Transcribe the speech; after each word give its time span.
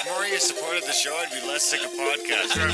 if 0.00 0.06
more 0.10 0.22
of 0.24 0.28
you 0.28 0.38
supported 0.38 0.82
the 0.84 0.92
show, 0.92 1.14
I'd 1.14 1.30
be 1.30 1.40
less 1.46 1.62
sick 1.62 1.84
of 1.84 1.92
podcasts. 1.92 2.54
Blah 2.54 2.66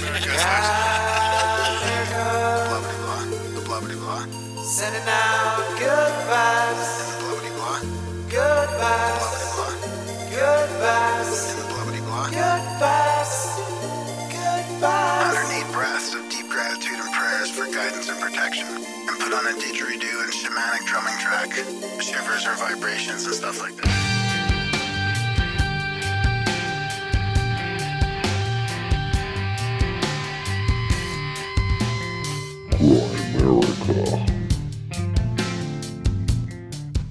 blah 2.81 2.97
blah. 3.03 3.25
The 3.55 3.61
blah 3.65 3.81
blah 3.81 3.97
blah. 3.97 4.25
Sending 4.63 5.03
out 5.07 5.61
good 5.79 6.13
vibes, 6.31 6.91
The 7.01 7.17
blah 7.21 7.37
blah 7.41 7.53
blah. 7.57 7.81
good 8.31 8.69
Blah 8.71 8.81
vibes, 8.81 9.31
blah 9.57 9.75
good 10.31 10.71
vibes, 10.81 11.35
blah. 11.45 11.61
The 11.61 11.65
blah 11.69 11.85
blah 11.85 12.01
blah. 12.09 12.27
good 12.31 12.65
vibes, 12.81 13.37
good 14.33 14.67
vibes. 14.81 15.35
108 15.35 15.73
breaths 15.73 16.15
of 16.15 16.23
deep 16.31 16.49
gratitude 16.49 16.99
and 17.01 17.11
prayers 17.13 17.51
for 17.51 17.65
guidance 17.67 18.09
and 18.09 18.19
protection. 18.21 18.69
And 18.69 19.17
put 19.21 19.33
on 19.35 19.45
a 19.45 19.55
didgeridoo 19.61 20.19
and 20.25 20.33
shamanic 20.33 20.87
drumming 20.87 21.19
track. 21.21 21.51
Shivers 22.01 22.47
or 22.47 22.55
vibrations 22.57 23.25
and 23.27 23.35
stuff 23.35 23.61
like 23.61 23.77
that. 23.77 24.10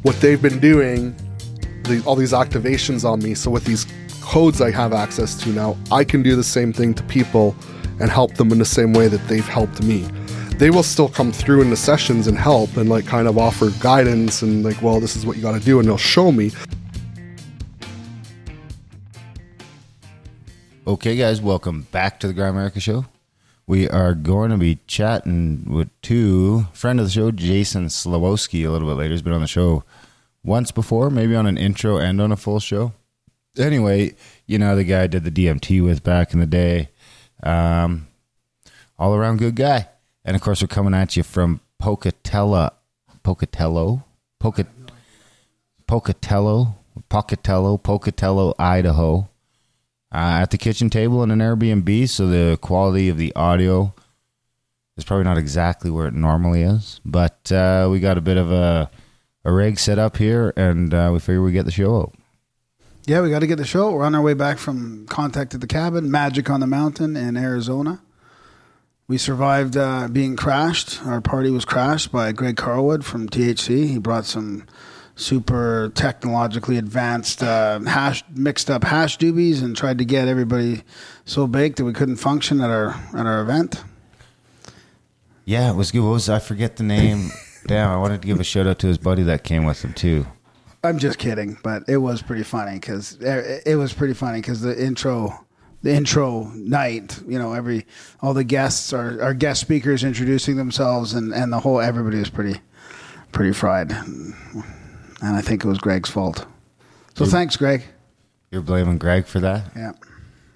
What 0.02 0.16
they've 0.22 0.42
been 0.42 0.60
doing, 0.60 1.16
the, 1.84 2.02
all 2.06 2.16
these 2.16 2.32
activations 2.34 3.04
on 3.04 3.20
me. 3.22 3.36
So 3.36 3.52
with 3.52 3.66
these 3.66 3.86
codes 4.22 4.62
I 4.62 4.72
have 4.72 4.94
access 4.94 5.36
to 5.44 5.50
now, 5.50 5.78
I 5.92 6.04
can 6.04 6.24
do 6.24 6.36
the 6.36 6.44
same 6.44 6.72
thing 6.72 6.94
to 6.94 7.04
people 7.04 7.56
and 8.00 8.10
help 8.10 8.36
them 8.36 8.52
in 8.52 8.60
the 8.60 8.66
same 8.66 8.94
way 8.94 9.08
that 9.08 9.28
they've 9.28 9.48
helped 9.48 9.84
me. 9.84 10.08
They 10.58 10.70
will 10.70 10.84
still 10.84 11.10
come 11.10 11.32
through 11.32 11.62
in 11.62 11.70
the 11.70 11.78
sessions 11.78 12.28
and 12.28 12.38
help 12.38 12.76
and 12.78 12.90
like 12.90 13.06
kind 13.06 13.28
of 13.28 13.38
offer 13.38 13.72
guidance 13.80 14.42
and 14.42 14.64
like, 14.64 14.82
well, 14.82 15.00
this 15.00 15.16
is 15.16 15.26
what 15.26 15.38
you 15.38 15.42
got 15.42 15.54
to 15.54 15.66
do, 15.66 15.80
and 15.80 15.88
they'll 15.88 15.98
show 15.98 16.32
me. 16.32 16.52
Okay, 20.86 21.16
guys, 21.16 21.42
welcome 21.42 21.84
back 21.92 22.20
to 22.20 22.28
the 22.28 22.34
Grimerica 22.34 22.82
Show. 22.82 23.06
We 23.70 23.88
are 23.88 24.16
going 24.16 24.50
to 24.50 24.58
be 24.58 24.80
chatting 24.88 25.64
with 25.70 25.90
two 26.02 26.66
friend 26.74 27.00
of 27.00 27.06
the 27.06 27.12
show, 27.12 27.30
Jason 27.30 27.86
Slawowski, 27.86 28.66
a 28.66 28.72
little 28.72 28.88
bit 28.88 28.96
later. 28.96 29.12
He's 29.12 29.22
been 29.22 29.32
on 29.32 29.42
the 29.42 29.48
show 29.48 29.84
once 30.44 30.72
before, 30.72 31.12
maybe 31.12 31.36
on 31.36 31.46
an 31.46 31.56
intro 31.56 32.00
and 32.00 32.20
on 32.20 32.32
a 32.32 32.36
full 32.36 32.60
show. 32.60 32.94
Anyway, 33.60 34.16
you 34.48 34.58
know 34.58 34.76
the 34.76 34.84
guy 34.84 35.04
I 35.04 35.08
did 35.08 35.24
the 35.24 35.30
DMT 35.30 35.84
with 35.84 36.04
back 36.04 36.34
in 36.34 36.40
the 36.40 36.48
day. 36.48 36.90
Um, 37.44 38.08
all 38.98 39.14
around 39.14 39.38
good 39.38 39.56
guy. 39.56 39.88
And 40.26 40.36
of 40.36 40.42
course, 40.42 40.64
we're 40.64 40.68
coming 40.68 40.96
at 40.96 41.16
you 41.16 41.22
from 41.22 41.62
Pocatello, 41.80 42.72
Pocatello, 43.22 44.04
Pocat, 44.40 44.66
Pocatello, 45.88 46.76
Pocatello, 47.08 47.78
Pocatello, 47.78 48.56
Idaho 48.58 49.30
uh, 50.12 50.42
at 50.42 50.52
the 50.52 50.58
kitchen 50.58 50.90
table 50.90 51.22
in 51.24 51.32
an 51.32 51.40
Airbnb, 51.40 52.10
so 52.10 52.28
the 52.28 52.58
quality 52.62 53.10
of 53.10 53.18
the 53.18 53.34
audio 53.36 53.94
is 54.98 55.04
probably 55.04 55.24
not 55.24 55.38
exactly 55.38 55.90
where 55.92 56.08
it 56.08 56.14
normally 56.14 56.64
is. 56.64 57.00
But 57.06 57.52
uh, 57.52 57.88
we 57.92 58.00
got 58.00 58.18
a 58.18 58.22
bit 58.22 58.38
of 58.38 58.52
a, 58.52 58.90
a 59.46 59.52
rig 59.52 59.80
set 59.80 60.00
up 60.00 60.18
here, 60.18 60.54
and 60.56 60.94
uh, 60.94 61.10
we 61.14 61.20
figure 61.20 61.42
we 61.42 61.52
get 61.52 61.66
the 61.66 61.72
show 61.72 62.02
out. 62.02 62.16
Yeah, 63.06 63.22
we 63.22 63.30
got 63.30 63.40
to 63.40 63.48
get 63.48 63.58
the 63.58 63.66
show. 63.66 63.92
We're 63.92 64.04
on 64.04 64.14
our 64.14 64.22
way 64.22 64.36
back 64.36 64.60
from 64.60 65.08
Contact 65.08 65.56
at 65.56 65.62
the 65.62 65.68
Cabin, 65.68 66.12
Magic 66.12 66.50
on 66.50 66.60
the 66.60 66.68
Mountain 66.68 67.16
in 67.16 67.38
Arizona. 67.38 68.02
We 69.08 69.18
survived 69.18 69.76
uh, 69.76 70.08
being 70.08 70.36
crashed. 70.36 71.04
Our 71.04 71.20
party 71.20 71.50
was 71.50 71.66
crashed 71.66 72.12
by 72.12 72.32
Greg 72.32 72.56
Carlwood 72.56 73.04
from 73.04 73.28
THC. 73.28 73.88
He 73.88 73.98
brought 73.98 74.26
some 74.26 74.68
super 75.20 75.92
technologically 75.96 76.78
advanced 76.78 77.44
uh, 77.44 77.80
hash 77.82 78.24
mixed 78.34 78.70
up 78.70 78.84
hash 78.84 79.18
doobies 79.18 79.62
and 79.62 79.76
tried 79.76 79.98
to 79.98 80.06
get 80.06 80.28
everybody 80.28 80.82
so 81.26 81.46
baked 81.46 81.78
that 81.78 81.86
we 81.86 81.94
couldn't 81.94 82.16
function 82.16 82.62
at 82.62 82.70
our 82.70 82.92
at 83.14 83.26
our 83.26 83.42
event. 83.42 83.84
Yeah, 85.46 85.72
it 85.72 85.76
was 85.76 85.92
good. 85.92 86.02
What 86.02 86.12
was 86.12 86.30
I 86.30 86.40
forget 86.40 86.78
the 86.78 86.84
name? 86.84 87.30
Damn, 87.68 87.90
I 87.90 87.98
wanted 87.98 88.22
to 88.22 88.28
give 88.28 88.40
a 88.40 88.44
shout 88.44 88.68
out 88.68 88.80
to 88.80 88.88
his 88.88 88.98
buddy 88.98 89.24
that 89.24 89.44
came 89.44 89.66
with 89.66 89.84
him 89.84 89.94
too. 89.94 90.26
I'm 90.84 90.98
just 90.98 91.18
kidding, 91.18 91.58
but 91.62 91.84
it 91.90 91.98
was 91.98 92.22
pretty 92.22 92.44
funny 92.44 92.76
because 92.76 93.18
it 93.20 93.78
was 93.78 93.92
pretty 93.94 94.14
funny 94.14 94.40
because 94.40 94.62
the 94.62 94.82
intro, 94.82 95.46
the 95.82 95.94
intro 95.94 96.46
night, 96.56 97.22
you 97.28 97.38
know, 97.38 97.54
every 97.54 97.86
all 98.22 98.34
the 98.34 98.46
guests 98.46 98.94
are 98.94 99.22
our 99.22 99.34
guest 99.34 99.60
speakers 99.60 100.06
introducing 100.06 100.56
themselves, 100.56 101.14
and 101.14 101.34
and 101.34 101.52
the 101.52 101.60
whole 101.60 101.82
everybody 101.82 102.20
was 102.20 102.30
pretty, 102.30 102.62
pretty 103.34 103.52
fried, 103.52 103.92
and 105.22 105.36
I 105.36 105.42
think 105.42 105.64
it 105.64 105.68
was 105.68 105.78
Greg's 105.78 106.10
fault. 106.10 106.46
So 107.16 107.26
thanks, 107.26 107.58
Greg. 107.58 107.84
You're 108.52 108.62
blaming 108.62 108.98
Greg 108.98 109.26
for 109.26 109.40
that? 109.42 109.72
Yeah, 109.76 109.92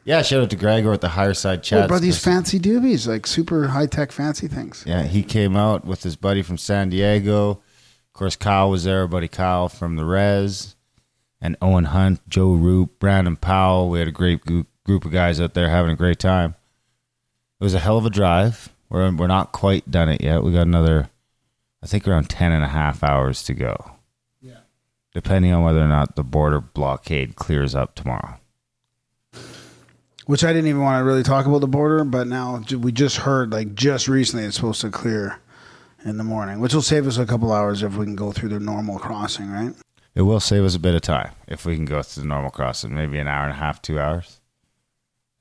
Yeah, 0.06 0.22
shout 0.22 0.44
out 0.44 0.50
to 0.50 0.56
Greg 0.56 0.84
over 0.86 0.94
at 0.94 1.02
the 1.02 1.10
Higher 1.10 1.34
Side 1.34 1.62
Chat. 1.64 1.84
oh, 1.84 1.88
brought 1.88 2.02
these 2.02 2.24
fancy 2.24 2.60
doobies, 2.60 3.08
like 3.08 3.28
super 3.28 3.68
high 3.68 3.86
tech 3.86 4.12
fancy 4.12 4.48
things. 4.48 4.84
Yeah, 4.88 5.04
he 5.04 5.24
came 5.24 5.56
out 5.56 5.86
with 5.86 6.04
his 6.04 6.16
buddy 6.16 6.42
from 6.42 6.58
San 6.58 6.90
Diego. 6.90 7.50
Of 7.52 8.14
course, 8.14 8.36
Kyle 8.36 8.70
was 8.70 8.84
there, 8.84 9.08
buddy 9.08 9.28
Kyle 9.28 9.70
from 9.70 9.96
the 9.96 10.06
Res, 10.06 10.76
and 11.42 11.58
Owen 11.62 11.86
Hunt, 11.86 12.22
Joe 12.30 12.54
Roop, 12.54 13.00
Brandon 13.00 13.36
Powell. 13.36 13.90
We 13.90 14.00
had 14.00 14.08
a 14.08 14.12
great 14.12 14.46
group 14.46 14.68
group 14.86 15.06
of 15.06 15.12
guys 15.12 15.40
out 15.40 15.54
there 15.54 15.70
having 15.70 15.92
a 15.92 15.96
great 15.96 16.20
time. 16.20 16.56
It 17.60 17.64
was 17.64 17.74
a 17.74 17.80
hell 17.80 17.98
of 17.98 18.06
a 18.06 18.10
drive. 18.10 18.70
We're 18.90 19.12
we're 19.16 19.28
not 19.28 19.52
quite 19.52 19.90
done 19.90 20.10
it 20.10 20.22
yet. 20.22 20.44
We 20.44 20.52
got 20.54 20.68
another, 20.68 21.10
I 21.82 21.88
think, 21.88 22.08
around 22.08 22.30
10 22.30 22.52
and 22.52 22.64
a 22.64 22.68
half 22.68 23.04
hours 23.04 23.44
to 23.44 23.54
go. 23.54 23.93
Depending 25.14 25.54
on 25.54 25.64
whether 25.64 25.82
or 25.82 25.88
not 25.88 26.16
the 26.16 26.24
border 26.24 26.60
blockade 26.60 27.36
clears 27.36 27.76
up 27.76 27.96
tomorrow. 27.96 28.40
Which 30.26 30.44
I 30.44 30.54
didn't 30.54 30.68
even 30.68 30.82
want 30.82 31.02
to 31.02 31.04
really 31.04 31.24
talk 31.24 31.46
about 31.46 31.60
the 31.60 31.68
border, 31.68 32.04
but 32.04 32.28
now 32.28 32.64
we 32.78 32.92
just 32.92 33.18
heard, 33.18 33.52
like 33.52 33.76
just 33.76 34.08
recently, 34.08 34.46
it's 34.46 34.56
supposed 34.56 34.82
to 34.82 34.90
clear 34.90 35.40
in 36.06 36.18
the 36.18 36.24
morning, 36.24 36.60
which 36.60 36.74
will 36.74 36.82
save 36.82 37.08
us 37.08 37.18
a 37.18 37.26
couple 37.26 37.52
hours 37.52 37.84
if 37.84 37.96
we 37.96 38.06
can 38.06 38.16
go 38.16 38.32
through 38.32 38.50
the 38.50 38.60
normal 38.60 39.00
crossing, 39.00 39.52
right? 39.52 39.74
It 40.16 40.22
will 40.22 40.40
save 40.40 40.64
us 40.64 40.76
a 40.76 40.80
bit 40.80 40.96
of 40.96 41.02
time 41.02 41.32
if 41.48 41.66
we 41.66 41.76
can 41.76 41.86
go 41.86 42.02
through 42.02 42.24
the 42.24 42.30
normal 42.30 42.52
crossing, 42.52 42.94
maybe 42.94 43.20
an 43.20 43.28
hour 43.28 43.44
and 43.44 43.54
a 43.54 43.56
half, 43.56 43.82
two 43.82 44.00
hours. 44.00 44.40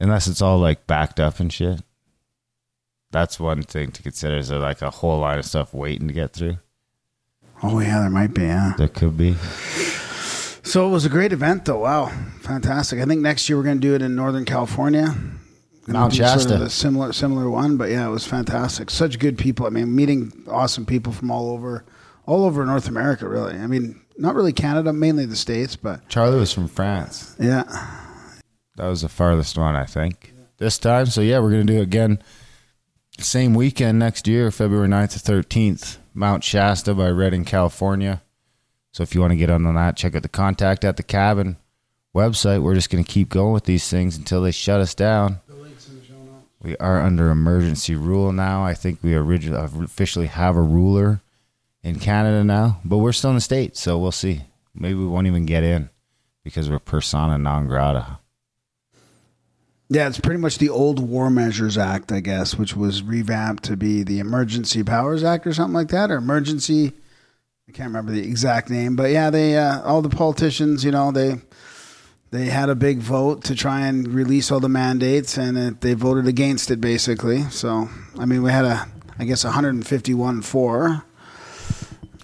Unless 0.01 0.27
it's 0.27 0.43
all 0.43 0.59
like 0.59 0.87
backed 0.87 1.21
up 1.21 1.39
and 1.41 1.53
shit. 1.53 1.83
That's 3.11 3.39
one 3.39 3.63
thing 3.63 3.93
to 3.93 4.03
consider. 4.03 4.37
Is 4.37 4.49
there 4.49 4.59
like 4.59 4.83
a 4.83 4.91
whole 4.91 5.21
line 5.21 5.39
of 5.39 5.45
stuff 5.45 5.75
waiting 5.75 6.09
to 6.09 6.15
get 6.15 6.33
through? 6.33 6.57
Oh 7.63 7.81
yeah, 7.81 8.01
there 8.01 8.11
might 8.11 8.35
be. 8.35 8.43
Yeah. 8.43 8.75
There 8.77 8.89
could 8.89 9.17
be. 9.17 9.35
So 10.65 10.87
it 10.87 10.91
was 10.91 11.05
a 11.05 11.09
great 11.09 11.33
event, 11.33 11.65
though. 11.65 11.79
Wow, 11.81 12.07
fantastic! 12.41 13.01
I 13.01 13.05
think 13.05 13.21
next 13.21 13.49
year 13.49 13.59
we're 13.59 13.65
going 13.65 13.81
to 13.81 13.87
do 13.87 13.95
it 13.95 14.03
in 14.03 14.15
Northern 14.15 14.45
California. 14.45 15.15
Mount 15.89 16.13
do 16.13 16.19
sort 16.19 16.35
of 16.37 16.41
Shasta. 16.43 16.63
a 16.63 16.71
similar 16.71 17.13
similar 17.13 17.51
one, 17.51 17.77
but 17.77 17.91
yeah, 17.91 18.07
it 18.07 18.11
was 18.11 18.27
fantastic. 18.27 18.89
Such 18.91 19.19
good 19.19 19.37
people. 19.37 19.67
I 19.67 19.71
mean, 19.71 19.95
meeting 19.95 20.33
awesome 20.49 20.87
people 20.87 21.13
from 21.13 21.31
all 21.31 21.51
over, 21.51 21.85
all 22.27 22.45
over 22.45 22.65
North 22.65 22.89
America. 22.89 23.29
Really. 23.29 23.55
I 23.59 23.67
mean, 23.67 24.01
not 24.17 24.35
really 24.37 24.53
Canada, 24.53 24.93
mainly 24.93 25.27
the 25.27 25.37
states, 25.37 25.75
but 25.77 26.09
Charlie 26.09 26.39
was 26.39 26.53
from 26.53 26.69
France. 26.69 27.35
yeah. 27.41 27.65
That 28.77 28.89
was 28.89 29.03
the 29.03 29.09
farthest 29.09 29.59
one, 29.59 29.77
I 29.77 29.85
think. 29.85 30.33
This 30.59 30.79
time. 30.79 31.07
So 31.07 31.21
yeah, 31.21 31.41
we're 31.41 31.51
gonna 31.51 31.65
do 31.65 31.79
it 31.79 31.83
again. 31.83 32.23
Same 33.19 33.53
weekend 33.53 33.99
next 33.99 34.27
year, 34.27 34.51
February 34.51 34.89
9th 34.89 35.13
to 35.13 35.19
thirteenth, 35.19 35.99
Mount 36.15 36.45
Shasta 36.45 36.95
by 36.95 37.09
Redding, 37.11 37.45
California. 37.45 38.23
So 38.93 39.03
if 39.03 39.15
you 39.15 39.21
want 39.21 39.33
to 39.33 39.37
get 39.37 39.51
on 39.51 39.63
that, 39.75 39.97
check 39.97 40.15
out 40.15 40.23
the 40.23 40.29
contact 40.29 40.85
at 40.85 40.97
the 40.97 41.03
cabin 41.03 41.57
website. 42.15 42.63
We're 42.63 42.75
just 42.75 42.91
gonna 42.91 43.05
keep 43.05 43.31
going 43.31 43.53
with 43.53 43.65
these 43.65 43.89
things 43.89 44.17
until 44.17 44.43
they 44.43 44.51
shut 44.51 44.81
us 44.81 44.95
down. 44.95 45.41
We 46.63 46.77
are 46.77 47.01
under 47.01 47.31
emergency 47.31 47.97
rule 47.97 48.33
now. 48.33 48.65
I 48.65 48.75
think 48.75 49.01
we 49.03 49.15
originally 49.15 49.85
officially 49.85 50.27
have 50.27 50.57
a 50.57 50.63
ruler 50.63 51.21
in 51.83 51.99
Canada 51.99 52.45
now, 52.45 52.81
but 52.85 52.99
we're 52.99 53.13
still 53.13 53.31
in 53.31 53.37
the 53.37 53.41
states, 53.41 53.81
so 53.81 53.99
we'll 53.99 54.13
see. 54.13 54.43
Maybe 54.75 54.95
we 54.95 55.07
won't 55.07 55.27
even 55.27 55.47
get 55.47 55.65
in 55.65 55.91
because 56.45 56.71
we're 56.71 56.79
persona 56.79 57.37
non 57.39 57.67
grata. 57.67 58.19
Yeah, 59.95 60.09
it's 60.09 60.19
pretty 60.19 60.41
much 60.41 60.57
the 60.57 60.71
old 60.71 61.07
War 61.07 61.29
Measures 61.29 61.77
Act, 61.77 62.13
I 62.13 62.21
guess, 62.21 62.55
which 62.55 62.75
was 62.75 63.03
revamped 63.03 63.65
to 63.65 63.77
be 63.77 64.03
the 64.03 64.21
Emergency 64.21 64.83
Powers 64.83 65.23
Act 65.23 65.47
or 65.47 65.53
something 65.53 65.75
like 65.75 65.89
that, 65.89 66.11
or 66.11 66.17
emergency. 66.17 66.95
I 67.69 67.73
can't 67.73 67.89
remember 67.89 68.11
the 68.11 68.27
exact 68.27 68.71
name, 68.71 68.97
but 68.97 69.11
yeah, 69.11 69.29
they 69.29 69.59
uh, 69.59 69.83
all 69.83 70.01
the 70.01 70.09
politicians, 70.09 70.83
you 70.83 70.93
know, 70.93 71.13
they 71.13 71.43
they 72.31 72.47
had 72.47 72.71
a 72.71 72.75
big 72.75 73.01
vote 73.01 73.45
to 73.45 73.55
try 73.55 73.87
and 73.87 74.09
release 74.09 74.51
all 74.51 74.61
the 74.61 74.69
mandates, 74.71 75.37
and 75.37 75.59
it, 75.59 75.83
they 75.83 75.93
voted 75.93 76.27
against 76.27 76.71
it 76.71 76.81
basically. 76.81 77.43
So, 77.51 77.91
I 78.19 78.25
mean, 78.25 78.43
we 78.43 78.51
had 78.51 78.65
a, 78.65 78.89
I 79.19 79.25
guess, 79.25 79.45
151 79.45 80.41
for. 80.41 81.05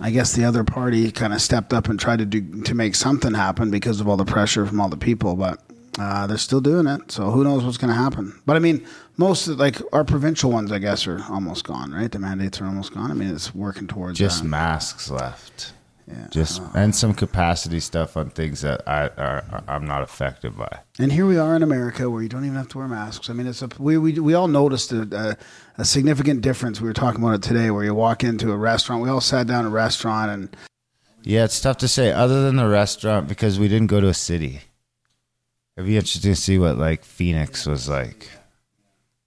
I 0.00 0.11
guess 0.11 0.32
the 0.32 0.47
other 0.47 0.65
party 0.65 1.12
kind 1.12 1.35
of 1.35 1.43
stepped 1.43 1.75
up 1.75 1.91
and 1.91 2.00
tried 2.00 2.20
to 2.20 2.25
do 2.25 2.62
to 2.62 2.75
make 2.75 2.94
something 2.94 3.35
happen 3.35 3.70
because 3.70 4.00
of 4.00 4.09
all 4.09 4.17
the 4.17 4.25
pressure 4.25 4.65
from 4.65 4.81
all 4.81 4.88
the 4.88 4.97
people, 4.97 5.37
but 5.37 5.68
uh, 5.99 6.26
they're 6.26 6.38
still 6.38 6.61
doing 6.61 6.87
it. 6.87 7.11
So 7.12 7.31
who 7.31 7.44
knows 7.44 7.64
what's 7.64 7.76
going 7.79 7.93
to 7.93 7.99
happen? 8.00 8.40
But 8.46 8.56
I 8.56 8.58
mean, 8.61 8.87
most 9.17 9.49
of, 9.49 9.58
like 9.58 9.81
our 9.93 10.05
provincial 10.05 10.50
ones, 10.50 10.70
I 10.73 10.79
guess, 10.79 11.06
are 11.06 11.23
almost 11.29 11.64
gone, 11.64 11.93
right? 11.93 12.11
The 12.11 12.19
mandates 12.19 12.61
are 12.61 12.67
almost 12.67 12.94
gone. 12.94 13.11
I 13.11 13.14
mean, 13.14 13.35
it's 13.35 13.55
working 13.55 13.87
towards 13.87 14.19
Just 14.19 14.43
that. 14.43 14.49
masks 14.49 15.11
left. 15.11 15.73
Yeah. 16.06 16.26
Just 16.31 16.62
and 16.75 16.96
some 16.96 17.12
capacity 17.12 17.81
stuff 17.81 18.17
on 18.17 18.31
things 18.31 18.62
that 18.62 18.81
I 18.88 19.08
are, 19.08 19.62
I'm 19.69 19.87
not 19.87 20.00
affected 20.02 20.56
by. 20.56 20.79
And 20.99 21.12
here 21.12 21.26
we 21.26 21.37
are 21.37 21.55
in 21.55 21.62
America 21.62 22.08
where 22.08 22.23
you 22.23 22.31
don't 22.31 22.46
even 22.46 22.56
have 22.56 22.69
to 22.69 22.79
wear 22.79 22.88
masks. 22.88 23.29
I 23.29 23.34
mean, 23.34 23.46
it's 23.46 23.61
a 23.61 23.69
we 23.79 23.99
we, 23.99 24.19
we 24.19 24.32
all 24.32 24.49
noticed 24.49 24.91
a, 24.91 25.02
a, 25.76 25.82
a 25.82 25.84
significant 25.84 26.41
difference. 26.41 26.81
We 26.81 26.88
were 26.88 26.94
talking 26.94 27.23
about 27.23 27.34
it 27.34 27.43
today, 27.43 27.70
where 27.70 27.84
you 27.84 27.94
walk 27.94 28.25
into 28.25 28.52
a 28.52 28.56
restaurant. 28.56 29.02
We 29.02 29.11
all 29.11 29.20
sat 29.20 29.46
down 29.46 29.67
at 29.67 29.69
a 29.69 29.70
restaurant, 29.70 30.31
and 30.31 30.56
Yeah, 31.25 31.44
it's 31.44 31.61
tough 31.61 31.76
to 31.79 31.88
say 31.88 32.11
other 32.11 32.43
than 32.43 32.56
the 32.56 32.69
restaurant 32.69 33.29
because 33.29 33.58
we 33.58 33.69
didn't 33.69 33.88
go 33.88 34.00
to 34.00 34.08
a 34.08 34.14
city. 34.14 34.62
It'd 35.79 35.87
be 35.87 35.97
interesting 35.97 36.33
to 36.33 36.35
see 36.35 36.59
what 36.59 36.77
like 36.77 37.05
Phoenix 37.05 37.65
was 37.65 37.89
like. 37.89 38.31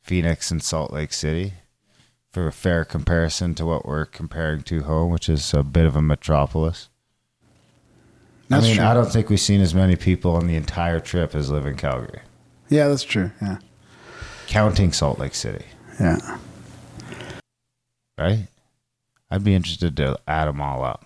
Phoenix 0.02 0.52
and 0.52 0.62
Salt 0.62 0.92
Lake 0.92 1.14
City 1.14 1.54
for 2.30 2.46
a 2.46 2.52
fair 2.52 2.84
comparison 2.84 3.56
to 3.56 3.66
what 3.66 3.86
we're 3.86 4.04
comparing 4.04 4.62
to 4.64 4.84
home, 4.84 5.12
which 5.12 5.30
is 5.30 5.54
a 5.54 5.64
bit 5.64 5.86
of 5.86 5.96
a 5.96 6.02
metropolis. 6.02 6.90
That's 8.50 8.66
I 8.66 8.68
mean, 8.68 8.76
true. 8.76 8.86
I 8.86 8.94
don't 8.94 9.10
think 9.10 9.30
we've 9.30 9.40
seen 9.40 9.62
as 9.62 9.74
many 9.74 9.96
people 9.96 10.36
on 10.36 10.48
the 10.48 10.58
entire 10.58 11.00
trip 11.00 11.36
as 11.36 11.50
live 11.50 11.66
in 11.66 11.78
Calgary, 11.78 12.20
yeah, 12.68 12.90
that's 12.90 13.04
true. 13.04 13.32
Yeah, 13.42 13.60
counting 14.48 14.92
Salt 14.92 15.20
Lake 15.20 15.36
City, 15.36 15.64
yeah. 16.02 16.38
right? 18.18 18.48
I'd 19.30 19.46
be 19.46 19.56
interested 19.56 19.96
to 19.96 20.20
add 20.28 20.50
them 20.50 20.60
all 20.60 20.84
up. 20.84 21.06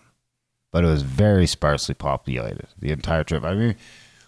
But 0.72 0.86
it 0.86 0.88
was 0.88 1.04
very 1.04 1.46
sparsely 1.46 1.94
populated 1.94 2.66
the 2.80 2.92
entire 2.92 3.24
trip. 3.24 3.44
I 3.44 3.54
mean, 3.54 3.76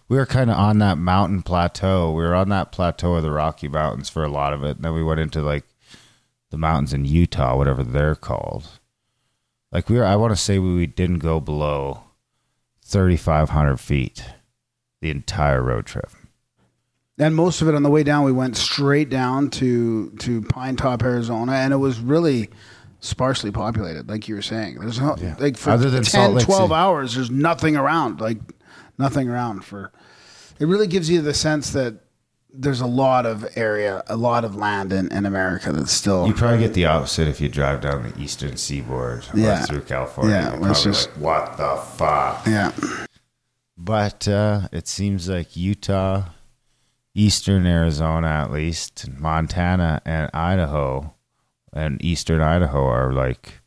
we 0.09 0.18
were 0.18 0.25
kind 0.25 0.50
of 0.50 0.57
on 0.57 0.80
that 0.80 0.98
mountain 0.98 1.42
plateau. 1.42 2.12
We 2.12 2.24
were 2.24 2.36
on 2.36 2.50
that 2.50 2.71
plateau 2.71 3.15
of 3.15 3.24
the 3.24 3.31
Rocky 3.31 3.68
Mountains 3.68 4.09
for 4.09 4.24
a 4.24 4.30
lot 4.30 4.54
of 4.54 4.63
it. 4.63 4.77
And 4.77 4.86
then 4.86 4.94
we 4.94 5.04
went 5.04 5.19
into 5.19 5.42
like 5.42 5.65
the 6.50 6.57
mountains 6.57 6.94
in 6.94 7.06
Utah, 7.06 7.57
whatever 7.57 7.83
they're 7.83 8.15
called. 8.15 8.68
Like 9.71 9.89
we 9.89 9.98
were, 9.98 10.06
I 10.06 10.15
want 10.15 10.31
to 10.31 10.42
say 10.42 10.59
we 10.59 10.86
didn't 10.88 11.19
go 11.19 11.39
below 11.42 12.04
3,500 12.86 13.77
feet 13.80 14.24
the 15.01 15.09
entire 15.12 15.62
road 15.62 15.86
trip. 15.86 16.09
And 17.19 17.36
most 17.36 17.62
of 17.62 17.68
it 17.68 17.75
on 17.75 17.83
the 17.83 17.89
way 17.89 18.04
down, 18.04 18.24
we 18.24 18.31
went 18.31 18.56
straight 18.56 19.09
down 19.09 19.50
to 19.51 20.12
to 20.19 20.44
Pine 20.44 20.75
Top, 20.75 21.01
Arizona, 21.04 21.54
and 21.54 21.74
it 21.74 21.77
was 21.77 22.00
really 22.00 22.50
sparsely 23.00 23.50
populated, 23.51 24.07
like 24.07 24.27
you 24.27 24.36
were 24.36 24.42
saying. 24.44 24.80
There's 24.80 25.00
no, 25.01 25.15
Yeah. 25.19 25.36
like 25.39 25.57
for 25.57 25.71
Other 25.71 25.89
than 25.89 26.04
10, 26.04 26.12
Salt 26.12 26.33
Lake 26.36 26.45
12 26.45 26.62
City. 26.69 26.74
hours, 26.75 27.15
there's 27.15 27.31
nothing 27.31 27.75
around, 27.75 28.21
like 28.21 28.38
nothing 28.97 29.29
around 29.29 29.63
for. 29.65 29.91
It 30.59 30.65
really 30.67 30.88
gives 30.88 31.09
you 31.09 31.21
the 31.21 31.33
sense 31.33 31.71
that 31.71 31.95
there's 32.51 32.81
a 32.81 32.88
lot 32.88 33.25
of 33.25 33.45
area, 33.55 34.03
a 34.07 34.15
lot 34.15 34.44
of 34.44 34.55
land 34.55 34.91
in, 34.91 35.11
in 35.11 35.25
America 35.25 35.71
that's 35.71 35.91
still 35.91 36.25
You 36.27 36.33
probably 36.33 36.59
get 36.59 36.73
the 36.73 36.85
opposite 36.85 37.27
if 37.27 37.39
you 37.39 37.49
drive 37.49 37.81
down 37.81 38.09
the 38.11 38.19
eastern 38.19 38.57
seaboard 38.57 39.25
Yeah. 39.33 39.63
through 39.65 39.81
California. 39.81 40.57
Yeah, 40.59 40.69
it's 40.71 40.83
just- 40.83 41.09
like, 41.11 41.17
what 41.17 41.57
the 41.57 41.75
fuck? 41.97 42.47
yeah. 42.47 42.71
But 43.77 44.27
uh, 44.27 44.69
it 44.71 44.88
seems 44.88 45.29
like 45.29 45.55
Utah, 45.55 46.23
eastern 47.13 47.67
Arizona, 47.67 48.27
at 48.27 48.51
least, 48.51 49.07
Montana 49.19 50.01
and 50.03 50.31
Idaho, 50.33 51.13
and 51.73 52.03
eastern 52.03 52.41
Idaho 52.41 52.85
are 52.88 53.13
like 53.13 53.59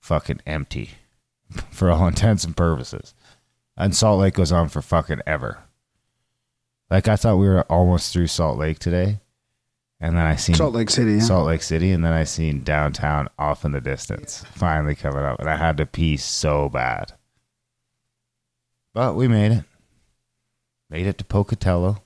fucking 0.00 0.40
empty 0.46 0.90
for 1.72 1.90
all 1.90 2.06
intents 2.06 2.44
and 2.44 2.56
purposes. 2.56 3.12
And 3.76 3.94
Salt 3.94 4.20
Lake 4.20 4.34
goes 4.34 4.52
on 4.52 4.68
for 4.68 4.82
fucking 4.82 5.22
ever. 5.26 5.58
Like 6.90 7.08
I 7.08 7.16
thought 7.16 7.38
we 7.38 7.48
were 7.48 7.62
almost 7.62 8.12
through 8.12 8.28
Salt 8.28 8.58
Lake 8.58 8.78
today, 8.78 9.20
and 10.00 10.16
then 10.16 10.24
I 10.24 10.36
seen 10.36 10.54
Salt 10.54 10.74
Lake 10.74 10.90
City. 10.90 11.14
Yeah. 11.14 11.20
Salt 11.20 11.46
Lake 11.46 11.62
City, 11.62 11.90
and 11.90 12.04
then 12.04 12.12
I 12.12 12.24
seen 12.24 12.62
downtown 12.62 13.28
off 13.38 13.64
in 13.64 13.72
the 13.72 13.80
distance, 13.80 14.44
finally 14.52 14.94
coming 14.94 15.24
up, 15.24 15.40
and 15.40 15.48
I 15.48 15.56
had 15.56 15.76
to 15.78 15.86
pee 15.86 16.16
so 16.16 16.68
bad. 16.68 17.12
But 18.92 19.16
we 19.16 19.26
made 19.26 19.50
it. 19.50 19.64
Made 20.88 21.06
it 21.06 21.18
to 21.18 21.24
Pocatello. 21.24 22.02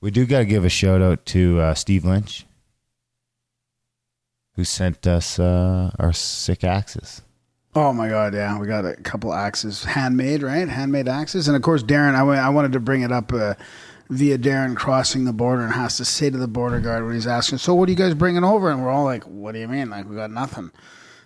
We 0.00 0.10
do 0.10 0.26
got 0.26 0.40
to 0.40 0.44
give 0.44 0.64
a 0.64 0.68
shout 0.68 1.00
out 1.00 1.24
to 1.26 1.60
uh, 1.60 1.74
Steve 1.74 2.04
Lynch, 2.04 2.46
who 4.56 4.64
sent 4.64 5.06
us 5.06 5.38
uh, 5.38 5.90
our 5.98 6.12
sick 6.12 6.64
axes. 6.64 7.22
Oh 7.76 7.92
my 7.92 8.08
God! 8.08 8.34
Yeah, 8.34 8.58
we 8.58 8.66
got 8.68 8.84
a 8.84 8.94
couple 8.94 9.32
axes, 9.34 9.82
handmade, 9.84 10.42
right? 10.44 10.68
Handmade 10.68 11.08
axes, 11.08 11.48
and 11.48 11.56
of 11.56 11.62
course, 11.62 11.82
Darren. 11.82 12.14
I 12.14 12.22
wa- 12.22 12.32
I 12.34 12.48
wanted 12.48 12.72
to 12.72 12.80
bring 12.80 13.02
it 13.02 13.10
up 13.10 13.32
uh, 13.32 13.54
via 14.10 14.38
Darren 14.38 14.76
crossing 14.76 15.24
the 15.24 15.32
border 15.32 15.62
and 15.64 15.72
has 15.74 15.96
to 15.96 16.04
say 16.04 16.30
to 16.30 16.38
the 16.38 16.46
border 16.46 16.78
guard 16.78 17.04
when 17.04 17.14
he's 17.14 17.26
asking, 17.26 17.58
"So 17.58 17.74
what 17.74 17.88
are 17.88 17.92
you 17.92 17.98
guys 17.98 18.14
bringing 18.14 18.44
over?" 18.44 18.70
And 18.70 18.80
we're 18.82 18.90
all 18.90 19.04
like, 19.04 19.24
"What 19.24 19.52
do 19.52 19.58
you 19.58 19.66
mean? 19.66 19.90
Like 19.90 20.08
we 20.08 20.14
got 20.14 20.30
nothing?" 20.30 20.70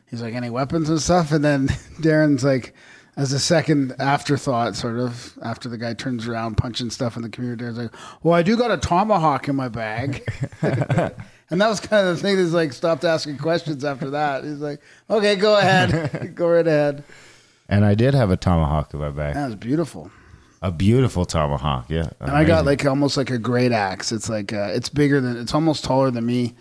He's 0.07 0.23
like, 0.23 0.33
"Any 0.33 0.49
weapons 0.49 0.89
and 0.89 1.01
stuff?" 1.03 1.33
And 1.33 1.45
then 1.45 1.69
Darren's 2.01 2.45
like, 2.45 2.75
as 3.19 3.33
a 3.35 3.39
second 3.39 3.95
afterthought, 3.99 4.75
sort 4.75 4.99
of 4.99 5.37
after 5.43 5.69
the 5.69 5.77
guy 5.77 5.93
turns 5.93 6.27
around 6.27 6.57
punching 6.57 6.89
stuff 6.89 7.17
in 7.17 7.23
the 7.23 7.29
computer, 7.29 7.63
Darren's 7.63 7.77
like, 7.79 7.95
"Well, 8.23 8.33
I 8.33 8.43
do 8.43 8.57
got 8.57 8.71
a 8.71 8.79
tomahawk 8.79 9.49
in 9.49 9.57
my 9.57 9.69
bag." 9.69 10.27
And 11.51 11.61
that 11.61 11.69
was 11.69 11.81
kind 11.81 12.07
of 12.07 12.17
the 12.17 12.23
thing 12.23 12.37
that's 12.37 12.53
like 12.53 12.73
stopped 12.73 13.05
asking 13.05 13.39
questions 13.39 13.85
after 13.85 14.11
that. 14.11 14.45
He's 14.45 14.61
like, 14.61 14.81
okay, 15.09 15.35
go 15.37 15.57
ahead. 15.59 16.35
go 16.35 16.49
right 16.49 16.67
ahead. 16.67 17.05
And 17.69 17.85
I 17.85 17.95
did 17.95 18.15
have 18.15 18.31
a 18.31 18.37
tomahawk 18.37 18.93
in 18.93 19.01
my 19.01 19.11
bag. 19.11 19.35
That 19.35 19.47
was 19.47 19.57
beautiful. 19.57 20.11
A 20.61 20.73
beautiful 20.73 21.25
tomahawk, 21.25 21.89
yeah. 21.89 22.11
And 22.21 22.31
I 22.33 22.45
got 22.45 22.65
like 22.65 22.85
almost 22.85 23.17
like 23.17 23.31
a 23.31 23.39
great 23.39 23.73
axe. 23.73 24.11
It's 24.11 24.29
like 24.29 24.53
uh, 24.53 24.71
it's 24.73 24.89
bigger 24.89 25.21
than 25.21 25.37
it's 25.37 25.55
almost 25.55 25.85
taller 25.85 26.11
than 26.11 26.27
me, 26.27 26.55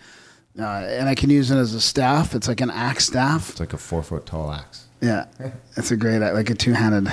uh, 0.56 0.62
and 0.62 1.08
I 1.08 1.16
can 1.16 1.30
use 1.30 1.50
it 1.50 1.56
as 1.56 1.74
a 1.74 1.80
staff. 1.80 2.32
It's 2.32 2.46
like 2.46 2.60
an 2.60 2.70
axe 2.70 3.06
staff. 3.06 3.50
It's 3.50 3.58
like 3.58 3.72
a 3.72 3.78
four 3.78 4.04
foot 4.04 4.24
tall 4.24 4.52
axe. 4.52 4.86
Yeah, 5.00 5.24
it's 5.76 5.90
a 5.90 5.96
great 5.96 6.20
like 6.20 6.48
a 6.48 6.54
two 6.54 6.74
handed 6.74 7.10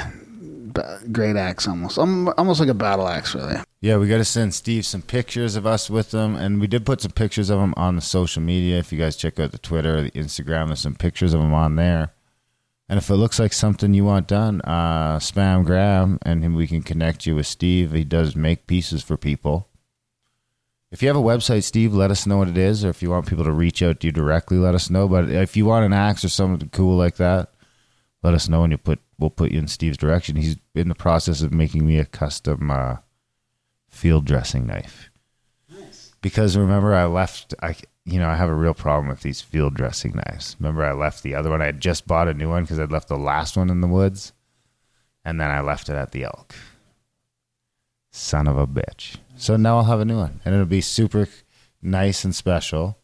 great 1.11 1.35
axe 1.35 1.67
almost, 1.67 1.97
um, 1.97 2.33
almost 2.37 2.59
like 2.59 2.69
a 2.69 2.73
battle 2.73 3.07
axe 3.07 3.35
really. 3.35 3.55
Yeah, 3.85 3.97
we 3.97 4.07
got 4.07 4.17
to 4.17 4.25
send 4.25 4.55
Steve 4.55 4.83
some 4.83 5.03
pictures 5.03 5.55
of 5.55 5.67
us 5.67 5.91
with 5.91 6.09
them, 6.09 6.35
and 6.35 6.59
we 6.59 6.65
did 6.65 6.87
put 6.87 7.01
some 7.01 7.11
pictures 7.11 7.51
of 7.51 7.59
him 7.59 7.75
on 7.77 7.95
the 7.95 8.01
social 8.01 8.41
media. 8.41 8.79
If 8.79 8.91
you 8.91 8.97
guys 8.97 9.15
check 9.15 9.39
out 9.39 9.51
the 9.51 9.59
Twitter, 9.59 10.01
the 10.01 10.09
Instagram, 10.09 10.69
there's 10.69 10.79
some 10.79 10.95
pictures 10.95 11.35
of 11.35 11.41
him 11.41 11.53
on 11.53 11.75
there. 11.75 12.11
And 12.89 12.97
if 12.97 13.11
it 13.11 13.15
looks 13.17 13.37
like 13.37 13.53
something 13.53 13.93
you 13.93 14.03
want 14.03 14.27
done, 14.27 14.61
uh, 14.61 15.19
spam 15.19 15.65
Graham, 15.65 16.17
and 16.23 16.55
we 16.55 16.65
can 16.65 16.81
connect 16.81 17.27
you 17.27 17.35
with 17.35 17.45
Steve. 17.45 17.91
He 17.91 18.03
does 18.03 18.35
make 18.35 18.65
pieces 18.65 19.03
for 19.03 19.17
people. 19.17 19.69
If 20.89 21.03
you 21.03 21.07
have 21.07 21.15
a 21.15 21.21
website, 21.21 21.61
Steve, 21.61 21.93
let 21.93 22.09
us 22.09 22.25
know 22.25 22.37
what 22.37 22.47
it 22.47 22.57
is, 22.57 22.83
or 22.83 22.89
if 22.89 23.03
you 23.03 23.11
want 23.11 23.27
people 23.27 23.43
to 23.43 23.51
reach 23.51 23.83
out 23.83 23.99
to 23.99 24.07
you 24.07 24.11
directly, 24.11 24.57
let 24.57 24.73
us 24.73 24.89
know. 24.89 25.07
But 25.07 25.29
if 25.29 25.55
you 25.55 25.67
want 25.67 25.85
an 25.85 25.93
axe 25.93 26.25
or 26.25 26.29
something 26.29 26.69
cool 26.69 26.97
like 26.97 27.17
that, 27.17 27.51
let 28.23 28.33
us 28.33 28.49
know, 28.49 28.63
and 28.63 28.71
you 28.71 28.79
put 28.79 28.97
we'll 29.19 29.29
put 29.29 29.51
you 29.51 29.59
in 29.59 29.67
Steve's 29.67 29.97
direction. 29.97 30.37
He's 30.37 30.57
in 30.73 30.89
the 30.89 30.95
process 30.95 31.43
of 31.43 31.53
making 31.53 31.85
me 31.85 31.99
a 31.99 32.05
custom 32.05 32.71
uh, 32.71 32.95
field 33.95 34.25
dressing 34.25 34.67
knife. 34.67 35.09
Because 36.21 36.57
remember, 36.57 36.93
I 36.93 37.05
left. 37.05 37.53
I 37.61 37.75
you 38.03 38.19
know 38.19 38.27
I 38.27 38.35
have 38.35 38.49
a 38.49 38.55
real 38.55 38.73
problem 38.73 39.07
with 39.07 39.21
these 39.21 39.41
field 39.41 39.75
dressing 39.75 40.13
knives. 40.15 40.55
Remember, 40.59 40.83
I 40.83 40.93
left 40.93 41.23
the 41.23 41.35
other 41.35 41.49
one. 41.49 41.61
I 41.61 41.67
had 41.67 41.79
just 41.79 42.07
bought 42.07 42.27
a 42.27 42.33
new 42.33 42.49
one 42.49 42.63
because 42.63 42.79
I'd 42.79 42.91
left 42.91 43.07
the 43.07 43.17
last 43.17 43.55
one 43.55 43.69
in 43.69 43.81
the 43.81 43.87
woods, 43.87 44.33
and 45.23 45.39
then 45.39 45.49
I 45.49 45.61
left 45.61 45.87
it 45.87 45.95
at 45.95 46.11
the 46.11 46.23
elk. 46.23 46.55
Son 48.11 48.47
of 48.47 48.57
a 48.57 48.67
bitch. 48.67 49.17
So 49.37 49.55
now 49.55 49.77
I'll 49.77 49.83
have 49.83 49.99
a 49.99 50.05
new 50.05 50.17
one, 50.17 50.41
and 50.43 50.53
it'll 50.53 50.65
be 50.65 50.81
super 50.81 51.27
nice 51.81 52.23
and 52.25 52.35
special. 52.35 52.97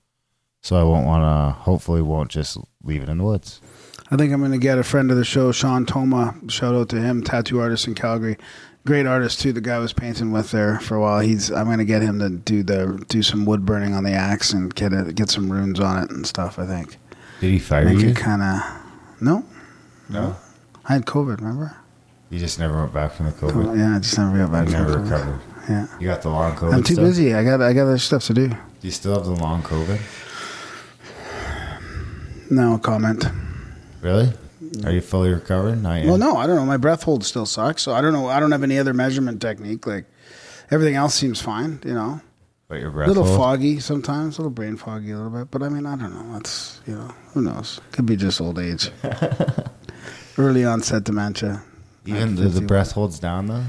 So 0.61 0.75
I 0.75 0.83
won't 0.83 1.05
want 1.05 1.23
to. 1.23 1.61
Hopefully, 1.61 2.01
won't 2.01 2.31
just 2.31 2.57
leave 2.83 3.03
it 3.03 3.09
in 3.09 3.19
the 3.19 3.23
woods. 3.23 3.61
I 4.09 4.17
think 4.17 4.33
I'm 4.33 4.39
going 4.39 4.51
to 4.51 4.57
get 4.57 4.77
a 4.77 4.83
friend 4.83 5.09
of 5.09 5.15
the 5.15 5.23
show, 5.23 5.53
Sean 5.53 5.85
Toma. 5.85 6.35
Shout 6.47 6.75
out 6.75 6.89
to 6.89 6.99
him, 6.99 7.23
tattoo 7.23 7.61
artist 7.61 7.87
in 7.87 7.95
Calgary. 7.95 8.37
Great 8.85 9.05
artist 9.05 9.39
too. 9.41 9.53
The 9.53 9.61
guy 9.61 9.75
I 9.75 9.79
was 9.79 9.93
painting 9.93 10.31
with 10.31 10.49
there 10.51 10.79
for 10.79 10.95
a 10.95 11.01
while. 11.01 11.19
He's. 11.19 11.51
I'm 11.51 11.65
going 11.65 11.77
to 11.77 11.85
get 11.85 12.01
him 12.01 12.17
to 12.19 12.29
do 12.29 12.63
the 12.63 13.03
do 13.09 13.21
some 13.21 13.45
wood 13.45 13.63
burning 13.65 13.93
on 13.93 14.03
the 14.03 14.11
axe 14.13 14.53
and 14.53 14.73
get 14.73 14.91
it, 14.91 15.13
get 15.15 15.29
some 15.29 15.51
runes 15.51 15.79
on 15.79 16.03
it 16.03 16.09
and 16.09 16.25
stuff. 16.25 16.57
I 16.57 16.65
think 16.65 16.97
Did 17.41 17.51
he 17.51 17.59
fire 17.59 17.85
make 17.85 17.99
you? 17.99 18.09
it 18.09 18.15
kind 18.15 18.41
of. 18.41 19.21
No, 19.21 19.45
No. 20.09 20.35
I 20.85 20.93
had 20.93 21.05
COVID. 21.05 21.37
Remember? 21.41 21.77
You 22.31 22.39
just 22.39 22.57
never 22.57 22.75
went 22.81 22.91
back 22.93 23.11
from 23.11 23.27
the 23.27 23.33
COVID. 23.33 23.67
Oh, 23.67 23.73
yeah, 23.75 23.95
I 23.97 23.99
just 23.99 24.17
never 24.17 24.35
got 24.37 24.51
back. 24.51 24.65
You 24.67 24.71
from 24.73 24.81
never 24.87 24.97
COVID. 24.97 25.03
recovered. 25.11 25.41
Yeah, 25.69 25.87
You 25.99 26.07
got 26.07 26.21
the 26.23 26.29
long 26.29 26.55
COVID. 26.55 26.73
I'm 26.73 26.83
too 26.83 26.93
stuff? 26.95 27.05
busy. 27.05 27.35
I 27.35 27.43
got 27.43 27.61
I 27.61 27.73
got 27.73 27.83
other 27.83 27.99
stuff 27.99 28.23
to 28.25 28.33
do. 28.33 28.47
Do 28.47 28.55
you 28.81 28.89
still 28.91 29.13
have 29.13 29.25
the 29.25 29.35
long 29.35 29.61
COVID? 29.61 29.99
No 32.49 32.77
comment. 32.79 33.25
Really? 34.01 34.33
Are 34.85 34.91
you 34.91 35.01
fully 35.01 35.29
recovered? 35.33 35.81
Not 35.81 35.95
yet. 35.95 36.05
Well, 36.07 36.17
no, 36.17 36.37
I 36.37 36.47
don't 36.47 36.55
know. 36.55 36.65
My 36.65 36.77
breath 36.77 37.03
hold 37.03 37.23
still 37.25 37.45
sucks, 37.45 37.81
so 37.81 37.93
I 37.93 38.01
don't 38.01 38.13
know. 38.13 38.27
I 38.27 38.39
don't 38.39 38.51
have 38.51 38.63
any 38.63 38.79
other 38.79 38.93
measurement 38.93 39.41
technique. 39.41 39.85
Like 39.85 40.05
everything 40.69 40.95
else 40.95 41.13
seems 41.13 41.41
fine. 41.41 41.79
You 41.83 41.93
know, 41.93 42.21
But 42.69 42.79
your 42.79 42.89
a 43.03 43.07
little 43.07 43.25
hold? 43.25 43.37
foggy 43.37 43.79
sometimes, 43.79 44.37
a 44.37 44.41
little 44.41 44.51
brain 44.51 44.77
foggy 44.77 45.11
a 45.11 45.17
little 45.17 45.31
bit. 45.31 45.51
But 45.51 45.63
I 45.63 45.69
mean, 45.69 45.85
I 45.85 45.95
don't 45.97 46.13
know. 46.13 46.33
That's 46.33 46.79
you 46.87 46.95
know, 46.95 47.13
who 47.33 47.41
knows? 47.41 47.81
Could 47.91 48.05
be 48.05 48.15
just 48.15 48.39
old 48.39 48.59
age, 48.59 48.89
early 50.37 50.65
onset 50.65 51.03
dementia. 51.03 51.63
Even 52.05 52.35
the, 52.35 52.47
the 52.49 52.61
breath 52.61 52.93
holds 52.93 53.19
down 53.19 53.47
though. 53.47 53.63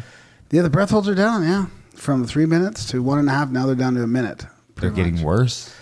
Yeah, 0.50 0.62
the 0.62 0.70
breath 0.70 0.90
holds 0.90 1.08
are 1.08 1.14
down. 1.14 1.42
Yeah, 1.42 1.66
from 1.94 2.24
three 2.26 2.46
minutes 2.46 2.86
to 2.90 3.02
one 3.02 3.18
and 3.18 3.28
a 3.28 3.32
half. 3.32 3.50
Now 3.50 3.66
they're 3.66 3.74
down 3.74 3.94
to 3.94 4.02
a 4.02 4.06
minute. 4.06 4.46
They're 4.76 4.90
getting 4.90 5.16
much. 5.16 5.24
worse. 5.24 5.74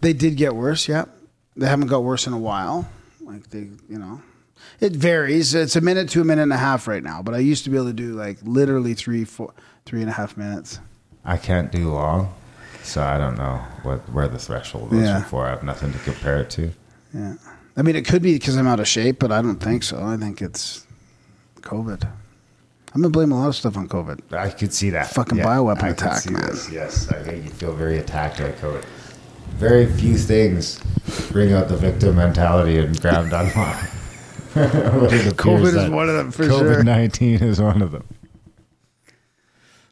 They 0.00 0.12
did 0.12 0.36
get 0.36 0.54
worse. 0.54 0.88
Yeah, 0.88 1.06
they 1.56 1.66
haven't 1.66 1.88
got 1.88 2.02
worse 2.04 2.26
in 2.26 2.32
a 2.32 2.38
while. 2.38 2.88
Like 3.20 3.48
they, 3.50 3.68
you 3.88 3.98
know, 3.98 4.20
It 4.82 4.92
varies. 4.96 5.54
It's 5.54 5.76
a 5.76 5.80
minute 5.80 6.08
to 6.10 6.20
a 6.20 6.24
minute 6.24 6.42
and 6.42 6.52
a 6.52 6.56
half 6.56 6.88
right 6.88 7.04
now, 7.04 7.22
but 7.22 7.34
I 7.34 7.38
used 7.38 7.62
to 7.64 7.70
be 7.70 7.76
able 7.76 7.86
to 7.86 7.92
do 7.92 8.14
like 8.14 8.38
literally 8.42 8.94
three, 8.94 9.24
four, 9.24 9.54
three 9.86 10.00
and 10.00 10.10
a 10.10 10.12
half 10.12 10.36
minutes. 10.36 10.80
I 11.24 11.36
can't 11.36 11.70
do 11.70 11.92
long, 11.92 12.34
so 12.82 13.00
I 13.00 13.16
don't 13.16 13.36
know 13.38 13.58
what 13.84 14.00
where 14.12 14.26
the 14.26 14.40
threshold 14.40 14.92
is 14.92 15.02
Yeah. 15.02 15.20
before. 15.20 15.46
I 15.46 15.50
have 15.50 15.62
nothing 15.62 15.92
to 15.92 15.98
compare 16.00 16.38
it 16.38 16.50
to. 16.50 16.72
Yeah. 17.14 17.34
I 17.76 17.82
mean, 17.82 17.94
it 17.94 18.04
could 18.06 18.22
be 18.22 18.32
because 18.32 18.56
I'm 18.56 18.66
out 18.66 18.80
of 18.80 18.88
shape, 18.88 19.20
but 19.20 19.30
I 19.30 19.40
don't 19.40 19.60
think 19.60 19.84
so. 19.84 20.02
I 20.02 20.16
think 20.16 20.42
it's 20.42 20.84
COVID. 21.60 22.02
I'm 22.94 23.00
gonna 23.02 23.10
blame 23.10 23.30
a 23.30 23.38
lot 23.38 23.48
of 23.50 23.54
stuff 23.54 23.76
on 23.76 23.88
COVID. 23.88 24.32
I 24.36 24.50
could 24.50 24.74
see 24.74 24.90
that 24.90 25.06
Fucking 25.14 25.38
bioweapon 25.38 25.84
I 25.84 25.88
attack, 25.90 26.28
man. 26.28 26.42
this. 26.50 26.68
Yes, 26.72 27.08
I 27.12 27.22
think 27.22 27.44
you 27.44 27.50
feel 27.50 27.72
very 27.72 27.98
attacked 27.98 28.38
by 28.38 28.50
COVID. 28.50 28.84
Very 29.58 29.86
few 29.86 30.18
things 30.18 30.80
bring 31.30 31.52
out 31.52 31.68
the 31.68 31.76
victim 31.76 32.16
mentality 32.16 32.78
and 32.78 33.00
Graham 33.00 33.28
Dunlop. 33.30 33.76
COVID 35.34 35.84
is 35.84 35.90
one 35.90 36.08
of 36.08 36.16
them 36.16 36.30
for 36.30 36.44
sure. 36.44 36.62
COVID 36.62 36.84
nineteen 36.84 37.42
is 37.42 37.60
one 37.60 37.82
of 37.82 37.92
them. 37.92 38.06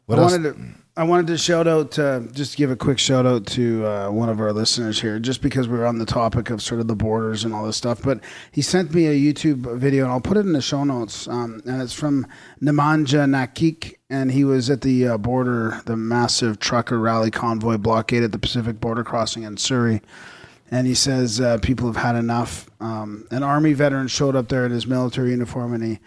What 0.07 0.19
I 0.19 0.23
else? 0.23 0.33
wanted 0.33 0.55
to 0.55 0.81
I 0.97 1.05
wanted 1.05 1.29
to 1.29 1.39
shout 1.39 1.69
out 1.69 1.99
uh, 1.99 2.21
just 2.33 2.53
to 2.53 2.57
give 2.59 2.71
a 2.71 2.77
quick 2.77 2.99
shout 2.99 3.25
out 3.25 3.47
to 3.47 3.87
uh, 3.87 4.11
one 4.11 4.29
of 4.29 4.41
our 4.41 4.53
listeners 4.53 5.01
here, 5.01 5.19
just 5.19 5.41
because 5.41 5.69
we 5.69 5.79
were 5.79 5.87
on 5.87 5.99
the 5.99 6.05
topic 6.05 6.51
of 6.51 6.61
sort 6.61 6.81
of 6.81 6.89
the 6.89 6.97
borders 6.97 7.45
and 7.45 7.55
all 7.55 7.65
this 7.65 7.77
stuff. 7.77 8.03
But 8.03 8.21
he 8.51 8.61
sent 8.61 8.93
me 8.93 9.07
a 9.07 9.15
YouTube 9.15 9.79
video, 9.79 10.05
and 10.05 10.13
I'll 10.13 10.21
put 10.21 10.37
it 10.37 10.41
in 10.41 10.53
the 10.53 10.61
show 10.61 10.83
notes. 10.85 11.29
Um, 11.29 11.63
and 11.65 11.81
it's 11.81 11.95
from 11.95 12.27
Nemanja 12.61 13.25
Nakik, 13.27 13.95
and 14.11 14.33
he 14.33 14.45
was 14.45 14.69
at 14.69 14.83
the 14.83 15.09
uh, 15.09 15.17
border, 15.17 15.81
the 15.87 15.97
massive 15.97 16.59
trucker 16.59 16.99
rally 16.99 17.31
convoy 17.31 17.79
blockade 17.79 18.25
at 18.25 18.33
the 18.33 18.39
Pacific 18.39 18.81
border 18.81 19.05
crossing 19.05 19.45
in 19.45 19.57
Surrey. 19.57 20.03
And 20.71 20.87
he 20.87 20.95
says 20.95 21.41
uh, 21.41 21.59
people 21.59 21.87
have 21.89 21.97
had 21.97 22.15
enough. 22.17 22.71
Um, 22.81 23.27
an 23.31 23.43
army 23.43 23.73
veteran 23.73 24.07
showed 24.09 24.37
up 24.37 24.49
there 24.49 24.65
in 24.65 24.71
his 24.73 24.87
military 24.87 25.31
uniform, 25.31 25.75
and 25.75 25.83
he 25.83 25.99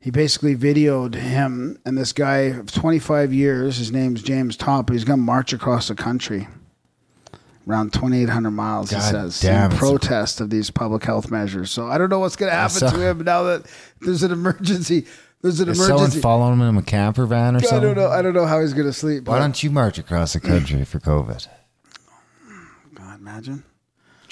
he 0.00 0.10
basically 0.10 0.56
videoed 0.56 1.14
him 1.14 1.78
and 1.86 1.96
this 1.96 2.12
guy 2.12 2.38
of 2.58 2.72
25 2.72 3.32
years. 3.32 3.76
His 3.76 3.92
name's 3.92 4.20
James 4.22 4.56
Top. 4.56 4.90
He's 4.90 5.04
going 5.04 5.20
to 5.20 5.24
march 5.24 5.52
across 5.52 5.86
the 5.86 5.94
country, 5.94 6.48
around 7.68 7.92
2,800 7.92 8.50
miles. 8.50 8.90
he 8.90 8.98
says 8.98 9.40
damn, 9.40 9.70
in 9.70 9.76
protest 9.76 10.40
of 10.40 10.50
these 10.50 10.70
public 10.72 11.04
health 11.04 11.30
measures. 11.30 11.70
So 11.70 11.86
I 11.86 11.96
don't 11.96 12.08
know 12.10 12.18
what's 12.18 12.34
going 12.34 12.50
to 12.50 12.56
happen 12.56 12.80
to 12.90 13.08
him 13.08 13.18
now 13.22 13.44
that 13.44 13.66
there's 14.00 14.24
an 14.24 14.32
emergency. 14.32 15.06
There's 15.42 15.60
an 15.60 15.68
Is 15.68 15.84
someone 15.84 16.10
following 16.10 16.54
him 16.58 16.62
in 16.68 16.76
a 16.76 16.82
camper 16.82 17.24
van 17.26 17.54
or 17.54 17.58
I 17.58 17.62
something? 17.62 17.94
don't 17.94 17.96
know. 17.96 18.08
I 18.10 18.22
don't 18.22 18.34
know 18.34 18.46
how 18.46 18.60
he's 18.60 18.72
going 18.74 18.86
to 18.86 18.92
sleep. 18.92 19.28
Why 19.28 19.38
don't 19.38 19.62
you 19.62 19.70
march 19.70 19.98
across 19.98 20.32
the 20.32 20.40
country 20.40 20.84
for 20.84 20.98
COVID? 20.98 21.46
God, 22.94 23.20
imagine? 23.20 23.62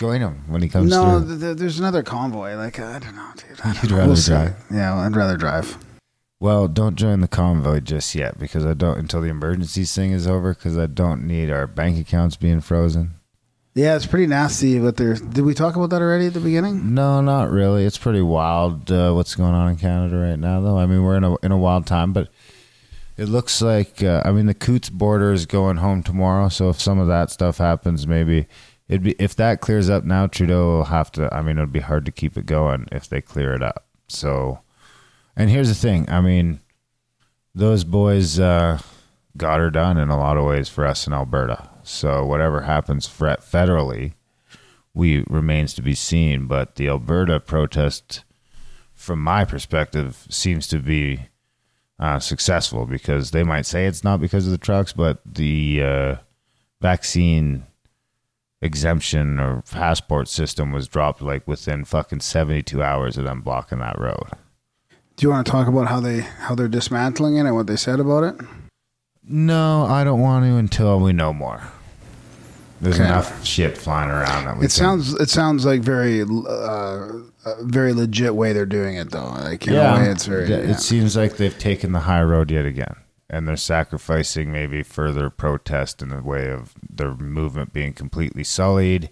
Join 0.01 0.23
him 0.23 0.45
when 0.49 0.63
he 0.63 0.69
comes 0.71 0.89
No, 0.91 1.21
through. 1.21 1.29
th- 1.29 1.41
th- 1.41 1.57
there's 1.59 1.79
another 1.79 2.03
convoy. 2.03 2.57
Like 2.57 2.81
I 2.81 2.99
don't 3.01 3.15
know, 3.15 3.29
dude. 3.37 3.61
I 3.63 3.79
You'd 3.83 3.91
rather 3.91 4.17
see. 4.17 4.31
drive. 4.33 4.57
Yeah, 4.71 4.95
well, 4.95 5.05
I'd 5.05 5.15
rather 5.15 5.37
drive. 5.37 5.77
Well, 6.41 6.69
don't 6.69 6.97
join 6.97 7.21
the 7.21 7.29
convoy 7.29 7.81
just 7.81 8.15
yet 8.15 8.39
because 8.39 8.65
I 8.65 8.73
don't 8.73 8.97
until 8.99 9.21
the 9.21 9.29
emergencies 9.29 9.95
thing 9.95 10.13
is 10.13 10.27
over 10.27 10.55
because 10.55 10.79
I 10.79 10.87
don't 10.87 11.27
need 11.27 11.51
our 11.51 11.67
bank 11.67 11.99
accounts 11.99 12.37
being 12.37 12.63
frozen. 12.63 13.11
Yeah, 13.75 13.95
it's 13.95 14.07
pretty 14.07 14.27
nasty. 14.27 14.81
What 14.81 14.97
they're. 14.97 15.17
Did 15.17 15.43
we 15.45 15.53
talk 15.53 15.77
about 15.77 15.91
that 15.91 16.01
already 16.01 16.29
at 16.29 16.33
the 16.33 16.41
beginning? 16.41 16.95
No, 16.95 17.21
not 17.21 17.51
really. 17.51 17.85
It's 17.85 17.99
pretty 17.99 18.23
wild 18.23 18.91
uh, 18.91 19.13
what's 19.13 19.35
going 19.35 19.53
on 19.53 19.69
in 19.69 19.77
Canada 19.77 20.17
right 20.17 20.39
now, 20.39 20.63
though. 20.63 20.79
I 20.79 20.87
mean, 20.87 21.03
we're 21.05 21.19
in 21.19 21.25
a 21.25 21.37
in 21.43 21.53
a 21.53 21.59
wild 21.59 21.87
time, 21.87 22.15
but 22.15 22.31
it 23.19 23.29
looks 23.29 23.61
like 23.61 24.03
uh, 24.03 24.23
I 24.25 24.33
mean 24.33 24.47
the 24.47 24.55
Coutts 24.55 24.89
border 24.89 25.31
is 25.35 25.45
going 25.45 25.77
home 25.77 26.03
tomorrow. 26.03 26.49
So 26.49 26.71
if 26.71 26.81
some 26.81 26.99
of 26.99 27.07
that 27.09 27.31
stuff 27.31 27.59
happens, 27.59 28.07
maybe 28.07 28.47
it'd 28.91 29.05
be 29.05 29.15
if 29.19 29.37
that 29.37 29.61
clears 29.61 29.89
up 29.89 30.05
now. 30.05 30.27
Trudeau 30.27 30.67
will 30.67 30.85
have 30.85 31.13
to. 31.13 31.33
I 31.33 31.41
mean, 31.41 31.57
it'd 31.57 31.73
be 31.73 31.81
hard 31.81 32.05
to 32.07 32.13
keep 32.13 32.37
it 32.37 32.45
going 32.45 32.89
if 32.91 33.09
they 33.09 33.21
clear 33.21 33.55
it 33.55 33.63
up. 33.63 33.87
So, 34.09 34.61
and 35.37 35.49
here's 35.49 35.69
the 35.69 35.75
thing. 35.75 36.11
I 36.11 36.21
mean, 36.21 36.61
those 37.55 37.85
boys 37.85 38.41
uh, 38.41 38.81
got 39.37 39.61
her 39.61 39.71
done 39.71 39.97
in 39.97 40.11
a 40.11 40.19
lot 40.19 40.37
of 40.37 40.45
ways 40.45 40.69
for 40.69 40.85
us 40.85 41.07
in 41.07 41.13
Alberta. 41.13 41.71
So 41.85 42.27
whatever 42.27 42.63
happens 42.63 43.09
federally 43.09 44.15
we 44.93 45.25
remains 45.29 45.73
to 45.75 45.83
be 45.83 45.95
seen. 45.95 46.47
But 46.47 46.75
the 46.75 46.89
Alberta 46.89 47.39
protest, 47.39 48.25
from 48.93 49.21
my 49.21 49.45
perspective, 49.45 50.27
seems 50.29 50.67
to 50.69 50.79
be 50.79 51.29
uh, 52.01 52.19
successful 52.19 52.87
because 52.87 53.31
they 53.31 53.45
might 53.45 53.67
say 53.67 53.87
it's 53.87 54.05
not 54.05 54.21
because 54.21 54.47
of 54.47 54.53
the 54.53 54.59
trucks, 54.59 54.93
but 54.93 55.21
the 55.25 55.83
uh, 55.83 56.15
vaccine 56.81 57.67
exemption 58.63 59.39
or 59.41 59.63
passport 59.71 60.29
system 60.29 60.73
was 60.73 60.87
dropped 60.89 61.23
like 61.23 61.47
within 61.49 61.85
fucking 61.85 62.21
72 62.21 62.83
hours 62.83 63.17
of 63.17 63.25
them 63.25 63.41
blocking 63.41 63.79
that 63.79 63.99
road. 63.99 64.25
Do 65.17 65.27
you 65.27 65.31
want 65.31 65.47
to 65.47 65.51
talk 65.53 65.67
about 65.69 65.89
how 65.89 66.01
they 66.01 66.21
how 66.21 66.55
they're 66.55 66.69
dismantling 66.69 67.37
it 67.37 67.41
and 67.41 67.55
what 67.55 67.67
they 67.67 67.77
said 67.77 68.01
about 68.01 68.25
it? 68.25 68.37
No, 69.23 69.85
I 69.85 70.03
don't 70.05 70.21
want 70.21 70.45
to 70.45 70.57
until 70.57 70.99
we 71.01 71.13
know 71.13 71.33
more. 71.33 71.63
There's 72.81 72.95
Okay. 72.97 73.05
enough 73.05 73.45
shit 73.45 73.77
flying 73.77 74.09
around 74.09 74.47
that 74.47 74.55
we 74.57 74.61
It 74.61 74.69
can- 74.69 74.71
sounds 74.71 75.13
it 75.15 75.29
sounds 75.29 75.67
like 75.67 75.83
very 75.83 76.23
uh, 76.23 76.27
a 77.45 77.65
very 77.65 77.93
legit 77.93 78.35
way 78.35 78.55
they're 78.55 78.65
doing 78.65 78.97
it 78.97 79.11
though. 79.11 79.27
Like 79.29 79.67
way, 79.67 80.09
it's 80.11 80.25
very. 80.25 80.47
Th- 80.47 80.65
yeah. 80.65 80.71
It 80.73 80.81
seems 80.81 81.17
like 81.17 81.37
they've 81.37 81.59
taken 81.59 81.93
the 81.93 82.01
high 82.01 82.23
road 82.23 82.51
yet 82.51 82.65
again, 82.65 82.97
and 83.31 83.47
they're 83.47 83.57
sacrificing 83.57 84.51
maybe 84.51 84.83
further 84.83 85.31
protest 85.31 86.03
in 86.03 86.09
the 86.09 86.21
way 86.21 86.51
of 86.51 86.75
their 86.91 87.15
movement 87.15 87.73
being 87.73 87.93
completely 87.93 88.43
sullied, 88.43 89.09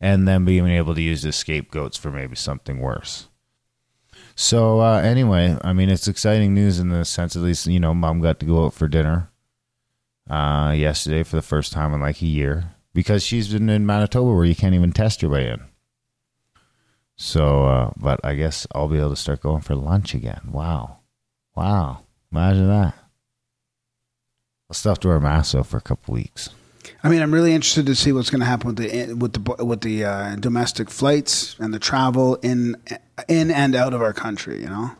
and 0.00 0.28
then 0.28 0.44
being 0.44 0.68
able 0.68 0.94
to 0.94 1.02
use 1.02 1.22
the 1.22 1.32
scapegoats 1.32 1.96
for 1.96 2.10
maybe 2.10 2.36
something 2.36 2.78
worse. 2.78 3.28
So 4.34 4.80
uh, 4.80 5.00
anyway, 5.00 5.56
I 5.64 5.72
mean, 5.72 5.88
it's 5.88 6.06
exciting 6.06 6.52
news 6.52 6.78
in 6.78 6.90
the 6.90 7.06
sense, 7.06 7.34
at 7.34 7.42
least 7.42 7.66
you 7.66 7.80
know, 7.80 7.94
mom 7.94 8.20
got 8.20 8.38
to 8.40 8.46
go 8.46 8.66
out 8.66 8.74
for 8.74 8.86
dinner 8.86 9.30
uh, 10.28 10.74
yesterday 10.76 11.22
for 11.22 11.36
the 11.36 11.42
first 11.42 11.72
time 11.72 11.94
in 11.94 12.02
like 12.02 12.20
a 12.20 12.26
year 12.26 12.74
because 12.92 13.22
she's 13.22 13.48
been 13.48 13.70
in 13.70 13.86
Manitoba 13.86 14.34
where 14.34 14.44
you 14.44 14.54
can't 14.54 14.74
even 14.74 14.92
test 14.92 15.22
your 15.22 15.30
way 15.30 15.48
in. 15.48 15.62
So, 17.16 17.64
uh, 17.64 17.92
but 17.96 18.20
I 18.22 18.34
guess 18.34 18.66
I'll 18.74 18.88
be 18.88 18.98
able 18.98 19.10
to 19.10 19.16
start 19.16 19.40
going 19.40 19.62
for 19.62 19.74
lunch 19.74 20.12
again. 20.12 20.50
Wow. 20.52 20.98
Wow. 21.54 22.02
Imagine 22.30 22.68
that. 22.68 22.94
I'll 24.68 24.74
still 24.74 24.90
have 24.92 25.00
to 25.00 25.08
wear 25.08 25.16
a 25.18 25.20
mask 25.20 25.52
though 25.52 25.62
for 25.62 25.76
a 25.76 25.80
couple 25.80 26.14
weeks. 26.14 26.50
I 27.02 27.08
mean, 27.08 27.22
I'm 27.22 27.32
really 27.32 27.52
interested 27.54 27.86
to 27.86 27.94
see 27.94 28.12
what's 28.12 28.30
going 28.30 28.40
to 28.40 28.46
happen 28.46 28.68
with 28.74 28.76
the 28.78 29.14
with 29.14 29.32
the 29.32 29.64
with 29.64 29.80
the 29.82 30.04
uh, 30.04 30.36
domestic 30.36 30.90
flights 30.90 31.56
and 31.58 31.72
the 31.72 31.78
travel 31.78 32.36
in 32.36 32.76
in 33.28 33.50
and 33.50 33.74
out 33.76 33.92
of 33.94 34.02
our 34.02 34.12
country. 34.12 34.60
You 34.62 34.68
know, 34.68 34.90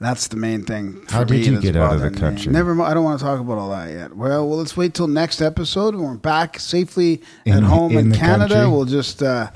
that's 0.00 0.28
the 0.28 0.36
main 0.36 0.62
thing. 0.64 1.02
How 1.10 1.24
did 1.24 1.44
you 1.44 1.60
get 1.60 1.76
out 1.76 1.94
of 1.94 2.00
the 2.00 2.06
bothering 2.06 2.14
me. 2.14 2.18
country? 2.20 2.52
Never. 2.52 2.74
mi- 2.74 2.84
I 2.84 2.94
don't 2.94 3.04
want 3.04 3.18
to 3.18 3.24
talk 3.24 3.40
about 3.40 3.58
all 3.58 3.70
that 3.70 3.90
yet. 3.90 4.16
Well, 4.16 4.48
well, 4.48 4.58
let's 4.58 4.76
wait 4.76 4.94
till 4.94 5.06
next 5.08 5.42
episode 5.42 5.94
when 5.94 6.04
we're 6.04 6.14
back 6.16 6.58
safely 6.58 7.22
In- 7.44 7.54
at 7.58 7.62
home 7.64 7.92
in, 7.92 8.12
in 8.12 8.18
Canada. 8.18 8.54
country? 8.54 8.70
We'll 8.72 8.84
just 8.86 9.22
uh, 9.22 9.50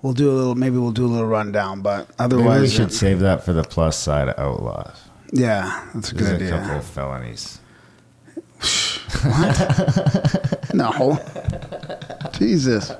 we'll 0.00 0.14
do 0.14 0.30
a 0.30 0.32
little. 0.32 0.54
Maybe 0.54 0.78
we'll 0.78 0.92
do 0.92 1.04
a 1.04 1.08
little 1.08 1.28
rundown. 1.28 1.82
But 1.82 2.08
Maybe 2.18 2.36
we 2.36 2.42
otherwise, 2.42 2.72
should 2.72 2.86
uh, 2.86 2.90
save 2.90 3.20
that 3.20 3.44
for 3.44 3.52
the 3.52 3.64
plus 3.64 3.98
side 3.98 4.28
of 4.28 4.38
outlaws. 4.38 4.96
yeah, 5.32 5.88
that's 5.94 6.10
a 6.12 6.14
There's 6.14 6.38
good 6.38 6.42
a 6.42 6.50
couple 6.50 6.76
of 6.78 6.84
felonies. 6.84 7.57
No, 10.74 11.18
Jesus. 12.32 12.92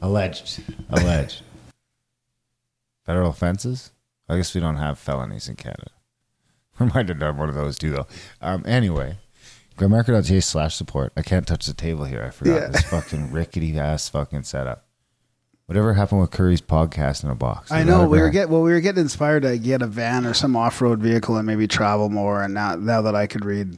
Alleged. 0.00 0.62
Alleged. 0.90 1.42
Federal 3.04 3.30
offenses? 3.30 3.90
I 4.28 4.36
guess 4.36 4.54
we 4.54 4.60
don't 4.60 4.76
have 4.76 4.98
felonies 4.98 5.48
in 5.48 5.56
Canada. 5.56 5.90
We 6.80 6.86
might 6.86 7.08
have 7.10 7.18
done 7.18 7.36
one 7.36 7.50
of 7.50 7.54
those 7.54 7.78
too, 7.78 7.90
though. 7.90 8.06
Um, 8.40 8.64
anyway, 8.66 9.18
grimerica.ca 9.76 10.40
slash 10.40 10.74
support. 10.74 11.12
I 11.16 11.22
can't 11.22 11.46
touch 11.46 11.66
the 11.66 11.74
table 11.74 12.06
here. 12.06 12.24
I 12.24 12.30
forgot 12.30 12.62
Yeah. 12.62 12.68
this 12.68 12.82
fucking 12.84 13.30
rickety 13.30 13.78
ass 13.78 14.08
fucking 14.08 14.44
setup. 14.44 14.86
Whatever 15.66 15.92
happened 15.92 16.22
with 16.22 16.30
Curry's 16.30 16.62
podcast 16.62 17.24
in 17.24 17.30
a 17.30 17.34
box? 17.34 17.70
I 17.70 17.84
know 17.84 18.08
we 18.08 18.18
were 18.20 18.30
get 18.30 18.48
well, 18.48 18.62
we 18.62 18.72
were 18.72 18.80
getting 18.80 19.02
inspired 19.02 19.42
to 19.42 19.58
get 19.58 19.82
a 19.82 19.86
van 19.86 20.24
or 20.26 20.32
some 20.32 20.56
off 20.56 20.80
road 20.80 21.00
vehicle 21.00 21.36
and 21.36 21.46
maybe 21.46 21.68
travel 21.68 22.08
more. 22.08 22.42
And 22.42 22.54
now, 22.54 22.74
now 22.74 23.02
that 23.02 23.14
I 23.14 23.26
could 23.26 23.44
read, 23.44 23.76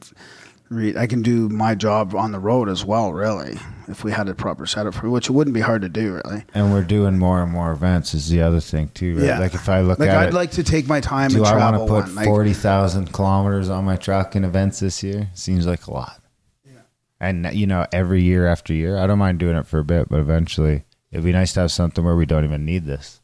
read, 0.71 0.97
I 0.97 1.06
can 1.06 1.23
do 1.23 1.49
my 1.49 1.75
job 1.75 2.14
on 2.14 2.33
the 2.33 2.38
road 2.38 2.68
as 2.68 2.85
well. 2.85 3.12
Really, 3.12 3.59
if 3.88 4.04
we 4.04 4.12
had 4.12 4.28
a 4.28 4.35
proper 4.35 4.66
setup 4.66 4.94
for, 4.94 5.11
which 5.11 5.28
it 5.28 5.33
wouldn't 5.33 5.54
be 5.54 5.61
hard 5.61 5.83
to 5.83 5.88
do, 5.88 6.14
really. 6.14 6.44
And 6.54 6.73
we're 6.73 6.83
doing 6.83 7.18
more 7.18 7.42
and 7.42 7.52
more 7.52 7.73
events. 7.73 8.14
Is 8.14 8.28
the 8.28 8.42
other 8.42 8.61
thing 8.61 8.90
too, 8.94 9.16
right? 9.16 9.25
Yeah. 9.26 9.38
Like 9.38 9.54
if 9.54 9.68
I 9.68 9.80
look 9.83 9.99
Like 9.99 10.11
at 10.11 10.16
I'd 10.16 10.28
it, 10.28 10.35
like 10.35 10.50
to 10.52 10.62
take 10.62 10.87
my 10.88 11.00
time 11.00 11.30
do 11.30 11.38
and 11.38 11.47
I 11.47 11.56
want 11.56 11.76
to 11.76 11.80
put 11.80 12.04
one. 12.04 12.14
Like, 12.14 12.26
forty 12.26 12.52
thousand 12.52 13.12
kilometers 13.12 13.68
on 13.71 13.85
my 13.85 13.97
truck 13.97 14.37
in 14.37 14.44
events 14.44 14.80
this 14.80 15.02
year? 15.02 15.30
Seems 15.35 15.66
like 15.66 15.87
a 15.87 15.92
lot. 15.92 16.21
Yeah. 16.64 16.73
And 17.21 17.50
you 17.52 17.66
know, 17.66 17.87
every 17.92 18.23
year 18.23 18.47
after 18.47 18.73
year, 18.73 18.99
I 18.99 19.06
don't 19.06 19.18
mind 19.18 19.38
doing 19.38 19.56
it 19.56 19.66
for 19.66 19.78
a 19.78 19.85
bit, 19.85 20.09
but 20.09 20.21
eventually, 20.21 20.85
it'd 21.12 21.25
be 21.25 21.33
nice 21.33 21.52
to 21.54 21.61
have 21.61 21.73
something 21.73 22.04
where 22.04 22.16
we 22.16 22.26
don't 22.26 22.44
even 22.44 22.64
need 22.64 22.85
this. 22.85 23.21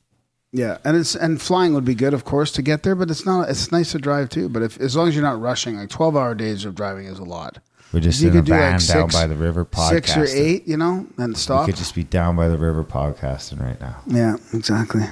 Yeah, 0.53 0.79
and 0.85 0.97
it's 0.97 1.15
and 1.15 1.41
flying 1.41 1.75
would 1.75 1.85
be 1.85 1.95
good, 1.95 2.15
of 2.15 2.25
course, 2.25 2.51
to 2.53 2.63
get 2.63 2.83
there. 2.83 2.95
But 2.95 3.11
it's 3.11 3.25
not. 3.27 3.49
It's 3.49 3.71
nice 3.73 3.93
to 3.93 3.99
drive 3.99 4.29
too. 4.31 4.49
But 4.49 4.63
if 4.63 4.81
as 4.81 4.97
long 4.97 5.09
as 5.09 5.15
you're 5.15 5.23
not 5.25 5.41
rushing, 5.41 5.77
like 5.77 5.89
twelve 5.91 6.17
hour 6.17 6.35
days 6.35 6.65
of 6.65 6.75
driving 6.75 7.07
is 7.07 7.19
a 7.19 7.25
lot. 7.25 7.59
We're 7.93 8.01
just 8.01 8.21
You 8.21 8.29
in 8.31 8.37
a 8.37 8.39
could 8.39 8.47
do, 8.47 8.53
like, 8.53 8.61
down 8.61 8.81
six- 8.81 9.15
by 9.15 9.27
the 9.27 9.35
river 9.35 9.65
podcasting. 9.65 9.89
Six 9.89 10.17
or 10.17 10.25
eight, 10.27 10.69
you 10.69 10.77
know, 10.77 11.07
and 11.19 11.29
We 11.31 11.35
stop. 11.35 11.67
could 11.67 11.75
just 11.77 11.95
be 11.95 12.05
down 12.05 12.37
by 12.37 12.47
the 12.49 12.57
river 12.57 12.85
podcasting 12.85 13.61
right 13.61 13.81
now. 13.81 13.97
yeah, 14.07 14.37
exactly. 14.53 15.03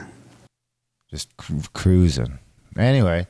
just 1.10 1.36
cru- 1.36 1.62
cruising. 1.72 2.38
Anyway, 2.76 3.26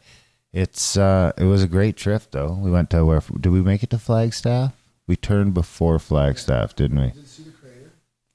it's 0.52 0.96
uh, 0.96 1.32
it 1.38 1.44
was 1.44 1.62
a 1.62 1.68
great 1.68 1.96
trip 1.96 2.24
though. 2.30 2.58
We 2.60 2.70
went 2.70 2.90
to 2.90 3.04
where 3.06 3.22
did 3.40 3.50
we 3.50 3.62
make 3.62 3.82
it 3.82 3.90
to 3.90 3.98
Flagstaff? 3.98 4.72
We 5.06 5.16
turned 5.16 5.54
before 5.54 5.98
Flagstaff, 5.98 6.76
didn't 6.76 7.00
we? 7.00 7.12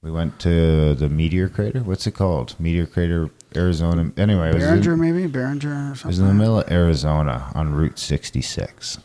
We 0.02 0.12
went 0.12 0.40
to 0.40 0.96
the 0.96 1.08
Meteor 1.10 1.48
Crater. 1.50 1.80
What's 1.82 2.08
it 2.08 2.12
called? 2.16 2.56
Meteor 2.60 2.88
Crater, 2.88 3.30
Arizona. 3.56 4.12
Anyway, 4.18 4.50
it 4.50 4.56
was, 4.56 4.64
in, 4.64 4.70
Barringer, 4.82 4.98
maybe 4.98 5.28
Barringer 5.28 5.92
or 5.92 5.96
something. 5.96 6.02
it 6.04 6.08
was 6.08 6.20
in 6.20 6.28
the 6.28 6.34
middle 6.34 6.60
of 6.60 6.72
Arizona 6.72 7.52
on 7.56 7.74
Route 7.74 8.00
66. 8.00 9.00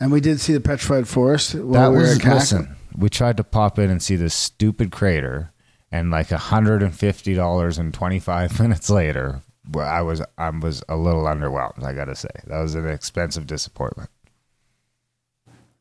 and 0.00 0.12
we 0.12 0.20
did 0.20 0.40
see 0.40 0.52
the 0.52 0.60
petrified 0.60 1.08
forest. 1.08 1.54
While 1.54 1.72
that 1.72 1.90
we 1.90 1.96
were 1.96 2.02
was 2.02 2.16
at 2.16 2.22
Cac- 2.22 2.34
listen. 2.34 2.76
We 2.96 3.08
tried 3.10 3.36
to 3.38 3.44
pop 3.44 3.78
in 3.78 3.90
and 3.90 4.02
see 4.02 4.16
this 4.16 4.34
stupid 4.34 4.90
crater, 4.90 5.52
and 5.92 6.10
like 6.10 6.30
hundred 6.30 6.82
and 6.82 6.94
fifty 6.94 7.34
dollars 7.34 7.76
and 7.78 7.92
twenty 7.92 8.18
five 8.18 8.58
minutes 8.60 8.88
later, 8.88 9.42
I 9.78 10.00
was 10.02 10.22
I 10.38 10.50
was 10.50 10.82
a 10.88 10.96
little 10.96 11.24
underwhelmed. 11.24 11.82
I 11.84 11.92
gotta 11.92 12.14
say 12.14 12.28
that 12.46 12.58
was 12.60 12.74
an 12.74 12.88
expensive 12.88 13.46
disappointment. 13.46 14.08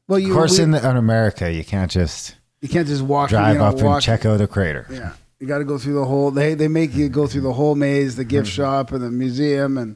Well, 0.07 0.19
you, 0.19 0.27
Of 0.27 0.33
course, 0.33 0.57
we- 0.57 0.65
in, 0.65 0.71
the, 0.71 0.89
in 0.89 0.97
America, 0.97 1.51
you 1.51 1.63
can't 1.63 1.89
just 1.89 2.35
you 2.61 2.69
can't 2.69 2.87
just 2.87 3.01
walk. 3.01 3.29
drive 3.29 3.53
you 3.53 3.59
know, 3.59 3.65
up 3.65 3.75
walk, 3.75 3.95
and 3.95 4.01
check 4.03 4.25
out 4.25 4.37
the 4.37 4.47
crater. 4.47 4.85
Yeah, 4.91 5.13
you 5.45 5.49
got 5.49 5.59
to 5.59 5.63
go 5.63 5.77
through 5.77 5.93
the 5.93 6.05
whole. 6.05 6.31
They 6.31 6.55
they 6.55 6.67
make 6.67 6.95
you 6.95 7.07
go 7.07 7.27
through 7.27 7.41
the 7.41 7.53
whole 7.53 7.75
maze, 7.75 8.15
the 8.15 8.25
gift 8.25 8.49
shop, 8.49 8.91
and 8.91 9.01
the 9.03 9.11
museum, 9.11 9.77
and. 9.77 9.95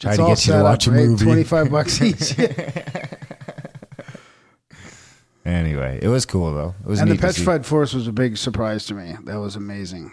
Try 0.00 0.12
it's 0.12 0.18
to 0.18 0.26
get 0.26 0.46
you 0.46 0.52
to 0.54 0.62
watch 0.62 0.88
up, 0.88 0.94
a 0.94 0.96
right? 0.96 1.06
movie. 1.08 1.24
Twenty 1.24 1.44
five 1.44 1.70
bucks 1.76 2.00
each. 2.00 2.34
Anyway, 5.44 5.98
it 6.02 6.08
was 6.08 6.26
cool 6.26 6.52
though. 6.52 6.74
It 6.84 6.86
was 6.86 7.00
and 7.00 7.10
the 7.10 7.16
petrified 7.16 7.64
forest 7.64 7.94
was 7.94 8.06
a 8.06 8.12
big 8.12 8.36
surprise 8.36 8.86
to 8.86 8.94
me. 8.94 9.16
That 9.24 9.40
was 9.40 9.56
amazing. 9.56 10.12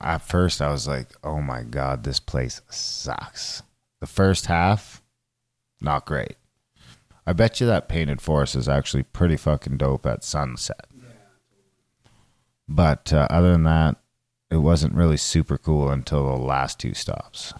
At 0.00 0.18
first, 0.18 0.62
I 0.62 0.70
was 0.70 0.86
like, 0.86 1.08
"Oh 1.24 1.40
my 1.40 1.62
god, 1.62 2.04
this 2.04 2.20
place 2.20 2.62
sucks." 2.70 3.62
The 4.00 4.06
first 4.06 4.46
half, 4.46 5.02
not 5.80 6.06
great. 6.06 6.36
I 7.26 7.32
bet 7.32 7.60
you 7.60 7.66
that 7.66 7.88
painted 7.88 8.20
forest 8.20 8.54
is 8.56 8.68
actually 8.68 9.02
pretty 9.02 9.36
fucking 9.36 9.76
dope 9.76 10.06
at 10.06 10.24
sunset. 10.24 10.86
But 12.68 13.12
uh, 13.12 13.26
other 13.30 13.52
than 13.52 13.64
that, 13.64 13.96
it 14.52 14.58
wasn't 14.58 14.94
really 14.94 15.16
super 15.16 15.56
cool 15.56 15.88
until 15.88 16.26
the 16.26 16.36
last 16.42 16.78
two 16.78 16.92
stops. 16.92 17.54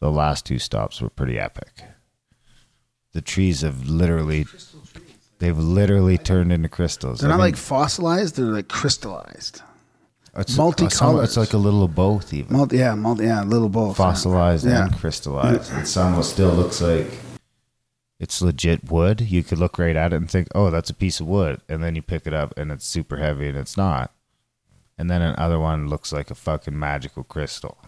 The 0.00 0.10
last 0.10 0.46
two 0.46 0.58
stops 0.58 1.02
were 1.02 1.10
pretty 1.10 1.38
epic. 1.38 1.82
The 3.12 3.20
trees 3.20 3.60
have 3.60 3.86
literally, 3.86 4.46
they've 5.40 5.58
literally 5.58 6.16
turned 6.16 6.52
into 6.52 6.70
crystals. 6.70 7.20
They're 7.20 7.28
I 7.28 7.32
not 7.32 7.36
mean, 7.36 7.46
like 7.52 7.56
fossilized; 7.56 8.36
they're 8.36 8.46
like 8.46 8.68
crystallized. 8.68 9.60
it's, 10.36 10.56
multicolours. 10.56 11.24
It's 11.24 11.36
like 11.36 11.52
a 11.52 11.58
little 11.58 11.84
of 11.84 11.94
both, 11.94 12.32
even. 12.32 12.56
Multi, 12.56 12.78
yeah, 12.78 12.94
multi, 12.94 13.24
yeah, 13.24 13.42
little 13.42 13.68
both. 13.68 13.98
fossilized 13.98 14.64
Yeah. 14.64 14.86
and 14.86 14.96
crystallized. 14.96 15.70
And 15.72 15.86
some 15.86 16.22
still 16.22 16.52
looks 16.52 16.80
like 16.80 17.10
it's 18.18 18.40
legit 18.40 18.90
wood. 18.90 19.20
You 19.20 19.42
could 19.42 19.58
look 19.58 19.78
right 19.78 19.96
at 19.96 20.14
it 20.14 20.16
and 20.16 20.30
think, 20.30 20.48
"Oh, 20.54 20.70
that's 20.70 20.88
a 20.90 20.94
piece 20.94 21.20
of 21.20 21.26
wood," 21.26 21.60
and 21.68 21.82
then 21.84 21.94
you 21.94 22.00
pick 22.00 22.26
it 22.26 22.32
up 22.32 22.54
and 22.56 22.72
it's 22.72 22.86
super 22.86 23.18
heavy 23.18 23.48
and 23.48 23.58
it's 23.58 23.76
not. 23.76 24.12
And 24.98 25.08
then 25.08 25.22
another 25.22 25.58
one 25.60 25.88
looks 25.88 26.12
like 26.12 26.30
a 26.30 26.34
fucking 26.34 26.76
magical 26.76 27.22
crystal. 27.22 27.78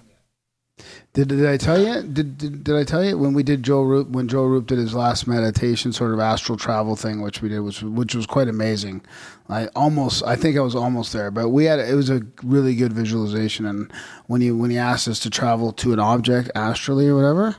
Did, 1.13 1.29
did 1.29 1.47
I 1.47 1.57
tell 1.57 1.79
you? 1.79 2.03
Did, 2.03 2.39
did 2.39 2.65
did 2.65 2.77
I 2.77 2.85
tell 2.85 3.05
you 3.05 3.19
when 3.19 3.35
we 3.35 3.43
did 3.43 3.63
Joe 3.63 3.83
Roop 3.83 4.09
when 4.11 4.29
Joe 4.29 4.45
Roop 4.45 4.67
did 4.67 4.79
his 4.79 4.95
last 4.95 5.27
meditation 5.27 5.93
sort 5.93 6.13
of 6.13 6.21
astral 6.21 6.57
travel 6.57 6.97
thing, 6.97 7.21
which 7.21 7.43
we 7.43 7.49
did, 7.49 7.61
which 7.61 7.83
which 7.83 8.15
was 8.15 8.27
quite 8.27 8.49
amazing. 8.49 9.03
I 9.49 9.67
almost 9.69 10.25
I 10.25 10.37
think 10.37 10.57
I 10.57 10.61
was 10.61 10.77
almost 10.77 11.13
there, 11.13 11.31
but 11.31 11.49
we 11.49 11.65
had 11.65 11.81
it 11.81 11.95
was 11.95 12.11
a 12.11 12.23
really 12.43 12.75
good 12.75 12.93
visualization. 12.93 13.67
And 13.67 13.93
when 14.27 14.41
he 14.41 14.51
when 14.51 14.71
he 14.71 14.79
asked 14.79 15.09
us 15.09 15.19
to 15.21 15.31
travel 15.31 15.73
to 15.73 15.93
an 15.93 15.99
object 15.99 16.51
astrally 16.55 17.09
or 17.09 17.17
whatever, 17.17 17.57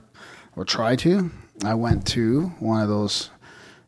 or 0.55 0.63
try 0.65 0.95
to, 0.97 1.31
I 1.63 1.73
went 1.73 2.07
to 2.07 2.47
one 2.59 2.81
of 2.81 2.89
those. 2.89 3.29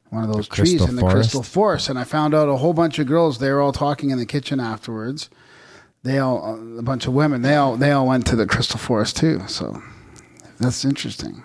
One 0.09 0.23
of 0.23 0.31
those 0.31 0.47
trees 0.47 0.79
in 0.87 0.95
the 0.95 1.01
forest? 1.01 1.15
crystal 1.15 1.41
forest, 1.41 1.89
and 1.89 1.97
I 1.97 2.03
found 2.03 2.35
out 2.35 2.47
a 2.47 2.57
whole 2.57 2.73
bunch 2.73 2.99
of 2.99 3.07
girls. 3.07 3.39
They 3.39 3.51
were 3.51 3.61
all 3.61 3.71
talking 3.71 4.11
in 4.11 4.19
the 4.19 4.27
kitchen 4.27 4.59
afterwards, 4.59 5.27
they 6.03 6.19
all 6.19 6.77
a 6.77 6.81
bunch 6.81 7.07
of 7.07 7.13
women 7.13 7.41
they 7.41 7.55
all 7.55 7.75
they 7.75 7.91
all 7.91 8.07
went 8.07 8.25
to 8.25 8.35
the 8.35 8.45
crystal 8.45 8.79
forest 8.79 9.17
too 9.17 9.41
so 9.47 9.81
that's 10.59 10.85
interesting 10.85 11.43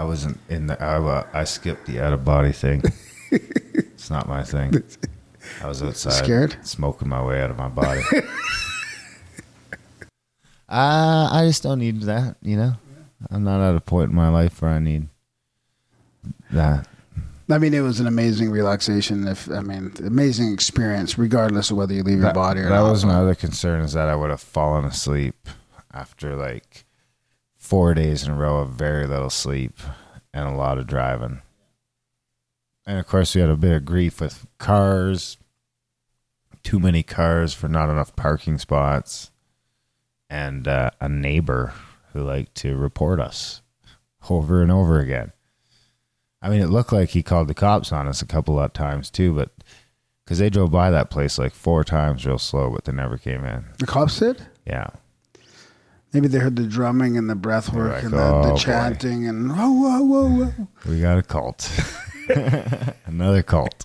I 0.00 0.04
wasn't 0.04 0.38
in 0.48 0.66
the. 0.66 0.82
I, 0.82 0.96
uh, 0.96 1.26
I 1.34 1.44
skipped 1.44 1.84
the 1.84 2.00
out 2.00 2.14
of 2.14 2.24
body 2.24 2.52
thing. 2.52 2.82
it's 3.30 4.08
not 4.08 4.26
my 4.26 4.42
thing. 4.42 4.82
I 5.62 5.66
was 5.66 5.82
outside, 5.82 6.24
Scared? 6.24 6.56
smoking 6.62 7.06
my 7.06 7.22
way 7.22 7.42
out 7.42 7.50
of 7.50 7.58
my 7.58 7.68
body. 7.68 8.00
uh, 10.70 11.28
I 11.30 11.44
just 11.46 11.62
don't 11.62 11.80
need 11.80 12.00
that. 12.04 12.36
You 12.40 12.56
know, 12.56 12.72
I'm 13.30 13.44
not 13.44 13.60
at 13.60 13.76
a 13.76 13.80
point 13.82 14.08
in 14.08 14.16
my 14.16 14.30
life 14.30 14.62
where 14.62 14.70
I 14.70 14.78
need 14.78 15.08
that. 16.50 16.88
I 17.52 17.58
mean 17.58 17.74
it 17.74 17.80
was 17.80 18.00
an 18.00 18.06
amazing 18.06 18.50
relaxation 18.50 19.26
if 19.26 19.50
i 19.50 19.60
mean 19.60 19.92
amazing 20.04 20.52
experience 20.52 21.18
regardless 21.18 21.70
of 21.70 21.76
whether 21.76 21.94
you 21.94 22.02
leave 22.02 22.20
your 22.20 22.32
body 22.32 22.60
or 22.60 22.64
that 22.64 22.70
not 22.70 22.90
was 22.90 23.04
my 23.04 23.14
other 23.14 23.34
concern 23.34 23.80
is 23.80 23.92
that 23.92 24.08
I 24.08 24.16
would 24.16 24.30
have 24.30 24.40
fallen 24.40 24.84
asleep 24.84 25.48
after 25.92 26.36
like 26.36 26.84
four 27.56 27.94
days 27.94 28.24
in 28.24 28.32
a 28.32 28.36
row 28.36 28.58
of 28.58 28.70
very 28.70 29.06
little 29.06 29.30
sleep 29.30 29.78
and 30.32 30.48
a 30.48 30.56
lot 30.56 30.78
of 30.78 30.86
driving. 30.86 31.42
And 32.86 32.98
of 32.98 33.06
course, 33.06 33.34
we 33.34 33.40
had 33.40 33.50
a 33.50 33.56
bit 33.56 33.76
of 33.76 33.84
grief 33.84 34.20
with 34.20 34.46
cars, 34.58 35.36
too 36.62 36.80
many 36.80 37.02
cars 37.02 37.54
for 37.54 37.68
not 37.68 37.88
enough 37.88 38.16
parking 38.16 38.58
spots, 38.58 39.30
and 40.28 40.66
uh, 40.66 40.90
a 41.00 41.08
neighbor 41.08 41.74
who 42.12 42.22
liked 42.22 42.54
to 42.56 42.76
report 42.76 43.20
us 43.20 43.62
over 44.28 44.62
and 44.62 44.72
over 44.72 44.98
again. 44.98 45.32
I 46.42 46.48
mean, 46.48 46.60
it 46.60 46.68
looked 46.70 46.92
like 46.92 47.10
he 47.10 47.22
called 47.22 47.48
the 47.48 47.54
cops 47.54 47.92
on 47.92 48.06
us 48.08 48.22
a 48.22 48.26
couple 48.26 48.58
of 48.58 48.72
times 48.72 49.10
too, 49.10 49.34
but 49.34 49.50
because 50.24 50.38
they 50.38 50.48
drove 50.50 50.70
by 50.70 50.90
that 50.90 51.10
place 51.10 51.38
like 51.38 51.52
four 51.52 51.84
times 51.84 52.24
real 52.24 52.38
slow, 52.38 52.70
but 52.70 52.84
they 52.84 52.92
never 52.92 53.18
came 53.18 53.44
in. 53.44 53.64
the 53.78 53.86
cops 53.86 54.18
did 54.20 54.42
Yeah. 54.66 54.86
maybe 56.12 56.28
they 56.28 56.38
heard 56.38 56.56
the 56.56 56.64
drumming 56.66 57.16
and 57.18 57.28
the 57.28 57.34
breath 57.34 57.72
work 57.72 57.92
like, 57.92 58.04
and 58.04 58.12
the, 58.12 58.22
"Oh, 58.22 58.42
the 58.42 58.48
boy." 58.50 58.56
chanting 58.56 59.26
and 59.28 59.50
whoa 59.56 59.70
whoa 59.70 60.02
whoa 60.02 60.28
whoa 60.46 60.68
We 60.88 61.00
got 61.00 61.18
a 61.18 61.22
cult. 61.22 61.70
Another 63.06 63.42
cult. 63.42 63.84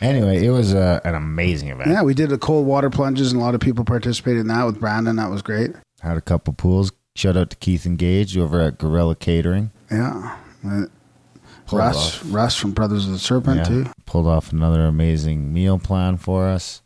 anyway, 0.00 0.44
it 0.44 0.50
was 0.50 0.74
uh, 0.74 1.00
an 1.04 1.14
amazing 1.14 1.68
event. 1.68 1.90
yeah 1.90 2.02
we 2.02 2.14
did 2.14 2.30
the 2.30 2.38
cold 2.38 2.66
water 2.66 2.90
plunges 2.90 3.32
and 3.32 3.40
a 3.40 3.44
lot 3.44 3.54
of 3.54 3.60
people 3.60 3.84
participated 3.84 4.40
in 4.40 4.48
that 4.48 4.64
with 4.64 4.80
brandon 4.80 5.16
that 5.16 5.30
was 5.30 5.42
great 5.42 5.72
Had 6.00 6.16
a 6.16 6.20
couple 6.22 6.52
pools. 6.54 6.90
Shout 7.16 7.36
out 7.36 7.50
to 7.50 7.56
Keith 7.56 7.86
and 7.86 7.96
Gage 7.96 8.36
over 8.36 8.60
at 8.60 8.76
Gorilla 8.78 9.14
Catering. 9.14 9.70
yeah 9.90 10.36
Uh, 10.64 10.86
russ 11.72 12.16
off- 12.22 12.32
russ 12.32 12.56
from 12.56 12.72
brothers 12.72 13.06
of 13.06 13.12
the 13.12 13.18
serpent 13.18 13.58
yeah, 13.58 13.64
too 13.64 13.86
Pulled 14.06 14.26
off 14.26 14.52
another 14.52 14.86
amazing 14.86 15.52
meal 15.52 15.78
plan 15.78 16.16
for 16.16 16.46
us. 16.46 16.82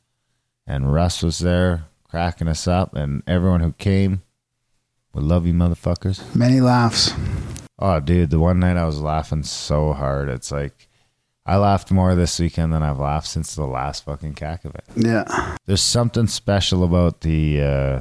And 0.67 0.93
Russ 0.93 1.23
was 1.23 1.39
there 1.41 1.85
cracking 2.09 2.49
us 2.49 2.67
up. 2.69 2.95
And 2.95 3.23
everyone 3.27 3.61
who 3.61 3.73
came, 3.73 4.23
we 5.15 5.23
love 5.23 5.47
you, 5.47 5.55
motherfuckers. 5.55 6.35
many 6.35 6.61
laughs 6.61 7.13
Oh, 7.79 8.01
dude, 8.01 8.31
the 8.31 8.41
one 8.41 8.59
night 8.61 8.77
I 8.77 8.85
was 8.87 9.01
laughing 9.01 9.45
so 9.45 9.93
hard. 9.93 10.29
It's 10.29 10.51
like 10.51 10.89
I 11.47 11.57
laughed 11.57 11.91
more 11.91 12.15
this 12.15 12.39
weekend 12.41 12.73
than 12.73 12.83
I've 12.83 12.99
laughed 12.99 13.29
since 13.29 13.55
the 13.55 13.65
last 13.67 14.05
fucking 14.05 14.35
cack 14.35 14.65
event. 14.65 14.85
yeah 14.97 15.57
There's 15.67 15.83
something 15.83 16.27
special 16.27 16.83
about 16.85 17.21
the 17.23 17.63
uh, 17.63 18.01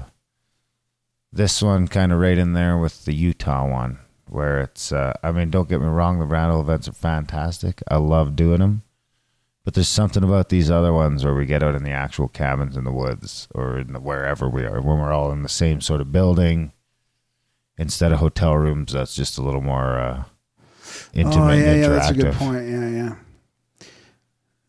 this 1.31 1.61
one 1.61 1.87
kind 1.87 2.11
of 2.11 2.19
right 2.19 2.37
in 2.37 2.53
there 2.53 2.77
with 2.77 3.05
the 3.05 3.13
Utah 3.13 3.69
one 3.69 3.99
where 4.29 4.61
it's 4.61 4.91
uh, 4.91 5.13
I 5.23 5.31
mean 5.31 5.49
don't 5.49 5.69
get 5.69 5.81
me 5.81 5.87
wrong 5.87 6.19
the 6.19 6.25
Randall 6.25 6.61
events 6.61 6.87
are 6.87 6.93
fantastic. 6.93 7.81
I 7.89 7.97
love 7.97 8.35
doing 8.35 8.59
them 8.59 8.83
but 9.67 9.73
there's 9.73 9.89
something 9.89 10.23
about 10.23 10.47
these 10.47 10.71
other 10.71 10.93
ones 10.93 11.25
where 11.25 11.33
we 11.35 11.45
get 11.45 11.61
out 11.61 11.75
in 11.75 11.83
the 11.83 11.91
actual 11.91 12.29
cabins 12.29 12.77
in 12.77 12.85
the 12.85 12.91
woods 12.91 13.49
or 13.53 13.79
in 13.79 13.91
the, 13.91 13.99
wherever 13.99 14.47
we 14.47 14.63
are 14.63 14.79
when 14.79 14.97
we're 14.97 15.11
all 15.11 15.29
in 15.29 15.43
the 15.43 15.49
same 15.49 15.81
sort 15.81 15.99
of 15.99 16.09
building 16.09 16.71
instead 17.77 18.13
of 18.13 18.19
hotel 18.19 18.55
rooms 18.55 18.93
that's 18.93 19.13
just 19.13 19.37
a 19.37 19.41
little 19.41 19.59
more 19.59 19.99
uh, 19.99 20.23
intimate 21.13 21.51
oh 21.51 21.51
yeah 21.51 21.75
yeah 21.75 21.87
that's 21.89 22.11
a 22.11 22.13
good 22.13 22.33
point. 22.35 22.65
Yeah 22.65 22.87
yeah 22.87 23.15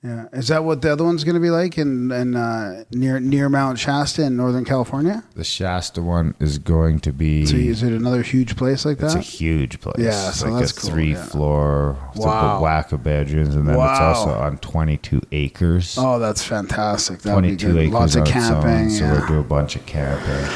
yeah 0.03 0.27
is 0.33 0.47
that 0.49 0.63
what 0.63 0.81
the 0.81 0.93
other 0.93 1.03
one's 1.03 1.25
going 1.25 1.35
to 1.35 1.41
be 1.41 1.51
like 1.51 1.77
in, 1.77 2.13
in 2.13 2.37
uh, 2.37 2.85
near 2.93 3.19
near 3.19 3.49
mount 3.49 3.79
shasta 3.79 4.23
in 4.23 4.37
northern 4.37 4.65
california 4.65 5.25
the 5.35 5.43
Shasta 5.43 6.01
one 6.01 6.35
is 6.39 6.59
going 6.59 7.01
to 7.01 7.13
be 7.13 7.45
so 7.47 7.57
is 7.57 7.83
it 7.83 7.93
another 7.93 8.23
huge 8.23 8.57
place 8.57 8.85
like 8.85 8.99
that? 8.99 9.07
It's 9.07 9.15
a 9.17 9.21
huge 9.21 9.81
place. 9.81 9.97
Yeah, 9.99 10.31
so 10.31 10.49
like 10.49 10.61
that's 10.61 10.77
a 10.77 10.81
cool, 10.81 10.91
three 10.91 11.13
yeah. 11.13 11.25
floor, 11.25 11.97
Wow. 12.17 12.59
a 12.59 12.63
whack 12.63 12.93
of 12.93 13.03
bedrooms, 13.03 13.55
and 13.57 13.67
then 13.67 13.75
it's 13.75 14.01
also 14.01 14.31
on 14.31 14.59
22 14.59 15.21
acres. 15.33 15.97
oh 15.99 16.19
that's 16.19 16.43
fantastic 16.45 17.21
that 17.21 17.33
22 17.33 17.67
good 17.67 17.77
acres 17.79 17.93
lots 17.95 18.15
of 18.15 18.21
on 18.23 18.27
its 18.29 18.33
camping 18.33 18.91
so 18.91 19.05
we'll 19.11 19.27
do 19.27 19.39
a 19.41 19.43
bunch 19.45 19.75
of 19.77 19.85
camping. 19.87 20.47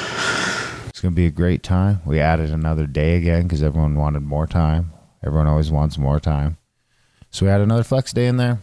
It's 0.88 1.00
gonna 1.00 1.14
be 1.14 1.26
a 1.26 1.30
great 1.30 1.62
time. 1.64 2.00
We 2.04 2.20
added 2.20 2.50
another 2.50 2.86
day 2.86 3.16
again 3.16 3.42
because 3.44 3.62
everyone 3.62 3.96
wanted 3.96 4.22
more 4.22 4.46
time. 4.46 4.92
Everyone 5.24 5.46
always 5.48 5.70
wants 5.70 5.98
more 5.98 6.20
time, 6.20 6.58
so 7.30 7.46
we 7.46 7.50
had 7.50 7.60
another 7.60 7.82
flex 7.84 8.12
day 8.12 8.26
in 8.26 8.36
there. 8.36 8.60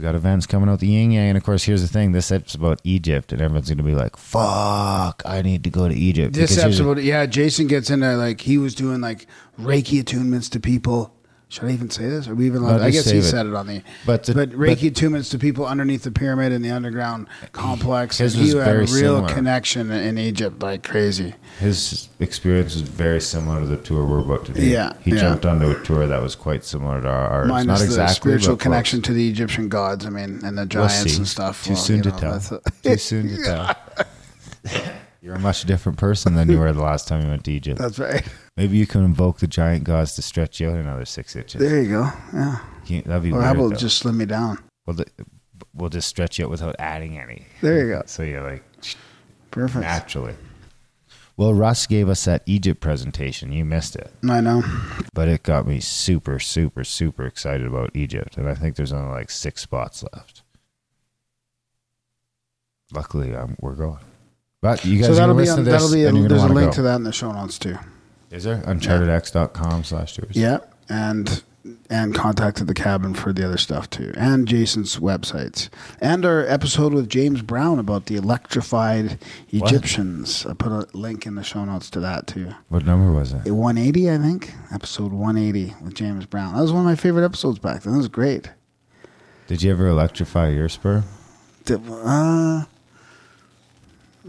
We 0.00 0.04
got 0.04 0.14
events 0.14 0.46
coming 0.46 0.70
out 0.70 0.80
the 0.80 0.86
yin 0.86 1.10
yang, 1.10 1.28
and 1.28 1.36
of 1.36 1.44
course, 1.44 1.64
here's 1.64 1.82
the 1.82 1.86
thing: 1.86 2.12
this 2.12 2.32
episode's 2.32 2.54
about 2.54 2.80
Egypt, 2.84 3.32
and 3.32 3.42
everyone's 3.42 3.68
gonna 3.68 3.82
be 3.82 3.94
like, 3.94 4.16
"Fuck, 4.16 5.20
I 5.26 5.42
need 5.42 5.62
to 5.64 5.68
go 5.68 5.88
to 5.88 5.94
Egypt." 5.94 6.32
This 6.32 6.52
Because 6.52 6.62
here's 6.64 6.78
the- 6.78 6.84
episode, 6.84 7.04
yeah, 7.04 7.26
Jason 7.26 7.66
gets 7.66 7.90
into 7.90 8.16
like 8.16 8.40
he 8.40 8.56
was 8.56 8.74
doing 8.74 9.02
like 9.02 9.26
Reiki 9.60 10.02
attunements 10.02 10.48
to 10.52 10.58
people. 10.58 11.12
Should 11.50 11.64
I 11.64 11.72
even 11.72 11.90
say 11.90 12.08
this? 12.08 12.28
Are 12.28 12.34
we 12.36 12.46
even? 12.46 12.62
No, 12.62 12.68
allowed- 12.68 12.82
I 12.82 12.90
guess 12.90 13.10
he 13.10 13.18
it. 13.18 13.24
said 13.24 13.44
it 13.44 13.54
on 13.54 13.66
the. 13.66 13.82
But 14.06 14.22
the- 14.22 14.34
but 14.34 14.50
Reiki 14.52 14.88
attunements 14.88 15.32
to 15.32 15.38
people 15.38 15.66
underneath 15.66 16.04
the 16.04 16.12
pyramid 16.12 16.52
in 16.52 16.62
the 16.62 16.70
underground 16.70 17.26
complex. 17.50 18.18
His 18.18 18.36
and 18.36 18.44
he 18.46 18.54
was 18.54 18.64
had 18.64 18.76
a 18.76 18.78
real 18.78 18.86
similar. 19.16 19.28
connection 19.28 19.90
in 19.90 20.16
Egypt, 20.16 20.62
like 20.62 20.84
crazy. 20.84 21.34
his 21.58 22.08
experience 22.20 22.74
was 22.74 22.82
very 22.82 23.20
similar 23.20 23.58
to 23.62 23.66
the 23.66 23.78
tour 23.78 24.06
we're 24.06 24.20
about 24.20 24.44
to 24.46 24.52
do. 24.52 24.62
Yeah, 24.64 24.92
he 25.02 25.10
yeah. 25.10 25.22
jumped 25.22 25.44
onto 25.44 25.68
a 25.70 25.82
tour 25.82 26.06
that 26.06 26.22
was 26.22 26.36
quite 26.36 26.64
similar 26.64 27.00
to 27.02 27.08
ours. 27.08 27.48
Minus 27.48 27.66
Not 27.66 27.78
the 27.80 27.84
exactly 27.86 28.14
spiritual 28.14 28.54
but 28.54 28.62
connection 28.62 29.02
to 29.02 29.12
the 29.12 29.28
Egyptian 29.28 29.68
gods. 29.68 30.06
I 30.06 30.10
mean, 30.10 30.40
and 30.44 30.56
the 30.56 30.62
We'll 30.62 30.86
giants 30.86 31.16
and 31.16 31.26
stuff. 31.26 31.64
Too 31.64 31.72
Well, 31.72 31.82
soon 31.82 31.96
you 31.96 32.02
to 32.04 32.10
know, 32.10 32.38
tell. 32.38 32.62
Too 32.84 32.96
soon 32.96 33.28
to 33.28 33.42
tell. 33.44 33.76
You're 35.22 35.34
a 35.34 35.38
much 35.38 35.64
different 35.64 35.98
person 35.98 36.34
than 36.34 36.50
you 36.50 36.58
were 36.58 36.72
the 36.72 36.82
last 36.82 37.06
time 37.06 37.22
you 37.22 37.28
went 37.28 37.44
to 37.44 37.52
Egypt. 37.52 37.78
That's 37.78 37.98
right. 37.98 38.26
Maybe 38.56 38.78
you 38.78 38.86
can 38.86 39.04
invoke 39.04 39.38
the 39.38 39.46
giant 39.46 39.84
gods 39.84 40.14
to 40.16 40.22
stretch 40.22 40.60
you 40.60 40.70
out 40.70 40.76
another 40.76 41.04
six 41.04 41.36
inches. 41.36 41.60
There 41.60 41.82
you 41.82 41.88
go. 41.90 42.10
Yeah. 42.32 42.58
Can't- 42.86 43.06
That'd 43.06 43.22
be 43.24 43.30
Or 43.30 43.34
weird. 43.34 43.44
how 43.44 43.52
about 43.52 43.68
though. 43.70 43.76
just 43.76 43.98
slim 43.98 44.16
me 44.16 44.24
down? 44.24 44.58
We'll, 44.86 44.96
we'll 45.74 45.90
just 45.90 46.08
stretch 46.08 46.38
you 46.38 46.46
out 46.46 46.50
without 46.50 46.74
adding 46.78 47.18
any. 47.18 47.46
There 47.60 47.84
you 47.86 47.92
go. 47.94 48.02
So 48.06 48.22
you're 48.22 48.42
like 48.42 48.64
Perfect. 49.50 49.82
naturally. 49.82 50.34
Well, 51.36 51.52
Russ 51.54 51.86
gave 51.86 52.08
us 52.08 52.24
that 52.26 52.42
Egypt 52.46 52.80
presentation. 52.80 53.52
You 53.52 53.64
missed 53.64 53.96
it, 53.96 54.12
I 54.28 54.40
know. 54.40 54.62
but 55.14 55.28
it 55.28 55.42
got 55.42 55.66
me 55.66 55.80
super, 55.80 56.38
super, 56.38 56.84
super 56.84 57.24
excited 57.24 57.66
about 57.66 57.90
Egypt, 57.94 58.36
and 58.36 58.46
I 58.48 58.54
think 58.54 58.76
there's 58.76 58.92
only 58.92 59.10
like 59.10 59.30
six 59.30 59.62
spots 59.62 60.04
left. 60.14 60.42
Luckily, 62.92 63.34
um, 63.34 63.56
we're 63.60 63.74
going. 63.74 63.98
But 64.62 64.84
you 64.84 64.98
guys 64.98 65.06
So 65.06 65.14
that'll 65.14 65.34
be 65.34 65.40
listen 65.42 65.60
on, 65.60 65.64
to 65.64 65.70
this, 65.70 65.82
that'll 65.82 65.94
be 65.94 66.18
you're 66.18 66.28
there's 66.28 66.42
a 66.42 66.48
link 66.48 66.70
go. 66.70 66.74
to 66.76 66.82
that 66.82 66.96
in 66.96 67.04
the 67.04 67.12
show 67.12 67.32
notes 67.32 67.58
too. 67.58 67.78
Is 68.30 68.44
there 68.44 68.58
unchartedx.com 68.58 69.84
slash 69.84 70.14
tours? 70.14 70.36
Yeah, 70.36 70.58
and 70.88 71.42
and 71.90 72.14
Contact 72.14 72.60
at 72.60 72.66
the 72.66 72.74
Cabin 72.74 73.12
for 73.14 73.32
the 73.32 73.44
other 73.44 73.58
stuff 73.58 73.88
too, 73.90 74.12
and 74.16 74.46
Jason's 74.46 74.96
websites, 74.98 75.68
and 76.00 76.24
our 76.24 76.46
episode 76.46 76.94
with 76.94 77.08
James 77.08 77.42
Brown 77.42 77.78
about 77.78 78.06
the 78.06 78.16
electrified 78.16 79.18
What? 79.50 79.70
Egyptians. 79.70 80.46
I 80.46 80.54
put 80.54 80.72
a 80.72 80.86
link 80.96 81.26
in 81.26 81.34
the 81.34 81.42
show 81.42 81.64
notes 81.64 81.90
to 81.90 82.00
that 82.00 82.26
too. 82.26 82.54
What 82.68 82.86
number 82.86 83.12
was 83.12 83.32
it? 83.32 83.50
180, 83.50 84.10
I 84.10 84.18
think, 84.18 84.52
episode 84.72 85.12
180 85.12 85.74
with 85.82 85.94
James 85.94 86.24
Brown. 86.26 86.54
That 86.54 86.62
was 86.62 86.72
one 86.72 86.80
of 86.80 86.86
my 86.86 86.96
favorite 86.96 87.24
episodes 87.24 87.58
back 87.58 87.82
then. 87.82 87.92
That 87.92 87.98
was 87.98 88.08
great. 88.08 88.50
Did 89.46 89.62
you 89.62 89.70
ever 89.72 89.88
electrify 89.88 90.48
your 90.50 90.68
sperm? 90.68 91.04
Did, 91.64 91.80
uh, 91.90 92.64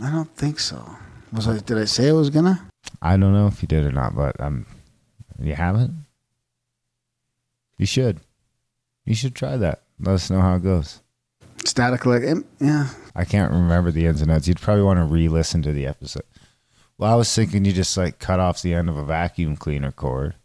I 0.02 0.12
don't 0.12 0.34
think 0.36 0.60
so. 0.60 0.98
Was 1.32 1.48
I? 1.48 1.60
Did 1.60 1.78
I 1.78 1.86
say 1.86 2.10
I 2.10 2.14
was 2.14 2.30
gonna? 2.30 2.68
I 3.02 3.18
don't 3.18 3.34
know 3.34 3.48
if 3.48 3.62
you 3.62 3.68
did 3.68 3.86
or 3.86 3.92
not, 3.92 4.16
but 4.16 4.40
um, 4.40 4.66
you 5.40 5.56
haven't. 5.56 6.06
You 7.78 7.86
should. 7.86 8.20
You 9.06 9.16
should 9.16 9.36
try 9.36 9.58
that. 9.58 9.82
Let 10.00 10.14
us 10.14 10.30
know 10.30 10.42
how 10.42 10.56
it 10.56 10.64
goes. 10.64 11.02
Static 11.66 12.06
like 12.06 12.24
yeah. 12.60 12.90
I 13.16 13.26
can't 13.26 13.52
remember 13.52 13.92
the 13.92 14.06
ins 14.06 14.22
and 14.22 14.32
outs. 14.32 14.48
You'd 14.48 14.62
probably 14.62 14.84
want 14.84 15.00
to 15.00 15.06
re-listen 15.06 15.62
to 15.64 15.74
the 15.74 15.86
episode. 15.86 16.24
Well, 16.98 17.12
I 17.12 17.16
was 17.16 17.34
thinking 17.34 17.66
you 17.66 17.72
just 17.74 17.98
like 17.98 18.20
cut 18.20 18.40
off 18.40 18.62
the 18.62 18.74
end 18.74 18.90
of 18.90 18.98
a 18.98 19.04
vacuum 19.04 19.56
cleaner 19.56 19.92
cord 19.92 20.36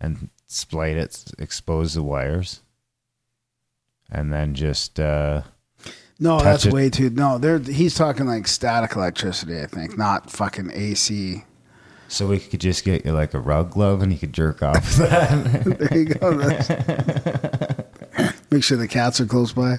and 0.00 0.30
splite 0.46 0.96
it, 0.96 1.32
expose 1.38 1.94
the 1.94 2.02
wires, 2.02 2.62
and 4.10 4.32
then 4.32 4.54
just 4.54 4.98
uh, 4.98 5.42
No, 6.20 6.40
that's 6.40 6.66
it. 6.66 6.72
way 6.72 6.90
too. 6.90 7.10
No, 7.10 7.38
there. 7.38 7.58
He's 7.58 7.94
talking 7.94 8.26
like 8.26 8.48
static 8.48 8.96
electricity. 8.96 9.60
I 9.60 9.66
think 9.66 9.96
not 9.96 10.30
fucking 10.30 10.70
AC. 10.72 11.44
so 12.08 12.26
we 12.26 12.38
could 12.40 12.60
just 12.60 12.84
get 12.84 13.04
you 13.04 13.12
like 13.12 13.34
a 13.34 13.38
rug 13.38 13.70
glove 13.70 14.02
and 14.02 14.12
you 14.12 14.18
could 14.18 14.32
jerk 14.32 14.62
off 14.62 14.98
with 14.98 15.08
that. 15.10 15.78
There 15.78 15.98
you 15.98 16.04
go. 16.06 16.34
That's- 16.36 17.84
Make 18.50 18.64
sure 18.64 18.76
the 18.78 18.88
cats 18.88 19.20
are 19.20 19.26
close 19.26 19.52
by. 19.52 19.76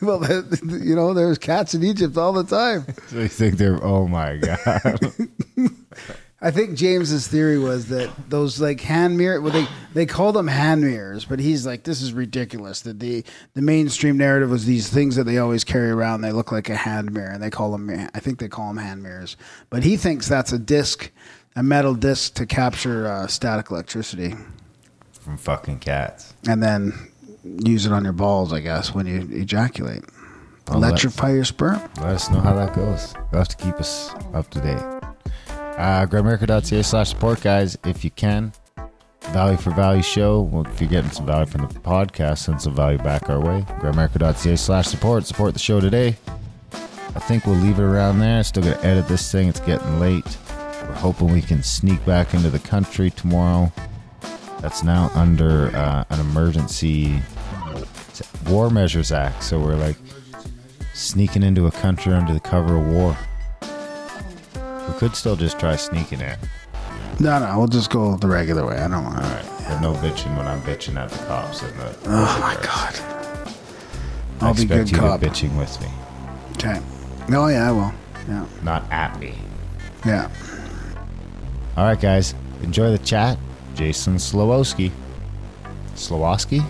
well, 0.00 0.24
you 0.64 0.94
know, 0.96 1.12
there's 1.14 1.38
cats 1.38 1.74
in 1.74 1.84
Egypt 1.84 2.16
all 2.16 2.32
the 2.32 2.44
time. 2.44 2.86
so 3.08 3.18
you 3.18 3.28
think 3.28 3.56
they're 3.58 3.82
oh 3.84 4.06
my 4.08 4.36
god. 4.36 4.98
I 6.44 6.50
think 6.50 6.76
James's 6.76 7.26
theory 7.26 7.58
was 7.58 7.86
that 7.88 8.10
those 8.28 8.60
like 8.60 8.80
hand 8.82 9.16
mirror, 9.16 9.40
well, 9.40 9.50
they 9.52 9.66
they 9.94 10.04
call 10.04 10.30
them 10.32 10.46
hand 10.46 10.82
mirrors, 10.82 11.24
but 11.24 11.40
he's 11.40 11.64
like, 11.64 11.84
this 11.84 12.02
is 12.02 12.12
ridiculous. 12.12 12.82
That 12.82 13.00
the 13.00 13.24
the 13.54 13.62
mainstream 13.62 14.18
narrative 14.18 14.50
was 14.50 14.66
these 14.66 14.90
things 14.90 15.16
that 15.16 15.24
they 15.24 15.38
always 15.38 15.64
carry 15.64 15.90
around. 15.90 16.20
They 16.20 16.32
look 16.32 16.52
like 16.52 16.68
a 16.68 16.76
hand 16.76 17.12
mirror, 17.12 17.30
and 17.30 17.42
they 17.42 17.48
call 17.48 17.72
them. 17.72 17.88
I 18.14 18.20
think 18.20 18.38
they 18.40 18.48
call 18.48 18.68
them 18.68 18.76
hand 18.76 19.02
mirrors, 19.02 19.38
but 19.70 19.82
he 19.84 19.96
thinks 19.96 20.28
that's 20.28 20.52
a 20.52 20.58
disc, 20.58 21.10
a 21.56 21.62
metal 21.62 21.94
disc 21.94 22.34
to 22.34 22.44
capture 22.44 23.06
uh, 23.08 23.26
static 23.26 23.70
electricity, 23.70 24.34
From 25.12 25.38
fucking 25.38 25.78
cats. 25.78 26.34
and 26.46 26.62
then 26.62 26.92
use 27.42 27.86
it 27.86 27.92
on 27.92 28.04
your 28.04 28.12
balls. 28.12 28.52
I 28.52 28.60
guess 28.60 28.94
when 28.94 29.06
you 29.06 29.26
ejaculate, 29.32 30.02
Well, 30.68 30.76
electrify 30.76 31.32
your 31.32 31.44
sperm. 31.46 31.80
Let 31.96 32.06
us 32.16 32.30
know 32.30 32.40
how 32.40 32.52
that 32.54 32.74
goes. 32.74 33.14
You'll 33.32 33.38
have 33.38 33.48
to 33.48 33.56
keep 33.56 33.76
us 33.76 34.10
up 34.34 34.50
to 34.50 34.60
date. 34.60 34.93
Uh, 35.76 36.06
Grimerica.ca 36.06 36.82
slash 36.82 37.10
support, 37.10 37.40
guys, 37.40 37.76
if 37.84 38.04
you 38.04 38.10
can. 38.10 38.52
Value 39.32 39.56
for 39.56 39.70
Value 39.70 40.02
show. 40.02 40.42
Well, 40.42 40.66
if 40.66 40.80
you're 40.80 40.90
getting 40.90 41.10
some 41.10 41.26
value 41.26 41.46
from 41.46 41.62
the 41.62 41.74
podcast, 41.80 42.38
send 42.38 42.62
some 42.62 42.74
value 42.74 42.98
back 42.98 43.28
our 43.28 43.40
way. 43.40 43.62
Grimerica.ca 43.80 44.56
slash 44.56 44.86
support. 44.86 45.26
Support 45.26 45.54
the 45.54 45.58
show 45.58 45.80
today. 45.80 46.16
I 46.72 47.20
think 47.20 47.46
we'll 47.46 47.56
leave 47.56 47.78
it 47.78 47.82
around 47.82 48.18
there. 48.18 48.42
Still 48.44 48.62
going 48.62 48.76
to 48.76 48.84
edit 48.84 49.08
this 49.08 49.30
thing. 49.32 49.48
It's 49.48 49.60
getting 49.60 49.98
late. 49.98 50.36
We're 50.82 50.94
hoping 50.94 51.32
we 51.32 51.42
can 51.42 51.62
sneak 51.62 52.04
back 52.04 52.34
into 52.34 52.50
the 52.50 52.58
country 52.58 53.10
tomorrow. 53.10 53.72
That's 54.60 54.82
now 54.82 55.10
under 55.14 55.74
uh, 55.76 56.04
an 56.10 56.20
emergency 56.20 57.20
war 58.46 58.70
measures 58.70 59.10
act. 59.10 59.42
So 59.42 59.58
we're 59.58 59.76
like 59.76 59.96
sneaking 60.92 61.42
into 61.42 61.66
a 61.66 61.70
country 61.70 62.12
under 62.12 62.32
the 62.32 62.40
cover 62.40 62.76
of 62.76 62.86
war. 62.86 63.16
We 64.88 64.94
could 64.94 65.16
still 65.16 65.36
just 65.36 65.58
try 65.58 65.76
sneaking 65.76 66.20
in. 66.20 66.36
No, 67.20 67.38
no, 67.38 67.58
we'll 67.58 67.68
just 67.68 67.90
go 67.90 68.16
the 68.16 68.26
regular 68.28 68.66
way. 68.66 68.76
I 68.76 68.88
don't 68.88 69.04
want. 69.04 69.16
All 69.16 69.22
right. 69.22 69.44
But 69.68 69.80
no 69.80 69.92
bitching 69.94 70.36
when 70.36 70.46
I'm 70.46 70.60
bitching 70.62 70.96
at 70.96 71.10
the 71.10 71.18
cops. 71.26 71.62
And 71.62 71.72
the, 71.78 71.96
Oh 72.06 72.38
my 72.40 72.54
god. 72.62 72.94
I 74.40 74.46
I'll 74.48 74.54
be 74.54 74.62
expect 74.62 74.68
good 74.68 74.90
you 74.90 74.98
cop. 74.98 75.20
to 75.20 75.26
bitching 75.26 75.56
with 75.56 75.80
me, 75.80 75.88
Okay. 76.56 76.80
Oh 77.30 77.46
yeah, 77.46 77.68
I 77.68 77.72
will. 77.72 77.92
Yeah. 78.28 78.46
not 78.62 78.84
at 78.90 79.18
me. 79.20 79.34
Yeah. 80.04 80.28
All 81.76 81.84
right, 81.86 82.00
guys. 82.00 82.34
Enjoy 82.62 82.90
the 82.90 82.98
chat. 82.98 83.38
Jason 83.74 84.16
Slowowski. 84.16 84.90
Slowowski? 85.94 86.64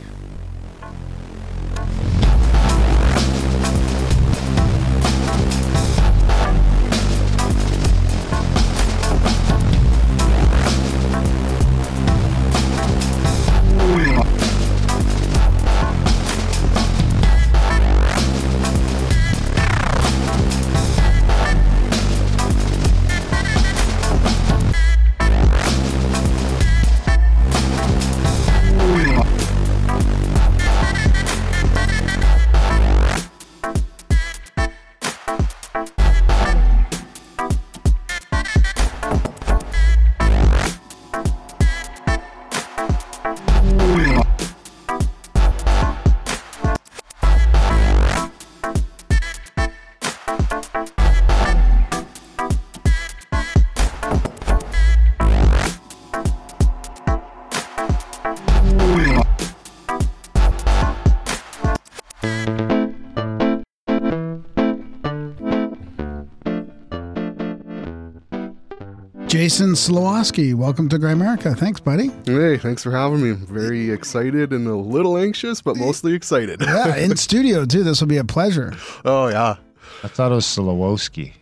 Jason 69.55 69.75
Slawosky, 69.75 70.53
welcome 70.53 70.89
to 70.89 70.99
Grimerica. 70.99 71.57
Thanks, 71.57 71.79
buddy. 71.79 72.11
Hey, 72.27 72.57
thanks 72.59 72.83
for 72.83 72.91
having 72.91 73.23
me. 73.23 73.31
Very 73.35 73.89
excited 73.89 74.53
and 74.53 74.67
a 74.67 74.75
little 74.75 75.17
anxious, 75.17 75.63
but 75.63 75.77
mostly 75.77 76.13
excited. 76.13 76.61
Yeah, 76.61 76.97
in 76.97 77.15
studio 77.17 77.65
too. 77.65 77.85
This 77.85 78.01
will 78.01 78.09
be 78.09 78.17
a 78.17 78.25
pleasure. 78.25 78.75
oh 79.05 79.29
yeah. 79.29 79.55
I 80.03 80.09
thought 80.09 80.33
it 80.33 80.35
was 80.35 80.45
Slowowski. 80.45 81.35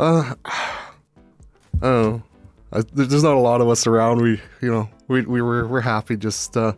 Uh, 0.00 0.34
I 0.46 0.80
don't 1.80 1.82
know. 2.02 2.22
I, 2.72 2.82
there's 2.92 3.22
not 3.22 3.34
a 3.34 3.38
lot 3.38 3.60
of 3.60 3.68
us 3.68 3.86
around. 3.86 4.20
We, 4.20 4.40
you 4.60 4.72
know, 4.72 4.90
we 5.06 5.20
we 5.22 5.40
were 5.40 5.68
we're 5.68 5.80
happy 5.80 6.16
just 6.16 6.56
uh 6.56 6.72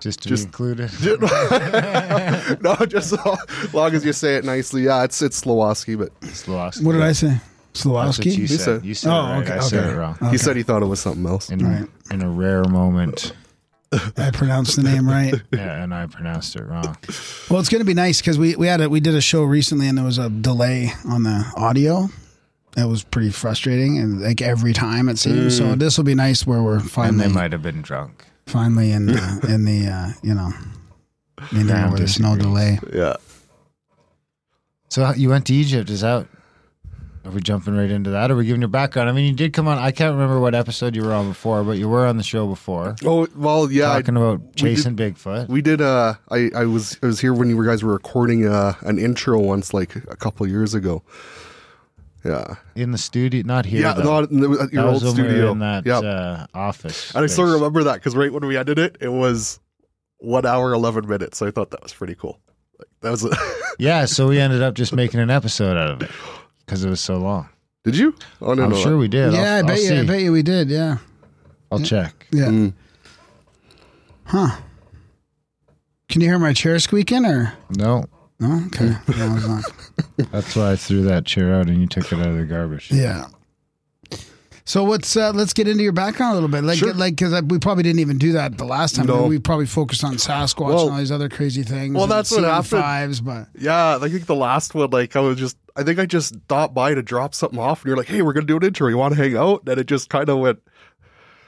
Just 0.00 0.20
to 0.24 0.28
Just- 0.30 0.46
be 0.46 0.48
included. 0.48 0.90
no, 2.60 2.74
just 2.86 3.12
as 3.12 3.72
long 3.72 3.94
as 3.94 4.04
you 4.04 4.12
say 4.12 4.34
it 4.34 4.44
nicely. 4.44 4.82
Yeah, 4.82 5.04
it's 5.04 5.22
it's 5.22 5.42
Slawosky, 5.42 5.96
but 5.96 6.20
Slowowski. 6.22 6.82
What 6.82 6.94
did 6.94 7.02
I 7.02 7.12
say? 7.12 7.40
That's 7.72 7.84
Slowowski? 7.84 8.36
you 8.36 8.46
said. 8.46 8.60
said- 8.60 8.84
You 8.84 8.94
said 8.94 9.10
Oh, 9.12 9.14
it 9.14 9.20
right. 9.30 9.42
okay, 9.44 9.52
I 9.54 9.60
said 9.60 9.84
okay. 9.84 9.92
it 9.92 9.96
wrong. 9.96 10.16
he 10.30 10.38
said 10.38 10.56
he 10.56 10.62
thought 10.62 10.82
it 10.82 10.86
was 10.86 11.00
something 11.00 11.26
else. 11.26 11.50
In, 11.50 11.64
Right. 11.66 11.88
in 12.10 12.22
a 12.22 12.28
rare 12.30 12.64
moment, 12.64 13.32
I 14.16 14.30
pronounced 14.30 14.76
the 14.76 14.82
name 14.82 15.08
right. 15.08 15.34
yeah, 15.52 15.82
and 15.82 15.92
I 15.94 16.06
pronounced 16.06 16.56
it 16.56 16.62
wrong. 16.64 16.96
Well, 17.50 17.60
it's 17.60 17.68
going 17.68 17.80
to 17.80 17.84
be 17.86 17.94
nice 17.94 18.20
because 18.20 18.38
we 18.38 18.56
we 18.56 18.66
had 18.66 18.80
a, 18.80 18.88
we 18.88 19.00
did 19.00 19.14
a 19.14 19.20
show 19.20 19.42
recently 19.44 19.86
and 19.88 19.96
there 19.98 20.04
was 20.04 20.18
a 20.18 20.28
delay 20.30 20.92
on 21.08 21.22
the 21.24 21.44
audio. 21.56 22.08
It 22.76 22.86
was 22.88 23.02
pretty 23.04 23.28
frustrating 23.30 23.98
and 23.98 24.22
like 24.22 24.40
every 24.40 24.72
time 24.72 25.10
it 25.10 25.18
seems. 25.18 25.56
So 25.58 25.74
this 25.74 25.98
will 25.98 26.04
be 26.04 26.14
nice 26.14 26.46
where 26.46 26.62
we're 26.62 26.78
And 26.78 26.90
finally 26.90 27.26
they 27.28 27.32
might 27.32 27.52
have 27.52 27.62
been 27.62 27.82
drunk. 27.82 28.24
finally 28.46 28.92
in 28.92 29.10
uh, 29.10 29.40
in 29.48 29.64
the 29.66 29.86
uh, 29.88 30.12
you 30.22 30.32
know 30.34 30.52
in 31.52 31.66
there 31.66 31.88
where 31.88 31.98
there's 31.98 32.18
no 32.20 32.34
delay. 32.36 32.78
Yeah. 32.94 33.16
So 34.88 35.12
you 35.14 35.28
went 35.30 35.46
to 35.46 35.54
Egypt. 35.54 35.90
Is 35.90 36.00
that? 36.00 36.26
Are 37.24 37.30
we 37.30 37.40
jumping 37.40 37.76
right 37.76 37.88
into 37.90 38.10
that? 38.10 38.32
Are 38.32 38.36
we 38.36 38.44
giving 38.46 38.62
your 38.62 38.68
background? 38.68 39.08
I 39.08 39.12
mean, 39.12 39.26
you 39.26 39.32
did 39.32 39.52
come 39.52 39.68
on. 39.68 39.78
I 39.78 39.92
can't 39.92 40.12
remember 40.12 40.40
what 40.40 40.56
episode 40.56 40.96
you 40.96 41.02
were 41.04 41.12
on 41.12 41.28
before, 41.28 41.62
but 41.62 41.78
you 41.78 41.88
were 41.88 42.04
on 42.04 42.16
the 42.16 42.24
show 42.24 42.48
before 42.48 42.96
Oh 43.04 43.28
well, 43.36 43.70
yeah. 43.70 43.92
I- 43.92 44.00
talking 44.00 44.16
about 44.16 44.40
we 44.40 44.46
did- 44.48 44.56
chasing 44.56 44.96
Bigfoot. 44.96 45.48
We 45.48 45.62
did. 45.62 45.80
Uh, 45.80 46.14
I 46.30 46.50
I 46.54 46.64
was 46.64 46.98
I 47.02 47.06
was 47.06 47.20
here 47.20 47.32
when 47.32 47.48
you 47.48 47.64
guys 47.64 47.84
were 47.84 47.92
recording 47.92 48.46
uh, 48.48 48.74
an 48.82 48.98
intro 48.98 49.38
once, 49.38 49.72
like 49.72 49.94
a 49.94 50.16
couple 50.16 50.46
years 50.48 50.74
ago. 50.74 51.02
Yeah, 52.24 52.54
in 52.76 52.92
the 52.92 52.98
studio, 52.98 53.42
not 53.44 53.66
here. 53.66 53.82
yeah, 53.82 53.94
though. 53.94 54.02
not 54.20 54.30
in 54.30 54.40
the, 54.40 54.50
at 54.52 54.58
that 54.58 54.72
your 54.72 54.86
old 54.88 55.02
we 55.02 55.10
studio. 55.10 55.50
in 55.52 55.58
that 55.58 55.84
yeah, 55.86 55.98
uh, 55.98 56.46
office. 56.54 57.12
and 57.14 57.24
I 57.24 57.26
still 57.26 57.52
remember 57.52 57.82
that 57.84 57.94
because 57.94 58.14
right 58.14 58.32
when 58.32 58.46
we 58.46 58.56
ended 58.56 58.78
it, 58.78 58.96
it 59.00 59.08
was 59.08 59.58
one 60.18 60.46
hour 60.46 60.72
eleven 60.72 61.08
minutes. 61.08 61.38
So 61.38 61.46
I 61.46 61.50
thought 61.52 61.70
that 61.70 61.82
was 61.82 61.92
pretty 61.92 62.14
cool. 62.16 62.40
Like, 62.78 62.88
that 63.02 63.10
was. 63.10 63.38
Yeah, 63.78 64.04
so 64.04 64.28
we 64.28 64.38
ended 64.38 64.62
up 64.62 64.74
just 64.74 64.92
making 64.92 65.18
an 65.18 65.30
episode 65.30 65.78
out 65.78 65.90
of 65.92 66.02
it 66.02 66.10
because 66.64 66.84
it 66.84 66.90
was 66.90 67.00
so 67.00 67.16
long. 67.18 67.48
did 67.84 67.96
you? 67.96 68.14
Oh 68.40 68.54
no, 68.54 68.64
I'm 68.64 68.70
no. 68.70 68.76
sure 68.76 68.96
we 68.96 69.08
did. 69.08 69.32
Yeah, 69.32 69.56
I'll, 69.56 69.58
I 69.58 69.62
bet 69.62 69.70
I'll 69.78 69.82
you. 69.84 69.92
I 69.94 70.00
see. 70.00 70.06
bet 70.06 70.20
you 70.22 70.32
we 70.32 70.42
did. 70.42 70.68
Yeah, 70.68 70.98
I'll 71.70 71.80
check. 71.80 72.26
yeah. 72.30 72.46
Mm. 72.46 72.72
Huh? 74.24 74.56
Can 76.08 76.20
you 76.20 76.28
hear 76.28 76.38
my 76.38 76.52
chair 76.52 76.78
squeaking 76.78 77.24
or 77.24 77.54
No, 77.76 78.04
no? 78.38 78.64
Okay, 78.66 78.86
No, 79.18 79.36
it's 79.36 79.46
not. 79.48 79.64
that's 80.30 80.54
why 80.56 80.72
I 80.72 80.76
threw 80.76 81.02
that 81.02 81.24
chair 81.24 81.54
out 81.54 81.68
and 81.68 81.80
you 81.80 81.86
took 81.86 82.12
it 82.12 82.18
out 82.18 82.28
of 82.28 82.36
the 82.36 82.44
garbage. 82.44 82.90
Yeah. 82.90 83.26
So 84.64 84.84
what's 84.84 85.16
uh, 85.16 85.32
let's 85.34 85.52
get 85.52 85.66
into 85.66 85.82
your 85.82 85.92
background 85.92 86.32
a 86.32 86.34
little 86.34 86.48
bit, 86.48 86.62
like 86.62 86.78
Sure. 86.78 86.94
like 86.94 87.16
because 87.16 87.40
we 87.42 87.58
probably 87.58 87.82
didn't 87.82 87.98
even 87.98 88.16
do 88.18 88.32
that 88.32 88.58
the 88.58 88.64
last 88.64 88.94
time. 88.94 89.06
No. 89.06 89.26
We 89.26 89.38
probably 89.38 89.66
focused 89.66 90.04
on 90.04 90.14
Sasquatch 90.14 90.68
Well- 90.68 90.82
and 90.84 90.92
all 90.92 90.98
these 90.98 91.10
other 91.10 91.28
crazy 91.28 91.62
things. 91.64 91.94
well, 91.96 92.06
that's 92.06 92.30
what 92.30 92.44
happened. 92.44 92.66
Fives, 92.82 93.20
but 93.20 93.48
Yeah, 93.58 93.98
I 94.00 94.08
think 94.08 94.26
the 94.26 94.36
last 94.36 94.74
one, 94.74 94.90
like 94.90 95.16
I 95.16 95.20
was 95.20 95.36
just, 95.38 95.56
I 95.74 95.82
think 95.82 95.98
I 95.98 96.06
just 96.06 96.36
stopped 96.44 96.74
by 96.74 96.94
to 96.94 97.02
drop 97.02 97.34
something 97.34 97.58
off, 97.58 97.82
and 97.82 97.88
you're 97.88 97.96
like, 97.96 98.06
"Hey, 98.06 98.22
we're 98.22 98.32
gonna 98.34 98.46
do 98.46 98.56
an 98.56 98.62
intro. 98.62 98.88
You 98.88 98.98
want 98.98 99.14
to 99.14 99.20
hang 99.22 99.36
out?" 99.36 99.62
And 99.66 99.80
it 99.80 99.86
just 99.88 100.08
kind 100.10 100.28
of 100.28 100.38
went. 100.38 100.60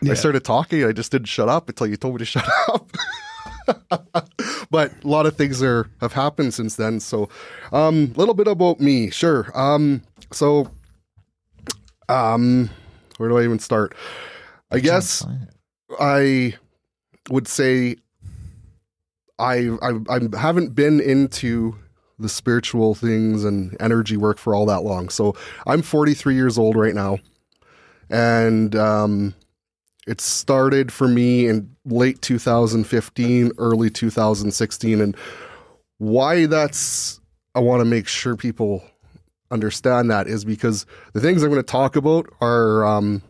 Yeah. 0.02 0.12
I 0.12 0.14
started 0.14 0.44
talking. 0.44 0.84
I 0.84 0.92
just 0.92 1.12
didn't 1.12 1.28
shut 1.28 1.48
up 1.48 1.68
until 1.68 1.86
you 1.86 1.96
told 1.96 2.14
me 2.14 2.18
to 2.18 2.24
shut 2.34 2.48
up. 2.68 2.90
but 4.70 4.92
a 5.04 5.08
lot 5.08 5.24
of 5.24 5.36
things 5.36 5.62
are 5.62 5.88
have 6.00 6.12
happened 6.12 6.52
since 6.52 6.76
then. 6.76 7.00
So, 7.00 7.28
a 7.72 7.76
um, 7.76 8.12
little 8.16 8.34
bit 8.34 8.48
about 8.48 8.80
me, 8.80 9.10
sure. 9.10 9.50
Um, 9.54 10.02
so, 10.32 10.68
um, 12.08 12.70
where 13.18 13.28
do 13.28 13.38
I 13.38 13.44
even 13.44 13.58
start? 13.58 13.94
I 14.70 14.80
guess 14.80 15.24
I 16.00 16.54
would 17.30 17.48
say 17.48 17.96
I, 19.38 19.76
I 19.82 19.92
I 20.08 20.20
haven't 20.38 20.74
been 20.74 21.00
into 21.00 21.76
the 22.18 22.28
spiritual 22.28 22.94
things 22.94 23.44
and 23.44 23.76
energy 23.80 24.16
work 24.16 24.38
for 24.38 24.54
all 24.54 24.66
that 24.66 24.82
long. 24.82 25.08
So 25.08 25.34
I'm 25.66 25.82
43 25.82 26.34
years 26.34 26.58
old 26.58 26.76
right 26.76 26.94
now, 26.94 27.18
and 28.08 28.74
um, 28.76 29.34
it 30.06 30.20
started 30.20 30.92
for 30.92 31.08
me 31.08 31.48
in 31.48 31.74
late 31.84 32.22
2015, 32.22 33.52
early 33.58 33.90
2016, 33.90 35.00
and 35.00 35.16
why 35.98 36.46
that's 36.46 37.20
I 37.54 37.60
want 37.60 37.80
to 37.80 37.84
make 37.84 38.08
sure 38.08 38.36
people 38.36 38.84
understand 39.54 40.10
that 40.10 40.26
is 40.26 40.44
because 40.44 40.84
the 41.14 41.20
things 41.20 41.42
I'm 41.42 41.50
going 41.50 41.62
to 41.62 41.66
talk 41.66 41.96
about 41.96 42.28
are 42.42 42.84
um, 42.84 43.22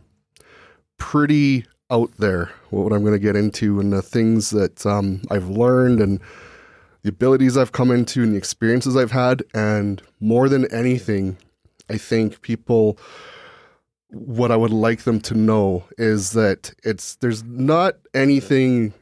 pretty 0.97 1.65
out 1.89 2.11
there. 2.17 2.51
What 2.71 2.91
I'm 2.91 3.01
going 3.01 3.13
to 3.13 3.19
get 3.19 3.37
into 3.37 3.79
and 3.79 3.93
the 3.93 4.01
things 4.01 4.49
that 4.49 4.85
um, 4.85 5.21
I've 5.31 5.47
learned 5.47 6.01
and 6.01 6.19
the 7.03 7.09
abilities 7.09 7.55
I've 7.55 7.71
come 7.71 7.91
into 7.91 8.23
and 8.23 8.33
the 8.33 8.37
experiences 8.37 8.97
I've 8.97 9.11
had, 9.11 9.43
and 9.53 10.01
more 10.19 10.49
than 10.49 10.65
anything, 10.73 11.37
I 11.89 11.97
think 11.97 12.41
people 12.41 12.97
what 14.09 14.51
I 14.51 14.55
would 14.55 14.71
like 14.71 15.01
them 15.03 15.19
to 15.21 15.33
know 15.33 15.83
is 15.97 16.31
that 16.31 16.73
it's 16.83 17.15
there's 17.17 17.43
not 17.43 17.95
anything 18.13 18.93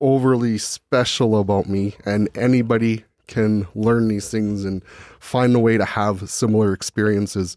overly 0.00 0.58
special 0.58 1.38
about 1.38 1.66
me 1.66 1.94
and 2.04 2.28
anybody 2.36 3.04
can 3.26 3.66
learn 3.74 4.08
these 4.08 4.30
things 4.30 4.64
and 4.64 4.84
find 5.18 5.54
a 5.54 5.58
way 5.58 5.76
to 5.78 5.84
have 5.84 6.28
similar 6.28 6.72
experiences. 6.72 7.56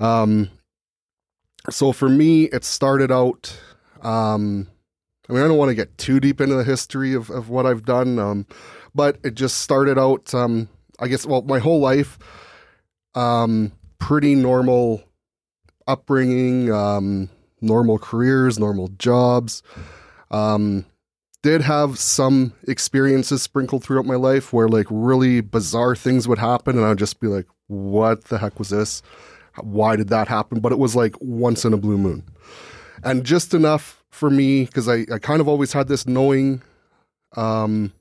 Um 0.00 0.50
so 1.70 1.92
for 1.92 2.08
me 2.08 2.44
it 2.44 2.64
started 2.64 3.10
out 3.10 3.58
um 4.02 4.68
I 5.28 5.32
mean 5.32 5.42
I 5.42 5.48
don't 5.48 5.58
want 5.58 5.70
to 5.70 5.74
get 5.74 5.98
too 5.98 6.20
deep 6.20 6.40
into 6.40 6.54
the 6.54 6.64
history 6.64 7.14
of, 7.14 7.30
of 7.30 7.50
what 7.50 7.66
I've 7.66 7.84
done 7.84 8.18
um 8.18 8.46
but 8.94 9.18
it 9.24 9.34
just 9.34 9.58
started 9.58 9.98
out 9.98 10.32
um 10.34 10.68
I 10.98 11.08
guess 11.08 11.26
well 11.26 11.42
my 11.42 11.58
whole 11.58 11.80
life 11.80 12.18
um 13.14 13.72
pretty 13.98 14.34
normal 14.34 15.02
upbringing, 15.88 16.70
um, 16.70 17.28
normal 17.60 17.98
careers, 17.98 18.58
normal 18.58 18.88
jobs. 18.98 19.62
Um, 20.30 20.84
did 21.42 21.62
have 21.62 21.98
some 21.98 22.52
experiences 22.66 23.42
sprinkled 23.42 23.84
throughout 23.84 24.04
my 24.04 24.16
life 24.16 24.52
where 24.52 24.68
like 24.68 24.86
really 24.90 25.40
bizarre 25.40 25.94
things 25.94 26.26
would 26.26 26.38
happen, 26.38 26.76
and 26.76 26.86
I'd 26.86 26.98
just 26.98 27.20
be 27.20 27.26
like, 27.26 27.46
"What 27.68 28.24
the 28.24 28.38
heck 28.38 28.58
was 28.58 28.70
this? 28.70 29.02
Why 29.60 29.96
did 29.96 30.08
that 30.08 30.28
happen?" 30.28 30.60
But 30.60 30.72
it 30.72 30.78
was 30.78 30.96
like 30.96 31.14
once 31.20 31.64
in 31.64 31.72
a 31.72 31.78
blue 31.78 31.98
moon, 31.98 32.24
and 33.02 33.24
just 33.24 33.54
enough 33.54 34.04
for 34.10 34.30
me 34.30 34.64
because 34.64 34.88
I, 34.88 35.06
I 35.12 35.18
kind 35.18 35.40
of 35.40 35.48
always 35.48 35.72
had 35.72 35.88
this 35.88 36.06
knowing. 36.06 36.62
Um, 37.36 37.92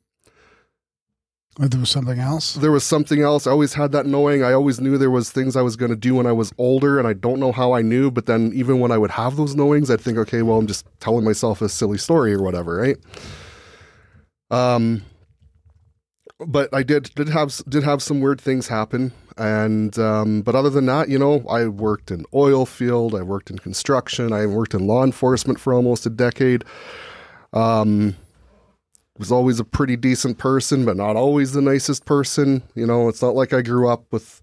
there 1.60 1.80
was 1.80 1.90
something 1.90 2.20
else. 2.20 2.54
there 2.54 2.72
was 2.72 2.84
something 2.84 3.22
else. 3.22 3.48
I 3.48 3.52
always 3.52 3.74
had 3.74 3.92
that 3.92 4.06
knowing. 4.06 4.44
I 4.44 4.54
always 4.54 4.80
knew 4.80 4.98
there 4.98 5.10
was 5.10 5.32
things 5.32 5.56
I 5.56 5.64
was 5.64 5.76
going 5.76 5.90
to 5.90 5.98
do 5.98 6.16
when 6.16 6.28
I 6.28 6.32
was 6.32 6.54
older, 6.58 7.00
and 7.00 7.08
I 7.08 7.14
don't 7.14 7.40
know 7.40 7.52
how 7.52 7.74
I 7.74 7.82
knew. 7.82 8.12
But 8.12 8.28
then, 8.28 8.52
even 8.54 8.80
when 8.80 8.92
I 8.92 8.98
would 8.98 9.12
have 9.12 9.38
those 9.38 9.56
knowings, 9.56 9.90
I'd 9.90 10.02
think, 10.02 10.18
okay, 10.20 10.44
well, 10.44 10.58
I'm 10.58 10.68
just 10.68 10.86
telling 11.00 11.26
myself 11.26 11.62
a 11.62 11.70
silly 11.70 11.98
story 11.98 12.34
or 12.34 12.44
whatever, 12.44 12.76
right? 12.76 12.98
Um, 14.52 15.04
but 16.46 16.74
I 16.74 16.84
did 16.84 17.12
did 17.16 17.30
have 17.30 17.60
did 17.68 17.84
have 17.84 18.04
some 18.04 18.22
weird 18.22 18.40
things 18.40 18.68
happen, 18.68 19.12
and 19.38 19.98
um, 19.98 20.42
but 20.44 20.54
other 20.54 20.70
than 20.70 20.86
that, 20.86 21.10
you 21.10 21.18
know, 21.18 21.44
I 21.50 21.66
worked 21.66 22.12
in 22.12 22.26
oil 22.34 22.66
field, 22.68 23.16
I 23.16 23.24
worked 23.24 23.50
in 23.50 23.58
construction, 23.58 24.32
I 24.32 24.46
worked 24.46 24.76
in 24.76 24.86
law 24.86 25.04
enforcement 25.04 25.60
for 25.60 25.74
almost 25.74 26.06
a 26.06 26.12
decade. 26.12 26.64
Um, 27.54 28.16
was 29.18 29.32
always 29.32 29.60
a 29.60 29.64
pretty 29.64 29.96
decent 29.96 30.38
person, 30.38 30.86
but 30.86 30.98
not 30.98 31.16
always 31.16 31.54
the 31.54 31.62
nicest 31.62 32.06
person. 32.06 32.64
You 32.76 32.86
know, 32.86 33.08
it's 33.10 33.22
not 33.22 33.36
like 33.36 33.54
I 33.54 33.62
grew 33.62 33.90
up 33.90 34.06
with 34.12 34.42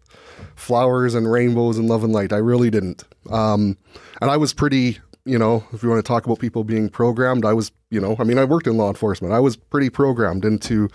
flowers 0.57 1.15
and 1.15 1.31
rainbows 1.31 1.79
and 1.79 1.89
love 1.89 2.05
and 2.05 2.13
light. 2.13 2.33
I 2.33 2.39
really 2.39 2.71
didn't. 2.71 3.05
Um, 3.31 3.77
and 4.21 4.31
I 4.31 4.37
was 4.37 4.53
pretty, 4.53 4.99
you 5.25 5.39
know, 5.39 5.65
if 5.73 5.83
you 5.83 5.89
want 5.89 6.05
to 6.05 6.09
talk 6.09 6.27
about 6.27 6.39
people 6.39 6.65
being 6.65 6.89
programmed, 6.89 7.45
I 7.45 7.53
was, 7.53 7.73
you 7.91 8.01
know, 8.01 8.17
I 8.19 8.25
mean, 8.25 8.39
I 8.39 8.45
worked 8.45 8.67
in 8.67 8.77
law 8.77 8.89
enforcement. 8.89 9.33
I 9.33 9.41
was 9.41 9.57
pretty 9.57 9.91
programmed 9.91 10.45
into 10.45 10.89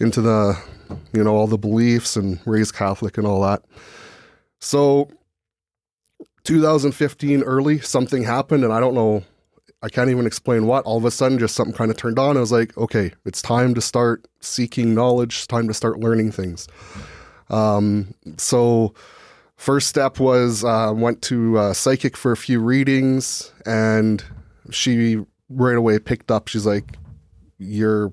into 0.00 0.20
the, 0.20 0.56
you 1.12 1.24
know, 1.24 1.34
all 1.34 1.46
the 1.46 1.58
beliefs 1.58 2.16
and 2.16 2.40
raised 2.46 2.74
Catholic 2.74 3.18
and 3.18 3.26
all 3.26 3.42
that. 3.42 3.64
So 4.60 5.10
2015 6.44 7.42
early, 7.42 7.80
something 7.80 8.22
happened, 8.22 8.64
and 8.64 8.72
I 8.72 8.80
don't 8.80 8.94
know 8.94 9.24
I 9.82 9.88
can't 9.88 10.10
even 10.10 10.26
explain 10.26 10.66
what. 10.66 10.84
All 10.84 10.96
of 10.96 11.04
a 11.04 11.10
sudden, 11.10 11.38
just 11.38 11.54
something 11.54 11.74
kind 11.74 11.90
of 11.90 11.96
turned 11.96 12.18
on. 12.18 12.36
I 12.36 12.40
was 12.40 12.50
like, 12.50 12.76
okay, 12.76 13.12
it's 13.24 13.40
time 13.40 13.74
to 13.74 13.80
start 13.80 14.26
seeking 14.40 14.94
knowledge. 14.94 15.36
It's 15.36 15.46
time 15.46 15.68
to 15.68 15.74
start 15.74 16.00
learning 16.00 16.32
things. 16.32 16.66
Um, 17.48 18.14
so 18.36 18.94
first 19.56 19.88
step 19.88 20.18
was 20.18 20.64
uh, 20.64 20.92
went 20.94 21.22
to 21.22 21.58
uh, 21.58 21.72
psychic 21.74 22.16
for 22.16 22.32
a 22.32 22.36
few 22.36 22.60
readings, 22.60 23.52
and 23.66 24.24
she 24.70 25.24
right 25.48 25.76
away 25.76 25.98
picked 26.00 26.30
up. 26.30 26.48
She's 26.48 26.66
like, 26.66 26.96
"You're 27.58 28.12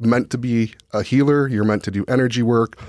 meant 0.00 0.30
to 0.30 0.38
be 0.38 0.74
a 0.92 1.02
healer. 1.02 1.46
You're 1.46 1.64
meant 1.64 1.84
to 1.84 1.90
do 1.90 2.04
energy 2.08 2.42
work." 2.42 2.80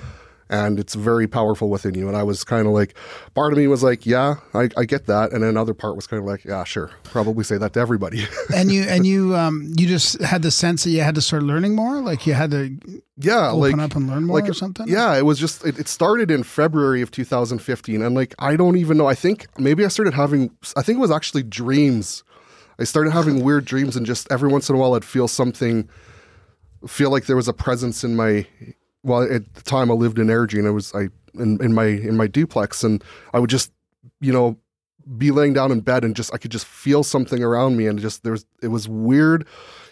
And 0.54 0.80
it's 0.80 0.94
very 0.94 1.28
powerful 1.28 1.68
within 1.68 1.96
you. 1.96 2.08
And 2.08 2.16
I 2.16 2.22
was 2.22 2.44
kind 2.44 2.68
of 2.68 2.74
like, 2.74 2.94
part 3.34 3.52
of 3.54 3.58
me 3.58 3.66
was 3.66 3.82
like, 3.82 4.06
yeah, 4.06 4.36
I, 4.54 4.70
I 4.78 4.86
get 4.86 5.08
that. 5.08 5.34
And 5.34 5.44
another 5.44 5.74
part 5.74 5.96
was 5.96 6.06
kind 6.06 6.22
of 6.22 6.28
like, 6.28 6.46
yeah, 6.46 6.64
sure. 6.64 6.92
Probably 7.02 7.44
say 7.44 7.58
that 7.58 7.74
to 7.74 7.80
everybody. 7.80 8.28
and 8.56 8.72
you 8.72 8.84
and 8.84 9.04
you 9.08 9.36
um 9.36 9.74
you 9.76 9.88
just 9.88 10.22
had 10.22 10.44
the 10.44 10.52
sense 10.52 10.84
that 10.84 10.92
you 10.92 11.02
had 11.02 11.16
to 11.16 11.22
start 11.22 11.42
learning 11.42 11.76
more, 11.76 12.02
like 12.02 12.28
you 12.28 12.34
had 12.34 12.52
to 12.52 12.78
yeah. 13.18 13.50
open 13.50 13.60
like, 13.60 13.80
up 13.80 13.96
and 13.96 14.08
learn 14.08 14.26
more 14.26 14.40
like 14.40 14.48
or 14.48 14.54
something. 14.54 14.88
Yeah, 14.88 15.18
it 15.18 15.26
was 15.26 15.40
just 15.40 15.66
it, 15.66 15.80
it 15.80 15.88
started 15.88 16.30
in 16.30 16.44
February 16.44 17.02
of 17.02 17.10
2015, 17.10 18.04
and 18.04 18.14
like 18.14 18.36
I 18.38 18.56
don't 18.56 18.78
even 18.78 18.96
know. 18.96 19.08
I 19.08 19.16
think 19.16 19.48
maybe 19.60 19.84
I 19.84 19.88
started 19.88 20.14
having. 20.14 20.52
I 20.78 20.84
think 20.84 20.98
it 20.98 21.02
was 21.02 21.10
actually 21.10 21.42
dreams. 21.42 22.24
I 22.78 22.84
started 22.84 23.10
having 23.10 23.44
weird 23.44 23.66
dreams, 23.66 23.96
and 23.96 24.06
just 24.06 24.32
every 24.32 24.50
once 24.50 24.70
in 24.70 24.76
a 24.76 24.78
while, 24.78 24.94
I'd 24.94 25.04
feel 25.04 25.28
something. 25.28 25.90
Feel 26.88 27.10
like 27.10 27.26
there 27.26 27.36
was 27.36 27.48
a 27.48 27.54
presence 27.54 28.04
in 28.04 28.16
my. 28.16 28.46
Well, 29.04 29.24
at 29.24 29.54
the 29.54 29.62
time 29.62 29.92
I 29.92 29.94
lived 29.94 30.20
in 30.20 30.28
Airdrie, 30.28 30.60
and 30.60 30.68
I 30.68 30.72
was 30.72 30.94
I 30.96 31.10
in, 31.36 31.62
in 31.62 31.74
my 31.74 31.86
in 31.86 32.16
my 32.16 32.28
duplex, 32.28 32.84
and 32.84 33.04
I 33.34 33.40
would 33.40 33.50
just, 33.50 33.72
you 34.22 34.32
know, 34.32 34.58
be 35.18 35.32
laying 35.32 35.54
down 35.54 35.72
in 35.72 35.82
bed, 35.82 36.04
and 36.04 36.16
just 36.16 36.34
I 36.34 36.38
could 36.38 36.52
just 36.52 36.66
feel 36.66 37.04
something 37.04 37.44
around 37.44 37.78
me, 37.78 37.88
and 37.88 38.00
just 38.00 38.24
there 38.24 38.32
was 38.32 38.46
it 38.62 38.70
was 38.70 38.88
weird. 38.88 39.46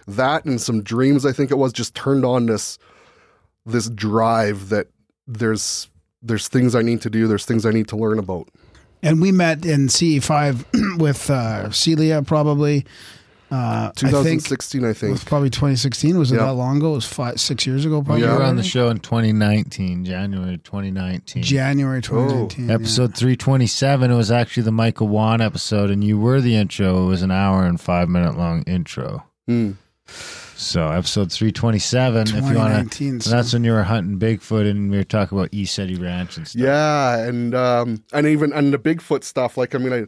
That 0.07 0.45
and 0.45 0.59
some 0.59 0.81
dreams, 0.81 1.25
I 1.25 1.31
think 1.31 1.51
it 1.51 1.57
was, 1.57 1.73
just 1.73 1.95
turned 1.95 2.25
on 2.25 2.45
this 2.45 2.77
this 3.65 3.89
drive 3.89 4.69
that 4.69 4.87
there's 5.27 5.89
there's 6.21 6.47
things 6.47 6.75
I 6.75 6.81
need 6.81 7.01
to 7.01 7.09
do, 7.09 7.27
there's 7.27 7.45
things 7.45 7.65
I 7.65 7.71
need 7.71 7.87
to 7.89 7.97
learn 7.97 8.19
about. 8.19 8.49
And 9.03 9.19
we 9.19 9.31
met 9.31 9.65
in 9.65 9.87
CE5 9.87 10.97
with 10.99 11.29
uh, 11.29 11.71
Celia 11.71 12.21
probably. 12.21 12.85
Uh, 13.51 13.55
I 13.55 13.91
think 13.99 14.11
2016, 14.11 14.85
I 14.85 14.89
it 14.89 14.97
think. 14.97 15.11
was 15.11 15.23
probably 15.25 15.49
2016. 15.49 16.17
Was 16.17 16.31
it 16.31 16.35
Yeah. 16.37 16.45
that 16.45 16.53
long 16.53 16.77
ago? 16.77 16.93
It 16.93 16.95
was 16.95 17.05
five, 17.05 17.39
six 17.39 17.67
years 17.67 17.83
ago, 17.85 18.01
probably. 18.01 18.23
You 18.23 18.29
were 18.31 18.43
on 18.43 18.55
the 18.55 18.63
show 18.63 18.87
in 18.89 18.99
2019, 18.99 20.05
January 20.05 20.57
2019. 20.57 21.43
January 21.43 22.01
2019. 22.01 22.69
yeah. 22.69 22.75
Episode 22.75 23.13
327, 23.15 24.09
it 24.09 24.15
was 24.15 24.31
actually 24.31 24.63
the 24.63 24.71
Michael 24.71 25.09
Wan 25.09 25.41
episode, 25.41 25.89
and 25.89 26.01
you 26.03 26.17
were 26.17 26.39
the 26.39 26.55
intro. 26.55 27.03
It 27.03 27.07
was 27.07 27.21
an 27.23 27.31
hour 27.31 27.65
and 27.65 27.79
five 27.79 28.07
minute 28.07 28.37
long 28.37 28.63
intro. 28.63 29.25
Hmm. 29.47 29.71
So, 30.55 30.89
episode 30.89 31.31
327, 31.31 32.21
if 32.21 32.27
you 32.35 32.41
want 32.41 32.53
2019, 32.53 33.19
to. 33.19 33.25
so- 33.29 33.35
That's 33.35 33.51
when 33.53 33.63
you 33.63 33.71
were 33.71 33.83
hunting 33.83 34.19
Bigfoot 34.19 34.69
and 34.69 34.91
we 34.91 34.97
were 34.97 35.03
talking 35.03 35.37
about 35.37 35.49
East 35.51 35.73
City 35.73 35.95
Ranch 35.95 36.37
and 36.37 36.47
stuff. 36.47 36.61
Yeah, 36.61 37.17
and 37.17 37.55
um 37.55 38.03
and 38.13 38.27
even 38.27 38.53
and 38.53 38.71
the 38.71 38.77
Bigfoot 38.77 39.23
stuff. 39.23 39.57
Like 39.57 39.73
I 39.73 39.79
mean, 39.79 39.91
I 39.93 40.03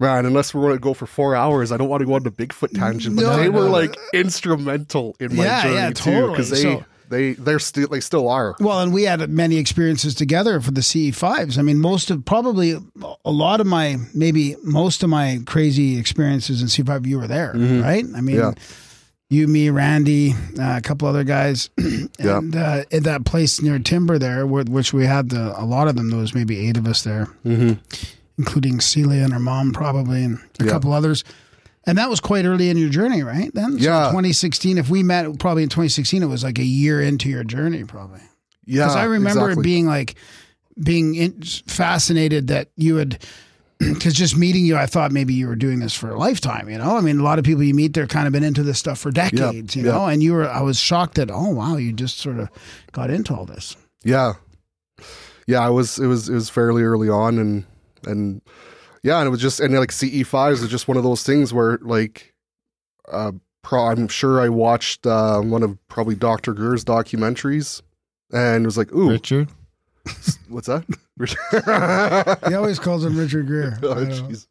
man, 0.00 0.26
unless 0.26 0.52
we're 0.54 0.62
going 0.62 0.74
to 0.74 0.80
go 0.80 0.94
for 0.94 1.06
four 1.06 1.36
hours, 1.36 1.70
I 1.70 1.76
don't 1.76 1.88
want 1.88 2.00
to 2.00 2.06
go 2.06 2.14
on 2.14 2.22
the 2.24 2.30
Bigfoot 2.32 2.72
tangent. 2.76 3.14
But 3.16 3.22
No, 3.22 3.36
they 3.36 3.48
were 3.50 3.68
like 3.68 3.96
instrumental 4.12 5.14
in 5.20 5.36
my 5.36 5.44
Yeah, 5.44 5.62
journey 5.62 5.74
yeah, 5.76 5.90
too, 5.90 6.10
totally. 6.10 6.30
because 6.32 6.50
they 6.50 6.62
So- 6.62 6.84
they 7.08 7.32
they're 7.32 7.58
still 7.58 7.88
they 7.88 7.98
still 7.98 8.28
are. 8.28 8.54
Well, 8.60 8.78
and 8.80 8.92
we 8.92 9.02
had 9.02 9.28
many 9.30 9.56
experiences 9.56 10.14
together 10.14 10.60
for 10.60 10.70
the 10.70 10.80
CE5s. 10.80 11.58
I 11.58 11.62
mean, 11.62 11.80
most 11.80 12.08
of 12.10 12.24
probably 12.24 12.76
a 13.24 13.30
lot 13.32 13.60
of 13.60 13.66
my, 13.66 13.96
maybe 14.14 14.54
most 14.62 15.02
of 15.02 15.10
my 15.10 15.40
crazy 15.44 15.98
experiences 15.98 16.62
in 16.62 16.68
C5, 16.68 17.06
you 17.06 17.18
were 17.18 17.26
there, 17.26 17.52
right? 17.54 18.04
I 18.16 18.20
mean, 18.20 18.36
Mm-hmm. 18.36 18.38
Yeah. 18.38 18.52
you, 19.28 19.48
me, 19.48 19.70
Randy, 19.70 20.34
uh, 20.56 20.76
a 20.76 20.80
couple 20.82 21.08
other 21.08 21.24
guys, 21.24 21.68
Yeah. 21.78 22.38
and 22.38 22.54
uh, 22.54 22.84
at 22.92 23.02
that 23.02 23.24
place 23.24 23.60
near 23.60 23.80
Timber 23.80 24.16
there, 24.20 24.46
which 24.46 24.92
we 24.92 25.04
had 25.04 25.30
the, 25.30 25.60
a 25.60 25.64
lot 25.64 25.88
of 25.88 25.96
them. 25.96 26.10
There 26.10 26.18
was 26.20 26.32
maybe 26.32 26.68
eight 26.68 26.76
of 26.76 26.86
us 26.86 27.02
there, 27.02 27.26
including 28.40 28.80
Celia 28.80 29.22
and 29.22 29.32
her 29.32 29.38
mom, 29.38 29.72
probably, 29.72 30.24
and 30.24 30.38
a. 30.58 30.64
Yeah. 30.64 30.70
couple 30.70 30.92
others. 30.92 31.22
And 31.86 31.96
that 31.98 32.08
was 32.10 32.20
quite 32.20 32.44
early 32.44 32.68
in 32.70 32.76
your 32.76 32.88
journey, 32.90 33.22
right? 33.22 33.50
Then, 33.54 33.72
So 33.72 33.84
Yeah. 33.84 34.06
2016. 34.10 34.78
If 34.78 34.88
we 34.90 35.02
met 35.02 35.38
probably 35.38 35.62
in 35.62 35.68
2016, 35.68 36.22
it 36.22 36.26
was 36.26 36.42
like 36.44 36.58
a 36.58 36.64
year 36.64 37.00
into 37.02 37.28
your 37.28 37.44
journey, 37.44 37.84
probably. 37.84 38.20
Yeah, 38.66 38.84
Because 38.84 38.96
I 38.96 39.04
remember 39.04 39.46
exactly. 39.50 39.60
it 39.62 39.64
being 39.64 39.86
like 39.86 40.14
being 40.82 41.14
in, 41.14 41.42
fascinated 41.66 42.48
that 42.48 42.68
you 42.76 42.96
had. 42.96 43.18
Because 43.80 44.12
just 44.12 44.36
meeting 44.36 44.66
you, 44.66 44.76
I 44.76 44.84
thought 44.84 45.10
maybe 45.10 45.32
you 45.32 45.48
were 45.48 45.56
doing 45.56 45.78
this 45.80 45.94
for 45.94 46.10
a 46.10 46.18
lifetime. 46.18 46.68
You 46.68 46.76
know, 46.76 46.98
I 46.98 47.00
mean, 47.00 47.18
a 47.18 47.22
lot 47.22 47.38
of 47.38 47.46
people 47.46 47.62
you 47.62 47.72
meet, 47.72 47.94
they're 47.94 48.06
kind 48.06 48.26
of 48.26 48.32
been 48.34 48.44
into 48.44 48.62
this 48.62 48.78
stuff 48.78 48.98
for 48.98 49.10
decades. 49.10 49.74
you 49.74 49.82
know, 49.82 50.04
and 50.04 50.22
you 50.22 50.34
were. 50.34 50.46
I 50.46 50.60
was 50.60 50.78
shocked 50.78 51.14
that 51.14 51.30
oh 51.30 51.48
wow, 51.48 51.76
you 51.78 51.90
just 51.94 52.18
sort 52.18 52.38
of 52.38 52.50
got 52.92 53.08
into 53.08 53.34
all 53.34 53.46
this. 53.46 53.76
Yeah, 54.04 54.34
yeah. 55.46 55.60
I 55.60 55.70
was 55.70 55.98
it 55.98 56.06
was 56.08 56.28
it 56.28 56.34
was 56.34 56.50
fairly 56.50 56.82
early 56.82 57.08
on, 57.08 57.38
and 57.38 57.64
and 58.06 58.42
yeah, 59.02 59.18
and 59.18 59.26
it 59.26 59.30
was 59.30 59.40
just 59.40 59.60
and 59.60 59.74
like 59.74 59.92
CE 59.92 60.26
fives 60.26 60.62
is 60.62 60.68
just 60.68 60.88
one 60.88 60.96
of 60.96 61.02
those 61.02 61.22
things 61.22 61.52
where 61.52 61.78
like, 61.82 62.34
uh, 63.10 63.32
pro, 63.62 63.86
I'm 63.86 64.08
sure 64.08 64.40
I 64.40 64.48
watched 64.48 65.06
uh, 65.06 65.40
one 65.40 65.62
of 65.62 65.76
probably 65.88 66.14
Doctor 66.14 66.52
Greer's 66.52 66.84
documentaries, 66.84 67.82
and 68.32 68.64
it 68.64 68.66
was 68.66 68.78
like, 68.78 68.92
ooh, 68.92 69.10
Richard? 69.10 69.48
what's 70.48 70.66
that? 70.66 70.84
He 72.48 72.54
always 72.54 72.78
calls 72.78 73.04
him 73.04 73.18
Richard 73.18 73.46
Greer. 73.46 73.78
Oh, 73.82 73.92
I 73.92 73.94
don't 73.96 74.08
know. 74.08 74.28
jeez. 74.28 74.46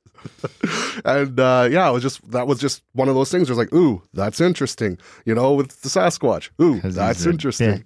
and 1.06 1.40
uh, 1.40 1.68
yeah, 1.72 1.90
it 1.90 1.94
was 1.94 2.04
just 2.04 2.30
that 2.32 2.46
was 2.46 2.60
just 2.60 2.84
one 2.94 3.08
of 3.10 3.16
those 3.16 3.32
things. 3.32 3.50
Where 3.50 3.58
was 3.58 3.66
like, 3.66 3.74
ooh, 3.74 4.04
that's 4.14 4.42
interesting. 4.42 4.98
You 5.26 5.34
know, 5.34 5.54
with 5.54 5.82
the 5.82 5.90
Sasquatch. 5.90 6.50
Ooh, 6.62 6.80
that's 6.82 7.26
interesting. 7.26 7.86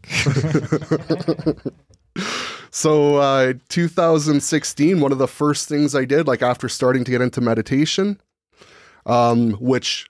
So, 2.75 3.17
uh, 3.17 3.53
2016, 3.69 4.99
one 4.99 5.11
of 5.11 5.19
the 5.19 5.27
first 5.27 5.69
things 5.69 5.93
I 5.93 6.05
did, 6.05 6.25
like 6.25 6.41
after 6.41 6.67
starting 6.67 7.03
to 7.03 7.11
get 7.11 7.21
into 7.21 7.39
meditation, 7.39 8.19
um, 9.05 9.51
which 9.53 10.09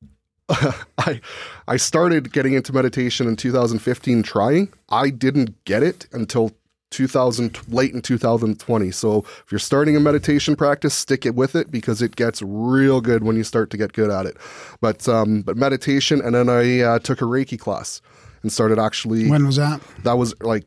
I 0.48 1.20
I 1.68 1.76
started 1.76 2.32
getting 2.32 2.54
into 2.54 2.72
meditation 2.72 3.28
in 3.28 3.36
2015, 3.36 4.22
trying. 4.22 4.72
I 4.88 5.10
didn't 5.10 5.62
get 5.66 5.82
it 5.82 6.06
until 6.10 6.52
2000, 6.92 7.60
late 7.68 7.92
in 7.92 8.00
2020. 8.00 8.90
So, 8.90 9.18
if 9.44 9.52
you're 9.52 9.58
starting 9.58 9.94
a 9.94 10.00
meditation 10.00 10.56
practice, 10.56 10.94
stick 10.94 11.26
it 11.26 11.34
with 11.34 11.54
it 11.54 11.70
because 11.70 12.00
it 12.00 12.16
gets 12.16 12.40
real 12.40 13.02
good 13.02 13.22
when 13.22 13.36
you 13.36 13.44
start 13.44 13.68
to 13.68 13.76
get 13.76 13.92
good 13.92 14.10
at 14.10 14.24
it. 14.24 14.38
But 14.80 15.06
um, 15.10 15.42
but 15.42 15.58
meditation, 15.58 16.22
and 16.22 16.34
then 16.34 16.48
I 16.48 16.80
uh, 16.80 16.98
took 17.00 17.20
a 17.20 17.26
Reiki 17.26 17.58
class 17.58 18.00
and 18.40 18.50
started 18.50 18.78
actually. 18.78 19.28
When 19.28 19.44
was 19.44 19.56
that? 19.56 19.82
that 20.04 20.16
was 20.16 20.34
like 20.40 20.64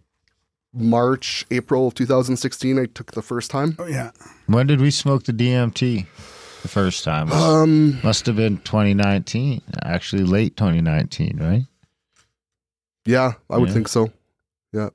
March, 0.73 1.45
April 1.51 1.87
of 1.87 1.95
2016. 1.95 2.79
I 2.79 2.85
took 2.85 3.11
the 3.11 3.21
first 3.21 3.51
time. 3.51 3.75
Oh 3.79 3.85
yeah, 3.87 4.11
When 4.47 4.67
did 4.67 4.79
we 4.81 4.91
smoke 4.91 5.23
the 5.23 5.33
DMT 5.33 6.05
the 6.61 6.67
first 6.67 7.03
time? 7.03 7.31
Um, 7.31 7.99
Must 8.03 8.25
have 8.25 8.35
been 8.37 8.57
2019. 8.59 9.61
Actually, 9.83 10.23
late 10.23 10.55
2019, 10.57 11.37
right? 11.41 11.63
yeah, 13.05 13.33
I 13.49 13.57
would 13.57 13.69
Yeah. 13.69 13.73
think 13.73 13.87
so. 13.87 14.11
Yeah, 14.71 14.89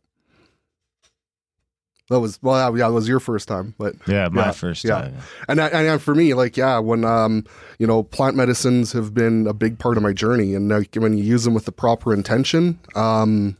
that 2.09 2.21
was 2.21 2.39
well, 2.41 2.73
yeah, 2.73 2.79
yeah, 2.79 2.89
it 2.89 2.93
was 2.93 3.09
your 3.09 3.21
first 3.21 3.49
time, 3.49 3.75
but 3.79 3.97
Yeah, 4.07 4.29
my 4.31 4.47
Yeah, 4.47 4.51
first 4.53 4.85
yeah. 4.85 5.01
time. 5.03 5.15
and 5.49 5.61
I- 5.61 5.69
and 5.69 6.01
for 6.01 6.15
me, 6.15 6.33
like 6.35 6.57
yeah, 6.57 6.79
when 6.79 7.05
um, 7.05 7.45
you 7.79 7.87
know, 7.87 8.03
plant 8.03 8.37
medicines 8.37 8.93
have 8.93 9.13
been 9.13 9.47
a 9.47 9.53
big 9.53 9.79
part 9.79 9.97
of 9.99 10.03
my 10.03 10.13
journey, 10.15 10.55
and 10.55 10.69
like, 10.71 10.95
when 10.95 11.19
you 11.19 11.25
use 11.25 11.45
them 11.45 11.53
with 11.53 11.65
the 11.67 11.73
proper 11.73 12.15
intention, 12.15 12.79
um, 12.95 13.57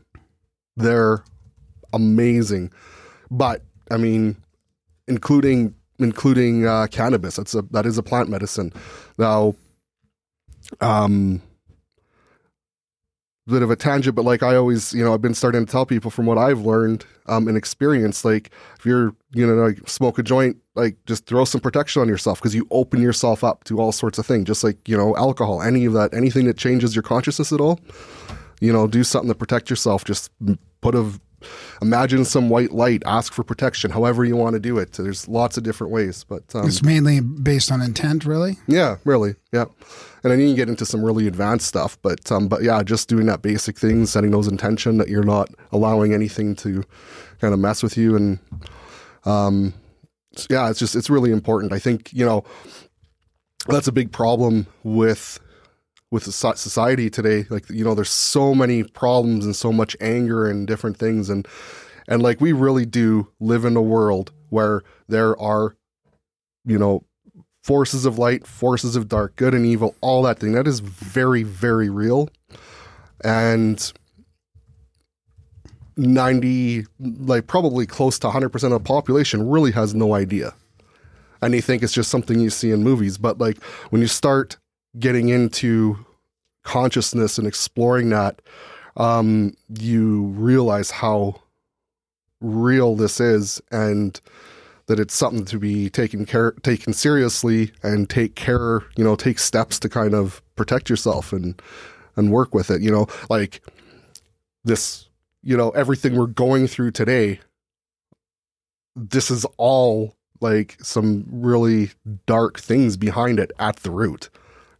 they're 0.77 1.23
amazing. 1.93 2.71
But 3.29 3.63
I 3.91 3.97
mean, 3.97 4.37
including 5.07 5.75
including 5.99 6.65
uh, 6.65 6.87
cannabis, 6.91 7.35
that's 7.35 7.55
a 7.55 7.61
that 7.71 7.85
is 7.85 7.97
a 7.97 8.03
plant 8.03 8.29
medicine. 8.29 8.71
Now, 9.17 9.55
um, 10.81 11.41
bit 13.47 13.63
of 13.63 13.71
a 13.71 13.75
tangent, 13.75 14.15
but 14.15 14.25
like 14.25 14.43
I 14.43 14.55
always, 14.55 14.93
you 14.93 15.03
know, 15.03 15.13
I've 15.13 15.21
been 15.21 15.33
starting 15.33 15.65
to 15.65 15.71
tell 15.71 15.85
people 15.85 16.11
from 16.11 16.25
what 16.25 16.37
I've 16.37 16.59
learned 16.59 17.05
um, 17.27 17.47
and 17.47 17.55
experienced, 17.55 18.25
like 18.25 18.51
if 18.77 18.85
you're, 18.85 19.15
you 19.31 19.47
know, 19.47 19.53
like 19.53 19.87
smoke 19.87 20.19
a 20.19 20.23
joint, 20.23 20.57
like 20.75 20.97
just 21.05 21.25
throw 21.25 21.45
some 21.45 21.61
protection 21.61 22.01
on 22.01 22.09
yourself 22.09 22.39
because 22.39 22.53
you 22.53 22.67
open 22.71 23.01
yourself 23.01 23.43
up 23.43 23.63
to 23.65 23.79
all 23.79 23.91
sorts 23.91 24.19
of 24.19 24.25
things, 24.25 24.45
just 24.45 24.63
like, 24.63 24.87
you 24.87 24.97
know, 24.97 25.15
alcohol, 25.15 25.61
any 25.61 25.85
of 25.85 25.93
that, 25.93 26.13
anything 26.13 26.45
that 26.45 26.57
changes 26.57 26.95
your 26.95 27.03
consciousness 27.03 27.53
at 27.53 27.61
all, 27.61 27.79
you 28.59 28.73
know, 28.73 28.85
do 28.85 29.03
something 29.03 29.29
to 29.29 29.35
protect 29.35 29.69
yourself. 29.69 30.03
Just 30.03 30.29
put 30.81 30.93
a, 30.93 31.09
imagine 31.81 32.25
some 32.25 32.49
white 32.49 32.71
light, 32.71 33.03
ask 33.05 33.33
for 33.33 33.43
protection, 33.43 33.91
however 33.91 34.25
you 34.25 34.35
want 34.35 34.53
to 34.53 34.59
do 34.59 34.77
it. 34.77 34.93
There's 34.93 35.27
lots 35.27 35.57
of 35.57 35.63
different 35.63 35.93
ways, 35.93 36.23
but 36.23 36.43
um, 36.55 36.67
it's 36.67 36.83
mainly 36.83 37.19
based 37.19 37.71
on 37.71 37.81
intent, 37.81 38.25
really. 38.25 38.57
yeah, 38.67 38.97
really. 39.03 39.35
Yeah. 39.51 39.65
And 40.23 40.31
then 40.31 40.39
you 40.39 40.47
can 40.47 40.55
get 40.55 40.69
into 40.69 40.85
some 40.85 41.03
really 41.03 41.27
advanced 41.27 41.67
stuff, 41.67 41.97
but 42.01 42.31
um, 42.31 42.47
but 42.47 42.63
yeah, 42.63 42.81
just 42.83 43.07
doing 43.07 43.27
that 43.27 43.41
basic 43.41 43.77
thing, 43.77 44.05
setting 44.05 44.31
those 44.31 44.47
intention 44.47 44.97
that 44.97 45.07
you're 45.07 45.23
not 45.23 45.49
allowing 45.71 46.13
anything 46.13 46.55
to 46.57 46.83
kind 47.39 47.53
of 47.53 47.59
mess 47.59 47.83
with 47.83 47.97
you, 47.97 48.15
and 48.15 48.39
um, 49.25 49.73
yeah, 50.49 50.69
it's 50.69 50.79
just 50.79 50.95
it's 50.95 51.09
really 51.09 51.31
important. 51.31 51.71
I 51.71 51.79
think 51.79 52.11
you 52.13 52.25
know 52.25 52.43
that's 53.67 53.87
a 53.87 53.91
big 53.91 54.11
problem 54.11 54.67
with 54.83 55.39
with 56.11 56.23
society 56.23 57.09
today. 57.09 57.45
Like 57.49 57.69
you 57.69 57.83
know, 57.83 57.95
there's 57.95 58.09
so 58.09 58.55
many 58.55 58.83
problems 58.83 59.45
and 59.45 59.55
so 59.55 59.71
much 59.71 59.95
anger 59.99 60.49
and 60.49 60.67
different 60.67 60.97
things, 60.97 61.29
and 61.29 61.47
and 62.07 62.21
like 62.21 62.41
we 62.41 62.53
really 62.53 62.85
do 62.85 63.31
live 63.39 63.65
in 63.65 63.75
a 63.75 63.81
world 63.81 64.31
where 64.49 64.83
there 65.07 65.39
are, 65.39 65.75
you 66.65 66.79
know, 66.79 67.03
forces 67.63 68.05
of 68.05 68.17
light, 68.17 68.47
forces 68.47 68.95
of 68.95 69.09
dark, 69.09 69.35
good 69.35 69.53
and 69.53 69.65
evil, 69.65 69.93
all 69.99 70.21
that 70.23 70.39
thing. 70.39 70.53
That 70.53 70.67
is 70.67 70.79
very, 70.79 71.43
very 71.43 71.89
real. 71.89 72.29
And 73.25 73.91
90, 75.97 76.85
like 76.99 77.47
probably 77.47 77.85
close 77.85 78.17
to 78.19 78.27
100% 78.27 78.63
of 78.63 78.69
the 78.69 78.79
population 78.79 79.49
really 79.49 79.71
has 79.71 79.93
no 79.93 80.13
idea. 80.13 80.53
And 81.41 81.53
you 81.53 81.61
think 81.61 81.83
it's 81.83 81.93
just 81.93 82.09
something 82.09 82.39
you 82.39 82.49
see 82.49 82.71
in 82.71 82.83
movies. 82.83 83.17
But 83.17 83.37
like 83.37 83.61
when 83.89 84.01
you 84.01 84.07
start 84.07 84.55
getting 84.99 85.29
into 85.29 86.05
consciousness 86.63 87.37
and 87.37 87.47
exploring 87.47 88.09
that, 88.09 88.41
um, 88.97 89.55
you 89.79 90.23
realize 90.35 90.91
how 90.91 91.41
real 92.41 92.95
this 92.95 93.19
is 93.19 93.61
and 93.71 94.19
that 94.87 94.99
it's 94.99 95.15
something 95.15 95.45
to 95.45 95.59
be 95.59 95.89
taken 95.89 96.25
care 96.25 96.51
taken 96.63 96.93
seriously 96.93 97.71
and 97.81 98.09
take 98.09 98.35
care 98.35 98.83
you 98.95 99.03
know 99.03 99.15
take 99.15 99.39
steps 99.39 99.79
to 99.79 99.89
kind 99.89 100.13
of 100.13 100.41
protect 100.55 100.87
yourself 100.89 101.33
and 101.33 101.59
and 102.15 102.31
work 102.31 102.53
with 102.53 102.69
it 102.69 102.81
you 102.81 102.91
know? 102.91 103.07
Like 103.27 103.61
this 104.63 105.09
you 105.41 105.57
know 105.57 105.71
everything 105.71 106.15
we're 106.15 106.27
going 106.27 106.67
through 106.67 106.91
today 106.91 107.39
this 108.95 109.31
is 109.31 109.45
all 109.57 110.15
like 110.41 110.77
some 110.81 111.25
really 111.31 111.91
dark 112.27 112.59
things 112.59 112.97
behind 112.97 113.39
it 113.39 113.51
at 113.59 113.77
the 113.77 113.91
root 113.91 114.29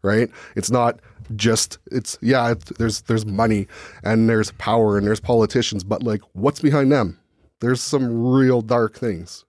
right 0.08 0.30
it's 0.55 0.72
not 0.72 0.99
just 1.36 1.78
it's 1.91 2.18
yeah 2.22 2.51
it, 2.51 2.64
there's 2.78 3.01
there's 3.01 3.26
money 3.26 3.68
and 4.03 4.30
there's 4.30 4.51
power 4.53 4.97
and 4.97 5.05
there's 5.05 5.20
politicians 5.20 5.84
but 5.84 6.01
like 6.01 6.22
what's 6.34 6.62
behind 6.62 6.91
them 6.91 7.20
there's 7.60 7.82
some 7.82 8.26
real 8.26 8.62
dark 8.62 8.97
things 8.97 9.43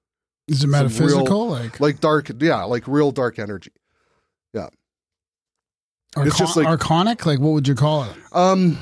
Is 0.48 0.64
it 0.64 0.66
metaphysical? 0.66 1.24
real- 1.24 1.48
like 1.50 1.78
like 1.80 2.00
dark 2.00 2.30
yeah 2.40 2.64
like 2.64 2.88
real 2.88 3.12
dark 3.12 3.38
energy 3.38 3.70
yeah 4.52 4.68
archon- 6.16 6.26
it's 6.28 6.38
just 6.38 6.56
like- 6.56 6.66
archonic? 6.66 7.24
Like 7.26 7.38
what 7.38 7.50
would 7.52 7.68
you 7.68 7.74
call 7.76 8.04
it? 8.04 8.10
um 8.32 8.76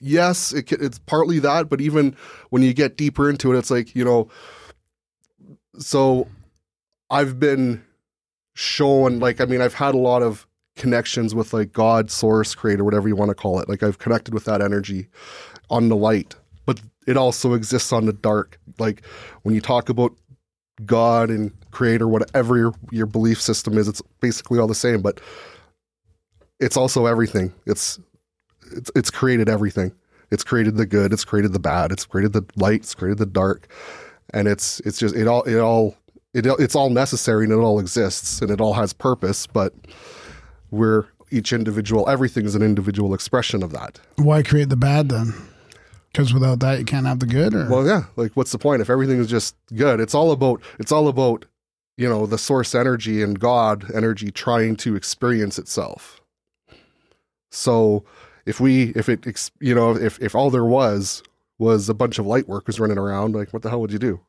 yes 0.00 0.52
it, 0.52 0.72
it's 0.72 0.98
partly 0.98 1.38
that 1.40 1.68
but 1.68 1.80
even 1.80 2.16
when 2.48 2.62
you 2.62 2.72
get 2.74 2.96
deeper 2.96 3.28
into 3.30 3.52
it 3.54 3.58
it's 3.58 3.70
like 3.70 3.94
you 3.94 4.04
know 4.04 4.28
so 5.78 6.26
i've 7.10 7.38
been 7.38 7.84
shown 8.60 9.18
like 9.20 9.40
i 9.40 9.46
mean 9.46 9.62
i've 9.62 9.74
had 9.74 9.94
a 9.94 9.98
lot 9.98 10.22
of 10.22 10.46
connections 10.76 11.34
with 11.34 11.52
like 11.52 11.72
god 11.72 12.10
source 12.10 12.54
creator 12.54 12.84
whatever 12.84 13.08
you 13.08 13.16
want 13.16 13.28
to 13.30 13.34
call 13.34 13.58
it. 13.58 13.68
Like 13.68 13.82
i've 13.82 13.98
connected 13.98 14.34
with 14.34 14.44
that 14.44 14.60
energy 14.60 15.08
on 15.68 15.88
the 15.88 15.96
light 15.96 16.34
but 16.66 16.80
it 17.06 17.16
also 17.16 17.54
exists 17.54 17.92
on 17.92 18.06
the 18.06 18.12
dark. 18.12 18.60
Like 18.78 19.04
when 19.42 19.54
you 19.54 19.60
talk 19.60 19.88
about 19.88 20.14
god 20.84 21.30
and 21.30 21.52
creator 21.70 22.06
whatever 22.06 22.56
your, 22.56 22.74
your 22.90 23.06
belief 23.06 23.40
system 23.40 23.76
is 23.76 23.88
it's 23.88 24.02
basically 24.20 24.58
all 24.58 24.66
the 24.66 24.74
same 24.74 25.00
but 25.00 25.20
it's 26.58 26.76
also 26.76 27.06
everything. 27.06 27.52
It's 27.66 27.98
it's 28.72 28.90
it's 28.94 29.10
created 29.10 29.48
everything. 29.48 29.92
It's 30.30 30.44
created 30.44 30.76
the 30.76 30.86
good 30.86 31.12
it's 31.12 31.24
created 31.24 31.54
the 31.54 31.58
bad 31.58 31.92
it's 31.92 32.04
created 32.04 32.34
the 32.34 32.44
light 32.56 32.80
it's 32.80 32.94
created 32.94 33.18
the 33.18 33.26
dark 33.26 33.68
and 34.32 34.46
it's 34.46 34.80
it's 34.80 34.98
just 34.98 35.14
it 35.16 35.26
all 35.26 35.42
it 35.42 35.58
all 35.58 35.96
it, 36.34 36.46
it's 36.46 36.74
all 36.74 36.90
necessary 36.90 37.44
and 37.44 37.52
it 37.52 37.56
all 37.56 37.80
exists 37.80 38.40
and 38.40 38.50
it 38.50 38.60
all 38.60 38.74
has 38.74 38.92
purpose 38.92 39.46
but 39.46 39.74
we're 40.70 41.06
each 41.30 41.52
individual 41.52 42.08
everything 42.08 42.44
is 42.44 42.54
an 42.54 42.62
individual 42.62 43.14
expression 43.14 43.62
of 43.62 43.72
that. 43.72 44.00
Why 44.16 44.42
create 44.42 44.68
the 44.68 44.76
bad 44.76 45.08
then? 45.08 45.32
Because 46.12 46.34
without 46.34 46.58
that 46.60 46.78
you 46.78 46.84
can't 46.84 47.06
have 47.06 47.20
the 47.20 47.26
good 47.26 47.54
or? 47.54 47.68
Well 47.68 47.86
yeah 47.86 48.04
like 48.16 48.32
what's 48.32 48.52
the 48.52 48.58
point? 48.58 48.82
If 48.82 48.90
everything 48.90 49.18
is 49.18 49.28
just 49.28 49.56
good 49.74 50.00
it's 50.00 50.14
all 50.14 50.32
about 50.32 50.62
it's 50.78 50.92
all 50.92 51.08
about 51.08 51.44
you 51.96 52.08
know 52.08 52.26
the 52.26 52.38
source 52.38 52.74
energy 52.74 53.22
and 53.22 53.38
god 53.38 53.84
energy 53.94 54.30
trying 54.30 54.76
to 54.76 54.96
experience 54.96 55.58
itself. 55.58 56.20
So 57.50 58.04
if 58.46 58.60
we 58.60 58.90
if 58.90 59.08
it 59.08 59.50
you 59.60 59.74
know 59.74 59.96
if 59.96 60.20
if 60.20 60.34
all 60.34 60.50
there 60.50 60.64
was 60.64 61.22
was 61.58 61.88
a 61.88 61.94
bunch 61.94 62.18
of 62.18 62.26
light 62.26 62.48
workers 62.48 62.80
running 62.80 62.98
around 62.98 63.34
like 63.34 63.52
what 63.52 63.62
the 63.62 63.70
hell 63.70 63.80
would 63.80 63.92
you 63.92 63.98
do 63.98 64.20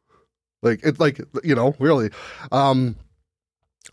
like 0.62 0.84
it 0.84 0.99
like 0.99 1.20
you 1.43 1.55
know 1.55 1.76
really. 1.80 2.09
Um 2.51 2.95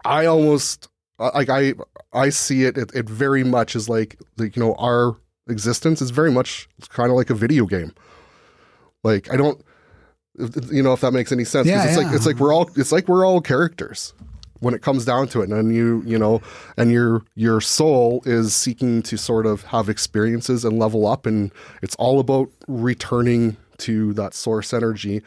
i 0.04 0.26
almost 0.26 0.88
uh, 1.18 1.30
like 1.34 1.48
i 1.48 1.74
i 2.12 2.28
see 2.28 2.64
it 2.64 2.76
it, 2.78 2.94
it 2.94 3.08
very 3.08 3.42
much 3.42 3.74
as 3.74 3.88
like 3.88 4.16
like 4.36 4.54
you 4.54 4.62
know 4.62 4.74
our 4.74 5.16
existence 5.48 6.00
is 6.02 6.10
very 6.10 6.30
much 6.30 6.68
kind 6.90 7.10
of 7.10 7.16
like 7.16 7.30
a 7.30 7.34
video 7.34 7.66
game. 7.66 7.92
Like 9.02 9.32
i 9.32 9.36
don't 9.36 9.60
you 10.70 10.82
know 10.82 10.92
if 10.92 11.00
that 11.00 11.12
makes 11.12 11.32
any 11.32 11.44
sense 11.44 11.66
Yeah, 11.66 11.84
it's 11.84 11.96
yeah. 11.98 12.04
like 12.06 12.14
it's 12.14 12.26
like 12.26 12.36
we're 12.38 12.52
all 12.54 12.70
it's 12.76 12.92
like 12.92 13.08
we're 13.08 13.26
all 13.26 13.40
characters 13.40 14.12
when 14.60 14.74
it 14.74 14.82
comes 14.82 15.04
down 15.04 15.28
to 15.28 15.40
it. 15.40 15.48
And 15.48 15.52
then 15.52 15.70
you 15.74 16.02
you 16.06 16.18
know 16.18 16.40
and 16.76 16.92
your 16.92 17.22
your 17.34 17.60
soul 17.60 18.22
is 18.26 18.54
seeking 18.54 19.02
to 19.02 19.16
sort 19.16 19.46
of 19.46 19.62
have 19.64 19.88
experiences 19.88 20.64
and 20.64 20.78
level 20.78 21.06
up 21.06 21.26
and 21.26 21.50
it's 21.82 21.96
all 21.96 22.20
about 22.20 22.50
returning 22.68 23.56
to 23.78 24.12
that 24.14 24.34
source 24.34 24.72
energy. 24.72 25.22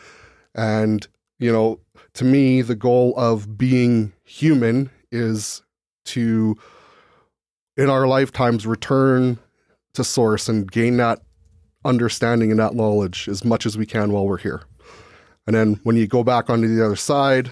And 0.54 1.08
you 1.42 1.52
know 1.52 1.80
to 2.14 2.24
me 2.24 2.62
the 2.62 2.76
goal 2.76 3.14
of 3.18 3.58
being 3.58 4.14
human 4.24 4.90
is 5.12 5.62
to 6.06 6.56
in 7.76 7.90
our 7.90 8.08
lifetimes 8.08 8.66
return 8.66 9.38
to 9.94 10.04
source 10.04 10.48
and 10.48 10.72
gain 10.72 10.96
that 10.98 11.20
understanding 11.84 12.52
and 12.52 12.60
that 12.60 12.76
knowledge 12.76 13.28
as 13.28 13.44
much 13.44 13.66
as 13.66 13.78
we 13.78 13.86
can 13.86 14.12
while 14.12 14.26
we're 14.26 14.38
here. 14.38 14.62
And 15.48 15.56
then 15.56 15.80
when 15.84 15.96
you 15.96 16.06
go 16.08 16.24
back 16.24 16.50
onto 16.50 16.74
the 16.74 16.86
other 16.86 16.96
side 16.96 17.52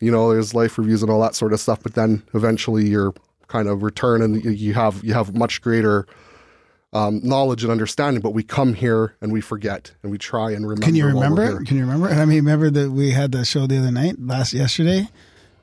you 0.00 0.10
know 0.10 0.32
there's 0.32 0.52
life 0.52 0.76
reviews 0.76 1.00
and 1.02 1.10
all 1.10 1.20
that 1.22 1.34
sort 1.36 1.52
of 1.52 1.60
stuff 1.60 1.80
but 1.82 1.94
then 1.94 2.22
eventually 2.34 2.84
you're 2.88 3.14
kind 3.46 3.68
of 3.68 3.82
return 3.84 4.20
and 4.20 4.44
you- 4.44 4.74
have 4.74 5.02
you 5.04 5.14
have 5.14 5.36
much 5.36 5.62
greater 5.62 6.06
um, 6.92 7.20
knowledge 7.22 7.62
and 7.62 7.72
understanding 7.72 8.20
but 8.20 8.30
we 8.30 8.42
come 8.42 8.74
here 8.74 9.14
and 9.20 9.32
we 9.32 9.40
forget 9.40 9.92
and 10.02 10.12
we 10.12 10.18
try 10.18 10.50
and 10.50 10.66
remember 10.68 10.84
Can 10.84 10.94
you 10.94 11.04
while 11.04 11.14
we're 11.14 11.20
remember 11.22 11.46
here. 11.46 11.60
it? 11.62 11.66
Can 11.66 11.76
you 11.76 11.84
remember? 11.84 12.08
I 12.08 12.24
mean, 12.24 12.44
remember 12.44 12.70
that 12.70 12.90
we 12.90 13.12
had 13.12 13.32
the 13.32 13.44
show 13.44 13.66
the 13.66 13.78
other 13.78 13.90
night, 13.90 14.16
last 14.18 14.52
yesterday. 14.52 15.08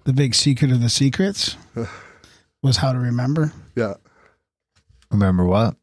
The 0.05 0.13
big 0.13 0.33
secret 0.33 0.71
of 0.71 0.81
the 0.81 0.89
secrets 0.89 1.55
was 2.63 2.77
how 2.77 2.93
to 2.93 2.99
remember 2.99 3.53
yeah 3.75 3.93
Remember 5.11 5.43
what? 5.45 5.75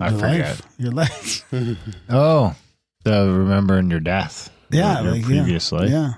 I 0.00 0.10
your 0.10 0.18
forget. 0.18 0.40
life. 0.40 0.62
Your 0.78 0.92
life. 0.92 1.52
Oh, 2.08 2.54
the 3.04 3.30
remembering 3.30 3.90
your 3.90 4.00
death. 4.00 4.50
Yeah, 4.70 5.02
your 5.02 5.12
like, 5.12 5.24
previous 5.24 5.70
yeah. 5.72 5.78
life. 5.78 5.90
Yeah. 5.90 6.12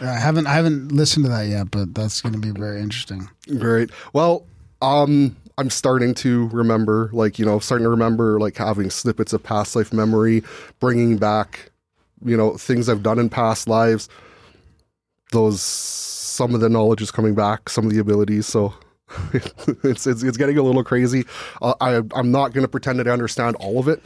I 0.00 0.18
haven't 0.18 0.46
I 0.46 0.52
haven't 0.54 0.92
listened 0.92 1.24
to 1.26 1.30
that 1.30 1.46
yet, 1.46 1.70
but 1.70 1.94
that's 1.94 2.20
going 2.20 2.34
to 2.34 2.38
be 2.38 2.50
very 2.50 2.80
interesting. 2.80 3.28
Great. 3.58 3.90
Well, 4.12 4.46
um, 4.82 5.36
I'm 5.58 5.70
starting 5.70 6.14
to 6.14 6.48
remember, 6.48 7.08
like, 7.12 7.38
you 7.38 7.46
know, 7.46 7.58
starting 7.58 7.84
to 7.84 7.90
remember, 7.90 8.38
like, 8.38 8.56
having 8.56 8.90
snippets 8.90 9.32
of 9.32 9.42
past 9.42 9.74
life 9.74 9.92
memory, 9.92 10.42
bringing 10.80 11.16
back, 11.16 11.70
you 12.24 12.36
know, 12.36 12.56
things 12.56 12.88
I've 12.88 13.02
done 13.02 13.18
in 13.18 13.30
past 13.30 13.66
lives. 13.66 14.08
Those, 15.32 15.62
some 15.62 16.54
of 16.54 16.60
the 16.60 16.68
knowledge 16.68 17.00
is 17.00 17.10
coming 17.10 17.34
back, 17.34 17.70
some 17.70 17.86
of 17.86 17.92
the 17.92 17.98
abilities. 17.98 18.46
So 18.46 18.74
it's, 19.32 20.06
it's, 20.06 20.22
it's 20.22 20.36
getting 20.36 20.58
a 20.58 20.62
little 20.62 20.84
crazy. 20.84 21.24
Uh, 21.62 21.74
I, 21.80 22.02
I'm 22.14 22.30
not 22.30 22.52
going 22.52 22.64
to 22.64 22.68
pretend 22.68 22.98
that 22.98 23.08
I 23.08 23.12
understand 23.12 23.56
all 23.56 23.78
of 23.78 23.88
it. 23.88 24.02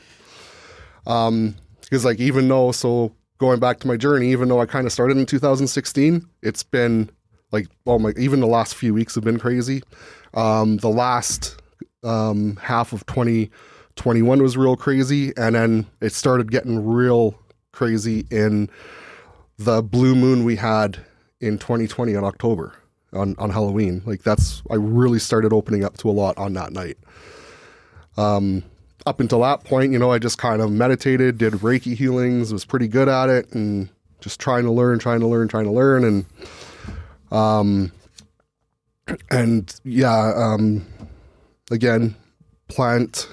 Um, 1.07 1.57
because, 1.83 2.05
like, 2.05 2.21
even 2.21 2.47
though, 2.47 2.71
so 2.71 3.13
going 3.39 3.59
back 3.59 3.81
to 3.81 3.89
my 3.89 3.97
journey, 3.97 4.31
even 4.31 4.49
though 4.49 4.61
I 4.61 4.67
kind 4.67 4.87
of 4.87 4.93
started 4.93 5.17
in 5.17 5.27
2016, 5.27 6.25
it's 6.43 6.63
been 6.63 7.11
like, 7.53 7.69
well, 7.85 7.99
my, 7.99 8.13
even 8.17 8.41
the 8.41 8.47
last 8.47 8.75
few 8.75 8.95
weeks 8.95 9.15
have 9.15 9.25
been 9.25 9.39
crazy. 9.39 9.83
Um, 10.35 10.77
the 10.79 10.89
last 10.89 11.61
um, 12.03 12.57
half 12.57 12.93
of 12.93 13.05
2021 13.07 14.43
was 14.43 14.57
real 14.57 14.77
crazy, 14.77 15.33
and 15.37 15.55
then 15.55 15.87
it 16.01 16.13
started 16.13 16.51
getting 16.51 16.85
real 16.87 17.39
crazy 17.73 18.27
in 18.31 18.69
the 19.59 19.83
blue 19.83 20.15
moon 20.15 20.45
we 20.45 20.57
had 20.57 20.99
in 21.41 21.59
2020 21.59 22.15
in 22.15 22.25
October 22.25 22.75
on, 23.13 23.35
on 23.39 23.51
Halloween. 23.51 24.03
Like 24.07 24.23
that's 24.23 24.63
I 24.71 24.75
really 24.75 25.19
started 25.19 25.53
opening 25.53 25.85
up 25.85 25.97
to 25.99 26.11
a 26.11 26.13
lot 26.13 26.39
on 26.39 26.53
that 26.55 26.73
night. 26.73 26.99
Um, 28.17 28.65
up 29.07 29.21
until 29.21 29.41
that 29.41 29.65
point, 29.65 29.93
you 29.93 29.99
know, 29.99 30.13
I 30.13 30.19
just 30.19 30.39
kind 30.39 30.61
of 30.61 30.71
meditated, 30.71 31.39
did 31.39 31.55
Reiki 31.55 31.97
healings, 31.97 32.53
was 32.53 32.65
pretty 32.65 32.87
good 32.87 33.09
at 33.09 33.31
it, 33.31 33.53
and 33.53 33.89
just 34.21 34.39
trying 34.39 34.65
to 34.65 34.71
learn, 34.71 34.99
trying 34.99 35.21
to 35.21 35.27
learn, 35.27 35.49
trying 35.49 35.65
to 35.65 35.71
learn, 35.71 36.05
and 36.05 36.27
um, 37.31 37.93
and 39.31 39.75
yeah, 39.85 40.33
um, 40.37 40.87
again, 41.71 42.15
plant 42.69 43.29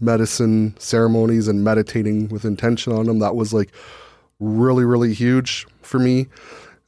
medicine 0.00 0.74
ceremonies 0.78 1.48
and 1.48 1.62
meditating 1.62 2.28
with 2.28 2.44
intention 2.44 2.92
on 2.92 3.06
them. 3.06 3.20
That 3.20 3.36
was 3.36 3.52
like 3.52 3.70
really, 4.40 4.84
really 4.84 5.14
huge 5.14 5.66
for 5.82 5.98
me. 5.98 6.26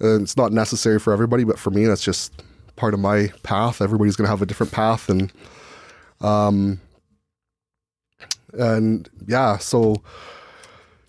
And 0.00 0.22
it's 0.22 0.36
not 0.36 0.52
necessary 0.52 0.98
for 0.98 1.12
everybody, 1.12 1.44
but 1.44 1.58
for 1.58 1.70
me, 1.70 1.86
that's 1.86 2.02
just 2.02 2.42
part 2.76 2.94
of 2.94 3.00
my 3.00 3.28
path. 3.42 3.80
Everybody's 3.80 4.16
going 4.16 4.26
to 4.26 4.30
have 4.30 4.42
a 4.42 4.46
different 4.46 4.72
path, 4.72 5.08
and 5.08 5.32
um, 6.20 6.80
and 8.52 9.08
yeah, 9.26 9.58
so 9.58 10.02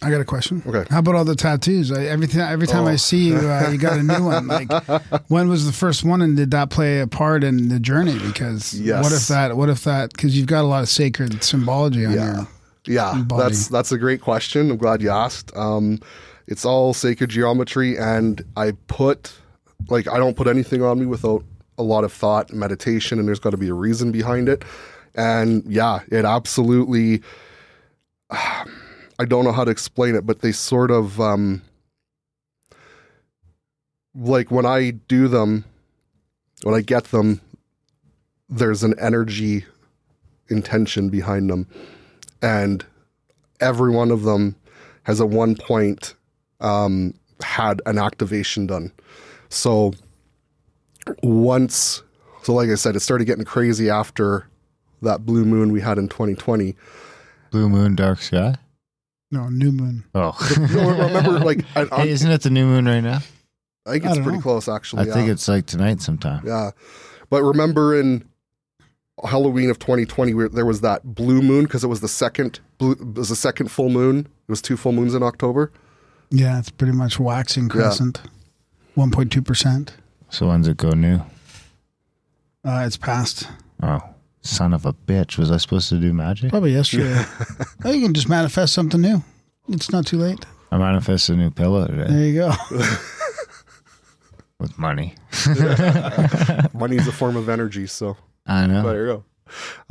I 0.05 0.11
got 0.11 0.21
a 0.21 0.25
question. 0.25 0.61
Okay. 0.65 0.85
How 0.89 0.99
about 0.99 1.15
all 1.15 1.25
the 1.25 1.35
tattoos? 1.35 1.91
I, 1.91 2.05
every 2.05 2.27
time, 2.27 2.41
every 2.53 2.67
time 2.67 2.85
I 2.85 2.93
Oh. 2.93 2.95
see 2.97 3.27
you, 3.29 3.37
uh, 3.37 3.69
you 3.71 3.77
got 3.77 3.97
a 3.97 4.03
new 4.03 4.23
one. 4.23 4.47
Like, 4.47 4.71
when 5.29 5.49
was 5.49 5.65
the 5.65 5.71
first 5.73 6.03
one, 6.03 6.21
and 6.21 6.37
did 6.37 6.51
that 6.51 6.69
play 6.69 6.99
a 6.99 7.07
part 7.07 7.43
in 7.43 7.69
the 7.69 7.79
journey? 7.79 8.17
Because 8.19 8.73
Yes. 8.73 9.03
what 9.03 9.11
if 9.11 9.27
that? 9.29 9.57
What 9.57 9.69
if 9.69 9.83
that? 9.85 10.11
Because 10.13 10.37
you've 10.37 10.47
got 10.47 10.61
a 10.61 10.67
lot 10.67 10.83
of 10.83 10.89
sacred 10.89 11.43
symbology 11.43 12.05
on 12.05 12.13
Yeah. 12.13 12.33
your. 12.35 12.47
Yeah, 12.87 13.21
body. 13.23 13.41
that's 13.43 13.67
that's 13.67 13.91
a 13.91 13.97
great 13.97 14.21
question. 14.21 14.69
I'm 14.69 14.77
glad 14.77 15.01
you 15.01 15.09
asked. 15.09 15.51
Um, 15.57 15.99
it's 16.45 16.65
all 16.65 16.93
sacred 16.93 17.31
geometry, 17.31 17.97
and 17.97 18.43
I 18.55 18.73
put 18.87 19.33
like 19.89 20.07
I 20.07 20.17
don't 20.17 20.37
put 20.37 20.45
anything 20.47 20.83
on 20.83 20.99
me 20.99 21.07
without 21.07 21.43
a 21.79 21.83
lot 21.83 22.03
of 22.03 22.13
thought, 22.13 22.51
and 22.51 22.59
meditation, 22.59 23.17
and 23.17 23.27
there's 23.27 23.39
got 23.39 23.49
to 23.51 23.57
be 23.57 23.69
a 23.69 23.73
reason 23.73 24.11
behind 24.11 24.47
it. 24.49 24.63
And 25.15 25.63
yeah, 25.65 26.01
it 26.11 26.25
absolutely. 26.25 27.23
I 29.19 29.25
don't 29.25 29.45
know 29.45 29.51
how 29.51 29.63
to 29.63 29.71
explain 29.71 30.15
it, 30.15 30.25
but 30.25 30.41
they 30.41 30.51
sort 30.51 30.91
of 30.91 31.19
um, 31.21 31.61
like 34.13 34.51
when 34.51 34.65
I 34.65 34.91
do 34.91 35.27
them, 35.27 35.65
when 36.63 36.75
I 36.75 36.81
get 36.81 37.05
them, 37.05 37.41
there's 38.49 38.83
an 38.83 38.93
energy 38.99 39.65
intention 40.49 41.09
behind 41.09 41.49
them 41.49 41.67
and 42.41 42.85
every 43.59 43.91
one 43.91 44.11
of 44.11 44.23
them 44.23 44.55
has 45.03 45.19
at 45.19 45.29
one 45.29 45.55
point 45.55 46.13
um, 46.59 47.13
had 47.41 47.81
an 47.85 47.97
activation 47.97 48.67
done. 48.67 48.91
So 49.49 49.93
once, 51.23 52.03
so 52.43 52.53
like 52.53 52.69
I 52.69 52.75
said, 52.75 52.95
it 52.95 52.99
started 52.99 53.25
getting 53.25 53.45
crazy 53.45 53.89
after 53.89 54.47
that 55.01 55.25
blue 55.25 55.45
moon 55.45 55.71
we 55.71 55.81
had 55.81 55.97
in 55.97 56.07
2020. 56.07 56.75
Blue 57.51 57.69
moon, 57.69 57.95
dark 57.95 58.21
sky. 58.21 58.55
No, 59.35 59.49
new 59.49 59.73
moon. 59.73 60.05
Oh, 60.15 60.31
No, 60.71 60.89
remember, 60.91 61.39
like 61.39 61.65
I, 61.75 61.85
I, 61.91 62.01
hey, 62.03 62.09
isn't 62.09 62.31
it 62.31 62.41
the 62.41 62.49
new 62.49 62.65
moon 62.65 62.85
right 62.85 63.01
now? 63.01 63.19
I 63.85 63.91
think 63.91 64.05
it's 64.05 64.13
don't 64.15 64.23
pretty 64.23 64.37
know. 64.37 64.43
close 64.43 64.69
actually. 64.69 64.99
I 64.99 65.01
actually. 65.03 65.21
think 65.21 65.31
it's 65.31 65.47
like 65.49 65.65
tonight 65.65 65.99
sometime. 66.01 66.41
Yeah, 66.47 66.71
but 67.29 67.43
remember 67.43 67.99
in 67.99 68.23
Halloween 69.25 69.69
of 69.69 69.77
2020, 69.77 70.33
where 70.33 70.47
there 70.47 70.65
was 70.65 70.79
that 70.81 71.03
blue 71.15 71.41
moon 71.41 71.65
because 71.65 71.83
it 71.83 71.87
was 71.87 71.99
the 71.99 72.07
second 72.07 72.61
blue, 72.77 72.93
it 72.93 73.15
was 73.15 73.27
the 73.27 73.35
second 73.35 73.71
full 73.71 73.89
moon. 73.89 74.19
It 74.19 74.51
was 74.51 74.61
two 74.61 74.77
full 74.77 74.93
moons 74.93 75.13
in 75.13 75.21
October. 75.21 75.71
Yeah, 76.29 76.57
it's 76.57 76.69
pretty 76.69 76.93
much 76.93 77.19
waxing 77.19 77.67
crescent. 77.67 78.21
One 78.93 79.11
point 79.11 79.33
two 79.33 79.41
percent. 79.41 79.95
So 80.29 80.47
when's 80.47 80.67
it 80.67 80.77
go 80.77 80.91
new? 80.91 81.17
Uh, 82.63 82.83
it's 82.87 82.95
past. 82.97 83.49
Oh, 83.83 83.99
son 84.45 84.73
of 84.73 84.85
a 84.85 84.93
bitch! 84.93 85.37
Was 85.37 85.51
I 85.51 85.57
supposed 85.57 85.89
to 85.89 85.99
do 85.99 86.13
magic? 86.13 86.51
Probably 86.51 86.73
yesterday. 86.73 87.23
oh, 87.83 87.91
you 87.91 88.05
can 88.05 88.13
just 88.13 88.29
manifest 88.29 88.73
something 88.73 89.01
new. 89.01 89.23
It's 89.69 89.91
not 89.91 90.05
too 90.05 90.17
late. 90.17 90.45
I 90.71 90.77
manifested 90.77 91.35
a 91.35 91.39
new 91.39 91.51
pillow 91.51 91.87
today. 91.87 92.05
There 92.07 92.25
you 92.25 92.33
go. 92.35 92.53
with 94.59 94.77
money. 94.77 95.15
Money 96.73 96.97
is 96.97 97.07
a 97.07 97.11
form 97.11 97.35
of 97.35 97.49
energy, 97.49 97.87
so. 97.87 98.17
I 98.45 98.67
know. 98.67 98.83
There 98.83 99.05
you 99.05 99.13
go. 99.13 99.23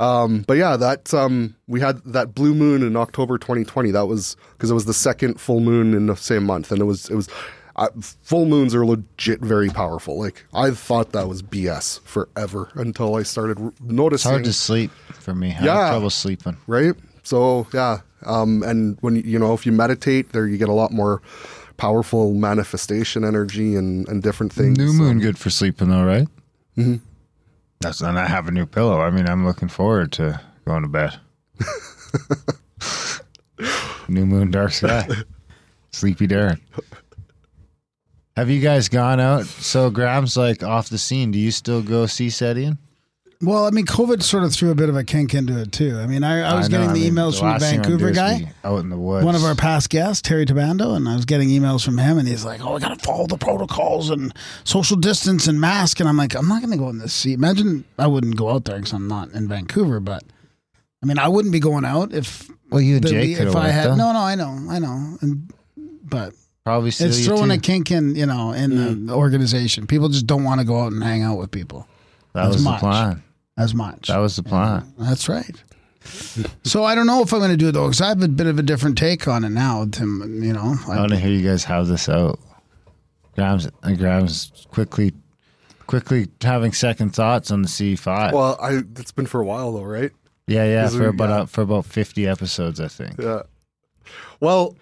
Um, 0.05 0.43
but 0.47 0.57
yeah, 0.57 0.75
that 0.77 1.13
um, 1.13 1.55
we 1.67 1.79
had 1.79 2.03
that 2.05 2.35
blue 2.35 2.53
moon 2.53 2.83
in 2.83 2.95
October 2.95 3.37
2020. 3.37 3.91
That 3.91 4.05
was 4.05 4.35
because 4.53 4.69
it 4.69 4.73
was 4.73 4.85
the 4.85 4.93
second 4.93 5.39
full 5.39 5.59
moon 5.59 5.93
in 5.93 6.07
the 6.07 6.15
same 6.15 6.43
month, 6.43 6.71
and 6.71 6.81
it 6.81 6.85
was 6.85 7.09
it 7.09 7.15
was 7.15 7.29
uh, 7.77 7.89
full 7.99 8.45
moons 8.45 8.73
are 8.73 8.85
legit 8.85 9.41
very 9.41 9.69
powerful. 9.69 10.17
Like 10.19 10.45
I 10.53 10.71
thought 10.71 11.11
that 11.11 11.27
was 11.27 11.41
BS 11.41 11.99
forever 12.01 12.69
until 12.75 13.15
I 13.15 13.23
started 13.23 13.59
r- 13.59 13.67
It's 13.69 13.81
noticing. 13.81 14.31
hard 14.31 14.43
to 14.45 14.53
sleep 14.53 14.91
for 15.13 15.35
me. 15.35 15.55
I 15.59 15.65
Yeah. 15.65 15.89
trouble 15.89 16.09
sleeping. 16.09 16.57
right? 16.67 16.93
So 17.23 17.67
yeah, 17.73 17.99
um, 18.25 18.63
and 18.63 18.97
when 19.01 19.15
you- 19.17 19.23
you 19.23 19.39
know 19.39 19.53
if 19.53 19.65
you 19.65 19.71
meditate, 19.71 20.31
there 20.31 20.47
you 20.47 20.57
get 20.57 20.69
a 20.69 20.73
lot 20.73 20.91
more 20.91 21.21
powerful 21.77 22.33
manifestation 22.33 23.25
energy 23.25 23.75
and 23.75 24.07
and 24.07 24.23
different 24.23 24.53
things. 24.53 24.77
New 24.77 24.91
So- 24.93 25.03
moon 25.03 25.19
good 25.19 25.37
for 25.37 25.49
sleeping 25.49 25.89
though, 25.89 26.05
right? 26.05 26.27
Mm-hmm. 26.77 26.95
That's 27.81 27.99
and 28.01 28.17
I 28.17 28.27
have 28.27 28.47
a 28.47 28.51
new 28.51 28.65
pillow. 28.65 29.01
I 29.01 29.09
mean, 29.09 29.27
I'm 29.27 29.45
looking 29.45 29.67
forward 29.67 30.13
to 30.13 30.39
going 30.65 30.83
to 30.83 30.87
bed. 30.87 31.19
new 34.07 34.25
moon, 34.25 34.51
dark 34.51 34.71
sky, 34.71 35.07
sleepy 35.91 36.27
Darren. 36.27 36.59
Have 38.35 38.49
you 38.49 38.59
guys 38.59 38.89
gone 38.89 39.19
out? 39.19 39.45
So 39.45 39.89
Graham's 39.89 40.35
like 40.35 40.61
off 40.63 40.89
the 40.89 40.97
scene. 40.97 41.31
Do 41.31 41.39
you 41.39 41.51
still 41.51 41.81
go 41.81 42.05
seasetting? 42.05 42.77
Well, 43.41 43.65
I 43.65 43.69
mean, 43.69 43.85
COVID 43.85 44.23
sort 44.23 44.43
of 44.43 44.53
threw 44.53 44.71
a 44.71 44.75
bit 44.75 44.87
of 44.89 44.95
a 44.95 45.03
kink 45.03 45.33
into 45.33 45.59
it 45.61 45.71
too. 45.71 45.99
I 45.99 46.07
mean, 46.07 46.23
I, 46.23 46.41
I 46.41 46.55
was 46.57 46.69
getting 46.69 46.93
the 46.93 47.07
emails 47.09 47.37
from 47.37 47.47
the 47.47 47.53
last 47.53 47.63
thing 47.69 47.79
I 47.79 47.83
wanna 47.83 47.97
do 47.97 48.05
Vancouver 48.05 48.09
is 48.11 48.17
guy. 48.17 48.51
out 48.63 48.77
in 48.79 48.89
the 48.89 48.97
woods. 48.97 49.25
one 49.25 49.35
of 49.35 49.43
our 49.43 49.55
past 49.55 49.89
guests, 49.89 50.21
Terry 50.21 50.45
Tabando, 50.45 50.95
and 50.95 51.07
I 51.07 51.15
was 51.15 51.25
getting 51.25 51.49
emails 51.49 51.83
from 51.83 51.97
him, 51.97 52.17
and 52.17 52.27
he's 52.27 52.45
like, 52.45 52.65
"Oh, 52.65 52.75
I 52.77 52.79
got 52.79 52.97
to 52.97 53.05
follow 53.05 53.27
the 53.27 53.37
protocols 53.37 54.09
and 54.09 54.33
social 54.63 54.95
distance 54.97 55.47
and 55.47 55.59
mask." 55.59 55.99
And 55.99 56.07
I'm 56.09 56.17
like, 56.17 56.33
"I'm 56.33 56.47
not 56.47 56.61
going 56.61 56.71
to 56.71 56.77
go 56.77 56.89
in 56.89 56.97
this 56.97 57.13
seat." 57.13 57.33
Imagine 57.33 57.83
I 57.99 58.07
wouldn't 58.07 58.37
go 58.37 58.49
out 58.49 58.65
there 58.65 58.77
because 58.77 58.93
I'm 58.93 59.07
not 59.09 59.31
in 59.31 59.47
Vancouver, 59.49 59.99
but 59.99 60.23
I 61.03 61.05
mean, 61.05 61.19
I 61.19 61.27
wouldn't 61.27 61.51
be 61.51 61.59
going 61.59 61.83
out 61.85 62.13
if 62.13 62.49
Well, 62.71 62.81
you 62.81 62.95
and 62.95 63.03
the- 63.03 63.09
Jake 63.09 63.37
could 63.37 63.47
if 63.49 63.53
have 63.53 63.55
I 63.57 63.65
went 63.65 63.73
had. 63.73 63.87
though. 63.91 63.95
No, 63.95 64.13
no, 64.13 64.19
I 64.19 64.35
know, 64.35 64.59
I 64.69 64.79
know, 64.79 65.17
and 65.21 65.51
but 66.03 66.33
Probably 66.65 66.89
still 66.91 67.07
it's 67.07 67.19
you 67.19 67.25
throwing 67.25 67.49
too. 67.49 67.55
a 67.55 67.57
kink 67.59 67.91
in, 67.91 68.15
you 68.15 68.25
know, 68.25 68.51
in 68.51 68.71
Mm. 68.71 69.07
the 69.07 69.13
organization. 69.13 69.85
People 69.85 70.09
just 70.09 70.25
don't 70.25 70.43
want 70.43 70.59
to 70.61 70.65
go 70.65 70.81
out 70.81 70.91
and 70.91 71.03
hang 71.03 71.21
out 71.21 71.37
with 71.37 71.51
people 71.51 71.87
That 72.33 72.47
as 72.47 72.55
was 72.55 72.63
much. 72.63 72.81
the 72.81 72.87
plan. 72.87 73.23
as 73.57 73.73
much. 73.75 74.07
That 74.07 74.17
was 74.17 74.35
the 74.35 74.43
plan. 74.43 74.91
That's 74.97 75.29
right. 75.29 75.63
So 76.63 76.83
I 76.83 76.93
don't 76.95 77.07
know 77.07 77.21
if 77.21 77.31
I'm 77.33 77.39
going 77.39 77.51
to 77.51 77.57
do 77.57 77.69
it 77.69 77.71
though, 77.73 77.85
because 77.87 78.01
I 78.01 78.09
have 78.09 78.21
a 78.23 78.27
bit 78.27 78.47
of 78.47 78.57
a 78.59 78.63
different 78.63 78.97
take 78.97 79.27
on 79.27 79.43
it 79.43 79.49
now. 79.49 79.85
Tim, 79.91 80.43
you 80.43 80.53
know, 80.53 80.75
I 80.87 80.97
want 80.97 81.11
to 81.11 81.17
hear 81.19 81.31
you 81.31 81.47
guys 81.47 81.63
have 81.65 81.87
this 81.87 82.09
out. 82.09 82.39
Graham's, 83.35 83.67
uh, 83.83 83.91
Graham's 83.93 84.65
quickly, 84.71 85.13
quickly 85.87 86.27
having 86.41 86.73
second 86.73 87.11
thoughts 87.15 87.51
on 87.51 87.61
the 87.63 87.67
C5. 87.67 88.33
Well, 88.33 88.57
I 88.61 88.81
it's 88.99 89.11
been 89.11 89.25
for 89.27 89.41
a 89.41 89.45
while 89.45 89.71
though, 89.73 89.83
right? 89.83 90.11
yeah, 90.47 90.65
yeah, 90.65 90.87
for 90.89 91.05
it- 91.05 91.09
about 91.09 91.29
yeah. 91.29 91.35
uh, 91.41 91.45
for 91.47 91.61
about 91.61 91.85
fifty 91.85 92.27
episodes, 92.27 92.79
I 92.79 92.87
think. 92.87 93.15
Yeah. 93.19 93.41
Well, 94.39 94.75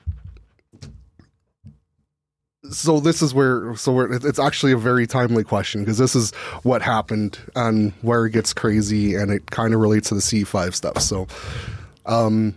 so 2.74 3.00
this 3.00 3.22
is 3.22 3.34
where 3.34 3.76
so 3.76 4.00
it's 4.02 4.40
actually 4.40 4.72
a 4.72 4.78
very 4.78 5.08
timely 5.08 5.44
question 5.44 5.82
because 5.82 5.98
this 5.98 6.16
is 6.16 6.32
what 6.64 6.82
happened 6.82 7.40
and 7.56 7.94
where 8.02 8.26
it 8.26 8.32
gets 8.32 8.54
crazy 8.54 9.16
and 9.16 9.32
it 9.32 9.52
kind 9.52 9.74
of 9.74 9.80
relates 9.80 10.10
to 10.10 10.16
the 10.16 10.22
C5 10.22 10.74
stuff. 10.74 11.00
So, 11.00 11.28
um, 12.06 12.56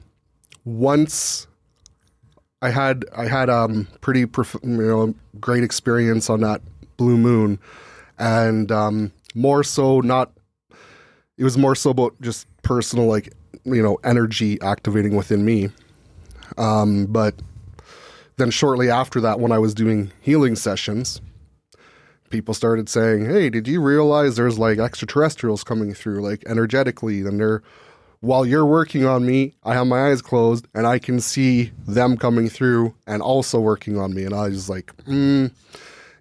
once 0.65 1.47
I 2.63 2.71
had 2.71 3.05
I 3.17 3.27
had 3.27 3.51
um 3.51 3.87
pretty 4.01 4.27
prof- 4.27 4.57
you 4.63 4.71
know 4.71 5.15
great 5.41 5.63
experience 5.63 6.29
on 6.31 6.41
that 6.41 6.63
blue 6.97 7.17
moon, 7.17 7.59
and 8.19 8.73
um 8.73 9.13
more 9.35 9.63
so 9.63 10.01
not 10.01 10.33
it 11.39 11.45
was 11.45 11.59
more 11.59 11.75
so 11.75 11.91
about 11.91 12.21
just 12.21 12.47
personal 12.63 13.07
like 13.07 13.33
you 13.65 13.83
know 13.83 13.99
energy 14.03 14.61
activating 14.63 15.15
within 15.15 15.45
me 15.45 15.69
um 16.57 17.07
but 17.07 17.35
then 18.37 18.51
shortly 18.51 18.91
after 18.91 19.21
that 19.21 19.41
when 19.41 19.53
i 19.53 19.59
was 19.59 19.75
doing 19.75 20.11
healing 20.21 20.57
sessions 20.57 21.21
people 22.31 22.55
started 22.55 22.89
saying 22.89 23.25
hey 23.25 23.49
did 23.51 23.69
you 23.69 23.81
realize 23.81 24.37
there's 24.37 24.59
like 24.59 24.79
extraterrestrials 24.79 25.63
coming 25.65 25.95
through 25.95 26.21
like 26.21 26.43
energetically? 26.47 27.21
And 27.21 27.39
they're 27.39 27.63
while 28.21 28.45
you're 28.47 28.67
working 28.67 29.05
on 29.05 29.25
me 29.25 29.55
i 29.63 29.75
have 29.75 29.87
my 29.87 30.09
eyes 30.09 30.23
closed 30.23 30.67
and 30.75 30.87
i 30.87 30.99
can 30.99 31.21
see 31.21 31.71
them 31.87 32.17
coming 32.17 32.49
through 32.49 32.95
and 33.07 33.23
also 33.23 33.61
working 33.61 33.99
on 33.99 34.15
me. 34.15 34.25
And 34.25 34.35
i 34.35 34.49
was 34.49 34.69
like 34.69 34.97
mm, 35.05 35.53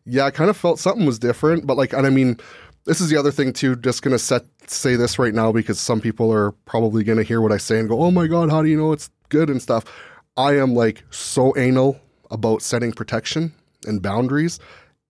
yeah 0.06 0.26
i 0.26 0.32
kind 0.32 0.50
of 0.50 0.58
felt 0.58 0.80
something 0.80 1.06
was 1.06 1.20
different 1.20 1.66
but 1.66 1.78
like 1.78 1.94
and 1.94 2.06
i 2.06 2.10
mean 2.10 2.38
this 2.86 3.02
is 3.02 3.10
the 3.10 3.18
other 3.18 3.32
thing 3.32 3.54
too 3.54 3.76
just 3.78 4.04
gonna 4.04 4.20
set 4.20 4.44
say 4.68 4.96
this 4.96 5.18
right 5.18 5.34
now 5.34 5.52
because 5.52 5.80
some 5.80 6.02
people 6.02 6.32
are 6.32 6.52
probably 6.66 7.04
gonna 7.04 7.24
hear 7.24 7.42
what 7.42 7.52
i 7.52 7.58
say 7.58 7.80
and 7.80 7.90
go 7.90 8.02
oh 8.02 8.12
my 8.12 8.28
god 8.28 8.52
how 8.52 8.62
do 8.62 8.70
you 8.70 8.78
know 8.78 8.92
it's 8.92 9.10
good 9.30 9.50
and 9.50 9.62
stuff? 9.62 9.86
I 10.38 10.58
am 10.58 10.76
like 10.76 11.04
so 11.10 11.56
anal 11.58 12.00
about 12.32 12.62
setting 12.62 12.92
protection 12.92 13.54
and 13.86 14.02
boundaries. 14.02 14.60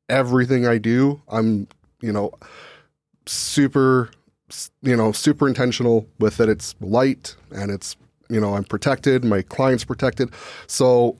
Everything 0.07 0.67
i 0.67 0.77
do 0.77 1.21
i'm 1.29 1.67
you 2.01 2.11
know 2.11 2.31
super 3.25 4.11
you 4.81 4.95
know 4.95 5.11
super 5.11 5.47
intentional 5.47 6.07
with 6.19 6.39
it. 6.39 6.49
It's 6.49 6.75
light 6.79 7.35
and 7.51 7.71
it's 7.71 7.95
you 8.29 8.39
know 8.39 8.55
i'm 8.55 8.63
protected. 8.63 9.23
My 9.23 9.41
client's 9.41 9.83
protected. 9.83 10.31
So 10.67 11.17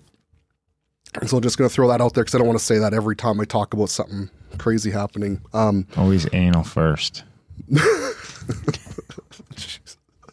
so 1.26 1.38
I'm 1.38 1.44
just 1.44 1.58
going 1.58 1.70
to 1.70 1.74
throw 1.74 1.88
that 1.88 2.02
out 2.02 2.14
there 2.14 2.24
because 2.24 2.36
i 2.36 2.38
don't 2.38 2.48
want 2.48 2.60
to 2.60 2.66
say 2.66 2.78
that 2.78 2.94
every 2.94 3.16
time 3.16 3.40
i 3.40 3.46
talk 3.46 3.74
about 3.74 3.90
something 3.90 4.30
crazy 4.58 4.92
happening. 4.92 5.42
Um 5.54 5.88
Always 5.98 6.28
anal 6.34 6.64
first. 6.64 7.24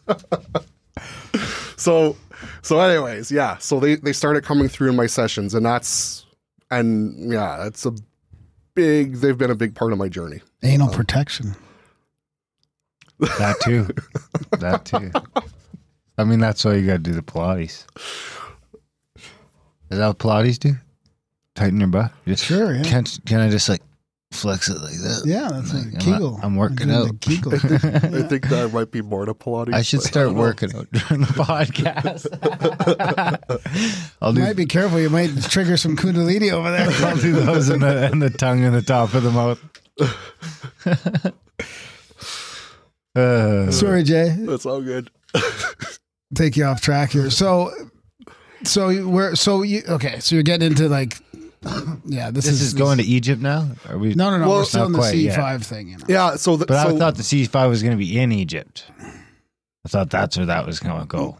so 1.76 2.16
so 2.62 2.80
anyways 2.80 3.30
yeah 3.30 3.58
so 3.58 3.78
they 3.78 3.96
they 3.96 4.12
started 4.12 4.42
coming 4.42 4.68
through 4.68 4.88
in 4.88 4.96
my 4.96 5.06
sessions 5.06 5.54
and 5.54 5.66
that's 5.66 6.24
and 6.70 7.30
yeah 7.32 7.58
that's 7.58 7.84
a 7.84 7.92
big 8.74 9.16
they've 9.16 9.36
been 9.38 9.50
a 9.50 9.54
big 9.54 9.74
part 9.74 9.92
of 9.92 9.98
my 9.98 10.08
journey 10.08 10.40
anal 10.62 10.88
protection. 10.88 11.54
That 13.18 13.56
too. 13.60 13.88
that 14.58 14.84
too. 14.84 15.10
I 16.18 16.24
mean, 16.24 16.40
that's 16.40 16.64
why 16.64 16.74
you 16.74 16.86
got 16.86 16.94
to 16.94 16.98
do 16.98 17.12
the 17.12 17.22
Pilates. 17.22 17.86
Is 19.16 19.98
that 19.98 20.06
what 20.06 20.18
Pilates 20.18 20.58
do? 20.58 20.74
Tighten 21.54 21.80
your 21.80 21.88
butt. 21.88 22.12
Just, 22.26 22.44
Sure, 22.44 22.74
yeah. 22.74 22.82
Can 22.82 23.04
can 23.26 23.40
I 23.40 23.50
just 23.50 23.68
like 23.68 23.82
flex 24.33 24.68
it 24.68 24.80
like 24.80 24.95
that? 24.99 25.22
Yeah, 25.24 25.49
that's 25.53 25.72
Like, 25.72 25.85
like, 25.85 25.95
I'm- 25.95 26.01
Kegel. 26.14 26.41
I'm 26.43 26.57
working 26.57 26.89
doing 26.89 26.91
out. 26.93 27.07
the 27.09 27.14
Kegel. 27.20 27.53
I 27.55 28.28
think 28.28 28.49
that 28.51 28.70
might 28.72 28.91
be 28.91 29.03
more 29.03 29.24
to 29.26 29.35
Pilates. 29.35 29.74
I 29.74 29.83
should 29.83 30.03
start 30.03 30.26
don't 30.28 30.35
know. 30.37 30.41
working 30.41 30.74
out 30.76 30.91
during 30.91 31.20
the 31.22 31.26
podcast. 31.28 32.26
I'll 34.22 34.30
You 34.30 34.37
do 34.37 34.43
might 34.43 34.57
be 34.57 34.66
careful. 34.66 34.99
You 35.01 35.11
might 35.11 35.30
trigger 35.45 35.76
some 35.76 35.97
kundalini 35.97 36.51
over 36.53 36.70
there. 36.70 36.89
I'll 37.09 37.16
do 37.16 37.33
those 37.33 37.68
in 37.70 37.80
the 37.80 38.11
and 38.12 38.20
the 38.22 38.30
tongue 38.30 38.62
in 38.62 38.72
the 38.72 38.83
top 38.83 39.14
of 39.14 39.22
the 39.22 39.30
mouth. 39.30 39.61
uh, 43.16 43.70
Sorry, 43.70 44.03
Jay. 44.03 44.35
That's 44.39 44.66
all 44.66 44.80
good. 44.80 45.11
Take 46.35 46.57
you 46.57 46.64
off 46.64 46.80
track 46.80 47.11
here. 47.11 47.30
So, 47.30 47.70
so 48.64 48.89
you- 48.89 49.09
we're 49.09 49.35
so 49.35 49.62
you 49.62 49.83
okay? 49.89 50.18
So 50.20 50.35
you're 50.35 50.43
getting 50.43 50.66
into 50.68 50.89
like, 50.89 51.18
yeah. 52.04 52.30
This, 52.30 52.46
this 52.46 52.60
is 52.60 52.74
going 52.74 52.98
to 52.98 53.04
Egypt 53.04 53.40
now. 53.40 53.68
Are 53.88 53.98
we? 53.98 54.14
No, 54.14 54.30
no, 54.30 54.38
no. 54.38 54.48
Well, 54.48 54.58
we're 54.58 54.64
still 54.64 54.88
not 54.88 55.12
in 55.12 55.22
the 55.22 55.30
C 55.30 55.30
five 55.30 55.62
thing. 55.64 55.88
You 55.88 55.98
know. 55.98 56.04
Yeah. 56.08 56.36
So, 56.36 56.56
the, 56.56 56.66
But 56.66 56.82
so 56.88 56.94
I 56.94 56.98
thought 56.98 57.16
the 57.16 57.22
C 57.22 57.44
five 57.46 57.70
was 57.70 57.82
going 57.82 57.92
to 57.96 58.04
be 58.04 58.18
in 58.18 58.32
Egypt. 58.32 58.84
I 59.84 59.88
thought 59.88 60.10
that's 60.10 60.36
where 60.36 60.46
that 60.46 60.66
was 60.66 60.80
going 60.80 61.00
to 61.00 61.06
go. 61.06 61.38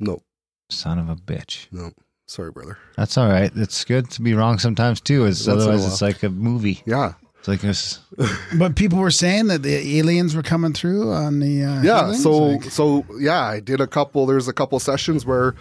no, 0.00 0.22
Son 0.70 0.98
of 0.98 1.08
a 1.08 1.16
bitch. 1.16 1.66
no. 1.72 1.90
Sorry, 2.28 2.50
brother. 2.50 2.78
That's 2.96 3.18
all 3.18 3.28
right. 3.28 3.52
It's 3.56 3.84
good 3.84 4.08
to 4.12 4.22
be 4.22 4.32
wrong 4.32 4.58
sometimes 4.58 5.00
too. 5.02 5.26
Is 5.26 5.46
Once 5.46 5.46
in 5.46 5.52
a 5.52 5.56
otherwise 5.72 5.86
it's 5.86 6.00
like 6.00 6.22
a 6.22 6.30
movie. 6.30 6.80
Yeah. 6.86 7.12
It's 7.40 7.48
like 7.48 7.60
this. 7.60 7.98
But 8.56 8.74
people 8.76 9.00
were 9.00 9.10
saying 9.10 9.48
that 9.48 9.62
the 9.62 9.98
aliens 9.98 10.34
were 10.34 10.42
coming 10.44 10.72
through 10.72 11.12
on 11.12 11.40
the 11.40 11.62
uh, 11.64 11.82
yeah 11.82 12.00
healings, 12.04 12.22
so 12.22 12.30
like- 12.44 12.64
so 12.64 13.04
yeah 13.18 13.42
i 13.42 13.58
did 13.60 13.80
a 13.80 13.86
couple 13.86 14.24
there's 14.26 14.46
a 14.48 14.52
couple 14.52 14.78
sessions 14.78 15.26
where 15.26 15.54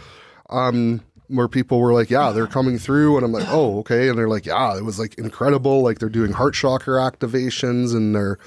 um 0.51 1.01
where 1.31 1.47
people 1.47 1.79
were 1.79 1.93
like 1.93 2.09
yeah 2.09 2.31
they're 2.31 2.47
coming 2.47 2.77
through. 2.77 3.17
And 3.17 3.25
i'm 3.25 3.31
like 3.31 3.47
oh 3.49 3.79
okay. 3.79 4.09
And 4.09 4.17
they're 4.17 4.29
like 4.29 4.45
yeah 4.45 4.77
it 4.77 4.83
was 4.83 4.99
like 4.99 5.15
incredible. 5.15 5.81
Like 5.81 5.99
they're 5.99 6.09
doing 6.09 6.31
heart 6.33 6.53
chakra 6.53 7.01
activations 7.01 7.95
and 7.95 8.15
they're 8.15 8.37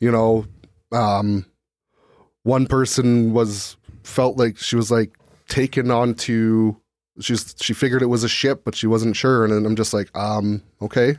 you 0.00 0.10
know 0.10 0.46
um 0.92 1.46
one 2.42 2.66
person 2.66 3.32
was 3.32 3.76
felt 4.02 4.36
like 4.36 4.56
she 4.58 4.76
was 4.76 4.90
like 4.90 5.14
taken 5.48 5.90
onto 5.90 6.74
she's 7.20 7.54
she 7.60 7.74
figured 7.74 8.02
it 8.02 8.06
was 8.06 8.24
a 8.24 8.28
ship 8.28 8.62
but 8.64 8.74
she 8.74 8.86
wasn't 8.86 9.16
sure. 9.16 9.44
And 9.44 9.52
then 9.52 9.66
i'm 9.66 9.76
just 9.76 9.94
like 9.94 10.14
um 10.16 10.62
okay. 10.80 11.18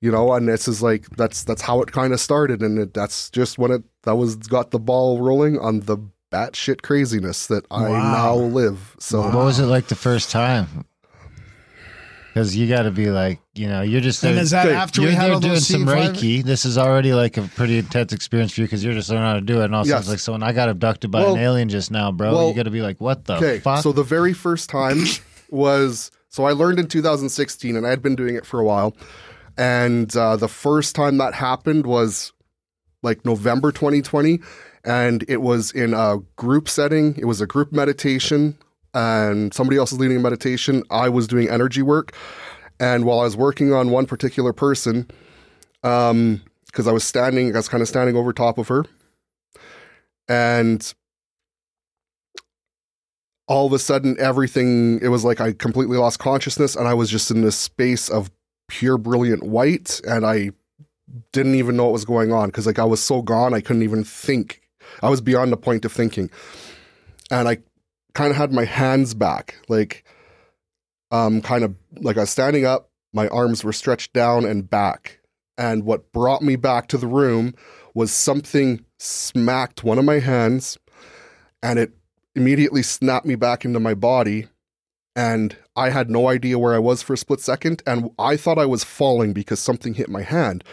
You 0.00 0.10
know 0.10 0.32
and 0.32 0.48
this 0.48 0.66
is 0.66 0.82
like 0.82 1.08
that's 1.16 1.44
that's 1.44 1.62
how 1.62 1.80
it 1.80 1.92
kind 1.92 2.12
of 2.12 2.20
started. 2.20 2.62
And 2.62 2.78
it, 2.78 2.94
that's 2.94 3.30
just 3.30 3.58
when 3.58 3.70
it 3.70 3.82
that 4.02 4.16
was 4.16 4.36
got 4.36 4.72
the 4.72 4.80
ball 4.80 5.20
rolling 5.20 5.58
on 5.58 5.80
the 5.80 5.98
batshit 6.32 6.82
craziness 6.82 7.46
that 7.46 7.64
i 7.70 7.88
Wow. 7.88 8.12
now 8.12 8.34
live 8.36 8.96
so 8.98 9.20
What 9.20 9.34
was 9.44 9.58
it 9.60 9.66
like 9.66 9.86
the 9.88 9.94
first 9.94 10.30
time? 10.30 10.86
Because 12.32 12.56
you 12.56 12.66
got 12.66 12.84
to 12.84 12.90
be 12.90 13.10
like, 13.10 13.40
you 13.52 13.68
know, 13.68 13.82
you're 13.82 14.00
just 14.00 14.24
and 14.24 14.38
is 14.38 14.52
that 14.52 14.64
Okay, 14.66 14.74
after 14.74 15.02
you're 15.02 15.10
we 15.10 15.14
had 15.14 15.26
there 15.26 15.34
all 15.34 15.40
doing 15.40 15.60
some 15.60 15.82
C5? 15.84 16.14
Reiki. 16.14 16.42
This 16.42 16.64
is 16.64 16.78
already 16.78 17.12
like 17.12 17.36
a 17.36 17.42
pretty 17.42 17.76
intense 17.76 18.14
experience 18.14 18.54
for 18.54 18.62
you 18.62 18.66
because 18.66 18.82
you're 18.82 18.94
just 18.94 19.10
learning 19.10 19.24
how 19.26 19.34
to 19.34 19.42
do 19.42 19.60
it. 19.60 19.66
And 19.66 19.74
also, 19.74 19.90
Yes. 19.90 20.00
it's 20.00 20.08
like, 20.08 20.18
so 20.18 20.32
when 20.32 20.42
I 20.42 20.52
got 20.52 20.70
abducted 20.70 21.10
by 21.10 21.20
Well- 21.20 21.34
an 21.34 21.40
alien 21.42 21.68
just 21.68 21.90
now, 21.90 22.10
bro, 22.10 22.32
well, 22.32 22.48
you 22.48 22.54
got 22.54 22.62
to 22.62 22.70
be 22.70 22.80
like, 22.80 22.98
what 23.02 23.26
the 23.26 23.34
okay 23.36 23.58
fuck? 23.60 23.82
so 23.82 23.92
the 23.92 24.02
very 24.02 24.32
first 24.32 24.70
time 24.70 25.04
was 25.50 26.10
so 26.30 26.44
i 26.44 26.52
learned 26.52 26.78
in 26.78 26.86
2016 26.86 27.76
and 27.76 27.86
i 27.86 27.90
had 27.90 28.00
been 28.00 28.16
doing 28.16 28.34
it 28.34 28.46
for 28.46 28.58
a 28.58 28.64
while 28.64 28.96
and 29.58 30.16
uh, 30.16 30.34
the 30.36 30.48
first 30.48 30.94
time 30.96 31.18
that 31.18 31.34
happened 31.34 31.84
was 31.84 32.32
like 33.02 33.26
november 33.26 33.70
2020 33.70 34.40
and 34.84 35.24
it 35.28 35.42
was 35.42 35.70
in 35.72 35.94
a 35.94 36.18
group 36.36 36.68
setting. 36.68 37.16
It 37.16 37.26
was 37.26 37.40
a 37.40 37.46
group 37.46 37.72
meditation 37.72 38.56
and 38.94 39.54
somebody 39.54 39.78
else 39.78 39.92
was 39.92 40.00
leading 40.00 40.18
a 40.18 40.20
meditation. 40.20 40.82
I 40.90 41.08
was 41.08 41.26
doing 41.26 41.48
energy 41.48 41.82
work. 41.82 42.14
And 42.80 43.04
while 43.04 43.20
i 43.20 43.24
was 43.24 43.36
working 43.36 43.72
on 43.72 43.90
one 43.90 44.06
particular 44.06 44.52
person 44.52 45.08
um 45.84 46.42
because 46.66 46.88
i 46.88 46.92
was 46.92 47.04
standing 47.04 47.54
i 47.54 47.58
was 47.58 47.68
kind 47.68 47.82
of 47.82 47.88
standing 47.88 48.16
over 48.16 48.32
top 48.32 48.58
of 48.58 48.68
her. 48.68 48.84
And 50.28 50.92
all 53.46 53.66
of 53.66 53.72
a 53.72 53.78
sudden 53.78 54.16
everything 54.18 54.98
it 55.00 55.08
was 55.08 55.24
like 55.24 55.40
i 55.40 55.52
completely 55.52 55.98
lost 55.98 56.18
consciousness 56.18 56.74
and 56.74 56.88
i 56.88 56.94
was 56.94 57.10
just 57.10 57.30
in 57.30 57.42
this 57.42 57.56
space 57.56 58.08
of 58.08 58.30
pure 58.68 58.96
brilliant 58.96 59.42
white 59.42 60.00
and 60.08 60.24
i 60.24 60.50
didn't 61.32 61.56
even 61.56 61.76
know 61.76 61.84
what 61.84 61.92
was 61.92 62.04
going 62.04 62.32
on 62.32 62.48
because 62.48 62.66
like 62.66 62.78
i 62.78 62.84
was 62.84 63.02
so 63.02 63.20
gone 63.20 63.52
i 63.52 63.60
couldn't 63.60 63.82
even 63.82 64.04
think 64.04 64.61
i 65.02 65.08
was 65.08 65.20
beyond 65.20 65.52
the 65.52 65.56
point 65.56 65.84
of 65.84 65.92
thinking. 65.92 66.30
And 67.30 67.48
i 67.48 67.58
kind 68.14 68.30
of 68.30 68.36
had 68.36 68.52
my 68.52 68.64
hands 68.64 69.14
back 69.14 69.56
like 69.68 70.04
um 71.10 71.40
kind 71.40 71.64
of 71.64 71.74
like 72.00 72.18
i 72.18 72.20
was 72.20 72.30
standing 72.30 72.66
up 72.66 72.90
my 73.12 73.28
arms 73.28 73.62
were 73.62 73.72
stretched 73.72 74.12
down 74.12 74.44
and 74.44 74.68
back. 74.68 75.20
And 75.58 75.84
what 75.84 76.12
brought 76.12 76.42
me 76.42 76.56
back 76.56 76.88
to 76.88 76.98
the 76.98 77.06
room 77.06 77.54
was 77.94 78.10
something 78.10 78.84
smacked 78.98 79.84
one 79.84 79.98
of 79.98 80.04
my 80.04 80.18
hands 80.18 80.78
and 81.62 81.78
it 81.78 81.92
immediately 82.34 82.82
snapped 82.82 83.26
me 83.26 83.34
back 83.34 83.64
into 83.64 83.78
my 83.78 83.94
body. 83.94 84.48
And 85.14 85.54
I 85.76 85.90
had 85.90 86.10
no 86.10 86.28
idea 86.28 86.58
where 86.58 86.74
I 86.74 86.78
was 86.78 87.02
for 87.02 87.12
a 87.12 87.18
split 87.18 87.40
second 87.40 87.82
and 87.86 88.10
I 88.18 88.36
thought 88.36 88.58
I 88.58 88.64
was 88.66 88.82
falling 88.82 89.34
because 89.34 89.60
something 89.60 89.94
hit 89.94 90.08
my 90.08 90.22
hand. 90.22 90.64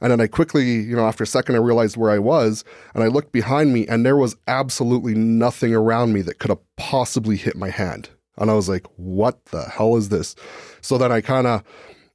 And 0.00 0.12
then 0.12 0.20
I 0.20 0.26
quickly, 0.26 0.64
you 0.64 0.96
know, 0.96 1.06
after 1.06 1.24
a 1.24 1.26
second 1.26 1.54
I 1.54 1.58
realized 1.58 1.96
where 1.96 2.10
I 2.10 2.18
was 2.18 2.64
and 2.94 3.02
I 3.02 3.08
looked 3.08 3.32
behind 3.32 3.72
me 3.72 3.86
and 3.86 4.04
there 4.04 4.16
was 4.16 4.36
absolutely 4.46 5.14
nothing 5.14 5.74
around 5.74 6.12
me 6.12 6.22
that 6.22 6.38
could 6.38 6.50
have 6.50 6.76
possibly 6.76 7.36
hit 7.36 7.56
my 7.56 7.70
hand. 7.70 8.10
And 8.38 8.50
I 8.50 8.54
was 8.54 8.68
like, 8.68 8.86
what 8.96 9.44
the 9.46 9.64
hell 9.64 9.96
is 9.96 10.08
this? 10.08 10.34
So 10.80 10.98
then 10.98 11.12
I 11.12 11.20
kind 11.20 11.46
of 11.46 11.62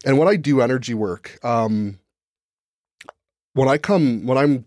and 0.05 0.17
when 0.17 0.27
I 0.27 0.35
do 0.35 0.61
energy 0.61 0.93
work, 0.93 1.37
um 1.43 1.99
when 3.53 3.67
I 3.67 3.77
come 3.77 4.25
when 4.25 4.37
I'm 4.37 4.65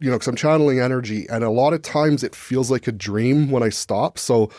you 0.00 0.10
know, 0.10 0.16
because 0.16 0.28
I'm 0.28 0.36
channeling 0.36 0.80
energy, 0.80 1.26
and 1.30 1.42
a 1.44 1.50
lot 1.50 1.72
of 1.72 1.80
times 1.80 2.22
it 2.22 2.34
feels 2.34 2.70
like 2.70 2.86
a 2.86 2.92
dream 2.92 3.50
when 3.50 3.62
I 3.62 3.70
stop. 3.70 4.18
So 4.18 4.50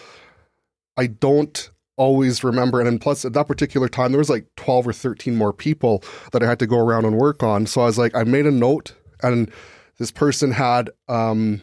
I 0.98 1.08
don't 1.08 1.70
always 1.98 2.44
remember. 2.44 2.82
And 2.82 3.00
plus, 3.00 3.26
at 3.26 3.34
that 3.34 3.48
particular 3.48 3.88
time, 3.88 4.12
there 4.12 4.20
was 4.20 4.30
like 4.30 4.48
12 4.56 4.88
or 4.88 4.94
13 4.94 5.36
more 5.36 5.54
people 5.54 6.04
that 6.32 6.44
I 6.44 6.48
had 6.48 6.60
to 6.60 6.68
go 6.68 6.80
around 6.80 7.06
and 7.06 7.18
work 7.18 7.44
on. 7.44 7.66
So 7.66 7.82
I 7.82 7.86
was 7.86 7.98
like, 7.98 8.16
I 8.16 8.24
made 8.24 8.46
a 8.46 8.52
note, 8.52 8.94
and 9.22 9.52
this 9.98 10.12
person 10.12 10.52
had 10.52 10.90
um, 11.08 11.62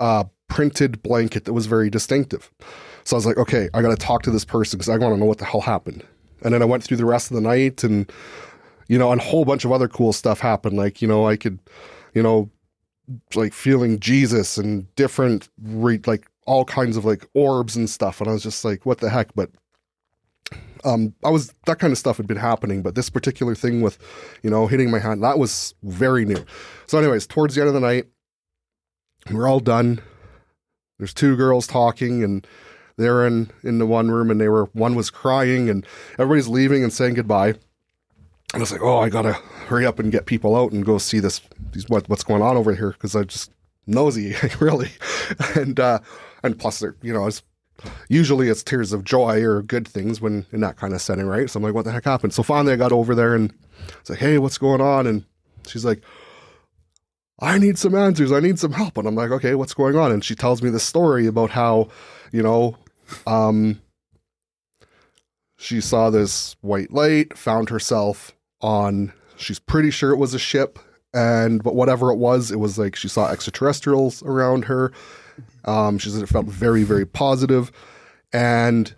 a 0.00 0.26
printed 0.48 1.02
blanket 1.02 1.44
that 1.44 1.52
was 1.52 1.66
very 1.66 1.90
distinctive. 1.90 2.50
So 3.04 3.16
I 3.16 3.18
was 3.18 3.26
like, 3.26 3.36
okay, 3.36 3.68
I 3.74 3.82
got 3.82 3.90
to 3.90 3.96
talk 3.96 4.22
to 4.22 4.30
this 4.30 4.44
person 4.44 4.78
because 4.78 4.88
I 4.88 4.96
want 4.96 5.14
to 5.14 5.18
know 5.18 5.26
what 5.26 5.38
the 5.38 5.44
hell 5.44 5.60
happened. 5.60 6.04
And 6.42 6.54
then 6.54 6.62
I 6.62 6.66
went 6.66 6.84
through 6.84 6.96
the 6.96 7.04
rest 7.04 7.30
of 7.30 7.34
the 7.34 7.40
night, 7.40 7.84
and 7.84 8.10
you 8.88 8.98
know, 8.98 9.12
and 9.12 9.20
a 9.20 9.24
whole 9.24 9.44
bunch 9.44 9.64
of 9.64 9.72
other 9.72 9.88
cool 9.88 10.12
stuff 10.12 10.40
happened. 10.40 10.76
Like, 10.76 11.00
you 11.00 11.08
know, 11.08 11.26
I 11.26 11.36
could, 11.36 11.58
you 12.14 12.22
know, 12.22 12.50
like 13.34 13.52
feeling 13.52 14.00
Jesus 14.00 14.56
and 14.56 14.94
different 14.96 15.48
re- 15.62 16.00
like 16.06 16.26
all 16.46 16.64
kinds 16.64 16.96
of 16.96 17.04
like 17.04 17.26
orbs 17.34 17.76
and 17.76 17.88
stuff 17.88 18.20
and 18.20 18.28
I 18.28 18.32
was 18.32 18.42
just 18.42 18.64
like 18.64 18.84
what 18.86 18.98
the 18.98 19.10
heck 19.10 19.34
but 19.34 19.50
um 20.84 21.14
I 21.24 21.30
was 21.30 21.54
that 21.66 21.78
kind 21.78 21.92
of 21.92 21.98
stuff 21.98 22.16
had 22.16 22.26
been 22.26 22.36
happening 22.36 22.82
but 22.82 22.94
this 22.94 23.10
particular 23.10 23.54
thing 23.54 23.80
with 23.80 23.98
you 24.42 24.50
know 24.50 24.66
hitting 24.66 24.90
my 24.90 24.98
hand 24.98 25.22
that 25.22 25.38
was 25.38 25.74
very 25.82 26.24
new. 26.24 26.44
So 26.86 26.98
anyways 26.98 27.26
towards 27.26 27.54
the 27.54 27.60
end 27.60 27.68
of 27.68 27.74
the 27.74 27.80
night 27.80 28.06
we're 29.30 29.48
all 29.48 29.60
done. 29.60 30.00
There's 30.98 31.14
two 31.14 31.36
girls 31.36 31.66
talking 31.66 32.22
and 32.22 32.46
they're 32.96 33.26
in 33.26 33.50
in 33.62 33.78
the 33.78 33.86
one 33.86 34.10
room 34.10 34.30
and 34.30 34.40
they 34.40 34.48
were 34.48 34.66
one 34.72 34.94
was 34.94 35.10
crying 35.10 35.68
and 35.68 35.86
everybody's 36.18 36.48
leaving 36.48 36.82
and 36.82 36.92
saying 36.92 37.14
goodbye. 37.14 37.48
And 37.48 38.60
I 38.60 38.62
was 38.62 38.70
like, 38.70 38.82
oh, 38.82 38.98
I 38.98 39.08
gotta 39.08 39.32
hurry 39.32 39.84
up 39.84 39.98
and 39.98 40.12
get 40.12 40.26
people 40.26 40.54
out 40.54 40.70
and 40.72 40.84
go 40.84 40.98
see 40.98 41.18
this, 41.18 41.40
what 41.88 42.08
what's 42.08 42.22
going 42.22 42.42
on 42.42 42.56
over 42.56 42.74
here 42.74 42.92
because 42.92 43.16
I 43.16 43.24
just 43.24 43.50
nosy, 43.86 44.34
really, 44.60 44.90
and 45.56 45.78
uh, 45.80 45.98
and 46.42 46.58
plus, 46.58 46.82
you 47.02 47.12
know, 47.12 47.26
it's 47.26 47.42
usually 48.08 48.48
it's 48.48 48.62
tears 48.62 48.92
of 48.92 49.04
joy 49.04 49.42
or 49.42 49.62
good 49.62 49.86
things 49.86 50.20
when 50.20 50.46
in 50.52 50.60
that 50.60 50.76
kind 50.76 50.94
of 50.94 51.00
setting, 51.00 51.26
right? 51.26 51.48
So 51.50 51.58
I'm 51.58 51.64
like, 51.64 51.74
what 51.74 51.84
the 51.84 51.92
heck 51.92 52.04
happened? 52.04 52.32
So 52.32 52.42
finally, 52.42 52.72
I 52.72 52.76
got 52.76 52.92
over 52.92 53.14
there 53.14 53.34
and 53.34 53.52
it's 54.00 54.10
like, 54.10 54.18
hey, 54.18 54.38
what's 54.38 54.58
going 54.58 54.80
on? 54.80 55.06
And 55.06 55.24
she's 55.66 55.84
like, 55.84 56.02
I 57.40 57.58
need 57.58 57.78
some 57.78 57.94
answers. 57.94 58.32
I 58.32 58.40
need 58.40 58.58
some 58.58 58.72
help. 58.72 58.96
And 58.96 59.08
I'm 59.08 59.14
like, 59.14 59.30
okay, 59.30 59.54
what's 59.54 59.74
going 59.74 59.96
on? 59.96 60.12
And 60.12 60.24
she 60.24 60.34
tells 60.34 60.62
me 60.62 60.70
this 60.70 60.84
story 60.84 61.26
about 61.26 61.50
how, 61.50 61.88
you 62.32 62.42
know, 62.42 62.76
um, 63.26 63.80
she 65.56 65.80
saw 65.80 66.10
this 66.10 66.56
white 66.60 66.92
light, 66.92 67.36
found 67.36 67.70
herself 67.70 68.32
on, 68.60 69.12
she's 69.36 69.58
pretty 69.58 69.90
sure 69.90 70.12
it 70.12 70.18
was 70.18 70.34
a 70.34 70.38
ship. 70.38 70.78
And, 71.12 71.62
but 71.62 71.74
whatever 71.74 72.10
it 72.10 72.16
was, 72.16 72.50
it 72.50 72.58
was 72.58 72.78
like 72.78 72.96
she 72.96 73.08
saw 73.08 73.28
extraterrestrials 73.28 74.22
around 74.22 74.64
her. 74.64 74.92
Um, 75.64 75.98
she 75.98 76.10
said 76.10 76.22
it 76.22 76.28
felt 76.28 76.46
very, 76.46 76.82
very 76.82 77.06
positive. 77.06 77.72
And 78.32 78.94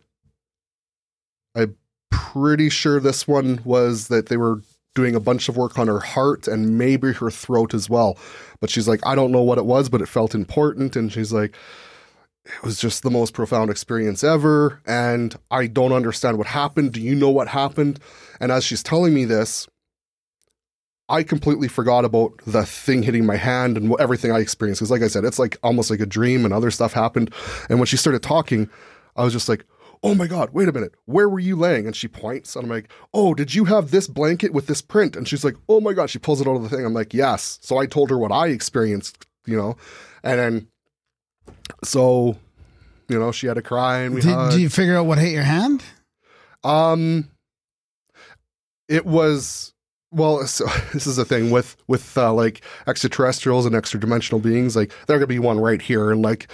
I'm 1.54 1.76
pretty 2.10 2.68
sure 2.70 3.00
this 3.00 3.26
one 3.26 3.60
was 3.64 4.08
that 4.08 4.26
they 4.26 4.36
were 4.36 4.62
doing 4.94 5.14
a 5.14 5.20
bunch 5.20 5.48
of 5.48 5.56
work 5.56 5.78
on 5.78 5.86
her 5.86 6.00
heart 6.00 6.48
and 6.48 6.78
maybe 6.78 7.12
her 7.12 7.30
throat 7.30 7.74
as 7.74 7.88
well. 7.88 8.18
But 8.60 8.70
she's 8.70 8.88
like, 8.88 9.06
I 9.06 9.14
don't 9.14 9.30
know 9.30 9.42
what 9.42 9.58
it 9.58 9.66
was, 9.66 9.88
but 9.88 10.00
it 10.00 10.08
felt 10.08 10.34
important. 10.34 10.96
And 10.96 11.12
she's 11.12 11.32
like, 11.32 11.54
it 12.46 12.62
was 12.62 12.78
just 12.78 13.02
the 13.02 13.10
most 13.10 13.34
profound 13.34 13.70
experience 13.70 14.24
ever. 14.24 14.80
And 14.86 15.36
I 15.50 15.66
don't 15.66 15.92
understand 15.92 16.38
what 16.38 16.46
happened. 16.46 16.92
Do 16.92 17.00
you 17.00 17.14
know 17.14 17.30
what 17.30 17.48
happened? 17.48 18.00
And 18.40 18.50
as 18.50 18.64
she's 18.64 18.82
telling 18.82 19.12
me 19.14 19.24
this, 19.24 19.68
I 21.08 21.22
completely 21.22 21.68
forgot 21.68 22.04
about 22.04 22.32
the 22.46 22.66
thing 22.66 23.02
hitting 23.02 23.24
my 23.24 23.36
hand 23.36 23.76
and 23.76 23.88
what, 23.88 24.00
everything 24.00 24.32
I 24.32 24.40
experienced. 24.40 24.80
Because, 24.80 24.90
like 24.90 25.02
I 25.02 25.08
said, 25.08 25.24
it's 25.24 25.38
like 25.38 25.56
almost 25.62 25.90
like 25.90 26.00
a 26.00 26.06
dream 26.06 26.44
and 26.44 26.52
other 26.52 26.70
stuff 26.70 26.92
happened. 26.92 27.32
And 27.68 27.78
when 27.78 27.86
she 27.86 27.96
started 27.96 28.22
talking, 28.22 28.68
I 29.14 29.22
was 29.22 29.32
just 29.32 29.48
like, 29.48 29.64
oh 30.02 30.14
my 30.14 30.26
God, 30.26 30.50
wait 30.52 30.68
a 30.68 30.72
minute. 30.72 30.94
Where 31.06 31.28
were 31.28 31.38
you 31.38 31.56
laying? 31.56 31.86
And 31.86 31.94
she 31.94 32.08
points, 32.08 32.56
and 32.56 32.64
I'm 32.64 32.70
like, 32.70 32.90
oh, 33.14 33.34
did 33.34 33.54
you 33.54 33.64
have 33.66 33.90
this 33.90 34.08
blanket 34.08 34.52
with 34.52 34.66
this 34.66 34.82
print? 34.82 35.16
And 35.16 35.28
she's 35.28 35.44
like, 35.44 35.54
oh 35.68 35.80
my 35.80 35.92
God. 35.92 36.10
She 36.10 36.18
pulls 36.18 36.40
it 36.40 36.48
out 36.48 36.56
of 36.56 36.62
the 36.62 36.68
thing. 36.68 36.84
I'm 36.84 36.94
like, 36.94 37.14
yes. 37.14 37.58
So 37.62 37.78
I 37.78 37.86
told 37.86 38.10
her 38.10 38.18
what 38.18 38.32
I 38.32 38.48
experienced, 38.48 39.26
you 39.46 39.56
know, 39.56 39.76
and 40.22 40.38
then, 40.38 40.68
so, 41.84 42.36
you 43.08 43.18
know, 43.18 43.30
she 43.30 43.46
had 43.46 43.54
to 43.54 43.62
cry 43.62 44.00
and 44.00 44.14
we 44.14 44.20
Did, 44.20 44.34
hugged. 44.34 44.52
did 44.52 44.60
you 44.60 44.68
figure 44.68 44.96
out 44.96 45.06
what 45.06 45.18
hit 45.18 45.32
your 45.32 45.44
hand? 45.44 45.84
Um, 46.64 47.30
it 48.88 49.06
was 49.06 49.72
well. 50.16 50.46
So 50.46 50.66
this 50.92 51.06
is 51.06 51.16
the 51.16 51.24
thing 51.24 51.50
with 51.50 51.76
with 51.86 52.16
uh, 52.18 52.32
like 52.32 52.62
extraterrestrials 52.86 53.66
and 53.66 53.74
extra 53.74 54.00
dimensional 54.00 54.40
beings. 54.40 54.74
Like 54.76 54.92
there 55.06 55.18
could 55.18 55.28
be 55.28 55.38
one 55.38 55.60
right 55.60 55.80
here, 55.82 56.10
and 56.10 56.22
like 56.22 56.48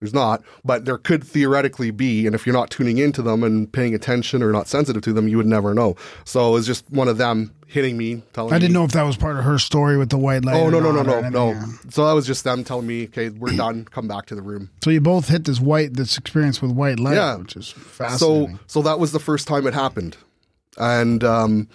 there's 0.00 0.12
not, 0.14 0.42
but 0.64 0.84
there 0.84 0.98
could 0.98 1.22
theoretically 1.22 1.92
be. 1.92 2.26
And 2.26 2.34
if 2.34 2.44
you're 2.44 2.52
not 2.54 2.70
tuning 2.70 2.98
into 2.98 3.22
them 3.22 3.44
and 3.44 3.70
paying 3.72 3.94
attention 3.94 4.42
or 4.42 4.50
not 4.50 4.66
sensitive 4.66 5.00
to 5.02 5.12
them, 5.12 5.28
you 5.28 5.36
would 5.36 5.46
never 5.46 5.74
know. 5.74 5.94
So 6.24 6.56
it's 6.56 6.66
just 6.66 6.90
one 6.90 7.06
of 7.06 7.18
them 7.18 7.54
hitting 7.68 7.96
me, 7.96 8.22
telling 8.32 8.52
I 8.52 8.58
didn't 8.58 8.72
me, 8.72 8.80
know 8.80 8.84
if 8.84 8.90
that 8.92 9.04
was 9.04 9.16
part 9.16 9.36
of 9.38 9.44
her 9.44 9.58
story 9.60 9.96
with 9.96 10.08
the 10.10 10.18
white 10.18 10.44
light. 10.44 10.56
Oh 10.60 10.68
no 10.70 10.80
no 10.80 10.90
no 10.90 11.02
no 11.04 11.28
no! 11.28 11.54
So 11.90 12.04
that 12.06 12.12
was 12.14 12.26
just 12.26 12.42
them 12.42 12.64
telling 12.64 12.86
me, 12.88 13.04
okay, 13.04 13.28
we're 13.28 13.56
done. 13.56 13.84
Come 13.84 14.08
back 14.08 14.26
to 14.26 14.34
the 14.34 14.42
room. 14.42 14.70
So 14.82 14.90
you 14.90 15.00
both 15.00 15.28
hit 15.28 15.44
this 15.44 15.60
white, 15.60 15.94
this 15.94 16.18
experience 16.18 16.60
with 16.60 16.72
white 16.72 16.98
light, 16.98 17.14
Yeah. 17.14 17.36
which 17.36 17.54
is 17.56 17.70
fascinating. 17.70 18.56
so 18.58 18.60
so 18.66 18.82
that 18.82 18.98
was 18.98 19.12
the 19.12 19.20
first 19.20 19.46
time 19.46 19.66
it 19.68 19.74
happened 19.74 20.16
and 20.78 21.22
um 21.24 21.68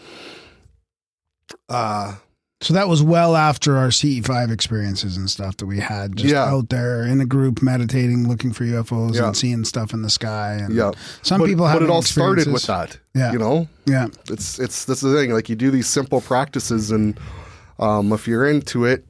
uh 1.70 2.16
So, 2.60 2.74
that 2.74 2.88
was 2.88 3.04
well 3.04 3.36
after 3.36 3.78
our 3.78 3.90
CE5 3.90 4.52
experiences 4.52 5.16
and 5.16 5.30
stuff 5.30 5.58
that 5.58 5.68
we 5.68 5.80
had, 5.80 6.16
just 6.18 6.34
Yeah. 6.34 6.46
out 6.46 6.70
there 6.70 7.04
in 7.04 7.22
a 7.22 7.26
group 7.26 7.62
meditating, 7.62 8.28
looking 8.28 8.52
for 8.52 8.64
UFOs 8.66 9.14
Yeah. 9.16 9.28
and 9.28 9.38
seeing 9.38 9.64
stuff 9.64 9.94
in 9.94 10.02
the 10.02 10.10
sky. 10.10 10.54
And 10.54 10.74
yeah 10.74 10.90
some 11.22 11.40
but, 11.40 11.46
people 11.48 11.66
but 11.66 11.84
it 11.84 11.90
all 11.92 12.02
started 12.02 12.48
with 12.52 12.64
that 12.66 12.98
Yeah. 13.14 13.32
you 13.32 13.38
know 13.40 13.68
Yeah, 13.86 14.08
it's 14.30 14.58
it's 14.60 14.86
that's 14.86 15.02
the 15.02 15.14
thing 15.14 15.32
like 15.34 15.50
you 15.50 15.56
do 15.56 15.70
these 15.72 15.88
simple 15.88 16.20
practices 16.22 16.90
and 16.92 17.20
um 17.80 18.12
if 18.12 18.28
you're 18.28 18.50
into 18.50 18.86
it 18.86 19.06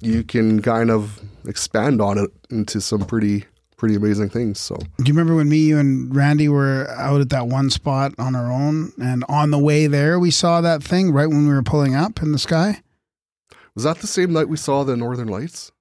you 0.00 0.22
can 0.22 0.62
kind 0.62 0.90
of 0.90 1.20
expand 1.46 2.00
on 2.00 2.18
it 2.18 2.30
into 2.50 2.80
some 2.80 3.04
pretty 3.04 3.44
pretty 3.82 3.96
amazing 3.96 4.28
things 4.28 4.60
so 4.60 4.76
Do 4.76 4.84
you 5.04 5.12
remember 5.12 5.34
when 5.34 5.48
me, 5.48 5.56
you, 5.56 5.76
and 5.76 6.14
Randy 6.14 6.48
were 6.48 6.88
out 6.90 7.20
at 7.20 7.30
that 7.30 7.48
one 7.48 7.68
spot 7.68 8.14
on 8.16 8.36
our 8.36 8.48
own, 8.48 8.92
and 9.02 9.24
on 9.28 9.50
the 9.50 9.58
way 9.58 9.88
there, 9.88 10.20
we 10.20 10.30
saw 10.30 10.60
that 10.60 10.84
thing 10.84 11.10
right 11.10 11.26
when 11.26 11.48
we 11.48 11.52
were 11.52 11.64
pulling 11.64 11.96
up 11.96 12.22
in 12.22 12.30
the 12.30 12.38
sky? 12.38 12.80
was 13.74 13.82
that 13.82 13.98
the 13.98 14.06
same 14.06 14.32
night 14.32 14.48
we 14.48 14.56
saw 14.56 14.84
the 14.84 14.96
northern 14.96 15.26
lights 15.26 15.72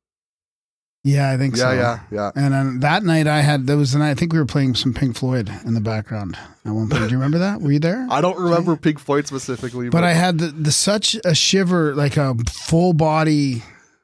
Yeah, 1.03 1.29
I 1.29 1.37
think 1.37 1.55
yeah 1.55 1.61
so. 1.69 1.71
yeah 1.73 1.99
yeah 2.11 2.31
And 2.35 2.53
then 2.55 2.79
that 2.79 3.03
night, 3.03 3.27
I 3.27 3.41
had 3.41 3.67
that 3.67 3.77
was 3.77 3.91
the 3.91 3.99
night 3.99 4.09
I 4.09 4.15
think 4.15 4.33
we 4.33 4.39
were 4.39 4.45
playing 4.47 4.73
some 4.73 4.93
Pink 4.95 5.15
Floyd 5.15 5.51
in 5.63 5.75
the 5.75 5.81
background 5.81 6.37
at 6.65 6.71
one 6.71 6.89
point. 6.89 7.03
Do 7.03 7.09
you 7.09 7.17
remember 7.17 7.37
that? 7.37 7.61
Were 7.61 7.71
you 7.71 7.79
there? 7.79 8.07
i 8.17 8.19
don't 8.19 8.39
remember 8.39 8.75
pink 8.75 8.97
floyd 8.97 9.27
specifically 9.27 9.89
But 9.89 10.03
I 10.03 10.13
had 10.13 10.39
the, 10.39 10.47
the 10.47 10.71
such 10.71 11.15
a 11.23 11.35
shiver, 11.35 11.93
like 11.93 12.17
a 12.17 12.33
full 12.49 12.93
body 12.93 13.61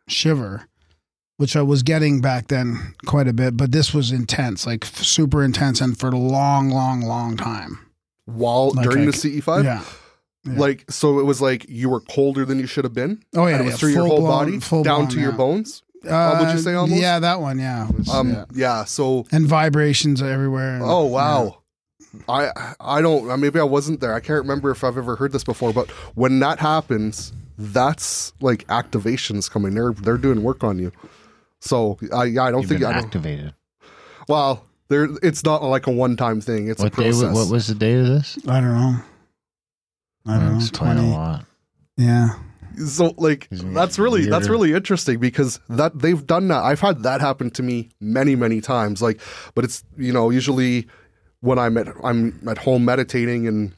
shiver, 0.08 0.67
which 1.38 1.56
I 1.56 1.62
was 1.62 1.84
getting 1.84 2.20
back 2.22 2.48
then 2.48 2.94
quite 3.06 3.28
a 3.28 3.34
bit. 3.34 3.56
But 3.58 3.72
this 3.72 3.94
was 3.94 4.12
intense, 4.12 4.66
like 4.68 4.86
super 4.86 5.44
intense, 5.44 5.82
and 5.82 5.98
for 5.98 6.10
a 6.10 6.18
long, 6.18 6.70
long, 6.70 7.02
long 7.02 7.38
time. 7.38 7.80
while 8.26 8.72
Like 8.72 8.90
during 8.90 9.04
I 9.04 9.12
the 9.12 9.12
ce5 9.12 9.64
Yeah. 9.64 9.84
Yeah. 10.44 10.54
like 10.60 10.86
so 10.90 11.20
it 11.20 11.24
was 11.24 11.42
like 11.42 11.66
you 11.68 11.90
were 11.90 12.00
colder 12.02 12.46
than 12.46 12.58
you 12.60 12.68
should 12.68 12.84
have 12.86 12.94
been 12.94 13.22
Oh 13.36 13.48
yeah, 13.48 13.54
and 13.56 13.62
it 13.62 13.66
was 13.66 13.74
yeah, 13.74 13.78
through 13.78 13.90
your 13.92 14.06
whole 14.06 14.18
full-blown- 14.18 14.60
body 14.60 14.84
down 14.84 15.08
to 15.10 15.20
your 15.20 15.32
bones 15.34 15.84
Uh, 16.08 16.38
would 16.40 16.54
you 16.54 16.60
say 16.60 16.74
almost? 16.74 17.02
Yeah, 17.02 17.20
that 17.20 17.42
one. 17.42 17.60
Yeah. 17.60 17.90
Was, 17.92 18.08
um 18.10 18.30
yeah. 18.30 18.46
yeah, 18.54 18.84
so 18.86 19.26
And 19.32 19.46
vibrations 19.48 20.22
everywhere. 20.22 20.76
and- 20.76 20.84
oh 20.86 21.04
wow 21.06 21.58
i 22.30 22.50
i 22.80 23.02
don't 23.02 23.40
maybe 23.40 23.60
i 23.60 23.64
wasn't 23.64 24.00
there 24.00 24.14
i 24.14 24.20
can't 24.20 24.40
remember 24.42 24.72
if 24.72 24.84
i've 24.84 24.98
ever 24.98 25.16
heard 25.18 25.32
this 25.34 25.44
before 25.44 25.72
but 25.74 25.90
when 26.16 26.40
that 26.40 26.58
happens 26.60 27.32
that's 27.60 28.32
like 28.42 28.66
activations 28.68 29.52
coming 29.52 29.76
they're 29.76 29.92
they're 29.94 30.18
doing 30.18 30.42
work 30.42 30.64
on 30.64 30.80
you 30.80 30.92
so 31.62 31.98
i 32.14 32.26
yeah, 32.26 32.44
i 32.44 32.52
don't 32.52 32.62
You've 32.62 32.70
think 32.70 32.82
been 32.82 32.90
i 32.90 32.94
don't 32.94 33.06
activated. 33.06 33.54
well 34.28 34.66
there 34.90 35.08
it's 35.24 35.44
not 35.44 35.64
like 35.64 35.88
a 35.88 35.92
one-time 35.92 36.40
thing 36.42 36.70
it's 36.70 36.82
What 36.82 36.94
a 36.94 36.96
day? 36.96 37.04
process 37.10 37.34
wa- 37.34 37.44
What 37.44 37.52
was 37.52 37.68
the 37.68 37.76
date 37.76 38.00
of 38.00 38.08
this? 38.08 38.38
I 38.48 38.62
don't 38.62 38.74
know. 38.74 38.96
I 40.26 40.38
don't 40.40 40.52
know. 40.54 40.58
Explain 40.58 40.92
a 40.92 40.96
Twenty. 41.02 41.12
lot. 41.14 41.46
Yeah. 41.98 42.30
so 42.86 43.14
like 43.18 43.48
Isn't 43.52 43.74
that's 43.74 43.98
really 43.98 44.28
that's 44.28 44.48
really 44.50 44.74
interesting 44.74 45.20
because 45.20 45.60
that 45.70 45.98
they've 46.00 46.26
done 46.26 46.48
that 46.50 46.64
i've 46.64 46.80
had 46.80 47.04
that 47.04 47.22
happen 47.22 47.50
to 47.52 47.64
me 47.64 47.90
many 48.00 48.36
many 48.36 48.62
times 48.62 49.02
like 49.02 49.20
but 49.56 49.66
it's 49.66 49.84
you 49.98 50.14
know 50.14 50.30
usually 50.30 50.88
when 51.42 51.58
i'm 51.58 51.76
at 51.78 51.88
i'm 52.04 52.40
at 52.48 52.60
home 52.60 52.86
meditating 52.86 53.48
and 53.48 53.72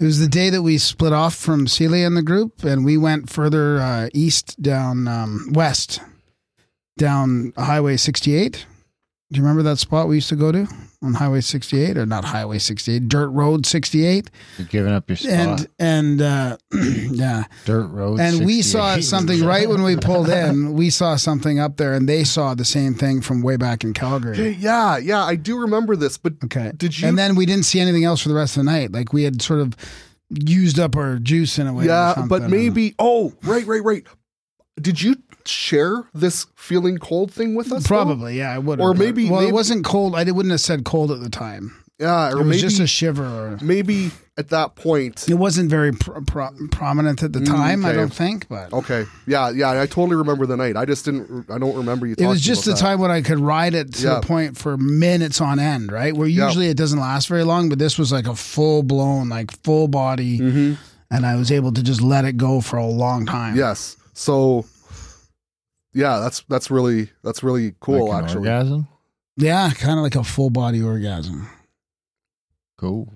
It 0.00 0.04
was 0.04 0.18
the 0.18 0.28
day 0.28 0.50
that 0.50 0.62
we 0.62 0.78
split 0.78 1.12
off 1.12 1.34
from 1.34 1.66
Celia 1.66 2.06
in 2.06 2.14
the 2.14 2.22
group, 2.22 2.64
and 2.64 2.84
we 2.84 2.98
went 2.98 3.30
further 3.30 3.78
uh, 3.80 4.08
east 4.12 4.60
down 4.60 5.08
um, 5.08 5.52
west, 5.54 6.00
down 6.96 7.52
Highway 7.56 7.96
68. 7.96 8.66
Do 9.32 9.38
you 9.38 9.42
remember 9.42 9.64
that 9.64 9.78
spot 9.78 10.06
we 10.06 10.14
used 10.16 10.28
to 10.28 10.36
go 10.36 10.52
to 10.52 10.68
on 11.02 11.14
Highway 11.14 11.40
68, 11.40 11.98
or 11.98 12.06
not 12.06 12.24
Highway 12.24 12.58
68, 12.58 13.08
Dirt 13.08 13.28
Road 13.30 13.66
68? 13.66 14.30
You're 14.56 14.66
giving 14.68 14.92
up 14.92 15.10
your 15.10 15.16
spot. 15.16 15.30
And 15.30 15.68
and 15.80 16.22
uh, 16.22 16.56
yeah, 16.72 17.42
Dirt 17.64 17.88
road. 17.88 18.20
and 18.20 18.46
we 18.46 18.62
saw 18.62 18.96
something 19.00 19.44
right 19.44 19.68
when 19.68 19.82
we 19.82 19.96
pulled 19.96 20.28
in. 20.28 20.74
We 20.74 20.90
saw 20.90 21.16
something 21.16 21.58
up 21.58 21.76
there, 21.76 21.92
and 21.94 22.08
they 22.08 22.22
saw 22.22 22.54
the 22.54 22.64
same 22.64 22.94
thing 22.94 23.20
from 23.20 23.42
way 23.42 23.56
back 23.56 23.82
in 23.82 23.90
Hey, 23.90 23.94
Calgary. 23.94 24.50
yeah 24.60 24.96
yeah 24.96 25.24
i 25.24 25.34
do 25.34 25.58
remember 25.58 25.96
this 25.96 26.16
but 26.18 26.34
Okay, 26.44 26.70
did 26.76 26.96
you 26.96 27.08
And 27.08 27.18
then 27.18 27.34
we 27.34 27.46
didn't 27.46 27.64
see 27.64 27.80
anything 27.80 28.04
else 28.04 28.20
for 28.22 28.28
the 28.28 28.34
rest 28.36 28.56
of 28.56 28.64
the 28.64 28.70
night. 28.70 28.92
Like 28.92 29.12
we 29.12 29.24
had 29.24 29.42
sort 29.42 29.58
of 29.58 29.74
used 30.30 30.78
up 30.78 30.94
our 30.94 31.18
juice 31.18 31.58
in 31.58 31.66
a 31.66 31.72
way. 31.74 31.86
Yeah, 31.86 32.14
something. 32.14 32.28
but 32.28 32.48
maybe. 32.48 32.94
Oh, 33.00 33.34
right, 33.42 33.66
right, 33.66 33.82
right. 33.82 34.06
Did 34.80 35.02
you 35.02 35.16
share 35.48 36.04
this 36.14 36.46
feeling 36.54 36.98
cold 36.98 37.32
thing 37.32 37.54
with 37.54 37.72
us? 37.72 37.82
though? 37.84 37.88
Probably, 37.88 38.38
yeah, 38.38 38.52
I 38.54 38.58
would. 38.58 38.80
Or 38.80 38.94
maybe- 38.94 39.28
well, 39.30 39.40
maybe- 39.40 39.50
it 39.50 39.54
wasn't 39.54 39.84
cold. 39.84 40.14
I 40.14 40.24
wouldn't 40.24 40.50
have 40.50 40.60
said 40.60 40.84
cold 40.84 41.10
at 41.10 41.20
the 41.20 41.30
time. 41.30 41.72
Yeah, 41.98 42.30
It 42.30 42.34
was 42.36 42.46
maybe 42.46 42.60
just 42.60 42.78
a 42.78 42.86
shiver. 42.86 43.24
Or, 43.24 43.58
maybe 43.62 44.10
at 44.36 44.50
that 44.50 44.76
point. 44.76 45.24
it 45.30 45.34
wasn't 45.34 45.70
very 45.70 45.92
pro- 45.92 46.20
pro- 46.20 46.50
prominent 46.70 47.22
at 47.22 47.32
the 47.32 47.40
time. 47.40 47.86
I 47.86 47.92
Mm, 47.92 47.94
don't 47.94 48.12
think, 48.12 48.48
but 48.50 48.70
Okay, 48.70 49.06
yeah, 49.26 49.48
yeah. 49.48 49.70
I 49.80 49.86
totally 49.86 50.16
remember 50.16 50.44
the 50.44 50.58
night. 50.58 50.76
I 50.76 50.84
just 50.84 51.06
didn't. 51.06 51.46
I 51.50 51.56
don't 51.56 51.74
remember 51.74 52.06
you. 52.06 52.14
it 52.18 52.26
was 52.26 52.42
just 52.42 52.66
the 52.66 52.72
that. 52.72 52.76
time 52.80 53.00
when 53.00 53.10
I 53.10 53.22
could 53.22 53.40
ride 53.40 53.74
it 53.74 53.94
to 53.94 54.02
Yeah. 54.08 54.14
the 54.16 54.26
point 54.26 54.58
for 54.58 54.76
minutes 54.76 55.40
on 55.40 55.58
end. 55.58 55.90
Right, 55.90 56.14
where 56.14 56.28
Yeah. 56.28 56.44
usually 56.48 56.66
it 56.68 56.76
doesn't 56.76 56.98
last 57.00 57.28
very 57.28 57.44
long, 57.44 57.70
but 57.70 57.78
this 57.78 57.96
was 57.96 58.12
like 58.12 58.26
a 58.28 58.36
full 58.36 58.82
blown, 58.82 59.30
like 59.30 59.50
full 59.64 59.88
body, 59.88 60.38
Mm-hmm. 60.38 60.74
and 61.10 61.24
I 61.24 61.36
was 61.36 61.50
able 61.50 61.72
to 61.72 61.82
just 61.82 62.02
let 62.02 62.26
it 62.26 62.36
go 62.36 62.60
for 62.60 62.76
a 62.76 62.86
long 62.86 63.24
time. 63.24 63.56
Yes. 63.56 63.96
So. 64.12 64.66
Yeah, 65.96 66.18
that's 66.18 66.42
that's 66.48 66.70
really 66.70 67.08
that's 67.24 67.42
really 67.42 67.74
cool. 67.80 68.08
Like 68.08 68.18
an 68.18 68.24
actually, 68.24 68.38
orgasm. 68.50 68.88
yeah, 69.38 69.70
kind 69.70 69.98
of 69.98 70.02
like 70.02 70.14
a 70.14 70.22
full 70.24 70.50
body 70.50 70.82
orgasm. 70.82 71.48
Cool. 72.76 73.14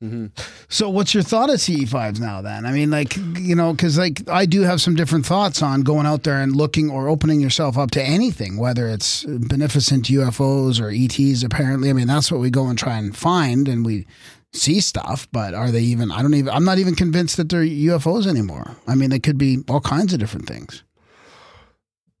hmm 0.00 0.28
So, 0.70 0.88
what's 0.88 1.12
your 1.12 1.22
thought 1.22 1.50
of 1.50 1.56
CE5s 1.56 2.18
now? 2.18 2.40
Then, 2.40 2.64
I 2.64 2.72
mean, 2.72 2.90
like 2.90 3.14
you 3.36 3.54
know, 3.54 3.72
because 3.72 3.98
like 3.98 4.26
I 4.30 4.46
do 4.46 4.62
have 4.62 4.80
some 4.80 4.94
different 4.94 5.26
thoughts 5.26 5.60
on 5.62 5.82
going 5.82 6.06
out 6.06 6.22
there 6.22 6.40
and 6.40 6.56
looking 6.56 6.88
or 6.90 7.08
opening 7.08 7.40
yourself 7.42 7.76
up 7.76 7.90
to 7.92 8.02
anything, 8.02 8.56
whether 8.56 8.88
it's 8.88 9.24
beneficent 9.24 10.06
UFOs 10.06 10.80
or 10.80 10.88
ETs. 10.90 11.42
Apparently, 11.42 11.90
I 11.90 11.92
mean 11.92 12.06
that's 12.06 12.32
what 12.32 12.40
we 12.40 12.48
go 12.48 12.68
and 12.68 12.78
try 12.78 12.96
and 12.96 13.14
find, 13.14 13.68
and 13.68 13.84
we 13.84 14.06
see 14.54 14.80
stuff. 14.80 15.28
But 15.30 15.52
are 15.52 15.70
they 15.70 15.82
even? 15.82 16.10
I 16.10 16.22
don't 16.22 16.32
even. 16.32 16.54
I'm 16.54 16.64
not 16.64 16.78
even 16.78 16.94
convinced 16.94 17.36
that 17.36 17.50
they're 17.50 17.64
UFOs 17.64 18.26
anymore. 18.26 18.76
I 18.86 18.94
mean, 18.94 19.10
they 19.10 19.18
could 19.18 19.36
be 19.36 19.58
all 19.68 19.82
kinds 19.82 20.14
of 20.14 20.20
different 20.20 20.46
things. 20.48 20.84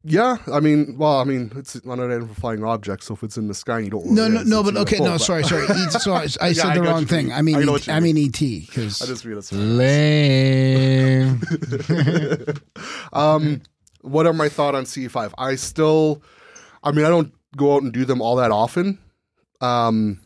Yeah, 0.04 0.36
I 0.52 0.60
mean, 0.60 0.96
well, 0.96 1.18
I 1.18 1.24
mean, 1.24 1.50
it's 1.56 1.84
not 1.84 1.98
an 1.98 2.28
flying 2.28 2.62
object, 2.62 3.02
so 3.02 3.14
if 3.14 3.24
it's 3.24 3.36
in 3.36 3.48
the 3.48 3.54
sky, 3.54 3.80
you 3.80 3.90
don't. 3.90 4.06
No, 4.06 4.28
no, 4.28 4.42
no. 4.44 4.62
But 4.62 4.76
okay, 4.76 4.98
no, 5.00 5.16
sorry, 5.16 5.42
sorry. 5.42 5.64
E- 5.76 5.90
sorry, 5.90 6.28
I 6.40 6.52
said 6.52 6.74
the 6.74 6.82
wrong 6.82 7.04
thing. 7.04 7.32
I 7.32 7.42
mean, 7.42 7.56
I 7.56 7.64
know 7.64 7.72
what 7.72 7.86
you 7.86 7.92
I 7.92 7.98
mean 7.98 8.16
ET 8.16 8.38
because 8.38 9.02
I 9.02 9.06
just 9.06 9.24
it's 9.24 9.52
Lame. 9.52 11.40
um, 13.12 13.60
what 14.02 14.26
are 14.26 14.32
my 14.32 14.48
thought 14.48 14.76
on 14.76 14.84
C5? 14.84 15.32
I 15.36 15.56
still, 15.56 16.22
I 16.84 16.92
mean, 16.92 17.04
I 17.04 17.08
don't 17.08 17.32
go 17.56 17.74
out 17.74 17.82
and 17.82 17.92
do 17.92 18.04
them 18.04 18.22
all 18.22 18.36
that 18.36 18.52
often. 18.52 19.00
Um, 19.60 20.20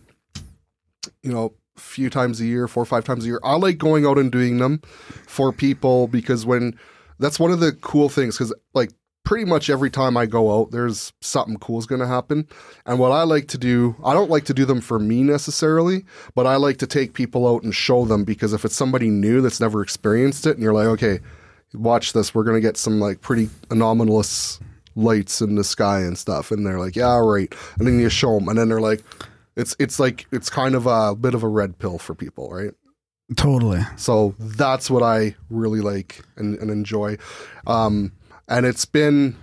you 1.22 1.32
know, 1.32 1.54
a 1.76 1.80
few 1.80 2.10
times 2.10 2.42
a 2.42 2.44
year, 2.44 2.68
four 2.68 2.82
or 2.82 2.86
five 2.86 3.04
times 3.04 3.24
a 3.24 3.26
year. 3.26 3.40
I 3.42 3.56
like 3.56 3.78
going 3.78 4.04
out 4.04 4.18
and 4.18 4.30
doing 4.30 4.58
them 4.58 4.82
for 5.26 5.50
people 5.50 6.08
because 6.08 6.44
when 6.44 6.78
that's 7.18 7.40
one 7.40 7.50
of 7.50 7.60
the 7.60 7.72
cool 7.72 8.10
things 8.10 8.36
because 8.36 8.54
like 8.74 8.90
pretty 9.24 9.44
much 9.44 9.70
every 9.70 9.90
time 9.90 10.16
I 10.16 10.26
go 10.26 10.60
out, 10.60 10.70
there's 10.70 11.12
something 11.20 11.56
cool 11.58 11.78
is 11.78 11.86
going 11.86 12.00
to 12.00 12.06
happen. 12.06 12.48
And 12.86 12.98
what 12.98 13.12
I 13.12 13.22
like 13.22 13.48
to 13.48 13.58
do, 13.58 13.96
I 14.04 14.14
don't 14.14 14.30
like 14.30 14.44
to 14.46 14.54
do 14.54 14.64
them 14.64 14.80
for 14.80 14.98
me 14.98 15.22
necessarily, 15.22 16.04
but 16.34 16.46
I 16.46 16.56
like 16.56 16.78
to 16.78 16.86
take 16.86 17.14
people 17.14 17.46
out 17.46 17.62
and 17.62 17.74
show 17.74 18.04
them 18.04 18.24
because 18.24 18.52
if 18.52 18.64
it's 18.64 18.74
somebody 18.74 19.10
new 19.10 19.40
that's 19.40 19.60
never 19.60 19.82
experienced 19.82 20.46
it, 20.46 20.54
and 20.54 20.62
you're 20.62 20.74
like, 20.74 20.86
okay, 20.86 21.20
watch 21.74 22.12
this, 22.12 22.34
we're 22.34 22.44
going 22.44 22.56
to 22.56 22.66
get 22.66 22.76
some 22.76 23.00
like 23.00 23.20
pretty 23.20 23.48
anomalous 23.70 24.60
lights 24.94 25.40
in 25.40 25.54
the 25.54 25.64
sky 25.64 26.00
and 26.00 26.18
stuff, 26.18 26.50
and 26.50 26.66
they're 26.66 26.78
like, 26.78 26.96
yeah, 26.96 27.18
right. 27.18 27.52
And 27.78 27.86
then 27.86 27.98
you 27.98 28.08
show 28.08 28.38
them, 28.38 28.48
and 28.48 28.58
then 28.58 28.68
they're 28.68 28.80
like, 28.80 29.02
it's 29.56 29.76
it's 29.78 30.00
like 30.00 30.26
it's 30.32 30.48
kind 30.48 30.74
of 30.74 30.86
a 30.86 31.14
bit 31.14 31.34
of 31.34 31.42
a 31.42 31.48
red 31.48 31.78
pill 31.78 31.98
for 31.98 32.14
people, 32.14 32.50
right? 32.50 32.72
Totally. 33.36 33.80
So 33.96 34.34
that's 34.38 34.90
what 34.90 35.02
I 35.02 35.36
really 35.48 35.80
like 35.80 36.22
and, 36.36 36.58
and 36.58 36.70
enjoy. 36.70 37.16
Um, 37.66 38.12
and 38.53 38.66
it's 38.66 38.84
been 38.84 39.36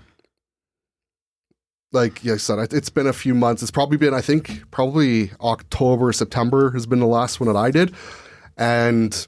like 1.92 2.24
I 2.28 2.38
said, 2.38 2.60
it- 2.60 2.74
it's 2.74 2.90
been 2.90 3.08
a 3.08 3.14
few 3.14 3.34
months. 3.34 3.64
It's 3.64 3.72
probably 3.72 3.98
been, 3.98 4.14
I 4.14 4.22
think, 4.22 4.62
probably 4.70 5.32
October, 5.42 6.14
September 6.14 6.70
has 6.72 6.86
been 6.86 7.00
the 7.00 7.08
last 7.08 7.40
one 7.40 7.48
that 7.52 7.58
I 7.58 7.72
did. 7.72 7.96
And 8.58 9.28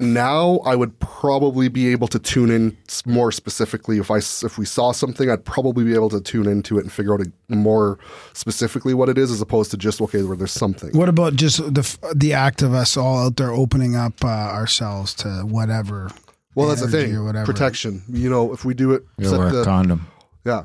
now 0.00 0.58
I 0.66 0.74
would 0.74 0.98
probably 0.98 1.68
be 1.68 1.86
able 1.92 2.08
to 2.08 2.18
tune 2.18 2.50
in 2.50 2.76
more 3.06 3.30
specifically 3.30 3.98
if 3.98 4.10
I 4.10 4.16
if 4.18 4.58
we 4.58 4.66
saw 4.66 4.90
something, 4.92 5.30
I'd 5.30 5.44
probably 5.44 5.84
be 5.84 5.94
able 5.94 6.10
to 6.10 6.20
tune 6.20 6.48
into 6.48 6.78
it 6.78 6.82
and 6.82 6.92
figure 6.92 7.14
out 7.14 7.20
more 7.48 7.98
specifically 8.32 8.92
what 8.92 9.08
it 9.08 9.16
is, 9.16 9.30
as 9.30 9.40
opposed 9.40 9.70
to 9.70 9.76
just 9.76 10.00
okay, 10.02 10.22
where 10.24 10.36
there's 10.36 10.50
something. 10.52 10.90
What 10.98 11.08
about 11.08 11.36
just 11.36 11.58
the 11.72 11.98
the 12.14 12.32
act 12.32 12.60
of 12.62 12.74
us 12.74 12.96
all 12.96 13.18
out 13.26 13.36
there 13.36 13.52
opening 13.52 13.94
up 13.94 14.24
uh, 14.24 14.28
ourselves 14.28 15.14
to 15.14 15.42
whatever? 15.46 16.10
Well, 16.56 16.68
that's 16.68 16.80
the 16.80 16.88
thing. 16.88 17.14
or 17.14 17.22
whatever. 17.22 17.46
Protection. 17.46 18.02
You 18.08 18.28
know, 18.30 18.52
if 18.52 18.64
we 18.64 18.74
do 18.74 18.92
it, 18.92 19.04
You 19.18 19.28
set 19.28 19.38
wear 19.38 19.50
the- 19.50 19.60
a 19.60 19.64
condom. 19.64 20.08
yeah, 20.44 20.64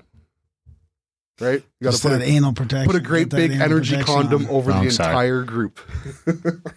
right. 1.39 1.62
You 1.80 1.86
got 1.86 1.94
to 1.94 2.02
put 2.02 2.10
that 2.10 2.22
a, 2.22 2.26
anal 2.26 2.54
protection. 2.54 2.88
put 2.88 2.96
a 2.96 3.00
great 3.04 3.30
big 3.30 3.52
energy 3.52 4.02
condom 4.02 4.46
on. 4.46 4.50
over 4.50 4.72
Oh, 4.72 4.76
the 4.76 4.80
I'm 4.80 4.92
sorry. 4.92 5.10
entire 5.12 5.44
group. 5.44 5.80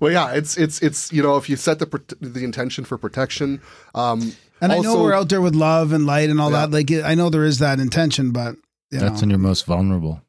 well, 0.00 0.12
yeah, 0.12 0.32
it's 0.32 0.56
it's 0.56 0.80
it's 0.82 1.12
you 1.12 1.22
know 1.22 1.36
if 1.36 1.48
you 1.48 1.56
set 1.56 1.78
the 1.78 2.16
the 2.20 2.44
intention 2.44 2.84
for 2.84 2.98
protection, 2.98 3.60
um, 3.94 4.32
And 4.60 4.72
I 4.72 4.78
know 4.78 5.02
we're 5.02 5.14
out 5.14 5.28
there 5.28 5.40
with 5.40 5.54
love 5.54 5.92
and 5.92 6.06
light 6.06 6.30
and 6.30 6.40
all 6.40 6.50
Yeah. 6.50 6.66
that. 6.66 6.70
Like 6.72 6.90
I 6.90 7.14
know 7.14 7.30
there 7.30 7.44
is 7.44 7.58
that 7.60 7.78
intention, 7.80 8.30
but 8.32 8.56
you 8.90 8.98
That's 9.00 9.14
know. 9.14 9.20
when 9.20 9.30
you're 9.30 9.38
most 9.38 9.66
vulnerable. 9.66 10.22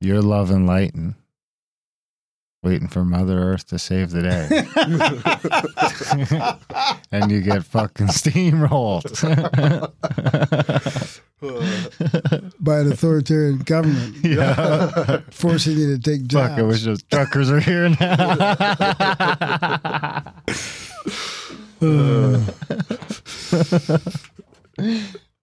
You're 0.00 0.22
love 0.22 0.50
and 0.50 0.66
light 0.66 0.94
and 0.94 1.14
waiting 2.62 2.88
for 2.88 3.04
Mother 3.04 3.38
Earth 3.38 3.66
to 3.68 3.78
save 3.78 4.10
the 4.10 4.22
day. 4.22 4.48
and 7.12 7.30
you 7.30 7.40
get 7.42 7.64
fucking 7.64 8.08
steamrolled. 8.08 9.06
by 12.60 12.78
an 12.80 12.90
authoritarian 12.92 13.58
government 13.58 14.16
yeah. 14.24 15.20
forcing 15.30 15.76
you 15.78 15.96
to 15.96 16.02
take 16.02 16.26
jobs. 16.26 16.48
Fuck, 16.50 16.58
I 16.58 16.62
wish 16.62 16.82
those 16.84 17.02
truckers 17.04 17.50
were 17.50 17.60
here 17.60 17.90
now. 18.00 18.34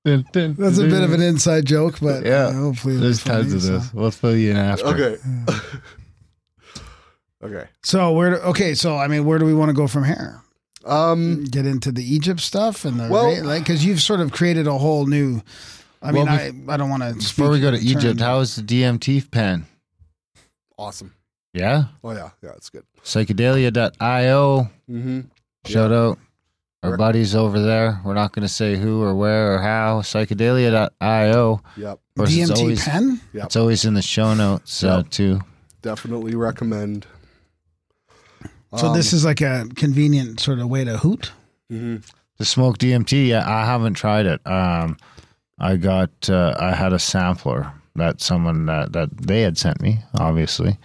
That's 0.03 0.77
a 0.77 0.83
bit 0.87 1.01
of 1.03 1.13
an 1.13 1.21
inside 1.21 1.65
joke, 1.65 1.99
but 2.01 2.25
Yeah. 2.25 2.47
uh, 2.47 2.53
hopefully 2.53 2.97
There's 2.97 3.17
it's 3.19 3.27
funny, 3.27 3.43
tons 3.43 3.53
of 3.53 3.61
so. 3.61 3.71
this. 3.79 3.93
We'll 3.93 4.11
fill 4.11 4.35
you 4.35 4.51
in 4.51 4.57
after. 4.57 4.85
okay, 4.87 5.17
okay. 7.43 7.67
So 7.83 8.11
where? 8.13 8.31
do- 8.31 8.41
Okay, 8.47 8.73
so 8.73 8.95
I 8.97 9.07
mean, 9.07 9.25
where 9.25 9.37
do 9.39 9.45
we 9.45 9.53
want 9.53 9.69
to 9.69 9.73
go 9.73 9.87
from 9.87 10.03
here? 10.05 10.41
Um, 10.85 11.45
Get 11.45 11.65
into 11.65 11.91
the 11.91 12.03
Egypt 12.03 12.39
stuff 12.41 12.83
and 12.85 12.99
the 12.99 13.07
Well- 13.09 13.43
like, 13.45 13.63
because 13.63 13.85
you've 13.85 14.01
sort 14.01 14.19
of 14.19 14.31
created 14.31 14.67
a 14.67 14.77
whole 14.77 15.05
new. 15.05 15.41
I 16.01 16.11
mean, 16.11 16.25
Well, 16.25 16.33
I 16.67 16.73
I 16.73 16.77
don't 16.77 16.89
want 16.89 17.03
to. 17.03 17.13
Before 17.13 17.49
we 17.49 17.59
go 17.61 17.71
to 17.71 17.77
Egypt, 17.79 18.19
how 18.19 18.39
is 18.39 18.55
the 18.55 18.61
DMT 18.63 19.21
pen? 19.31 19.65
awesome. 20.77 21.13
Yeah? 21.53 21.85
Oh 22.03 22.11
yeah, 22.11 22.31
yeah, 22.41 22.51
it's 22.57 22.69
good. 22.69 22.83
Psychedelia.io. 23.03 24.69
Mm-hmm. 24.89 25.19
Shout 25.65 25.91
out 25.91 26.17
our 26.81 26.91
Rec- 26.91 26.97
buddies 26.97 27.35
over 27.35 27.61
there. 27.61 28.01
We're 28.03 28.15
not 28.15 28.33
going 28.33 28.41
to 28.45 28.51
say 28.53 28.75
who 28.75 29.01
or 29.01 29.15
where 29.15 29.53
or 29.55 29.59
how. 29.59 30.01
Psychedelia.io. 30.01 31.61
Yep, 31.77 31.91
Of 31.91 31.99
course, 32.17 32.35
it's 32.35 32.51
DMT 32.51 32.57
always, 32.59 32.83
pen? 32.83 33.21
Yep. 33.33 33.45
It's 33.45 33.55
always 33.55 33.85
in 33.85 33.93
the 33.93 34.01
show 34.01 34.33
notes 34.33 34.83
uh, 34.83 35.03
too. 35.09 35.41
definitely 35.81 36.35
recommend. 36.35 37.05
So 38.77 38.87
Um, 38.87 38.95
this 38.95 39.13
is 39.13 39.23
like 39.23 39.41
a 39.41 39.67
convenient 39.75 40.39
sort 40.39 40.59
of 40.59 40.67
way 40.67 40.83
to 40.83 40.97
hoot. 40.97 41.31
mhm. 41.71 42.03
The 42.37 42.45
smoke 42.45 42.77
DMT, 42.79 43.27
yeah, 43.27 43.47
I 43.47 43.65
haven't 43.65 43.93
tried 43.93 44.25
it. 44.25 44.41
Um, 44.47 44.97
I 45.59 45.75
got, 45.75 46.09
uh, 46.29 46.55
I 46.59 46.73
had 46.73 46.91
a 46.91 46.99
sampler 46.99 47.71
that 47.95 48.21
someone 48.21 48.65
that, 48.65 48.91
that 48.93 49.15
they 49.15 49.41
had 49.43 49.57
sent 49.57 49.79
me, 49.81 49.99
obviously, 50.19 50.77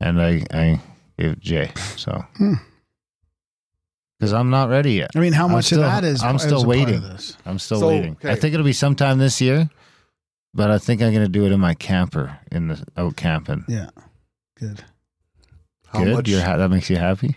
and 0.00 0.22
I, 0.22 0.44
I 0.52 0.80
gave 1.18 1.40
Jay. 1.40 1.72
So, 1.96 2.24
Hmm. 2.36 2.54
because 4.18 4.32
I'm 4.32 4.50
not 4.50 4.68
ready 4.68 4.92
yet. 4.94 5.10
I 5.16 5.18
mean, 5.18 5.32
how 5.32 5.46
I'm 5.46 5.52
much 5.52 5.66
still- 5.66 5.82
of 5.82 5.90
that 5.90 6.04
is? 6.04 6.22
I'm 6.22 6.38
still 6.38 6.62
a 6.62 6.64
part 6.64 6.78
of 6.78 6.86
waiting. 7.02 7.02
I'm 7.44 7.58
still 7.58 7.80
So, 7.80 7.88
waiting. 7.88 8.16
I 8.22 8.36
think 8.36 8.54
it'll 8.54 8.64
be 8.64 8.72
sometime 8.72 9.18
this 9.18 9.40
year, 9.40 9.68
but 10.54 10.70
I 10.70 10.78
think 10.78 11.02
I'm 11.02 11.12
going 11.12 11.26
to 11.26 11.32
do 11.32 11.44
it 11.44 11.50
in 11.52 11.58
my 11.60 11.74
camper 11.74 12.38
in 12.52 12.68
the 12.68 12.84
out 12.96 13.16
camping. 13.16 13.64
Yeah, 13.68 13.90
good. 14.58 14.84
How 15.92 16.04
Good. 16.04 16.14
much? 16.14 16.28
You're 16.28 16.40
ha- 16.42 16.56
that 16.56 16.68
makes 16.70 16.88
you 16.90 16.96
happy. 16.96 17.36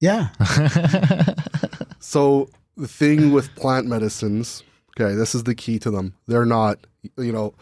Yeah, 0.00 0.28
So 2.00 2.48
the 2.76 2.88
thing 2.88 3.32
with 3.32 3.54
plant 3.54 3.86
medicines, 3.86 4.62
okay, 5.00 5.14
this 5.14 5.34
is 5.34 5.44
the 5.44 5.54
key 5.54 5.78
to 5.80 5.90
them. 5.90 6.14
They're 6.26 6.44
not, 6.44 6.78
you 7.16 7.32
know, 7.32 7.54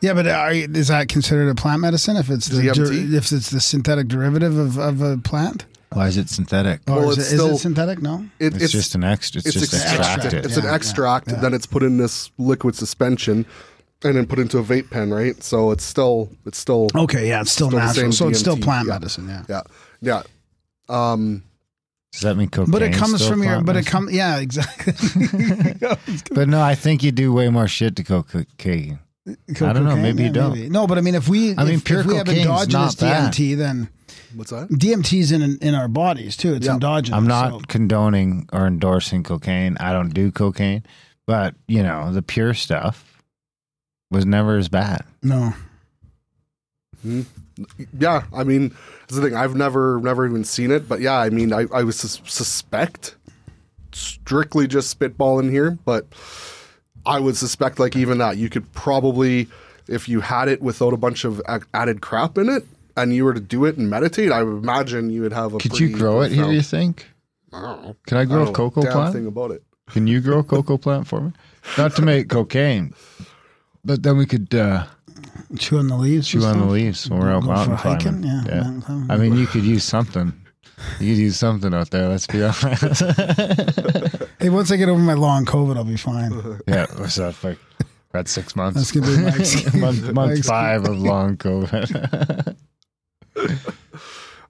yeah, 0.00 0.14
but 0.14 0.26
are, 0.26 0.52
you- 0.52 0.68
is 0.72 0.88
that 0.88 1.08
considered 1.08 1.48
a 1.50 1.54
plant 1.54 1.80
medicine 1.82 2.16
if 2.16 2.30
it's 2.30 2.46
the 2.46 2.62
der- 2.72 2.92
if 3.16 3.30
it's 3.30 3.50
the 3.50 3.60
synthetic 3.60 4.08
derivative 4.08 4.56
of, 4.56 4.78
of 4.78 5.00
a 5.02 5.18
plant? 5.18 5.66
Why 5.92 6.08
is 6.08 6.16
it 6.16 6.30
synthetic? 6.30 6.80
Or 6.88 6.96
Well, 6.96 7.10
is, 7.10 7.18
it's 7.18 7.30
it, 7.32 7.34
is 7.34 7.40
still- 7.40 7.54
it 7.54 7.58
synthetic? 7.58 8.00
No. 8.00 8.26
it, 8.38 8.60
It's, 8.60 8.72
just 8.72 8.94
an 8.94 9.04
extra. 9.04 9.40
It's, 9.40 9.48
it's 9.48 9.60
just 9.70 9.74
extracted. 9.74 10.00
extracted. 10.24 10.46
It's 10.46 10.56
Yeah, 10.56 10.68
an 10.70 10.74
extract, 10.74 11.28
yeah. 11.28 11.34
and 11.34 11.42
then 11.44 11.52
it's 11.54 11.66
put 11.66 11.82
in 11.82 11.98
this 11.98 12.30
liquid 12.38 12.74
suspension, 12.74 13.44
and 14.04 14.16
then 14.16 14.26
put 14.26 14.38
into 14.38 14.58
a 14.58 14.62
vape 14.62 14.90
pen, 14.90 15.10
right? 15.10 15.40
So 15.42 15.70
it's 15.70 15.84
still, 15.84 16.28
it's 16.46 16.58
still, 16.58 16.88
Okay, 16.94 17.28
yeah, 17.28 17.40
it's 17.42 17.52
still, 17.52 17.68
Still 17.68 17.78
natural, 17.78 17.94
same 18.04 18.12
so 18.12 18.28
it's 18.28 18.38
still 18.40 18.56
plant 18.56 18.86
yeah. 18.88 18.92
medicine. 18.94 19.28
Yeah, 19.28 19.42
yeah, 19.48 19.62
yeah. 20.00 20.22
Um, 20.88 21.42
Does 22.12 22.22
that 22.22 22.36
mean 22.36 22.48
cocaine? 22.48 22.70
but 22.72 22.82
it 22.82 22.92
comes 22.92 23.16
still 23.16 23.30
from 23.30 23.42
your. 23.42 23.52
plant 23.52 23.66
But 23.66 23.76
it 23.76 23.86
comes. 23.86 24.12
Yeah, 24.12 24.38
exactly. 24.38 24.92
But 26.34 26.48
no, 26.48 26.60
I 26.60 26.74
think 26.74 27.02
you 27.02 27.12
do 27.12 27.32
way 27.32 27.48
more 27.48 27.68
shit 27.68 27.96
to 27.96 28.04
cocaine. 28.04 28.98
I 29.26 29.32
don't 29.72 29.84
know, 29.84 29.90
Cocaine? 29.90 30.02
maybe 30.02 30.22
you 30.24 30.26
Yeah, 30.28 30.32
don't. 30.32 30.52
maybe. 30.54 30.68
No, 30.68 30.86
but 30.88 30.98
I 30.98 31.00
mean, 31.00 31.14
if 31.14 31.28
we, 31.28 31.56
I 31.56 31.64
mean, 31.64 31.74
if, 31.74 31.84
pure 31.84 32.00
if 32.00 32.06
we 32.06 32.16
have 32.16 32.26
cocaine's 32.26 32.44
endogenous 32.46 33.00
not 33.00 33.08
bad. 33.08 33.32
DMT, 33.32 33.56
then 33.56 33.88
what's 34.34 34.50
that? 34.50 34.68
DMT's 34.68 35.30
in 35.30 35.58
in 35.58 35.74
our 35.76 35.86
bodies 35.88 36.36
too. 36.36 36.54
It's 36.54 36.66
Yeah. 36.66 36.74
endogenous. 36.74 37.16
I'm 37.16 37.26
not 37.28 37.52
so- 37.52 37.60
condoning 37.68 38.48
or 38.52 38.66
endorsing 38.66 39.22
cocaine. 39.22 39.76
I 39.78 39.92
don't 39.92 40.12
do 40.12 40.32
cocaine, 40.32 40.82
but 41.26 41.54
you 41.68 41.82
know, 41.84 42.12
the 42.12 42.20
pure 42.22 42.52
stuff 42.52 43.11
was 44.12 44.24
never 44.26 44.56
as 44.56 44.68
bad. 44.68 45.04
no. 45.22 45.52
Hmm. 47.02 47.22
Yeah, 47.98 48.22
I 48.32 48.44
mean, 48.44 48.68
that's 49.00 49.16
the 49.16 49.22
thing. 49.22 49.34
I've 49.34 49.56
never, 49.56 50.00
never 50.00 50.24
even 50.26 50.44
seen 50.44 50.70
it, 50.70 50.88
but 50.88 51.00
yeah, 51.00 51.18
I 51.18 51.30
mean, 51.30 51.52
I, 51.52 51.66
I 51.74 51.82
would 51.82 51.94
sus- 51.94 52.20
suspect 52.24 53.16
strictly 53.92 54.66
just 54.68 54.96
spitballing 54.98 55.50
here, 55.50 55.76
but 55.84 56.06
I 57.04 57.18
would 57.18 57.36
suspect 57.36 57.78
like 57.80 57.96
even 57.96 58.18
that 58.18 58.36
you 58.36 58.48
could 58.48 58.72
probably, 58.72 59.48
if 59.88 60.08
you 60.08 60.20
had 60.20 60.48
it 60.48 60.62
without 60.62 60.92
a 60.92 60.96
bunch 60.96 61.24
of 61.24 61.40
a- 61.46 61.60
added 61.74 62.00
crap 62.02 62.38
in 62.38 62.48
it, 62.48 62.64
and 62.96 63.12
you 63.14 63.24
were 63.24 63.34
to 63.34 63.40
do 63.40 63.64
it 63.64 63.76
and 63.76 63.90
meditate, 63.90 64.30
I 64.30 64.42
would 64.44 64.62
imagine 64.62 65.10
you 65.10 65.22
would 65.22 65.32
have 65.32 65.54
a. 65.54 65.58
Could 65.58 65.78
you 65.80 65.94
grow 65.96 66.20
it 66.20 66.28
here? 66.28 66.36
profound- 66.38 66.54
You 66.54 66.62
think? 66.62 67.06
I 67.52 67.60
don't 67.60 67.82
know. 67.82 67.96
Can 68.06 68.16
I 68.16 68.20
I 68.20 68.24
grow 68.26 68.36
don't 68.36 68.42
a 68.44 68.50
know 68.50 68.52
cocoa 68.54 68.82
damn 68.82 68.92
plant? 68.92 69.14
thing 69.14 69.26
about 69.26 69.50
it. 69.50 69.62
Can 69.90 70.06
you 70.06 70.20
grow 70.20 70.38
a 70.38 70.44
cocoa 70.44 70.78
plant 70.78 71.06
for 71.08 71.20
me? 71.20 71.32
Not 71.76 71.96
to 71.96 72.02
make 72.02 72.28
cocaine, 72.28 72.94
but 73.84 74.02
then 74.02 74.16
we 74.16 74.26
could 74.26 74.54
uh, 74.54 74.86
Chew 75.58 75.78
on 75.78 75.88
the 75.88 75.96
leaves. 75.96 76.28
chew 76.28 76.44
on 76.44 76.58
the 76.60 76.66
leaves 76.66 77.08
when 77.10 77.20
we're 77.20 77.30
out 77.32 77.42
Go 77.42 77.48
for 77.48 77.52
mountain 77.54 77.76
hiking? 77.76 78.22
climbing. 78.22 78.46
Yeah, 78.46 78.60
mountain 78.62 78.82
climbing. 78.82 79.10
I 79.10 79.16
mean, 79.16 79.34
you 79.36 79.46
could 79.46 79.64
use 79.64 79.84
something. 79.84 80.32
You 80.98 81.12
could 81.14 81.20
use 81.22 81.36
something 81.38 81.72
out 81.74 81.90
there. 81.90 82.08
Let's 82.08 82.26
be 82.26 82.42
honest. 82.42 83.02
Hey, 84.40 84.48
once 84.50 84.72
I 84.72 84.76
get 84.76 84.88
over 84.88 84.98
my 85.00 85.12
long 85.14 85.44
COVID, 85.44 85.76
I'll 85.76 85.84
be 85.84 85.96
fine. 85.96 86.32
yeah, 86.66 86.86
what's 86.96 87.14
that 87.14 87.34
for? 87.34 87.56
About 88.10 88.26
six 88.26 88.56
months. 88.56 88.76
That's 88.76 88.90
gonna 88.90 89.06
be 89.06 89.22
my 89.22 89.36
excuse. 89.36 89.74
month, 89.80 90.02
My 90.12 90.26
month 90.26 90.44
five 90.44 90.84
of 90.84 90.98
long 90.98 91.36
COVID. 91.36 92.56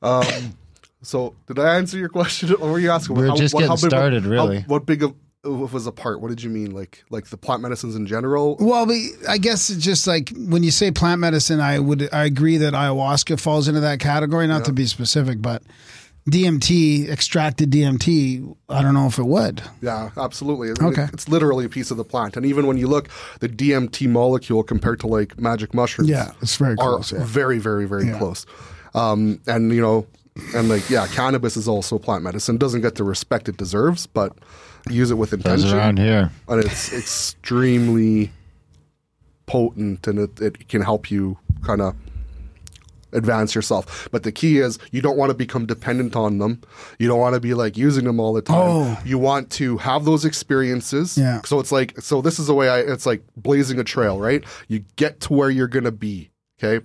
Um, 0.00 0.56
so 1.02 1.34
did 1.46 1.58
I 1.58 1.76
answer 1.76 1.98
your 1.98 2.08
question? 2.08 2.48
What 2.50 2.60
were 2.62 2.78
you 2.78 2.90
asking? 2.90 3.16
We're 3.16 3.34
just 3.36 3.54
getting 3.54 3.68
big- 3.70 3.78
started, 3.78 4.22
how- 4.24 4.30
really. 4.30 4.62
what 4.62 4.86
big 4.86 5.02
of 5.02 5.14
of 5.44 5.72
was 5.72 5.86
a 5.86 5.92
part? 5.92 6.20
What 6.20 6.28
did 6.28 6.42
you 6.42 6.50
mean? 6.50 6.70
Like 6.72 7.04
like 7.10 7.26
the 7.26 7.36
plant 7.36 7.62
medicines 7.62 7.96
in 7.96 8.06
general? 8.06 8.56
Well, 8.60 8.86
I 9.28 9.38
guess 9.38 9.70
it's 9.70 9.82
just 9.84 10.06
like 10.06 10.32
when 10.36 10.62
you 10.62 10.70
say 10.70 10.90
plant 10.90 11.20
medicine, 11.20 11.60
I 11.60 11.78
would 11.78 12.08
I 12.12 12.24
agree 12.24 12.56
that 12.58 12.74
ayahuasca 12.74 13.40
falls 13.40 13.68
into 13.68 13.80
that 13.80 13.98
category. 14.00 14.46
Not 14.46 14.64
to 14.66 14.72
be 14.72 14.86
specific, 14.86 15.42
but 15.42 15.62
DMT, 16.30 17.08
extracted 17.08 17.72
DMT, 17.72 18.56
I 18.68 18.82
don't 18.82 18.94
know 18.94 19.08
if 19.08 19.18
it 19.18 19.24
would. 19.24 19.60
Yeah, 19.80 20.10
absolutely. 20.16 20.68
I 20.68 20.74
mean, 20.80 20.92
Okay. 20.92 21.08
It's 21.12 21.28
literally 21.28 21.64
a 21.64 21.68
piece 21.68 21.90
of 21.90 21.96
the 21.96 22.04
plant. 22.04 22.36
And 22.36 22.46
even 22.46 22.68
when 22.68 22.78
you 22.78 22.86
look, 22.86 23.08
the 23.40 23.48
DMT 23.48 24.08
molecule 24.08 24.62
compared 24.62 25.00
to 25.00 25.08
like 25.08 25.40
magic 25.40 25.74
mushrooms 25.74 26.10
Yeah, 26.10 26.30
it's 26.40 26.54
very 26.56 26.74
are 26.74 26.76
close. 26.76 27.10
Yeah. 27.12 27.24
very, 27.24 27.58
very, 27.58 27.86
very 27.86 28.06
Yeah. 28.06 28.18
close. 28.18 28.46
Um, 28.94 29.40
and, 29.48 29.72
you 29.72 29.80
know, 29.80 30.06
and 30.54 30.68
like, 30.68 30.88
yeah, 30.88 31.08
cannabis 31.08 31.56
is 31.56 31.66
also 31.66 31.98
plant 31.98 32.22
medicine. 32.22 32.56
Doesn't 32.56 32.82
get 32.82 32.94
the 32.94 33.02
respect 33.04 33.48
it 33.48 33.56
deserves, 33.56 34.06
but 34.06 34.32
use 34.90 35.10
it 35.10 35.14
with 35.14 35.30
Those 35.30 35.40
intention. 35.62 35.78
around 35.78 35.98
here. 35.98 36.30
And 36.48 36.64
it's 36.64 36.92
extremely 36.98 38.30
potent 39.46 40.06
and 40.06 40.18
it, 40.18 40.40
it 40.40 40.68
can 40.68 40.82
help 40.82 41.10
you 41.10 41.38
kind 41.62 41.80
of 41.80 41.94
advance 43.12 43.54
yourself. 43.54 44.08
But 44.10 44.22
the 44.22 44.32
key 44.32 44.58
is 44.58 44.78
you 44.90 45.02
don't 45.02 45.16
want 45.16 45.30
to 45.30 45.34
become 45.34 45.66
dependent 45.66 46.16
on 46.16 46.38
them. 46.38 46.62
You 46.98 47.08
don't 47.08 47.20
want 47.20 47.34
to 47.34 47.40
be 47.40 47.54
like 47.54 47.76
using 47.76 48.04
them 48.04 48.18
all 48.18 48.32
the 48.32 48.42
time. 48.42 48.56
Oh. 48.58 48.98
You 49.04 49.18
want 49.18 49.50
to 49.52 49.76
have 49.78 50.04
those 50.04 50.24
experiences. 50.24 51.16
Yeah. 51.16 51.42
So 51.44 51.60
it's 51.60 51.72
like 51.72 52.00
so 52.00 52.22
this 52.22 52.38
is 52.38 52.46
the 52.46 52.54
way 52.54 52.68
I 52.68 52.78
it's 52.80 53.06
like 53.06 53.22
blazing 53.36 53.78
a 53.78 53.84
trail, 53.84 54.18
right? 54.18 54.44
You 54.68 54.84
get 54.96 55.20
to 55.20 55.32
where 55.32 55.50
you're 55.50 55.68
going 55.68 55.84
to 55.84 55.92
be, 55.92 56.30
okay? 56.62 56.84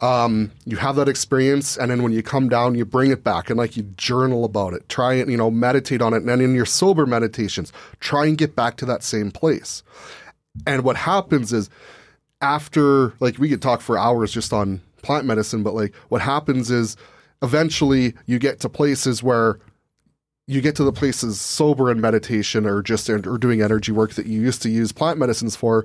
Um, 0.00 0.52
you 0.66 0.76
have 0.76 0.96
that 0.96 1.08
experience 1.08 1.78
and 1.78 1.90
then 1.90 2.02
when 2.02 2.12
you 2.12 2.22
come 2.22 2.50
down 2.50 2.74
you 2.74 2.84
bring 2.84 3.10
it 3.10 3.24
back 3.24 3.48
and 3.48 3.58
like 3.58 3.78
you 3.78 3.84
journal 3.96 4.44
about 4.44 4.74
it. 4.74 4.88
Try 4.88 5.14
and 5.14 5.30
you 5.30 5.38
know 5.38 5.50
meditate 5.50 6.02
on 6.02 6.12
it 6.12 6.18
and 6.18 6.28
then 6.28 6.40
in 6.40 6.54
your 6.54 6.66
sober 6.66 7.06
meditations, 7.06 7.72
try 8.00 8.26
and 8.26 8.36
get 8.36 8.54
back 8.54 8.76
to 8.78 8.86
that 8.86 9.02
same 9.02 9.30
place. 9.30 9.82
And 10.66 10.84
what 10.84 10.96
happens 10.96 11.52
is 11.52 11.70
after 12.40 13.14
like 13.20 13.38
we 13.38 13.48
could 13.48 13.62
talk 13.62 13.80
for 13.80 13.96
hours 13.96 14.32
just 14.32 14.52
on 14.52 14.82
plant 15.02 15.24
medicine, 15.24 15.62
but 15.62 15.74
like 15.74 15.94
what 16.08 16.20
happens 16.20 16.70
is 16.70 16.96
eventually 17.42 18.14
you 18.26 18.38
get 18.38 18.60
to 18.60 18.68
places 18.68 19.22
where 19.22 19.58
you 20.46 20.60
get 20.60 20.76
to 20.76 20.84
the 20.84 20.92
places 20.92 21.40
sober 21.40 21.90
in 21.90 22.00
meditation 22.00 22.66
or 22.66 22.82
just 22.82 23.10
or 23.10 23.18
doing 23.38 23.62
energy 23.62 23.92
work 23.92 24.12
that 24.14 24.26
you 24.26 24.40
used 24.40 24.62
to 24.62 24.68
use 24.68 24.92
plant 24.92 25.18
medicines 25.18 25.56
for. 25.56 25.84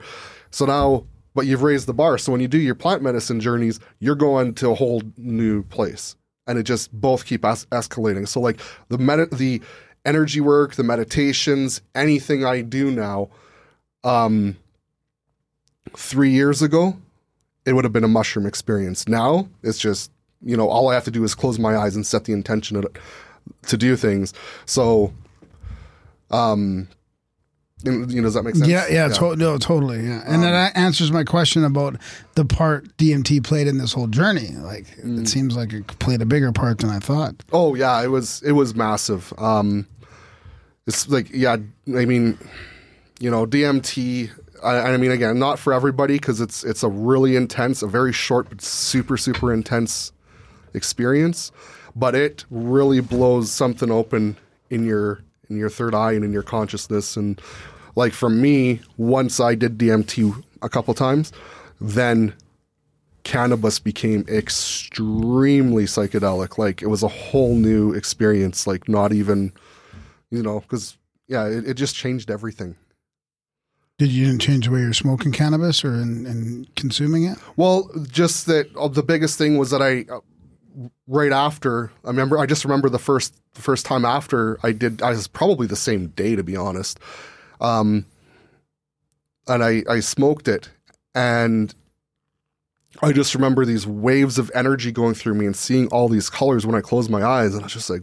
So 0.52 0.66
now, 0.66 1.06
but 1.34 1.46
you've 1.46 1.64
raised 1.64 1.88
the 1.88 1.94
bar. 1.94 2.18
So 2.18 2.32
when 2.32 2.42
you 2.42 2.48
do 2.48 2.58
your 2.58 2.76
plant 2.76 3.02
medicine 3.02 3.40
journeys, 3.40 3.80
you're 4.00 4.16
going 4.16 4.54
to 4.56 4.72
a 4.72 4.76
whole 4.76 5.02
new 5.18 5.64
place, 5.64 6.16
and 6.48 6.58
it 6.58 6.64
just 6.64 6.92
both 6.92 7.26
keep 7.26 7.46
es- 7.46 7.66
escalating. 7.66 8.28
So 8.28 8.40
like 8.40 8.60
the 8.90 8.98
med- 8.98 9.32
the 9.32 9.62
energy 10.06 10.42
work, 10.42 10.76
the 10.76 10.84
meditations, 10.84 11.82
anything 11.96 12.44
I 12.44 12.62
do 12.62 12.92
now, 12.92 13.30
um, 14.04 14.58
three 15.96 16.32
years 16.32 16.62
ago, 16.62 16.98
it 17.66 17.74
would 17.74 17.86
have 17.86 17.94
been 17.94 18.04
a 18.04 18.10
mushroom 18.10 18.46
experience. 18.46 19.08
Now 19.08 19.48
it's 19.64 19.80
just 19.80 20.12
you 20.44 20.58
know 20.58 20.68
all 20.68 20.90
I 20.90 20.94
have 20.96 21.06
to 21.06 21.12
do 21.12 21.24
is 21.24 21.36
close 21.36 21.60
my 21.60 21.78
eyes 21.78 21.96
and 21.96 22.06
set 22.06 22.26
the 22.26 22.34
intention 22.34 22.78
it 22.78 22.98
to 23.68 23.78
do 23.78 23.96
things. 23.96 24.34
So, 24.66 25.14
um, 26.30 26.88
you 27.84 27.92
know, 28.22 28.22
does 28.24 28.34
that 28.36 28.44
make 28.44 28.56
sense? 28.56 28.68
Yeah, 28.70 28.86
yeah, 28.90 29.08
To- 29.10 29.36
no, 29.36 29.58
totally. 29.58 30.06
Yeah, 30.06 30.22
and 30.26 30.38
Um, 30.38 30.42
that 30.42 30.76
answers 30.78 31.12
my 31.12 31.24
question 31.24 31.64
about 31.64 31.96
the 32.36 32.46
part 32.46 32.96
DMT 32.98 33.42
played 33.44 33.68
in 33.68 33.78
this 33.78 33.94
whole 33.94 34.08
journey. 34.08 34.56
Like, 34.58 34.86
Mm. 35.04 35.22
it 35.22 35.28
seems 35.28 35.56
like 35.56 35.74
it 35.74 35.88
played 36.00 36.22
a 36.22 36.26
bigger 36.26 36.52
part 36.52 36.80
than 36.80 36.90
I 36.90 37.00
thought. 37.00 37.36
Oh 37.52 37.76
yeah, 37.76 38.02
it 38.04 38.10
was 38.12 38.42
it 38.46 38.52
was 38.54 38.76
massive. 38.76 39.34
Um, 39.38 39.88
it's 40.88 41.08
like 41.10 41.30
yeah, 41.34 41.58
I 41.96 42.06
mean, 42.06 42.38
you 43.20 43.30
know, 43.32 43.46
DMT. 43.46 44.30
I, 44.64 44.94
I 44.94 44.98
mean, 44.98 45.10
again, 45.12 45.40
not 45.40 45.58
for 45.58 45.74
everybody 45.74 46.16
because 46.16 46.40
it's 46.40 46.64
it's 46.64 46.84
a 46.84 46.88
really 46.90 47.36
intense, 47.36 47.82
a 47.82 47.88
very 47.88 48.14
short 48.14 48.48
but 48.50 48.62
super 48.62 49.18
super 49.18 49.52
intense 49.54 50.12
experience. 50.74 51.52
But 51.96 52.16
it 52.16 52.46
really 52.50 53.00
blows 53.02 53.52
something 53.52 53.92
open 53.92 54.38
in 54.70 54.86
your 54.86 55.20
in 55.52 55.58
your 55.58 55.70
third 55.70 55.94
eye 55.94 56.14
and 56.14 56.24
in 56.24 56.34
your 56.34 56.44
consciousness. 56.44 57.16
And 57.16 57.40
like 57.96 58.14
for 58.14 58.30
me, 58.30 58.82
once 58.98 59.40
I 59.40 59.56
did 59.56 59.78
DMT 59.78 60.44
a 60.62 60.70
couple 60.70 60.94
times, 60.94 61.32
then 61.80 62.34
cannabis 63.24 63.78
became 63.80 64.26
extremely 64.28 65.84
psychedelic. 65.84 66.58
Like 66.58 66.82
it 66.82 66.88
was 66.88 67.04
a 67.04 67.08
whole 67.08 67.56
new 67.56 67.94
experience. 67.94 68.66
Like 68.66 68.88
not 68.88 69.14
even, 69.14 69.52
you 70.32 70.42
know, 70.42 70.62
because 70.62 70.98
yeah, 71.28 71.48
it, 71.48 71.68
it 71.68 71.74
just 71.76 71.96
changed 71.96 72.32
everything. 72.32 72.76
Did 73.98 74.12
you 74.12 74.26
didn't 74.26 74.42
change 74.42 74.66
the 74.66 74.72
way 74.72 74.80
you're 74.80 74.94
smoking 74.94 75.32
cannabis 75.32 75.86
or 75.86 75.94
in, 75.94 76.26
in 76.26 76.68
consuming 76.76 77.26
it? 77.26 77.38
Well, 77.56 77.92
just 78.10 78.48
that 78.48 78.76
uh, 78.76 78.88
the 78.88 79.04
biggest 79.04 79.38
thing 79.38 79.60
was 79.60 79.70
that 79.70 79.82
I, 79.84 80.06
uh, 80.12 80.22
right 81.08 81.32
after, 81.32 81.92
I 82.04 82.08
remember, 82.08 82.38
I 82.38 82.46
just 82.46 82.64
remember 82.66 82.90
the 82.90 83.00
first 83.00 83.36
the 83.54 83.62
first 83.62 83.86
time 83.86 84.06
after 84.06 84.58
I 84.64 84.72
did, 84.72 85.02
I 85.02 85.10
was 85.12 85.28
probably 85.28 85.68
the 85.68 85.76
same 85.76 86.08
day 86.08 86.36
to 86.36 86.44
be 86.44 86.56
honest, 86.56 87.00
um, 87.60 88.06
and 89.48 89.64
I 89.64 89.84
I 89.90 90.00
smoked 90.00 90.48
it, 90.48 90.70
and 91.14 91.74
I 93.02 93.12
just 93.12 93.36
remember 93.36 93.66
these 93.66 93.88
waves 93.88 94.38
of 94.38 94.52
energy 94.54 94.92
going 94.92 95.14
through 95.14 95.36
me 95.36 95.46
and 95.46 95.56
seeing 95.56 95.88
all 95.88 96.08
these 96.08 96.30
colors 96.30 96.66
when 96.66 96.76
I 96.76 96.82
closed 96.82 97.10
my 97.10 97.24
eyes, 97.24 97.54
and 97.54 97.62
I 97.62 97.66
was 97.66 97.74
just 97.74 97.90
like, 97.90 98.02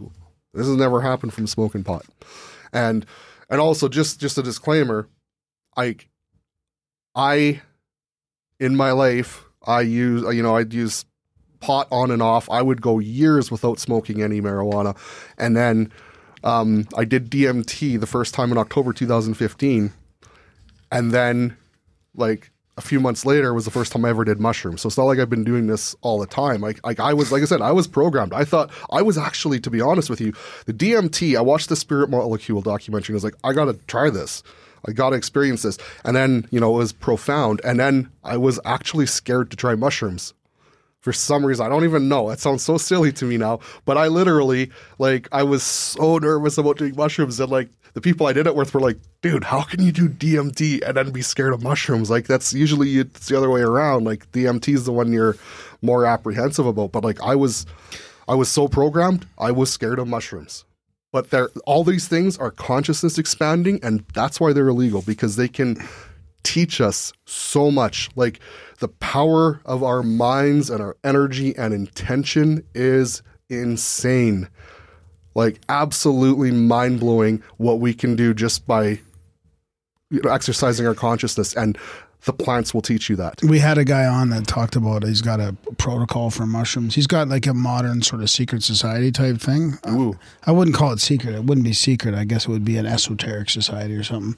this 0.54 0.66
has 0.66 0.76
never 0.76 1.00
happened 1.00 1.32
from 1.32 1.46
smoking 1.46 1.84
pot, 1.84 2.04
and 2.72 3.06
and 3.50 3.60
also 3.60 3.88
just 3.88 4.20
just 4.20 4.38
a 4.38 4.42
disclaimer, 4.42 5.08
I 5.76 5.96
I 7.14 7.62
in 8.60 8.76
my 8.76 8.92
life, 8.92 9.44
I 9.64 9.82
use, 9.82 10.22
you 10.34 10.42
know, 10.42 10.56
I'd 10.56 10.74
use 10.74 11.04
pot 11.60 11.88
on 11.90 12.10
and 12.10 12.22
off. 12.22 12.48
I 12.50 12.62
would 12.62 12.82
go 12.82 12.98
years 12.98 13.50
without 13.50 13.78
smoking 13.78 14.22
any 14.22 14.40
marijuana. 14.40 14.96
And 15.36 15.56
then 15.56 15.92
um, 16.44 16.86
I 16.96 17.04
did 17.04 17.30
DMT 17.30 17.98
the 17.98 18.06
first 18.06 18.34
time 18.34 18.52
in 18.52 18.58
October 18.58 18.92
2015. 18.92 19.92
And 20.90 21.12
then, 21.12 21.56
like, 22.14 22.50
a 22.78 22.80
few 22.80 23.00
months 23.00 23.26
later 23.26 23.52
was 23.52 23.64
the 23.64 23.72
first 23.72 23.92
time 23.92 24.04
I 24.04 24.10
ever 24.10 24.24
did 24.24 24.40
mushrooms. 24.40 24.82
So 24.82 24.86
it's 24.86 24.96
not 24.96 25.04
like 25.04 25.18
I've 25.18 25.28
been 25.28 25.44
doing 25.44 25.66
this 25.66 25.96
all 26.00 26.18
the 26.20 26.26
time. 26.26 26.60
Like, 26.60 26.84
like 26.86 27.00
I 27.00 27.12
was, 27.12 27.32
like 27.32 27.42
I 27.42 27.44
said, 27.44 27.60
I 27.60 27.72
was 27.72 27.88
programmed. 27.88 28.32
I 28.32 28.44
thought 28.44 28.70
I 28.90 29.02
was 29.02 29.18
actually, 29.18 29.58
to 29.60 29.70
be 29.70 29.80
honest 29.80 30.08
with 30.08 30.20
you, 30.20 30.32
the 30.66 30.72
DMT. 30.72 31.36
I 31.36 31.40
watched 31.40 31.68
the 31.68 31.76
Spirit 31.76 32.08
Molecule 32.08 32.62
documentary. 32.62 33.12
and 33.12 33.16
I 33.16 33.18
was 33.18 33.24
like, 33.24 33.34
I 33.42 33.52
gotta 33.52 33.74
try 33.88 34.10
this. 34.10 34.44
I 34.86 34.92
gotta 34.92 35.16
experience 35.16 35.62
this. 35.62 35.76
And 36.04 36.14
then, 36.14 36.46
you 36.52 36.60
know, 36.60 36.72
it 36.76 36.78
was 36.78 36.92
profound. 36.92 37.60
And 37.64 37.80
then 37.80 38.10
I 38.22 38.36
was 38.36 38.60
actually 38.64 39.06
scared 39.06 39.50
to 39.50 39.56
try 39.56 39.74
mushrooms 39.74 40.32
for 41.00 41.12
some 41.12 41.44
reason. 41.44 41.64
I 41.64 41.68
don't 41.68 41.84
even 41.84 42.08
know. 42.08 42.30
It 42.30 42.40
sounds 42.40 42.62
so 42.62 42.78
silly 42.78 43.12
to 43.12 43.24
me 43.24 43.36
now, 43.36 43.60
but 43.84 43.96
I 43.96 44.08
literally 44.08 44.70
like 44.98 45.28
I 45.32 45.42
was 45.42 45.62
so 45.62 46.18
nervous 46.18 46.58
about 46.58 46.78
doing 46.78 46.96
mushrooms 46.96 47.38
and 47.40 47.50
like 47.50 47.68
the 47.94 48.00
people 48.00 48.26
I 48.26 48.32
did 48.32 48.46
it 48.46 48.54
with 48.54 48.74
were 48.74 48.80
like, 48.80 48.98
"Dude, 49.22 49.44
how 49.44 49.62
can 49.62 49.82
you 49.82 49.92
do 49.92 50.08
DMT 50.08 50.82
and 50.86 50.96
then 50.96 51.10
be 51.10 51.22
scared 51.22 51.52
of 51.52 51.62
mushrooms?" 51.62 52.10
Like 52.10 52.26
that's 52.26 52.52
usually 52.52 52.98
it's 52.98 53.28
the 53.28 53.36
other 53.36 53.50
way 53.50 53.60
around. 53.60 54.04
Like 54.04 54.30
DMT 54.32 54.74
is 54.74 54.84
the 54.84 54.92
one 54.92 55.12
you're 55.12 55.36
more 55.82 56.04
apprehensive 56.04 56.66
about, 56.66 56.92
but 56.92 57.04
like 57.04 57.20
I 57.22 57.34
was 57.34 57.66
I 58.28 58.34
was 58.34 58.48
so 58.48 58.68
programmed, 58.68 59.26
I 59.38 59.52
was 59.52 59.72
scared 59.72 59.98
of 59.98 60.08
mushrooms. 60.08 60.64
But 61.10 61.30
they're 61.30 61.48
all 61.64 61.84
these 61.84 62.06
things 62.06 62.36
are 62.36 62.50
consciousness 62.50 63.18
expanding 63.18 63.80
and 63.82 64.04
that's 64.14 64.38
why 64.40 64.52
they're 64.52 64.68
illegal 64.68 65.02
because 65.02 65.36
they 65.36 65.48
can 65.48 65.82
teach 66.42 66.80
us 66.80 67.12
so 67.24 67.70
much. 67.70 68.10
Like 68.14 68.40
the 68.78 68.88
power 68.88 69.60
of 69.64 69.82
our 69.82 70.02
minds 70.02 70.70
and 70.70 70.80
our 70.80 70.96
energy 71.02 71.56
and 71.56 71.74
intention 71.74 72.64
is 72.74 73.22
insane. 73.48 74.48
Like 75.34 75.60
absolutely 75.68 76.50
mind 76.50 77.00
blowing 77.00 77.42
what 77.56 77.80
we 77.80 77.94
can 77.94 78.16
do 78.16 78.34
just 78.34 78.66
by 78.66 79.00
you 80.10 80.22
know, 80.22 80.30
exercising 80.30 80.86
our 80.86 80.94
consciousness. 80.94 81.54
And 81.54 81.76
the 82.24 82.32
plants 82.32 82.74
will 82.74 82.82
teach 82.82 83.08
you 83.08 83.16
that. 83.16 83.40
We 83.42 83.58
had 83.58 83.78
a 83.78 83.84
guy 83.84 84.04
on 84.04 84.30
that 84.30 84.46
talked 84.46 84.74
about 84.74 85.04
he's 85.04 85.22
got 85.22 85.40
a 85.40 85.56
protocol 85.78 86.30
for 86.30 86.46
mushrooms. 86.46 86.94
He's 86.94 87.06
got 87.06 87.28
like 87.28 87.46
a 87.46 87.54
modern 87.54 88.02
sort 88.02 88.22
of 88.22 88.30
secret 88.30 88.62
society 88.62 89.12
type 89.12 89.38
thing. 89.38 89.78
Ooh. 89.88 90.18
I 90.44 90.52
wouldn't 90.52 90.76
call 90.76 90.92
it 90.92 91.00
secret. 91.00 91.34
It 91.34 91.44
wouldn't 91.44 91.64
be 91.64 91.72
secret. 91.72 92.14
I 92.14 92.24
guess 92.24 92.46
it 92.46 92.50
would 92.50 92.64
be 92.64 92.76
an 92.76 92.86
esoteric 92.86 93.50
society 93.50 93.94
or 93.94 94.02
something. 94.02 94.36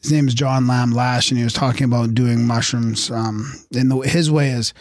His 0.00 0.12
name 0.12 0.28
is 0.28 0.34
John 0.34 0.66
Lamb 0.66 0.92
Lash, 0.92 1.30
and 1.30 1.38
he 1.38 1.44
was 1.44 1.52
talking 1.52 1.84
about 1.84 2.14
doing 2.14 2.46
mushrooms. 2.46 3.10
Um, 3.10 3.52
and 3.74 3.90
the, 3.90 3.98
his 3.98 4.30
way 4.30 4.50
is 4.50 4.72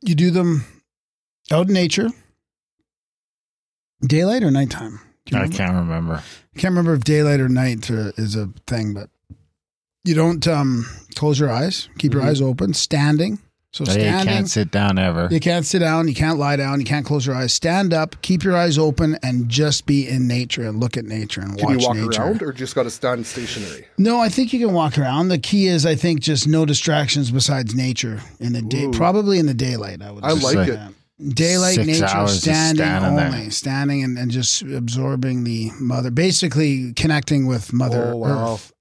you 0.00 0.14
do 0.14 0.30
them 0.30 0.64
out 1.50 1.68
in 1.68 1.74
nature, 1.74 2.08
daylight 4.04 4.42
or 4.42 4.50
nighttime. 4.50 5.00
I 5.32 5.46
can't 5.48 5.74
remember. 5.74 6.14
I 6.14 6.58
can't 6.58 6.72
remember 6.72 6.94
if 6.94 7.04
daylight 7.04 7.40
or 7.40 7.48
night 7.48 7.88
is 7.88 8.34
a 8.34 8.48
thing, 8.66 8.94
but 8.94 9.08
you 10.04 10.14
don't 10.14 10.46
um, 10.48 10.84
close 11.14 11.38
your 11.38 11.50
eyes. 11.50 11.88
Keep 11.98 12.14
your 12.14 12.22
eyes 12.22 12.40
open. 12.40 12.74
Standing. 12.74 13.38
So. 13.72 13.84
You 13.84 13.90
standing. 13.92 14.26
can't 14.34 14.50
sit 14.50 14.70
down 14.70 14.98
ever. 14.98 15.28
You 15.30 15.40
can't 15.40 15.64
sit 15.64 15.78
down. 15.78 16.06
You 16.06 16.14
can't 16.14 16.38
lie 16.38 16.56
down. 16.56 16.78
You 16.78 16.84
can't 16.84 17.06
close 17.06 17.26
your 17.26 17.34
eyes. 17.34 17.54
Stand 17.54 17.94
up. 17.94 18.20
Keep 18.20 18.44
your 18.44 18.54
eyes 18.54 18.76
open 18.76 19.16
and 19.22 19.48
just 19.48 19.86
be 19.86 20.06
in 20.06 20.28
nature 20.28 20.68
and 20.68 20.78
look 20.78 20.98
at 20.98 21.06
nature 21.06 21.40
and 21.40 21.56
Can 21.56 21.66
watch 21.68 21.80
you 21.80 21.86
walk 21.88 21.96
nature. 21.96 22.22
around 22.22 22.42
or 22.42 22.52
just 22.52 22.74
got 22.74 22.82
to 22.82 22.90
stand 22.90 23.26
stationary? 23.26 23.86
No, 23.96 24.20
I 24.20 24.28
think 24.28 24.52
you 24.52 24.58
can 24.64 24.74
walk 24.74 24.98
around. 24.98 25.28
The 25.28 25.38
key 25.38 25.68
is, 25.68 25.86
I 25.86 25.94
think, 25.94 26.20
just 26.20 26.46
no 26.46 26.66
distractions 26.66 27.30
besides 27.30 27.74
nature 27.74 28.20
in 28.40 28.52
the 28.52 28.60
day. 28.62 28.84
Ooh. 28.84 28.90
Probably 28.92 29.38
in 29.38 29.46
the 29.46 29.54
daylight. 29.54 30.02
I 30.02 30.10
would. 30.10 30.22
I 30.22 30.30
just 30.34 30.44
like 30.44 30.54
say 30.66 30.72
it. 30.74 30.76
that. 30.76 30.92
Daylight 31.34 31.74
Six 31.76 31.86
nature, 31.86 32.04
hours 32.06 32.40
standing, 32.42 32.84
standing 32.84 33.16
there. 33.16 33.26
only, 33.28 33.50
standing 33.50 34.02
and, 34.02 34.18
and 34.18 34.28
just 34.30 34.62
absorbing 34.62 35.44
the 35.44 35.70
mother, 35.78 36.10
basically 36.10 36.92
connecting 36.94 37.46
with 37.46 37.72
Mother 37.72 38.10
Oh, 38.12 38.16
wow. 38.16 38.54
Earth, 38.54 38.71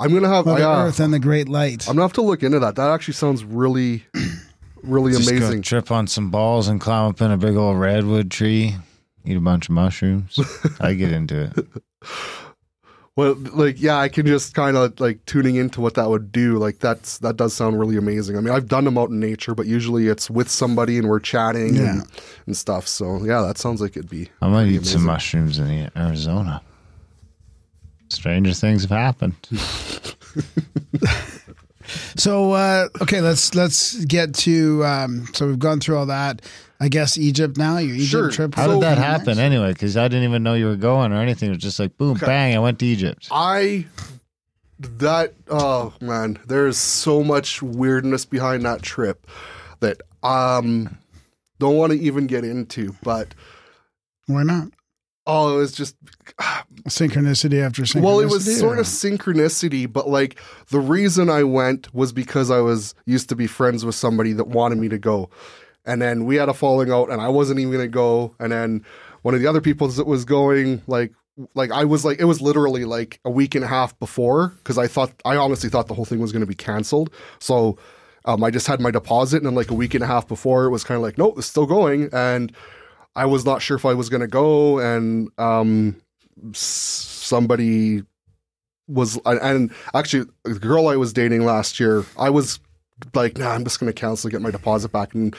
I'm 0.00 0.12
gonna 0.14 0.28
have 0.28 0.46
Mother 0.46 0.60
yeah, 0.60 0.70
uh, 0.70 0.84
Earth 0.86 0.98
and 1.00 1.12
the 1.12 1.18
Great 1.18 1.48
Light. 1.48 1.86
I'm 1.88 1.94
gonna 1.96 2.02
have 2.06 2.12
to 2.14 2.22
look 2.22 2.42
into 2.42 2.58
that. 2.60 2.76
That 2.76 2.90
actually 2.90 3.14
sounds 3.14 3.44
really, 3.44 4.04
really 4.82 5.12
Just 5.12 5.28
go 5.30 5.36
amazing. 5.36 5.62
trip 5.62 5.90
on 5.90 6.06
some 6.06 6.30
balls 6.30 6.68
and 6.68 6.80
climb 6.80 7.10
up 7.10 7.20
in 7.20 7.30
a 7.30 7.36
big 7.36 7.56
old 7.56 7.78
redwood 7.78 8.30
tree. 8.30 8.76
Eat 9.24 9.36
a 9.36 9.40
bunch 9.40 9.68
of 9.68 9.74
mushrooms. 9.74 10.38
I 10.80 10.94
get 10.94 11.12
into 11.12 11.42
it. 11.54 11.66
Well, 13.16 13.34
like 13.52 13.82
yeah, 13.82 13.98
I 13.98 14.08
can 14.08 14.24
just 14.24 14.54
kind 14.54 14.76
of 14.78 14.98
like 14.98 15.22
tuning 15.26 15.56
into 15.56 15.82
what 15.82 15.94
that 15.94 16.08
would 16.08 16.32
do. 16.32 16.56
Like 16.58 16.78
that's 16.78 17.18
that 17.18 17.36
does 17.36 17.52
sound 17.52 17.78
really 17.78 17.96
amazing. 17.98 18.38
I 18.38 18.40
mean, 18.40 18.54
I've 18.54 18.68
done 18.68 18.84
them 18.84 18.96
out 18.96 19.10
in 19.10 19.20
nature, 19.20 19.54
but 19.54 19.66
usually 19.66 20.06
it's 20.06 20.30
with 20.30 20.48
somebody 20.48 20.96
and 20.96 21.08
we're 21.08 21.20
chatting 21.20 21.74
Yeah. 21.74 21.90
and, 21.90 22.06
and 22.46 22.56
stuff. 22.56 22.88
So 22.88 23.22
yeah, 23.24 23.42
that 23.42 23.58
sounds 23.58 23.82
like 23.82 23.96
it'd 23.98 24.08
be. 24.08 24.30
I 24.40 24.48
might 24.48 24.68
eat 24.68 24.86
some 24.86 25.04
mushrooms 25.04 25.58
in 25.58 25.90
Arizona. 25.96 26.62
Stranger 28.10 28.52
things 28.52 28.82
have 28.82 28.90
happened. 28.90 29.34
So 32.16 32.52
uh, 32.52 32.88
okay, 33.02 33.20
let's 33.20 33.54
let's 33.56 34.04
get 34.04 34.32
to. 34.36 34.84
Um, 34.84 35.26
so 35.32 35.48
we've 35.48 35.58
gone 35.58 35.80
through 35.80 35.96
all 35.96 36.06
that. 36.06 36.40
I 36.78 36.88
guess 36.88 37.18
Egypt 37.18 37.56
now. 37.56 37.78
Your 37.78 37.96
Egypt 37.96 38.10
Sure. 38.10 38.30
trip. 38.30 38.54
How 38.54 38.68
was 38.68 38.76
did 38.76 38.82
that 38.84 38.98
happen 38.98 39.26
nice. 39.26 39.38
anyway? 39.38 39.72
Because 39.72 39.96
I 39.96 40.06
didn't 40.06 40.28
even 40.28 40.44
know 40.44 40.54
you 40.54 40.66
were 40.66 40.76
going 40.76 41.12
or 41.12 41.16
anything. 41.16 41.48
It 41.48 41.54
was 41.54 41.62
just 41.62 41.80
like 41.80 41.96
boom, 41.98 42.16
bang. 42.16 42.54
I 42.54 42.60
went 42.60 42.78
to 42.80 42.86
Egypt. 42.86 43.26
I 43.32 43.86
that 44.78 45.34
oh 45.48 45.92
man, 46.00 46.38
there's 46.46 46.76
so 46.78 47.24
much 47.24 47.60
weirdness 47.60 48.24
behind 48.24 48.64
that 48.64 48.82
trip 48.82 49.26
that 49.80 50.00
um 50.22 50.96
don't 51.58 51.76
want 51.76 51.92
to 51.92 51.98
even 51.98 52.28
get 52.28 52.44
into. 52.44 52.94
But 53.02 53.34
Why 54.26 54.44
not? 54.44 54.68
Oh, 55.30 55.54
it 55.54 55.58
was 55.58 55.72
just 55.72 55.96
Synchronicity 56.88 57.64
after 57.64 57.82
synchronicity. 57.82 58.02
Well, 58.02 58.20
it 58.20 58.30
was 58.30 58.58
sort 58.58 58.78
of 58.78 58.86
synchronicity, 58.86 59.90
but 59.90 60.08
like 60.08 60.38
the 60.70 60.80
reason 60.80 61.30
I 61.30 61.42
went 61.42 61.92
was 61.94 62.12
because 62.12 62.50
I 62.50 62.60
was 62.60 62.94
used 63.06 63.28
to 63.30 63.36
be 63.36 63.46
friends 63.46 63.84
with 63.84 63.94
somebody 63.94 64.32
that 64.34 64.48
wanted 64.48 64.78
me 64.78 64.88
to 64.88 64.98
go. 64.98 65.30
And 65.84 66.00
then 66.00 66.24
we 66.24 66.36
had 66.36 66.48
a 66.48 66.54
falling 66.54 66.90
out 66.90 67.10
and 67.10 67.20
I 67.20 67.28
wasn't 67.28 67.58
even 67.60 67.72
going 67.72 67.84
to 67.84 67.92
go. 67.92 68.34
And 68.38 68.52
then 68.52 68.84
one 69.22 69.34
of 69.34 69.40
the 69.40 69.46
other 69.46 69.60
people 69.60 69.88
that 69.88 70.06
was 70.06 70.24
going, 70.24 70.82
like, 70.86 71.12
like 71.54 71.70
I 71.70 71.84
was 71.84 72.04
like, 72.04 72.20
it 72.20 72.24
was 72.24 72.40
literally 72.40 72.84
like 72.84 73.18
a 73.24 73.30
week 73.30 73.54
and 73.54 73.64
a 73.64 73.68
half 73.68 73.98
before 73.98 74.48
because 74.58 74.78
I 74.78 74.86
thought, 74.86 75.12
I 75.24 75.36
honestly 75.36 75.70
thought 75.70 75.88
the 75.88 75.94
whole 75.94 76.04
thing 76.04 76.20
was 76.20 76.32
going 76.32 76.40
to 76.40 76.46
be 76.46 76.54
canceled. 76.54 77.10
So 77.38 77.78
um, 78.26 78.44
I 78.44 78.50
just 78.50 78.66
had 78.66 78.80
my 78.80 78.90
deposit 78.90 79.38
and 79.38 79.46
then 79.46 79.54
like 79.54 79.70
a 79.70 79.74
week 79.74 79.94
and 79.94 80.04
a 80.04 80.06
half 80.06 80.28
before 80.28 80.64
it 80.64 80.70
was 80.70 80.84
kind 80.84 80.96
of 80.96 81.02
like, 81.02 81.16
nope, 81.16 81.38
it's 81.38 81.46
still 81.46 81.66
going. 81.66 82.10
And 82.12 82.54
I 83.16 83.26
was 83.26 83.44
not 83.44 83.62
sure 83.62 83.76
if 83.76 83.84
I 83.84 83.94
was 83.94 84.08
going 84.08 84.20
to 84.20 84.28
go. 84.28 84.78
And, 84.78 85.30
um, 85.38 86.00
somebody 86.52 88.02
was 88.88 89.18
and 89.24 89.72
actually 89.94 90.26
the 90.44 90.58
girl 90.58 90.88
I 90.88 90.96
was 90.96 91.12
dating 91.12 91.44
last 91.44 91.80
year, 91.80 92.04
I 92.18 92.30
was 92.30 92.58
like, 93.14 93.38
nah, 93.38 93.50
I'm 93.50 93.64
just 93.64 93.80
gonna 93.80 93.92
cancel, 93.92 94.30
get 94.30 94.42
my 94.42 94.50
deposit 94.50 94.92
back 94.92 95.14
and 95.14 95.34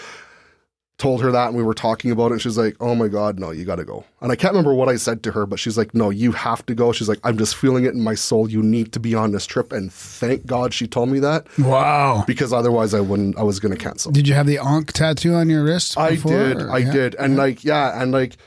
told 1.02 1.20
her 1.20 1.32
that 1.32 1.48
and 1.48 1.58
we 1.58 1.64
were 1.64 1.74
talking 1.74 2.12
about 2.12 2.28
it 2.28 2.34
and 2.34 2.42
she's 2.42 2.60
like, 2.60 2.76
Oh 2.80 2.94
my 2.94 3.08
god, 3.08 3.40
no, 3.40 3.50
you 3.50 3.66
gotta 3.66 3.84
go. 3.84 4.06
And 4.22 4.32
I 4.32 4.36
can't 4.36 4.54
remember 4.54 4.76
what 4.76 4.88
I 4.88 4.98
said 4.98 5.24
to 5.24 5.32
her, 5.32 5.48
but 5.48 5.60
she's 5.60 5.76
like, 5.76 5.96
No, 5.96 6.12
you 6.12 6.32
have 6.32 6.64
to 6.68 6.76
go. 6.76 6.92
She's 6.92 7.10
like, 7.10 7.20
I'm 7.24 7.40
just 7.40 7.56
feeling 7.56 7.86
it 7.86 7.94
in 7.96 8.02
my 8.02 8.14
soul. 8.14 8.48
You 8.48 8.62
need 8.62 8.94
to 8.94 9.00
be 9.00 9.16
on 9.16 9.32
this 9.32 9.48
trip. 9.48 9.74
And 9.74 9.92
thank 9.92 10.46
God 10.46 10.76
she 10.76 10.88
told 10.88 11.10
me 11.10 11.20
that 11.20 11.48
wow. 11.58 12.24
because 12.28 12.54
otherwise 12.54 12.94
I 12.94 13.00
wouldn't 13.00 13.36
I 13.36 13.42
was 13.42 13.60
gonna 13.60 13.78
cancel. 13.78 14.12
Did 14.12 14.28
you 14.28 14.36
have 14.36 14.46
the 14.46 14.60
Ankh 14.60 14.94
tattoo 14.94 15.34
on 15.34 15.50
your 15.50 15.64
wrist? 15.64 15.98
I 15.98 16.18
did. 16.18 16.62
or- 16.62 16.72
I 16.72 16.78
yeah? 16.78 16.92
did. 16.92 17.16
And 17.16 17.36
like, 17.36 17.64
yeah, 17.64 18.00
and 18.00 18.12
like, 18.12 18.38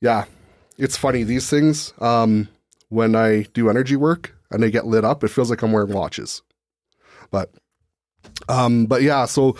yeah, 0.00 0.24
it's 0.78 0.96
funny. 0.96 1.24
These 1.24 1.50
things, 1.50 1.92
um, 2.00 2.48
when 2.88 3.14
I 3.14 3.42
do 3.52 3.68
energy 3.68 3.96
work 3.96 4.34
and 4.50 4.62
they 4.62 4.70
get 4.70 4.86
lit 4.86 5.04
up, 5.04 5.22
it 5.24 5.28
feels 5.28 5.50
like 5.50 5.60
I'm 5.60 5.72
wearing 5.72 5.92
watches. 5.92 6.40
But, 7.30 7.52
um, 8.48 8.86
but 8.86 9.02
yeah, 9.02 9.26
so 9.26 9.56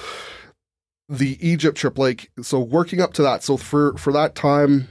the 1.09 1.39
Egypt 1.47 1.77
trip, 1.79 1.99
like, 1.99 2.31
so 2.43 2.61
working 2.61 3.01
up 3.01 3.13
to 3.15 3.23
that. 3.23 3.43
So 3.43 3.57
for, 3.57 3.97
for 3.97 4.13
that 4.13 4.35
time, 4.35 4.89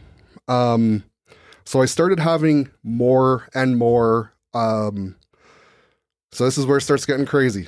um, 0.47 1.03
so 1.65 1.81
I 1.81 1.85
started 1.85 2.19
having 2.19 2.69
more 2.83 3.47
and 3.53 3.77
more, 3.77 4.33
um, 4.53 5.15
so 6.31 6.45
this 6.45 6.57
is 6.57 6.65
where 6.65 6.77
it 6.77 6.81
starts 6.81 7.05
getting 7.05 7.25
crazy. 7.25 7.67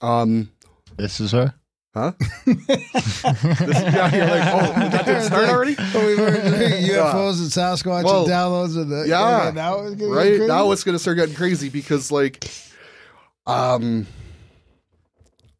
Um, 0.00 0.50
This 0.96 1.20
is 1.20 1.32
her. 1.32 1.54
huh? 1.94 2.12
This, 2.46 3.22
yeah, 3.24 4.14
you're 4.14 4.26
like, 4.26 4.54
oh, 4.54 4.88
that 4.90 5.04
didn't 5.06 5.22
start 5.24 5.48
already? 5.48 5.76
Oh, 5.78 6.06
we 6.06 6.14
were 6.16 6.30
doing 6.30 6.40
UFOs 6.90 7.38
and 7.40 7.50
Sasquatch 7.50 8.04
Well, 8.04 8.22
and 8.24 8.30
downloads 8.32 8.76
and 8.80 8.90
the 8.90 9.04
yeah, 9.08 9.46
okay, 9.48 9.54
now 9.54 9.80
it's 9.82 9.94
gonna 9.96 10.12
right 10.12 10.40
now 10.40 10.70
it's 10.72 10.84
gonna 10.84 10.98
start 10.98 11.16
getting 11.18 11.34
crazy 11.34 11.68
because 11.68 12.10
like 12.10 12.44
um 13.46 14.06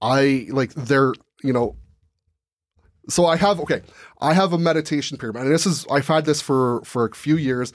i 0.01 0.47
like 0.51 0.73
they're 0.75 1.13
you 1.43 1.53
know 1.53 1.77
so 3.09 3.27
i 3.27 3.37
have 3.37 3.61
okay 3.61 3.83
i 4.21 4.33
have 4.33 4.53
a 4.53 4.59
meditation 4.59 5.19
pyramid 5.19 5.43
and 5.43 5.53
this 5.53 5.67
is 5.67 5.87
i've 5.91 6.07
had 6.07 6.25
this 6.25 6.41
for 6.41 6.83
for 6.85 7.05
a 7.07 7.15
few 7.15 7.37
years. 7.37 7.73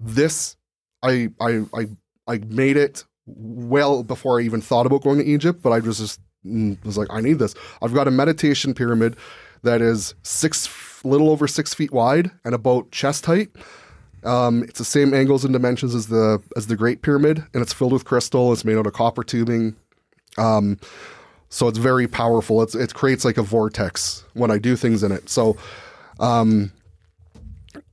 This 0.00 0.56
i 1.02 1.28
i 1.40 1.62
i, 1.74 1.86
I 2.26 2.38
made 2.46 2.76
it 2.76 3.04
well 3.26 4.02
before 4.02 4.40
i 4.40 4.42
even 4.42 4.60
thought 4.60 4.86
about 4.86 5.02
going 5.02 5.18
to 5.18 5.24
egypt 5.24 5.62
but 5.62 5.70
i 5.70 5.78
was 5.78 5.98
just 5.98 6.20
mm, 6.46 6.82
was 6.84 6.96
like 6.98 7.08
i 7.10 7.20
need 7.20 7.38
this. 7.38 7.54
I've 7.82 7.94
got 7.94 8.08
a 8.08 8.10
meditation 8.10 8.74
pyramid 8.74 9.16
that 9.62 9.80
is 9.80 10.14
six 10.22 10.68
little 11.04 11.30
over 11.30 11.46
six 11.46 11.74
feet 11.74 11.92
wide 11.92 12.30
and 12.44 12.54
about 12.54 12.90
chest 12.90 13.26
height. 13.26 13.50
Um, 14.24 14.64
it's 14.64 14.78
the 14.78 14.84
same 14.84 15.14
angles 15.14 15.44
and 15.44 15.52
dimensions 15.52 15.94
as 15.94 16.08
the 16.08 16.42
as 16.56 16.66
the 16.66 16.76
Great 16.76 17.02
Pyramid, 17.02 17.44
and 17.54 17.62
it's 17.62 17.72
filled 17.72 17.92
with 17.92 18.04
crystal. 18.04 18.52
It's 18.52 18.64
made 18.64 18.76
out 18.76 18.86
of 18.86 18.92
copper 18.92 19.22
tubing, 19.22 19.76
um, 20.36 20.78
so 21.50 21.68
it's 21.68 21.78
very 21.78 22.06
powerful. 22.06 22.62
It's 22.62 22.74
it 22.74 22.94
creates 22.94 23.24
like 23.24 23.38
a 23.38 23.42
vortex 23.42 24.24
when 24.34 24.50
I 24.50 24.58
do 24.58 24.76
things 24.76 25.02
in 25.02 25.12
it. 25.12 25.28
So, 25.28 25.56
um, 26.20 26.72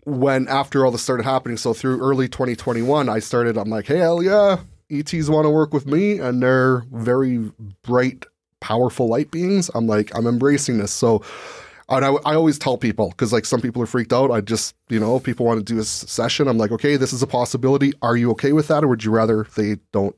when 0.04 0.48
after 0.48 0.86
all 0.86 0.92
this 0.92 1.02
started 1.02 1.24
happening, 1.24 1.58
so 1.58 1.74
through 1.74 2.02
early 2.02 2.28
2021, 2.28 3.08
I 3.08 3.20
started. 3.20 3.58
I'm 3.58 3.70
like, 3.70 3.88
hell 3.88 4.22
yeah, 4.22 4.58
ETs 4.92 5.30
want 5.30 5.46
to 5.46 5.50
work 5.50 5.74
with 5.74 5.86
me, 5.86 6.20
and 6.20 6.44
they're 6.44 6.84
very 6.92 7.38
bright, 7.84 8.26
powerful 8.60 9.08
light 9.08 9.32
beings. 9.32 9.72
I'm 9.74 9.88
like, 9.88 10.16
I'm 10.16 10.28
embracing 10.28 10.78
this. 10.78 10.92
So. 10.92 11.24
And 11.88 12.04
I, 12.04 12.14
I 12.26 12.34
always 12.34 12.58
tell 12.58 12.80
people 12.80 13.10
because 13.10 13.32
like 13.32 13.46
some 13.46 13.62
people 13.62 13.80
are 13.80 13.86
freaked 13.86 14.12
out. 14.12 14.32
I 14.32 14.42
just 14.42 14.74
you 14.90 15.00
know 15.00 15.20
people 15.20 15.46
want 15.46 15.60
to 15.60 15.74
do 15.74 15.80
a 15.80 15.84
session. 15.84 16.48
I'm 16.48 16.58
like, 16.58 16.72
okay, 16.72 16.98
this 16.98 17.14
is 17.14 17.22
a 17.22 17.28
possibility. 17.28 17.94
Are 18.02 18.18
you 18.18 18.32
okay 18.32 18.54
with 18.54 18.70
that, 18.70 18.84
or 18.84 18.88
would 18.88 19.04
you 19.04 19.12
rather 19.12 19.46
they 19.56 19.76
don't? 19.92 20.16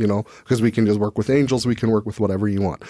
You 0.00 0.06
know, 0.06 0.24
because 0.42 0.62
we 0.62 0.70
can 0.70 0.86
just 0.86 0.98
work 0.98 1.18
with 1.18 1.28
angels. 1.28 1.66
We 1.66 1.74
can 1.74 1.90
work 1.90 2.06
with 2.06 2.20
whatever 2.20 2.48
you 2.48 2.62
want. 2.62 2.82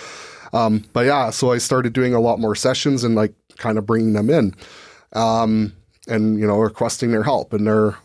Um, 0.52 0.84
but 0.92 1.06
yeah, 1.06 1.30
so 1.30 1.52
I 1.52 1.58
started 1.58 1.92
doing 1.92 2.14
a 2.14 2.20
lot 2.20 2.38
more 2.38 2.54
sessions 2.54 3.04
and 3.04 3.14
like 3.14 3.34
kind 3.56 3.78
of 3.78 3.86
bringing 3.86 4.12
them 4.12 4.30
in, 4.30 4.54
um, 5.12 5.72
and 6.08 6.38
you 6.38 6.46
know 6.46 6.58
requesting 6.58 7.10
their 7.10 7.22
help, 7.22 7.52
and 7.52 7.66
they're 7.66 7.96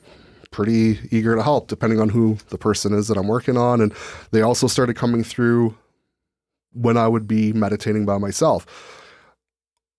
pretty 0.51 0.99
eager 1.11 1.35
to 1.35 1.43
help 1.43 1.67
depending 1.67 1.99
on 1.99 2.07
who 2.07 2.37
the 2.49 2.57
person 2.57 2.93
is 2.93 3.07
that 3.09 3.17
I'm 3.17 3.27
working 3.27 3.57
on. 3.57 3.81
And 3.81 3.93
they 4.31 4.41
also 4.41 4.67
started 4.67 4.95
coming 4.95 5.23
through 5.23 5.75
when 6.71 6.97
I 6.97 7.07
would 7.07 7.27
be 7.27 7.53
meditating 7.53 8.05
by 8.05 8.17
myself 8.17 8.65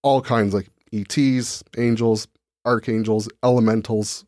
all 0.07 0.23
kinds 0.23 0.55
like 0.55 0.69
ETs, 0.93 1.65
angels, 1.77 2.29
archangels, 2.65 3.29
elementals, 3.45 4.25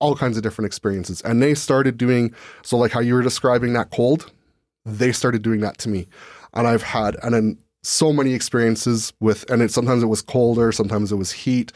all 0.00 0.14
kinds 0.14 0.36
of 0.36 0.42
different 0.42 0.66
experiences. 0.66 1.20
And 1.22 1.42
they 1.42 1.54
started 1.54 1.96
doing 1.96 2.34
so 2.62 2.76
like 2.76 2.92
how 2.92 3.00
you 3.00 3.14
were 3.14 3.22
describing 3.22 3.72
that 3.74 3.90
cold, 3.90 4.32
they 4.84 5.12
started 5.12 5.42
doing 5.42 5.60
that 5.60 5.78
to 5.78 5.88
me. 5.88 6.08
And 6.54 6.66
I've 6.66 6.82
had 6.82 7.16
and 7.22 7.34
then 7.34 7.58
so 7.82 8.12
many 8.12 8.34
experiences 8.34 9.12
with 9.20 9.48
and 9.50 9.62
it 9.62 9.70
sometimes 9.70 10.02
it 10.02 10.06
was 10.06 10.22
colder, 10.22 10.72
sometimes 10.72 11.12
it 11.12 11.16
was 11.16 11.32
heat. 11.32 11.72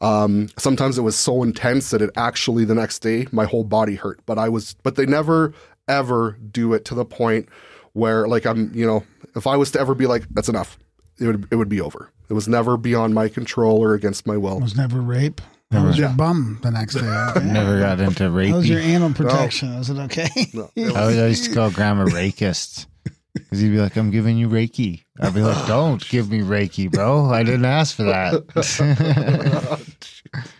Um, 0.00 0.48
sometimes 0.56 0.96
it 0.96 1.02
was 1.02 1.16
so 1.16 1.42
intense 1.42 1.90
that 1.90 2.00
it 2.00 2.10
actually 2.16 2.64
the 2.64 2.74
next 2.74 3.00
day 3.00 3.26
my 3.32 3.44
whole 3.44 3.64
body 3.64 3.96
hurt. 3.96 4.20
But 4.26 4.38
I 4.38 4.48
was 4.48 4.74
but 4.82 4.96
they 4.96 5.06
never 5.06 5.52
ever 5.88 6.38
do 6.50 6.74
it 6.74 6.84
to 6.86 6.94
the 6.94 7.04
point 7.04 7.48
where 7.92 8.28
like 8.28 8.46
I'm, 8.46 8.70
you 8.74 8.86
know, 8.86 9.04
if 9.34 9.46
I 9.46 9.56
was 9.56 9.70
to 9.72 9.80
ever 9.80 9.94
be 9.94 10.06
like, 10.06 10.28
that's 10.30 10.48
enough, 10.48 10.78
it 11.18 11.26
would 11.26 11.48
it 11.50 11.56
would 11.56 11.68
be 11.68 11.80
over. 11.80 12.12
It 12.28 12.34
was 12.34 12.46
never 12.46 12.76
beyond 12.76 13.14
my 13.14 13.28
control 13.28 13.82
or 13.82 13.94
against 13.94 14.26
my 14.26 14.36
will. 14.36 14.58
It 14.58 14.62
was 14.62 14.76
never 14.76 15.00
rape. 15.00 15.40
How 15.70 15.84
was 15.84 15.98
your 15.98 16.08
bum 16.10 16.58
the 16.62 16.70
next 16.70 16.94
day? 16.94 17.00
Okay. 17.36 17.44
Never 17.46 17.78
got 17.80 18.00
into 18.00 18.24
How 18.24 18.30
was 18.56 18.68
your 18.68 18.80
animal 18.80 19.08
anal 19.08 19.14
protection? 19.14 19.68
Is 19.74 19.90
it 19.90 19.98
okay? 19.98 20.28
No, 20.54 20.70
it 20.74 20.96
I, 20.96 21.06
was- 21.06 21.18
I 21.18 21.26
used 21.26 21.44
to 21.44 21.54
call 21.54 21.70
grandma 21.70 22.04
rakist. 22.06 22.86
Because 23.34 23.60
he'd 23.60 23.68
be 23.70 23.78
like, 23.78 23.94
I'm 23.96 24.10
giving 24.10 24.36
you 24.38 24.48
Reiki. 24.48 25.04
I'd 25.20 25.34
be 25.34 25.42
like, 25.42 25.66
don't 25.68 26.06
give 26.08 26.28
me 26.30 26.40
Reiki, 26.40 26.90
bro. 26.90 27.26
I 27.26 27.42
didn't 27.44 27.66
ask 27.66 27.94
for 27.94 28.04
that. 28.04 28.42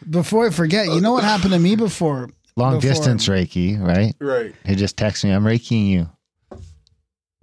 Before 0.09 0.47
I 0.47 0.51
forget, 0.51 0.87
you 0.87 1.01
know 1.01 1.13
what 1.13 1.25
happened 1.25 1.53
to 1.55 1.59
me 1.59 1.75
before? 1.75 2.31
Long 2.57 2.75
Before- 2.75 2.91
distance 2.91 3.27
Reiki, 3.29 3.81
right? 3.81 4.15
right. 4.21 4.55
He 4.65 4.75
just 4.77 4.97
texts 4.97 5.25
me, 5.25 5.31
I'm 5.33 5.45
Reikiing 5.45 5.89
you. 5.89 6.09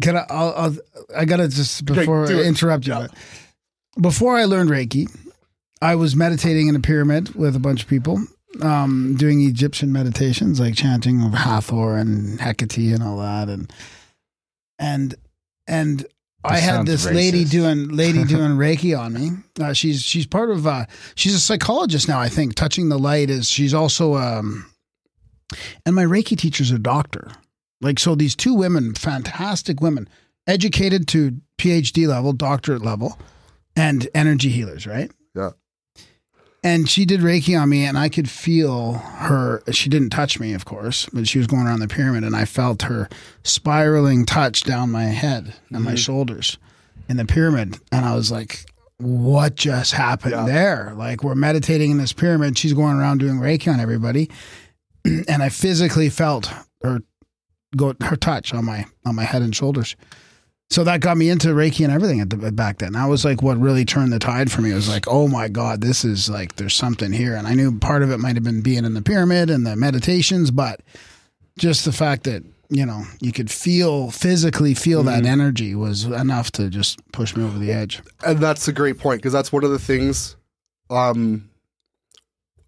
Can 0.02 0.18
I? 0.18 0.26
I'll, 0.30 0.54
I'll, 0.56 0.76
I 1.16 1.26
gotta 1.26 1.48
just 1.48 1.86
before 1.86 2.28
do 2.28 2.38
I 2.38 2.42
it. 2.42 2.48
interrupt 2.48 2.86
you. 2.86 2.94
Yeah. 2.94 3.08
Before 4.00 4.36
I 4.38 4.44
learned 4.46 4.70
Reiki, 4.70 5.10
I 5.82 5.96
was 5.96 6.16
meditating 6.16 6.68
in 6.68 6.76
a 6.76 6.80
pyramid 6.80 7.36
with 7.36 7.56
a 7.56 7.60
bunch 7.60 7.84
of 7.84 7.90
people, 7.90 8.20
um, 8.62 9.16
doing 9.18 9.42
Egyptian 9.42 9.92
meditations, 9.92 10.60
like 10.60 10.76
chanting 10.76 11.22
of 11.22 11.34
Hathor 11.34 11.98
and 11.98 12.40
Hecate 12.40 12.94
and 12.94 13.04
all 13.04 13.18
that, 13.18 13.50
and 13.50 13.72
and 14.80 15.16
and 15.68 16.06
I 16.44 16.58
had 16.58 16.86
this 16.86 17.06
lady 17.06 17.44
doing 17.44 17.90
lady 17.90 18.24
doing 18.26 18.52
Reiki 18.52 18.98
on 18.98 19.14
me. 19.14 19.32
Uh, 19.60 19.74
she's 19.74 20.02
she's 20.02 20.26
part 20.26 20.50
of 20.50 20.66
uh, 20.66 20.86
she's 21.16 21.34
a 21.34 21.40
psychologist 21.40 22.08
now. 22.08 22.20
I 22.20 22.30
think 22.30 22.56
touching 22.56 22.90
the 22.90 23.00
light 23.00 23.30
is 23.30 23.50
she's 23.50 23.74
also 23.74 24.16
um, 24.16 24.66
and 25.86 25.96
my 25.96 26.04
Reiki 26.04 26.38
teacher's 26.38 26.72
a 26.72 26.80
doctor. 26.80 27.32
Like 27.82 28.00
so, 28.00 28.16
these 28.16 28.36
two 28.36 28.54
women, 28.54 28.94
fantastic 28.94 29.82
women, 29.82 30.08
educated 30.48 31.08
to 31.10 31.40
PhD 31.58 32.08
level, 32.08 32.34
doctorate 32.34 32.82
level, 32.82 33.20
and 33.76 34.08
energy 34.14 34.50
healers, 34.50 34.88
right? 34.88 35.12
Yeah. 35.36 35.52
And 36.66 36.90
she 36.90 37.06
did 37.06 37.20
Reiki 37.20 37.62
on 37.62 37.70
me, 37.70 37.86
and 37.86 37.96
I 37.96 38.10
could 38.10 38.28
feel 38.28 38.94
her. 38.94 39.62
She 39.72 39.88
didn't 39.88 40.10
touch 40.10 40.40
me, 40.40 40.54
of 40.54 40.66
course, 40.66 41.08
but 41.14 41.28
she 41.28 41.38
was 41.38 41.46
going 41.46 41.68
around 41.68 41.80
the 41.80 41.88
pyramid, 41.88 42.24
and 42.24 42.36
I 42.36 42.46
felt 42.46 42.82
her 42.82 43.08
spiraling 43.44 44.26
touch 44.26 44.64
down 44.64 44.90
my 44.90 45.04
head 45.04 45.54
and 45.70 45.84
my 45.84 45.92
mm-hmm. 45.92 45.98
shoulders 45.98 46.58
in 47.08 47.18
the 47.18 47.26
pyramid. 47.26 47.78
And 47.92 48.04
I 48.04 48.16
was 48.16 48.32
like, 48.32 48.66
what 48.98 49.54
just 49.54 49.92
happened 49.92 50.32
Yeah. 50.32 50.46
there? 50.48 50.94
Like, 50.98 51.24
we're 51.24 51.36
meditating 51.36 51.92
in 51.92 51.98
this 52.00 52.14
pyramid. 52.14 52.58
She's 52.58 52.74
going 52.74 52.96
around 52.96 53.20
doing 53.20 53.36
Reiki 53.36 53.72
on 53.72 53.80
everybody. 53.80 54.32
and 55.06 55.44
I 55.44 55.50
physically 55.50 56.10
felt 56.10 56.52
her 56.82 57.02
go 57.78 57.94
her 58.02 58.16
touch 58.16 58.56
on 58.56 58.66
my 58.66 58.86
on 59.06 59.16
my 59.16 59.24
head 59.24 59.44
and 59.44 59.56
shoulders. 59.56 59.96
So 60.72 60.84
that 60.84 61.00
got 61.00 61.16
me 61.16 61.30
into 61.30 61.50
Reiki 61.50 61.86
and 61.86 61.94
everything 61.94 62.20
at 62.22 62.30
the 62.30 62.52
back 62.52 62.80
then. 62.80 62.94
That 62.94 63.06
was 63.06 63.24
like 63.24 63.42
what 63.44 63.58
really 63.60 63.86
turned 63.86 64.12
the 64.12 64.20
tide 64.20 64.52
for 64.52 64.62
me. 64.62 64.72
It 64.72 64.76
was 64.76 64.90
like, 64.90 65.08
oh 65.08 65.28
my 65.28 65.48
God, 65.48 65.80
this 65.80 66.04
is 66.04 66.30
like 66.30 66.56
there's 66.56 66.74
something 66.74 67.12
here. 67.14 67.36
And 67.36 67.48
I 67.48 67.54
knew 67.54 67.78
part 67.80 68.02
of 68.02 68.12
it 68.12 68.18
might 68.18 68.36
have 68.36 68.44
been 68.44 68.62
being 68.62 68.84
in 68.84 68.94
the 68.96 69.02
pyramid 69.02 69.50
and 69.50 69.66
the 69.66 69.76
meditations, 69.76 70.50
but 70.52 70.82
just 71.58 71.86
the 71.86 71.92
fact 71.92 72.24
that, 72.24 72.44
you 72.70 72.86
know, 72.86 73.04
you 73.22 73.32
could 73.32 73.52
feel 73.52 74.10
physically 74.10 74.74
feel 74.74 75.04
that 75.04 75.24
energy 75.26 75.76
was 75.76 76.06
enough 76.06 76.52
to 76.54 76.70
just 76.70 77.00
push 77.12 77.36
me 77.36 77.44
over 77.44 77.60
the 77.60 77.72
edge. 77.72 78.02
and 78.26 78.40
that's 78.40 78.68
a 78.68 78.74
great 78.74 78.98
point 78.98 79.20
because 79.20 79.32
that's 79.34 79.52
one 79.54 79.64
of 79.64 79.70
the 79.70 79.80
things 79.80 80.36
um 80.90 81.50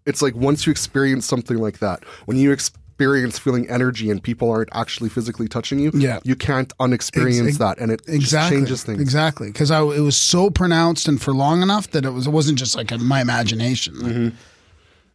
it's 0.06 0.22
like 0.22 0.34
once 0.34 0.66
you 0.66 0.70
experience 0.70 1.26
something 1.26 1.58
like 1.58 1.78
that 1.78 2.02
when 2.26 2.36
you 2.36 2.50
experience 2.98 3.38
feeling 3.38 3.68
energy 3.70 4.10
and 4.10 4.20
people 4.20 4.50
aren't 4.50 4.68
actually 4.72 5.08
physically 5.08 5.46
touching 5.46 5.78
you 5.78 5.92
Yeah. 5.94 6.18
you 6.24 6.34
can't 6.34 6.72
unexperience 6.80 7.46
Ex- 7.50 7.58
that 7.58 7.78
and 7.78 7.92
it 7.92 8.02
Exactly. 8.08 8.56
changes 8.56 8.82
things 8.82 9.00
Exactly. 9.00 9.46
Because 9.52 9.70
I 9.70 9.80
it 9.82 10.00
was 10.00 10.16
so 10.16 10.50
pronounced 10.50 11.06
and 11.06 11.22
for 11.22 11.32
long 11.32 11.62
enough 11.62 11.88
that 11.92 12.04
it 12.04 12.10
was 12.10 12.26
it 12.26 12.30
wasn't 12.30 12.58
just 12.58 12.74
like 12.74 12.90
in 12.90 13.04
my 13.04 13.20
imagination. 13.20 13.94
Mm-hmm. 13.94 14.28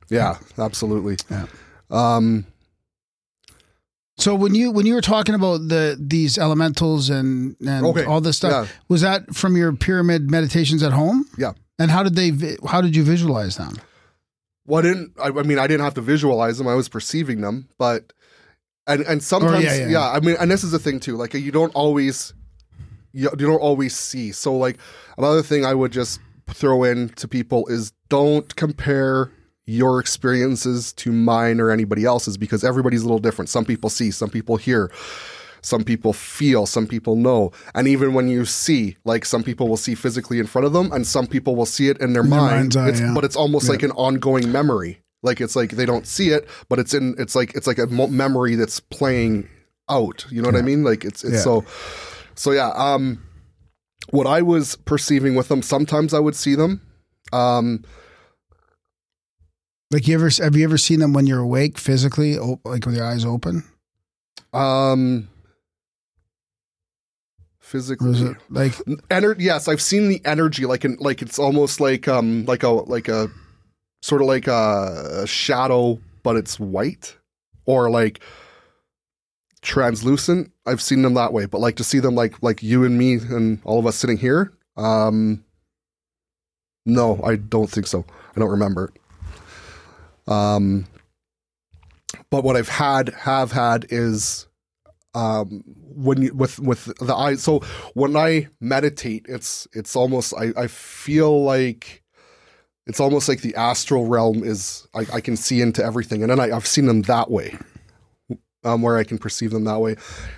yeah 0.09 0.37
absolutely 0.57 1.17
Yeah. 1.29 1.45
um 1.91 2.45
So 4.17 4.33
when 4.33 4.55
you 4.55 4.71
when 4.71 4.85
you 4.85 4.93
were 4.93 5.01
talking 5.01 5.35
about 5.35 5.67
the 5.67 5.97
these 5.99 6.37
elementals 6.37 7.09
and 7.09 7.57
and 7.67 7.85
Okay, 7.85 8.05
all 8.05 8.21
this 8.21 8.37
stuff, 8.37 8.51
yeah. 8.69 8.73
was 8.87 9.01
that 9.01 9.35
from 9.35 9.57
your 9.57 9.73
pyramid 9.73 10.31
meditations 10.31 10.83
at 10.83 10.93
home? 10.93 11.25
yeah 11.37 11.51
And 11.79 11.91
how 11.91 12.01
did 12.03 12.15
they 12.15 12.31
how 12.71 12.79
did 12.81 12.95
you 12.95 13.03
visualize 13.03 13.57
them? 13.57 13.75
Well 14.65 14.79
I 14.79 14.81
didn't 14.81 15.13
I, 15.21 15.27
I 15.27 15.43
mean 15.43 15.59
I 15.59 15.67
didn't 15.67 15.83
have 15.83 15.95
to 15.95 16.01
visualize 16.01 16.57
them. 16.57 16.67
I 16.67 16.75
was 16.75 16.89
perceiving 16.89 17.41
them 17.41 17.67
but 17.77 18.13
and 18.87 19.01
and 19.01 19.23
sometimes 19.23 19.63
yeah, 19.63 19.75
yeah, 19.75 19.87
yeah. 19.87 20.11
I 20.11 20.19
mean 20.19 20.35
and 20.39 20.49
this 20.49 20.63
is 20.63 20.71
the 20.71 20.79
thing 20.79 20.99
too 20.99 21.15
like 21.15 21.33
you 21.33 21.51
don't 21.51 21.73
always 21.75 22.33
you, 23.13 23.29
you 23.29 23.47
don't 23.47 23.59
always 23.59 23.95
see. 23.95 24.31
So 24.31 24.55
like 24.55 24.77
another 25.17 25.41
thing 25.41 25.65
I 25.65 25.73
would 25.73 25.91
just 25.91 26.19
throw 26.49 26.83
in 26.83 27.09
to 27.09 27.27
people 27.27 27.65
is 27.67 27.93
don't 28.09 28.53
compare 28.55 29.31
your 29.65 29.99
experiences 29.99 30.91
to 30.93 31.11
mine 31.11 31.61
or 31.61 31.71
anybody 31.71 32.03
else's 32.03 32.37
because 32.37 32.63
everybody's 32.63 33.01
a 33.01 33.05
little 33.05 33.19
different. 33.19 33.49
Some 33.49 33.63
people 33.63 33.89
see 33.89 34.11
some 34.11 34.29
people 34.29 34.57
hear 34.57 34.91
some 35.63 35.83
people 35.83 36.13
feel 36.13 36.65
some 36.67 36.85
people 36.85 37.15
know. 37.15 37.51
And 37.73 37.87
even 37.87 38.13
when 38.13 38.27
you 38.27 38.45
see 38.45 38.97
like 39.05 39.25
some 39.25 39.43
people 39.43 39.67
will 39.67 39.77
see 39.77 39.95
physically 39.95 40.37
in 40.39 40.45
front 40.45 40.65
of 40.67 40.73
them 40.73 40.91
and 40.91 41.07
some 41.07 41.25
people 41.25 41.55
will 41.55 41.65
see 41.65 41.87
it 41.89 41.99
in 41.99 42.13
their 42.13 42.21
their 42.21 42.29
mind. 42.29 42.51
mind's 42.55 42.75
eye, 42.77 42.87
It's- 42.89 43.01
yeah. 43.01 43.13
but 43.15 43.23
it's 43.23 43.35
almost 43.35 43.65
Yeah. 43.65 43.71
like 43.71 43.83
an 43.83 43.91
ongoing 43.91 44.51
memory. 44.51 44.99
Like 45.23 45.39
it's 45.41 45.55
like 45.55 45.71
they 45.71 45.85
don't 45.85 46.05
see 46.05 46.29
it 46.29 46.47
but 46.69 46.79
it's 46.79 46.93
in 46.93 47.15
it's 47.17 47.33
like 47.35 47.55
it's 47.55 47.65
like 47.65 47.79
a 47.79 47.87
mo- 47.87 48.07
memory 48.07 48.55
that's 48.55 48.79
playing 48.79 49.47
out. 49.89 50.25
You 50.29 50.41
know 50.41 50.47
what 50.49 50.55
i 50.57 50.61
mean? 50.61 50.83
Like 50.83 51.03
it's 51.05 51.23
it's 51.23 51.35
Yeah. 51.35 51.39
so 51.41 51.65
so 52.35 52.51
yeah 52.51 52.69
um 52.75 53.23
what 54.09 54.27
i 54.27 54.41
was 54.41 54.75
perceiving 54.83 55.33
with 55.35 55.47
them 55.47 55.61
sometimes 55.61 56.13
i 56.13 56.19
would 56.19 56.35
see 56.35 56.55
them 56.55 56.81
um 57.31 57.83
Like 59.91 60.07
you 60.07 60.15
ever 60.15 60.29
have 60.43 60.55
you 60.55 60.63
ever 60.63 60.77
seen 60.77 60.99
them 60.99 61.13
when 61.13 61.27
you're 61.27 61.39
awake 61.39 61.77
physically, 61.77 62.37
like 62.65 62.85
with 62.85 62.95
your 62.95 63.05
eyes 63.05 63.23
open, 63.25 63.63
um 64.51 65.29
physically. 67.73 68.35
Like 68.51 68.73
Ener- 69.09 69.35
yes 69.39 69.67
i've 69.67 69.81
seen 69.81 70.07
the 70.07 70.21
energy 70.25 70.67
like 70.67 70.85
in 70.85 70.95
like 70.99 71.23
it's 71.23 71.39
almost 71.39 71.79
like 71.79 72.07
um 72.07 72.45
like 72.45 72.61
a 72.61 72.69
like 72.69 73.07
a 73.07 73.31
sort 74.03 74.21
of 74.21 74.27
like 74.27 74.45
a, 74.45 75.21
a 75.23 75.27
shadow 75.27 75.99
but 76.21 76.35
it's 76.35 76.59
white 76.59 77.17
or 77.65 77.89
like 77.89 78.19
translucent. 79.61 80.51
I've 80.67 80.81
seen 80.83 81.01
them 81.01 81.15
that 81.15 81.33
way 81.33 81.47
but 81.47 81.61
like 81.61 81.77
to 81.77 81.83
see 81.83 81.97
them 81.97 82.13
like 82.13 82.43
like 82.43 82.61
you 82.61 82.85
and 82.85 82.95
me 82.95 83.15
and 83.15 83.59
all 83.63 83.79
of 83.79 83.87
us 83.87 83.95
sitting 83.95 84.17
here 84.17 84.53
um 84.77 85.43
no 86.85 87.19
i 87.23 87.35
don't 87.37 87.71
think 87.71 87.87
so. 87.87 88.05
I 88.35 88.39
don't 88.39 88.51
remember. 88.51 88.91
It 90.27 90.31
um 90.31 90.85
but 92.29 92.43
what 92.43 92.55
i've 92.55 92.69
had 92.69 93.09
have 93.09 93.51
had 93.51 93.87
is 93.89 94.47
um 95.15 95.63
when 95.95 96.21
you 96.21 96.33
with 96.33 96.59
with 96.59 96.85
the 96.99 97.15
eyes 97.15 97.41
so 97.43 97.59
when 97.93 98.15
i 98.15 98.47
meditate 98.59 99.25
it's 99.27 99.67
it's 99.73 99.95
almost 99.95 100.33
i 100.37 100.51
i 100.57 100.67
feel 100.67 101.43
like 101.43 102.01
it's 102.85 102.99
almost 102.99 103.29
like 103.29 103.41
the 103.41 103.55
astral 103.55 104.05
realm 104.05 104.43
is 104.43 104.87
i, 104.93 105.05
I 105.13 105.21
can 105.21 105.37
see 105.37 105.61
into 105.61 105.83
everything. 105.83 106.21
And 106.21 106.31
then 106.31 106.39
I, 106.39 106.55
i've 106.55 106.67
seen 106.67 106.85
them 106.85 107.03
that 107.03 107.31
way 107.31 107.57
um 108.63 108.81
where 108.81 108.97
i 108.97 109.03
can 109.03 109.17
perceive 109.17 109.51
them 109.51 109.63
that 109.65 109.79
way. 109.79 109.95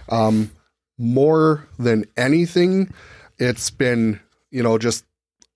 Um 0.10 0.52
more 0.98 1.68
than 1.78 2.06
anything 2.16 2.94
it's 3.38 3.70
been 3.70 4.20
you 4.52 4.64
know 4.64 4.78
just 4.78 5.06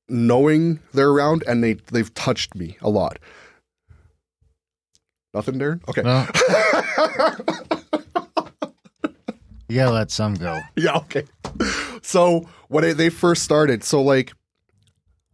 knowing 0.10 0.80
they're 0.94 1.10
around 1.10 1.44
and 1.48 1.64
they 1.64 1.74
they've 1.92 2.14
touched 2.14 2.56
me 2.56 2.78
a 2.82 2.90
lot. 2.90 3.20
Nothing 5.34 5.60
darren? 5.60 5.88
Okay. 5.88 6.02
Well, 6.02 6.28
you 9.70 9.76
gotta 9.76 9.92
let 9.92 10.12
some 10.12 10.34
go. 10.34 10.60
Yeah, 10.76 10.98
okay. 10.98 11.24
So 12.02 12.50
when 12.70 12.84
it, 12.84 12.94
they 12.96 13.10
first 13.10 13.44
started, 13.44 13.84
so 13.84 14.02
like, 14.02 14.34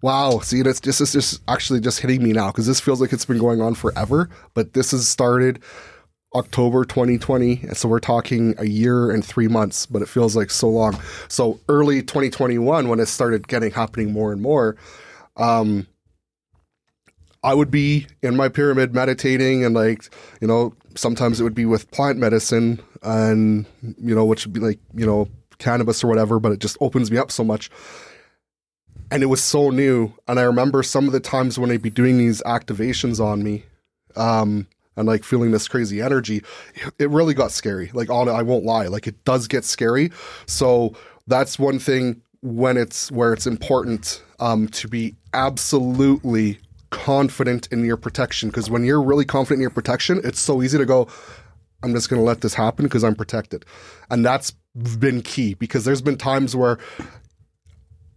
wow, 0.01 0.39
see, 0.39 0.61
that's 0.61 0.81
this 0.81 0.99
is 0.99 1.13
just 1.13 1.41
actually 1.47 1.79
just 1.79 2.01
hitting 2.01 2.21
me 2.21 2.33
now 2.33 2.47
because 2.47 2.67
this 2.67 2.79
feels 2.79 2.99
like 2.99 3.13
it's 3.13 3.25
been 3.25 3.37
going 3.37 3.61
on 3.61 3.75
forever, 3.75 4.29
but 4.53 4.73
this 4.73 4.91
has 4.91 5.07
started 5.07 5.63
October 6.35 6.83
2020, 6.83 7.61
and 7.63 7.77
so 7.77 7.87
we're 7.87 7.99
talking 7.99 8.55
a 8.57 8.65
year 8.65 9.09
and 9.09 9.23
three 9.23 9.47
months, 9.47 9.85
but 9.85 10.01
it 10.01 10.09
feels 10.09 10.35
like 10.35 10.51
so 10.51 10.69
long. 10.69 10.99
So 11.29 11.59
early 11.69 12.01
2021, 12.01 12.89
when 12.89 12.99
it 12.99 13.05
started 13.05 13.47
getting 13.47 13.71
happening 13.71 14.11
more 14.11 14.33
and 14.33 14.41
more, 14.41 14.75
um, 15.37 15.87
I 17.41 17.53
would 17.53 17.71
be 17.71 18.07
in 18.21 18.35
my 18.35 18.49
pyramid 18.49 18.93
meditating 18.93 19.63
and 19.63 19.73
like, 19.73 20.13
you 20.41 20.47
know, 20.47 20.73
sometimes 20.95 21.39
it 21.39 21.43
would 21.43 21.55
be 21.55 21.65
with 21.65 21.91
plant 21.91 22.17
medicine 22.17 22.81
and, 23.03 23.65
you 23.97 24.15
know, 24.15 24.25
which 24.25 24.45
would 24.45 24.53
be 24.53 24.59
like, 24.59 24.79
you 24.93 25.05
know, 25.05 25.27
cannabis 25.57 26.03
or 26.03 26.07
whatever, 26.07 26.39
but 26.39 26.51
it 26.51 26.59
just 26.59 26.77
opens 26.81 27.11
me 27.11 27.17
up 27.17 27.31
so 27.31 27.43
much. 27.43 27.69
And 29.11 29.21
it 29.21 29.27
was 29.27 29.43
so 29.43 29.69
new. 29.69 30.13
And 30.27 30.39
I 30.39 30.43
remember 30.43 30.83
some 30.83 31.05
of 31.05 31.11
the 31.11 31.19
times 31.19 31.59
when 31.59 31.71
I'd 31.71 31.81
be 31.81 31.89
doing 31.89 32.17
these 32.17 32.41
activations 32.43 33.23
on 33.23 33.43
me, 33.43 33.63
um, 34.15 34.67
and 34.97 35.07
like 35.07 35.23
feeling 35.23 35.51
this 35.51 35.67
crazy 35.67 36.01
energy, 36.01 36.41
it 36.99 37.09
really 37.09 37.33
got 37.33 37.51
scary. 37.51 37.91
Like 37.93 38.09
on 38.09 38.29
I 38.29 38.41
won't 38.41 38.65
lie, 38.65 38.87
like 38.87 39.07
it 39.07 39.23
does 39.25 39.47
get 39.47 39.65
scary. 39.65 40.11
So 40.45 40.95
that's 41.27 41.59
one 41.59 41.79
thing 41.79 42.21
when 42.41 42.77
it's 42.77 43.11
where 43.11 43.33
it's 43.33 43.47
important 43.47 44.23
um, 44.39 44.67
to 44.69 44.87
be 44.87 45.15
absolutely 45.33 46.59
confident 46.95 47.67
in 47.71 47.83
your 47.83 47.97
protection. 47.97 48.49
Because 48.49 48.69
when 48.69 48.85
you're 48.85 49.01
really 49.01 49.25
confident 49.25 49.59
in 49.59 49.61
your 49.61 49.69
protection, 49.69 50.21
it's 50.23 50.39
so 50.39 50.63
easy 50.63 50.77
to 50.77 50.85
go, 50.85 51.07
I'm 51.83 51.93
just 51.93 52.09
going 52.09 52.21
to 52.21 52.25
let 52.25 52.41
this 52.41 52.53
happen 52.53 52.85
because 52.85 53.03
I'm 53.03 53.15
protected. 53.15 53.65
And 54.09 54.25
that's 54.25 54.51
been 54.97 55.21
key 55.21 55.53
because 55.55 55.83
there's 55.83 56.01
been 56.01 56.17
times 56.17 56.55
where, 56.55 56.79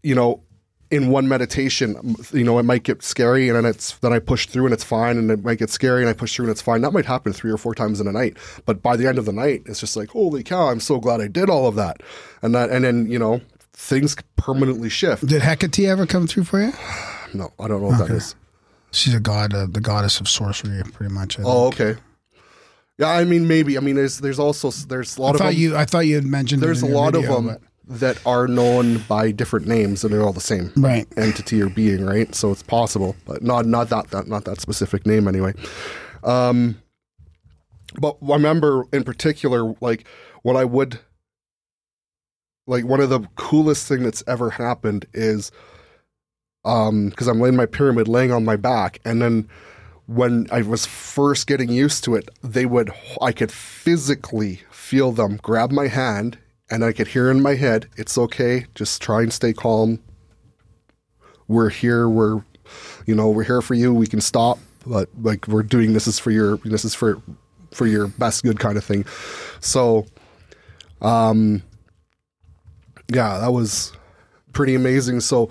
you 0.02 0.14
know, 0.14 0.42
in 0.90 1.10
one 1.10 1.28
meditation, 1.28 2.16
you 2.32 2.44
know, 2.44 2.58
it 2.58 2.62
might 2.62 2.84
get 2.84 3.02
scary 3.02 3.48
and 3.48 3.56
then 3.56 3.66
it's, 3.66 3.98
then 3.98 4.12
I 4.12 4.20
push 4.20 4.46
through 4.46 4.64
and 4.64 4.72
it's 4.72 4.84
fine 4.84 5.18
and 5.18 5.30
it 5.30 5.44
might 5.44 5.58
get 5.58 5.68
scary 5.68 6.00
and 6.00 6.08
I 6.08 6.14
push 6.14 6.34
through 6.34 6.46
and 6.46 6.52
it's 6.52 6.62
fine. 6.62 6.80
That 6.80 6.92
might 6.92 7.04
happen 7.04 7.32
three 7.32 7.50
or 7.50 7.58
four 7.58 7.74
times 7.74 8.00
in 8.00 8.06
a 8.06 8.12
night. 8.12 8.38
But 8.64 8.80
by 8.80 8.96
the 8.96 9.06
end 9.06 9.18
of 9.18 9.26
the 9.26 9.32
night, 9.32 9.62
it's 9.66 9.80
just 9.80 9.96
like, 9.96 10.10
holy 10.10 10.42
cow, 10.42 10.68
I'm 10.68 10.80
so 10.80 10.98
glad 10.98 11.20
I 11.20 11.26
did 11.26 11.50
all 11.50 11.66
of 11.66 11.74
that. 11.74 12.00
And 12.40 12.54
that, 12.54 12.70
and 12.70 12.84
then, 12.84 13.10
you 13.10 13.18
know, 13.18 13.42
things 13.74 14.16
permanently 14.36 14.88
shift. 14.88 15.26
did 15.26 15.42
Hecate 15.42 15.80
ever 15.80 16.06
come 16.06 16.26
through 16.26 16.44
for 16.44 16.62
you? 16.62 16.72
No, 17.34 17.52
I 17.60 17.68
don't 17.68 17.82
know 17.82 17.88
what 17.88 17.98
that 17.98 18.10
is. 18.10 18.34
She's 18.90 19.14
a 19.14 19.20
god, 19.20 19.52
uh, 19.54 19.66
the 19.70 19.80
goddess 19.80 20.20
of 20.20 20.28
sorcery, 20.28 20.82
pretty 20.92 21.12
much. 21.12 21.38
I 21.38 21.42
Oh, 21.44 21.70
think. 21.70 21.80
okay. 21.80 22.00
Yeah, 22.98 23.10
I 23.10 23.24
mean 23.24 23.46
maybe. 23.46 23.76
I 23.76 23.80
mean 23.80 23.94
there's 23.94 24.18
there's 24.18 24.38
also 24.38 24.70
there's 24.88 25.16
a 25.18 25.22
lot 25.22 25.28
I 25.28 25.30
of 25.32 25.36
thought 25.38 25.52
them, 25.52 25.56
you. 25.60 25.76
I 25.76 25.84
thought 25.84 26.00
you 26.06 26.14
had 26.16 26.24
mentioned. 26.24 26.62
there's 26.62 26.82
a 26.82 26.86
lot 26.86 27.12
video, 27.14 27.28
of 27.36 27.44
them 27.44 27.46
but- 27.86 27.98
that 28.00 28.18
are 28.26 28.46
known 28.46 28.98
by 29.08 29.30
different 29.30 29.66
names 29.66 30.04
and 30.04 30.12
they're 30.12 30.22
all 30.22 30.32
the 30.34 30.40
same 30.42 30.70
Right. 30.76 31.06
entity 31.16 31.62
or 31.62 31.70
being, 31.70 32.04
right? 32.04 32.34
So 32.34 32.50
it's 32.52 32.62
possible, 32.62 33.16
but 33.24 33.42
not 33.42 33.64
not 33.66 33.88
that, 33.90 34.10
that 34.10 34.26
not 34.26 34.44
that 34.44 34.60
specific 34.60 35.06
name 35.06 35.26
anyway. 35.28 35.54
Um, 36.22 36.82
but 37.98 38.16
I 38.22 38.32
remember 38.34 38.84
in 38.92 39.04
particular, 39.04 39.74
like 39.80 40.06
what 40.42 40.54
I 40.56 40.64
would, 40.66 40.98
like 42.66 42.84
one 42.84 43.00
of 43.00 43.08
the 43.10 43.20
coolest 43.36 43.86
thing 43.88 44.02
that's 44.02 44.22
ever 44.26 44.50
happened 44.50 45.06
is, 45.14 45.50
um, 46.64 47.08
because 47.08 47.28
I'm 47.28 47.40
laying 47.40 47.56
my 47.56 47.66
pyramid, 47.66 48.08
laying 48.08 48.32
on 48.32 48.44
my 48.44 48.56
back, 48.56 49.00
and 49.04 49.22
then 49.22 49.48
when 50.06 50.46
I 50.50 50.62
was 50.62 50.86
first 50.86 51.46
getting 51.46 51.68
used 51.70 52.02
to 52.04 52.14
it, 52.14 52.30
they 52.42 52.64
would 52.64 52.90
I 53.20 53.32
could 53.32 53.52
physically 53.52 54.62
feel 54.70 55.12
them 55.12 55.38
grab 55.42 55.70
my 55.70 55.88
hand, 55.88 56.38
and 56.70 56.82
I 56.82 56.92
could 56.92 57.08
hear 57.08 57.30
in 57.30 57.42
my 57.42 57.54
head, 57.54 57.88
"It's 57.96 58.16
okay, 58.16 58.66
just 58.74 59.02
try 59.02 59.22
and 59.22 59.32
stay 59.32 59.52
calm. 59.52 60.00
We're 61.46 61.68
here. 61.68 62.08
We're, 62.08 62.42
you 63.06 63.14
know, 63.14 63.28
we're 63.28 63.44
here 63.44 63.60
for 63.60 63.74
you. 63.74 63.92
We 63.92 64.06
can 64.06 64.20
stop, 64.20 64.58
but 64.86 65.10
like 65.20 65.46
we're 65.46 65.62
doing 65.62 65.92
this 65.92 66.06
is 66.06 66.18
for 66.18 66.30
your 66.30 66.56
this 66.64 66.84
is 66.84 66.94
for 66.94 67.20
for 67.72 67.86
your 67.86 68.06
best 68.06 68.42
good 68.42 68.58
kind 68.58 68.78
of 68.78 68.84
thing." 68.84 69.04
So, 69.60 70.06
um, 71.02 71.62
yeah, 73.12 73.38
that 73.38 73.52
was 73.52 73.92
pretty 74.52 74.74
amazing. 74.74 75.20
So, 75.20 75.50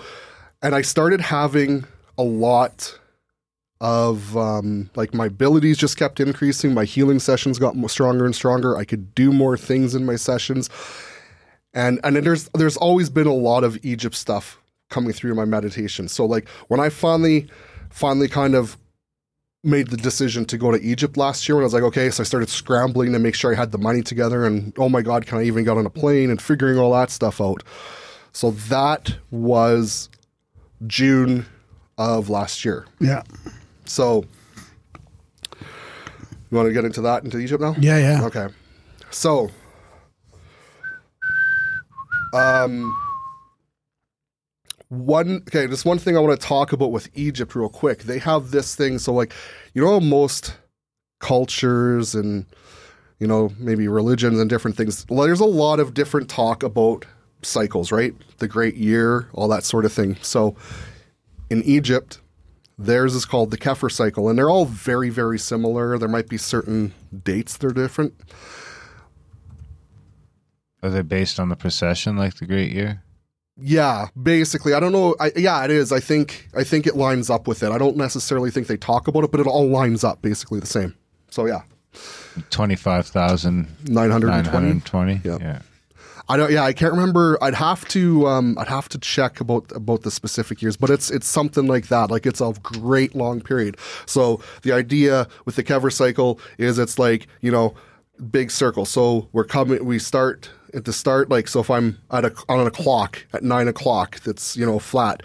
and 0.61 0.75
I 0.75 0.81
started 0.81 1.21
having 1.21 1.85
a 2.17 2.23
lot 2.23 2.97
of 3.79 4.35
um, 4.35 4.89
like 4.95 5.13
my 5.13 5.27
abilities 5.27 5.77
just 5.77 5.97
kept 5.97 6.19
increasing. 6.19 6.73
My 6.73 6.85
healing 6.85 7.19
sessions 7.19 7.59
got 7.59 7.75
stronger 7.89 8.25
and 8.25 8.35
stronger. 8.35 8.75
I 8.75 8.85
could 8.85 9.13
do 9.13 9.31
more 9.31 9.57
things 9.57 9.93
in 9.93 10.05
my 10.05 10.15
sessions, 10.15 10.69
and 11.73 11.99
and 12.03 12.15
there's 12.17 12.49
there's 12.53 12.77
always 12.77 13.09
been 13.09 13.27
a 13.27 13.33
lot 13.33 13.63
of 13.63 13.77
Egypt 13.85 14.15
stuff 14.15 14.59
coming 14.89 15.13
through 15.13 15.35
my 15.35 15.45
meditation. 15.45 16.07
So 16.07 16.25
like 16.25 16.47
when 16.69 16.79
I 16.79 16.89
finally 16.89 17.47
finally 17.89 18.27
kind 18.27 18.55
of 18.55 18.77
made 19.63 19.87
the 19.87 19.97
decision 19.97 20.45
to 20.45 20.57
go 20.57 20.71
to 20.71 20.81
Egypt 20.81 21.17
last 21.17 21.47
year, 21.47 21.57
and 21.57 21.63
I 21.63 21.65
was 21.65 21.73
like, 21.73 21.83
okay, 21.83 22.09
so 22.09 22.21
I 22.21 22.25
started 22.25 22.49
scrambling 22.49 23.11
to 23.13 23.19
make 23.19 23.35
sure 23.35 23.51
I 23.51 23.55
had 23.55 23.71
the 23.71 23.77
money 23.77 24.01
together, 24.01 24.45
and 24.45 24.73
oh 24.79 24.89
my 24.89 25.03
god, 25.03 25.27
can 25.27 25.37
I 25.37 25.43
even 25.43 25.63
get 25.63 25.77
on 25.77 25.85
a 25.85 25.89
plane 25.91 26.31
and 26.31 26.41
figuring 26.41 26.79
all 26.79 26.93
that 26.93 27.11
stuff 27.11 27.39
out. 27.39 27.63
So 28.31 28.51
that 28.51 29.15
was 29.29 30.09
June 30.85 31.45
of 31.97 32.29
last 32.29 32.63
year. 32.63 32.85
Yeah. 32.99 33.23
So, 33.85 34.25
you 35.59 36.57
want 36.57 36.67
to 36.67 36.73
get 36.73 36.85
into 36.85 37.01
that 37.01 37.23
into 37.23 37.39
Egypt 37.39 37.61
now? 37.61 37.75
Yeah. 37.79 37.97
Yeah. 37.97 38.25
Okay. 38.25 38.47
So, 39.09 39.49
um, 42.33 42.95
one 44.89 45.43
okay, 45.47 45.67
just 45.67 45.85
one 45.85 45.99
thing 45.99 46.15
I 46.15 46.19
want 46.19 46.39
to 46.39 46.45
talk 46.47 46.71
about 46.71 46.91
with 46.91 47.09
Egypt 47.13 47.55
real 47.55 47.69
quick. 47.69 48.03
They 48.03 48.19
have 48.19 48.51
this 48.51 48.75
thing. 48.75 48.99
So, 48.99 49.13
like, 49.13 49.33
you 49.73 49.83
know, 49.83 49.99
most 49.99 50.55
cultures 51.19 52.13
and 52.13 52.45
you 53.19 53.27
know 53.27 53.51
maybe 53.57 53.87
religions 53.87 54.39
and 54.39 54.49
different 54.49 54.77
things. 54.77 55.05
There's 55.05 55.39
a 55.39 55.45
lot 55.45 55.79
of 55.79 55.93
different 55.93 56.29
talk 56.29 56.63
about 56.63 57.05
cycles, 57.41 57.91
right? 57.91 58.13
The 58.39 58.47
Great 58.47 58.75
Year, 58.75 59.29
all 59.33 59.47
that 59.49 59.63
sort 59.63 59.85
of 59.85 59.93
thing. 59.93 60.17
So, 60.21 60.55
in 61.49 61.63
Egypt, 61.63 62.19
theirs 62.77 63.15
is 63.15 63.25
called 63.25 63.51
the 63.51 63.57
Kefir 63.57 63.91
cycle, 63.91 64.29
and 64.29 64.37
they're 64.37 64.49
all 64.49 64.65
very, 64.65 65.09
very 65.09 65.39
similar. 65.39 65.97
There 65.97 66.09
might 66.09 66.29
be 66.29 66.37
certain 66.37 66.93
dates 67.23 67.57
that 67.57 67.67
are 67.67 67.73
different. 67.73 68.13
Are 70.83 70.89
they 70.89 71.01
based 71.01 71.39
on 71.39 71.49
the 71.49 71.55
precession 71.55 72.17
like 72.17 72.35
the 72.35 72.45
Great 72.45 72.71
Year? 72.71 73.03
Yeah, 73.59 74.07
basically, 74.21 74.73
I 74.73 74.79
don't 74.79 74.91
know. 74.91 75.15
I, 75.19 75.31
yeah, 75.35 75.63
it 75.65 75.71
is. 75.71 75.91
I 75.91 75.99
think 75.99 76.47
I 76.55 76.63
think 76.63 76.85
it 76.85 76.95
lines 76.95 77.31
up 77.31 77.47
with 77.47 77.63
it. 77.63 77.71
I 77.71 77.79
don't 77.79 77.97
necessarily 77.97 78.51
think 78.51 78.67
they 78.67 78.77
talk 78.77 79.07
about 79.07 79.23
it, 79.23 79.31
but 79.31 79.39
it 79.39 79.47
all 79.47 79.67
lines 79.67 80.03
up 80.03 80.21
basically 80.21 80.59
the 80.59 80.67
same. 80.67 80.93
So 81.31 81.47
yeah, 81.47 81.61
25,920? 82.51 83.93
nine 83.93 84.11
hundred 84.11 84.29
and 84.69 84.85
twenty. 84.85 85.21
Yep. 85.23 85.41
Yeah. 85.41 85.59
I 86.29 86.35
don't. 86.35 86.51
Yeah, 86.51 86.63
I 86.63 86.73
can't 86.73 86.91
remember. 86.91 87.37
I'd 87.41 87.53
have 87.53 87.87
to. 87.89 88.27
Um, 88.27 88.57
I'd 88.57 88.67
have 88.67 88.89
to 88.89 88.97
check 88.97 89.39
about 89.39 89.71
about 89.73 90.01
the 90.01 90.11
specific 90.11 90.61
years, 90.61 90.75
but 90.75 90.89
it's 90.89 91.09
it's 91.09 91.27
something 91.27 91.67
like 91.67 91.87
that. 91.87 92.11
Like 92.11 92.25
it's 92.25 92.41
a 92.41 92.53
great 92.61 93.15
long 93.15 93.39
period. 93.39 93.77
So 94.05 94.41
the 94.63 94.73
idea 94.73 95.27
with 95.45 95.55
the 95.55 95.63
Kever 95.63 95.91
cycle 95.91 96.39
is 96.57 96.79
it's 96.79 96.99
like 96.99 97.27
you 97.41 97.51
know 97.51 97.75
big 98.29 98.51
circle. 98.51 98.85
So 98.85 99.29
we're 99.31 99.45
coming. 99.45 99.83
We 99.85 99.99
start 99.99 100.49
at 100.73 100.85
the 100.85 100.93
start. 100.93 101.29
Like 101.29 101.47
so, 101.47 101.61
if 101.61 101.69
I'm 101.69 101.99
at 102.11 102.25
a 102.25 102.33
on 102.49 102.65
a 102.65 102.71
clock 102.71 103.25
at 103.33 103.43
nine 103.43 103.67
o'clock, 103.67 104.19
that's 104.21 104.57
you 104.57 104.65
know 104.65 104.79
flat. 104.79 105.23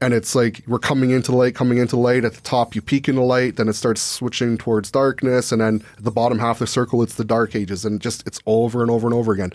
And 0.00 0.12
it's 0.12 0.34
like 0.34 0.62
we're 0.66 0.78
coming 0.78 1.10
into 1.10 1.34
light, 1.34 1.54
coming 1.54 1.78
into 1.78 1.96
light. 1.96 2.24
At 2.24 2.34
the 2.34 2.42
top, 2.42 2.74
you 2.74 2.82
peak 2.82 3.08
into 3.08 3.22
light, 3.22 3.56
then 3.56 3.66
it 3.66 3.72
starts 3.72 4.02
switching 4.02 4.58
towards 4.58 4.90
darkness, 4.90 5.50
and 5.50 5.60
then 5.60 5.82
the 5.98 6.10
bottom 6.10 6.38
half 6.38 6.56
of 6.56 6.60
the 6.60 6.66
circle, 6.66 7.02
it's 7.02 7.14
the 7.14 7.24
dark 7.24 7.56
ages, 7.56 7.84
and 7.84 8.00
just 8.00 8.26
it's 8.26 8.38
over 8.46 8.82
and 8.82 8.90
over 8.90 9.06
and 9.06 9.14
over 9.14 9.32
again. 9.32 9.52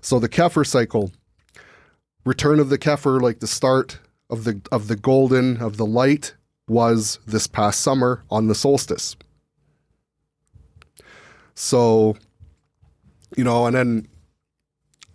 So 0.00 0.18
the 0.18 0.28
Kefir 0.28 0.66
cycle, 0.66 1.12
return 2.24 2.60
of 2.60 2.68
the 2.68 2.78
Kefir, 2.78 3.20
like 3.20 3.40
the 3.40 3.46
start 3.46 3.98
of 4.28 4.44
the 4.44 4.60
of 4.70 4.88
the 4.88 4.96
golden 4.96 5.56
of 5.58 5.76
the 5.76 5.86
light, 5.86 6.34
was 6.68 7.18
this 7.26 7.46
past 7.46 7.80
summer 7.80 8.22
on 8.30 8.46
the 8.46 8.54
solstice. 8.54 9.16
So, 11.54 12.16
you 13.36 13.44
know, 13.44 13.66
and 13.66 13.76
then 13.76 14.08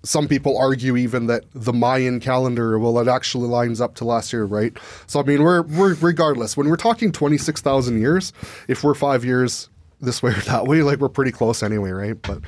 some 0.03 0.27
people 0.27 0.57
argue 0.57 0.95
even 0.95 1.25
that 1.27 1.45
the 1.53 1.73
Mayan 1.73 2.19
calendar, 2.19 2.77
well, 2.77 2.99
it 2.99 3.07
actually 3.07 3.47
lines 3.47 3.81
up 3.81 3.95
to 3.95 4.05
last 4.05 4.31
year, 4.31 4.45
right? 4.45 4.77
So 5.07 5.19
I 5.19 5.23
mean, 5.23 5.41
we're 5.43 5.63
we're 5.63 5.95
regardless 5.95 6.55
when 6.55 6.69
we're 6.69 6.75
talking 6.75 7.11
twenty 7.11 7.37
six 7.37 7.61
thousand 7.61 7.99
years, 7.99 8.31
if 8.67 8.83
we're 8.83 8.93
five 8.93 9.25
years 9.25 9.69
this 10.01 10.21
way 10.21 10.31
or 10.31 10.41
that 10.41 10.65
way, 10.67 10.81
like 10.83 10.99
we're 10.99 11.09
pretty 11.09 11.31
close 11.31 11.63
anyway, 11.63 11.91
right? 11.91 12.21
But 12.21 12.41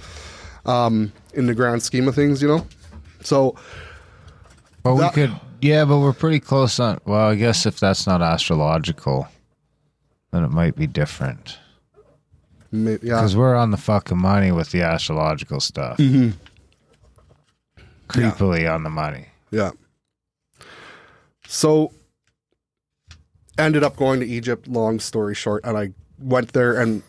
um, 0.71 1.11
in 1.37 1.45
the 1.45 1.53
grand 1.53 1.81
scheme 1.83 2.07
of 2.07 2.15
things, 2.15 2.41
you 2.41 2.47
know. 2.47 2.65
So 3.21 3.55
But 4.83 4.93
we 4.95 5.01
That- 5.01 5.13
could, 5.13 5.31
yeah, 5.61 5.85
but 5.85 5.99
we're 5.99 6.13
pretty 6.13 6.39
close 6.39 6.79
on. 6.79 6.99
Well, 7.05 7.29
I 7.29 7.35
guess 7.35 7.65
if 7.65 7.79
that's 7.79 8.05
not 8.07 8.21
astrological, 8.21 9.27
then 10.31 10.43
it 10.43 10.51
might 10.51 10.75
be 10.75 10.87
different. 10.87 11.57
ma- 12.71 12.91
yeah, 12.91 12.97
Because 13.15 13.35
we're 13.35 13.55
on 13.55 13.71
the 13.71 13.77
fucking 13.77 14.17
money 14.17 14.51
with 14.51 14.71
the 14.71 14.81
astrological 14.81 15.59
stuff. 15.61 15.97
Mm-hmm. 15.97 16.31
Creepily 18.09 18.73
on 18.73 18.83
the 18.83 18.89
money. 18.89 19.27
Yeah. 19.51 19.71
So 21.47 21.91
ended 23.57 23.83
up 23.83 23.95
going 23.95 24.19
to 24.21 24.25
Egypt, 24.25 24.67
long 24.67 24.99
story 24.99 25.33
short, 25.35 25.63
and 25.65 25.77
I 25.77 25.91
went 26.19 26.53
there 26.53 26.79
and 26.79 27.03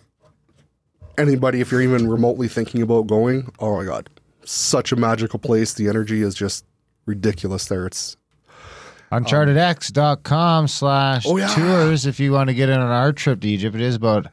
anybody 1.17 1.61
if 1.61 1.71
you're 1.73 1.83
even 1.83 2.09
remotely 2.09 2.49
thinking 2.49 2.83
about 2.83 3.07
going, 3.07 3.53
oh 3.59 3.77
my 3.77 3.85
god. 3.85 4.09
Such 4.51 4.93
a 4.93 4.97
magical 4.97 5.39
place. 5.39 5.75
The 5.75 5.89
energy 5.89 6.23
is 6.23 6.35
just 6.35 6.65
ridiculous 7.05 7.66
there. 7.66 7.87
It's 7.87 8.16
Unchartedx.com 9.12 10.69
slash 10.69 11.25
Oh, 11.27 11.37
yeah. 11.37 11.49
tours 11.49 12.07
if 12.07 12.19
you 12.20 12.33
want 12.33 12.49
to 12.49 12.55
get 12.55 12.69
in 12.69 12.79
on 12.81 12.91
our 12.91 13.12
trip 13.12 13.41
to 13.41 13.49
Egypt. 13.49 13.75
It 13.77 13.83
is 13.83 13.95
about, 13.95 14.27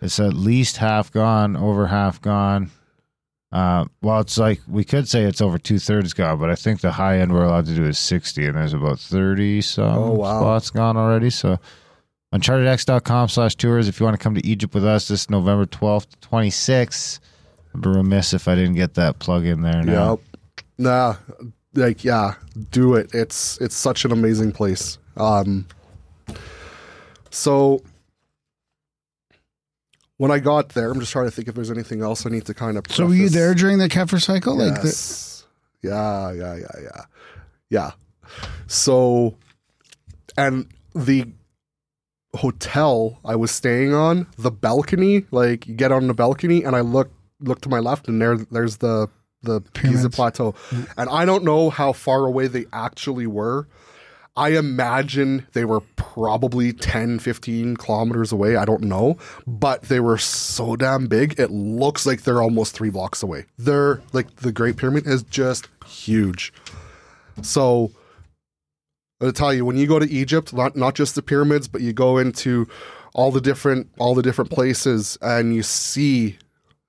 it's 0.00 0.18
at 0.20 0.34
least 0.34 0.78
half 0.78 1.12
gone, 1.12 1.56
over 1.56 1.86
half 1.86 2.20
gone. 2.20 2.70
Uh, 3.52 3.84
well, 4.00 4.20
it's 4.20 4.38
like, 4.38 4.60
we 4.66 4.82
could 4.84 5.08
say 5.08 5.22
it's 5.22 5.40
over 5.40 5.58
two 5.58 5.78
thirds 5.78 6.12
gone, 6.12 6.38
but 6.38 6.50
I 6.50 6.54
think 6.54 6.80
the 6.80 6.90
high 6.92 7.18
end 7.18 7.32
we're 7.32 7.44
allowed 7.44 7.66
to 7.66 7.74
do 7.74 7.84
is 7.84 7.98
60, 7.98 8.46
and 8.46 8.56
there's 8.56 8.72
about 8.72 8.98
30 8.98 9.60
some 9.60 9.84
Oh, 9.98 10.10
wow. 10.12 10.40
spots 10.40 10.70
gone 10.70 10.96
already. 10.96 11.30
So, 11.30 11.58
unchartedx.com 12.34 13.28
slash 13.28 13.54
tours 13.56 13.88
if 13.88 14.00
you 14.00 14.04
want 14.06 14.18
to 14.18 14.22
come 14.22 14.34
to 14.34 14.46
Egypt 14.46 14.74
with 14.74 14.84
us 14.84 15.08
this 15.08 15.28
November 15.28 15.66
12th 15.66 16.06
to 16.20 16.28
26th. 16.28 17.20
I'd 17.74 17.80
be 17.80 17.88
remiss 17.88 18.32
if 18.34 18.48
I 18.48 18.54
didn't 18.54 18.74
get 18.74 18.94
that 18.94 19.18
plug 19.18 19.44
in 19.46 19.62
there 19.62 19.82
now. 19.82 20.10
Yep. 20.10 20.20
Nah, 20.78 21.16
like 21.74 22.04
yeah, 22.04 22.34
do 22.70 22.94
it. 22.94 23.14
It's 23.14 23.58
it's 23.60 23.76
such 23.76 24.04
an 24.04 24.12
amazing 24.12 24.52
place. 24.52 24.98
Um 25.16 25.66
so 27.30 27.82
when 30.18 30.30
I 30.30 30.38
got 30.38 30.70
there, 30.70 30.90
I'm 30.90 31.00
just 31.00 31.12
trying 31.12 31.24
to 31.26 31.30
think 31.30 31.48
if 31.48 31.54
there's 31.54 31.70
anything 31.70 32.02
else 32.02 32.26
I 32.26 32.30
need 32.30 32.46
to 32.46 32.54
kind 32.54 32.76
of 32.76 32.84
So 32.90 33.06
were 33.06 33.14
you 33.14 33.28
there 33.28 33.54
during 33.54 33.78
the 33.78 33.88
Kefir 33.88 34.22
cycle? 34.22 34.56
Like 34.56 34.80
the, 34.82 34.88
Yes. 34.88 35.44
yeah, 35.82 36.32
yeah, 36.32 36.56
yeah, 36.56 36.80
yeah. 36.82 37.04
Yeah. 37.70 37.90
So 38.66 39.36
and 40.36 40.66
the 40.94 41.26
hotel 42.36 43.18
I 43.24 43.36
was 43.36 43.50
staying 43.50 43.92
on, 43.94 44.26
the 44.38 44.50
balcony, 44.50 45.24
like 45.30 45.66
you 45.66 45.74
get 45.74 45.92
on 45.92 46.06
the 46.06 46.14
balcony 46.14 46.62
and 46.64 46.76
I 46.76 46.80
look 46.80 47.10
look 47.42 47.60
to 47.62 47.68
my 47.68 47.78
left 47.78 48.08
and 48.08 48.20
there 48.20 48.36
there's 48.36 48.78
the 48.78 49.08
the 49.42 49.60
Giza 49.60 49.72
Pyramids. 49.72 50.16
plateau. 50.16 50.52
Mm. 50.70 50.92
And 50.96 51.10
I 51.10 51.24
don't 51.24 51.44
know 51.44 51.70
how 51.70 51.92
far 51.92 52.26
away 52.26 52.46
they 52.46 52.66
actually 52.72 53.26
were. 53.26 53.66
I 54.34 54.50
imagine 54.50 55.46
they 55.52 55.66
were 55.66 55.80
probably 55.96 56.72
10, 56.72 57.18
15 57.18 57.76
kilometers 57.76 58.32
away. 58.32 58.56
I 58.56 58.64
don't 58.64 58.84
know, 58.84 59.18
but 59.46 59.82
they 59.82 60.00
were 60.00 60.16
so 60.16 60.74
damn 60.74 61.06
big. 61.06 61.38
It 61.38 61.50
looks 61.50 62.06
like 62.06 62.22
they're 62.22 62.40
almost 62.40 62.72
three 62.74 62.88
blocks 62.88 63.22
away. 63.22 63.44
They're 63.58 64.00
like 64.14 64.36
the 64.36 64.52
Great 64.52 64.78
Pyramid 64.78 65.06
is 65.06 65.22
just 65.24 65.68
huge. 65.86 66.52
So 67.42 67.90
I'll 69.20 69.32
tell 69.32 69.52
you, 69.52 69.66
when 69.66 69.76
you 69.76 69.86
go 69.86 69.98
to 69.98 70.10
Egypt, 70.10 70.54
not 70.54 70.76
not 70.76 70.94
just 70.94 71.14
the 71.14 71.22
pyramids, 71.22 71.68
but 71.68 71.82
you 71.82 71.92
go 71.92 72.16
into 72.16 72.66
all 73.14 73.30
the 73.30 73.40
different 73.40 73.88
all 73.98 74.14
the 74.14 74.22
different 74.22 74.50
places 74.50 75.18
and 75.20 75.54
you 75.54 75.62
see 75.62 76.38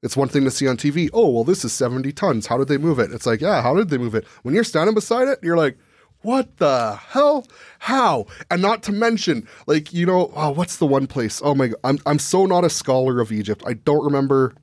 it's 0.04 0.16
one 0.16 0.28
thing 0.28 0.44
to 0.44 0.52
see 0.52 0.68
on 0.68 0.78
TV. 0.78 1.10
Oh, 1.14 1.30
well, 1.30 1.44
this 1.44 1.66
is 1.66 1.74
70 1.74 2.12
tons. 2.12 2.46
How 2.46 2.58
did 2.58 2.68
they 2.68 2.78
move 2.78 3.00
it? 3.00 3.12
It's 3.12 3.26
like, 3.26 3.42
yeah, 3.42 3.62
how 3.64 3.74
did 3.76 3.90
they 3.90 3.98
move 3.98 4.14
it? 4.14 4.26
When 4.44 4.54
you're 4.54 4.64
standing 4.64 4.94
beside 4.94 5.28
it, 5.28 5.40
you're 5.42 5.58
like, 5.58 5.78
what 6.22 6.56
the 6.58 6.96
hell? 7.10 7.48
How? 7.80 8.28
And 8.52 8.62
not 8.62 8.84
to 8.84 8.92
mention, 8.94 9.48
like, 9.68 9.92
you 9.94 10.06
know, 10.06 10.32
oh, 10.36 10.52
what's 10.52 10.78
the 10.78 10.86
one 10.86 11.08
place? 11.08 11.42
Oh 11.44 11.56
my 11.56 11.68
god, 11.70 11.78
I'm 11.84 11.98
I'm 12.06 12.20
so 12.20 12.46
not 12.46 12.64
a 12.64 12.70
scholar 12.70 13.20
of 13.20 13.32
Egypt. 13.32 13.64
I 13.66 13.74
don't 13.74 14.06
remember 14.06 14.54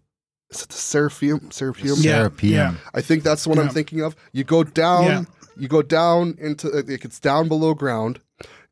is 0.51 0.63
it 0.63 0.69
the 0.71 0.75
Seraphim? 0.77 1.51
Seraphim? 1.51 1.95
Yeah, 1.99 2.29
Serapeum. 2.29 2.51
yeah. 2.51 2.75
I 2.95 3.01
think 3.03 3.23
that's 3.25 3.47
what 3.47 3.59
I'm 3.59 3.69
thinking 3.69 4.01
of. 4.01 4.17
You 4.33 4.43
go 4.45 4.65
down, 4.65 5.05
Yeah. 5.05 5.23
you 5.57 5.69
go 5.69 5.83
down 5.83 6.37
into 6.41 6.69
like 6.69 7.05
it's 7.05 7.21
down 7.21 7.47
below 7.49 7.75
ground, 7.75 8.21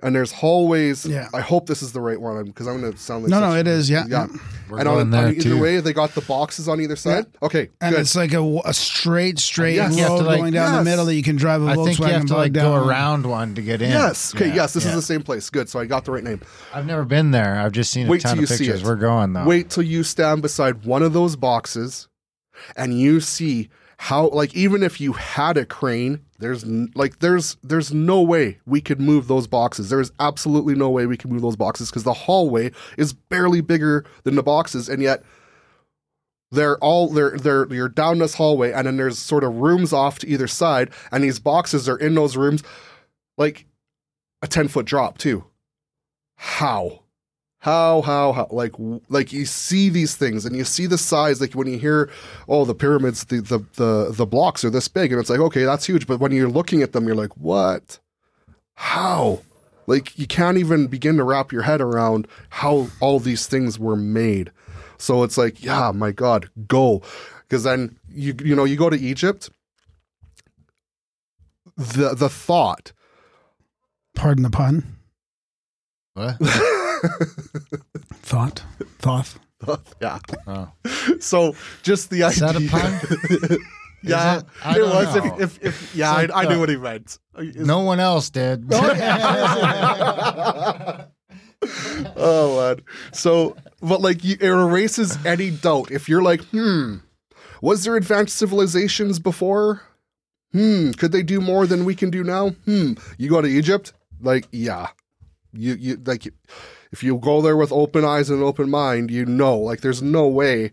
and 0.01 0.15
there's 0.15 0.31
hallways. 0.33 1.05
Yeah. 1.05 1.29
I 1.35 1.41
hope 1.41 1.67
this 1.67 1.83
is 1.83 1.93
the 1.93 2.01
right 2.01 2.21
one 2.21 2.45
because 2.45 2.67
I'm 2.69 2.81
going 2.81 2.93
to 2.93 2.99
sound 2.99 3.25
like 3.25 3.31
No, 3.31 3.41
no, 3.41 3.55
it 3.57 3.67
is. 3.67 3.91
Yeah, 3.91 4.05
yeah. 4.09 4.27
Mm. 4.27 4.41
We're 4.71 4.79
and 4.81 4.85
going 4.87 5.01
on, 5.01 5.11
there 5.11 5.27
on 5.27 5.33
either 5.35 5.43
too. 5.43 5.61
way, 5.61 5.81
they 5.81 5.93
got 5.95 6.15
the 6.15 6.21
boxes 6.21 6.69
on 6.69 6.81
either 6.81 6.95
side. 6.95 7.27
Okay, 7.43 7.71
And 7.81 7.95
good. 7.95 8.01
it's 8.03 8.15
like 8.15 8.33
a, 8.35 8.61
a 8.67 8.75
straight, 8.75 9.39
straight 9.39 9.77
Yes. 9.77 9.99
Road 10.01 10.25
like- 10.25 10.39
going 10.41 10.53
down 10.53 10.73
Yes. 10.75 10.79
the 10.79 10.85
middle 10.91 11.05
that 11.07 11.15
you 11.15 11.23
can 11.23 11.37
drive 11.37 11.63
a 11.63 11.67
I 11.69 11.75
Volkswagen 11.77 11.81
I 11.81 11.85
think 11.87 11.99
you 11.99 12.05
have 12.07 12.27
to 12.27 12.37
like 12.37 12.53
down. 12.53 12.81
go 12.81 12.87
around 12.87 13.27
one 13.27 13.55
to 13.55 13.63
get 13.63 13.81
in. 13.83 13.91
yes. 13.91 14.35
Okay. 14.35 14.49
Yeah. 14.49 14.55
Yes. 14.57 14.75
This 14.75 14.85
Yeah. 14.85 14.91
is 14.91 14.97
the 14.97 15.03
same 15.03 15.23
place. 15.23 15.49
Good. 15.51 15.69
So 15.69 15.81
I 15.81 15.87
got 15.87 16.05
the 16.05 16.13
right 16.13 16.23
name. 16.25 16.43
I've 16.75 16.87
never 16.87 17.05
been 17.05 17.31
there. 17.31 17.59
I've 17.59 17.73
just 17.73 17.91
seen 17.91 18.07
a 18.07 18.11
ton 18.11 18.19
till 18.21 18.33
of 18.33 18.39
you 18.41 18.47
see 18.47 18.65
pictures. 18.67 18.83
it. 18.83 18.87
We're 18.87 18.97
going 18.97 19.33
though. 19.33 19.45
Wait 19.47 19.71
till 19.71 19.83
you 19.85 20.03
stand 20.05 20.43
beside 20.43 20.85
one 20.85 21.03
of 21.03 21.13
those 21.15 21.35
boxes, 21.35 22.09
and 22.77 22.99
you 22.99 23.21
see 23.21 23.71
how 23.97 24.29
like 24.29 24.55
even 24.55 24.83
if 24.83 25.01
you 25.01 25.15
had 25.15 25.57
a 25.57 25.65
crane 25.65 26.21
there's 26.39 26.65
like 26.95 27.19
there's 27.19 27.57
there's 27.63 27.93
no 27.93 28.23
way 28.23 28.59
we 28.65 28.81
could 28.81 29.01
move 29.01 29.27
those 29.27 29.47
boxes. 29.47 29.91
There's 29.91 30.13
absolutely 30.21 30.75
no 30.75 30.89
way 30.89 31.07
we 31.07 31.17
can 31.17 31.31
move 31.31 31.43
those 31.43 31.57
boxes 31.57 31.91
because 31.91 32.05
the 32.05 32.13
hallway 32.13 32.71
is 32.97 33.13
barely 33.13 33.61
bigger 33.61 34.05
than 34.23 34.37
the 34.37 34.43
boxes 34.43 34.89
and 34.89 35.03
yet 35.03 35.23
they're 36.51 36.79
all 36.79 37.09
they're 37.09 37.37
they're 37.37 37.67
you're 37.73 37.89
down 37.89 38.19
this 38.19 38.35
hallway 38.35 38.73
and 38.73 38.87
then 38.87 38.97
there's 38.97 39.19
sort 39.19 39.43
of 39.43 39.57
rooms 39.57 39.93
off 39.93 40.21
to 40.21 40.29
either 40.29 40.47
side 40.47 40.91
and 41.11 41.25
these 41.25 41.41
boxes 41.41 41.89
are 41.89 41.99
in 41.99 42.15
those 42.15 42.37
rooms 42.37 42.63
like 43.37 43.67
a 44.41 44.47
10 44.47 44.69
foot 44.69 44.87
drop 44.87 45.19
too. 45.19 45.45
How 46.37 47.03
how 47.69 48.03
how 48.03 48.33
how 48.33 48.49
like 48.51 48.75
like 49.09 49.33
you 49.33 49.45
see 49.45 49.89
these 49.89 50.17
things 50.17 50.47
and 50.47 50.57
you 50.57 50.65
see 50.65 50.87
the 50.87 50.99
size 50.99 51.41
like 51.41 51.53
when 51.53 51.67
you 51.67 51.79
hear 51.79 52.11
oh 52.49 52.65
the 52.65 52.75
pyramids 52.75 53.25
the 53.25 53.41
the 53.41 53.59
the, 53.75 54.13
the 54.13 54.27
blocks 54.27 54.65
are 54.65 54.71
this 54.71 54.89
big 54.89 55.13
and 55.13 55.21
it's 55.21 55.31
like 55.31 55.41
okay 55.41 55.65
that's 55.65 55.87
huge. 55.87 56.07
But 56.07 56.21
when 56.21 56.33
you're 56.33 56.49
looking 56.49 56.83
at 56.83 56.93
them 56.93 57.07
you're 57.07 57.17
like 57.17 57.37
what? 57.37 57.99
How? 58.75 59.43
Like 59.87 60.19
you 60.19 60.27
can't 60.27 60.59
even 60.59 60.87
begin 60.87 61.17
to 61.19 61.25
wrap 61.25 61.53
your 61.53 61.63
head 61.63 61.81
around 61.81 62.27
how 62.51 62.89
all 63.01 63.21
these 63.21 63.47
things 63.47 63.79
were 63.79 63.97
made. 63.97 64.51
So 64.97 65.23
it's 65.23 65.37
like 65.37 65.63
yeah 65.63 65.93
my 65.95 66.11
god 66.11 66.49
go. 66.67 67.03
Because 67.43 67.65
then 67.65 67.99
you 68.09 68.35
you 68.43 68.57
know 68.57 68.65
you 68.65 68.77
go 68.77 68.91
to 68.91 68.99
Egypt. 68.99 69.51
The 71.77 72.15
the 72.15 72.29
thought 72.29 72.93
Pardon 74.19 74.43
the 74.43 74.51
pun. 74.51 74.97
What? 76.15 76.37
Thought. 78.23 78.63
Thought. 78.99 79.35
yeah 80.01 80.19
Oh. 80.47 80.71
so 81.21 81.55
just 81.83 82.11
the 82.11 82.23
Is 82.23 82.43
idea 82.43 82.61
that 82.61 82.63
a 82.63 83.49
pun? 83.51 83.59
Yeah, 84.01 84.39
it? 84.39 84.45
I 84.65 84.79
it 84.79 84.83
was. 84.85 85.17
know. 85.17 85.25
If, 85.41 85.41
if, 85.41 85.65
if 85.65 85.95
yeah, 85.97 86.13
like 86.13 86.31
I, 86.31 86.43
I 86.43 86.45
knew 86.45 86.55
the- 86.55 86.61
what 86.61 86.69
he 86.69 86.77
meant. 86.77 87.19
Is- 87.37 87.57
No 87.67 87.81
one 87.81 87.99
else 87.99 88.31
did. 88.31 88.65
oh 92.17 92.57
man. 92.77 92.85
So, 93.13 93.57
but 93.83 94.01
like, 94.01 94.23
you, 94.25 94.37
it 94.41 94.47
erases 94.49 95.19
any 95.27 95.51
doubt. 95.51 95.91
If 95.91 96.09
you're 96.09 96.23
like, 96.23 96.43
hmm, 96.47 96.97
was 97.61 97.85
there 97.85 97.97
advanced 97.97 98.37
civilizations 98.37 99.19
before? 99.19 99.83
Hmm, 100.53 100.93
could 100.93 101.11
they 101.13 101.23
do 101.25 101.41
more 101.41 101.67
than 101.67 101.85
we 101.85 101.95
can 101.97 102.11
do 102.11 102.23
now? 102.25 102.51
Hmm. 102.67 102.93
You 103.19 103.29
go 103.29 103.41
to 103.43 103.49
Egypt, 103.49 103.93
like, 104.21 104.47
yeah, 104.53 104.89
you 105.53 105.75
you 105.75 106.01
like, 106.07 106.33
if 106.93 107.03
you 107.03 107.19
go 107.19 107.43
there 107.43 107.57
with 107.57 107.73
open 107.73 108.05
eyes 108.05 108.31
and 108.31 108.41
an 108.41 108.47
open 108.47 108.71
mind, 108.71 109.11
you 109.11 109.27
know, 109.27 109.59
like, 109.59 109.81
there's 109.81 110.03
no 110.03 110.27
way 110.27 110.73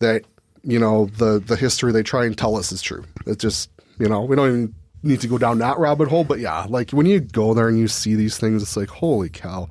that 0.00 0.24
you 0.64 0.78
know 0.78 1.06
the 1.16 1.40
the 1.40 1.56
history 1.56 1.92
they 1.92 2.02
try 2.02 2.24
and 2.24 2.36
tell 2.36 2.56
us 2.56 2.72
is 2.72 2.82
true. 2.82 3.04
It's 3.26 3.42
just 3.42 3.70
you 3.98 4.08
know 4.08 4.22
we 4.22 4.36
don't 4.36 4.48
even 4.48 4.74
need 5.02 5.20
to 5.20 5.28
go 5.28 5.38
down 5.38 5.58
that 5.58 5.78
rabbit 5.78 6.08
hole. 6.08 6.24
But 6.24 6.40
yeah, 6.40 6.66
like 6.68 6.90
when 6.90 7.06
you 7.06 7.20
go 7.20 7.54
there 7.54 7.68
and 7.68 7.78
you 7.78 7.88
see 7.88 8.14
these 8.14 8.38
things, 8.38 8.62
it's 8.62 8.76
like 8.76 8.88
holy 8.88 9.28
cow. 9.28 9.68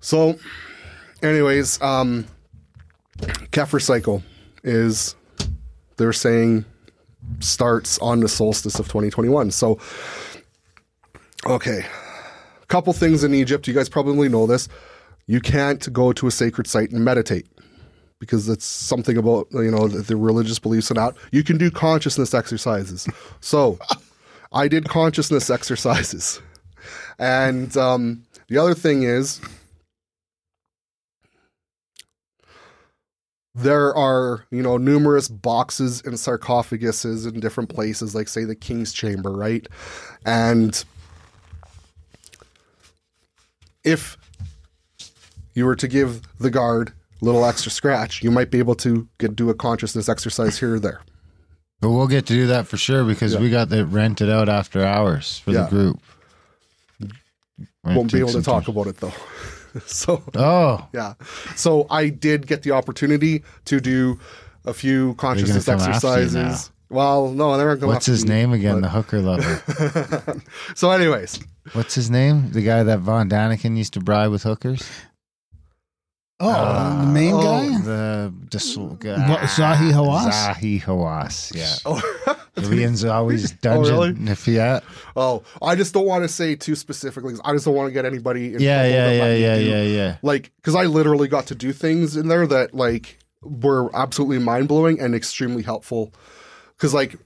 So, 0.00 0.38
anyways, 1.22 1.80
um, 1.80 2.26
Kefir 3.18 3.80
cycle 3.80 4.22
is 4.62 5.14
they're 5.96 6.12
saying 6.12 6.64
starts 7.40 7.98
on 8.00 8.20
the 8.20 8.28
solstice 8.28 8.78
of 8.78 8.86
2021. 8.86 9.50
So, 9.50 9.78
okay, 11.46 11.86
a 12.64 12.66
couple 12.66 12.92
things 12.92 13.22
in 13.22 13.34
Egypt. 13.34 13.68
You 13.68 13.74
guys 13.74 13.88
probably 13.88 14.28
know 14.28 14.46
this. 14.46 14.68
You 15.26 15.40
can't 15.40 15.92
go 15.92 16.12
to 16.12 16.26
a 16.26 16.30
sacred 16.30 16.66
site 16.66 16.90
and 16.90 17.04
meditate 17.04 17.46
because 18.18 18.48
it's 18.48 18.64
something 18.64 19.16
about 19.16 19.46
you 19.52 19.70
know 19.70 19.86
the, 19.86 20.02
the 20.02 20.16
religious 20.16 20.58
beliefs 20.58 20.90
and 20.90 20.98
that. 20.98 21.14
You 21.30 21.44
can 21.44 21.58
do 21.58 21.70
consciousness 21.70 22.34
exercises. 22.34 23.06
So, 23.40 23.78
I 24.52 24.68
did 24.68 24.88
consciousness 24.88 25.50
exercises, 25.50 26.40
and 27.18 27.76
um, 27.76 28.24
the 28.48 28.58
other 28.58 28.74
thing 28.74 29.02
is 29.02 29.40
there 33.54 33.94
are 33.94 34.44
you 34.50 34.62
know 34.62 34.76
numerous 34.76 35.28
boxes 35.28 36.02
and 36.04 36.14
sarcophaguses 36.14 37.26
in 37.26 37.40
different 37.40 37.68
places 37.70 38.14
like 38.14 38.26
say 38.26 38.44
the 38.44 38.56
king's 38.56 38.92
chamber 38.92 39.30
right 39.30 39.68
and 40.26 40.84
if 43.84 44.16
you 45.54 45.64
were 45.66 45.76
to 45.76 45.86
give 45.88 46.22
the 46.38 46.50
guard 46.50 46.92
a 47.20 47.24
little 47.24 47.44
extra 47.44 47.70
scratch 47.70 48.22
you 48.22 48.30
might 48.30 48.50
be 48.50 48.58
able 48.58 48.74
to 48.74 49.08
get 49.18 49.36
do 49.36 49.50
a 49.50 49.54
consciousness 49.54 50.08
exercise 50.08 50.58
here 50.58 50.74
or 50.74 50.80
there 50.80 51.00
But 51.80 51.90
we'll 51.90 52.08
get 52.08 52.26
to 52.26 52.32
do 52.34 52.46
that 52.48 52.66
for 52.66 52.76
sure 52.76 53.04
because 53.04 53.34
Yeah. 53.34 53.40
we 53.40 53.50
got 53.50 53.68
that 53.70 53.86
rented 53.86 54.30
out 54.30 54.48
after 54.48 54.84
hours 54.84 55.38
for 55.38 55.52
Yeah. 55.52 55.64
the 55.64 55.68
group. 55.70 56.00
Won't 57.84 58.12
be 58.12 58.18
able 58.20 58.30
to 58.32 58.42
talk 58.42 58.64
time. 58.64 58.74
about 58.74 58.86
it 58.88 58.96
though 58.96 59.12
so 59.86 60.22
Oh, 60.34 60.86
yeah 60.92 61.14
so 61.56 61.86
i 61.90 62.08
did 62.08 62.46
get 62.46 62.62
the 62.62 62.70
opportunity 62.70 63.42
to 63.66 63.80
do 63.80 64.18
a 64.64 64.72
few 64.72 65.14
consciousness 65.16 65.66
come 65.66 65.80
after 65.80 65.90
you 65.90 65.94
exercises 66.14 66.70
well 66.94 67.30
no 67.30 67.56
they're 67.56 67.68
not 67.68 67.80
going 67.80 67.92
what's 67.92 68.06
his 68.06 68.24
name 68.24 68.52
again? 68.52 68.80
The 68.80 68.88
hooker 68.88 69.20
lover. 69.20 70.42
so 70.74 70.90
anyways 70.90 71.40
What's 71.72 71.94
his 71.94 72.10
name? 72.10 72.50
The 72.50 72.62
guy 72.62 72.82
that 72.82 72.98
Von 72.98 73.30
Daniken 73.30 73.76
used 73.76 73.94
to 73.94 74.00
bribe 74.00 74.30
with 74.30 74.42
hookers. 74.42 74.86
Oh, 76.40 76.50
uh, 76.50 77.00
the 77.00 77.06
main 77.06 77.32
oh, 77.32 77.42
guy? 77.42 77.80
The 77.80 78.34
dis- 78.50 78.76
What, 78.76 79.00
Zahi 79.00 79.92
Hawass? 79.92 80.30
Zahi 80.30 80.82
Hawass. 80.82 81.54
Yeah. 81.54 82.34
Oh, 82.56 82.72
Ian's 82.72 83.04
always 83.04 83.52
oh, 83.52 83.56
dungeon. 83.62 83.94
really? 83.96 84.30
If 84.30 84.46
yeah, 84.46 84.78
oh, 85.16 85.42
I 85.60 85.74
just 85.74 85.92
don't 85.92 86.06
want 86.06 86.22
to 86.22 86.28
say 86.28 86.54
too 86.54 86.76
specifically. 86.76 87.34
I 87.44 87.52
just 87.52 87.64
don't 87.64 87.74
want 87.74 87.88
to 87.88 87.92
get 87.92 88.04
anybody. 88.04 88.54
In 88.54 88.60
yeah, 88.60 88.76
trouble 88.76 88.90
yeah, 88.90 89.06
that 89.06 89.38
yeah, 89.40 89.56
yeah, 89.56 89.56
yeah, 89.56 89.82
yeah. 89.82 90.16
Like, 90.22 90.52
because 90.58 90.76
I 90.76 90.84
literally 90.84 91.26
got 91.26 91.46
to 91.46 91.56
do 91.56 91.72
things 91.72 92.16
in 92.16 92.28
there 92.28 92.46
that 92.46 92.72
like 92.72 93.18
were 93.42 93.90
absolutely 93.92 94.38
mind 94.38 94.68
blowing 94.68 95.00
and 95.00 95.16
extremely 95.16 95.64
helpful. 95.64 96.14
Because 96.76 96.94
like, 96.94 97.16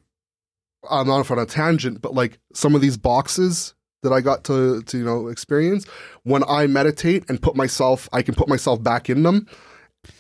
I'm 0.91 1.07
not 1.07 1.31
on 1.31 1.39
a 1.39 1.47
tangent, 1.47 2.01
but 2.01 2.15
like 2.15 2.39
some 2.55 2.75
of 2.75 2.81
these 2.81 2.97
boxes 2.97 3.75
that 4.03 4.13
I 4.13 4.21
got 4.21 4.45
to 4.45 4.83
to 4.83 4.99
you 4.99 5.05
know 5.05 5.29
experience 5.29 5.85
when 6.23 6.45
I 6.45 6.67
meditate 6.67 7.25
and 7.29 7.41
put 7.43 7.57
myself, 7.57 8.09
I 8.13 8.23
can 8.23 8.35
put 8.35 8.49
myself 8.49 8.83
back 8.83 9.11
in 9.11 9.23
them, 9.25 9.47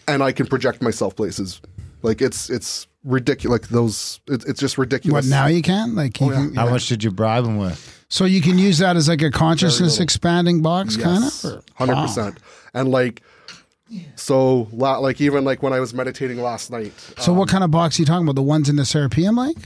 and 0.07 0.23
I 0.23 0.33
can 0.33 0.47
project 0.47 0.83
myself 0.83 1.15
places. 1.17 1.61
Like 2.03 2.21
it's 2.23 2.51
it's 2.51 2.87
ridiculous. 3.05 3.61
Like 3.63 3.69
those, 3.71 4.21
it, 4.29 4.45
it's 4.47 4.61
just 4.61 4.79
ridiculous. 4.79 5.27
What 5.27 5.31
now 5.31 5.47
you 5.47 5.63
can 5.63 5.95
like 5.95 6.21
you 6.21 6.27
Oh, 6.27 6.31
yeah. 6.31 6.37
can, 6.47 6.55
How 6.55 6.71
much 6.71 6.87
did 6.89 7.05
you 7.05 7.11
bribe 7.11 7.45
him 7.45 7.59
with? 7.59 7.95
so 8.11 8.25
you 8.25 8.41
can 8.41 8.57
use 8.59 8.79
that 8.79 8.97
as 8.97 9.07
like 9.09 9.21
a 9.23 9.31
consciousness 9.31 10.01
expanding 10.01 10.63
box 10.63 10.97
kind 10.97 11.23
of 11.25 11.65
hundred 11.75 11.97
percent. 11.97 12.39
And 12.75 12.91
like, 12.91 13.23
so 14.17 14.69
la- 14.73 14.99
like 14.99 15.21
even 15.21 15.45
like 15.45 15.63
when 15.63 15.73
I 15.73 15.81
was 15.81 15.95
meditating 15.95 16.41
last 16.41 16.71
night. 16.71 16.93
So 17.19 17.33
um, 17.33 17.39
what 17.39 17.49
kind 17.49 17.65
of 17.65 17.71
box 17.71 17.99
are 17.99 18.03
you 18.03 18.07
talking 18.07 18.25
about? 18.27 18.35
The 18.37 18.43
ones 18.43 18.69
in 18.69 18.77
the 18.77 18.83
Serapeum 18.85 19.37
like, 19.37 19.57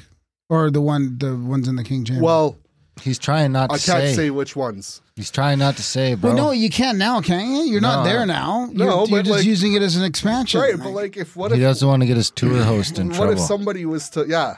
or 0.49 0.71
the 0.71 0.81
one 0.81 1.19
the 1.19 1.37
ones 1.37 1.69
in 1.69 1.77
the 1.77 1.85
King 1.85 2.05
James? 2.05 2.21
Well, 2.21 2.57
He's 3.01 3.19
trying 3.19 3.53
not 3.53 3.71
to 3.71 3.75
I 3.75 3.79
can't 3.79 4.09
say. 4.11 4.15
say 4.15 4.31
which 4.31 4.55
ones. 4.55 5.01
He's 5.17 5.31
trying 5.31 5.59
not 5.59 5.77
to 5.77 5.83
say, 5.83 6.15
bro. 6.15 6.35
Well, 6.35 6.37
no, 6.49 6.51
you 6.53 6.69
can't 6.69 6.99
now, 6.99 7.21
can 7.23 7.51
you? 7.51 7.63
You're 7.63 7.81
not 7.81 8.05
there 8.05 8.27
now. 8.27 8.69
No, 8.73 9.07
you're, 9.07 9.09
you're 9.09 9.23
just 9.23 9.39
like- 9.39 9.47
using 9.47 9.73
it 9.73 9.83
as 9.83 9.97
an 9.97 10.05
expansion. 10.05 10.61
Right, 10.61 10.77
but 10.77 10.91
like 10.91 11.17
if 11.17 11.35
what 11.35 11.53
he 11.53 11.57
if 11.57 11.63
doesn't 11.63 11.89
want 11.89 12.03
to 12.03 12.07
get 12.07 12.17
his 12.19 12.31
tour 12.31 12.63
host 12.63 12.99
in 12.99 13.09
what 13.09 13.15
trouble. 13.17 13.33
What 13.33 13.41
if 13.41 13.45
somebody 13.45 13.87
was 13.87 14.11
to 14.11 14.27
yeah, 14.29 14.57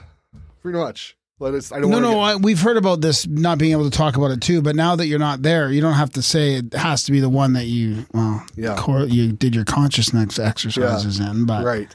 pretty 0.62 0.78
much. 0.78 1.16
But 1.39 1.55
it's 1.55 1.73
I 1.73 1.81
don't 1.81 1.90
no, 1.90 1.98
no, 1.98 2.12
get- 2.12 2.19
I, 2.19 2.36
we've 2.36 2.61
heard 2.61 2.77
about 2.77 3.01
this 3.01 3.27
not 3.27 3.59
being 3.59 3.73
able 3.73 3.90
to 3.90 3.97
talk 3.97 4.16
about 4.16 4.31
it 4.31 4.40
too. 4.40 4.62
But 4.62 4.77
now 4.77 4.94
that 4.97 5.06
you're 5.06 5.19
not 5.19 5.43
there, 5.43 5.70
you 5.70 5.81
don't 5.81 5.94
have 5.94 6.11
to 6.11 6.23
say 6.23 6.55
it 6.55 6.73
has 6.74 7.02
to 7.05 7.12
be 7.12 7.19
the 7.20 7.28
one 7.28 7.55
that 7.55 7.65
you 7.66 8.06
well, 8.15 8.44
Yeah. 8.56 8.77
cor- 8.78 9.06
you 9.06 9.32
did 9.32 9.55
your 9.55 9.65
consciousness 9.65 10.39
exercises 10.39 11.19
in. 11.19 11.44
But 11.44 11.65
right. 11.65 11.93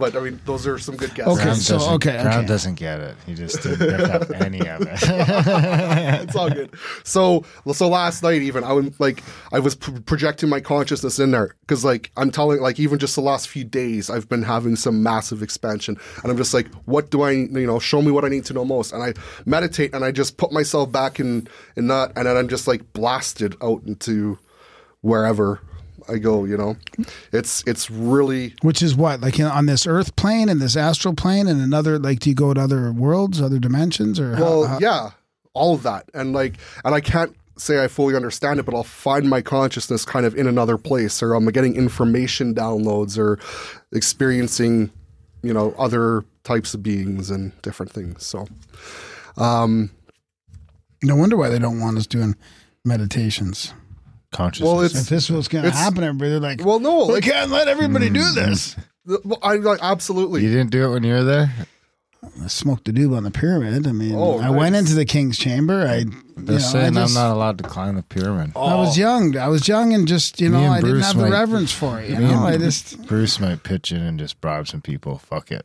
But 0.00 0.16
I 0.16 0.20
mean 0.20 0.40
those 0.46 0.66
are 0.66 0.78
some 0.78 0.96
good 0.96 1.14
guesses. 1.14 1.34
Okay, 1.34 1.42
Graham 1.44 1.56
so, 1.56 1.74
doesn't- 1.74 1.94
okay, 1.94 2.22
Graham 2.22 2.38
okay. 2.40 2.46
doesn't 2.48 2.74
get 2.74 3.00
it. 3.00 3.16
He 3.26 3.34
just 3.34 3.62
didn't 3.62 3.78
pick 3.78 4.08
up 4.08 4.30
any 4.40 4.60
of 4.66 4.80
it. 4.82 4.88
it's 6.22 6.34
all 6.34 6.50
good. 6.50 6.70
So, 7.04 7.44
so 7.72 7.88
last 7.88 8.22
night 8.22 8.42
even 8.42 8.64
I 8.64 8.72
was 8.72 8.98
like 8.98 9.22
I 9.52 9.58
was 9.60 9.74
p- 9.74 9.92
projecting 10.00 10.48
my 10.48 10.60
consciousness 10.60 11.18
in 11.18 11.30
there 11.30 11.54
because 11.60 11.84
like 11.84 12.10
I'm 12.16 12.30
telling 12.30 12.60
like 12.60 12.80
even 12.80 12.98
just 12.98 13.14
the 13.14 13.20
last 13.22 13.48
few 13.48 13.62
days 13.64 14.10
I've 14.10 14.28
been 14.28 14.42
having 14.42 14.74
some 14.76 15.02
massive 15.02 15.42
expansion 15.42 15.96
and 16.22 16.30
I'm 16.32 16.36
just 16.38 16.54
like 16.54 16.68
what 16.86 17.10
do 17.10 17.22
I 17.22 17.32
you 17.32 17.66
know 17.66 17.78
show 17.78 18.02
me 18.02 18.10
what 18.10 18.24
I 18.24 18.28
need 18.28 18.46
to 18.46 18.54
know 18.54 18.64
most 18.64 18.92
and 18.92 19.02
I 19.02 19.12
meditate 19.44 19.94
and 19.94 20.04
I 20.04 20.10
just 20.12 20.36
put 20.38 20.50
myself 20.52 20.90
back 20.90 21.20
in 21.20 21.46
in 21.76 21.88
that 21.88 22.12
and 22.16 22.26
then 22.26 22.36
I'm 22.36 22.48
just 22.48 22.66
like 22.66 22.92
blasted 22.94 23.54
out 23.62 23.82
into 23.84 24.38
wherever 25.02 25.60
I 26.10 26.18
go. 26.18 26.44
You 26.44 26.56
know, 26.56 26.76
it's 27.32 27.62
it's 27.66 27.90
really 27.90 28.54
which 28.62 28.82
is 28.82 28.94
what 28.94 29.20
like 29.20 29.38
in, 29.38 29.46
on 29.46 29.66
this 29.66 29.86
Earth 29.86 30.16
plane 30.16 30.48
and 30.48 30.60
this 30.60 30.76
astral 30.76 31.14
plane 31.14 31.48
and 31.48 31.60
another 31.60 31.98
like 31.98 32.18
do 32.20 32.30
you 32.30 32.36
go 32.36 32.52
to 32.54 32.60
other 32.60 32.92
worlds, 32.92 33.40
other 33.40 33.58
dimensions, 33.58 34.18
or 34.20 34.34
how- 34.36 34.42
Well, 34.42 34.66
how- 34.66 34.78
yeah, 34.80 35.10
all 35.54 35.74
of 35.74 35.82
that, 35.84 36.08
and 36.14 36.32
like, 36.32 36.54
and 36.84 36.94
I 36.94 37.00
can't 37.00 37.34
say 37.58 37.82
I 37.84 37.88
fully 37.88 38.16
understand 38.16 38.58
it, 38.58 38.64
but 38.64 38.74
I'll 38.74 38.82
find 38.84 39.28
my 39.28 39.42
consciousness 39.42 40.04
kind 40.06 40.24
of 40.24 40.34
in 40.34 40.46
another 40.46 40.78
place, 40.78 41.22
or 41.22 41.34
I'm 41.34 41.44
getting 41.46 41.76
information 41.76 42.54
downloads, 42.54 43.18
or 43.18 43.38
experiencing, 43.92 44.90
you 45.42 45.52
know, 45.52 45.74
other 45.78 46.24
types 46.44 46.72
of 46.72 46.82
beings 46.82 47.30
and 47.30 47.52
different 47.60 47.92
things. 47.92 48.24
So, 48.24 48.46
um, 49.36 49.90
no 51.02 51.16
wonder 51.16 51.36
why 51.36 51.50
they 51.50 51.58
don't 51.58 51.80
want 51.80 51.98
us 51.98 52.06
doing 52.06 52.34
meditations. 52.84 53.74
Consciousness. 54.32 54.66
well, 54.72 54.80
If 54.82 54.92
it's 54.92 55.08
this 55.08 55.28
was 55.30 55.48
going 55.48 55.64
to 55.64 55.70
happen, 55.70 56.04
everybody 56.04 56.30
they're 56.30 56.40
like, 56.40 56.64
well, 56.64 56.78
no, 56.80 57.06
we 57.06 57.14
like, 57.14 57.24
can't 57.24 57.50
let 57.50 57.68
everybody 57.68 58.10
do 58.10 58.30
this. 58.32 58.76
well, 59.06 59.38
I 59.42 59.56
like 59.56 59.80
absolutely. 59.82 60.42
you 60.42 60.50
didn't 60.50 60.70
do 60.70 60.84
it 60.88 60.92
when 60.94 61.02
you 61.04 61.14
were 61.14 61.24
there. 61.24 61.52
I 62.44 62.48
smoked 62.48 62.84
the 62.84 62.92
doob 62.92 63.16
on 63.16 63.24
the 63.24 63.30
pyramid. 63.30 63.86
I 63.86 63.92
mean, 63.92 64.14
Oh, 64.14 64.38
I 64.38 64.50
went 64.50 64.76
into 64.76 64.94
the 64.94 65.06
king's 65.06 65.38
chamber. 65.38 65.86
I, 65.86 66.04
They're 66.36 66.44
know, 66.46 66.54
I, 66.54 66.58
saying 66.58 66.94
just, 66.94 67.16
I'm 67.16 67.22
not 67.28 67.32
allowed 67.34 67.58
to 67.58 67.64
climb 67.64 67.96
the 67.96 68.02
pyramid. 68.02 68.52
I 68.54 68.74
was 68.74 68.98
young. 68.98 69.36
I 69.38 69.48
was 69.48 69.66
young 69.66 69.94
and 69.94 70.06
just, 70.06 70.38
you 70.40 70.50
know, 70.50 70.58
and 70.58 70.66
I 70.74 70.76
didn't 70.80 70.90
Bruce 70.96 71.06
have 71.06 71.16
the 71.16 71.30
reverence 71.30 71.72
for 71.72 71.98
it. 72.00 72.10
You 72.10 72.18
know, 72.18 72.44
I 72.44 72.58
just, 72.58 73.06
Bruce 73.06 73.40
might 73.40 73.62
pitch 73.62 73.90
in 73.90 74.02
and 74.02 74.18
just 74.18 74.40
bribe 74.42 74.68
some 74.68 74.82
people. 74.82 75.16
Fuck 75.18 75.50
it. 75.50 75.64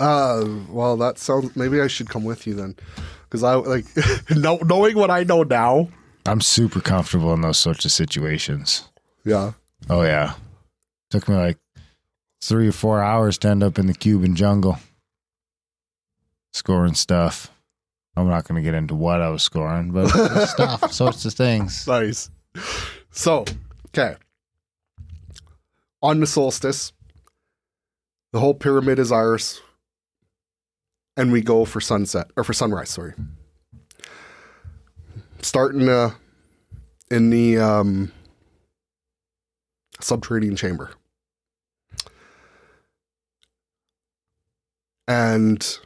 Uh, 0.00 0.44
well, 0.70 0.96
that 0.96 1.18
sounds. 1.18 1.54
Maybe 1.54 1.80
I 1.80 1.86
should 1.86 2.08
come 2.08 2.24
with 2.24 2.46
you 2.46 2.54
then, 2.54 2.74
because 3.24 3.44
I 3.44 3.54
like 3.54 3.84
knowing 4.30 4.96
what 4.96 5.10
I 5.10 5.24
know 5.24 5.42
now. 5.44 5.88
I'm 6.26 6.40
super 6.40 6.80
comfortable 6.80 7.32
in 7.34 7.40
those 7.40 7.58
sorts 7.58 7.84
of 7.84 7.92
situations. 7.92 8.88
Yeah, 9.24 9.52
Oh 9.88 10.02
yeah, 10.02 10.34
took 11.10 11.28
me 11.28 11.36
like 11.36 11.58
three 12.42 12.68
or 12.68 12.72
four 12.72 13.00
hours 13.02 13.38
to 13.38 13.48
end 13.48 13.62
up 13.62 13.78
in 13.78 13.86
the 13.86 13.94
Cuban 13.94 14.34
jungle, 14.34 14.78
scoring 16.52 16.94
stuff. 16.94 17.50
I'm 18.16 18.28
not 18.28 18.46
going 18.46 18.62
to 18.62 18.64
get 18.64 18.74
into 18.74 18.94
what 18.94 19.22
I 19.22 19.28
was 19.30 19.42
scoring, 19.42 19.92
but 19.92 20.08
stuff, 20.48 20.92
sorts 20.92 21.24
of 21.24 21.32
things. 21.32 21.86
nice. 21.86 22.30
So, 23.10 23.44
okay. 23.88 24.16
On 26.02 26.20
the 26.20 26.26
solstice, 26.26 26.92
the 28.32 28.40
whole 28.40 28.54
pyramid 28.54 28.98
is 28.98 29.12
ours, 29.12 29.60
and 31.16 31.30
we 31.32 31.40
go 31.40 31.64
for 31.64 31.80
sunset 31.80 32.30
or 32.36 32.44
for 32.44 32.52
sunrise. 32.52 32.90
Sorry. 32.90 33.14
Starting 35.42 35.88
uh, 35.88 36.10
in 37.10 37.30
the 37.30 37.58
um, 37.58 38.12
subterranean 40.00 40.56
chamber, 40.56 40.90
and 45.08 45.78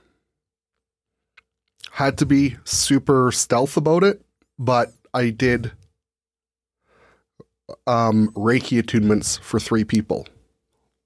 had 1.92 2.18
to 2.18 2.26
be 2.26 2.56
super 2.64 3.30
stealth 3.30 3.76
about 3.76 4.02
it, 4.02 4.20
but 4.58 4.92
I 5.14 5.30
did 5.30 5.70
um, 7.86 8.30
Reiki 8.32 8.82
attunements 8.82 9.38
for 9.40 9.60
three 9.60 9.84
people 9.84 10.26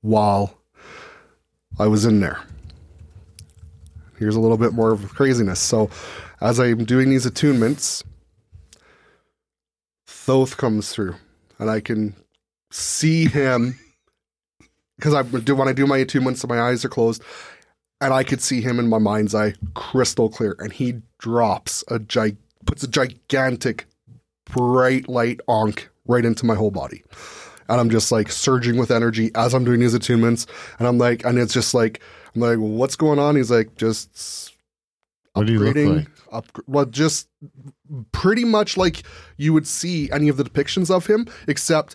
while 0.00 0.58
I 1.78 1.86
was 1.86 2.04
in 2.04 2.20
there. 2.20 2.40
Here's 4.18 4.34
a 4.34 4.40
little 4.40 4.56
bit 4.56 4.72
more 4.72 4.90
of 4.90 5.10
craziness. 5.10 5.60
So, 5.60 5.90
as 6.40 6.58
I'm 6.58 6.84
doing 6.84 7.10
these 7.10 7.26
attunements, 7.26 8.02
Thoth 10.28 10.58
comes 10.58 10.92
through, 10.92 11.14
and 11.58 11.70
I 11.70 11.80
can 11.80 12.14
see 12.70 13.24
him 13.24 13.78
because 14.96 15.14
I 15.14 15.22
do 15.22 15.56
when 15.56 15.68
I 15.68 15.72
do 15.72 15.86
my 15.86 16.00
attunements, 16.00 16.46
my 16.46 16.60
eyes 16.60 16.84
are 16.84 16.90
closed, 16.90 17.22
and 18.02 18.12
I 18.12 18.24
could 18.24 18.42
see 18.42 18.60
him 18.60 18.78
in 18.78 18.88
my 18.88 18.98
mind's 18.98 19.34
eye, 19.34 19.54
crystal 19.72 20.28
clear, 20.28 20.54
and 20.58 20.70
he 20.70 21.00
drops 21.18 21.82
a 21.88 21.98
gig, 21.98 22.36
puts 22.66 22.82
a 22.82 22.88
gigantic 22.88 23.86
bright 24.44 25.08
light 25.08 25.40
ankh 25.48 25.88
right 26.06 26.26
into 26.26 26.44
my 26.44 26.54
whole 26.54 26.72
body. 26.72 27.02
And 27.70 27.80
I'm 27.80 27.88
just 27.88 28.12
like 28.12 28.30
surging 28.30 28.76
with 28.76 28.90
energy 28.90 29.30
as 29.34 29.54
I'm 29.54 29.64
doing 29.64 29.80
these 29.80 29.94
attunements. 29.94 30.46
And 30.78 30.86
I'm 30.86 30.98
like, 30.98 31.24
and 31.24 31.38
it's 31.38 31.54
just 31.54 31.72
like, 31.72 32.02
I'm 32.34 32.42
like, 32.42 32.58
well, 32.58 32.68
what's 32.68 32.96
going 32.96 33.18
on? 33.18 33.34
He's 33.34 33.50
like, 33.50 33.76
just 33.76 34.52
What 35.38 35.46
do 35.46 35.52
you 35.54 35.60
look 35.60 35.76
like? 35.76 36.08
Up, 36.30 36.46
well, 36.66 36.84
just 36.84 37.28
pretty 38.12 38.44
much 38.44 38.76
like 38.76 39.02
you 39.38 39.52
would 39.54 39.66
see 39.66 40.10
any 40.12 40.28
of 40.28 40.36
the 40.36 40.44
depictions 40.44 40.90
of 40.94 41.06
him, 41.06 41.26
except 41.46 41.94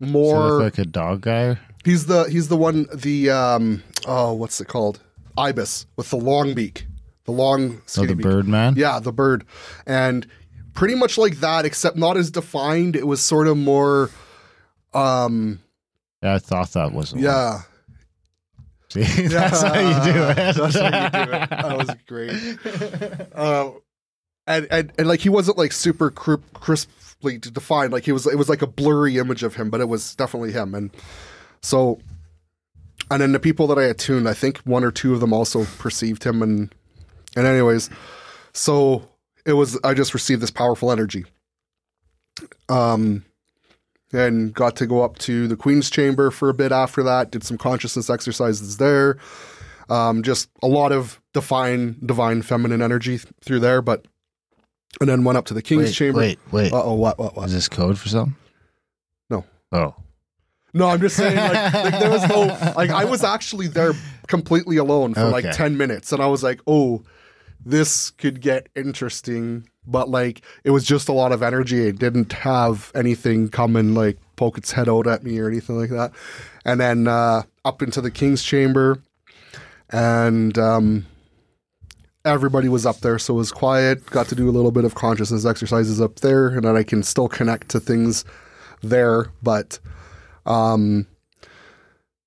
Does 0.00 0.08
he 0.08 0.12
more. 0.12 0.48
look 0.52 0.62
like 0.62 0.78
a 0.78 0.84
dog 0.88 1.20
guy? 1.22 1.58
he's 1.84 2.06
the 2.06 2.24
he's 2.24 2.48
the 2.48 2.56
one 2.56 2.86
the 2.92 3.30
um 3.30 3.82
oh 4.08 4.32
what's 4.32 4.60
it 4.60 4.66
called 4.66 4.98
ibis 5.38 5.86
with 5.96 6.10
the 6.10 6.16
long 6.16 6.52
beak, 6.54 6.86
the 7.24 7.32
long 7.32 7.80
Oh, 7.98 8.06
the 8.06 8.14
beak. 8.16 8.22
bird 8.24 8.48
man. 8.48 8.74
Yeah, 8.76 8.98
the 8.98 9.12
bird. 9.12 9.44
And 9.86 10.26
pretty 10.74 10.94
much 10.94 11.16
like 11.18 11.36
that, 11.40 11.64
except 11.64 11.96
not 11.96 12.16
as 12.16 12.30
defined. 12.30 12.96
It 12.96 13.06
was 13.06 13.20
sort 13.20 13.46
of 13.46 13.56
more 13.56 14.10
um 14.94 15.60
Yeah, 16.22 16.34
I 16.34 16.38
thought 16.38 16.72
that 16.72 16.92
was. 16.92 17.10
the 17.10 17.16
one. 17.16 17.24
See, 19.04 19.26
that's 19.28 19.62
how 19.62 19.74
you 19.74 20.12
do 20.12 20.22
it. 20.22 20.54
That's 20.54 20.76
how 20.76 21.04
you 21.04 21.26
do 21.26 21.32
it. 21.32 21.48
That 21.50 21.76
was 21.76 21.90
great. 22.06 23.28
Uh, 23.34 23.70
and, 24.46 24.66
and 24.70 24.92
and 24.98 25.08
like 25.08 25.20
he 25.20 25.28
wasn't 25.28 25.58
like 25.58 25.72
super 25.72 26.10
cri- 26.10 26.38
crisply 26.54 27.38
defined. 27.38 27.92
Like 27.92 28.04
he 28.04 28.12
was 28.12 28.26
it 28.26 28.36
was 28.36 28.48
like 28.48 28.62
a 28.62 28.66
blurry 28.66 29.18
image 29.18 29.42
of 29.42 29.56
him, 29.56 29.70
but 29.70 29.80
it 29.80 29.88
was 29.88 30.14
definitely 30.14 30.52
him. 30.52 30.74
And 30.74 30.90
so 31.62 31.98
and 33.10 33.20
then 33.20 33.32
the 33.32 33.40
people 33.40 33.66
that 33.68 33.78
I 33.78 33.84
attuned, 33.84 34.28
I 34.28 34.34
think 34.34 34.58
one 34.58 34.84
or 34.84 34.90
two 34.90 35.12
of 35.14 35.20
them 35.20 35.32
also 35.32 35.64
perceived 35.78 36.24
him 36.24 36.42
and 36.42 36.74
and 37.36 37.46
anyways, 37.46 37.90
so 38.52 39.06
it 39.44 39.52
was 39.52 39.78
I 39.84 39.94
just 39.94 40.14
received 40.14 40.40
this 40.42 40.50
powerful 40.50 40.90
energy. 40.90 41.24
Um 42.68 43.24
and 44.16 44.54
got 44.54 44.76
to 44.76 44.86
go 44.86 45.02
up 45.02 45.18
to 45.18 45.46
the 45.46 45.56
Queen's 45.56 45.90
Chamber 45.90 46.30
for 46.30 46.48
a 46.48 46.54
bit 46.54 46.72
after 46.72 47.02
that, 47.02 47.30
did 47.30 47.44
some 47.44 47.58
consciousness 47.58 48.08
exercises 48.08 48.78
there. 48.78 49.18
Um, 49.88 50.22
just 50.22 50.48
a 50.62 50.66
lot 50.66 50.90
of 50.90 51.20
divine, 51.32 51.96
divine 52.04 52.42
feminine 52.42 52.82
energy 52.82 53.18
th- 53.18 53.32
through 53.44 53.60
there, 53.60 53.80
but 53.82 54.06
and 55.00 55.08
then 55.08 55.22
went 55.24 55.36
up 55.38 55.44
to 55.46 55.54
the 55.54 55.62
King's 55.62 55.84
Wait, 55.84 55.94
Chamber. 55.94 56.18
wait, 56.18 56.38
wait. 56.50 56.72
Uh 56.72 56.82
oh, 56.82 56.94
what, 56.94 57.18
what, 57.18 57.36
what? 57.36 57.46
Is 57.46 57.52
this 57.52 57.68
code 57.68 57.98
for 57.98 58.08
something? 58.08 58.34
No. 59.30 59.44
Oh, 59.72 59.94
No, 60.72 60.88
I'm 60.88 61.00
just 61.00 61.16
saying, 61.16 61.36
like, 61.36 61.74
like 61.74 62.00
there 62.00 62.10
was 62.10 62.26
no, 62.28 62.72
like, 62.76 62.90
I 62.90 63.04
was 63.04 63.22
actually 63.22 63.68
there 63.68 63.92
completely 64.26 64.76
alone 64.78 65.14
for 65.14 65.28
like 65.28 65.50
10 65.52 65.76
minutes, 65.76 66.12
and 66.12 66.22
I 66.22 66.26
was 66.26 66.42
like, 66.42 66.60
oh, 66.66 67.02
this 67.64 68.10
could 68.10 68.40
get 68.40 68.68
interesting. 68.74 69.68
But 69.86 70.08
like, 70.08 70.42
it 70.64 70.70
was 70.70 70.84
just 70.84 71.08
a 71.08 71.12
lot 71.12 71.32
of 71.32 71.42
energy. 71.42 71.86
It 71.86 71.98
didn't 71.98 72.32
have 72.32 72.90
anything 72.94 73.48
come 73.48 73.76
and 73.76 73.94
like 73.94 74.18
poke 74.36 74.58
its 74.58 74.72
head 74.72 74.88
out 74.88 75.06
at 75.06 75.24
me 75.24 75.38
or 75.38 75.48
anything 75.48 75.78
like 75.78 75.90
that. 75.90 76.12
And 76.64 76.80
then 76.80 77.06
uh, 77.08 77.42
up 77.64 77.82
into 77.82 78.00
the 78.00 78.10
King's 78.10 78.42
Chamber, 78.42 78.98
and 79.90 80.56
um, 80.58 81.06
everybody 82.24 82.68
was 82.68 82.84
up 82.84 82.98
there, 83.00 83.18
so 83.18 83.34
it 83.34 83.38
was 83.38 83.52
quiet. 83.52 84.04
Got 84.06 84.28
to 84.28 84.34
do 84.34 84.48
a 84.48 84.52
little 84.52 84.72
bit 84.72 84.84
of 84.84 84.94
consciousness 84.94 85.46
exercises 85.46 86.00
up 86.00 86.16
there, 86.16 86.48
and 86.48 86.64
then 86.64 86.76
I 86.76 86.82
can 86.82 87.02
still 87.02 87.28
connect 87.28 87.68
to 87.70 87.80
things 87.80 88.24
there. 88.82 89.30
But 89.42 89.78
um, 90.44 91.06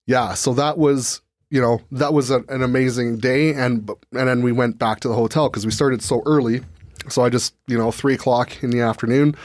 yeah, 0.08 0.34
so 0.34 0.54
that 0.54 0.78
was 0.78 1.22
you 1.50 1.62
know 1.62 1.82
that 1.92 2.14
was 2.14 2.32
a, 2.32 2.44
an 2.50 2.64
amazing 2.64 3.18
day, 3.18 3.54
and 3.54 3.90
and 4.14 4.28
then 4.28 4.42
we 4.42 4.52
went 4.52 4.80
back 4.80 5.02
to 5.02 5.08
the 5.08 5.16
hotel 5.16 5.50
because 5.50 5.66
we 5.66 5.72
started 5.72 6.02
so 6.02 6.24
early. 6.26 6.62
So 7.10 7.24
I 7.24 7.30
just, 7.30 7.56
you 7.68 7.78
know, 7.78 7.92
three 7.92 8.14
o'clock 8.14 8.64
in 8.64 8.70
the 8.70 8.82
afternoon, 8.82 9.36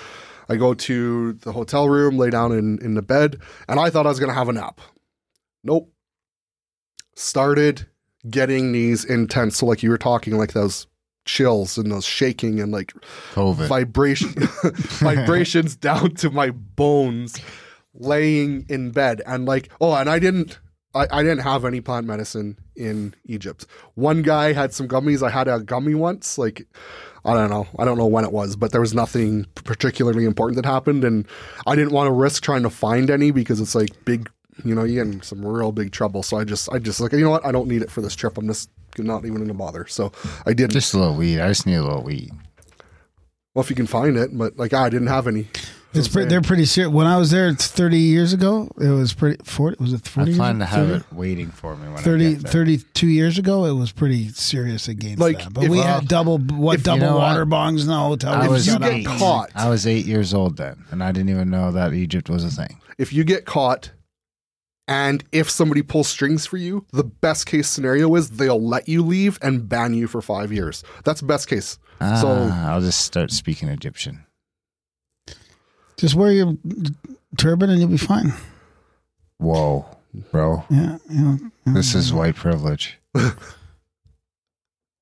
I 0.49 0.57
go 0.57 0.75
to 0.75 1.33
the 1.33 1.53
hotel 1.53 1.89
room, 1.89 2.19
lay 2.19 2.31
down 2.31 2.53
in, 2.53 2.79
in 2.81 2.95
the 2.95 3.03
bed, 3.03 3.39
and 3.69 3.81
I 3.81 3.91
thought 3.91 4.07
I 4.07 4.11
was 4.11 4.19
going 4.19 4.31
to 4.31 4.35
have 4.35 4.49
a 4.49 4.53
nap. 4.53 4.81
Nope. 5.63 5.91
Started 7.15 7.87
getting 8.29 8.73
these 8.73 9.05
intense. 9.05 9.59
So, 9.59 9.67
like 9.67 9.83
you 9.83 9.91
were 9.91 9.99
talking, 9.99 10.37
like 10.37 10.53
those 10.53 10.87
chills 11.25 11.79
and 11.79 11.91
those 11.91 12.05
shaking 12.05 12.61
and 12.61 12.73
like 12.73 12.93
COVID. 13.33 13.67
vibration 13.67 14.33
vibrations 14.75 15.77
down 15.91 16.15
to 16.17 16.31
my 16.31 16.51
bones 16.51 17.41
laying 17.95 18.67
in 18.69 18.91
bed 18.91 19.23
and 19.27 19.47
like 19.47 19.71
oh 19.81 19.95
and 19.95 20.11
i 20.11 20.19
didn't 20.19 20.59
I, 20.95 21.07
I 21.11 21.23
didn't 21.23 21.41
have 21.41 21.65
any 21.65 21.81
plant 21.81 22.07
medicine 22.07 22.59
in 22.77 23.15
egypt 23.25 23.67
one 23.95 24.23
guy 24.23 24.53
had 24.53 24.75
some 24.75 24.87
gummies 24.87 25.23
i 25.23 25.31
had 25.31 25.49
a 25.49 25.61
gummy 25.61 25.95
once 25.95 26.37
like 26.37 26.67
i 27.25 27.35
don't 27.35 27.51
know. 27.51 27.67
I 27.79 27.85
don't 27.85 27.99
know 27.99 28.07
when 28.07 28.25
it 28.25 28.33
was 28.33 28.57
but 28.57 28.73
there 28.73 28.81
was 28.81 28.95
nothing 28.95 29.47
particularly 29.55 30.25
important 30.25 30.57
that 30.63 30.69
happened 30.69 31.05
and 31.05 31.27
i 31.67 31.75
didn't 31.75 31.93
want 31.93 32.09
to 32.09 32.13
risk 32.13 32.43
trying 32.43 32.63
to 32.63 32.71
find 32.71 33.11
any 33.11 33.31
because 33.31 33.61
it's 33.61 33.75
like 33.75 33.91
big 34.05 34.31
you 34.65 34.75
know 34.75 34.85
you 34.85 34.95
get 34.95 35.13
in 35.13 35.21
some 35.23 35.45
real 35.45 35.73
big 35.73 35.91
trouble. 35.91 36.23
So 36.23 36.37
i 36.37 36.45
just 36.45 36.73
i 36.73 36.79
just 36.79 37.01
like 37.01 37.11
you 37.13 37.21
know 37.21 37.31
what? 37.31 37.45
I 37.45 37.51
don't 37.51 37.67
need 37.67 37.83
it 37.83 37.91
for 37.91 38.01
this 38.03 38.15
trip. 38.15 38.39
I'm 38.39 38.47
just 38.47 38.71
not 38.99 39.25
even 39.25 39.39
gonna 39.39 39.53
bother. 39.53 39.85
So 39.89 40.13
i 40.47 40.53
didn't. 40.53 40.71
Just 40.75 40.95
a 40.95 40.99
little 40.99 41.17
weed. 41.17 41.41
I 41.41 41.49
just 41.49 41.67
need 41.67 41.75
a 41.75 41.83
little 41.83 42.05
weed. 42.05 42.31
well 43.55 43.65
if 43.65 43.69
you 43.69 43.75
can 43.75 43.89
find 43.89 44.17
it 44.17 44.37
but 44.39 44.57
like 44.57 44.73
i 44.73 44.89
didn't 44.89 45.09
have 45.09 45.27
any 45.27 45.49
It's 45.95 46.09
pre- 46.09 46.25
they're 46.25 46.41
pretty 46.43 46.65
serious. 46.65 46.93
When 46.93 47.07
I 47.07 47.17
was 47.17 47.31
there, 47.31 47.53
30 47.53 47.99
years 47.99 48.33
ago. 48.33 48.69
It 48.81 48.89
was 48.89 49.13
pretty 49.13 49.43
40. 49.45 49.77
Was 49.81 49.93
it 49.93 50.07
40? 50.07 50.23
I 50.23 50.27
years 50.31 50.37
plan 50.39 50.57
ago? 50.57 50.59
to 50.61 50.67
have 50.67 50.87
30? 50.89 50.99
it 51.01 51.13
waiting 51.13 51.51
for 51.51 51.77
me 51.77 51.89
when 51.89 52.03
30, 52.03 52.27
I 52.27 52.31
get 52.33 52.43
there. 52.43 52.53
32 52.53 53.07
years 53.07 53.39
ago, 53.39 53.65
it 53.65 53.73
was 53.73 53.93
pretty 53.93 54.29
serious 54.31 54.89
against 54.89 55.21
Like, 55.21 55.39
that. 55.45 55.53
But 55.53 55.65
if- 55.65 55.71
we 55.71 55.81
uh, 55.81 55.85
had 56.01 56.09
double 56.09 56.39
what 56.39 56.77
if- 56.79 56.85
double 56.85 56.99
you 56.99 57.05
know 57.07 57.13
what? 57.15 57.21
water 57.23 57.47
bongs 57.47 57.83
in 57.83 57.89
the 57.89 57.97
hotel. 57.99 58.35
I 58.35 58.49
was, 58.49 58.67
got 58.67 58.83
you 58.83 59.03
get 59.03 59.19
caught 59.19 59.51
I 59.55 59.69
was 59.69 59.87
eight 59.87 60.07
years 60.07 60.35
old 60.35 60.57
then, 60.57 60.85
and 60.91 61.03
I 61.03 61.13
didn't 61.13 61.31
even 61.31 61.51
know 61.51 61.71
that 61.73 61.93
Egypt 61.93 62.29
was 62.29 62.45
a 62.45 62.51
thing. 62.51 62.81
if 62.99 63.13
you 63.13 63.23
get 63.25 63.45
caught 63.45 63.93
and 64.87 65.25
if 65.33 65.49
somebody 65.49 65.81
pulls 65.83 66.09
strings 66.09 66.45
for 66.45 66.59
you, 66.59 66.85
the 66.93 67.05
best 67.05 67.47
case 67.47 67.69
scenario 67.69 68.15
is 68.17 68.31
they'll 68.31 68.63
let 68.63 68.87
you 68.89 69.03
leave 69.03 69.39
and 69.41 69.67
ban 69.69 69.95
you 69.95 70.07
for 70.07 70.21
five 70.21 70.53
years. 70.53 70.85
That's 71.05 71.23
best 71.23 71.49
case. 71.49 71.79
So 72.01 72.49
Ah, 72.51 72.73
I'll 72.73 72.81
just 72.83 73.01
start 73.03 73.31
speaking 73.31 73.69
Egyptian. 73.71 74.27
Just 75.97 76.15
wear 76.15 76.33
your 76.33 76.57
turban 77.39 77.71
and 77.71 77.79
you'll 77.81 77.89
be 77.89 77.97
fine. 77.97 78.33
Whoa, 79.39 79.87
bro, 80.31 80.65
Yeah, 80.71 80.99
yeah. 81.11 81.37
this 81.67 81.95
is 81.95 82.13
white 82.13 82.37
privilege. 82.37 82.99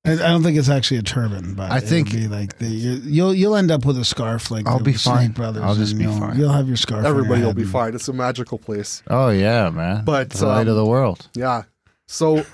I, 0.05 0.15
I 0.15 0.17
don't 0.17 0.43
think 0.43 0.59
it's 0.59 0.69
actually 0.69 0.97
a 0.99 1.03
turban, 1.03 1.55
but 1.55 1.71
I 1.71 1.79
think- 1.79 2.11
be 2.11 2.27
like 2.27 2.59
the, 2.59 2.67
you, 2.67 2.91
you'll 3.05 3.35
you'll 3.35 3.55
end 3.57 3.71
up 3.71 3.85
with 3.85 3.97
a 3.99 4.05
scarf 4.05 4.51
like 4.51 4.67
I'll 4.67 4.79
the 4.79 4.85
be 4.85 4.95
Snake 4.95 5.15
fine. 5.15 5.31
Brothers. 5.33 5.63
I'll 5.63 5.77
just 5.77 5.97
be 5.97 6.05
you'll, 6.05 6.19
fine. 6.19 6.37
You'll 6.39 6.53
have 6.53 6.67
your 6.67 6.77
scarf. 6.77 6.99
on 6.99 7.05
your 7.05 7.15
everybody 7.15 7.43
will 7.45 7.55
be 7.55 7.63
and- 7.63 7.71
fine. 7.71 7.95
It's 7.95 8.09
a 8.09 8.13
magical 8.13 8.59
place. 8.59 9.03
Oh 9.09 9.29
yeah, 9.31 9.71
man. 9.71 10.05
But, 10.05 10.31
the 10.31 10.47
light 10.47 10.63
um, 10.63 10.69
of 10.69 10.77
the 10.77 10.85
world. 10.87 11.29
Yeah. 11.35 11.63
So 12.09 12.45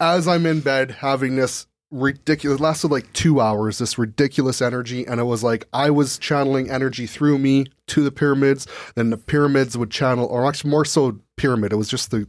as 0.00 0.26
I'm 0.26 0.46
in 0.46 0.60
bed 0.60 0.90
having 0.92 1.36
this 1.36 1.66
ridiculous 1.92 2.58
it 2.58 2.62
lasted 2.62 2.90
like 2.90 3.12
two 3.12 3.40
hours, 3.40 3.78
this 3.78 3.98
ridiculous 3.98 4.60
energy, 4.60 5.06
and 5.06 5.20
it 5.20 5.24
was 5.24 5.44
like 5.44 5.68
I 5.72 5.90
was 5.90 6.18
channeling 6.18 6.70
energy 6.70 7.06
through 7.06 7.38
me 7.38 7.66
to 7.88 8.02
the 8.02 8.10
pyramids, 8.10 8.66
then 8.96 9.10
the 9.10 9.18
pyramids 9.18 9.76
would 9.76 9.90
channel 9.90 10.26
or 10.26 10.46
actually 10.48 10.70
more 10.70 10.84
so 10.84 11.20
pyramid. 11.36 11.72
It 11.72 11.76
was 11.76 11.88
just 11.88 12.10
the 12.10 12.26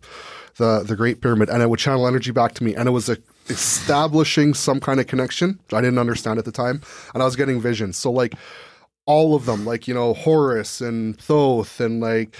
the 0.58 0.84
the 0.84 0.96
Great 0.96 1.22
Pyramid, 1.22 1.50
and 1.50 1.64
it 1.64 1.70
would 1.70 1.80
channel 1.80 2.08
energy 2.08 2.32
back 2.32 2.54
to 2.56 2.64
me, 2.64 2.76
and 2.76 2.88
it 2.88 2.92
was 2.92 3.10
a, 3.10 3.18
establishing 3.50 4.54
some 4.54 4.80
kind 4.80 5.00
of 5.00 5.08
connection 5.08 5.60
I 5.72 5.82
didn't 5.82 6.00
understand 6.00 6.38
at 6.38 6.46
the 6.46 6.52
time, 6.52 6.82
and 7.14 7.24
I 7.24 7.26
was 7.26 7.36
getting 7.36 7.60
visions. 7.60 7.98
So 7.98 8.12
like 8.12 8.36
all 9.06 9.36
of 9.36 9.46
them, 9.46 9.66
like 9.66 9.88
you 9.88 9.94
know 9.94 10.14
Horus 10.14 10.82
and 10.82 11.18
Thoth 11.20 11.80
and 11.80 12.02
like 12.02 12.36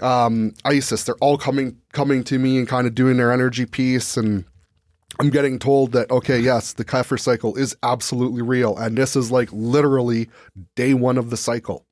um, 0.00 0.54
Isis, 0.64 1.04
they're 1.04 1.16
all 1.16 1.38
coming 1.38 1.76
coming 1.92 2.24
to 2.24 2.38
me 2.38 2.58
and 2.58 2.68
kind 2.68 2.86
of 2.86 2.94
doing 2.94 3.16
their 3.16 3.32
energy 3.32 3.66
piece, 3.66 4.16
and 4.16 4.44
I'm 5.20 5.30
getting 5.30 5.58
told 5.58 5.92
that 5.92 6.10
okay, 6.10 6.38
yes, 6.38 6.72
the 6.74 6.84
Kefir 6.84 7.18
cycle 7.18 7.56
is 7.56 7.76
absolutely 7.82 8.42
real, 8.42 8.76
and 8.76 8.96
this 8.96 9.16
is 9.16 9.30
like 9.30 9.48
literally 9.52 10.28
day 10.76 10.94
one 10.94 11.18
of 11.18 11.30
the 11.30 11.36
cycle. 11.36 11.84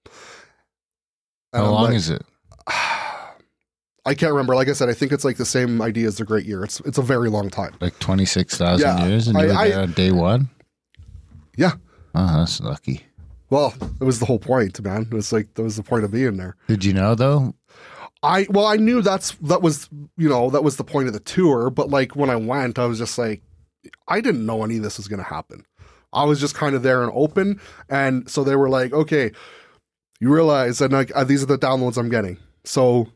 And 1.52 1.62
How 1.62 1.66
I'm 1.66 1.72
long 1.72 1.84
like- 1.86 1.94
is 1.94 2.10
it? 2.10 2.22
I 2.68 4.14
can't 4.14 4.30
remember. 4.32 4.54
Like 4.54 4.68
I 4.68 4.72
said, 4.72 4.88
I 4.88 4.92
think 4.92 5.10
it's 5.10 5.24
like 5.24 5.36
the 5.36 5.44
same 5.44 5.82
idea 5.82 6.06
as 6.06 6.18
the 6.18 6.24
Great 6.24 6.46
Year. 6.46 6.62
It's 6.62 6.78
it's 6.80 6.98
a 6.98 7.02
very 7.02 7.28
long 7.28 7.50
time. 7.50 7.74
Like 7.80 7.98
twenty 7.98 8.24
six 8.24 8.56
thousand 8.56 8.86
Yeah, 8.86 9.06
years, 9.06 9.26
and 9.26 9.36
you're 9.38 9.52
I- 9.52 9.68
there 9.70 9.80
on 9.80 9.92
day 9.92 10.12
one. 10.12 10.48
Yeah. 11.56 11.72
Oh, 12.14 12.38
that's 12.38 12.60
lucky. 12.60 13.02
Well, 13.50 13.74
it 14.00 14.04
was 14.04 14.18
the 14.20 14.26
whole 14.26 14.38
point, 14.38 14.80
man. 14.82 15.02
It 15.02 15.12
was 15.14 15.32
like 15.32 15.52
that 15.54 15.62
was 15.62 15.76
the 15.76 15.82
point 15.82 16.04
of 16.04 16.10
being 16.12 16.36
there. 16.36 16.56
Did 16.68 16.84
you 16.84 16.92
know 16.92 17.14
though? 17.16 17.54
I 18.22 18.46
well, 18.50 18.66
I 18.66 18.76
knew 18.76 19.02
that's 19.02 19.32
that 19.42 19.62
was 19.62 19.88
you 20.16 20.28
know 20.28 20.50
that 20.50 20.64
was 20.64 20.76
the 20.76 20.84
point 20.84 21.08
of 21.08 21.14
the 21.14 21.20
tour, 21.20 21.70
but 21.70 21.90
like 21.90 22.16
when 22.16 22.30
I 22.30 22.36
went, 22.36 22.78
I 22.78 22.86
was 22.86 22.98
just 22.98 23.18
like, 23.18 23.42
I 24.08 24.20
didn't 24.20 24.46
know 24.46 24.64
any 24.64 24.78
of 24.78 24.82
this 24.82 24.96
was 24.96 25.08
going 25.08 25.22
to 25.22 25.28
happen. 25.28 25.64
I 26.12 26.24
was 26.24 26.40
just 26.40 26.54
kind 26.54 26.74
of 26.74 26.82
there 26.82 27.02
and 27.02 27.12
open, 27.14 27.60
and 27.88 28.28
so 28.30 28.42
they 28.42 28.56
were 28.56 28.70
like, 28.70 28.92
okay, 28.92 29.32
you 30.20 30.32
realize, 30.32 30.80
and 30.80 30.92
like 30.92 31.12
uh, 31.14 31.24
these 31.24 31.42
are 31.42 31.46
the 31.46 31.58
downloads 31.58 31.98
I'm 31.98 32.08
getting. 32.08 32.38
So 32.64 33.08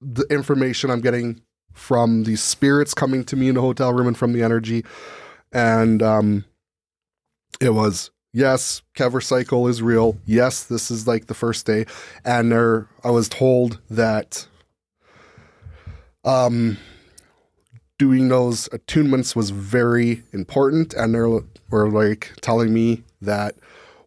the 0.00 0.26
information 0.30 0.90
I'm 0.90 1.00
getting 1.00 1.40
from 1.72 2.24
these 2.24 2.42
spirits 2.42 2.92
coming 2.92 3.24
to 3.24 3.36
me 3.36 3.48
in 3.48 3.54
the 3.54 3.60
hotel 3.60 3.92
room 3.92 4.08
and 4.08 4.18
from 4.18 4.32
the 4.32 4.42
energy, 4.42 4.84
and 5.52 6.02
um, 6.02 6.44
it 7.60 7.70
was 7.70 8.10
yes, 8.32 8.82
Kever 8.94 9.22
cycle 9.22 9.68
is 9.68 9.82
real. 9.82 10.16
Yes, 10.26 10.64
this 10.64 10.90
is 10.90 11.06
like 11.06 11.26
the 11.26 11.34
first 11.34 11.66
day, 11.66 11.86
and 12.24 12.52
there 12.52 12.86
I 13.04 13.10
was 13.10 13.28
told 13.28 13.80
that 13.90 14.46
um 16.24 16.76
doing 17.98 18.28
those 18.28 18.68
attunements 18.68 19.36
was 19.36 19.50
very 19.50 20.22
important, 20.32 20.94
and 20.94 21.14
they 21.14 21.18
were 21.70 21.90
like 21.90 22.32
telling 22.40 22.72
me 22.72 23.02
that 23.20 23.56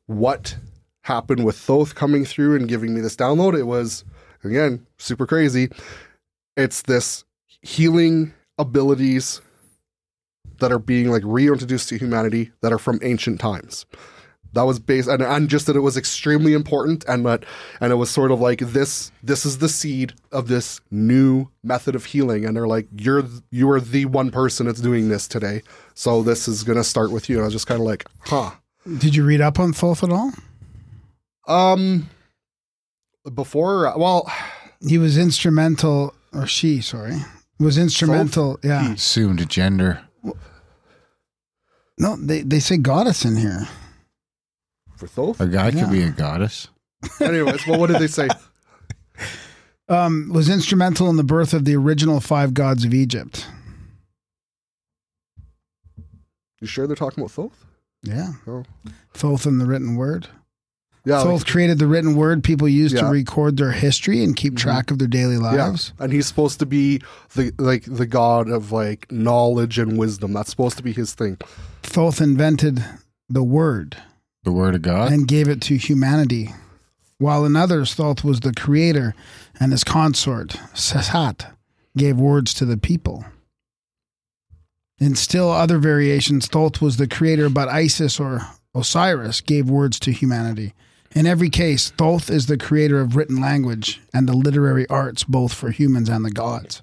what 0.08 0.58
happened 1.02 1.46
with 1.46 1.58
Thoth 1.58 1.96
coming 1.96 2.26
through 2.26 2.56
and 2.56 2.68
giving 2.68 2.94
me 2.94 3.02
this 3.02 3.16
download, 3.16 3.58
it 3.58 3.64
was 3.64 4.04
again 4.44 4.86
super 4.98 5.28
crazy. 5.28 5.70
It's 6.58 6.84
this 6.84 7.24
healing 7.62 8.34
abilities 8.58 9.42
that 10.60 10.72
are 10.72 10.80
being 10.80 11.10
like 11.10 11.24
reintroduced 11.26 11.90
to 11.90 11.98
humanity 11.98 12.52
that 12.62 12.72
are 12.74 12.80
from 12.80 13.00
ancient 13.04 13.40
times. 13.40 13.86
That 14.54 14.64
was 14.64 14.78
based 14.78 15.10
and, 15.10 15.24
and 15.24 15.50
just 15.50 15.66
that 15.66 15.76
it 15.76 15.80
was 15.80 15.98
extremely 15.98 16.54
important 16.54 17.04
and 17.08 17.26
that 17.26 17.44
and 17.82 17.92
it 17.92 17.96
was 17.96 18.12
sort 18.12 18.30
of 18.32 18.40
like 18.40 18.60
this 18.60 19.12
this 19.24 19.48
is 19.48 19.58
the 19.58 19.68
seed 19.68 20.14
of 20.32 20.48
this 20.48 20.80
new 20.92 21.48
method 21.64 21.96
of 21.96 22.06
healing 22.06 22.46
and 22.46 22.56
they're 22.56 22.68
like 22.68 22.88
you're 22.96 23.24
you 23.50 23.68
are 23.72 23.82
the 23.82 24.06
one 24.06 24.30
person 24.30 24.68
that's 24.68 24.80
doing 24.80 25.10
this 25.10 25.28
today. 25.28 25.64
So 25.96 26.22
this 26.22 26.48
is 26.48 26.64
gonna 26.64 26.84
start 26.84 27.12
with 27.12 27.30
you. 27.30 27.38
And 27.38 27.44
I 27.44 27.46
was 27.46 27.54
just 27.54 27.66
kind 27.66 27.82
of 27.82 27.88
like, 27.88 28.06
huh. 28.26 28.52
Did 29.00 29.16
you 29.16 29.26
read 29.26 29.42
up 29.42 29.60
on 29.60 29.74
Thoth 29.74 30.04
at 30.04 30.12
all? 30.12 30.32
Um 31.48 32.10
before 33.34 33.92
well 33.98 34.32
He 34.88 34.98
was 34.98 35.18
instrumental, 35.18 36.14
or 36.34 36.46
she, 36.46 36.82
sorry, 36.82 37.16
was 37.58 37.78
instrumental. 37.78 38.60
Yeah. 38.64 38.94
Assumed 38.94 39.50
gender. 39.50 40.02
No, 41.98 42.16
they, 42.16 42.42
they 42.42 42.60
say 42.60 42.78
goddess 42.78 43.24
in 43.26 43.36
here. 43.38 43.68
for 44.98 45.08
Thoth. 45.08 45.40
A 45.40 45.48
guy 45.48 45.70
Yeah. 45.70 45.84
could 45.84 45.92
be 45.92 46.02
a 46.02 46.10
goddess. 46.12 46.68
Anyways, 47.22 47.66
well 47.68 47.80
what 47.80 47.88
did 47.88 48.00
they 48.00 48.08
say? 48.08 48.28
Um, 49.90 50.30
was 50.34 50.50
instrumental 50.50 51.10
in 51.10 51.18
the 51.18 51.24
birth 51.24 51.54
of 51.54 51.66
the 51.66 51.76
original 51.76 52.20
five 52.22 52.54
gods 52.54 52.86
of 52.86 52.94
Egypt. 52.94 53.46
You 56.62 56.68
sure 56.68 56.88
they're 56.88 56.96
talking 56.96 57.22
about 57.22 57.32
Thoth? 57.32 57.66
Yeah. 58.02 58.34
Oh. 58.48 58.64
Thoth 59.14 59.46
in 59.46 59.58
the 59.58 59.66
written 59.66 59.96
word. 59.96 60.28
Yeah, 61.06 61.18
like- 61.18 61.26
Thoth 61.26 61.46
created 61.46 61.80
the 61.80 61.88
written 61.88 62.16
word 62.16 62.44
people 62.44 62.68
use 62.68 62.94
to 62.94 63.06
record 63.06 63.58
their 63.58 63.72
history 63.72 64.24
and 64.24 64.36
keep 64.36 64.54
mm-hmm. 64.54 64.70
track 64.70 64.92
of 64.92 65.00
their 65.00 65.08
daily 65.08 65.38
lives. 65.38 65.92
and 66.00 66.14
he's 66.14 66.28
supposed 66.28 66.60
to 66.60 66.66
be 66.66 67.02
the 67.36 67.52
like 67.58 67.84
the 67.86 68.06
god 68.06 68.50
of 68.50 68.72
like 68.72 69.12
knowledge 69.12 69.78
and 69.78 69.98
wisdom. 69.98 70.34
That's 70.34 70.50
supposed 70.50 70.78
to 70.78 70.84
be 70.84 70.94
his 70.94 71.14
thing. 71.14 71.38
Thoth 71.82 72.22
invented 72.22 72.84
the 73.30 73.44
word 73.44 73.98
The 74.44 74.52
word 74.54 74.76
of 74.76 74.82
God. 74.82 75.12
and 75.12 75.28
gave 75.28 75.50
it 75.50 75.62
to 75.64 75.78
humanity, 75.78 76.54
while 77.18 77.46
in 77.46 77.56
others, 77.56 77.94
Thoth 77.94 78.24
was 78.24 78.40
the 78.40 78.54
creator 78.54 79.14
and 79.60 79.72
his 79.72 79.84
consort, 79.84 80.50
Seshat, 80.74 81.54
gave 81.98 82.18
words 82.18 82.54
to 82.56 82.66
the 82.66 82.78
people. 82.78 83.26
In 85.00 85.16
still 85.16 85.52
other 85.52 85.80
variations, 85.80 86.48
Thoth 86.48 86.82
was 86.82 86.96
the 86.96 87.08
creator, 87.08 87.50
but 87.50 87.68
Isis 87.68 88.20
or 88.20 88.42
Osiris 88.74 89.42
gave 89.42 89.70
words 89.70 90.00
to 90.00 90.12
humanity. 90.12 90.74
In 91.16 91.28
every 91.28 91.50
case, 91.50 91.92
Thoth 91.92 92.30
is 92.30 92.48
the 92.48 92.58
creator 92.58 93.00
of 93.00 93.16
written 93.16 93.40
language 93.40 94.02
and 94.14 94.28
the 94.28 94.36
literary 94.36 94.88
arts, 94.90 95.24
both 95.24 95.54
for 95.54 95.70
humans 95.70 96.10
and 96.10 96.26
the 96.26 96.32
gods. 96.32 96.82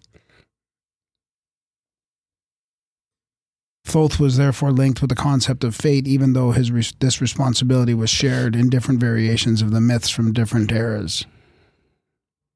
Thoth 3.84 4.20
was 4.20 4.36
therefore 4.36 4.70
linked 4.70 5.00
with 5.00 5.08
the 5.08 5.16
concept 5.16 5.64
of 5.64 5.74
fate, 5.74 6.06
even 6.06 6.32
though 6.32 6.52
his 6.52 6.70
this 7.00 7.20
responsibility 7.20 7.92
was 7.92 8.08
shared 8.08 8.54
in 8.54 8.70
different 8.70 9.00
variations 9.00 9.62
of 9.62 9.72
the 9.72 9.80
myths 9.80 10.10
from 10.10 10.32
different 10.32 10.70
eras. 10.70 11.26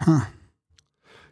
Huh. 0.00 0.26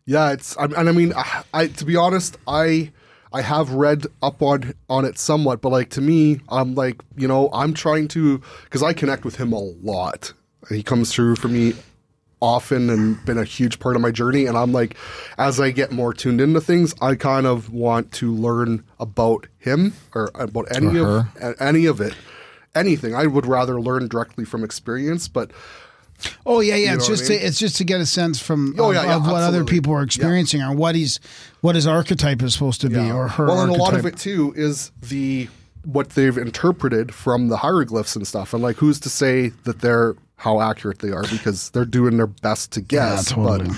Yeah, 0.05 0.33
it's 0.33 0.57
I, 0.57 0.65
and 0.65 0.89
I 0.89 0.93
mean, 0.93 1.13
I, 1.15 1.45
I 1.55 1.67
to 1.69 1.85
be 1.85 1.95
honest, 1.95 2.37
I 2.49 2.91
I 3.33 3.43
have 3.43 3.71
read 3.71 4.07
up 4.23 4.43
on 4.43 4.75
on 4.89 5.05
it 5.05 5.19
somewhat, 5.19 5.61
but 5.61 5.71
like 5.71 5.91
to 5.91 6.01
me, 6.01 6.41
I'm 6.49 6.75
like 6.75 7.01
you 7.17 7.29
know 7.29 7.51
I'm 7.53 7.75
trying 7.75 8.09
to 8.09 8.43
because 8.65 8.83
I 8.83 8.93
connect 8.93 9.25
with 9.25 9.37
him 9.37 9.53
a 9.53 9.59
lot. 9.59 10.33
He 10.69 10.83
comes 10.83 11.13
through 11.13 11.37
for 11.37 11.49
me 11.49 11.75
often 12.43 12.91
and 12.91 13.25
been 13.25 13.39
a 13.39 13.45
huge 13.45 13.79
part 13.79 13.95
of 13.95 14.03
my 14.03 14.11
journey. 14.11 14.47
And 14.47 14.59
I'm 14.59 14.73
like, 14.73 14.97
as 15.39 15.61
I 15.61 15.71
get 15.71 15.93
more 15.93 16.13
tuned 16.13 16.41
into 16.41 16.61
things, 16.61 16.93
I 17.01 17.15
kind 17.15 17.47
of 17.47 17.73
want 17.73 18.11
to 18.15 18.35
learn 18.35 18.85
about 18.99 19.47
him 19.59 19.95
or 20.15 20.31
about 20.35 20.77
any 20.77 20.99
Or 20.99 21.29
of 21.41 21.55
any 21.61 21.87
of 21.87 22.01
it, 22.01 22.15
anything. 22.75 23.15
I 23.15 23.27
would 23.27 23.47
rather 23.47 23.81
learn 23.81 24.09
directly 24.09 24.45
from 24.45 24.65
experience, 24.65 25.29
but 25.29 25.53
Oh 26.47 26.61
yeah, 26.61 26.75
yeah. 26.75 26.91
You 26.91 26.97
it's 26.97 27.09
know 27.09 27.13
what 27.13 27.19
just 27.19 27.31
I 27.31 27.35
mean? 27.35 27.41
to, 27.41 27.47
it's 27.47 27.59
just 27.59 27.77
to 27.77 27.85
get 27.85 28.01
a 28.01 28.07
sense 28.07 28.41
from 28.41 28.75
Oh, 28.79 28.91
of, 28.91 28.95
yeah, 28.95 29.05
yeah, 29.05 29.17
of 29.17 29.27
what 29.27 29.43
other 29.43 29.65
people 29.65 29.93
are 29.93 30.03
experiencing 30.03 30.63
or 30.63 30.75
what 30.75 30.95
he's 30.95 31.19
what 31.61 31.75
his 31.75 31.87
archetype 31.87 32.43
is 32.43 32.53
supposed 32.53 32.81
to 32.83 32.89
be 32.89 33.11
or 33.11 33.29
her. 33.29 33.47
Well, 33.47 33.61
and 33.63 33.71
a 33.71 33.75
lot 33.75 33.95
of 33.95 34.05
archetype. 34.05 34.15
it 34.15 34.19
too 34.19 34.53
is 34.57 34.93
the 35.01 35.49
what 35.85 36.11
they've 36.11 36.39
interpreted 36.39 37.13
from 37.13 37.49
the 37.49 37.57
hieroglyphs 37.57 38.15
and 38.15 38.27
stuff, 38.27 38.55
and 38.55 38.63
like 38.63 38.77
who's 38.77 39.01
to 39.01 39.09
say 39.09 39.49
that 39.65 39.81
they're 39.81 40.15
how 40.37 40.61
accurate 40.61 40.99
they 41.01 41.11
are 41.11 41.23
because 41.31 41.71
they're 41.71 41.85
doing 41.85 42.17
their 42.17 42.27
best 42.27 42.73
to 42.73 42.81
guess. 42.81 43.31
totally. 43.31 43.71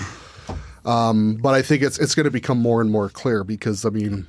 But 0.83 0.89
um, 0.89 1.37
but 1.41 1.53
I 1.53 1.61
think 1.61 1.81
it's 1.81 1.97
it's 1.97 2.13
going 2.15 2.25
to 2.25 2.31
become 2.31 2.59
more 2.59 2.81
and 2.81 2.91
more 2.91 3.09
clear 3.09 3.43
because 3.43 3.85
I 3.85 3.89
mean, 3.89 4.27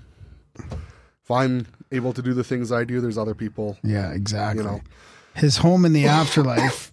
if 0.59 1.31
I'm 1.31 1.67
able 1.93 2.13
to 2.15 2.23
do 2.23 2.33
the 2.35 2.45
things 2.45 2.73
I 2.73 2.85
do, 2.85 3.01
there's 3.01 3.19
other 3.19 3.35
people. 3.35 3.79
Yeah, 3.83 4.13
exactly. 4.13 4.65
You 4.65 4.71
know. 4.71 4.81
His 5.35 5.59
home 5.59 5.85
in 5.85 5.93
the 5.93 6.07
afterlife, 6.07 6.93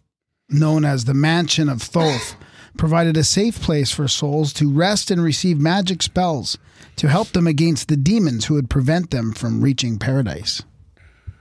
known 0.54 0.86
as 0.86 1.06
the 1.06 1.14
Mansion 1.14 1.68
of 1.70 1.82
Thoth, 1.82 2.36
provided 2.78 3.18
a 3.18 3.24
safe 3.24 3.62
place 3.62 3.92
for 3.92 4.08
souls 4.08 4.52
to 4.54 4.72
rest 4.72 5.12
and 5.12 5.24
receive 5.24 5.60
magic 5.60 6.02
spells 6.02 6.58
to 6.96 7.08
help 7.08 7.30
them 7.30 7.48
against 7.48 7.88
the 7.88 7.98
demons 7.98 8.46
who 8.46 8.54
would 8.56 8.70
prevent 8.70 9.12
them 9.12 9.32
from 9.34 9.62
reaching 9.62 9.98
paradise. 10.00 10.62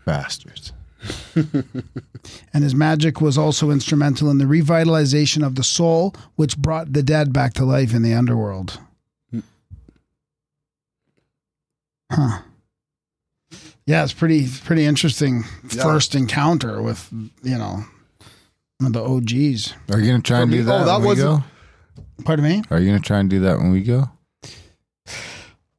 Bastards. 0.04 0.72
And 2.54 2.62
his 2.62 2.74
magic 2.74 3.20
was 3.20 3.36
also 3.36 3.70
instrumental 3.72 4.30
in 4.30 4.38
the 4.38 4.44
revitalization 4.44 5.44
of 5.44 5.56
the 5.56 5.64
soul, 5.64 6.14
which 6.36 6.56
brought 6.56 6.92
the 6.92 7.02
dead 7.02 7.32
back 7.32 7.54
to 7.54 7.64
life 7.64 7.92
in 7.92 8.02
the 8.02 8.14
underworld. 8.14 8.78
Hmm. 9.32 9.40
Huh. 12.12 12.38
Yeah, 13.86 14.04
it's 14.04 14.12
pretty 14.12 14.46
pretty 14.64 14.84
interesting 14.84 15.44
Yeah. 15.72 15.82
first 15.82 16.14
encounter 16.14 16.80
with 16.80 17.08
you 17.42 17.58
know 17.58 17.84
the 18.90 19.02
OGs. 19.04 19.74
Are 19.90 20.00
you 20.00 20.10
gonna 20.10 20.22
try 20.22 20.40
and 20.40 20.50
do 20.50 20.64
that? 20.64 20.82
oh, 20.82 20.84
that 20.84 20.92
when 20.94 21.02
we 21.02 21.06
wasn't- 21.08 21.42
go? 21.42 21.44
Pardon 22.24 22.44
me? 22.44 22.62
Are 22.70 22.80
you 22.80 22.86
gonna 22.86 22.98
try 23.00 23.18
and 23.20 23.30
do 23.30 23.40
that 23.40 23.58
when 23.58 23.70
we 23.70 23.82
go? 23.82 24.10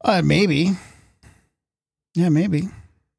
Uh, 0.02 0.22
maybe. 0.24 0.70
Yeah, 2.14 2.28
maybe. 2.30 2.68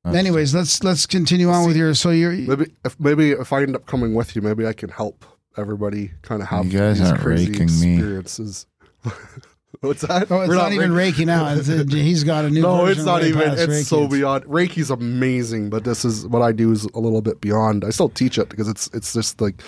That's- 0.03 0.19
Anyways, 0.19 0.53
let's 0.55 0.83
let's 0.83 1.05
continue 1.05 1.49
on 1.49 1.67
with 1.67 1.75
your. 1.75 1.93
So 1.95 2.11
you're 2.11 2.31
Maybe 2.31 2.71
if 2.83 2.99
maybe 2.99 3.31
if 3.31 3.51
I 3.51 3.63
end 3.63 3.75
up 3.75 3.85
coming 3.87 4.13
with 4.13 4.35
you, 4.35 4.41
maybe 4.41 4.65
I 4.67 4.73
can 4.73 4.89
help 4.89 5.25
everybody 5.57 6.11
kind 6.21 6.41
of 6.41 6.47
have 6.49 6.65
You 6.71 6.77
guys 6.79 6.99
these 6.99 7.09
aren't 7.09 7.21
crazy 7.21 7.51
raking 7.51 7.79
me. 7.79 7.93
experiences. 7.95 8.65
What's 9.81 10.01
that? 10.01 10.31
Oh, 10.31 10.41
it's 10.41 10.49
We're 10.49 10.55
not, 10.55 10.73
even 10.73 10.93
rake- 10.93 11.15
Reiki 11.15 11.25
now. 11.25 11.53
It's 11.53 11.67
a- 11.69 11.83
he's 11.89 12.23
got 12.23 12.45
a 12.45 12.49
new. 12.49 12.61
No, 12.61 12.77
version 12.85 12.99
it's 12.99 13.05
not 13.05 13.21
way 13.21 13.29
even. 13.29 13.41
It's 13.53 13.61
Reiki. 13.63 13.83
so 13.85 14.07
beyond. 14.07 14.45
Reiki's 14.45 14.89
amazing, 14.89 15.69
but 15.69 15.83
this 15.83 16.03
is 16.05 16.25
what 16.27 16.41
I 16.41 16.51
do 16.51 16.71
is 16.71 16.85
a 16.93 16.99
little 16.99 17.21
bit 17.21 17.41
beyond. 17.41 17.83
I 17.85 17.89
still 17.89 18.09
teach 18.09 18.37
it 18.37 18.49
because 18.49 18.67
it's 18.67 18.87
it's 18.93 19.13
just 19.13 19.39
like 19.41 19.61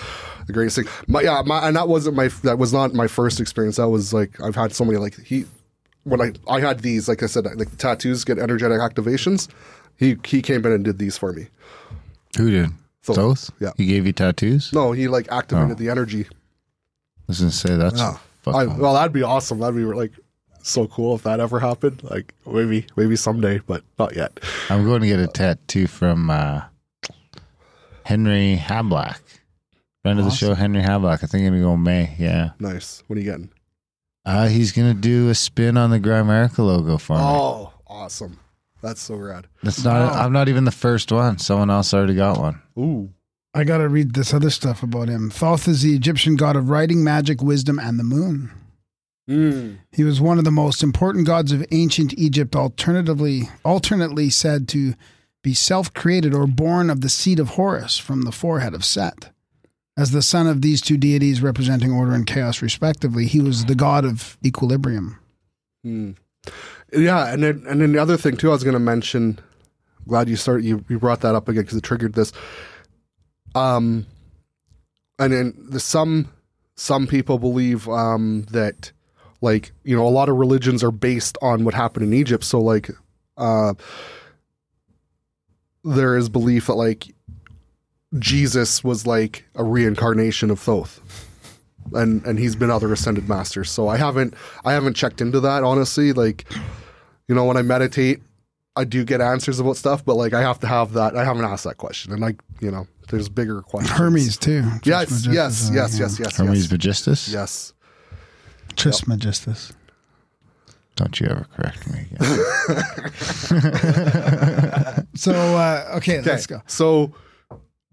the 0.47 0.53
greatest 0.53 0.77
thing. 0.77 0.85
My 1.07 1.21
yeah, 1.21 1.41
my 1.45 1.67
and 1.67 1.75
that 1.75 1.88
wasn't 1.88 2.15
my 2.15 2.27
that 2.43 2.57
was 2.57 2.73
not 2.73 2.93
my 2.93 3.07
first 3.07 3.39
experience. 3.39 3.77
That 3.77 3.89
was 3.89 4.13
like 4.13 4.39
I've 4.41 4.55
had 4.55 4.73
so 4.73 4.85
many 4.85 4.97
like 4.97 5.15
he 5.19 5.45
when 6.03 6.21
I 6.21 6.31
I 6.49 6.59
had 6.59 6.79
these 6.79 7.07
like 7.07 7.21
I 7.23 7.27
said 7.27 7.45
like 7.45 7.69
the 7.69 7.75
tattoos 7.77 8.23
get 8.23 8.39
energetic 8.39 8.79
activations. 8.79 9.47
He 9.97 10.17
he 10.25 10.41
came 10.41 10.65
in 10.65 10.71
and 10.71 10.84
did 10.84 10.99
these 10.99 11.17
for 11.17 11.34
me. 11.34 11.47
Who 12.38 12.49
did? 12.49 12.69
Thoth, 13.03 13.15
Thoth? 13.15 13.51
yeah. 13.59 13.71
He 13.77 13.85
gave 13.85 14.05
you 14.05 14.13
tattoos? 14.13 14.71
No, 14.73 14.91
he 14.91 15.07
like 15.07 15.31
activated 15.31 15.71
Oh. 15.71 15.75
the 15.75 15.89
energy. 15.89 16.25
I 16.29 17.23
was 17.27 17.39
gonna 17.39 17.51
say 17.51 17.75
that's 17.75 17.97
Yeah. 17.99 18.17
Fuck 18.53 18.69
I, 18.69 18.80
well, 18.80 18.94
that'd 18.94 19.14
be 19.14 19.24
awesome. 19.24 19.60
That'd 19.60 19.76
be 19.76 19.84
like 19.84 20.11
so 20.64 20.88
cool 20.88 21.15
if 21.15 21.24
that 21.24 21.40
ever 21.40 21.60
happened. 21.60 22.03
Like 22.03 22.34
maybe 22.45 22.86
maybe 22.95 23.15
someday, 23.15 23.60
but 23.65 23.84
not 23.98 24.15
yet. 24.15 24.40
I'm 24.69 24.86
going 24.86 25.02
to 25.02 25.07
get 25.07 25.19
a 25.19 25.28
tattoo 25.28 25.88
from 25.88 26.30
uh, 26.30 26.61
Henry 28.03 28.57
Hablack. 28.61 29.19
Friend 30.03 30.19
of 30.19 30.26
the 30.26 30.32
show, 30.32 30.53
Henry 30.53 30.82
Hablack. 30.82 31.24
I 31.24 31.28
think 31.28 31.45
I'm 31.45 31.52
gonna 31.52 31.61
go 31.61 31.76
May. 31.76 32.15
Yeah. 32.18 32.52
Nice. 32.60 33.03
What 33.07 33.18
are 33.18 33.19
you 33.19 33.30
getting? 33.30 33.49
Uh, 34.26 34.48
he's 34.48 34.72
gonna 34.72 34.94
do 34.94 35.30
a 35.30 35.36
spin 35.36 35.76
on 35.76 35.90
the 35.90 35.99
Grimerica 35.99 36.60
logo 36.60 36.98
for 36.98 37.18
me. 37.18 37.22
Oh, 37.22 37.74
awesome. 37.86 38.40
That's 38.82 39.02
so 39.02 39.15
rad. 39.15 39.48
That's 39.64 39.84
not. 39.84 40.14
I'm 40.14 40.32
not 40.32 40.48
even 40.48 40.64
the 40.64 40.72
first 40.72 41.11
one. 41.11 41.40
Someone 41.40 41.69
else 41.69 41.94
already 41.94 42.15
got 42.15 42.38
one. 42.38 42.61
Ooh. 42.78 43.10
I 43.57 43.63
got 43.63 43.79
to 43.79 43.89
read 43.89 44.13
this 44.13 44.35
other 44.35 44.51
stuff 44.51 44.84
about 44.84 45.07
him. 45.07 45.31
Thoth 45.31 45.67
is 45.67 45.81
the 45.81 45.95
Egyptian 45.95 46.35
god 46.35 46.55
of 46.55 46.69
writing, 46.69 47.03
magic, 47.03 47.41
wisdom, 47.41 47.79
and 47.79 47.97
the 47.97 48.03
moon. 48.03 48.51
Mm. 49.27 49.79
He 49.91 50.03
was 50.03 50.21
one 50.21 50.38
of 50.38 50.43
the 50.43 50.51
most 50.51 50.84
important 50.84 51.25
gods 51.25 51.51
of 51.51 51.65
ancient 51.71 52.13
Egypt, 52.19 52.55
alternatively 52.55 53.49
alternately 53.65 54.29
said 54.29 54.67
to 54.69 54.93
be 55.41 55.55
self-created 55.55 56.35
or 56.35 56.45
born 56.45 56.91
of 56.91 57.01
the 57.01 57.09
seed 57.09 57.39
of 57.39 57.49
Horus 57.49 57.97
from 57.97 58.21
the 58.21 58.31
forehead 58.31 58.75
of 58.75 58.85
Set. 58.85 59.31
As 59.97 60.11
the 60.11 60.21
son 60.21 60.45
of 60.45 60.61
these 60.61 60.79
two 60.79 60.95
deities 60.95 61.41
representing 61.41 61.91
order 61.91 62.13
and 62.13 62.27
chaos 62.27 62.61
respectively, 62.61 63.25
he 63.25 63.39
was 63.39 63.65
the 63.65 63.73
god 63.73 64.05
of 64.05 64.38
equilibrium. 64.45 65.17
Mm. 65.84 66.15
Yeah, 66.93 67.34
and 67.34 67.41
then 67.41 67.65
and 67.67 67.81
then 67.81 67.91
the 67.91 67.99
other 67.99 68.17
thing 68.17 68.38
too, 68.38 68.49
I 68.49 68.53
was 68.53 68.63
going 68.63 68.75
to 68.75 68.79
mention. 68.79 69.39
Glad 70.07 70.29
you 70.29 70.35
start 70.35 70.61
you, 70.61 70.85
you 70.88 70.99
brought 70.99 71.21
that 71.21 71.34
up 71.34 71.49
again 71.49 71.63
because 71.63 71.77
it 71.77 71.84
triggered 71.84 72.13
this. 72.13 72.31
Um, 73.57 74.05
and 75.19 75.34
then 75.34 75.53
the 75.57 75.79
some 75.79 76.31
some 76.75 77.07
people 77.07 77.39
believe 77.39 77.89
um 77.89 78.45
that 78.51 78.91
like 79.41 79.71
you 79.84 79.95
know 79.95 80.05
a 80.05 80.09
lot 80.09 80.29
of 80.29 80.35
religions 80.35 80.84
are 80.84 80.91
based 80.91 81.38
on 81.41 81.63
what 81.63 81.73
happened 81.73 82.05
in 82.05 82.13
Egypt. 82.13 82.43
So 82.43 82.59
like, 82.59 82.89
uh, 83.38 83.73
there 85.84 86.17
is 86.17 86.29
belief 86.29 86.67
that 86.67 86.75
like 86.75 87.13
Jesus 88.19 88.84
was 88.84 89.07
like 89.07 89.45
a 89.55 89.63
reincarnation 89.63 90.51
of 90.51 90.59
Thoth 90.59 91.01
and 91.93 92.25
and 92.25 92.39
he's 92.39 92.55
been 92.55 92.69
other 92.69 92.91
ascended 92.91 93.27
masters. 93.27 93.69
So 93.69 93.88
I 93.88 93.97
haven't 93.97 94.34
I 94.65 94.73
haven't 94.73 94.95
checked 94.95 95.21
into 95.21 95.39
that 95.41 95.63
honestly. 95.63 96.13
Like, 96.13 96.45
you 97.27 97.35
know, 97.35 97.45
when 97.45 97.57
I 97.57 97.61
meditate, 97.61 98.21
I 98.75 98.84
do 98.84 99.03
get 99.03 99.21
answers 99.21 99.59
about 99.59 99.77
stuff, 99.77 100.03
but 100.03 100.15
like 100.15 100.34
I 100.34 100.41
have 100.41 100.59
to 100.61 100.67
have 100.67 100.93
that. 100.93 101.15
I 101.15 101.23
haven't 101.23 101.45
asked 101.45 101.63
that 101.63 101.77
question, 101.77 102.11
and 102.11 102.21
like 102.21 102.41
you 102.59 102.71
know, 102.71 102.88
there's 103.09 103.29
bigger 103.29 103.61
questions. 103.61 103.97
Hermes 103.97 104.38
too. 104.38 104.63
Yes, 104.84 105.25
yes, 105.25 105.69
uh, 105.69 105.73
yes, 105.73 105.99
yes, 105.99 106.19
yes, 106.19 106.38
Hermes 106.38 106.63
yes, 106.63 106.71
Megistus. 106.71 107.29
yes. 107.31 107.73
Trismegistus. 108.75 109.73
Don't 110.95 111.19
you 111.19 111.27
ever 111.27 111.45
correct 111.55 111.88
me 111.91 112.07
again. 112.11 112.38
So 115.15 115.31
uh, 115.34 115.93
okay, 115.97 116.19
Okay, 116.19 116.29
let's 116.29 116.45
go. 116.47 116.61
so. 116.67 117.13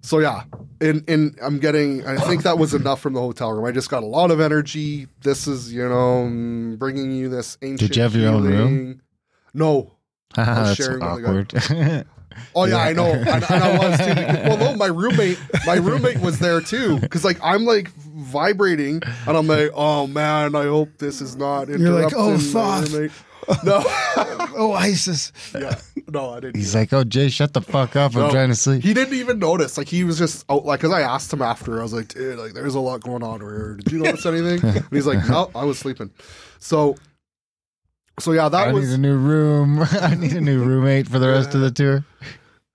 So 0.03 0.19
yeah, 0.19 0.43
in 0.83 1.03
in 1.09 1.35
I'm 1.43 1.59
getting. 1.59 2.07
I 2.07 2.17
think 2.19 2.43
that 2.43 2.59
was 2.59 2.75
enough 2.75 3.01
from 3.01 3.15
the 3.15 3.21
hotel 3.21 3.51
room. 3.53 3.65
I 3.65 3.71
just 3.71 3.89
got 3.89 4.03
a 4.03 4.07
lot 4.07 4.31
of 4.31 4.39
energy. 4.39 5.07
This 5.23 5.47
is 5.47 5.73
you 5.73 5.89
know 5.89 6.29
mm, 6.31 6.79
bringing 6.79 7.11
you 7.13 7.31
this 7.31 7.57
ancient. 7.63 7.81
Did 7.81 7.97
you 7.97 8.03
have 8.03 8.15
your 8.15 8.31
own 8.31 8.43
room? 8.45 8.53
healing. 8.69 9.01
No, 9.55 9.95
That's 10.37 10.77
sharing 10.77 11.01
with 11.01 11.15
the 11.15 11.23
guy. 11.23 11.29
awkward. 11.29 12.07
Oh 12.55 12.65
yeah, 12.67 12.77
I 12.79 12.93
know, 12.93 13.07
and, 13.13 13.29
and 13.29 13.45
I 13.45 13.79
was 13.79 13.99
too. 13.99 14.15
Well, 14.49 14.57
no, 14.59 14.75
my 14.77 14.87
roommate, 14.87 15.39
my 15.67 15.75
roommate 15.75 16.21
was 16.21 16.39
there 16.39 16.61
too. 16.61 16.99
Because 17.01 17.25
like 17.25 17.39
I'm 17.43 17.65
like 17.65 17.89
vibrating, 17.91 19.01
and 19.27 19.37
I'm 19.37 19.47
like, 19.47 19.71
oh 19.75 20.07
man, 20.07 20.55
I 20.55 20.65
hope 20.65 20.91
this 20.99 21.21
is 21.21 21.37
not 21.37 21.69
You're 21.69 21.79
like, 21.79 22.13
interrupting 22.13 22.19
oh, 22.19 22.31
my 22.33 22.37
Thoth. 22.39 22.93
roommate." 22.93 23.11
No, 23.63 23.83
Oh, 24.57 24.73
ISIS. 24.73 25.31
yeah, 25.55 25.79
no, 26.09 26.31
I 26.31 26.41
didn't. 26.41 26.57
He's 26.57 26.75
like, 26.75 26.95
"Oh, 26.95 27.05
Jay, 27.05 27.29
shut 27.29 27.53
the 27.53 27.61
fuck 27.61 27.95
up! 27.95 28.15
I'm 28.15 28.23
No. 28.23 28.31
trying 28.31 28.49
to 28.49 28.55
sleep." 28.55 28.83
He 28.83 28.95
didn't 28.95 29.13
even 29.13 29.39
notice. 29.39 29.77
Like 29.77 29.87
he 29.89 30.03
was 30.03 30.17
just 30.17 30.47
out. 30.49 30.65
Like, 30.65 30.81
cause 30.81 30.93
I 30.93 31.03
asked 31.03 31.31
him 31.31 31.43
after. 31.43 31.79
I 31.79 31.83
was 31.83 31.93
like, 31.93 32.09
dude, 32.09 32.39
like 32.39 32.55
there's 32.55 32.75
a 32.75 32.81
lot 32.81 33.03
going 33.03 33.23
on 33.23 33.43
over 33.43 33.51
here. 33.55 33.75
Did 33.75 33.93
you 33.93 33.99
notice 33.99 34.25
anything? 34.25 34.61
And 34.77 34.89
he's 34.91 35.07
like, 35.07 35.29
no, 35.29 35.51
I 35.55 35.65
was 35.65 35.79
sleeping. 35.79 36.11
So, 36.59 36.97
so 38.19 38.33
yeah, 38.33 38.49
that 38.49 38.73
was. 38.73 38.85
I 38.85 38.87
was 38.87 38.89
need 38.91 38.95
a 38.95 38.99
new 38.99 39.17
room. 39.17 39.81
I 39.93 40.15
need 40.15 40.33
a 40.33 40.41
new 40.41 40.63
roommate 40.63 41.09
for 41.09 41.19
the 41.19 41.29
rest 41.29 41.55
of 41.55 41.61
the 41.61 41.71
tour. 41.71 42.05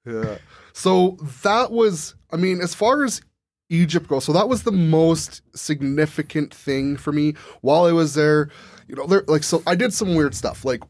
Yeah. 0.05 0.37
So 0.73 1.17
that 1.43 1.71
was, 1.71 2.15
I 2.31 2.37
mean, 2.37 2.61
as 2.61 2.73
far 2.73 3.03
as 3.03 3.21
Egypt 3.69 4.07
goes, 4.07 4.25
so 4.25 4.33
that 4.33 4.49
was 4.49 4.63
the 4.63 4.71
most 4.71 5.41
significant 5.55 6.53
thing 6.53 6.97
for 6.97 7.11
me 7.11 7.33
while 7.61 7.85
I 7.85 7.91
was 7.91 8.13
there. 8.13 8.49
You 8.87 8.95
know, 8.95 9.05
there 9.05 9.23
like 9.27 9.43
so 9.43 9.61
I 9.67 9.75
did 9.75 9.93
some 9.93 10.15
weird 10.15 10.33
stuff. 10.35 10.65
Like 10.65 10.83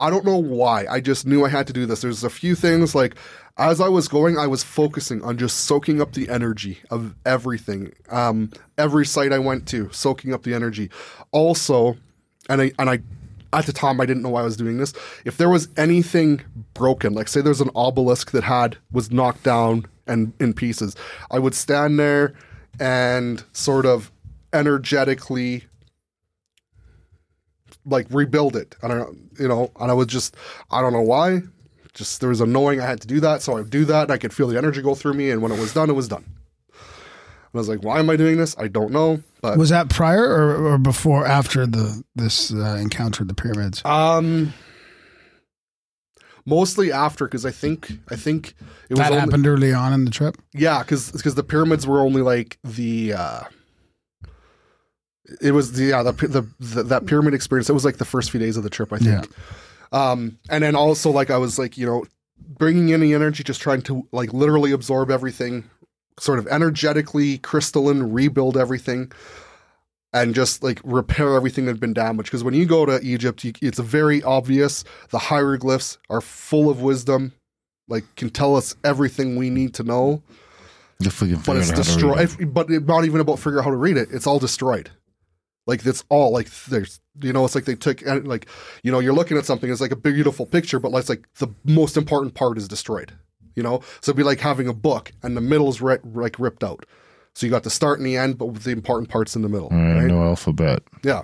I 0.00 0.10
don't 0.10 0.24
know 0.24 0.38
why. 0.38 0.86
I 0.86 1.00
just 1.00 1.26
knew 1.26 1.44
I 1.44 1.48
had 1.48 1.66
to 1.68 1.72
do 1.72 1.86
this. 1.86 2.02
There's 2.02 2.24
a 2.24 2.30
few 2.30 2.54
things 2.54 2.94
like 2.94 3.16
as 3.58 3.80
I 3.80 3.88
was 3.88 4.08
going, 4.08 4.36
I 4.36 4.46
was 4.46 4.62
focusing 4.62 5.22
on 5.22 5.38
just 5.38 5.60
soaking 5.60 6.02
up 6.02 6.12
the 6.12 6.28
energy 6.28 6.78
of 6.90 7.14
everything. 7.24 7.92
Um, 8.10 8.50
every 8.76 9.06
site 9.06 9.32
I 9.32 9.38
went 9.38 9.66
to, 9.68 9.90
soaking 9.92 10.34
up 10.34 10.42
the 10.42 10.52
energy. 10.52 10.90
Also, 11.32 11.96
and 12.50 12.60
I 12.60 12.72
and 12.78 12.90
I 12.90 13.00
at 13.52 13.66
the 13.66 13.72
time 13.72 14.00
I 14.00 14.06
didn't 14.06 14.22
know 14.22 14.30
why 14.30 14.40
I 14.40 14.44
was 14.44 14.56
doing 14.56 14.78
this. 14.78 14.92
If 15.24 15.36
there 15.36 15.48
was 15.48 15.68
anything 15.76 16.42
broken, 16.74 17.14
like 17.14 17.28
say 17.28 17.40
there's 17.40 17.60
an 17.60 17.70
obelisk 17.74 18.30
that 18.32 18.44
had 18.44 18.76
was 18.92 19.10
knocked 19.10 19.42
down 19.42 19.86
and 20.06 20.32
in 20.40 20.54
pieces, 20.54 20.96
I 21.30 21.38
would 21.38 21.54
stand 21.54 21.98
there 21.98 22.34
and 22.78 23.44
sort 23.52 23.86
of 23.86 24.12
energetically 24.52 25.64
like 27.84 28.06
rebuild 28.10 28.56
it. 28.56 28.76
And 28.82 28.92
I, 28.92 29.04
you 29.38 29.48
know, 29.48 29.70
and 29.80 29.90
I 29.90 29.94
was 29.94 30.08
just, 30.08 30.36
I 30.70 30.80
don't 30.80 30.92
know 30.92 31.02
why. 31.02 31.42
Just 31.94 32.20
there 32.20 32.28
was 32.28 32.40
a 32.40 32.46
knowing 32.46 32.80
I 32.80 32.86
had 32.86 33.00
to 33.00 33.06
do 33.06 33.20
that, 33.20 33.40
so 33.40 33.52
I 33.52 33.56
would 33.56 33.70
do 33.70 33.84
that. 33.86 34.02
And 34.04 34.12
I 34.12 34.18
could 34.18 34.34
feel 34.34 34.48
the 34.48 34.58
energy 34.58 34.82
go 34.82 34.94
through 34.94 35.14
me, 35.14 35.30
and 35.30 35.40
when 35.40 35.50
it 35.50 35.58
was 35.58 35.72
done, 35.72 35.88
it 35.88 35.94
was 35.94 36.08
done. 36.08 36.24
And 37.52 37.54
I 37.54 37.58
was 37.58 37.68
like, 37.68 37.82
why 37.82 37.98
am 37.98 38.10
I 38.10 38.16
doing 38.16 38.36
this? 38.36 38.56
I 38.58 38.68
don't 38.68 38.90
know, 38.92 39.22
but 39.40 39.56
Was 39.58 39.70
that 39.70 39.88
prior 39.88 40.24
or, 40.24 40.72
or 40.72 40.78
before, 40.78 41.26
after 41.26 41.66
the 41.66 42.02
this 42.14 42.52
uh, 42.52 42.76
encounter 42.80 43.24
the 43.24 43.34
pyramids? 43.34 43.82
um, 43.84 44.52
mostly 46.44 46.92
after 46.92 47.24
because 47.26 47.44
I 47.46 47.50
think 47.50 47.92
I 48.10 48.16
think 48.16 48.54
it 48.88 48.94
was 48.94 48.98
that 48.98 49.10
only, 49.10 49.20
happened 49.20 49.46
early 49.46 49.72
on 49.72 49.92
in 49.92 50.04
the 50.04 50.10
trip. 50.10 50.36
Yeah, 50.52 50.80
because 50.82 51.10
because 51.12 51.34
the 51.34 51.42
pyramids 51.42 51.86
were 51.86 52.00
only 52.00 52.22
like 52.22 52.58
the. 52.64 53.14
uh 53.14 53.40
It 55.40 55.52
was 55.52 55.72
the 55.72 55.84
yeah 55.86 56.02
the, 56.02 56.12
the 56.12 56.46
the 56.60 56.82
that 56.84 57.06
pyramid 57.06 57.34
experience. 57.34 57.68
It 57.68 57.74
was 57.74 57.84
like 57.84 57.96
the 57.96 58.04
first 58.04 58.30
few 58.30 58.40
days 58.40 58.56
of 58.56 58.62
the 58.62 58.70
trip, 58.70 58.92
I 58.92 58.98
think. 58.98 59.28
Um, 59.92 60.38
and 60.50 60.62
then 60.62 60.74
also 60.76 61.10
like 61.10 61.30
I 61.30 61.38
was 61.38 61.58
like 61.58 61.78
you 61.78 61.86
know 61.86 62.04
bringing 62.58 62.90
in 62.90 63.00
the 63.00 63.12
energy, 63.14 63.42
just 63.42 63.60
trying 63.60 63.82
to 63.82 64.06
like 64.12 64.32
literally 64.32 64.70
absorb 64.72 65.10
everything, 65.10 65.64
sort 66.18 66.38
of 66.38 66.46
energetically 66.48 67.38
crystalline, 67.38 68.12
rebuild 68.12 68.56
everything, 68.56 69.12
and 70.12 70.34
just 70.34 70.62
like 70.62 70.80
repair 70.84 71.34
everything 71.34 71.66
that 71.66 71.72
had 71.72 71.80
been 71.80 71.92
damaged. 71.92 72.30
Because 72.30 72.44
when 72.44 72.54
you 72.54 72.66
go 72.66 72.86
to 72.86 73.00
Egypt, 73.02 73.44
you, 73.44 73.52
it's 73.60 73.78
very 73.78 74.22
obvious 74.22 74.84
the 75.10 75.18
hieroglyphs 75.18 75.98
are 76.08 76.20
full 76.20 76.70
of 76.70 76.80
wisdom, 76.80 77.32
like 77.88 78.04
can 78.16 78.30
tell 78.30 78.56
us 78.56 78.74
everything 78.84 79.36
we 79.36 79.50
need 79.50 79.74
to 79.74 79.82
know 79.82 80.22
If 81.00 81.20
we 81.20 81.32
can 81.32 81.42
but 81.44 81.56
it's 81.56 81.70
out 81.70 81.76
how 81.76 81.82
to 81.82 82.16
read 82.16 82.28
destroyed. 82.28 82.54
But 82.54 82.70
it's 82.70 82.86
not 82.86 83.04
even 83.04 83.20
about 83.20 83.38
figuring 83.38 83.58
out 83.58 83.64
how 83.64 83.70
to 83.70 83.76
read 83.76 83.96
it. 83.96 84.08
It's 84.10 84.26
all 84.26 84.38
destroyed. 84.38 84.90
Like 85.66 85.84
it's 85.84 86.04
all 86.08 86.32
like 86.32 86.48
there's 86.66 87.00
you 87.20 87.32
know 87.32 87.44
it's 87.44 87.54
like 87.54 87.64
they 87.64 87.74
took 87.74 88.00
and, 88.02 88.26
like 88.26 88.46
you 88.82 88.92
know 88.92 89.00
you're 89.00 89.14
looking 89.14 89.36
at 89.36 89.44
something 89.44 89.70
it's 89.70 89.80
like 89.80 89.90
a 89.90 89.96
beautiful 89.96 90.46
picture 90.46 90.78
but 90.78 90.92
it's 90.94 91.08
like 91.08 91.26
the 91.38 91.48
most 91.64 91.96
important 91.96 92.34
part 92.34 92.56
is 92.56 92.68
destroyed. 92.68 93.12
You 93.56 93.62
know, 93.62 93.80
so 94.00 94.10
it'd 94.10 94.16
be 94.16 94.22
like 94.22 94.38
having 94.38 94.68
a 94.68 94.72
book 94.74 95.10
and 95.22 95.36
the 95.36 95.40
middle 95.40 95.68
is 95.68 95.80
ri- 95.80 95.98
like 96.04 96.38
ripped 96.38 96.62
out. 96.62 96.86
So 97.34 97.46
you 97.46 97.50
got 97.50 97.64
the 97.64 97.70
start 97.70 97.98
and 97.98 98.06
the 98.06 98.16
end, 98.16 98.38
but 98.38 98.46
with 98.46 98.62
the 98.62 98.70
important 98.70 99.10
parts 99.10 99.34
in 99.34 99.42
the 99.42 99.48
middle. 99.48 99.68
Uh, 99.72 99.76
right? 99.76 100.06
No 100.06 100.22
alphabet. 100.22 100.82
Yeah. 101.02 101.22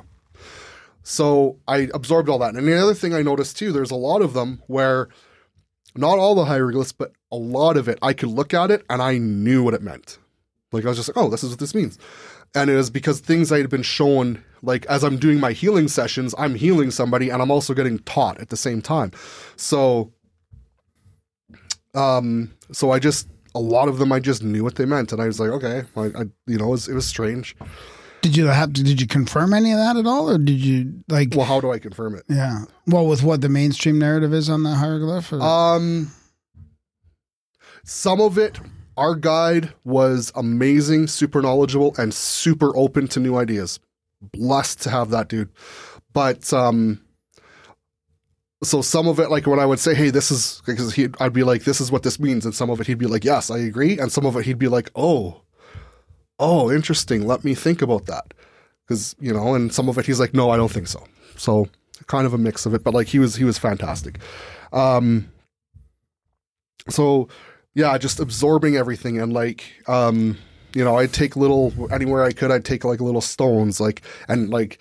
So 1.04 1.58
I 1.68 1.88
absorbed 1.94 2.28
all 2.28 2.38
that. 2.38 2.54
And 2.54 2.66
the 2.66 2.82
other 2.82 2.94
thing 2.94 3.14
I 3.14 3.22
noticed 3.22 3.56
too, 3.56 3.72
there's 3.72 3.90
a 3.90 3.96
lot 3.96 4.22
of 4.22 4.34
them 4.34 4.62
where 4.66 5.08
not 5.94 6.18
all 6.18 6.34
the 6.34 6.44
hieroglyphs, 6.44 6.92
but 6.92 7.12
a 7.30 7.36
lot 7.36 7.76
of 7.76 7.88
it, 7.88 7.98
I 8.02 8.12
could 8.12 8.28
look 8.30 8.54
at 8.54 8.70
it 8.70 8.84
and 8.88 9.02
I 9.02 9.18
knew 9.18 9.62
what 9.62 9.74
it 9.74 9.82
meant. 9.82 10.18
Like 10.70 10.84
I 10.84 10.88
was 10.88 10.98
just 10.98 11.08
like, 11.08 11.16
oh, 11.22 11.28
this 11.28 11.44
is 11.44 11.50
what 11.50 11.58
this 11.58 11.74
means. 11.74 11.98
And 12.54 12.70
it 12.70 12.76
was 12.76 12.90
because 12.90 13.20
things 13.20 13.50
I 13.50 13.58
had 13.58 13.70
been 13.70 13.82
shown, 13.82 14.42
like 14.62 14.86
as 14.86 15.02
I'm 15.02 15.16
doing 15.16 15.40
my 15.40 15.52
healing 15.52 15.88
sessions, 15.88 16.34
I'm 16.38 16.54
healing 16.54 16.90
somebody 16.90 17.30
and 17.30 17.42
I'm 17.42 17.50
also 17.50 17.74
getting 17.74 17.98
taught 18.00 18.38
at 18.38 18.50
the 18.50 18.56
same 18.56 18.80
time. 18.82 19.12
So 19.56 20.12
um 21.94 22.52
so 22.72 22.90
I 22.90 22.98
just 22.98 23.28
a 23.54 23.60
lot 23.60 23.88
of 23.88 23.98
them 23.98 24.12
I 24.12 24.20
just 24.20 24.42
knew 24.42 24.64
what 24.64 24.76
they 24.76 24.86
meant 24.86 25.12
and 25.12 25.20
I 25.20 25.26
was 25.26 25.38
like, 25.38 25.50
okay, 25.50 25.84
I, 25.96 26.22
I 26.22 26.24
you 26.46 26.58
know, 26.58 26.68
it 26.68 26.70
was, 26.70 26.88
it 26.88 26.94
was 26.94 27.06
strange. 27.06 27.56
Did 28.22 28.36
you 28.36 28.46
have 28.46 28.72
to? 28.74 28.84
Did 28.84 29.00
you 29.00 29.08
confirm 29.08 29.52
any 29.52 29.72
of 29.72 29.78
that 29.78 29.96
at 29.96 30.06
all, 30.06 30.30
or 30.30 30.38
did 30.38 30.60
you 30.60 31.02
like? 31.08 31.34
Well, 31.34 31.44
how 31.44 31.60
do 31.60 31.72
I 31.72 31.80
confirm 31.80 32.14
it? 32.14 32.22
yeah. 32.28 32.66
Well, 32.86 33.04
with 33.04 33.24
what 33.24 33.40
the 33.40 33.48
mainstream 33.48 33.98
narrative 33.98 34.32
is 34.32 34.48
on 34.48 34.62
the 34.62 34.76
hieroglyph. 34.76 35.32
Or? 35.32 35.42
Um, 35.42 36.12
some 37.84 38.20
of 38.20 38.38
it, 38.38 38.60
our 38.96 39.16
guide 39.16 39.72
was 39.82 40.30
amazing, 40.36 41.08
super 41.08 41.42
knowledgeable, 41.42 41.96
and 41.98 42.14
super 42.14 42.74
open 42.76 43.08
to 43.08 43.18
new 43.18 43.36
ideas. 43.36 43.80
Blessed 44.20 44.82
to 44.82 44.90
have 44.90 45.10
that 45.10 45.26
dude. 45.26 45.50
But 46.12 46.52
um, 46.52 47.00
so 48.62 48.80
some 48.80 49.08
of 49.08 49.18
it, 49.18 49.30
like 49.30 49.46
when 49.46 49.58
I 49.58 49.66
would 49.66 49.80
say, 49.80 49.94
"Hey, 49.94 50.10
this 50.10 50.30
is," 50.30 50.62
because 50.66 50.94
he, 50.94 51.08
I'd 51.20 51.32
be 51.32 51.42
like, 51.42 51.64
"This 51.64 51.80
is 51.80 51.90
what 51.90 52.02
this 52.02 52.20
means," 52.20 52.44
and 52.44 52.54
some 52.54 52.70
of 52.70 52.80
it 52.80 52.86
he'd 52.86 52.98
be 52.98 53.06
like, 53.06 53.24
"Yes, 53.24 53.50
I 53.50 53.58
agree," 53.58 53.98
and 53.98 54.12
some 54.12 54.24
of 54.26 54.36
it 54.36 54.44
he'd 54.44 54.58
be 54.58 54.68
like, 54.68 54.90
"Oh, 54.94 55.42
oh, 56.38 56.70
interesting. 56.70 57.26
Let 57.26 57.44
me 57.44 57.54
think 57.54 57.82
about 57.82 58.06
that," 58.06 58.34
because 58.86 59.16
you 59.20 59.32
know, 59.32 59.54
and 59.54 59.72
some 59.72 59.88
of 59.88 59.98
it 59.98 60.06
he's 60.06 60.20
like, 60.20 60.34
"No, 60.34 60.50
I 60.50 60.56
don't 60.56 60.70
think 60.70 60.86
so." 60.86 61.04
So 61.36 61.68
kind 62.06 62.26
of 62.26 62.34
a 62.34 62.38
mix 62.38 62.66
of 62.66 62.74
it, 62.74 62.84
but 62.84 62.94
like 62.94 63.08
he 63.08 63.18
was 63.18 63.36
he 63.36 63.44
was 63.44 63.58
fantastic. 63.58 64.18
Um, 64.72 65.30
so 66.88 67.28
yeah, 67.74 67.96
just 67.98 68.20
absorbing 68.20 68.76
everything 68.76 69.20
and 69.20 69.32
like 69.32 69.64
um 69.86 70.38
you 70.74 70.84
know, 70.84 70.96
I'd 70.96 71.12
take 71.12 71.36
little 71.36 71.72
anywhere 71.92 72.22
I 72.22 72.32
could, 72.32 72.50
I'd 72.50 72.64
take 72.64 72.84
like 72.84 73.00
little 73.00 73.20
stones, 73.20 73.80
like 73.80 74.02
and 74.28 74.50
like 74.50 74.78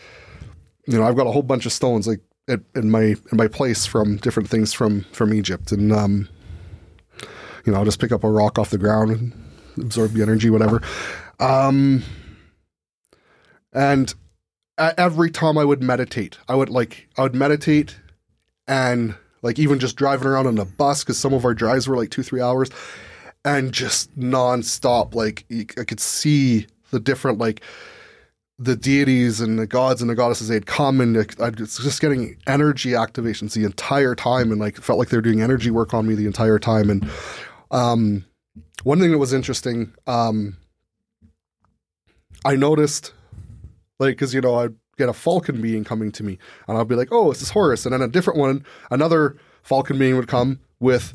you 0.87 0.97
know, 0.97 1.03
I've 1.03 1.15
got 1.15 1.27
a 1.27 1.31
whole 1.31 1.43
bunch 1.43 1.65
of 1.65 1.73
stones 1.73 2.07
like 2.07 2.21
at, 2.47 2.61
in 2.75 2.89
my 2.89 3.01
in 3.03 3.33
my 3.33 3.47
place 3.47 3.85
from 3.85 4.17
different 4.17 4.49
things 4.49 4.73
from 4.73 5.01
from 5.11 5.33
Egypt, 5.33 5.71
and 5.71 5.91
um, 5.91 6.29
you 7.65 7.71
know, 7.71 7.79
I'll 7.79 7.85
just 7.85 7.99
pick 7.99 8.11
up 8.11 8.23
a 8.23 8.29
rock 8.29 8.57
off 8.57 8.69
the 8.69 8.77
ground 8.77 9.11
and 9.11 9.33
absorb 9.77 10.13
the 10.13 10.21
energy, 10.21 10.49
whatever. 10.49 10.81
Um, 11.39 12.03
and 13.73 14.13
every 14.77 15.31
time 15.31 15.57
I 15.57 15.65
would 15.65 15.81
meditate, 15.81 16.37
I 16.47 16.55
would 16.55 16.69
like 16.69 17.07
I 17.17 17.23
would 17.23 17.35
meditate 17.35 17.97
and 18.67 19.15
like 19.41 19.59
even 19.59 19.79
just 19.79 19.95
driving 19.95 20.27
around 20.27 20.47
on 20.47 20.57
a 20.57 20.65
bus 20.65 21.03
because 21.03 21.17
some 21.17 21.33
of 21.33 21.45
our 21.45 21.53
drives 21.53 21.87
were 21.87 21.97
like 21.97 22.09
two 22.09 22.23
three 22.23 22.41
hours 22.41 22.69
and 23.43 23.71
just 23.71 24.15
nonstop 24.17 25.15
like 25.15 25.45
i 25.79 25.83
could 25.83 25.99
see 25.99 26.67
the 26.91 26.99
different 26.99 27.39
like 27.39 27.61
the 28.61 28.75
deities 28.75 29.41
and 29.41 29.57
the 29.57 29.65
gods 29.65 30.01
and 30.01 30.09
the 30.09 30.13
goddesses 30.13 30.47
they'd 30.47 30.67
come 30.67 31.01
and 31.01 31.17
I 31.39 31.49
just 31.49 31.99
getting 31.99 32.37
energy 32.45 32.91
activations 32.91 33.53
the 33.53 33.65
entire 33.65 34.13
time 34.13 34.51
and 34.51 34.61
like 34.61 34.77
felt 34.77 34.99
like 34.99 35.09
they 35.09 35.17
were 35.17 35.21
doing 35.21 35.41
energy 35.41 35.71
work 35.71 35.95
on 35.95 36.07
me 36.07 36.13
the 36.13 36.27
entire 36.27 36.59
time. 36.59 36.91
And 36.91 37.09
um 37.71 38.23
one 38.83 38.99
thing 38.99 39.11
that 39.11 39.17
was 39.17 39.33
interesting 39.33 39.93
um 40.07 40.57
i 42.43 42.55
noticed 42.55 43.13
like 43.99 44.15
because 44.15 44.33
you 44.33 44.41
know 44.41 44.55
i'd 44.55 44.75
get 44.97 45.07
a 45.07 45.13
falcon 45.13 45.61
being 45.61 45.83
coming 45.83 46.11
to 46.11 46.23
me 46.23 46.37
and 46.67 46.77
i'd 46.77 46.87
be 46.87 46.95
like 46.95 47.09
oh 47.11 47.29
this 47.29 47.41
is 47.41 47.49
horus. 47.49 47.85
And 47.85 47.93
then 47.93 48.01
a 48.01 48.07
different 48.07 48.39
one 48.39 48.63
another 48.91 49.37
falcon 49.63 49.97
being 49.97 50.17
would 50.17 50.27
come 50.27 50.59
with 50.79 51.13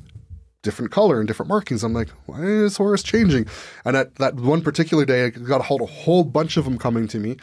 different 0.63 0.91
color 0.91 1.19
and 1.19 1.29
different 1.29 1.49
markings. 1.49 1.83
I'm 1.85 1.95
like 1.95 2.11
why 2.27 2.43
is 2.43 2.77
horus 2.77 3.03
changing? 3.03 3.47
And 3.85 3.97
at 3.97 4.17
that 4.17 4.35
one 4.35 4.63
particular 4.63 5.05
day 5.05 5.27
i 5.27 5.31
got 5.31 5.61
a 5.61 5.65
hold 5.65 5.83
a 5.83 5.87
whole 5.87 6.25
bunch 6.25 6.57
of 6.57 6.65
them 6.65 6.79
coming 6.79 7.09
to 7.09 7.19
me. 7.19 7.37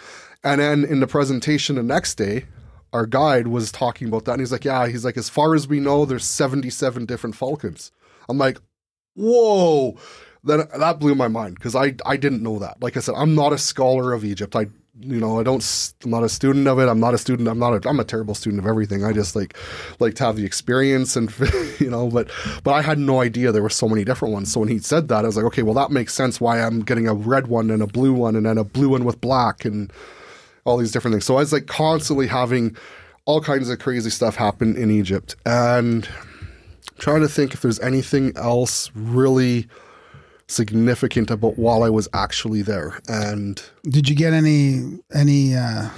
And 0.44 0.60
then 0.60 0.84
in 0.84 1.00
the 1.00 1.08
presentation 1.08 1.76
the 1.76 1.84
next 1.84 2.16
day 2.16 2.46
our 2.92 3.06
guide 3.06 3.48
was 3.48 3.72
talking 3.72 4.08
about 4.08 4.26
that. 4.26 4.34
And 4.34 4.42
he's 4.42 4.52
like 4.52 4.66
yeah 4.66 4.88
he's 4.88 5.06
like 5.06 5.18
as 5.18 5.30
far 5.30 5.56
as 5.56 5.68
we 5.68 5.80
know 5.80 6.06
there's 6.06 6.26
77 6.26 7.06
different 7.06 7.36
falcons. 7.36 7.92
I'm 8.30 8.38
like 8.38 8.58
whoa. 9.16 9.98
That 10.46 10.78
that 10.78 11.00
blew 11.00 11.16
my 11.16 11.30
mind 11.30 11.56
because 11.56 11.76
I 11.76 11.96
I 12.06 12.18
didn't 12.18 12.44
know 12.44 12.60
that. 12.60 12.82
Like 12.82 12.98
I 12.98 13.00
said, 13.00 13.16
I'm 13.18 13.34
not 13.34 13.54
a 13.54 13.58
scholar 13.58 14.12
of 14.12 14.26
Egypt. 14.26 14.56
I 14.56 14.68
you 15.00 15.20
know 15.20 15.40
I 15.40 15.44
don't 15.44 15.94
i'm 16.04 16.12
not 16.12 16.24
a 16.24 16.30
student 16.30 16.68
of 16.68 16.80
it. 16.80 16.88
I'm 16.88 17.00
not 17.00 17.14
a 17.14 17.18
student. 17.18 17.48
I'm 17.48 17.60
not 17.60 17.86
a 17.86 17.90
I'm 17.90 18.00
a 18.00 18.04
terrible 18.04 18.36
student 18.36 18.60
of 18.60 18.68
everything. 18.68 19.04
I 19.04 19.12
just 19.12 19.36
like 19.36 19.58
like 20.00 20.14
to 20.16 20.26
have 20.26 20.36
the 20.36 20.46
experience 20.46 21.16
and 21.16 21.34
you 21.80 21.90
know. 21.90 22.10
But 22.10 22.30
but 22.64 22.74
I 22.74 22.82
had 22.82 23.00
no 23.00 23.22
idea 23.22 23.52
there 23.52 23.64
were 23.64 23.70
so 23.70 23.90
many 23.90 24.04
different 24.04 24.34
ones. 24.34 24.52
So 24.52 24.60
when 24.60 24.70
he 24.70 24.80
said 24.80 25.08
that, 25.08 25.24
I 25.24 25.28
was 25.28 25.36
like, 25.36 25.46
okay, 25.46 25.64
well 25.64 25.74
that 25.76 25.92
makes 25.92 26.14
sense. 26.14 26.40
Why 26.40 26.62
I'm 26.62 26.82
getting 26.82 27.08
a 27.08 27.14
red 27.14 27.48
one 27.48 27.72
and 27.72 27.82
a 27.82 27.88
blue 27.88 28.14
one 28.14 28.36
and 28.36 28.46
then 28.46 28.58
a 28.58 28.64
blue 28.64 28.90
one 28.90 29.04
with 29.04 29.20
black 29.20 29.66
and 29.66 29.92
all 30.66 30.78
these 30.78 30.92
different 30.92 31.14
things. 31.14 31.26
So 31.26 31.36
I 31.36 31.40
was 31.40 31.54
like 31.54 31.68
constantly 31.68 32.28
having 32.28 32.76
all 33.26 33.42
kinds 33.42 33.70
of 33.70 33.80
crazy 33.80 34.10
stuff 34.10 34.36
happen 34.36 34.76
in 34.76 34.92
Egypt 34.92 35.36
and 35.46 36.08
trying 37.00 37.22
to 37.22 37.28
think 37.28 37.54
if 37.54 37.62
there's 37.62 37.80
anything 37.80 38.34
else 38.36 38.92
really 38.94 39.68
significant 40.48 41.32
about 41.32 41.58
while 41.58 41.84
I 41.84 41.90
was 41.90 42.08
actually 42.14 42.62
there. 42.62 43.00
And 43.08 43.62
Did 43.84 44.10
you 44.10 44.16
get 44.16 44.34
any 44.34 45.00
any 45.14 45.56
uh, 45.56 45.90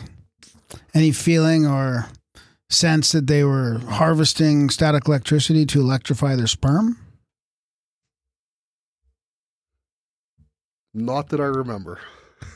any 0.94 1.12
feeling 1.12 1.66
or 1.66 2.08
sense 2.70 3.12
that 3.12 3.28
they 3.28 3.44
were 3.44 3.80
harvesting 3.88 4.70
static 4.70 5.08
electricity 5.08 5.66
to 5.68 5.80
electrify 5.80 6.36
their 6.36 6.48
sperm? 6.48 6.98
not 10.98 11.28
that 11.28 11.42
I 11.42 11.46
remember. 11.46 12.00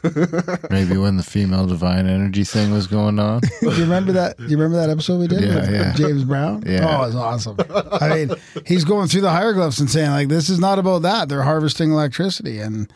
Maybe 0.70 0.98
when 0.98 1.18
the 1.18 1.24
female 1.24 1.66
divine 1.68 2.08
energy 2.08 2.44
thing 2.44 2.72
was 2.72 2.88
going 2.88 3.20
on. 3.20 3.42
Do 3.42 3.50
you 3.72 3.82
remember 3.84 4.12
that? 4.14 4.38
Do 4.38 4.46
you 4.46 4.58
remember 4.58 4.78
that 4.78 4.90
episode 4.90 5.20
we 5.20 5.28
did 5.28 5.42
Yeah, 5.42 5.56
with 5.56 5.72
yeah. 5.72 5.94
James 5.94 6.24
Brown? 6.24 6.64
Yeah. 6.68 7.00
Oh, 7.02 7.06
it's 7.06 7.16
awesome. 7.16 7.58
I 8.02 8.10
mean, 8.10 8.32
he's 8.66 8.84
going 8.86 9.08
through 9.08 9.22
the 9.22 9.32
hieroglyphs 9.32 9.80
and 9.80 9.90
saying 9.90 10.12
like, 10.12 10.28
"This 10.30 10.50
is 10.50 10.60
not 10.60 10.80
about 10.80 11.02
that. 11.04 11.30
They're 11.30 11.42
harvesting 11.44 11.92
electricity." 11.92 12.60
And 12.60 12.92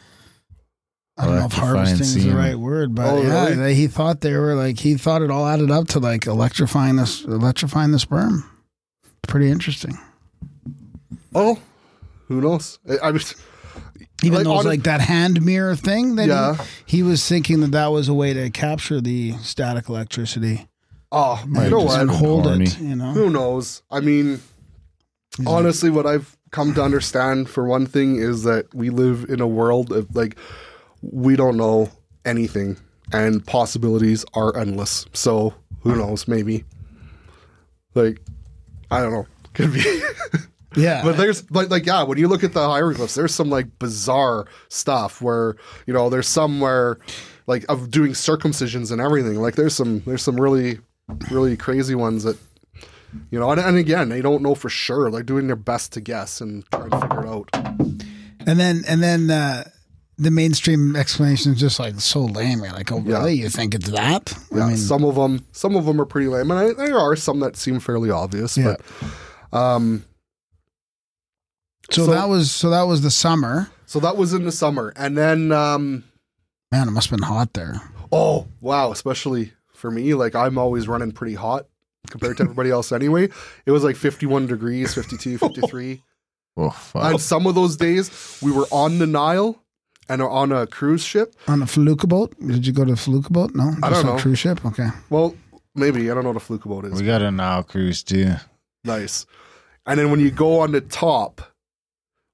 I 1.17 1.25
don't 1.25 1.35
know 1.39 1.45
if 1.45 1.53
harvesting 1.53 2.01
is 2.01 2.23
the 2.25 2.31
right 2.35 2.55
word, 2.55 2.95
but 2.95 3.05
Oh, 3.05 3.21
yeah, 3.21 3.43
really? 3.45 3.55
they, 3.55 3.75
he 3.75 3.87
thought 3.87 4.21
they 4.21 4.33
were 4.33 4.55
like 4.55 4.79
he 4.79 4.95
thought 4.95 5.21
it 5.21 5.29
all 5.31 5.45
added 5.47 5.71
up 5.71 5.87
to 5.89 5.99
like 5.99 6.25
electrifying 6.27 6.95
this, 6.95 7.23
electrifying 7.23 7.91
the 7.91 7.99
sperm. 7.99 8.49
Pretty 9.27 9.49
interesting. 9.51 9.97
Oh, 11.35 11.59
who 12.27 12.41
knows? 12.41 12.79
I, 12.89 13.07
I 13.07 13.11
was, 13.11 13.35
Even 14.23 14.37
Like, 14.39 14.43
though 14.45 14.55
it's 14.55 14.59
on- 14.61 14.65
like 14.65 14.83
that 14.83 15.01
hand 15.01 15.41
mirror 15.43 15.75
thing, 15.75 16.15
that 16.15 16.27
Yeah. 16.27 16.55
he, 16.85 16.97
he 16.97 17.03
was 17.03 17.27
thinking 17.27 17.59
that 17.61 17.71
that 17.71 17.87
was 17.87 18.07
a 18.07 18.13
way 18.13 18.33
to 18.33 18.49
capture 18.49 19.01
the 19.01 19.33
static 19.41 19.89
electricity 19.89 20.67
oh, 21.11 21.43
Might 21.47 21.65
you 21.65 21.69
know 21.69 21.81
just 21.83 21.97
what? 22.07 22.09
hold 22.15 22.45
horny. 22.45 22.63
it. 22.65 22.79
You 22.79 22.95
know, 22.95 23.11
Who 23.11 23.29
knows? 23.29 23.83
I 23.91 23.99
mean, 23.99 24.39
He's 25.37 25.45
like- 25.45 25.47
honestly, 25.55 25.89
what 25.91 26.05
I've 26.07 26.35
come 26.51 26.73
to 26.75 26.83
understand 26.83 27.49
for 27.49 27.65
one 27.67 27.85
thing 27.85 28.15
is 28.15 28.43
that 28.43 28.73
we 28.73 28.89
live 28.89 29.25
in 29.29 29.39
a 29.41 29.47
world 29.47 29.91
of 29.91 30.15
like 30.15 30.37
we 31.01 31.35
don't 31.35 31.57
know 31.57 31.89
anything, 32.25 32.77
and 33.11 33.45
possibilities 33.45 34.23
are 34.33 34.55
endless. 34.57 35.05
So 35.13 35.53
who 35.81 35.95
knows? 35.95 36.27
Maybe, 36.27 36.63
like, 37.93 38.21
I 38.89 39.01
don't 39.01 39.11
know. 39.13 39.27
Could 39.53 39.73
be. 39.73 40.01
Yeah, 40.75 41.01
But 41.03 41.17
there's 41.17 41.49
like 41.51 41.69
like 41.69 41.85
yeah, 41.85 42.03
when 42.03 42.17
you 42.17 42.27
look 42.27 42.43
at 42.43 42.53
the 42.53 42.67
hieroglyphs, 42.67 43.15
there's 43.15 43.33
some 43.33 43.49
like 43.49 43.79
bizarre 43.79 44.45
stuff 44.69 45.21
where 45.21 45.55
you 45.87 45.93
know 45.93 46.09
there's 46.09 46.27
some 46.27 46.59
where 46.59 46.97
like 47.47 47.65
of 47.69 47.91
doing 47.91 48.11
circumcisions 48.11 48.91
and 48.91 49.01
everything. 49.01 49.35
Like 49.41 49.55
there's 49.55 49.75
some 49.75 50.01
there's 50.05 50.21
some 50.23 50.39
really 50.39 50.79
really 51.29 51.57
crazy 51.57 51.95
ones 51.95 52.23
that 52.23 52.37
you 53.29 53.39
know, 53.39 53.51
and, 53.51 53.59
and 53.59 53.77
again 53.77 54.09
they 54.09 54.21
don't 54.21 54.41
know 54.41 54.55
for 54.55 54.69
sure. 54.69 55.11
They're 55.11 55.21
doing 55.23 55.47
their 55.47 55.55
best 55.55 55.93
to 55.93 56.01
guess 56.01 56.41
and 56.41 56.65
trying 56.71 56.89
to 56.89 57.01
figure 57.01 57.23
it 57.25 57.27
out. 57.27 57.49
And 58.45 58.59
then 58.59 58.83
and 58.87 59.01
then 59.03 59.29
uh, 59.29 59.65
the 60.17 60.31
mainstream 60.31 60.95
explanation 60.95 61.53
is 61.53 61.59
just 61.59 61.79
like 61.79 61.99
so 61.99 62.21
lame. 62.21 62.59
You're 62.63 62.71
like, 62.71 62.91
oh 62.91 63.03
Yeah. 63.05 63.19
really? 63.19 63.33
You 63.35 63.49
think 63.49 63.75
it's 63.75 63.89
that? 63.89 64.33
Yeah, 64.51 64.63
I 64.65 64.67
mean, 64.69 64.77
some 64.77 65.03
of 65.03 65.15
them 65.15 65.45
some 65.51 65.75
of 65.75 65.85
them 65.85 65.99
are 66.01 66.05
pretty 66.05 66.27
lame, 66.27 66.49
and 66.51 66.59
I, 66.59 66.73
there 66.73 66.97
are 66.97 67.15
some 67.15 67.39
that 67.41 67.55
seem 67.55 67.79
fairly 67.79 68.09
obvious. 68.09 68.57
Yeah. 68.57 68.75
But 69.51 69.57
um, 69.57 70.05
so, 71.93 72.05
so- 72.05 72.11
that 72.11 72.27
was 72.29 72.51
so 72.51 72.69
that 72.69 72.83
was 72.83 73.01
the 73.01 73.11
summer. 73.11 73.69
so 73.85 73.99
that 73.99 74.17
was 74.17 74.33
in 74.33 74.43
the 74.45 74.51
summer, 74.51 74.93
and 74.95 75.17
then 75.17 75.51
um, 75.51 76.03
Man, 76.71 76.87
it 76.87 76.91
must 76.91 77.09
have 77.09 77.19
been 77.19 77.27
hot 77.27 77.53
there. 77.53 77.81
Oh, 78.11 78.47
wow. 78.61 78.91
Especially 78.91 79.53
for 79.73 79.91
me, 79.91 80.13
like 80.15 80.33
I'm 80.35 80.57
always 80.57 80.87
running 80.87 81.11
pretty 81.11 81.35
hot 81.35 81.67
compared 82.09 82.37
to 82.37 82.43
everybody 82.43 82.69
else 82.71 82.91
anyway. 82.91 83.29
It 83.65 83.71
was 83.71 83.83
like 83.83 83.95
51 83.95 84.47
degrees, 84.47 84.93
52, 84.93 85.37
53. 85.37 86.01
Oh, 86.55 86.69
fuck. 86.69 87.03
and 87.05 87.19
some 87.19 87.47
of 87.47 87.55
those 87.55 87.77
days 87.77 88.37
we 88.39 88.51
were 88.51 88.67
on 88.69 88.99
the 88.99 89.07
Nile 89.07 89.59
and 90.07 90.21
on 90.21 90.51
a 90.51 90.67
cruise 90.67 91.03
ship. 91.03 91.35
On 91.47 91.63
a 91.63 91.65
felucca 91.65 92.05
boat? 92.07 92.35
Did 92.45 92.67
you 92.67 92.73
go 92.73 92.85
to 92.85 92.91
a 92.93 92.95
felucca 92.95 93.31
boat? 93.31 93.55
No, 93.55 93.71
I 93.81 93.89
Just 93.89 94.03
don't 94.03 94.11
a 94.11 94.15
know. 94.17 94.19
cruise 94.21 94.37
ship. 94.37 94.63
Okay, 94.63 94.89
Well, 95.09 95.33
maybe. 95.73 96.11
I 96.11 96.13
don't 96.13 96.21
know 96.23 96.29
what 96.29 96.35
a 96.37 96.39
fluke 96.45 96.65
boat 96.65 96.85
is. 96.85 96.93
we 97.01 97.07
got 97.07 97.23
a 97.23 97.31
Nile 97.31 97.63
cruise 97.63 98.03
too. 98.03 98.33
Nice. 98.83 99.25
And 99.87 99.99
then 99.99 100.11
when 100.11 100.19
you 100.19 100.29
go 100.29 100.59
on 100.59 100.73
the 100.73 100.81
top, 100.81 101.41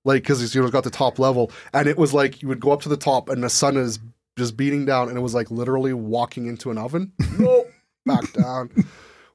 like, 0.10 0.24
because 0.24 0.54
you 0.54 0.62
know, 0.62 0.68
it's 0.68 0.74
got 0.74 0.84
the 0.84 0.90
top 0.90 1.20
level, 1.20 1.52
and 1.74 1.88
it 1.88 1.98
was 1.98 2.14
like 2.14 2.42
you 2.42 2.48
would 2.48 2.60
go 2.60 2.72
up 2.72 2.82
to 2.82 2.90
the 2.90 2.98
top 2.98 3.30
and 3.30 3.44
the 3.44 3.50
sun 3.50 3.78
is 3.78 4.00
just 4.38 4.58
beating 4.58 4.86
down, 4.86 5.08
and 5.08 5.18
it 5.18 5.22
was 5.22 5.34
like 5.34 5.50
literally 5.52 5.94
walking 5.94 6.48
into 6.48 6.72
an 6.72 6.78
oven. 6.78 7.14
Nope, 7.40 7.72
back 8.06 8.34
down. 8.34 8.70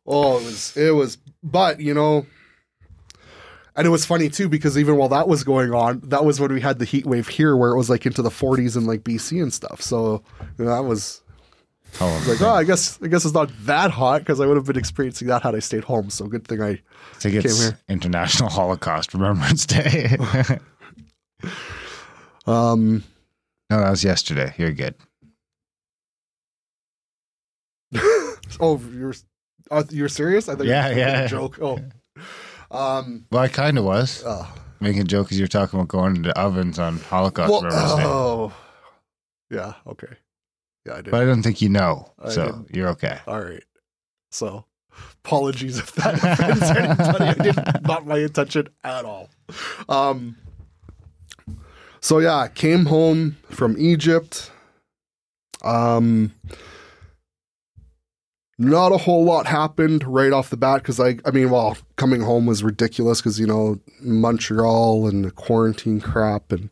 Oh, 0.07 0.39
it 0.39 0.45
was, 0.45 0.77
it 0.77 0.91
was, 0.91 1.17
but 1.43 1.81
you 1.81 1.95
know, 1.95 2.27
and 3.77 3.87
it 3.87 3.91
was 3.91 4.05
funny 4.05 4.29
too 4.29 4.49
because 4.49 4.77
even 4.77 4.97
while 4.97 5.09
that 5.09 5.29
was 5.29 5.45
going 5.45 5.73
on, 5.73 6.01
that 6.05 6.25
was 6.25 6.41
when 6.41 6.53
we 6.53 6.61
had 6.61 6.79
the 6.79 6.85
heat 6.85 7.07
wave 7.07 7.29
here 7.29 7.57
where 7.57 7.71
it 7.71 7.79
was 7.79 7.89
like 7.89 8.05
into 8.05 8.21
the 8.23 8.31
40s 8.31 8.77
in 8.77 8.87
like 8.87 9.03
BC 9.03 9.43
and 9.43 9.53
stuff. 9.53 9.81
So 9.81 10.23
you 10.59 10.65
know, 10.65 10.71
that 10.71 10.85
was 10.85 11.23
Oh, 12.01 12.25
like, 12.29 12.41
oh, 12.43 12.51
I 12.51 12.65
guess, 12.65 12.99
I 13.03 13.07
guess 13.07 13.25
it's 13.25 13.35
not 13.35 13.51
that 13.67 13.91
hot 13.93 14.21
because 14.23 14.41
I 14.41 14.47
would 14.47 14.57
have 14.57 14.67
been 14.67 14.77
experiencing 14.77 15.29
that 15.29 15.43
had 15.43 15.55
I 15.55 15.61
stayed 15.61 15.85
home. 15.85 16.11
So 16.11 16.27
good 16.27 16.47
thing 16.47 16.61
I 16.61 16.71
I 16.71 16.79
think 17.19 17.37
it's 17.37 17.55
Came 17.61 17.71
here. 17.71 17.79
International 17.89 18.49
Holocaust 18.59 19.15
Remembrance 19.15 19.65
Day. 19.67 20.17
Um, 22.47 23.03
no, 23.71 23.81
that 23.81 23.89
was 23.91 24.05
yesterday. 24.05 24.55
You're 24.59 24.73
good. 24.73 24.95
oh, 28.61 28.81
you're 28.93 29.15
uh, 29.71 29.85
you're 29.91 30.09
serious? 30.11 30.49
I 30.49 30.55
thought 30.55 30.67
Yeah, 30.67 30.89
you 30.89 30.95
were 30.95 31.01
yeah. 31.01 31.21
a 31.23 31.29
joke. 31.29 31.59
Oh, 31.63 31.79
um, 32.71 33.25
Well, 33.31 33.43
I 33.43 33.49
kind 33.49 33.79
of 33.79 33.85
was 33.85 34.23
uh, 34.25 34.47
making 34.81 35.03
a 35.03 35.05
joke 35.05 35.27
because 35.27 35.39
you 35.39 35.45
were 35.45 35.49
talking 35.49 35.79
about 35.79 35.89
going 35.89 36.17
into 36.17 36.39
ovens 36.39 36.79
on 36.79 36.99
Holocaust 36.99 37.51
well, 37.51 37.63
Remembrance 37.63 37.95
Day. 37.95 38.03
oh, 38.05 38.53
yeah, 39.51 39.73
okay, 39.87 40.17
yeah, 40.87 40.95
I 40.95 41.03
did. 41.03 41.11
But 41.11 41.23
I 41.23 41.25
don't 41.25 41.43
think 41.43 41.61
you 41.63 41.69
know, 41.69 42.13
I 42.23 42.31
so 42.31 42.47
didn't. 42.47 42.75
you're 42.75 42.89
okay. 42.91 43.19
All 43.27 43.41
right, 43.41 43.65
so 44.31 44.65
apologies 45.25 45.79
if 45.79 45.93
that 45.93 46.15
offends 46.23 46.63
anybody. 46.63 47.25
I 47.25 47.35
did 47.35 47.83
not 47.87 48.07
my 48.07 48.19
intention 48.19 48.69
at 48.83 49.05
all. 49.05 49.29
Um, 49.89 50.37
so 52.01 52.19
yeah, 52.19 52.37
I 52.37 52.49
came 52.49 52.87
home 52.87 53.37
from 53.51 53.77
Egypt. 53.79 54.51
Um, 55.63 56.35
not 58.59 58.93
a 58.93 58.99
whole 58.99 59.25
lot 59.25 59.47
happened 59.47 60.05
right 60.05 60.33
off 60.33 60.51
the 60.51 60.57
bat 60.57 60.83
because 60.83 61.01
I, 61.01 61.17
I 61.25 61.31
mean, 61.33 61.51
well, 61.51 61.77
coming 61.97 62.21
home 62.21 62.47
was 62.47 62.63
ridiculous 62.63 63.21
because 63.21 63.41
you 63.41 63.47
know 63.47 63.81
Montreal 64.01 65.09
and 65.09 65.25
the 65.25 65.31
quarantine 65.31 66.01
crap 66.01 66.53
and 66.53 66.71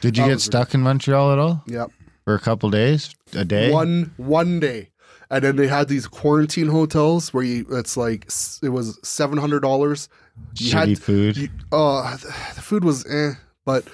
Did 0.00 0.16
you 0.16 0.26
get 0.26 0.40
stuck 0.40 0.74
in 0.74 0.80
Montreal 0.80 1.32
at 1.32 1.38
all 1.38 1.62
yeah, 1.66 1.86
for 2.28 2.34
a 2.34 2.38
couple 2.38 2.68
days, 2.68 3.14
a 3.32 3.42
day? 3.42 3.72
one 3.72 4.12
one 4.18 4.60
day, 4.60 4.90
and 5.30 5.42
then 5.42 5.56
they 5.56 5.66
had 5.66 5.88
these 5.88 6.06
quarantine 6.06 6.68
hotels 6.68 7.32
where 7.32 7.42
you 7.42 7.64
it's 7.70 7.96
like 7.96 8.26
it 8.62 8.68
was 8.68 8.98
seven 9.02 9.38
hundred 9.38 9.60
dollars. 9.60 10.10
You 10.58 10.72
Shitty 10.72 10.88
had 10.88 10.98
food. 10.98 11.36
You, 11.38 11.48
uh, 11.72 12.18
the, 12.18 12.60
food 12.60 12.84
was 12.84 13.06
eh, 13.06 13.32
but 13.64 13.88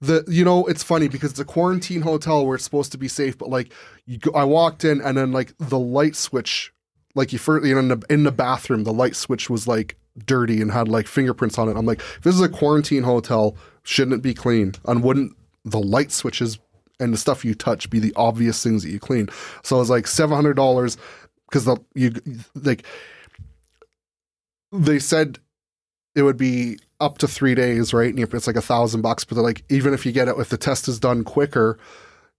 the 0.00 0.24
you 0.26 0.42
know 0.42 0.64
it's 0.64 0.82
funny 0.82 1.06
because 1.06 1.32
it's 1.32 1.40
a 1.40 1.44
quarantine 1.44 2.00
hotel 2.00 2.46
where 2.46 2.54
it's 2.54 2.64
supposed 2.64 2.92
to 2.92 2.98
be 2.98 3.08
safe, 3.08 3.36
but 3.36 3.50
like 3.50 3.74
you 4.06 4.16
go, 4.16 4.30
I 4.30 4.44
walked 4.44 4.82
in 4.82 5.02
and 5.02 5.18
then 5.18 5.32
like 5.32 5.52
the 5.58 5.78
light 5.78 6.16
switch, 6.16 6.72
like 7.14 7.34
you 7.34 7.38
first 7.38 7.66
you 7.66 7.74
know 7.74 7.80
in 7.80 7.88
the, 7.88 8.02
in 8.08 8.22
the 8.22 8.32
bathroom, 8.32 8.84
the 8.84 8.92
light 8.94 9.16
switch 9.16 9.50
was 9.50 9.68
like 9.68 9.98
dirty 10.24 10.62
and 10.62 10.72
had 10.72 10.88
like 10.88 11.06
fingerprints 11.06 11.58
on 11.58 11.68
it. 11.68 11.76
I'm 11.76 11.84
like, 11.84 12.00
if 12.00 12.22
this 12.22 12.34
is 12.34 12.40
a 12.40 12.48
quarantine 12.48 13.02
hotel, 13.02 13.54
shouldn't 13.82 14.14
it 14.14 14.22
be 14.22 14.32
clean? 14.32 14.72
And 14.86 15.02
wouldn't 15.02 15.36
the 15.66 15.80
light 15.80 16.10
switches 16.10 16.58
and 16.98 17.12
the 17.12 17.18
stuff 17.18 17.44
you 17.44 17.54
touch 17.54 17.90
be 17.90 17.98
the 17.98 18.12
obvious 18.16 18.62
things 18.62 18.82
that 18.82 18.90
you 18.90 18.98
clean? 19.00 19.28
So 19.62 19.76
it 19.76 19.80
was 19.80 19.90
like 19.90 20.06
seven 20.06 20.34
hundred 20.34 20.54
dollars 20.54 20.96
because 21.48 21.64
the 21.64 21.76
you 21.94 22.12
like 22.54 22.84
they 24.72 24.98
said 24.98 25.38
it 26.14 26.22
would 26.22 26.36
be 26.36 26.78
up 27.00 27.18
to 27.18 27.28
three 27.28 27.54
days, 27.54 27.92
right? 27.92 28.12
And 28.12 28.18
it's 28.18 28.46
like 28.46 28.56
a 28.56 28.62
thousand 28.62 29.02
bucks, 29.02 29.24
but 29.24 29.34
they're 29.34 29.44
like, 29.44 29.62
even 29.68 29.92
if 29.92 30.06
you 30.06 30.12
get 30.12 30.28
it, 30.28 30.38
if 30.38 30.48
the 30.48 30.56
test 30.56 30.88
is 30.88 30.98
done 30.98 31.24
quicker, 31.24 31.78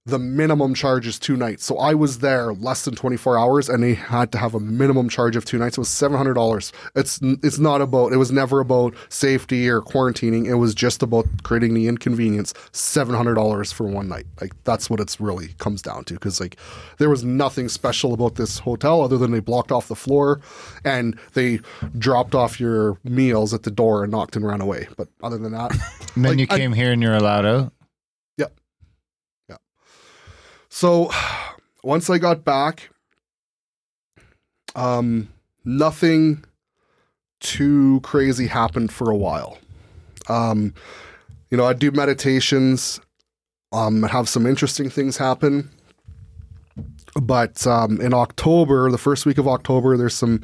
the 0.07 0.17
minimum 0.17 0.73
charge 0.73 1.05
is 1.05 1.19
two 1.19 1.35
nights. 1.35 1.65
So 1.65 1.77
I 1.77 1.93
was 1.93 2.19
there 2.19 2.53
less 2.53 2.85
than 2.85 2.95
24 2.95 3.37
hours 3.37 3.67
and 3.67 3.83
they 3.83 3.93
had 3.93 4.31
to 4.31 4.37
have 4.37 4.55
a 4.55 4.59
minimum 4.59 5.09
charge 5.09 5.35
of 5.35 5.43
two 5.43 5.57
nights. 5.57 5.77
It 5.77 5.81
was 5.81 5.89
$700. 5.89 6.71
It's, 6.95 7.19
it's 7.43 7.59
not 7.59 7.81
about, 7.81 8.13
it 8.13 8.15
was 8.17 8.31
never 8.31 8.61
about 8.61 8.95
safety 9.09 9.67
or 9.67 9.81
quarantining. 9.81 10.45
It 10.45 10.55
was 10.55 10.73
just 10.73 11.03
about 11.03 11.25
creating 11.43 11.73
the 11.73 11.89
inconvenience. 11.89 12.53
$700 12.71 13.73
for 13.73 13.85
one 13.85 14.07
night. 14.07 14.25
Like 14.39 14.53
that's 14.63 14.89
what 14.89 15.01
it's 15.01 15.19
really 15.19 15.49
comes 15.57 15.81
down 15.81 16.05
to. 16.05 16.17
Cause 16.17 16.39
like 16.39 16.55
there 16.99 17.09
was 17.09 17.25
nothing 17.25 17.67
special 17.67 18.13
about 18.13 18.35
this 18.35 18.59
hotel 18.59 19.01
other 19.01 19.17
than 19.17 19.31
they 19.31 19.41
blocked 19.41 19.73
off 19.73 19.89
the 19.89 19.95
floor 19.95 20.39
and 20.85 21.19
they 21.33 21.59
dropped 21.97 22.33
off 22.33 22.61
your 22.61 22.97
meals 23.03 23.53
at 23.53 23.63
the 23.63 23.71
door 23.71 24.03
and 24.03 24.11
knocked 24.13 24.37
and 24.37 24.47
ran 24.47 24.61
away. 24.61 24.87
But 24.95 25.09
other 25.21 25.37
than 25.37 25.51
that, 25.51 25.71
and 26.15 26.23
then 26.23 26.31
like, 26.31 26.39
you 26.39 26.47
I- 26.49 26.57
came 26.57 26.71
here 26.71 26.93
and 26.93 27.03
you're 27.03 27.13
allowed 27.13 27.45
out. 27.45 27.73
So 30.77 31.09
once 31.83 32.07
I 32.07 32.19
got 32.19 32.45
back, 32.45 32.91
um, 34.75 35.27
nothing 35.65 36.45
too 37.39 37.99
crazy 38.01 38.45
happened 38.45 38.91
for 38.91 39.09
a 39.09 39.15
while. 39.15 39.57
Um, 40.29 40.75
you 41.49 41.57
know, 41.57 41.65
I 41.65 41.73
do 41.73 41.89
meditations, 41.89 42.99
um, 43.71 44.03
have 44.03 44.29
some 44.29 44.45
interesting 44.45 44.87
things 44.87 45.17
happen. 45.17 45.71
But 47.19 47.65
um, 47.65 47.99
in 47.99 48.13
October, 48.13 48.91
the 48.91 48.99
first 48.99 49.25
week 49.25 49.39
of 49.39 49.47
October, 49.47 49.97
there's 49.97 50.13
some 50.13 50.43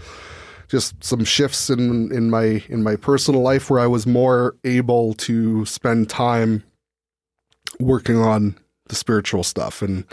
just 0.68 1.04
some 1.04 1.24
shifts 1.24 1.70
in 1.70 2.12
in 2.12 2.32
my 2.32 2.64
in 2.70 2.82
my 2.82 2.96
personal 2.96 3.42
life 3.42 3.70
where 3.70 3.80
I 3.80 3.86
was 3.86 4.08
more 4.08 4.56
able 4.64 5.14
to 5.16 5.64
spend 5.66 6.10
time 6.10 6.64
working 7.80 8.18
on 8.18 8.58
the 8.88 8.96
spiritual 8.96 9.44
stuff 9.44 9.82
and 9.82 10.06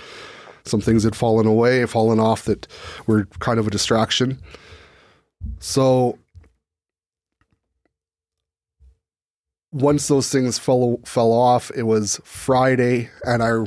some 0.64 0.80
things 0.80 1.04
had 1.04 1.16
fallen 1.16 1.46
away, 1.46 1.84
fallen 1.86 2.20
off 2.20 2.44
that 2.44 2.66
were 3.06 3.24
kind 3.38 3.58
of 3.58 3.66
a 3.66 3.70
distraction. 3.70 4.38
So 5.58 6.18
once 9.72 10.08
those 10.08 10.28
things 10.28 10.58
fell 10.58 11.00
fell 11.04 11.32
off, 11.32 11.70
it 11.74 11.84
was 11.84 12.20
Friday, 12.24 13.10
and 13.24 13.42
I 13.42 13.64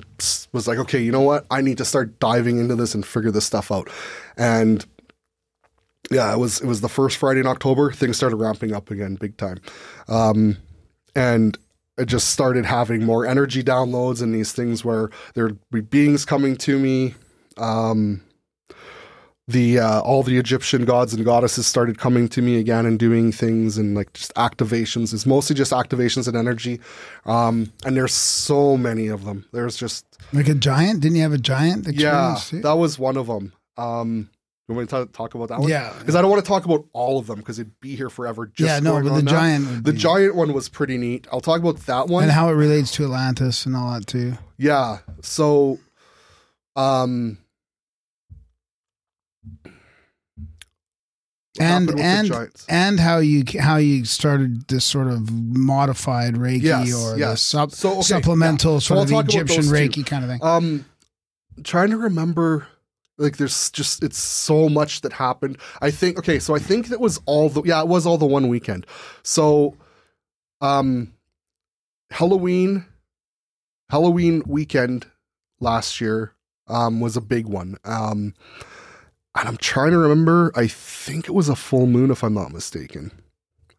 was 0.51 0.67
like, 0.67 0.77
okay, 0.79 1.01
you 1.01 1.11
know 1.11 1.21
what? 1.21 1.45
I 1.49 1.61
need 1.61 1.77
to 1.77 1.85
start 1.85 2.19
diving 2.19 2.59
into 2.59 2.75
this 2.75 2.93
and 2.93 3.05
figure 3.05 3.31
this 3.31 3.45
stuff 3.45 3.71
out. 3.71 3.89
And 4.37 4.85
yeah, 6.11 6.33
it 6.33 6.37
was 6.37 6.61
it 6.61 6.67
was 6.67 6.81
the 6.81 6.89
first 6.89 7.17
Friday 7.17 7.39
in 7.39 7.47
October. 7.47 7.91
Things 7.91 8.17
started 8.17 8.35
ramping 8.35 8.73
up 8.73 8.91
again, 8.91 9.15
big 9.15 9.37
time, 9.37 9.59
um, 10.07 10.57
and 11.15 11.57
it 11.97 12.05
just 12.05 12.29
started 12.29 12.65
having 12.65 13.03
more 13.05 13.25
energy 13.25 13.63
downloads 13.63 14.21
and 14.21 14.33
these 14.33 14.51
things 14.51 14.83
where 14.83 15.09
there'd 15.35 15.59
be 15.71 15.81
beings 15.81 16.25
coming 16.25 16.55
to 16.57 16.79
me. 16.79 17.13
Um, 17.57 18.21
the 19.47 19.77
uh, 19.79 19.99
all 19.99 20.23
the 20.23 20.37
Egyptian 20.37 20.85
gods 20.85 21.13
and 21.13 21.25
goddesses 21.25 21.67
started 21.67 21.97
coming 21.97 22.29
to 22.29 22.41
me 22.41 22.57
again 22.59 22.85
and 22.85 22.97
doing 22.97 23.31
things 23.31 23.77
and 23.77 23.93
like 23.93 24.13
just 24.13 24.33
activations. 24.35 25.13
It's 25.13 25.25
mostly 25.25 25.53
just 25.53 25.73
activations 25.73 26.27
and 26.29 26.37
energy, 26.37 26.79
um, 27.25 27.71
and 27.85 27.97
there's 27.97 28.13
so 28.13 28.77
many 28.77 29.07
of 29.07 29.25
them. 29.25 29.45
There's 29.51 29.75
just 29.75 30.05
Like 30.31 30.47
a 30.47 30.55
giant? 30.55 31.01
Didn't 31.01 31.17
you 31.17 31.23
have 31.23 31.33
a 31.33 31.37
giant? 31.37 31.85
yeah, 31.93 32.37
too? 32.39 32.61
that 32.61 32.77
was 32.77 32.97
one 32.97 33.17
of 33.17 33.27
them. 33.27 33.51
Um, 33.77 34.29
you 34.69 34.75
want 34.75 34.91
me 34.93 34.97
to 34.99 35.05
talk 35.11 35.35
about 35.35 35.49
that 35.49 35.59
one? 35.59 35.69
Yeah. 35.69 35.93
because 35.99 36.15
I 36.15 36.21
don't 36.21 36.31
want 36.31 36.43
to 36.43 36.47
talk 36.47 36.63
about 36.63 36.85
all 36.93 37.19
of 37.19 37.27
them 37.27 37.39
because 37.39 37.59
it'd 37.59 37.79
be 37.81 37.95
here 37.97 38.09
forever. 38.09 38.45
Just 38.47 38.67
yeah, 38.67 38.79
no, 38.79 39.01
but 39.03 39.13
the 39.15 39.21
giant. 39.23 39.83
The 39.83 39.91
be- 39.91 39.97
giant 39.97 40.35
one 40.35 40.53
was 40.53 40.69
pretty 40.69 40.97
neat. 40.97 41.27
I'll 41.31 41.41
talk 41.41 41.59
about 41.59 41.77
that 41.85 42.07
one. 42.07 42.23
and 42.23 42.31
how 42.31 42.47
it 42.49 42.53
relates 42.53 42.91
to 42.93 43.03
Atlantis 43.03 43.65
and 43.65 43.75
all 43.75 43.91
that 43.93 44.07
too. 44.07 44.33
Yeah. 44.57 44.99
So, 45.21 45.79
um, 46.77 47.39
and 51.59 51.89
the 51.89 52.01
and 52.01 52.49
and 52.69 52.99
how 52.99 53.17
you 53.19 53.43
how 53.59 53.75
you 53.77 54.05
started 54.05 54.67
this 54.69 54.85
sort 54.85 55.07
of 55.07 55.29
modified 55.31 56.33
Reiki 56.35 56.61
Yes, 56.63 56.93
or 56.95 57.13
the 57.13 57.19
yes. 57.19 57.41
sup, 57.41 57.71
So, 57.71 57.91
okay, 57.93 58.01
supplemental 58.01 58.73
yeah. 58.75 58.79
So 58.79 58.95
sort 58.95 59.11
I'll 59.11 59.19
of 59.19 59.25
Egyptian 59.27 59.57
those 59.57 59.67
two. 59.69 59.73
Reiki 59.75 60.05
kind 60.05 60.23
of 60.23 60.29
thing. 60.31 60.39
Um, 60.41 60.85
trying 61.63 61.91
to 61.91 61.97
remember. 61.97 62.67
Like 63.23 63.37
there's 63.37 63.71
just 63.71 64.03
it's 64.03 64.17
so 64.17 64.69
much 64.69 65.01
that 65.01 65.13
happened. 65.13 65.57
I 65.81 65.89
think 65.91 66.17
okay, 66.19 66.39
so 66.39 66.55
I 66.55 66.59
think 66.59 66.89
that 66.89 66.99
was 66.99 67.19
all 67.25 67.49
the 67.49 67.63
yeah, 67.63 67.81
it 67.81 67.87
was 67.87 68.05
all 68.05 68.17
the 68.17 68.25
one 68.25 68.49
weekend. 68.49 68.85
So 69.23 69.75
um 70.61 71.13
Halloween 72.11 72.85
Halloween 73.89 74.43
weekend 74.45 75.07
last 75.59 76.01
year 76.01 76.33
um 76.67 76.99
was 76.99 77.17
a 77.17 77.21
big 77.21 77.47
one. 77.47 77.77
Um 77.85 78.33
and 79.35 79.47
I'm 79.47 79.57
trying 79.57 79.91
to 79.91 79.97
remember, 79.97 80.51
I 80.55 80.67
think 80.67 81.27
it 81.27 81.33
was 81.33 81.49
a 81.49 81.55
full 81.55 81.87
moon 81.87 82.11
if 82.11 82.23
I'm 82.23 82.35
not 82.35 82.51
mistaken. 82.51 83.11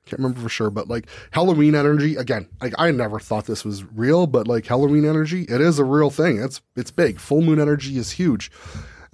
Can't 0.07 0.19
remember 0.19 0.41
for 0.41 0.49
sure, 0.51 0.69
but 0.69 0.89
like 0.89 1.07
Halloween 1.31 1.75
energy 1.75 2.17
again. 2.17 2.47
Like 2.61 2.75
I 2.77 2.91
never 2.91 3.19
thought 3.19 3.47
this 3.47 3.65
was 3.65 3.85
real, 3.85 4.27
but 4.27 4.47
like 4.47 4.67
Halloween 4.67 5.07
energy, 5.07 5.45
it 5.45 5.63
is 5.63 5.79
a 5.79 5.85
real 5.85 6.11
thing. 6.11 6.43
It's 6.43 6.61
it's 6.77 6.91
big. 6.91 7.19
Full 7.19 7.41
moon 7.41 7.59
energy 7.59 7.97
is 7.97 8.11
huge, 8.13 8.51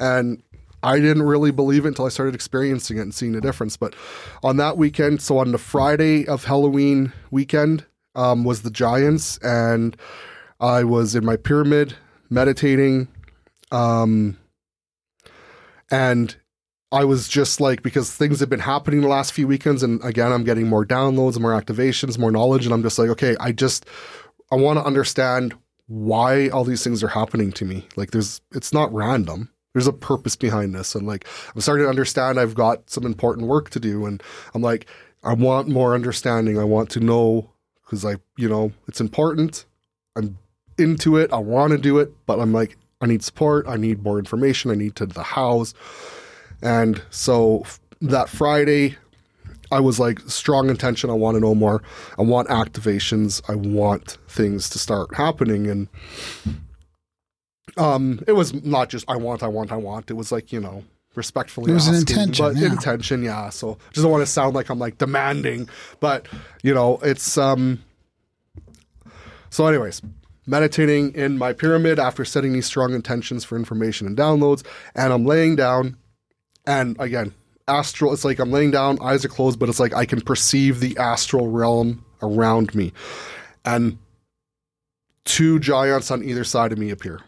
and 0.01 0.43
I 0.83 0.99
didn't 0.99 1.23
really 1.23 1.51
believe 1.51 1.85
it 1.85 1.89
until 1.89 2.07
I 2.07 2.09
started 2.09 2.35
experiencing 2.35 2.99
it 2.99 3.03
and 3.03 3.15
seeing 3.15 3.33
the 3.33 3.41
difference. 3.41 3.77
But 3.77 3.95
on 4.43 4.57
that 4.57 4.79
weekend, 4.79 5.21
so 5.21 5.39
on 5.39 5.53
the 5.53 5.59
Friday 5.59 6.27
of 6.27 6.45
Halloween 6.45 7.13
weekend, 7.31 7.85
um, 8.15 8.45
was 8.45 8.63
the 8.63 8.71
Giants, 8.71 9.39
and 9.39 9.97
I 10.59 10.85
was 10.85 11.15
in 11.15 11.25
my 11.25 11.37
pyramid 11.37 11.95
meditating, 12.29 13.09
um, 13.71 14.37
and 15.91 16.35
I 16.93 17.05
was 17.05 17.29
just 17.29 17.61
like 17.61 17.83
because 17.83 18.13
things 18.13 18.41
have 18.41 18.49
been 18.49 18.61
happening 18.61 19.01
the 19.01 19.09
last 19.09 19.33
few 19.33 19.47
weekends, 19.47 19.83
and 19.83 20.03
again, 20.05 20.33
I'm 20.33 20.45
getting 20.45 20.67
more 20.67 20.85
downloads, 20.85 21.39
more 21.39 21.53
activations, 21.53 22.19
more 22.19 22.33
knowledge, 22.33 22.65
and 22.65 22.75
I'm 22.75 22.83
just 22.83 22.99
like, 22.99 23.11
okay, 23.11 23.37
I 23.39 23.53
just 23.53 23.87
I 24.51 24.57
want 24.57 24.79
to 24.79 24.85
understand 24.85 25.55
why 25.87 26.49
all 26.49 26.65
these 26.65 26.83
things 26.83 27.03
are 27.03 27.09
happening 27.09 27.53
to 27.53 27.65
me. 27.65 27.87
Like, 27.97 28.11
there's 28.11 28.41
it's 28.53 28.73
not 28.73 28.93
random. 28.93 29.51
There's 29.73 29.87
a 29.87 29.93
purpose 29.93 30.37
behind 30.37 30.75
this, 30.75 30.95
and 30.95 31.07
like 31.07 31.27
I'm 31.55 31.61
starting 31.61 31.85
to 31.85 31.91
understand. 31.91 32.41
I've 32.41 32.55
got 32.55 32.91
some 32.91 33.05
important 33.05 33.47
work 33.47 33.71
to 33.71 33.81
do, 33.81 34.07
and 34.07 34.23
I'm 34.55 34.63
like, 34.63 34.87
I 35.23 35.35
want 35.35 35.69
more 35.69 35.95
understanding. 35.95 36.59
I 36.59 36.65
want 36.65 36.91
to 36.91 37.01
know 37.01 37.51
because 37.85 38.05
I, 38.05 38.17
you 38.37 38.49
know, 38.49 38.73
it's 38.87 39.01
important. 39.01 39.67
I'm 40.17 40.39
into 40.79 41.17
it. 41.17 41.33
I 41.33 41.39
want 41.39 41.73
to 41.73 41.79
do 41.79 41.99
it, 41.99 42.13
but 42.27 42.41
I'm 42.41 42.53
like, 42.53 42.77
I 43.01 43.07
need 43.07 43.23
support. 43.23 43.67
I 43.69 43.77
need 43.77 44.03
more 44.03 44.19
information. 44.19 44.71
I 44.71 44.75
need 44.75 44.97
to 44.97 45.07
the 45.07 45.23
house. 45.23 45.75
And 46.63 47.03
so 47.11 47.65
that 48.01 48.29
Friday, 48.29 48.97
I 49.73 49.81
was 49.81 49.99
like, 49.99 50.21
strong 50.21 50.69
intention. 50.69 51.11
I 51.11 51.15
want 51.15 51.37
to 51.37 51.41
know 51.41 51.55
more. 51.55 51.83
I 52.19 52.23
want 52.23 52.49
activations. 52.49 53.43
I 53.49 53.55
want 53.55 54.19
things 54.29 54.69
to 54.71 54.79
start 54.79 55.15
happening. 55.15 55.67
And 55.67 55.89
um, 57.77 58.23
it 58.27 58.33
was 58.33 58.53
not 58.65 58.89
just 58.89 59.05
I 59.09 59.17
want, 59.17 59.43
I 59.43 59.49
want, 59.49 59.73
I 59.73 59.77
want. 59.77 60.11
It 60.11 60.15
was 60.15 60.33
like 60.33 60.53
you 60.53 60.61
know, 60.61 60.85
respectfully. 61.15 61.71
It 61.71 61.75
was 61.75 61.89
an 61.89 61.95
intention, 61.95 62.45
but 62.45 62.57
yeah. 62.57 62.69
intention, 62.69 63.23
yeah. 63.23 63.51
So 63.51 63.79
just 63.93 64.03
don't 64.03 64.11
want 64.11 64.23
to 64.23 64.31
sound 64.31 64.55
like 64.55 64.71
I'm 64.71 64.79
like 64.79 64.99
demanding, 64.99 65.69
but 66.01 66.27
you 66.63 66.75
know, 66.75 66.99
it's 67.03 67.37
um. 67.37 67.83
So, 69.51 69.67
anyways, 69.67 70.01
meditating 70.47 71.15
in 71.15 71.37
my 71.37 71.53
pyramid 71.53 71.99
after 71.99 72.25
setting 72.25 72.53
these 72.53 72.67
strong 72.67 72.95
intentions 72.95 73.45
for 73.45 73.57
information 73.57 74.07
and 74.07 74.17
downloads, 74.17 74.65
and 74.95 75.13
I'm 75.13 75.25
laying 75.25 75.57
down, 75.57 75.97
and 76.67 76.97
again, 77.01 77.35
astral. 77.67 78.13
It's 78.13 78.25
like 78.25 78.39
I'm 78.39 78.51
laying 78.51 78.71
down, 78.71 78.99
eyes 79.01 79.25
are 79.25 79.29
closed, 79.29 79.59
but 79.59 79.69
it's 79.69 79.81
like 79.81 79.95
I 79.95 80.05
can 80.05 80.21
perceive 80.21 80.81
the 80.81 80.97
astral 80.99 81.49
realm 81.49 82.05
around 82.23 82.75
me, 82.75 82.93
and 83.65 83.99
two 85.25 85.59
giants 85.59 86.11
on 86.11 86.23
either 86.23 86.45
side 86.45 86.73
of 86.73 86.79
me 86.79 86.91
appear. 86.91 87.21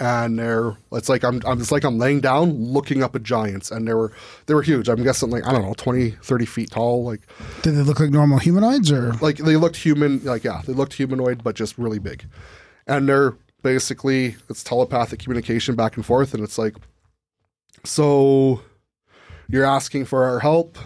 And 0.00 0.38
they're 0.38 0.76
it's 0.90 1.08
like 1.08 1.22
I'm, 1.22 1.40
I'm 1.46 1.60
it's 1.60 1.70
like 1.70 1.84
I'm 1.84 1.98
laying 1.98 2.20
down 2.20 2.50
looking 2.52 3.02
up 3.04 3.14
at 3.14 3.22
giants 3.22 3.70
and 3.70 3.86
they 3.86 3.94
were 3.94 4.12
they 4.46 4.54
were 4.54 4.62
huge. 4.62 4.88
I'm 4.88 5.02
guessing 5.04 5.30
like 5.30 5.46
I 5.46 5.52
don't 5.52 5.62
know 5.62 5.74
20 5.76 6.10
30 6.10 6.46
feet 6.46 6.70
tall 6.70 7.04
like 7.04 7.20
Did 7.62 7.72
they 7.76 7.82
look 7.82 8.00
like 8.00 8.10
normal 8.10 8.38
humanoids 8.38 8.90
or? 8.90 9.12
like 9.20 9.36
they 9.36 9.56
looked 9.56 9.76
human 9.76 10.24
like 10.24 10.42
yeah 10.44 10.62
they 10.66 10.72
looked 10.72 10.94
humanoid 10.94 11.44
but 11.44 11.54
just 11.54 11.78
really 11.78 11.98
big 12.00 12.24
and 12.86 13.08
they're 13.08 13.34
basically 13.62 14.34
it's 14.50 14.64
telepathic 14.64 15.20
communication 15.20 15.76
back 15.76 15.94
and 15.96 16.04
forth 16.04 16.34
and 16.34 16.42
it's 16.42 16.58
like 16.58 16.74
so 17.84 18.60
you're 19.48 19.64
asking 19.64 20.04
for 20.04 20.24
our 20.24 20.40
help 20.40 20.78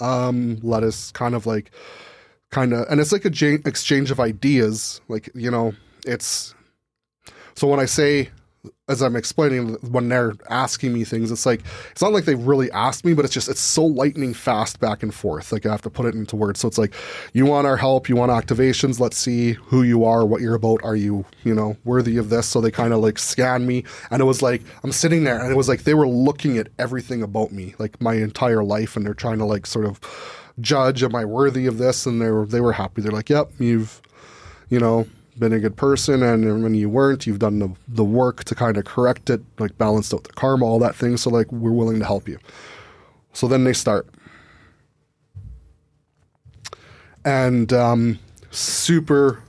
um 0.00 0.58
let 0.62 0.82
us 0.82 1.10
kind 1.12 1.34
of 1.34 1.46
like 1.46 1.70
kind 2.50 2.72
of 2.72 2.86
and 2.90 3.00
it's 3.00 3.12
like 3.12 3.24
a 3.24 3.30
ja- 3.32 3.58
exchange 3.64 4.10
of 4.10 4.18
ideas 4.18 5.00
like 5.08 5.28
you 5.34 5.50
know 5.50 5.72
it's 6.06 6.54
so 7.54 7.68
when 7.68 7.78
i 7.78 7.84
say 7.84 8.30
as 8.88 9.02
i'm 9.02 9.16
explaining 9.16 9.74
when 9.90 10.08
they're 10.08 10.34
asking 10.50 10.92
me 10.92 11.04
things 11.04 11.30
it's 11.30 11.46
like 11.46 11.62
it's 11.90 12.02
not 12.02 12.12
like 12.12 12.24
they 12.24 12.34
really 12.34 12.70
asked 12.72 13.04
me 13.04 13.14
but 13.14 13.24
it's 13.24 13.34
just 13.34 13.48
it's 13.48 13.60
so 13.60 13.84
lightning 13.84 14.34
fast 14.34 14.80
back 14.80 15.02
and 15.02 15.14
forth. 15.14 15.52
Like 15.52 15.66
i 15.66 15.70
have 15.70 15.82
to 15.82 15.90
put 15.90 16.06
it 16.06 16.14
into 16.14 16.36
words. 16.36 16.60
So 16.60 16.68
it's 16.68 16.78
like 16.78 16.94
you 17.32 17.46
want 17.46 17.66
our 17.66 17.76
help 17.76 18.08
you 18.08 18.16
want 18.16 18.30
activations 18.30 19.00
let's 19.00 19.16
see 19.16 19.52
who 19.52 19.82
you 19.82 20.04
are 20.04 20.24
what 20.24 20.40
you're 20.40 20.54
about 20.54 20.80
are 20.84 20.96
you 20.96 21.24
you 21.44 21.54
know 21.54 21.76
worthy 21.84 22.16
of 22.16 22.30
this? 22.30 22.46
So 22.46 22.60
they 22.60 22.70
kind 22.70 22.92
of 22.92 23.00
like 23.00 23.18
scan 23.18 23.66
me 23.66 23.84
and 24.10 24.20
it 24.20 24.24
was 24.24 24.42
like 24.42 24.62
i'm 24.82 24.92
sitting 24.92 25.24
there 25.24 25.40
and 25.40 25.50
it 25.50 25.56
was 25.56 25.68
like 25.68 25.84
they 25.84 25.94
were 25.94 26.08
looking 26.08 26.58
at 26.58 26.68
everything 26.78 27.22
about 27.22 27.52
me 27.52 27.74
like 27.78 28.00
my 28.00 28.14
entire 28.14 28.62
life 28.62 28.96
and 28.96 29.04
they're 29.04 29.14
trying 29.14 29.38
to 29.38 29.44
like 29.44 29.66
sort 29.66 29.86
of 29.86 30.00
judge 30.60 31.02
am 31.02 31.14
i 31.14 31.24
worthy 31.24 31.66
of 31.66 31.78
this? 31.78 32.06
And 32.06 32.20
they 32.20 32.30
were 32.30 32.46
they 32.46 32.60
were 32.60 32.72
happy. 32.72 33.02
They're 33.02 33.12
like 33.12 33.30
yep 33.30 33.50
you've 33.58 34.00
you 34.68 34.78
know 34.80 35.06
been 35.38 35.52
a 35.52 35.58
good 35.58 35.76
person 35.76 36.22
and 36.22 36.62
when 36.62 36.74
you 36.74 36.88
weren't 36.88 37.26
you've 37.26 37.40
done 37.40 37.58
the, 37.58 37.68
the 37.88 38.04
work 38.04 38.44
to 38.44 38.54
kind 38.54 38.76
of 38.76 38.84
correct 38.84 39.30
it 39.30 39.40
like 39.58 39.76
balanced 39.78 40.14
out 40.14 40.24
the 40.24 40.32
karma 40.32 40.64
all 40.64 40.78
that 40.78 40.94
thing 40.94 41.16
so 41.16 41.28
like 41.30 41.50
we're 41.50 41.72
willing 41.72 41.98
to 41.98 42.04
help 42.04 42.28
you. 42.28 42.38
So 43.32 43.48
then 43.48 43.64
they 43.64 43.72
start. 43.72 44.08
And 47.24 47.72
um, 47.72 48.18
super 48.54 49.42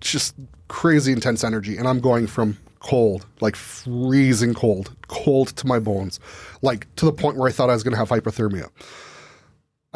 just 0.00 0.34
crazy 0.68 1.12
intense 1.12 1.42
energy 1.42 1.76
and 1.76 1.88
i'm 1.88 2.00
going 2.00 2.26
from 2.26 2.56
cold 2.80 3.26
like 3.40 3.56
freezing 3.56 4.54
cold 4.54 4.94
cold 5.08 5.48
to 5.48 5.66
my 5.66 5.78
bones 5.78 6.20
like 6.62 6.86
to 6.96 7.04
the 7.04 7.12
point 7.12 7.36
where 7.36 7.48
i 7.48 7.52
thought 7.52 7.68
i 7.70 7.72
was 7.72 7.82
going 7.82 7.92
to 7.92 7.98
have 7.98 8.08
hypothermia 8.08 8.68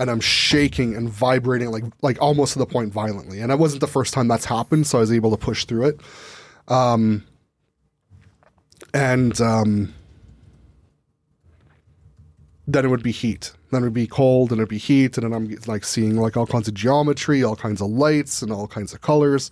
and 0.01 0.11
I'm 0.11 0.21
shaking 0.21 0.97
and 0.97 1.11
vibrating 1.11 1.71
like 1.71 1.85
like 2.01 2.21
almost 2.23 2.55
to 2.55 2.59
the 2.59 2.67
point 2.67 2.91
violently. 2.91 3.41
And 3.41 3.53
it 3.53 3.59
wasn't 3.59 3.83
the 3.83 3.87
first 3.87 4.15
time 4.15 4.29
that's 4.29 4.47
happened, 4.47 4.87
so 4.87 4.99
I 4.99 5.03
was 5.03 5.13
able 5.13 5.31
to 5.31 5.37
push 5.37 5.67
through 5.67 5.89
it. 5.89 6.01
Um, 6.69 7.27
and 8.95 9.39
um, 9.43 9.95
then 12.67 12.87
it 12.87 12.89
would 12.89 13.03
be 13.03 13.13
heat. 13.13 13.53
Then 13.71 13.83
it 13.83 13.87
would 13.87 13.93
be 13.93 14.07
cold, 14.07 14.51
and 14.51 14.59
it'd 14.59 14.71
be 14.71 14.79
heat, 14.79 15.19
and 15.19 15.25
then 15.25 15.35
I'm 15.35 15.55
like 15.67 15.85
seeing 15.85 16.17
like 16.17 16.35
all 16.35 16.47
kinds 16.47 16.67
of 16.67 16.73
geometry, 16.73 17.45
all 17.45 17.55
kinds 17.55 17.83
of 17.83 17.91
lights, 17.91 18.41
and 18.41 18.51
all 18.51 18.67
kinds 18.67 18.95
of 18.95 19.03
colors. 19.03 19.51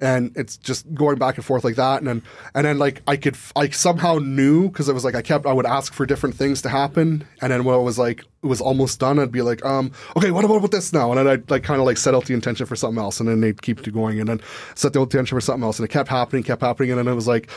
And 0.00 0.32
it's 0.36 0.56
just 0.56 0.92
going 0.94 1.18
back 1.18 1.36
and 1.36 1.44
forth 1.44 1.64
like 1.64 1.76
that. 1.76 1.98
And 1.98 2.06
then 2.06 2.22
and 2.54 2.64
then 2.64 2.78
like 2.78 3.02
i 3.06 3.16
could 3.16 3.36
i 3.56 3.68
somehow 3.68 4.18
knew 4.18 4.68
because 4.68 4.88
it 4.88 4.94
was 4.94 5.04
like 5.04 5.14
i 5.14 5.22
kept 5.22 5.46
i 5.46 5.52
would 5.52 5.66
ask 5.66 5.92
for 5.92 6.06
different 6.06 6.34
things 6.34 6.62
to 6.62 6.68
happen. 6.68 7.24
And 7.40 7.52
then 7.52 7.64
when 7.64 7.78
it 7.78 7.82
was 7.82 7.98
like 7.98 8.20
it 8.42 8.46
was 8.46 8.60
almost 8.60 8.98
done 8.98 9.18
i'd 9.18 9.32
be 9.32 9.42
like 9.42 9.64
um 9.64 9.92
okay 10.16 10.30
what 10.30 10.44
about 10.44 10.70
this 10.70 10.92
now? 10.92 11.10
And 11.10 11.18
then 11.18 11.28
i'd 11.28 11.50
like 11.50 11.62
kind 11.62 11.80
of 11.80 11.86
like 11.86 11.96
set 11.96 12.14
out 12.14 12.24
the 12.24 12.34
intention 12.34 12.66
for 12.66 12.76
something 12.76 13.02
else 13.02 13.20
and 13.20 13.28
then 13.28 13.40
they'd 13.40 13.60
keep 13.62 13.82
going 13.92 14.20
and 14.20 14.28
then 14.28 14.40
set 14.74 14.92
the 14.92 15.00
intention 15.00 15.36
for 15.36 15.40
something 15.40 15.64
else 15.64 15.78
and 15.78 15.84
it 15.84 15.92
kept 15.92 16.08
happening 16.08 16.42
kept 16.42 16.62
happening 16.62 16.90
and 16.90 16.98
then 16.98 17.08
it 17.08 17.14
was 17.14 17.28
like 17.28 17.50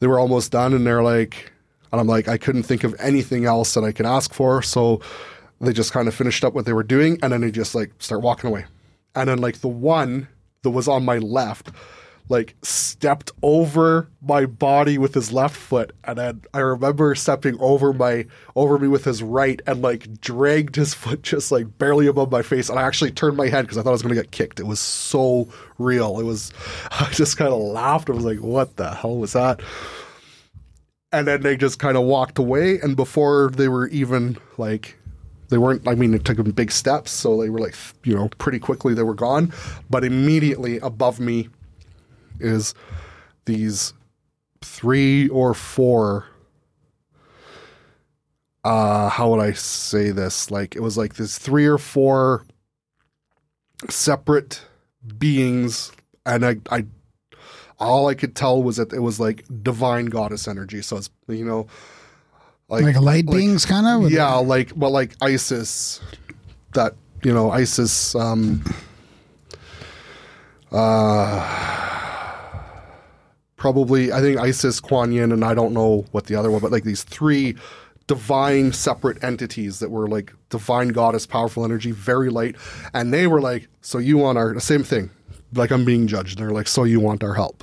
they 0.00 0.06
were 0.06 0.18
almost 0.18 0.52
done 0.52 0.74
and 0.74 0.86
they're 0.86 1.02
like 1.02 1.52
and 1.92 2.00
i'm 2.00 2.06
like 2.06 2.28
i 2.28 2.36
couldn't 2.36 2.64
think 2.64 2.84
of 2.84 2.94
anything 2.98 3.46
else 3.46 3.74
that 3.74 3.84
i 3.84 3.92
could 3.92 4.06
ask 4.06 4.34
for. 4.34 4.62
So 4.62 5.00
they 5.60 5.72
just 5.72 5.92
kind 5.92 6.08
of 6.08 6.14
finished 6.14 6.44
up 6.44 6.54
what 6.54 6.66
they 6.66 6.72
were 6.72 6.82
doing 6.82 7.18
and 7.22 7.32
then 7.32 7.40
they 7.40 7.50
just 7.50 7.74
like 7.74 7.92
start 7.98 8.22
walking 8.22 8.48
away. 8.48 8.66
And 9.14 9.28
then 9.28 9.38
like 9.38 9.60
the 9.60 9.68
one 9.68 10.28
that 10.66 10.72
was 10.72 10.88
on 10.88 11.04
my 11.04 11.18
left 11.18 11.70
like 12.28 12.56
stepped 12.62 13.30
over 13.42 14.08
my 14.20 14.46
body 14.46 14.98
with 14.98 15.14
his 15.14 15.32
left 15.32 15.56
foot 15.56 15.92
and 16.04 16.18
then 16.18 16.42
i 16.52 16.58
remember 16.58 17.14
stepping 17.14 17.56
over 17.60 17.92
my 17.92 18.26
over 18.56 18.78
me 18.78 18.88
with 18.88 19.04
his 19.04 19.22
right 19.22 19.62
and 19.66 19.80
like 19.82 20.20
dragged 20.20 20.74
his 20.74 20.92
foot 20.92 21.22
just 21.22 21.52
like 21.52 21.78
barely 21.78 22.06
above 22.06 22.30
my 22.30 22.42
face 22.42 22.68
and 22.68 22.78
i 22.78 22.82
actually 22.82 23.10
turned 23.10 23.36
my 23.36 23.48
head 23.48 23.62
because 23.62 23.78
i 23.78 23.82
thought 23.82 23.90
i 23.90 23.92
was 23.92 24.02
to 24.02 24.14
get 24.14 24.30
kicked. 24.30 24.60
It 24.60 24.66
was 24.66 24.80
so 24.80 25.48
real. 25.78 26.18
It 26.18 26.24
was 26.24 26.52
i 26.90 27.08
just 27.12 27.36
kind 27.36 27.52
of 27.52 27.60
laughed. 27.60 28.10
I 28.10 28.14
was 28.14 28.24
like 28.24 28.40
what 28.40 28.76
the 28.76 28.94
hell 28.94 29.16
was 29.16 29.32
that? 29.32 29.60
And 31.12 31.26
then 31.26 31.42
they 31.42 31.56
just 31.56 31.78
kind 31.78 31.96
of 31.96 32.02
walked 32.02 32.38
away 32.38 32.80
and 32.80 32.96
before 32.96 33.50
they 33.50 33.68
were 33.68 33.88
even 33.88 34.36
like 34.58 34.98
they 35.48 35.58
weren't 35.58 35.86
i 35.86 35.94
mean 35.94 36.14
it 36.14 36.24
took 36.24 36.36
them 36.36 36.50
big 36.50 36.70
steps 36.72 37.10
so 37.10 37.40
they 37.40 37.48
were 37.48 37.60
like 37.60 37.74
you 38.04 38.14
know 38.14 38.28
pretty 38.38 38.58
quickly 38.58 38.94
they 38.94 39.02
were 39.02 39.14
gone. 39.14 39.52
But 39.88 40.04
immediately 40.04 40.78
above 40.78 41.20
me 41.20 41.48
is 42.40 42.74
these 43.44 43.92
three 44.60 45.28
or 45.28 45.54
four 45.54 46.26
uh 48.64 49.08
how 49.08 49.30
would 49.30 49.40
i 49.40 49.52
say 49.52 50.10
this? 50.10 50.50
Like 50.50 50.74
it 50.74 50.80
was 50.80 50.98
like 50.98 51.14
this 51.14 51.38
three 51.38 51.66
or 51.66 51.78
four 51.78 52.44
separate 53.88 54.62
beings 55.18 55.92
and 56.24 56.44
i 56.44 56.56
i 56.70 56.86
all 57.78 58.08
i 58.08 58.14
could 58.14 58.34
tell 58.34 58.62
was 58.62 58.76
that 58.76 58.92
it 58.92 59.00
was 59.00 59.20
like 59.20 59.44
divine 59.62 60.06
goddess 60.06 60.48
energy. 60.48 60.82
So 60.82 60.96
it's 60.96 61.10
you 61.28 61.44
know 61.44 61.66
Like, 62.68 62.96
light 63.00 63.26
beings, 63.26 63.64
kind 63.64 63.86
of. 63.86 64.10
yeah, 64.10 64.34
like 64.34 64.72
well, 64.74 64.90
like 64.90 65.14
Isis, 65.22 66.00
that 66.72 66.94
you 67.22 67.32
know, 67.32 67.50
Isis. 67.50 68.14
Um, 68.16 68.64
uh, 70.72 72.62
probably, 73.56 74.12
I 74.12 74.20
think 74.20 74.40
Isis, 74.40 74.80
Kuan 74.80 75.12
Yin, 75.12 75.30
and 75.30 75.44
I 75.44 75.54
don't 75.54 75.72
know 75.72 76.06
what 76.10 76.26
the 76.26 76.34
other 76.34 76.50
one, 76.50 76.60
but 76.60 76.72
like 76.72 76.82
these 76.82 77.04
three 77.04 77.56
divine 78.08 78.72
separate 78.72 79.22
entities 79.22 79.78
that 79.78 79.90
were 79.90 80.08
like 80.08 80.32
divine 80.50 80.88
goddess, 80.88 81.24
powerful 81.24 81.64
energy, 81.64 81.92
very 81.92 82.30
light, 82.30 82.56
and 82.94 83.12
they 83.12 83.28
were 83.28 83.40
like, 83.40 83.68
"So 83.80 83.98
you 83.98 84.18
want 84.18 84.38
our 84.38 84.52
the 84.54 84.60
same 84.60 84.82
thing?" 84.82 85.10
Like 85.54 85.70
I'm 85.70 85.84
being 85.84 86.08
judged. 86.08 86.38
They're 86.38 86.50
like, 86.50 86.66
"So 86.66 86.82
you 86.82 86.98
want 86.98 87.22
our 87.22 87.34
help?" 87.34 87.62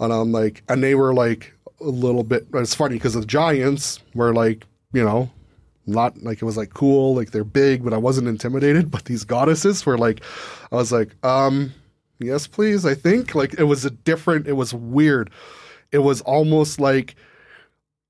And 0.00 0.12
I'm 0.12 0.32
like, 0.32 0.62
and 0.68 0.82
they 0.82 0.94
were 0.94 1.14
like 1.14 1.54
a 1.80 1.84
little 1.84 2.22
bit. 2.22 2.46
It's 2.54 2.74
funny 2.74 2.96
because 2.96 3.14
the 3.14 3.24
giants 3.24 4.00
were 4.14 4.32
like, 4.32 4.66
you 4.92 5.04
know, 5.04 5.30
not 5.86 6.22
like 6.22 6.42
it 6.42 6.44
was 6.44 6.56
like 6.56 6.74
cool, 6.74 7.14
like 7.14 7.30
they're 7.30 7.44
big, 7.44 7.82
but 7.84 7.92
I 7.92 7.96
wasn't 7.96 8.28
intimidated. 8.28 8.90
But 8.90 9.04
these 9.06 9.24
goddesses 9.24 9.84
were 9.86 9.98
like, 9.98 10.22
I 10.70 10.76
was 10.76 10.92
like, 10.92 11.14
um, 11.24 11.72
yes, 12.18 12.46
please. 12.46 12.84
I 12.84 12.94
think 12.94 13.34
like 13.34 13.54
it 13.54 13.64
was 13.64 13.84
a 13.84 13.90
different. 13.90 14.46
It 14.46 14.54
was 14.54 14.74
weird. 14.74 15.30
It 15.90 15.98
was 15.98 16.20
almost 16.22 16.80
like, 16.80 17.16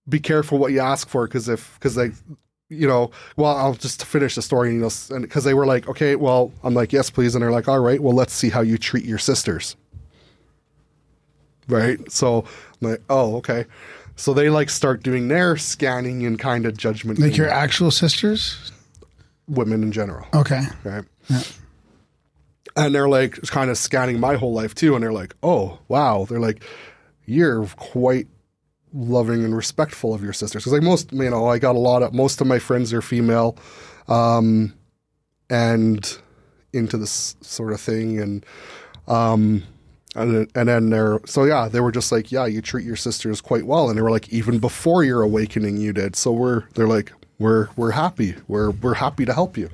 be 0.09 0.19
careful 0.19 0.59
what 0.59 0.73
you 0.73 0.81
ask 0.81 1.09
for 1.09 1.27
because 1.27 1.49
if 1.49 1.75
because 1.75 1.97
like 1.97 2.13
you 2.71 2.87
know, 2.87 3.11
well, 3.37 3.57
I'll 3.57 3.75
just 3.75 4.05
finish 4.05 4.35
the 4.35 4.43
story, 4.43 4.75
you 4.75 4.81
know, 4.81 4.91
and 5.11 5.23
because 5.23 5.45
they 5.45 5.55
were 5.55 5.65
like, 5.65 5.89
okay, 5.89 6.17
well, 6.17 6.53
I'm 6.63 6.75
like, 6.75 6.93
yes, 6.93 7.09
please, 7.09 7.35
and 7.35 7.43
they're 7.43 7.51
like, 7.51 7.67
all 7.67 7.81
right, 7.81 7.99
well, 7.99 8.15
let's 8.15 8.35
see 8.35 8.51
how 8.51 8.61
you 8.61 8.77
treat 8.77 9.07
your 9.07 9.17
sisters 9.17 9.75
right? 11.69 12.11
So 12.11 12.45
I'm 12.83 12.91
like, 12.91 13.03
oh, 13.11 13.37
okay. 13.37 13.65
So 14.17 14.35
they 14.35 14.51
like 14.51 14.69
start 14.71 15.03
doing 15.03 15.29
their 15.29 15.57
scanning 15.57 16.27
and 16.27 16.39
kind 16.39 16.67
of 16.67 16.77
judgment. 16.77 17.19
Like 17.19 17.37
your 17.37 17.49
actual 17.49 17.91
sisters. 17.91 18.73
women 19.47 19.83
in 19.83 19.93
general, 19.93 20.27
Okay. 20.35 20.63
right? 20.85 21.05
And 22.77 22.95
they're 22.95 23.09
like 23.09 23.41
kind 23.43 23.71
of 23.71 23.79
scanning 23.79 24.21
my 24.21 24.37
whole 24.37 24.53
life 24.53 24.75
too, 24.75 24.95
and 24.95 25.03
they're 25.03 25.13
like, 25.13 25.35
oh, 25.43 25.79
wow. 25.89 26.27
They're 26.29 26.39
like, 26.41 26.63
you're 27.27 27.67
quite 27.77 28.27
loving 28.93 29.45
and 29.45 29.55
respectful 29.57 30.15
of 30.15 30.23
your 30.23 30.33
sisters 30.33 30.63
because 30.63 30.73
like 30.73 30.83
most, 30.83 31.13
you 31.13 31.29
know, 31.31 31.47
I 31.47 31.59
got 31.59 31.77
a 31.77 31.79
lot 31.79 32.03
of 32.03 32.15
most 32.15 32.41
of 32.41 32.47
my 32.47 32.59
friends 32.59 32.93
are 32.93 33.03
female, 33.03 33.57
um, 34.09 34.75
and 35.51 36.19
into 36.73 36.97
this 36.99 37.37
sort 37.41 37.73
of 37.73 37.81
thing, 37.81 38.19
and 38.21 38.47
um, 39.09 39.63
and, 40.23 40.51
and 40.55 40.69
then 40.69 40.91
they're 40.91 41.21
so 41.27 41.45
yeah 41.45 41.69
they 41.69 41.81
were 41.81 41.93
just 41.93 42.13
like 42.13 42.31
yeah 42.33 42.47
you 42.47 42.61
treat 42.61 42.85
your 42.85 42.97
sisters 42.97 43.41
quite 43.41 43.67
well. 43.67 43.89
And 43.89 43.99
they 43.99 44.03
were 44.03 44.11
like 44.11 44.29
even 44.31 44.59
before 44.59 45.05
your 45.05 45.23
awakening 45.23 45.77
you 45.77 45.93
did. 45.93 46.17
So 46.17 46.33
we're 46.33 46.65
they're 46.75 46.89
like 46.89 47.13
we're 47.39 47.69
we're 47.77 47.93
happy. 47.93 48.35
We're 48.47 48.71
we're 48.71 48.95
happy 48.95 49.25
to 49.25 49.33
help 49.33 49.57
you. 49.57 49.71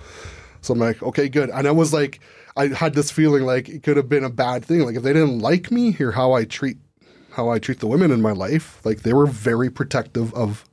So 0.60 0.74
i'm 0.74 0.80
like 0.80 1.02
okay 1.02 1.28
good. 1.28 1.50
And 1.50 1.66
i 1.66 1.70
was 1.70 1.92
like 1.92 2.20
i 2.56 2.68
had 2.68 2.94
this 2.94 3.10
feeling 3.10 3.44
like 3.44 3.68
it 3.68 3.82
could 3.82 3.96
have 3.96 4.08
been 4.08 4.24
a 4.24 4.30
bad 4.30 4.64
thing. 4.64 4.80
Like 4.80 4.96
if 4.96 5.02
they 5.02 5.12
didn't 5.12 5.40
like 5.40 5.70
me 5.70 5.96
or 6.00 6.12
how 6.12 6.32
i 6.32 6.44
treat 6.44 6.78
how 7.32 7.48
i 7.48 7.58
treat 7.58 7.80
the 7.80 7.86
women 7.86 8.12
in 8.12 8.22
my 8.22 8.30
life 8.30 8.80
like 8.84 9.02
they 9.02 9.12
were 9.12 9.26
very 9.26 9.68
protective 9.68 10.32
of 10.34 10.64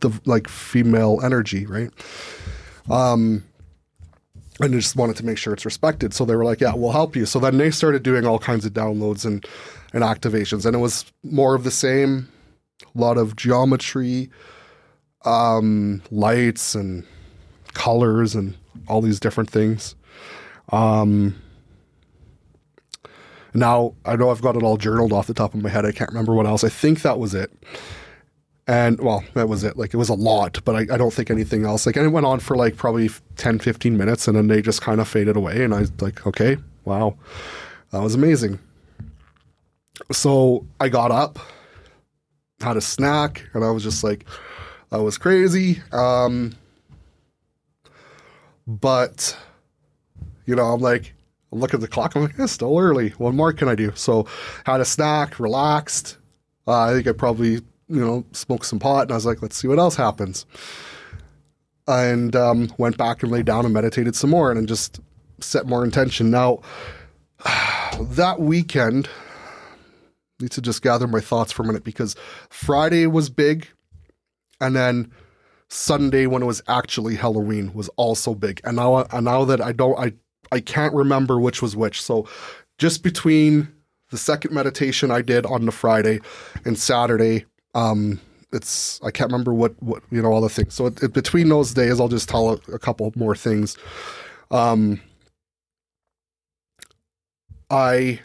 the 0.00 0.10
like 0.24 0.48
female 0.48 1.20
energy 1.22 1.66
right 1.66 1.90
um, 2.90 3.44
and 4.60 4.72
just 4.72 4.96
wanted 4.96 5.16
to 5.16 5.24
make 5.24 5.38
sure 5.38 5.52
it's 5.52 5.64
respected. 5.64 6.12
So 6.14 6.24
they 6.24 6.36
were 6.36 6.44
like, 6.44 6.60
"Yeah, 6.60 6.74
we'll 6.74 6.92
help 6.92 7.16
you." 7.16 7.26
So 7.26 7.38
then 7.38 7.58
they 7.58 7.70
started 7.70 8.02
doing 8.02 8.26
all 8.26 8.38
kinds 8.38 8.64
of 8.64 8.72
downloads 8.72 9.24
and 9.24 9.44
and 9.92 10.02
activations, 10.02 10.66
and 10.66 10.74
it 10.74 10.78
was 10.78 11.04
more 11.22 11.54
of 11.54 11.64
the 11.64 11.70
same. 11.70 12.28
A 12.94 12.98
lot 12.98 13.16
of 13.16 13.36
geometry, 13.36 14.30
um, 15.24 16.02
lights, 16.10 16.74
and 16.74 17.04
colors, 17.74 18.34
and 18.34 18.54
all 18.88 19.00
these 19.00 19.20
different 19.20 19.50
things. 19.50 19.94
Um, 20.70 21.40
now 23.54 23.94
I 24.04 24.16
know 24.16 24.30
I've 24.30 24.42
got 24.42 24.56
it 24.56 24.62
all 24.62 24.76
journaled 24.76 25.12
off 25.12 25.26
the 25.26 25.34
top 25.34 25.54
of 25.54 25.62
my 25.62 25.68
head. 25.68 25.84
I 25.84 25.92
can't 25.92 26.10
remember 26.10 26.34
what 26.34 26.46
else. 26.46 26.64
I 26.64 26.68
think 26.68 27.02
that 27.02 27.18
was 27.18 27.34
it. 27.34 27.52
And 28.66 29.00
well, 29.00 29.24
that 29.34 29.48
was 29.48 29.64
it. 29.64 29.76
Like 29.76 29.92
it 29.92 29.96
was 29.96 30.08
a 30.08 30.14
lot, 30.14 30.60
but 30.64 30.76
I, 30.76 30.94
I 30.94 30.96
don't 30.96 31.12
think 31.12 31.30
anything 31.30 31.64
else. 31.64 31.84
Like 31.84 31.96
and 31.96 32.06
it 32.06 32.10
went 32.10 32.26
on 32.26 32.38
for 32.38 32.56
like 32.56 32.76
probably 32.76 33.10
10, 33.36 33.58
15 33.58 33.96
minutes 33.96 34.28
and 34.28 34.36
then 34.36 34.46
they 34.46 34.62
just 34.62 34.82
kind 34.82 35.00
of 35.00 35.08
faded 35.08 35.36
away. 35.36 35.64
And 35.64 35.74
I 35.74 35.80
was 35.80 35.92
like, 36.00 36.26
okay, 36.26 36.56
wow, 36.84 37.16
that 37.90 38.00
was 38.02 38.14
amazing. 38.14 38.58
So 40.10 40.66
I 40.80 40.88
got 40.88 41.10
up, 41.10 41.38
had 42.60 42.76
a 42.76 42.80
snack, 42.80 43.48
and 43.54 43.64
I 43.64 43.70
was 43.70 43.82
just 43.82 44.02
like, 44.02 44.26
that 44.90 45.02
was 45.02 45.18
crazy. 45.18 45.80
Um, 45.92 46.54
but, 48.66 49.36
you 50.46 50.54
know, 50.54 50.66
I'm 50.66 50.80
like, 50.80 51.14
look 51.50 51.74
at 51.74 51.80
the 51.80 51.88
clock. 51.88 52.14
I'm 52.14 52.22
like, 52.22 52.38
it's 52.38 52.52
still 52.52 52.78
early. 52.78 53.10
What 53.10 53.34
more 53.34 53.52
can 53.52 53.68
I 53.68 53.74
do? 53.74 53.92
So 53.94 54.26
had 54.64 54.80
a 54.80 54.84
snack, 54.84 55.38
relaxed. 55.38 56.18
Uh, 56.66 56.80
I 56.80 56.92
think 56.92 57.06
I 57.06 57.12
probably, 57.12 57.60
you 57.88 58.00
know, 58.00 58.24
smoked 58.32 58.66
some 58.66 58.78
pot, 58.78 59.02
and 59.02 59.12
I 59.12 59.14
was 59.14 59.26
like, 59.26 59.42
let's 59.42 59.56
see 59.56 59.68
what 59.68 59.78
else 59.78 59.96
happens. 59.96 60.46
And 61.88 62.34
um, 62.36 62.72
went 62.78 62.96
back 62.96 63.22
and 63.22 63.32
laid 63.32 63.46
down 63.46 63.64
and 63.64 63.74
meditated 63.74 64.14
some 64.14 64.30
more, 64.30 64.50
and 64.50 64.68
just 64.68 65.00
set 65.40 65.66
more 65.66 65.84
intention. 65.84 66.30
Now, 66.30 66.60
that 68.00 68.40
weekend, 68.40 69.08
I 70.40 70.44
need 70.44 70.52
to 70.52 70.62
just 70.62 70.82
gather 70.82 71.06
my 71.06 71.20
thoughts 71.20 71.52
for 71.52 71.62
a 71.62 71.66
minute 71.66 71.84
because 71.84 72.14
Friday 72.50 73.06
was 73.06 73.30
big, 73.30 73.68
and 74.60 74.76
then 74.76 75.10
Sunday 75.68 76.26
when 76.26 76.42
it 76.42 76.46
was 76.46 76.62
actually 76.68 77.16
Halloween 77.16 77.72
was 77.74 77.88
also 77.96 78.34
big. 78.34 78.60
And 78.64 78.76
now, 78.76 79.04
and 79.04 79.24
now 79.24 79.44
that 79.44 79.60
I 79.60 79.72
don't, 79.72 79.98
I 79.98 80.12
I 80.52 80.60
can't 80.60 80.94
remember 80.94 81.40
which 81.40 81.62
was 81.62 81.74
which. 81.74 82.02
So, 82.02 82.28
just 82.78 83.02
between 83.02 83.72
the 84.10 84.18
second 84.18 84.52
meditation 84.54 85.10
I 85.10 85.22
did 85.22 85.46
on 85.46 85.64
the 85.64 85.72
Friday 85.72 86.20
and 86.66 86.78
Saturday, 86.78 87.46
um, 87.74 88.20
it's 88.52 89.00
I 89.02 89.10
can't 89.10 89.30
remember 89.32 89.54
what 89.54 89.74
what 89.82 90.02
you 90.10 90.22
know 90.22 90.32
all 90.32 90.40
the 90.42 90.48
things. 90.48 90.74
So 90.74 90.86
it, 90.86 91.02
it- 91.02 91.12
between 91.14 91.48
those 91.48 91.74
days, 91.74 92.00
I'll 92.00 92.08
just 92.08 92.28
tell 92.28 92.50
a, 92.52 92.54
a 92.74 92.78
couple 92.78 93.12
more 93.16 93.36
things. 93.36 93.76
Um, 94.50 95.00
I 97.70 98.20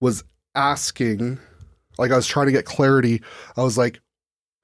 was 0.00 0.24
asking, 0.54 1.38
like 1.98 2.10
I 2.10 2.16
was 2.16 2.26
trying 2.26 2.46
to 2.46 2.52
get 2.52 2.64
clarity. 2.64 3.22
I 3.56 3.62
was 3.62 3.78
like, 3.78 4.00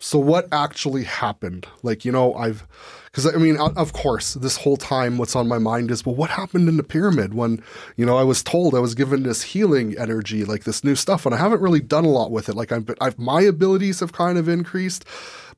so 0.00 0.18
what 0.18 0.48
actually 0.52 1.04
happened? 1.04 1.66
Like, 1.82 2.04
you 2.04 2.12
know, 2.12 2.34
I've, 2.34 2.66
because 3.12 3.26
I 3.26 3.36
mean, 3.36 3.58
of 3.58 3.92
course, 3.92 4.34
this 4.34 4.56
whole 4.56 4.78
time, 4.78 5.18
what's 5.18 5.36
on 5.36 5.46
my 5.46 5.58
mind 5.58 5.90
is, 5.90 6.06
well, 6.06 6.14
what 6.14 6.30
happened 6.30 6.66
in 6.66 6.78
the 6.78 6.82
pyramid 6.82 7.34
when, 7.34 7.62
you 7.94 8.06
know, 8.06 8.16
I 8.16 8.22
was 8.22 8.42
told 8.42 8.74
I 8.74 8.78
was 8.78 8.94
given 8.94 9.22
this 9.22 9.42
healing 9.42 9.94
energy, 9.98 10.46
like 10.46 10.64
this 10.64 10.82
new 10.82 10.94
stuff, 10.94 11.26
and 11.26 11.34
I 11.34 11.38
haven't 11.38 11.60
really 11.60 11.80
done 11.80 12.06
a 12.06 12.10
lot 12.10 12.30
with 12.30 12.48
it. 12.48 12.54
Like, 12.54 12.72
I've, 12.72 12.88
I've 13.02 13.18
my 13.18 13.42
abilities 13.42 14.00
have 14.00 14.14
kind 14.14 14.38
of 14.38 14.48
increased, 14.48 15.04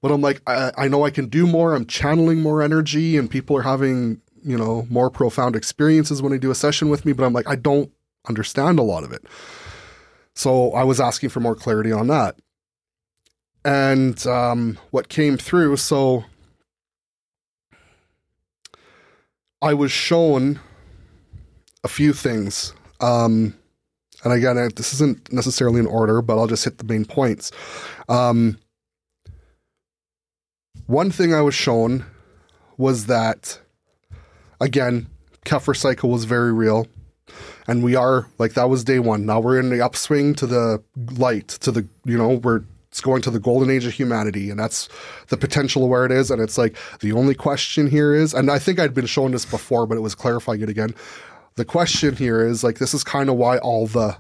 but 0.03 0.11
I'm 0.11 0.21
like, 0.21 0.43
I, 0.49 0.73
I 0.77 0.89
know 0.89 1.05
I 1.05 1.11
can 1.11 1.29
do 1.29 1.47
more. 1.47 1.77
I'm 1.77 1.87
channeling 1.87 2.41
more 2.41 2.61
energy, 2.61 3.17
and 3.17 3.31
people 3.31 3.57
are 3.57 3.63
having, 3.63 4.21
you 4.43 4.59
know, 4.59 4.89
more 4.91 5.09
profound 5.09 5.55
experiences 5.55 6.21
when 6.21 6.33
they 6.33 6.39
do 6.39 6.51
a 6.51 6.57
session 6.57 6.89
with 6.89 7.05
me. 7.05 7.13
But 7.13 7.25
I'm 7.25 7.33
like, 7.33 7.49
I 7.49 7.55
don't 7.55 7.93
understand 8.29 8.81
a 8.81 8.83
lot 8.83 9.05
of 9.05 9.13
it. 9.13 9.25
So 10.35 10.73
I 10.73 10.83
was 10.83 10.99
asking 11.01 11.29
for 11.29 11.39
more 11.39 11.55
clarity 11.55 11.93
on 11.93 12.09
that 12.09 12.37
and 13.65 14.27
um, 14.27 14.79
what 14.91 15.09
came 15.09 15.37
through. 15.37 15.77
So 15.77 16.25
I 19.65 19.73
was 19.73 19.91
shown 19.91 20.61
a 21.83 21.89
few 21.89 22.13
things. 22.13 22.75
Um, 23.01 23.55
and 24.23 24.33
again, 24.33 24.59
I- 24.59 24.69
this 24.69 24.93
isn't 24.93 25.33
necessarily 25.33 25.81
in 25.81 25.87
order, 25.87 26.21
but 26.21 26.39
I'll 26.39 26.47
just 26.47 26.65
hit 26.65 26.77
the 26.77 26.85
main 26.85 27.07
points. 27.07 27.51
Um, 28.07 28.59
one 30.87 31.11
thing 31.11 31.33
I 31.33 31.41
was 31.41 31.55
shown 31.55 32.05
was 32.77 33.07
that, 33.07 33.59
again, 34.61 35.07
Kefir 35.47 35.75
cycle 35.75 36.11
was 36.11 36.27
very 36.27 36.53
real. 36.53 36.87
And 37.67 37.83
we 37.83 37.97
are 37.97 38.27
like 38.39 38.53
that 38.53 38.69
was 38.69 38.85
day 38.85 38.99
one. 38.99 39.25
Now 39.25 39.41
we're 39.41 39.59
in 39.59 39.71
the 39.71 39.81
upswing 39.81 40.35
to 40.35 40.47
the 40.47 40.83
light, 41.17 41.49
to 41.49 41.73
the 41.73 41.89
you 42.05 42.19
know, 42.19 42.35
we're 42.35 42.65
it's 42.95 43.01
going 43.01 43.21
to 43.23 43.31
the 43.33 43.41
golden 43.41 43.71
age 43.71 43.87
of 43.87 43.93
humanity, 43.93 44.51
and 44.51 44.61
that's 44.61 44.89
the 45.27 45.37
potential 45.37 45.83
of 45.83 45.91
where 45.91 46.07
it 46.07 46.13
is. 46.13 46.31
And 46.31 46.41
it's 46.41 46.57
like 46.57 46.77
the 47.01 47.11
only 47.11 47.35
question 47.35 47.91
here 47.91 48.15
is, 48.15 48.33
and 48.33 48.49
I 48.49 48.61
think 48.61 48.79
I'd 48.79 48.95
been 48.95 49.05
shown 49.05 49.33
this 49.33 49.45
before, 49.45 49.85
but 49.85 49.97
it 49.97 50.01
was 50.01 50.15
clarifying 50.15 50.63
it 50.63 50.69
again. 50.69 50.95
The 51.57 51.65
question 51.65 52.15
here 52.15 52.47
is 52.47 52.63
like 52.63 52.79
this 52.79 52.95
is 52.95 53.03
kind 53.03 53.29
of 53.29 53.35
why 53.35 53.59
all 53.59 53.89
the 53.89 54.17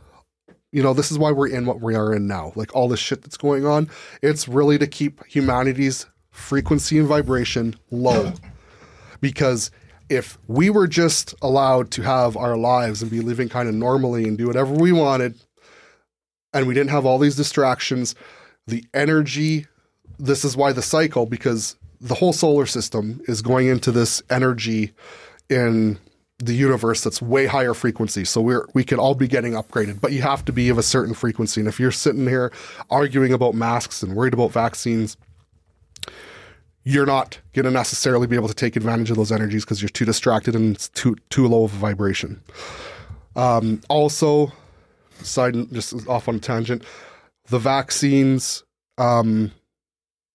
you 0.72 0.82
know, 0.82 0.92
this 0.92 1.12
is 1.12 1.20
why 1.20 1.30
we're 1.30 1.46
in 1.46 1.66
what 1.66 1.80
we 1.82 1.94
are 1.94 2.12
in 2.12 2.26
now. 2.26 2.50
Like 2.56 2.74
all 2.74 2.88
the 2.88 2.96
shit 2.96 3.22
that's 3.22 3.36
going 3.36 3.64
on, 3.64 3.88
it's 4.22 4.48
really 4.48 4.76
to 4.78 4.88
keep 4.88 5.24
humanity's 5.24 6.06
frequency 6.32 6.98
and 6.98 7.06
vibration 7.06 7.76
low. 7.92 8.32
Because 9.20 9.70
if 10.08 10.36
we 10.48 10.68
were 10.68 10.88
just 10.88 11.32
allowed 11.42 11.92
to 11.92 12.02
have 12.02 12.36
our 12.36 12.56
lives 12.56 13.02
and 13.02 13.10
be 13.10 13.20
living 13.20 13.48
kind 13.48 13.68
of 13.68 13.76
normally 13.76 14.24
and 14.24 14.36
do 14.36 14.48
whatever 14.48 14.74
we 14.74 14.90
wanted, 14.90 15.36
and 16.52 16.66
we 16.66 16.74
didn't 16.74 16.90
have 16.90 17.06
all 17.06 17.20
these 17.20 17.36
distractions, 17.36 18.16
the 18.66 18.84
energy, 18.94 19.66
this 20.18 20.44
is 20.44 20.56
why 20.56 20.72
the 20.72 20.82
cycle, 20.82 21.26
because 21.26 21.76
the 22.00 22.14
whole 22.14 22.32
solar 22.32 22.66
system 22.66 23.20
is 23.26 23.42
going 23.42 23.68
into 23.68 23.90
this 23.90 24.22
energy 24.30 24.92
in 25.48 25.98
the 26.38 26.54
universe 26.54 27.02
that's 27.02 27.22
way 27.22 27.46
higher 27.46 27.74
frequency. 27.74 28.24
So 28.24 28.40
we're 28.40 28.66
we 28.74 28.84
could 28.84 28.98
all 28.98 29.14
be 29.14 29.28
getting 29.28 29.52
upgraded, 29.52 30.00
but 30.00 30.12
you 30.12 30.22
have 30.22 30.44
to 30.46 30.52
be 30.52 30.68
of 30.68 30.78
a 30.78 30.82
certain 30.82 31.14
frequency. 31.14 31.60
And 31.60 31.68
if 31.68 31.78
you're 31.78 31.92
sitting 31.92 32.26
here 32.26 32.52
arguing 32.90 33.32
about 33.32 33.54
masks 33.54 34.02
and 34.02 34.14
worried 34.14 34.34
about 34.34 34.50
vaccines, 34.50 35.16
you're 36.82 37.06
not 37.06 37.38
going 37.54 37.64
to 37.64 37.70
necessarily 37.70 38.26
be 38.26 38.36
able 38.36 38.48
to 38.48 38.54
take 38.54 38.76
advantage 38.76 39.10
of 39.10 39.16
those 39.16 39.32
energies 39.32 39.64
because 39.64 39.80
you're 39.80 39.88
too 39.88 40.04
distracted 40.04 40.54
and 40.54 40.74
it's 40.74 40.88
too 40.90 41.16
too 41.30 41.46
low 41.46 41.64
of 41.64 41.72
a 41.72 41.76
vibration. 41.76 42.40
Um, 43.36 43.80
also, 43.88 44.52
side 45.22 45.54
just 45.72 46.06
off 46.08 46.28
on 46.28 46.36
a 46.36 46.40
tangent, 46.40 46.84
the 47.48 47.58
vaccines, 47.58 48.64
um, 48.98 49.52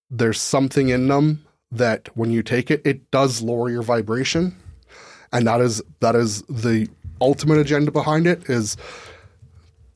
there's 0.09 0.39
something 0.39 0.89
in 0.89 1.07
them 1.07 1.45
that 1.71 2.09
when 2.15 2.31
you 2.31 2.41
take 2.43 2.71
it, 2.71 2.81
it 2.85 3.11
does 3.11 3.41
lower 3.41 3.69
your 3.69 3.83
vibration, 3.83 4.55
and 5.31 5.47
that 5.47 5.61
is 5.61 5.81
that 5.99 6.15
is 6.15 6.41
the 6.43 6.87
ultimate 7.21 7.57
agenda 7.57 7.91
behind 7.91 8.25
it 8.25 8.49
is 8.49 8.77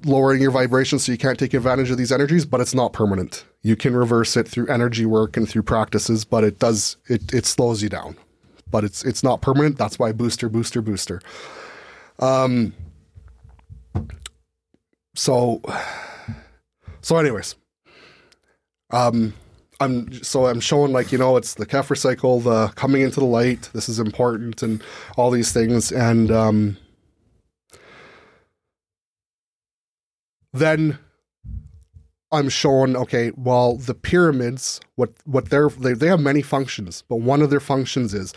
lowering 0.06 0.42
your 0.42 0.52
vibration 0.52 1.00
so 1.00 1.12
you 1.12 1.18
can't 1.18 1.40
take 1.40 1.54
advantage 1.54 1.90
of 1.90 1.98
these 1.98 2.12
energies, 2.12 2.46
but 2.46 2.60
it's 2.60 2.76
not 2.76 2.94
permanent. 2.94 3.46
You 3.62 3.76
can 3.76 3.96
reverse 3.96 4.36
it 4.36 4.48
through 4.48 4.68
energy 4.68 5.06
work 5.06 5.38
and 5.38 5.48
through 5.48 5.64
practices, 5.64 6.26
but 6.26 6.44
it 6.44 6.60
does 6.60 6.98
it 7.08 7.34
it 7.34 7.46
slows 7.46 7.82
you 7.82 7.90
down. 7.90 8.18
But 8.70 8.84
it's 8.84 9.04
it's 9.06 9.24
not 9.24 9.42
permanent. 9.42 9.78
That's 9.78 9.98
why 9.98 10.12
booster, 10.12 10.50
booster, 10.50 10.82
booster. 10.82 11.22
Um 12.20 12.74
so 15.16 15.62
so 17.04 17.18
anyways. 17.18 17.56
Um 18.90 19.34
I'm 19.80 20.24
so 20.24 20.48
I'm 20.48 20.60
showing 20.60 20.92
like, 20.92 21.12
you 21.12 21.18
know, 21.18 21.38
it's 21.38 21.56
the 21.56 21.66
Khepri 21.66 21.98
cycle, 21.98 22.40
the 22.40 22.70
coming 22.70 23.02
into 23.02 23.20
the 23.20 23.26
light, 23.26 23.70
this 23.74 23.90
is 23.90 24.00
important 24.00 24.64
and 24.64 24.84
all 25.18 25.30
these 25.30 25.52
things. 25.52 25.92
And 25.92 26.32
um 26.32 26.78
then 30.54 30.98
I'm 32.32 32.50
showing 32.50 32.96
okay, 32.96 33.32
well, 33.36 33.76
the 33.76 33.94
pyramids, 33.94 34.80
what 34.96 35.12
what 35.26 35.50
they're 35.50 35.70
they, 35.70 35.94
they 35.94 36.08
have 36.08 36.20
many 36.20 36.42
functions, 36.42 37.04
but 37.08 37.18
one 37.18 37.42
of 37.42 37.50
their 37.50 37.60
functions 37.60 38.14
is 38.14 38.34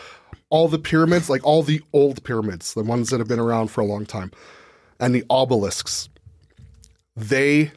all 0.51 0.69
the 0.69 0.79
pyramids, 0.79 1.31
like 1.31 1.45
all 1.45 1.63
the 1.63 1.81
old 1.93 2.23
pyramids, 2.25 2.75
the 2.75 2.83
ones 2.83 3.11
that 3.11 3.21
have 3.21 3.29
been 3.29 3.39
around 3.39 3.69
for 3.69 3.81
a 3.81 3.87
long 3.87 4.05
time, 4.07 4.31
and 5.01 5.15
the 5.15 5.25
obelisks, 5.31 6.09
they 7.15 7.73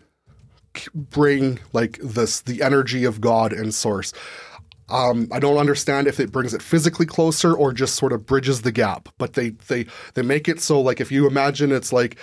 bring 0.94 1.60
like 1.74 2.00
this 2.04 2.42
the 2.42 2.62
energy 2.62 3.06
of 3.06 3.22
God 3.22 3.54
and 3.54 3.74
source. 3.74 4.14
Um, 4.90 5.28
I 5.32 5.40
don't 5.40 5.58
understand 5.58 6.08
if 6.08 6.20
it 6.20 6.32
brings 6.32 6.54
it 6.54 6.64
physically 6.64 7.06
closer 7.06 7.54
or 7.54 7.74
just 7.74 7.96
sort 7.96 8.12
of 8.12 8.26
bridges 8.26 8.64
the 8.64 8.72
gap, 8.72 9.10
but 9.18 9.34
they 9.34 9.50
they 9.68 9.86
they 10.16 10.22
make 10.22 10.48
it 10.48 10.60
so 10.62 10.82
like 10.82 11.00
if 11.00 11.12
you 11.12 11.28
imagine 11.28 11.72
it's 11.72 11.94
like 11.94 12.18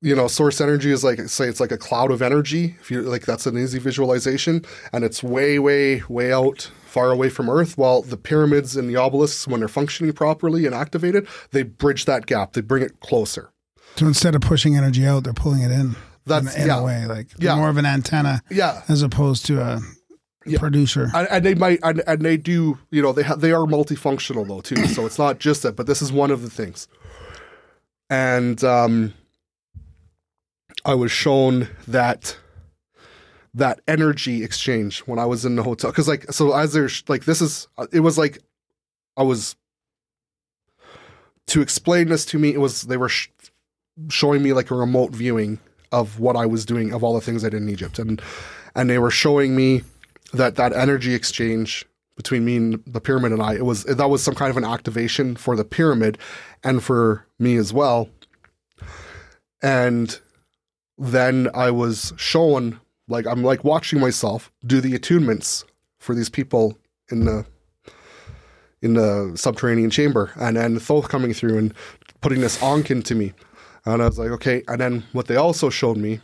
you 0.00 0.14
know 0.14 0.26
source 0.28 0.60
energy 0.60 0.90
is 0.90 1.04
like 1.04 1.20
say 1.28 1.46
it's 1.46 1.60
like 1.60 1.72
a 1.72 1.78
cloud 1.78 2.10
of 2.10 2.22
energy 2.22 2.76
if 2.80 2.90
you 2.90 3.02
like 3.02 3.24
that's 3.24 3.46
an 3.46 3.58
easy 3.58 3.80
visualization 3.80 4.64
and 4.92 5.04
it's 5.04 5.24
way 5.24 5.58
way 5.58 6.02
way 6.08 6.32
out 6.32 6.70
far 6.84 7.10
away 7.10 7.28
from 7.28 7.50
earth 7.50 7.76
while 7.76 8.00
the 8.00 8.16
pyramids 8.16 8.76
and 8.76 8.88
the 8.88 8.96
obelisks 8.96 9.48
when 9.48 9.58
they're 9.58 9.68
functioning 9.68 10.12
properly 10.12 10.66
and 10.66 10.74
activated 10.74 11.26
they 11.50 11.64
bridge 11.64 12.04
that 12.04 12.26
gap 12.26 12.52
they 12.52 12.60
bring 12.60 12.82
it 12.82 13.00
closer 13.00 13.52
So 13.96 14.06
instead 14.06 14.34
of 14.34 14.40
pushing 14.40 14.76
energy 14.76 15.06
out, 15.06 15.24
they're 15.24 15.34
pulling 15.34 15.62
it 15.62 15.70
in. 15.70 15.96
That's- 16.26 16.54
in, 16.56 16.62
in 16.62 16.68
yeah. 16.68 16.78
a 16.80 16.84
way, 16.84 17.06
like 17.06 17.28
Yeah. 17.38 17.56
more 17.56 17.68
of 17.68 17.76
an 17.76 17.86
antenna 17.86 18.42
yeah 18.50 18.82
as 18.88 19.02
opposed 19.02 19.46
to 19.46 19.60
a 19.60 19.80
Yeah. 20.46 20.58
producer. 20.58 21.10
and, 21.14 21.28
and 21.30 21.44
they 21.44 21.54
might 21.54 21.78
and, 21.82 22.02
and 22.06 22.22
they 22.22 22.36
do 22.36 22.78
you 22.90 23.00
know 23.02 23.12
they 23.12 23.22
ha- 23.22 23.36
they 23.36 23.52
are 23.52 23.66
multifunctional 23.66 24.46
though 24.46 24.60
too 24.60 24.86
so 24.88 25.06
it's 25.06 25.18
not 25.18 25.38
just 25.38 25.62
that 25.62 25.76
but 25.76 25.86
this 25.86 26.02
is 26.02 26.10
one 26.12 26.30
of 26.30 26.42
the 26.42 26.50
things 26.50 26.88
and 28.10 28.62
um 28.64 29.14
i 30.84 30.94
was 30.94 31.12
shown 31.12 31.68
that 31.86 32.36
that 33.54 33.80
energy 33.86 34.42
exchange 34.42 35.00
when 35.00 35.18
i 35.18 35.24
was 35.26 35.44
in 35.44 35.54
the 35.56 35.62
hotel 35.62 35.90
because 35.90 36.08
like 36.08 36.30
so 36.32 36.52
as 36.54 36.72
there's 36.72 37.04
like 37.08 37.24
this 37.24 37.40
is 37.40 37.68
it 37.92 38.00
was 38.00 38.18
like 38.18 38.38
i 39.16 39.22
was 39.22 39.54
to 41.46 41.60
explain 41.60 42.08
this 42.08 42.24
to 42.24 42.38
me 42.38 42.52
it 42.52 42.60
was 42.60 42.82
they 42.82 42.96
were 42.96 43.08
sh- 43.08 43.28
showing 44.08 44.42
me 44.42 44.52
like 44.52 44.70
a 44.70 44.74
remote 44.74 45.12
viewing 45.12 45.58
of 45.92 46.18
what 46.18 46.36
i 46.36 46.44
was 46.46 46.66
doing 46.66 46.92
of 46.92 47.04
all 47.04 47.14
the 47.14 47.20
things 47.20 47.44
i 47.44 47.48
did 47.48 47.62
in 47.62 47.68
egypt 47.68 47.98
and 47.98 48.20
and 48.74 48.90
they 48.90 48.98
were 48.98 49.10
showing 49.10 49.54
me 49.54 49.82
that 50.32 50.56
that 50.56 50.72
energy 50.72 51.14
exchange 51.14 51.86
between 52.16 52.44
me 52.44 52.56
and 52.56 52.82
the 52.86 53.00
pyramid 53.00 53.32
and 53.32 53.42
I, 53.42 53.54
it 53.54 53.64
was 53.64 53.84
that 53.84 54.10
was 54.10 54.22
some 54.22 54.34
kind 54.34 54.50
of 54.50 54.56
an 54.56 54.64
activation 54.64 55.36
for 55.36 55.56
the 55.56 55.64
pyramid 55.64 56.18
and 56.62 56.82
for 56.82 57.26
me 57.38 57.56
as 57.56 57.72
well. 57.72 58.08
And 59.62 60.18
then 60.98 61.48
I 61.54 61.70
was 61.70 62.12
shown 62.16 62.80
like 63.08 63.26
I'm 63.26 63.42
like 63.42 63.64
watching 63.64 64.00
myself 64.00 64.52
do 64.66 64.80
the 64.80 64.92
attunements 64.92 65.64
for 65.98 66.14
these 66.14 66.28
people 66.28 66.78
in 67.10 67.24
the 67.24 67.46
in 68.80 68.94
the 68.94 69.32
subterranean 69.36 69.90
chamber 69.90 70.32
and 70.36 70.56
then 70.56 70.78
Thoth 70.78 71.08
coming 71.08 71.32
through 71.32 71.56
and 71.56 71.74
putting 72.20 72.40
this 72.40 72.62
ankh 72.62 72.90
into 72.90 73.14
me. 73.14 73.32
And 73.84 74.02
I 74.02 74.06
was 74.06 74.18
like, 74.18 74.30
okay. 74.30 74.62
And 74.68 74.80
then 74.80 75.04
what 75.12 75.26
they 75.26 75.36
also 75.36 75.70
showed 75.70 75.96
me 75.96 76.20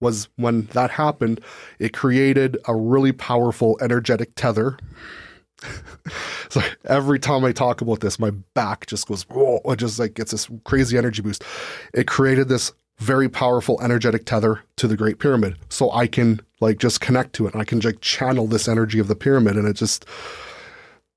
was 0.00 0.28
when 0.36 0.62
that 0.72 0.90
happened, 0.90 1.40
it 1.78 1.92
created 1.92 2.56
a 2.66 2.74
really 2.74 3.12
powerful 3.12 3.78
energetic 3.80 4.34
tether. 4.34 4.78
so 6.48 6.62
every 6.86 7.18
time 7.18 7.44
I 7.44 7.52
talk 7.52 7.80
about 7.80 8.00
this, 8.00 8.18
my 8.18 8.30
back 8.54 8.86
just 8.86 9.06
goes, 9.06 9.22
whoa, 9.28 9.60
it 9.66 9.76
just 9.76 9.98
like 9.98 10.14
gets 10.14 10.30
this 10.30 10.48
crazy 10.64 10.96
energy 10.96 11.22
boost. 11.22 11.44
It 11.92 12.06
created 12.06 12.48
this 12.48 12.72
very 12.98 13.28
powerful 13.28 13.80
energetic 13.82 14.26
tether 14.26 14.62
to 14.76 14.88
the 14.88 14.96
Great 14.96 15.18
Pyramid. 15.18 15.56
So 15.68 15.90
I 15.92 16.06
can 16.06 16.40
like 16.60 16.78
just 16.78 17.00
connect 17.00 17.32
to 17.34 17.46
it 17.46 17.56
I 17.56 17.64
can 17.64 17.80
like 17.80 18.02
channel 18.02 18.46
this 18.46 18.68
energy 18.68 18.98
of 18.98 19.08
the 19.08 19.16
pyramid 19.16 19.56
and 19.56 19.66
it 19.66 19.74
just 19.74 20.04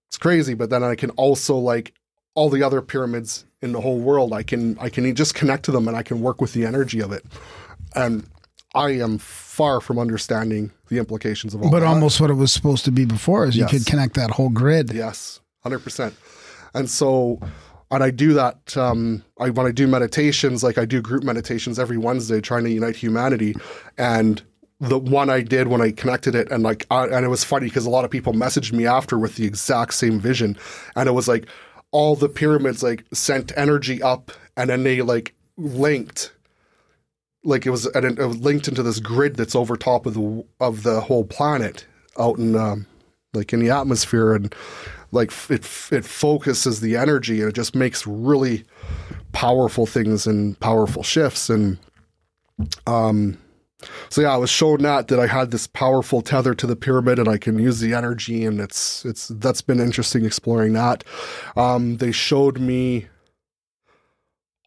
it's 0.10 0.18
crazy. 0.18 0.53
But 0.53 0.69
then 0.69 0.84
I 0.84 0.95
can 0.95 1.10
also 1.11 1.57
like 1.57 1.93
all 2.35 2.49
the 2.49 2.64
other 2.64 2.81
pyramids 2.81 3.45
in 3.64 3.72
the 3.72 3.81
whole 3.81 3.98
world, 3.98 4.34
I 4.34 4.44
can 4.44 4.77
I 4.80 4.90
can 4.90 5.15
just 5.15 5.34
connect 5.34 5.64
to 5.65 5.72
them 5.72 5.88
and 5.88 5.95
I 5.95 6.03
can 6.03 6.22
work 6.22 6.41
with 6.41 6.53
the 6.53 6.65
energy 6.65 6.99
of 6.99 7.11
it. 7.11 7.23
And 7.95 8.27
I 8.76 8.90
am 8.90 9.18
far 9.19 9.80
from 9.80 9.98
understanding 9.98 10.72
the 10.90 10.98
implications 10.98 11.53
of 11.53 11.61
all 11.61 11.72
But 11.72 11.80
that. 11.80 11.88
almost 11.88 12.19
what 12.19 12.30
it 12.30 12.34
was 12.34 12.52
supposed 12.52 12.85
to 12.85 12.91
be 12.91 13.06
before 13.06 13.45
is 13.45 13.56
you 13.56 13.65
could 13.65 13.85
connect 13.85 14.15
that 14.15 14.31
whole 14.31 14.49
grid. 14.49 14.91
Yes, 14.91 15.40
hundred 15.61 15.80
percent. 15.80 16.14
And 16.73 16.90
so, 16.90 17.40
and 17.90 18.03
I 18.03 18.10
do 18.11 18.34
that. 18.34 18.76
Um, 18.76 19.23
I 19.40 19.49
when 19.49 19.65
I 19.65 19.72
do 19.72 19.88
meditations, 19.88 20.61
like 20.64 20.77
I 20.77 20.85
do 20.85 21.02
group 21.02 21.23
meditations 21.23 21.80
every 21.80 21.98
Wednesday, 21.98 22.41
trying 22.41 22.65
to 22.65 22.72
unite 22.72 22.98
humanity. 22.98 23.56
And 23.98 24.41
the 24.80 24.99
one 24.99 25.30
I 25.30 25.41
did 25.41 25.68
when 25.69 25.80
I 25.80 25.91
connected 25.91 26.35
it, 26.35 26.52
and 26.52 26.64
like, 26.64 26.85
I, 26.91 27.06
and 27.06 27.23
it 27.23 27.30
was 27.30 27.45
funny 27.45 27.68
because 27.68 27.85
a 27.85 27.90
lot 27.90 28.03
of 28.03 28.11
people 28.11 28.34
messaged 28.34 28.73
me 28.73 28.85
after 28.85 29.18
with 29.18 29.35
the 29.35 29.45
exact 29.45 29.94
same 29.94 30.19
vision, 30.19 30.57
and 30.98 31.07
it 31.07 31.14
was 31.14 31.27
like 31.30 31.48
all 31.94 32.18
the 32.18 32.28
pyramids 32.28 32.84
like 32.84 33.06
sent 33.14 33.53
energy 33.56 34.03
up, 34.03 34.34
and 34.57 34.70
then 34.70 34.84
they 34.84 35.02
like 35.02 35.34
linked 35.56 36.34
like 37.44 37.65
it 37.65 37.70
was 37.70 37.86
and 37.88 38.06
it, 38.06 38.26
was 38.26 38.38
linked 38.38 38.68
into 38.68 38.84
this 38.84 38.99
grid 38.99 39.36
that's 39.36 39.56
over 39.56 39.76
top 39.76 40.06
of 40.06 40.14
the 40.14 40.45
of 40.60 40.84
the 40.84 41.02
whole 41.02 41.26
planet 41.26 41.86
out 42.18 42.38
in 42.38 42.56
um, 42.56 42.86
like 43.34 43.53
in 43.53 43.60
the 43.60 43.70
atmosphere. 43.70 44.34
And 44.34 44.53
like 45.11 45.32
it 45.49 45.65
it 45.91 46.06
focuses 46.06 46.80
the 46.80 46.95
energy 46.95 47.41
and 47.41 47.49
it 47.49 47.56
just 47.56 47.76
makes 47.76 48.07
really 48.07 48.64
powerful 49.32 49.86
things 49.86 50.26
and 50.26 50.60
powerful 50.60 51.03
shifts. 51.03 51.49
And 51.49 51.78
um 52.88 53.38
so 54.10 54.22
yeah 54.22 54.34
I 54.34 54.38
was 54.38 54.49
shown 54.49 54.81
that 54.84 55.07
that 55.10 55.19
I 55.19 55.27
had 55.27 55.51
this 55.51 55.68
powerful 55.68 56.22
tether 56.22 56.53
to 56.55 56.68
the 56.68 56.76
pyramid 56.76 57.19
and 57.19 57.27
I 57.27 57.38
can 57.38 57.60
use 57.60 57.80
the 57.80 57.93
energy 57.93 58.45
and 58.45 58.60
it's 58.60 59.05
it's 59.05 59.27
that's 59.27 59.61
been 59.61 59.80
interesting 59.80 60.26
exploring 60.26 60.73
that 60.73 61.03
um 61.55 61.97
they 61.97 62.11
showed 62.11 62.60
me 62.60 63.07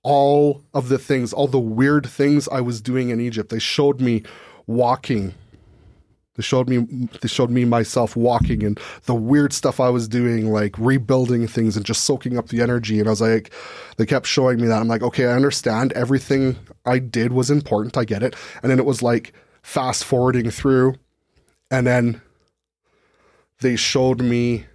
all 0.07 0.63
of 0.73 0.89
the 0.89 0.99
things, 0.99 1.33
all 1.33 1.49
the 1.49 1.59
weird 1.59 2.07
things 2.07 2.49
I 2.49 2.61
was 2.61 2.81
doing 2.81 3.09
in 3.09 3.21
Egypt. 3.21 3.51
They 3.51 3.59
showed 3.59 4.01
me 4.01 4.23
walking. 4.69 5.35
They 6.37 6.43
showed 6.43 6.69
me 6.69 6.79
they 7.21 7.29
showed 7.29 7.51
me 7.51 7.65
myself 7.65 8.17
walking 8.17 8.63
and 8.63 8.79
the 9.05 9.15
weird 9.15 9.53
stuff 9.53 9.81
I 9.81 9.89
was 9.89 10.09
doing, 10.09 10.51
like 10.51 10.77
rebuilding 10.79 11.47
things 11.47 11.77
and 11.77 11.85
just 11.85 12.05
soaking 12.05 12.39
up 12.39 12.49
the 12.49 12.61
energy. 12.61 12.99
And 12.99 13.09
I 13.09 13.11
was 13.11 13.21
like, 13.21 13.53
they 13.97 14.07
kept 14.07 14.27
showing 14.27 14.61
me 14.61 14.67
that. 14.69 14.81
I'm 14.81 14.89
like, 14.89 15.03
okay, 15.03 15.27
I 15.27 15.33
understand. 15.33 15.93
Everything 15.93 16.57
I 16.85 16.99
did 16.99 17.33
was 17.33 17.51
important. 17.51 17.97
I 17.97 18.05
get 18.05 18.23
it. 18.23 18.35
And 18.63 18.71
then 18.71 18.79
it 18.79 18.87
was 18.87 19.03
like 19.03 19.33
fast 19.63 20.05
forwarding 20.05 20.51
through, 20.51 20.95
and 21.71 21.87
then 21.87 22.21
they 23.61 23.77
showed 23.77 24.21
me 24.21 24.67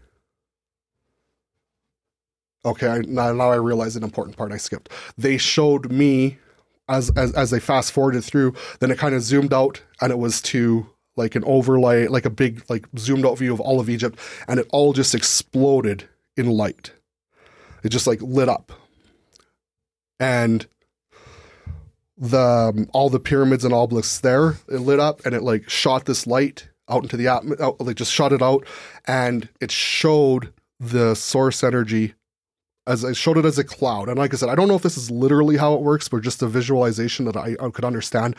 Okay, 2.63 3.01
now, 3.07 3.33
now 3.33 3.49
I 3.49 3.55
realize 3.55 3.95
an 3.95 4.03
important 4.03 4.37
part 4.37 4.51
I 4.51 4.57
skipped. 4.57 4.89
They 5.17 5.37
showed 5.37 5.91
me 5.91 6.37
as 6.87 7.09
as 7.11 7.33
as 7.33 7.49
they 7.49 7.59
fast 7.59 7.91
forwarded 7.91 8.23
through, 8.23 8.53
then 8.79 8.91
it 8.91 8.97
kind 8.97 9.15
of 9.15 9.21
zoomed 9.21 9.53
out 9.53 9.81
and 9.99 10.11
it 10.11 10.19
was 10.19 10.41
to 10.43 10.87
like 11.15 11.35
an 11.35 11.43
overlay, 11.45 12.07
like 12.07 12.25
a 12.25 12.29
big 12.29 12.63
like 12.69 12.87
zoomed 12.97 13.25
out 13.25 13.37
view 13.37 13.53
of 13.53 13.59
all 13.59 13.79
of 13.79 13.89
Egypt, 13.89 14.17
and 14.47 14.59
it 14.59 14.67
all 14.71 14.93
just 14.93 15.15
exploded 15.15 16.07
in 16.37 16.47
light. 16.47 16.93
It 17.83 17.89
just 17.89 18.07
like 18.07 18.21
lit 18.21 18.49
up, 18.49 18.71
and 20.19 20.65
the 22.17 22.39
um, 22.39 22.89
all 22.93 23.09
the 23.09 23.19
pyramids 23.19 23.65
and 23.65 23.73
obelisks 23.73 24.19
there 24.19 24.57
it 24.69 24.79
lit 24.79 24.99
up 24.99 25.25
and 25.25 25.33
it 25.33 25.41
like 25.41 25.67
shot 25.67 26.05
this 26.05 26.27
light 26.27 26.69
out 26.87 27.03
into 27.03 27.17
the 27.17 27.27
atmosphere, 27.27 27.73
like 27.79 27.95
just 27.95 28.13
shot 28.13 28.33
it 28.33 28.41
out, 28.41 28.65
and 29.07 29.49
it 29.59 29.71
showed 29.71 30.53
the 30.79 31.15
source 31.15 31.63
energy 31.63 32.13
as 32.87 33.05
I 33.05 33.13
showed 33.13 33.37
it 33.37 33.45
as 33.45 33.57
a 33.57 33.63
cloud. 33.63 34.09
And 34.09 34.17
like 34.17 34.33
I 34.33 34.37
said, 34.37 34.49
I 34.49 34.55
don't 34.55 34.67
know 34.67 34.75
if 34.75 34.81
this 34.81 34.97
is 34.97 35.09
literally 35.09 35.57
how 35.57 35.73
it 35.75 35.81
works, 35.81 36.09
but 36.09 36.21
just 36.21 36.41
a 36.41 36.47
visualization 36.47 37.25
that 37.25 37.37
I, 37.37 37.55
I 37.59 37.69
could 37.69 37.85
understand. 37.85 38.35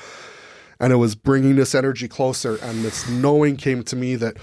And 0.83 0.93
it 0.93 0.97
was 0.97 1.15
bringing 1.15 1.57
this 1.57 1.75
energy 1.75 2.09
closer, 2.09 2.57
and 2.61 2.85
this 2.85 3.09
knowing 3.09 3.57
came 3.57 3.85
to 3.85 3.97
me 3.97 4.17
that 4.17 4.37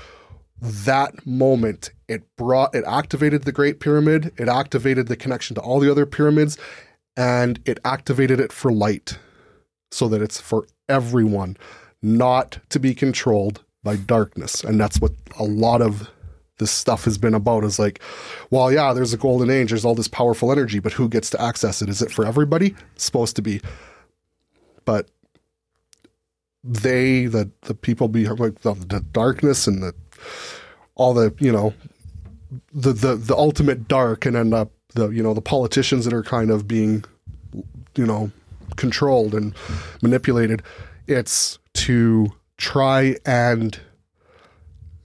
that 0.62 1.26
moment 1.28 1.92
it 2.08 2.24
brought 2.38 2.74
it 2.74 2.84
activated 2.86 3.44
the 3.44 3.52
Great 3.52 3.80
Pyramid, 3.80 4.34
it 4.38 4.48
activated 4.48 5.08
the 5.08 5.16
connection 5.16 5.54
to 5.56 5.62
all 5.62 5.80
the 5.80 5.92
other 5.92 6.06
pyramids, 6.06 6.58
and 7.18 7.60
it 7.66 7.78
activated 7.84 8.40
it 8.40 8.54
for 8.54 8.72
light, 8.72 9.20
so 9.92 10.08
that 10.08 10.22
it's 10.22 10.40
for 10.40 10.66
everyone, 10.88 11.58
not 12.02 12.60
to 12.70 12.80
be 12.80 12.96
controlled 12.96 13.64
by 13.84 13.98
darkness. 13.98 14.64
And 14.64 14.80
that's 14.80 15.00
what 15.02 15.12
a 15.38 15.44
lot 15.44 15.82
of 15.82 16.10
this 16.58 16.72
stuff 16.72 17.04
has 17.06 17.18
been 17.18 17.34
about 17.34 17.64
is 17.64 17.80
like, 17.80 18.02
well, 18.50 18.72
yeah, 18.72 18.94
there's 18.94 19.14
a 19.14 19.18
golden 19.18 19.50
age, 19.50 19.70
there's 19.70 19.86
all 19.86 19.96
this 19.96 20.08
powerful 20.08 20.52
energy, 20.52 20.80
but 20.80 20.94
who 20.94 21.10
gets 21.10 21.30
to 21.32 21.42
access 21.42 21.82
it? 21.82 21.90
Is 21.90 22.02
it 22.02 22.12
for 22.12 22.26
everybody? 22.26 22.76
It's 22.96 23.06
supposed 23.06 23.36
to 23.38 23.42
be. 23.42 23.62
But 24.86 25.10
they, 26.64 27.26
the 27.26 27.50
the 27.62 27.74
people 27.74 28.08
behind 28.08 28.40
like 28.40 28.62
the, 28.62 28.74
the 28.74 29.00
darkness 29.00 29.68
and 29.68 29.82
the 29.82 29.94
all 30.96 31.14
the, 31.14 31.34
you 31.40 31.52
know, 31.52 31.74
the 32.74 32.94
the 32.94 33.16
the 33.16 33.36
ultimate 33.36 33.88
dark 33.88 34.26
and 34.26 34.36
then 34.36 34.50
the 34.50 34.68
the 34.96 35.10
you 35.10 35.24
know, 35.24 35.34
the 35.34 35.42
politicians 35.42 36.06
that 36.06 36.14
are 36.14 36.24
kind 36.24 36.52
of 36.52 36.68
being 36.68 37.04
you 37.96 38.06
know, 38.06 38.32
controlled 38.76 39.34
and 39.34 39.54
manipulated, 40.02 40.62
it's 41.08 41.60
to 41.74 42.32
try 42.58 43.16
and 43.26 43.80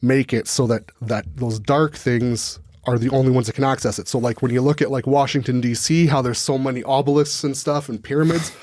make 0.03 0.33
it 0.33 0.47
so 0.47 0.67
that 0.67 0.85
that 1.01 1.25
those 1.37 1.59
dark 1.59 1.97
things 1.97 2.59
are 2.87 2.99
the 2.99 3.09
only 3.11 3.31
ones 3.31 3.47
that 3.47 3.55
can 3.55 3.65
access 3.65 3.99
it. 3.99 4.07
So 4.09 4.19
like 4.19 4.43
when 4.43 4.53
you 4.53 4.61
look 4.61 4.83
at 4.83 4.91
like 4.91 5.07
Washington 5.07 5.61
D.C., 5.61 6.07
how 6.07 6.21
there's 6.21 6.39
so 6.39 6.59
many 6.59 6.85
obelisks 6.85 7.43
and 7.43 7.57
stuff 7.57 7.89
and 7.89 8.03
pyramids, 8.03 8.55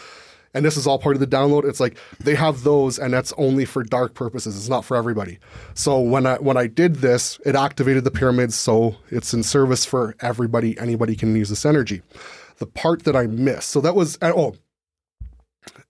and 0.54 0.66
this 0.66 0.78
is 0.78 0.86
all 0.86 1.00
part 1.00 1.16
of 1.16 1.20
the 1.20 1.28
download. 1.28 1.66
It's 1.66 1.80
like 1.80 1.98
they 2.20 2.36
have 2.36 2.64
those, 2.64 3.00
and 3.00 3.14
that's 3.14 3.34
only 3.38 3.66
for 3.66 3.84
dark 3.84 4.14
purposes. 4.14 4.58
It's 4.58 4.70
not 4.70 4.86
for 4.86 4.98
everybody. 4.98 5.40
So 5.74 6.00
when 6.00 6.26
I 6.26 6.36
when 6.38 6.58
I 6.58 6.68
did 6.68 6.96
this, 6.96 7.40
it 7.46 7.56
activated 7.56 8.04
the 8.04 8.12
pyramids, 8.12 8.56
so 8.56 8.96
it's 9.10 9.34
in 9.34 9.44
service 9.44 9.86
for 9.86 10.16
everybody. 10.20 10.78
Anybody 10.80 11.16
can 11.16 11.36
use 11.36 11.50
this 11.50 11.66
energy. 11.66 12.02
The 12.58 12.68
part 12.68 13.04
that 13.04 13.16
I 13.16 13.28
missed, 13.28 13.70
so 13.70 13.82
that 13.82 13.96
was 13.96 14.18
oh, 14.22 14.56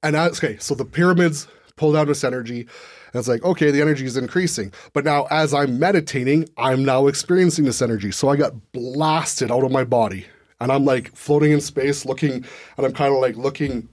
and 0.03 0.15
I, 0.15 0.27
okay, 0.27 0.57
so 0.59 0.75
the 0.75 0.85
pyramids 0.85 1.47
pulled 1.75 1.95
out 1.95 2.07
this 2.07 2.23
energy. 2.23 2.61
And 2.61 3.19
it's 3.19 3.27
like, 3.27 3.43
okay, 3.43 3.71
the 3.71 3.81
energy 3.81 4.05
is 4.05 4.15
increasing. 4.15 4.71
But 4.93 5.03
now, 5.03 5.27
as 5.29 5.53
I'm 5.53 5.79
meditating, 5.79 6.47
I'm 6.57 6.85
now 6.85 7.07
experiencing 7.07 7.65
this 7.65 7.81
energy. 7.81 8.11
So 8.11 8.29
I 8.29 8.37
got 8.37 8.71
blasted 8.71 9.51
out 9.51 9.65
of 9.65 9.71
my 9.71 9.83
body. 9.83 10.25
And 10.61 10.71
I'm 10.71 10.85
like 10.85 11.15
floating 11.15 11.51
in 11.51 11.59
space, 11.59 12.05
looking, 12.05 12.45
and 12.77 12.85
I'm 12.85 12.93
kind 12.93 13.13
of 13.13 13.19
like 13.19 13.35
looking, 13.35 13.89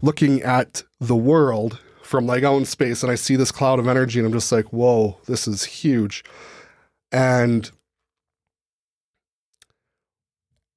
looking 0.00 0.42
at 0.42 0.82
the 1.00 1.16
world 1.16 1.80
from 2.02 2.26
like 2.26 2.44
out 2.44 2.56
in 2.56 2.64
space. 2.64 3.02
And 3.02 3.12
I 3.12 3.16
see 3.16 3.36
this 3.36 3.50
cloud 3.50 3.78
of 3.78 3.88
energy, 3.88 4.20
and 4.20 4.26
I'm 4.26 4.32
just 4.32 4.52
like, 4.52 4.72
whoa, 4.72 5.18
this 5.26 5.46
is 5.48 5.64
huge. 5.64 6.24
And 7.12 7.70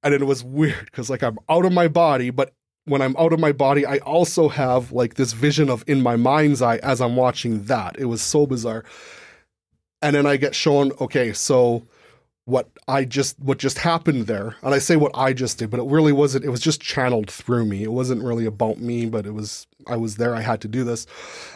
and 0.02 0.14
it 0.14 0.24
was 0.24 0.44
weird 0.44 0.86
because 0.86 1.10
like 1.10 1.22
I'm 1.22 1.38
out 1.48 1.64
of 1.64 1.72
my 1.72 1.88
body, 1.88 2.30
but 2.30 2.52
when 2.84 3.02
I'm 3.02 3.16
out 3.16 3.32
of 3.32 3.40
my 3.40 3.52
body, 3.52 3.84
I 3.86 3.98
also 3.98 4.48
have 4.48 4.92
like 4.92 5.14
this 5.14 5.32
vision 5.32 5.70
of 5.70 5.84
in 5.86 6.02
my 6.02 6.16
mind's 6.16 6.62
eye 6.62 6.78
as 6.78 7.00
I'm 7.00 7.16
watching 7.16 7.64
that. 7.64 7.96
It 7.98 8.06
was 8.06 8.22
so 8.22 8.46
bizarre. 8.46 8.84
And 10.00 10.16
then 10.16 10.26
I 10.26 10.36
get 10.36 10.54
shown, 10.54 10.92
okay, 11.00 11.32
so 11.32 11.86
what 12.48 12.70
I 12.88 13.04
just 13.04 13.38
what 13.38 13.58
just 13.58 13.76
happened 13.76 14.26
there, 14.26 14.56
and 14.62 14.74
I 14.74 14.78
say 14.78 14.96
what 14.96 15.12
I 15.14 15.34
just 15.34 15.58
did, 15.58 15.68
but 15.70 15.80
it 15.80 15.86
really 15.86 16.12
wasn't. 16.12 16.46
It 16.46 16.48
was 16.48 16.60
just 16.60 16.80
channeled 16.80 17.30
through 17.30 17.66
me. 17.66 17.82
It 17.82 17.92
wasn't 17.92 18.24
really 18.24 18.46
about 18.46 18.78
me, 18.78 19.04
but 19.04 19.26
it 19.26 19.32
was. 19.32 19.66
I 19.86 19.96
was 19.96 20.16
there. 20.16 20.34
I 20.34 20.40
had 20.40 20.62
to 20.62 20.68
do 20.68 20.82
this. 20.82 21.06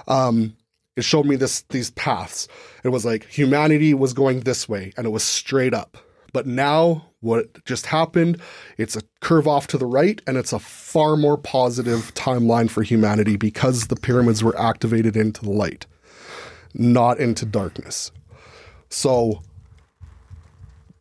Um, 0.06 0.54
it 0.94 1.04
showed 1.04 1.24
me 1.24 1.36
this 1.36 1.62
these 1.70 1.90
paths. 1.92 2.46
It 2.84 2.90
was 2.90 3.06
like 3.06 3.24
humanity 3.24 3.94
was 3.94 4.12
going 4.12 4.40
this 4.40 4.68
way, 4.68 4.92
and 4.98 5.06
it 5.06 5.10
was 5.10 5.22
straight 5.24 5.72
up. 5.72 5.96
But 6.34 6.46
now, 6.46 7.06
what 7.20 7.64
just 7.64 7.86
happened, 7.86 8.38
it's 8.76 8.94
a 8.94 9.02
curve 9.20 9.48
off 9.48 9.68
to 9.68 9.78
the 9.78 9.86
right, 9.86 10.20
and 10.26 10.36
it's 10.36 10.52
a 10.52 10.58
far 10.58 11.16
more 11.16 11.38
positive 11.38 12.12
timeline 12.12 12.68
for 12.68 12.82
humanity 12.82 13.36
because 13.36 13.86
the 13.86 13.96
pyramids 13.96 14.44
were 14.44 14.58
activated 14.58 15.16
into 15.16 15.42
the 15.42 15.52
light, 15.52 15.86
not 16.74 17.18
into 17.18 17.46
darkness. 17.46 18.12
So 18.90 19.40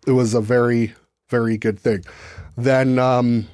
it 0.08 0.12
was 0.12 0.34
a 0.34 0.42
very, 0.42 0.94
very 1.30 1.58
good 1.58 1.80
thing. 1.80 2.04
Then, 2.58 3.00
um, 3.00 3.48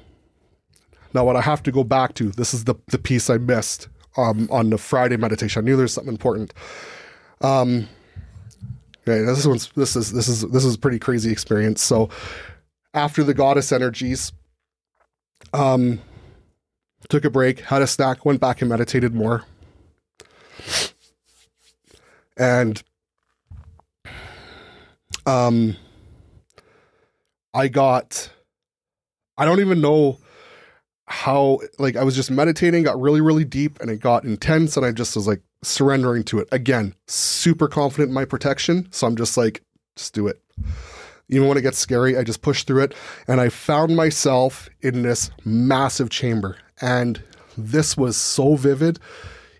now 1.14 1.24
what 1.24 1.36
I 1.36 1.40
have 1.40 1.62
to 1.64 1.72
go 1.72 1.84
back 1.84 2.14
to, 2.14 2.30
this 2.30 2.52
is 2.52 2.64
the, 2.64 2.74
the 2.88 2.98
piece 2.98 3.30
I 3.30 3.38
missed 3.38 3.88
um, 4.16 4.48
on 4.50 4.70
the 4.70 4.78
Friday 4.78 5.16
meditation. 5.16 5.62
I 5.62 5.64
knew 5.64 5.76
there's 5.76 5.92
something 5.92 6.12
important. 6.12 6.52
Um, 7.40 7.88
Okay, 9.08 9.22
this 9.22 9.46
one's 9.46 9.70
this 9.70 9.96
is 9.96 10.12
this 10.12 10.28
is 10.28 10.42
this 10.42 10.66
is 10.66 10.74
a 10.74 10.78
pretty 10.78 10.98
crazy 10.98 11.32
experience. 11.32 11.82
So 11.82 12.10
after 12.92 13.24
the 13.24 13.32
goddess 13.32 13.72
energies, 13.72 14.32
um, 15.54 16.02
took 17.08 17.24
a 17.24 17.30
break, 17.30 17.60
had 17.60 17.80
a 17.80 17.86
snack, 17.86 18.26
went 18.26 18.38
back 18.38 18.60
and 18.60 18.68
meditated 18.68 19.14
more, 19.14 19.44
and 22.36 22.82
um, 25.24 25.74
I 27.58 27.68
got, 27.68 28.30
I 29.36 29.44
don't 29.44 29.60
even 29.60 29.80
know 29.80 30.18
how 31.06 31.58
like 31.78 31.96
I 31.96 32.04
was 32.04 32.14
just 32.14 32.30
meditating, 32.30 32.84
got 32.84 33.00
really 33.00 33.20
really 33.20 33.44
deep, 33.44 33.80
and 33.80 33.90
it 33.90 33.96
got 34.00 34.24
intense, 34.24 34.76
and 34.76 34.86
I 34.86 34.92
just 34.92 35.16
was 35.16 35.26
like 35.26 35.42
surrendering 35.62 36.22
to 36.24 36.38
it. 36.38 36.48
Again, 36.52 36.94
super 37.06 37.66
confident 37.66 38.08
in 38.08 38.14
my 38.14 38.24
protection. 38.24 38.86
So 38.92 39.06
I'm 39.06 39.16
just 39.16 39.36
like, 39.36 39.62
just 39.96 40.14
do 40.14 40.28
it. 40.28 40.40
Even 41.28 41.48
when 41.48 41.58
it 41.58 41.62
gets 41.62 41.78
scary, 41.78 42.16
I 42.16 42.22
just 42.22 42.42
push 42.42 42.64
through 42.64 42.84
it. 42.84 42.94
And 43.26 43.40
I 43.40 43.48
found 43.48 43.96
myself 43.96 44.68
in 44.80 45.02
this 45.02 45.30
massive 45.44 46.10
chamber. 46.10 46.58
And 46.80 47.22
this 47.56 47.96
was 47.96 48.16
so 48.16 48.54
vivid. 48.54 48.98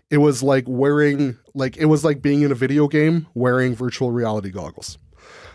It 0.09 0.17
was 0.17 0.41
like 0.41 0.63
wearing, 0.67 1.37
like, 1.53 1.77
it 1.77 1.85
was 1.85 2.03
like 2.03 2.21
being 2.21 2.41
in 2.41 2.51
a 2.51 2.55
video 2.55 2.87
game 2.87 3.27
wearing 3.35 3.75
virtual 3.75 4.09
reality 4.09 4.49
goggles. 4.49 4.97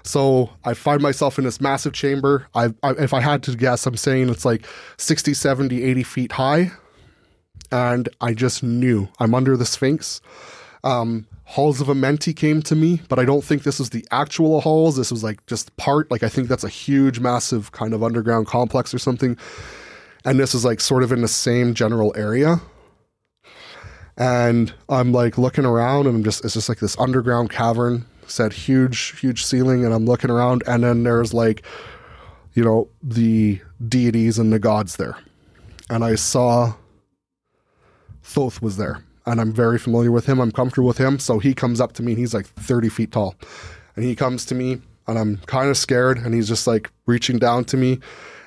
So 0.05 0.51
I 0.65 0.75
find 0.75 1.01
myself 1.01 1.39
in 1.39 1.45
this 1.45 1.61
massive 1.61 1.95
chamber. 1.95 2.47
I, 2.55 2.67
I, 2.83 2.91
if 2.93 3.15
I 3.15 3.21
had 3.21 3.43
to 3.45 3.57
guess, 3.57 3.87
I'm 3.87 3.97
saying 3.97 4.29
it's 4.29 4.45
like 4.45 4.67
60, 4.99 5.33
70, 5.33 5.83
80 5.83 6.03
feet 6.03 6.33
high. 6.33 6.73
And 7.73 8.09
I 8.21 8.35
just 8.35 8.63
knew 8.63 9.09
I'm 9.19 9.35
under 9.35 9.57
the 9.57 9.65
Sphinx. 9.65 10.21
Um, 10.85 11.27
Halls 11.45 11.81
of 11.81 11.89
Amenti 11.89 12.35
came 12.35 12.63
to 12.63 12.75
me, 12.75 13.01
but 13.09 13.19
I 13.19 13.25
don't 13.25 13.45
think 13.45 13.63
this 13.63 13.79
was 13.79 13.91
the 13.91 14.07
actual 14.11 14.61
halls. 14.61 14.97
This 14.97 15.11
was 15.11 15.23
like 15.23 15.45
just 15.47 15.75
part. 15.77 16.11
Like 16.11 16.23
I 16.23 16.29
think 16.29 16.49
that's 16.49 16.65
a 16.65 16.69
huge, 16.69 17.21
massive 17.21 17.73
kind 17.73 17.95
of 17.95 18.03
underground 18.03 18.47
complex 18.47 18.95
or 18.95 18.99
something. 18.99 19.37
And 20.25 20.39
this 20.39 20.55
is 20.55 20.65
like 20.65 20.81
sort 20.81 21.03
of 21.03 21.13
in 21.13 21.23
the 21.23 21.29
same 21.29 21.75
general 21.75 22.15
area. 22.17 22.61
And 24.17 24.73
I'm 24.89 25.13
like 25.13 25.37
looking 25.39 25.65
around 25.65 26.07
and 26.07 26.17
I'm 26.17 26.25
just, 26.25 26.45
it's 26.45 26.55
just 26.55 26.69
like 26.69 26.79
this 26.79 26.99
underground 26.99 27.51
cavern, 27.51 28.07
said 28.27 28.53
huge, 28.53 29.19
huge 29.21 29.45
ceiling. 29.45 29.85
And 29.85 29.95
I'm 29.95 30.07
looking 30.07 30.31
around 30.31 30.63
and 30.67 30.85
then 30.85 31.03
there's 31.03 31.35
like, 31.35 31.65
you 32.55 32.65
know, 32.65 32.89
the 33.03 33.61
deities 33.89 34.39
and 34.39 34.53
the 34.53 34.59
gods 34.59 34.97
there. 34.97 35.17
And 35.91 36.05
I 36.05 36.15
saw 36.15 36.75
Thoth 38.23 38.63
was 38.63 38.77
there. 38.77 39.05
And 39.27 39.41
I'm 39.41 39.53
very 39.53 39.79
familiar 39.79 40.13
with 40.13 40.27
him. 40.27 40.39
I'm 40.39 40.53
comfortable 40.53 40.87
with 40.87 40.99
him. 40.99 41.19
So 41.19 41.39
he 41.39 41.55
comes 41.55 41.81
up 41.81 41.93
to 41.95 42.03
me 42.03 42.13
and 42.13 42.19
he's 42.19 42.35
like 42.35 42.47
30 42.47 42.91
feet 42.91 43.13
tall. 43.13 43.35
And 43.97 44.05
he 44.05 44.15
comes 44.15 44.45
to 44.47 44.55
me 44.55 44.83
and 45.07 45.19
I'm 45.19 45.39
kind 45.47 45.71
of 45.71 45.79
scared. 45.79 46.19
And 46.19 46.35
he's 46.35 46.49
just 46.49 46.67
like 46.67 46.91
reaching 47.07 47.39
down 47.39 47.65
to 47.67 47.77
me 47.77 48.01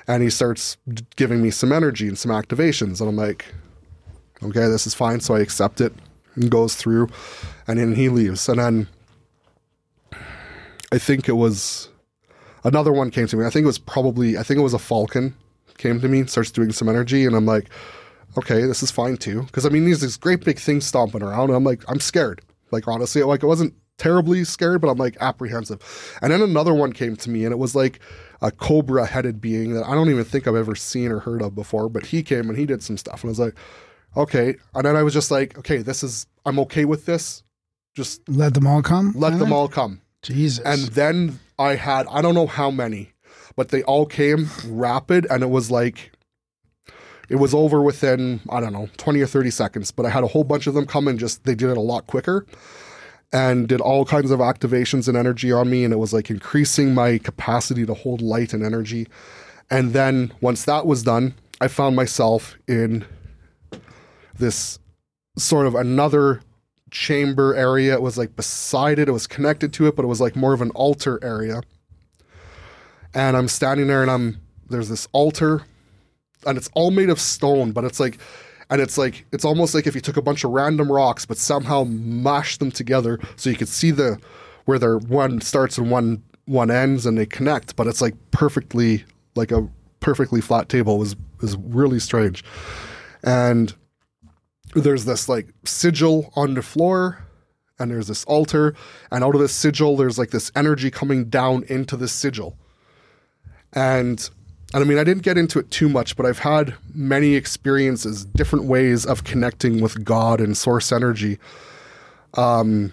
and 0.06 0.22
he 0.22 0.30
starts 0.30 0.76
giving 1.16 1.42
me 1.42 1.50
some 1.50 1.72
energy 1.72 2.06
and 2.06 2.18
some 2.18 2.30
activations. 2.30 3.00
And 3.00 3.10
I'm 3.10 3.16
like, 3.16 3.46
okay, 4.42 4.66
this 4.66 4.86
is 4.86 4.94
fine. 4.94 5.20
So 5.20 5.34
I 5.34 5.40
accept 5.40 5.80
it 5.80 5.92
and 6.34 6.50
goes 6.50 6.76
through 6.76 7.08
and 7.66 7.78
then 7.78 7.94
he 7.94 8.08
leaves. 8.08 8.48
And 8.48 8.58
then 8.58 8.88
I 10.92 10.98
think 10.98 11.28
it 11.28 11.34
was 11.34 11.88
another 12.64 12.92
one 12.92 13.10
came 13.10 13.26
to 13.26 13.36
me. 13.36 13.44
I 13.44 13.50
think 13.50 13.64
it 13.64 13.66
was 13.66 13.78
probably, 13.78 14.38
I 14.38 14.42
think 14.42 14.58
it 14.58 14.62
was 14.62 14.74
a 14.74 14.78
falcon 14.78 15.34
came 15.78 16.00
to 16.00 16.08
me, 16.08 16.26
starts 16.26 16.50
doing 16.50 16.72
some 16.72 16.88
energy. 16.88 17.24
And 17.24 17.34
I'm 17.34 17.46
like, 17.46 17.70
okay, 18.36 18.62
this 18.62 18.82
is 18.82 18.90
fine 18.90 19.16
too. 19.16 19.42
Because 19.42 19.64
I 19.64 19.70
mean, 19.70 19.84
there's 19.84 20.00
this 20.00 20.16
great 20.16 20.44
big 20.44 20.58
thing 20.58 20.80
stomping 20.80 21.22
around. 21.22 21.50
And 21.50 21.56
I'm 21.56 21.64
like, 21.64 21.82
I'm 21.88 22.00
scared. 22.00 22.42
Like 22.70 22.86
honestly, 22.86 23.22
like 23.22 23.42
I 23.42 23.46
wasn't 23.46 23.74
terribly 23.96 24.44
scared, 24.44 24.80
but 24.80 24.88
I'm 24.88 24.98
like 24.98 25.16
apprehensive. 25.20 26.18
And 26.20 26.32
then 26.32 26.42
another 26.42 26.74
one 26.74 26.92
came 26.92 27.16
to 27.16 27.30
me, 27.30 27.44
and 27.44 27.52
it 27.52 27.58
was 27.58 27.74
like 27.74 28.00
a 28.42 28.50
cobra 28.50 29.06
headed 29.06 29.40
being 29.40 29.72
that 29.74 29.86
I 29.86 29.94
don't 29.94 30.10
even 30.10 30.24
think 30.24 30.46
I've 30.46 30.54
ever 30.54 30.74
seen 30.74 31.10
or 31.10 31.20
heard 31.20 31.42
of 31.42 31.54
before. 31.54 31.88
But 31.88 32.06
he 32.06 32.22
came 32.22 32.48
and 32.48 32.58
he 32.58 32.66
did 32.66 32.82
some 32.82 32.98
stuff, 32.98 33.22
and 33.22 33.28
I 33.28 33.32
was 33.32 33.38
like, 33.38 33.54
okay. 34.16 34.56
And 34.74 34.84
then 34.84 34.96
I 34.96 35.02
was 35.02 35.14
just 35.14 35.30
like, 35.30 35.58
okay, 35.58 35.78
this 35.78 36.02
is 36.02 36.26
I'm 36.44 36.58
okay 36.60 36.84
with 36.84 37.06
this. 37.06 37.42
Just 37.94 38.28
Let 38.28 38.54
them 38.54 38.66
all 38.66 38.82
come. 38.82 39.12
let 39.16 39.38
them 39.38 39.52
all 39.52 39.66
come. 39.68 40.00
Jesus. 40.22 40.64
And 40.64 40.92
then 40.94 41.38
I 41.58 41.74
had 41.74 42.06
I 42.10 42.22
don't 42.22 42.34
know 42.34 42.46
how 42.46 42.70
many, 42.70 43.12
but 43.56 43.68
they 43.68 43.82
all 43.82 44.06
came 44.06 44.48
rapid, 44.66 45.26
and 45.30 45.42
it 45.42 45.50
was 45.50 45.70
like 45.70 46.12
it 47.28 47.36
was 47.36 47.54
over 47.54 47.82
within 47.82 48.40
I 48.50 48.60
don't 48.60 48.72
know 48.72 48.88
twenty 48.96 49.20
or 49.20 49.26
thirty 49.26 49.50
seconds. 49.50 49.90
But 49.90 50.06
I 50.06 50.10
had 50.10 50.24
a 50.24 50.28
whole 50.28 50.44
bunch 50.44 50.66
of 50.66 50.74
them 50.74 50.86
come 50.86 51.08
and 51.08 51.18
just 51.18 51.44
they 51.44 51.54
did 51.54 51.70
it 51.70 51.76
a 51.76 51.82
lot 51.82 52.06
quicker, 52.06 52.46
and 53.32 53.68
did 53.68 53.80
all 53.80 54.04
kinds 54.04 54.30
of 54.30 54.40
activations 54.40 55.08
and 55.08 55.16
energy 55.16 55.52
on 55.52 55.70
me, 55.70 55.84
and 55.84 55.92
it 55.92 55.98
was 55.98 56.12
like 56.12 56.30
increasing 56.30 56.94
my 56.94 57.18
capacity 57.18 57.84
to 57.86 57.94
hold 57.94 58.20
light 58.20 58.52
and 58.52 58.64
energy. 58.64 59.06
And 59.70 59.92
then 59.92 60.32
once 60.40 60.64
that 60.64 60.86
was 60.86 61.02
done, 61.02 61.34
I 61.60 61.68
found 61.68 61.94
myself 61.94 62.56
in 62.66 63.04
this 64.38 64.78
sort 65.36 65.66
of 65.66 65.74
another 65.74 66.40
chamber 66.90 67.54
area. 67.54 67.94
It 67.94 68.02
was 68.02 68.18
like 68.18 68.36
beside 68.36 68.98
it, 68.98 69.08
it 69.08 69.12
was 69.12 69.26
connected 69.26 69.72
to 69.74 69.86
it, 69.86 69.96
but 69.96 70.04
it 70.04 70.08
was 70.08 70.20
like 70.20 70.36
more 70.36 70.52
of 70.52 70.62
an 70.62 70.70
altar 70.70 71.18
area. 71.22 71.62
And 73.14 73.36
I'm 73.36 73.48
standing 73.48 73.86
there 73.86 74.02
and 74.02 74.10
I'm 74.10 74.40
there's 74.68 74.88
this 74.88 75.08
altar 75.12 75.62
and 76.46 76.56
it's 76.56 76.70
all 76.74 76.90
made 76.90 77.10
of 77.10 77.20
stone, 77.20 77.72
but 77.72 77.84
it's 77.84 78.00
like 78.00 78.18
and 78.70 78.80
it's 78.80 78.98
like 78.98 79.26
it's 79.32 79.44
almost 79.44 79.74
like 79.74 79.86
if 79.86 79.94
you 79.94 80.00
took 80.00 80.16
a 80.16 80.22
bunch 80.22 80.44
of 80.44 80.50
random 80.50 80.92
rocks 80.92 81.24
but 81.24 81.38
somehow 81.38 81.84
mashed 81.84 82.60
them 82.60 82.70
together 82.70 83.18
so 83.36 83.48
you 83.48 83.56
could 83.56 83.68
see 83.68 83.90
the 83.90 84.18
where 84.66 84.78
their 84.78 84.98
one 84.98 85.40
starts 85.40 85.78
and 85.78 85.90
one 85.90 86.22
one 86.48 86.70
ends 86.70 87.06
and 87.06 87.16
they 87.16 87.26
connect, 87.26 87.76
but 87.76 87.86
it's 87.86 88.00
like 88.00 88.14
perfectly 88.30 89.04
like 89.36 89.52
a 89.52 89.68
perfectly 90.00 90.40
flat 90.40 90.68
table 90.68 90.96
It 90.96 90.98
was 90.98 91.16
is 91.42 91.56
really 91.56 92.00
strange. 92.00 92.42
And 93.22 93.74
there's 94.74 95.04
this 95.04 95.28
like 95.28 95.48
sigil 95.64 96.32
on 96.36 96.54
the 96.54 96.62
floor 96.62 97.24
and 97.78 97.90
there's 97.90 98.08
this 98.08 98.24
altar 98.24 98.74
and 99.10 99.22
out 99.24 99.34
of 99.34 99.40
this 99.40 99.52
sigil 99.52 99.96
there's 99.96 100.18
like 100.18 100.30
this 100.30 100.50
energy 100.56 100.90
coming 100.90 101.26
down 101.26 101.64
into 101.68 101.96
the 101.96 102.08
sigil. 102.08 102.56
And 103.72 104.28
and 104.74 104.82
i 104.82 104.86
mean 104.86 104.98
i 104.98 105.04
didn't 105.04 105.22
get 105.22 105.38
into 105.38 105.58
it 105.58 105.70
too 105.70 105.88
much 105.88 106.14
but 106.14 106.26
i've 106.26 106.40
had 106.40 106.74
many 106.92 107.34
experiences 107.34 108.26
different 108.26 108.66
ways 108.66 109.06
of 109.06 109.24
connecting 109.24 109.80
with 109.80 110.04
god 110.04 110.40
and 110.40 110.56
source 110.56 110.92
energy. 110.92 111.38
Um 112.34 112.92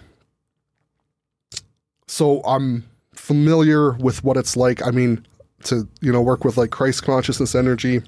so 2.07 2.41
i'm 2.43 2.85
familiar 3.13 3.93
with 3.93 4.23
what 4.23 4.37
it's 4.37 4.55
like. 4.55 4.85
I 4.85 4.91
mean 4.91 5.25
to 5.63 5.87
you 6.01 6.11
know 6.11 6.21
work 6.21 6.45
with 6.45 6.57
like 6.57 6.69
christ 6.69 7.03
consciousness 7.03 7.55
energy 7.55 8.01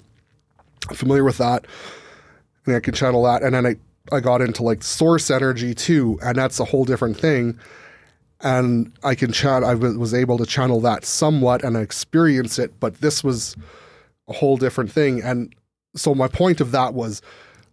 I'm 0.90 0.96
familiar 0.96 1.24
with 1.24 1.38
that 1.40 1.66
I 2.76 2.80
could 2.80 2.96
channel 2.96 3.24
that. 3.24 3.44
And 3.44 3.54
then 3.54 3.66
I, 3.66 3.76
I 4.12 4.20
got 4.20 4.42
into 4.42 4.64
like 4.64 4.84
source 4.84 5.30
energy 5.30 5.74
too, 5.74 6.20
and 6.24 6.38
that's 6.38 6.60
a 6.60 6.66
whole 6.66 6.86
different 6.86 7.18
thing. 7.18 7.58
And 8.42 8.94
I 9.04 9.16
can 9.16 9.32
chat, 9.32 9.64
I 9.64 9.74
was 9.74 10.14
able 10.14 10.38
to 10.38 10.46
channel 10.46 10.80
that 10.82 11.06
somewhat 11.06 11.64
and 11.64 11.76
experience 11.76 12.60
it, 12.60 12.80
but 12.80 13.02
this 13.02 13.24
was 13.24 13.56
a 14.28 14.34
whole 14.34 14.58
different 14.58 14.92
thing. 14.92 15.22
And 15.24 15.56
so 15.96 16.14
my 16.14 16.28
point 16.28 16.62
of 16.62 16.72
that 16.72 16.94
was 16.94 17.22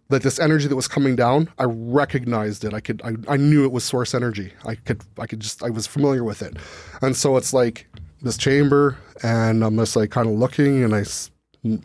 that 0.09 0.23
this 0.23 0.39
energy 0.39 0.67
that 0.67 0.75
was 0.75 0.87
coming 0.87 1.15
down, 1.15 1.49
I 1.59 1.65
recognized 1.65 2.63
it. 2.63 2.73
I 2.73 2.79
could, 2.79 3.01
I, 3.03 3.33
I 3.33 3.37
knew 3.37 3.63
it 3.63 3.71
was 3.71 3.83
source 3.83 4.13
energy. 4.13 4.53
I 4.65 4.75
could, 4.75 5.01
I 5.19 5.27
could 5.27 5.39
just, 5.39 5.63
I 5.63 5.69
was 5.69 5.87
familiar 5.87 6.23
with 6.23 6.41
it. 6.41 6.57
And 7.01 7.15
so 7.15 7.37
it's 7.37 7.53
like 7.53 7.87
this 8.21 8.37
chamber, 8.37 8.97
and 9.23 9.63
I'm 9.63 9.75
just 9.77 9.95
like 9.95 10.11
kind 10.11 10.27
of 10.27 10.33
looking, 10.33 10.83
and 10.83 10.95
I, 10.95 11.05
you 11.63 11.79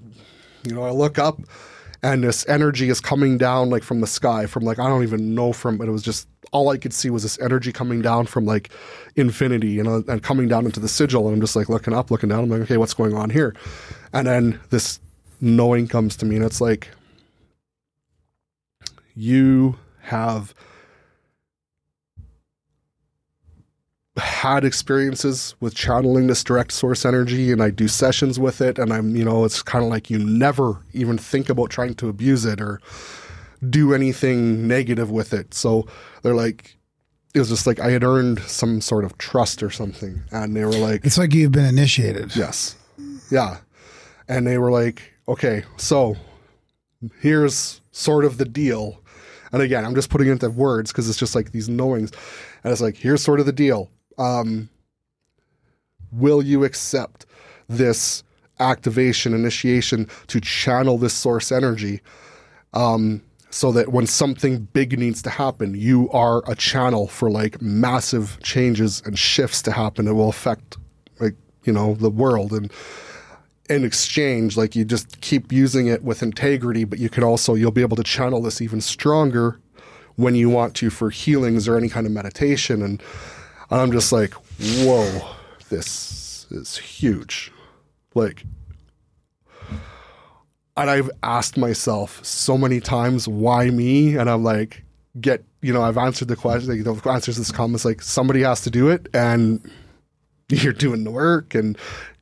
know, 0.66 0.85
I 0.85 0.91
look 0.91 1.19
up, 1.19 1.41
and 2.02 2.24
this 2.24 2.48
energy 2.48 2.89
is 2.89 3.01
coming 3.01 3.36
down 3.39 3.70
like 3.70 3.82
from 3.82 4.01
the 4.01 4.06
sky 4.06 4.47
from 4.47 4.64
like 4.64 4.78
i 4.78 4.89
don't 4.89 5.02
even 5.02 5.35
know 5.35 5.52
from 5.52 5.77
but 5.77 5.89
it 5.89 5.90
was 5.90 6.02
just 6.02 6.28
all 6.52 6.68
i 6.68 6.77
could 6.77 6.93
see 6.93 7.10
was 7.10 7.22
this 7.22 7.39
energy 7.40 7.72
coming 7.72 8.02
down 8.02 8.27
from 8.27 8.44
like 8.44 8.70
infinity 9.16 9.78
and 9.78 10.22
coming 10.22 10.48
down 10.48 10.64
into 10.64 10.81
the 10.81 10.89
sigil. 10.89 11.27
And 11.27 11.35
i'm 11.35 11.40
just 11.40 11.56
like 11.56 11.68
looking 11.68 11.94
up 11.94 12.10
looking 12.10 12.28
down. 12.28 12.44
I'm 12.44 12.51
like 12.51 12.62
okay 12.62 12.77
what's 12.77 12.94
going 12.94 13.14
on 13.14 13.31
here? 13.31 13.55
And 14.12 14.27
then 14.27 14.60
this 14.70 15.01
knowing 15.40 15.89
comes 15.89 16.16
to 16.16 16.27
me 16.27 16.36
and 16.36 16.44
it's 16.44 16.60
like 16.60 16.89
you 19.14 19.78
have 20.02 20.55
had 24.16 24.65
experiences 24.65 25.55
with 25.61 25.74
channeling 25.74 26.27
this 26.27 26.43
direct 26.43 26.73
source 26.73 27.05
energy 27.05 27.53
and 27.53 27.62
I 27.62 27.70
do 27.70 27.89
sessions 27.89 28.39
with 28.39 28.61
it 28.61 28.78
and 28.78 28.93
I'm 28.93 29.15
you 29.15 29.24
know 29.24 29.45
it's 29.45 29.62
kind 29.62 29.85
of 29.85 29.91
like 29.91 30.11
you 30.11 30.19
never 30.19 30.78
even 30.93 31.16
think 31.16 31.49
about 31.49 31.70
trying 31.70 31.95
to 31.95 32.09
abuse 32.09 32.45
it 32.45 32.61
or 32.61 32.81
do 33.69 33.95
anything 33.95 34.66
negative 34.66 35.11
with 35.11 35.32
it 35.32 35.55
so 35.55 35.87
they're 36.23 36.35
like 36.35 36.77
it 37.35 37.39
was 37.39 37.49
just 37.49 37.66
like 37.66 37.78
I 37.78 37.91
had 37.91 38.03
earned 38.03 38.41
some 38.41 38.81
sort 38.81 39.05
of 39.05 39.16
trust 39.19 39.62
or 39.62 39.70
something 39.70 40.23
and 40.32 40.57
they 40.57 40.65
were 40.65 40.73
like 40.73 41.05
it's 41.05 41.19
like 41.19 41.32
you've 41.32 41.53
been 41.53 41.66
initiated. 41.66 42.35
Yes. 42.35 42.77
Yeah. 43.31 43.59
And 44.28 44.47
they 44.47 44.59
were 44.59 44.70
like, 44.70 45.12
okay, 45.28 45.65
so 45.77 46.16
here's 47.20 47.81
sort 47.93 48.24
of 48.24 48.39
the 48.39 48.45
deal. 48.45 49.01
And 49.53 49.62
again, 49.62 49.85
I'm 49.85 49.95
just 49.95 50.11
putting 50.11 50.28
it 50.28 50.32
into 50.32 50.51
words 50.51 50.93
because 50.93 51.09
it's 51.09 51.19
just 51.19 51.35
like 51.35 51.53
these 51.53 51.69
knowings. 51.69 52.12
And 52.62 52.73
it's 52.73 52.81
like, 52.81 52.97
here's 52.97 53.23
sort 53.23 53.41
of 53.41 53.47
the 53.47 53.53
deal. 53.53 53.91
Um, 54.20 54.68
will 56.12 56.42
you 56.42 56.62
accept 56.64 57.26
this 57.68 58.22
activation, 58.60 59.32
initiation 59.32 60.06
to 60.26 60.40
channel 60.40 60.98
this 60.98 61.14
source 61.14 61.51
energy? 61.51 62.01
Um, 62.74 63.22
so 63.52 63.72
that 63.72 63.88
when 63.88 64.06
something 64.06 64.60
big 64.72 64.97
needs 64.97 65.22
to 65.22 65.30
happen, 65.30 65.74
you 65.74 66.09
are 66.10 66.42
a 66.48 66.55
channel 66.55 67.09
for 67.09 67.30
like 67.30 67.60
massive 67.60 68.38
changes 68.44 69.02
and 69.05 69.18
shifts 69.18 69.60
to 69.62 69.72
happen. 69.72 70.05
that 70.05 70.14
will 70.14 70.28
affect 70.28 70.76
like, 71.18 71.34
you 71.64 71.72
know, 71.72 71.94
the 71.94 72.10
world. 72.10 72.52
And 72.52 72.72
in 73.68 73.84
exchange, 73.84 74.56
like 74.56 74.76
you 74.76 74.84
just 74.84 75.20
keep 75.20 75.51
using 75.51 75.88
it 75.88 76.05
with 76.05 76.22
integrity, 76.22 76.84
but 76.84 77.01
you 77.01 77.09
can 77.09 77.24
also, 77.24 77.55
you'll 77.55 77.72
be 77.72 77.82
able 77.82 77.97
to 77.97 78.05
channel 78.05 78.40
this 78.40 78.60
even 78.60 78.80
stronger 78.80 79.59
when 80.14 80.36
you 80.36 80.48
want 80.48 80.76
to 80.76 80.90
for 80.90 81.10
healings 81.10 81.66
or 81.66 81.76
any 81.76 81.88
kind 81.88 82.06
of 82.06 82.12
meditation. 82.12 82.82
And, 82.82 83.02
and 83.70 83.80
I'm 83.80 83.92
just 83.92 84.12
like, 84.12 84.34
whoa, 84.59 85.28
this 85.68 86.47
is 86.51 86.76
huge. 86.76 87.52
Like, 88.14 88.44
and 90.76 90.90
I've 90.90 91.10
asked 91.22 91.56
myself 91.56 92.24
so 92.24 92.59
many 92.59 92.80
times, 92.80 93.28
why 93.28 93.70
me? 93.70 94.16
And 94.16 94.28
I'm 94.28 94.42
like, 94.42 94.84
get, 95.20 95.44
you 95.62 95.72
know, 95.72 95.82
I've 95.82 95.98
answered 95.98 96.28
the 96.28 96.36
question, 96.36 96.74
you 96.76 96.84
know, 96.84 96.98
answers 97.05 97.36
this 97.36 97.52
comment, 97.52 97.84
like 97.84 98.02
somebody 98.02 98.42
has 98.42 98.62
to 98.62 98.70
do 98.70 98.88
it 98.88 99.09
and 99.14 99.70
you're 100.48 100.72
doing 100.72 101.05
the 101.05 101.10
work 101.10 101.55
and 101.55 101.78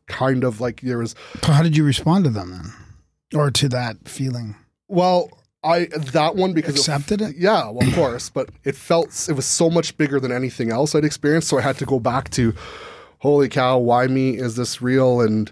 kind 0.06 0.44
of 0.44 0.60
like 0.60 0.80
there 0.80 0.98
was, 0.98 1.14
how 1.42 1.62
did 1.62 1.76
you 1.76 1.84
respond 1.84 2.24
to 2.24 2.30
them 2.30 2.50
then, 2.50 2.72
or 3.38 3.50
to 3.50 3.68
that 3.68 4.08
feeling? 4.08 4.56
well, 4.88 5.30
I, 5.64 5.86
that 5.86 6.36
one 6.36 6.52
because 6.52 6.76
Accepted 6.76 7.20
it? 7.20 7.36
Yeah, 7.36 7.70
well, 7.70 7.86
of 7.86 7.94
course, 7.94 8.30
but 8.30 8.51
it 8.64 8.76
felt 8.76 9.26
it 9.28 9.32
was 9.32 9.47
so 9.47 9.68
much 9.68 9.97
bigger 9.97 10.20
than 10.20 10.30
anything 10.30 10.70
else 10.70 10.94
I'd 10.94 11.05
experienced. 11.05 11.48
So 11.48 11.59
I 11.59 11.62
had 11.62 11.76
to 11.78 11.85
go 11.85 11.98
back 11.98 12.30
to, 12.30 12.55
holy 13.18 13.48
cow, 13.48 13.78
why 13.78 14.06
me? 14.06 14.36
Is 14.36 14.55
this 14.55 14.80
real? 14.80 15.20
And 15.20 15.51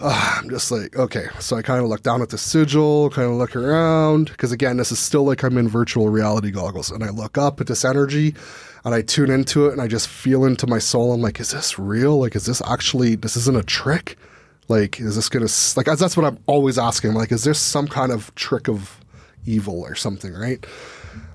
uh, 0.00 0.38
I'm 0.40 0.50
just 0.50 0.72
like, 0.72 0.96
okay. 0.96 1.26
So 1.38 1.56
I 1.56 1.62
kind 1.62 1.80
of 1.80 1.88
look 1.88 2.02
down 2.02 2.22
at 2.22 2.30
the 2.30 2.38
sigil, 2.38 3.10
kind 3.10 3.30
of 3.30 3.36
look 3.36 3.54
around, 3.54 4.30
because 4.30 4.50
again, 4.50 4.78
this 4.78 4.90
is 4.90 4.98
still 4.98 5.24
like 5.24 5.44
I'm 5.44 5.58
in 5.58 5.68
virtual 5.68 6.08
reality 6.08 6.50
goggles, 6.50 6.90
and 6.90 7.04
I 7.04 7.10
look 7.10 7.38
up 7.38 7.60
at 7.60 7.68
this 7.68 7.84
energy, 7.84 8.34
and 8.84 8.94
I 8.94 9.02
tune 9.02 9.30
into 9.30 9.66
it, 9.66 9.72
and 9.72 9.80
I 9.80 9.86
just 9.86 10.08
feel 10.08 10.44
into 10.44 10.66
my 10.66 10.80
soul. 10.80 11.12
I'm 11.12 11.22
like, 11.22 11.38
is 11.38 11.52
this 11.52 11.78
real? 11.78 12.18
Like, 12.18 12.34
is 12.34 12.46
this 12.46 12.60
actually? 12.66 13.14
This 13.14 13.36
isn't 13.36 13.56
a 13.56 13.62
trick. 13.62 14.16
Like, 14.68 15.00
is 15.00 15.16
this 15.16 15.28
gonna 15.28 15.48
like? 15.76 15.86
That's 15.98 16.16
what 16.16 16.26
I'm 16.26 16.38
always 16.46 16.78
asking. 16.78 17.14
Like, 17.14 17.32
is 17.32 17.44
there 17.44 17.54
some 17.54 17.88
kind 17.88 18.12
of 18.12 18.34
trick 18.34 18.68
of 18.68 19.00
evil 19.46 19.80
or 19.80 19.94
something? 19.94 20.34
Right? 20.34 20.64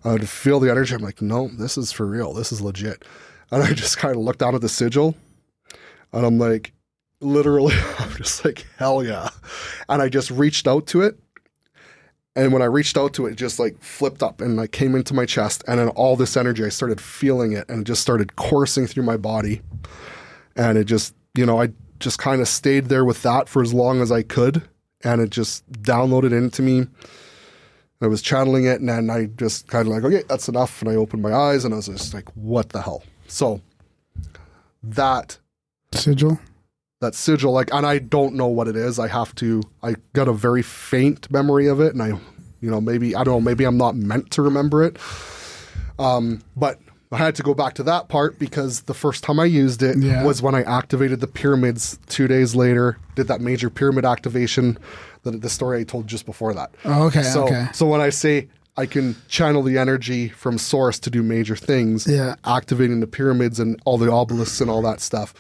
I 0.03 0.11
would 0.11 0.29
feel 0.29 0.59
the 0.59 0.69
energy. 0.69 0.93
I'm 0.93 1.01
like, 1.01 1.21
no, 1.21 1.47
this 1.47 1.77
is 1.77 1.91
for 1.91 2.05
real. 2.05 2.33
This 2.33 2.51
is 2.51 2.61
legit. 2.61 3.03
And 3.51 3.63
I 3.63 3.73
just 3.73 3.97
kind 3.97 4.15
of 4.15 4.21
looked 4.21 4.39
down 4.39 4.55
at 4.55 4.61
the 4.61 4.69
sigil, 4.69 5.15
and 6.11 6.25
I'm 6.25 6.37
like, 6.37 6.73
literally, 7.19 7.75
I'm 7.99 8.15
just 8.15 8.45
like, 8.45 8.65
hell 8.77 9.03
yeah. 9.03 9.29
And 9.89 10.01
I 10.01 10.09
just 10.09 10.29
reached 10.29 10.67
out 10.67 10.85
to 10.87 11.01
it. 11.01 11.17
And 12.35 12.51
when 12.51 12.63
I 12.63 12.65
reached 12.65 12.97
out 12.97 13.13
to 13.15 13.27
it, 13.27 13.33
it 13.33 13.35
just 13.35 13.59
like 13.59 13.79
flipped 13.79 14.23
up 14.23 14.41
and 14.41 14.55
like 14.55 14.71
came 14.71 14.95
into 14.95 15.13
my 15.13 15.25
chest. 15.25 15.63
And 15.67 15.79
then 15.79 15.89
all 15.89 16.15
this 16.15 16.35
energy, 16.35 16.65
I 16.65 16.69
started 16.69 16.99
feeling 16.99 17.51
it 17.51 17.69
and 17.69 17.81
it 17.81 17.83
just 17.83 18.01
started 18.01 18.35
coursing 18.35 18.87
through 18.87 19.03
my 19.03 19.17
body. 19.17 19.61
And 20.55 20.77
it 20.77 20.85
just, 20.85 21.13
you 21.35 21.45
know, 21.45 21.61
I 21.61 21.69
just 22.03 22.19
kind 22.19 22.41
of 22.41 22.47
stayed 22.47 22.85
there 22.85 23.05
with 23.05 23.21
that 23.23 23.49
for 23.49 23.61
as 23.61 23.73
long 23.73 24.01
as 24.01 24.11
I 24.11 24.21
could. 24.23 24.63
And 25.03 25.21
it 25.21 25.29
just 25.31 25.69
downloaded 25.71 26.31
into 26.31 26.61
me. 26.61 26.87
I 28.01 28.07
was 28.07 28.21
channeling 28.21 28.65
it 28.65 28.79
and 28.79 28.89
then 28.89 29.09
I 29.09 29.25
just 29.25 29.67
kind 29.67 29.87
of 29.87 29.93
like, 29.93 30.03
okay, 30.03 30.23
that's 30.27 30.47
enough. 30.49 30.81
And 30.81 30.89
I 30.91 30.95
opened 30.95 31.21
my 31.21 31.33
eyes 31.33 31.63
and 31.65 31.73
I 31.73 31.77
was 31.77 31.87
just 31.87 32.13
like, 32.13 32.29
what 32.35 32.69
the 32.69 32.81
hell? 32.81 33.03
So 33.27 33.61
that 34.83 35.37
Sigil. 35.93 36.39
that 37.01 37.13
sigil 37.15 37.51
like 37.53 37.71
and 37.73 37.85
i 37.85 37.99
don't 37.99 38.33
know 38.33 38.47
what 38.47 38.67
it 38.67 38.75
is 38.75 38.97
i 38.97 39.07
have 39.07 39.33
to 39.35 39.61
i 39.83 39.93
got 40.13 40.27
a 40.27 40.33
very 40.33 40.61
faint 40.63 41.29
memory 41.31 41.67
of 41.67 41.79
it 41.79 41.93
and 41.93 42.01
i 42.01 42.07
you 42.61 42.69
know 42.71 42.81
maybe 42.81 43.15
i 43.15 43.23
don't 43.23 43.35
know 43.35 43.41
maybe 43.41 43.63
i'm 43.63 43.77
not 43.77 43.95
meant 43.95 44.31
to 44.31 44.41
remember 44.41 44.83
it 44.83 44.97
um 45.99 46.41
but 46.57 46.79
i 47.13 47.17
had 47.17 47.35
to 47.35 47.43
go 47.43 47.53
back 47.53 47.73
to 47.75 47.83
that 47.83 48.07
part 48.09 48.37
because 48.39 48.81
the 48.81 48.93
first 48.93 49.23
time 49.23 49.39
i 49.39 49.45
used 49.45 49.81
it 49.83 49.97
Yeah. 49.97 50.23
was 50.23 50.41
when 50.41 50.55
i 50.55 50.63
activated 50.63 51.19
the 51.21 51.27
pyramids 51.27 51.99
two 52.07 52.27
days 52.27 52.55
later 52.55 52.97
did 53.15 53.27
that 53.27 53.39
major 53.41 53.69
pyramid 53.69 54.05
activation 54.05 54.77
the, 55.23 55.31
the 55.31 55.49
story 55.49 55.79
i 55.81 55.83
told 55.83 56.07
just 56.07 56.25
before 56.25 56.53
that 56.53 56.73
Oh, 56.85 57.03
okay, 57.07 57.23
so 57.23 57.43
okay. 57.45 57.67
so 57.73 57.85
when 57.85 58.01
i 58.01 58.09
say 58.09 58.47
I 58.75 58.87
can 58.87 59.15
channel 59.27 59.61
the 59.61 59.77
energy 59.77 60.29
from 60.29 60.57
source 60.57 60.97
to 61.01 61.11
do 61.11 61.21
major 61.21 61.55
things. 61.55 62.07
Yeah. 62.07 62.33
Activating 62.43 63.01
the 63.01 63.05
pyramids 63.05 63.59
and 63.59 63.79
all 63.85 63.99
the 63.99 64.11
obelisks 64.11 64.59
and 64.61 64.67
all 64.67 64.81
that 64.81 64.99
stuff 64.99 65.31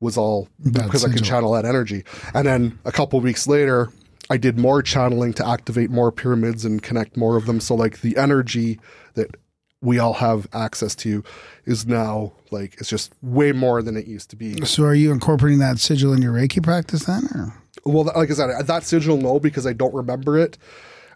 was 0.00 0.16
all 0.18 0.48
That 0.58 0.86
because 0.86 1.04
I 1.04 1.12
could 1.12 1.22
channel 1.22 1.52
that 1.52 1.64
energy. 1.64 2.02
And 2.34 2.44
then 2.44 2.80
a 2.84 2.90
couple 2.90 3.20
weeks 3.20 3.46
later, 3.46 3.90
I 4.28 4.38
did 4.38 4.58
more 4.58 4.82
channeling 4.82 5.32
to 5.34 5.46
activate 5.46 5.90
more 5.90 6.10
pyramids 6.10 6.64
and 6.64 6.82
connect 6.82 7.16
more 7.16 7.36
of 7.36 7.46
them. 7.46 7.60
So 7.60 7.76
like 7.76 8.00
the 8.00 8.16
energy 8.16 8.80
that 9.14 9.36
we 9.82 9.98
all 9.98 10.14
have 10.14 10.46
access 10.54 10.94
to 10.94 11.22
is 11.66 11.86
now 11.86 12.32
like 12.50 12.74
it's 12.78 12.88
just 12.88 13.12
way 13.20 13.52
more 13.52 13.82
than 13.82 13.96
it 13.96 14.06
used 14.06 14.30
to 14.30 14.36
be. 14.36 14.64
So 14.64 14.84
are 14.84 14.94
you 14.94 15.12
incorporating 15.12 15.58
that 15.58 15.78
sigil 15.78 16.12
in 16.14 16.22
your 16.22 16.32
Reiki 16.32 16.62
practice 16.62 17.04
then? 17.04 17.24
Or? 17.34 17.54
Well, 17.84 18.04
like 18.16 18.30
I 18.30 18.34
said, 18.34 18.66
that 18.66 18.84
sigil 18.84 19.16
no 19.18 19.40
because 19.40 19.66
I 19.66 19.72
don't 19.74 19.92
remember 19.92 20.38
it. 20.38 20.56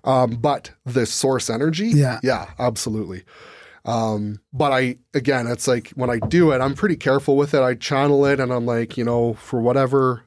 Um, 0.04 0.32
but 0.36 0.72
the 0.84 1.06
source 1.06 1.48
energy, 1.48 1.88
Yeah. 1.88 2.20
yeah, 2.22 2.50
absolutely. 2.58 3.24
Um, 3.84 4.40
but 4.52 4.72
I 4.72 4.98
again, 5.14 5.46
it's 5.46 5.68
like 5.68 5.90
when 5.90 6.10
I 6.10 6.18
do 6.18 6.50
it, 6.50 6.60
I'm 6.60 6.74
pretty 6.74 6.96
careful 6.96 7.36
with 7.36 7.54
it. 7.54 7.60
I 7.62 7.74
channel 7.74 8.26
it, 8.26 8.40
and 8.40 8.52
I'm 8.52 8.66
like, 8.66 8.96
you 8.96 9.04
know, 9.04 9.34
for 9.34 9.60
whatever. 9.60 10.22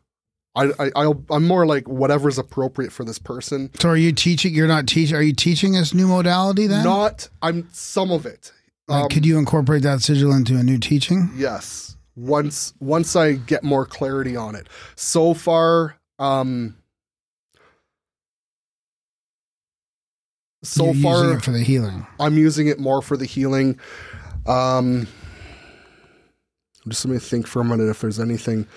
I, 0.56 0.72
I 0.80 0.92
I'll, 0.96 1.24
I'm 1.30 1.46
more 1.46 1.66
like 1.66 1.88
whatever's 1.88 2.38
appropriate 2.38 2.92
for 2.92 3.04
this 3.04 3.20
person. 3.20 3.70
So 3.80 3.90
are 3.90 3.98
you 3.98 4.12
teaching? 4.12 4.54
You're 4.54 4.68
not 4.68 4.88
teaching. 4.88 5.16
Are 5.16 5.22
you 5.22 5.34
teaching 5.34 5.74
this 5.74 5.94
new 5.94 6.08
modality 6.08 6.68
then? 6.68 6.84
Not 6.84 7.30
I'm 7.42 7.70
some 7.72 8.12
of 8.12 8.26
it. 8.26 8.52
Like, 8.88 9.04
Um, 9.04 9.10
could 9.10 9.26
you 9.26 9.38
incorporate 9.38 9.84
that 9.84 10.02
sigil 10.02 10.34
into 10.34 10.58
a 10.58 10.64
new 10.64 10.80
teaching? 10.80 11.30
Yes. 11.36 11.96
Once 12.16 12.74
once 12.80 13.16
I 13.16 13.34
get 13.34 13.64
more 13.64 13.86
clarity 13.86 14.36
on 14.36 14.56
it. 14.56 14.68
So 14.96 15.34
far, 15.34 15.96
um 16.18 16.76
so 20.64 20.86
You're 20.86 20.94
using 20.96 21.04
far 21.04 21.34
it 21.38 21.42
for 21.44 21.52
the 21.52 21.64
healing. 21.64 22.06
I'm 22.20 22.38
using 22.38 22.68
it 22.68 22.80
more 22.80 23.02
for 23.02 23.16
the 23.16 23.26
healing. 23.26 23.80
Um 24.46 25.08
just 26.90 27.06
let 27.06 27.14
me 27.14 27.20
think 27.20 27.48
for 27.48 27.62
a 27.62 27.66
minute 27.66 27.90
if 27.90 28.02
there's 28.02 28.20
anything. 28.20 28.68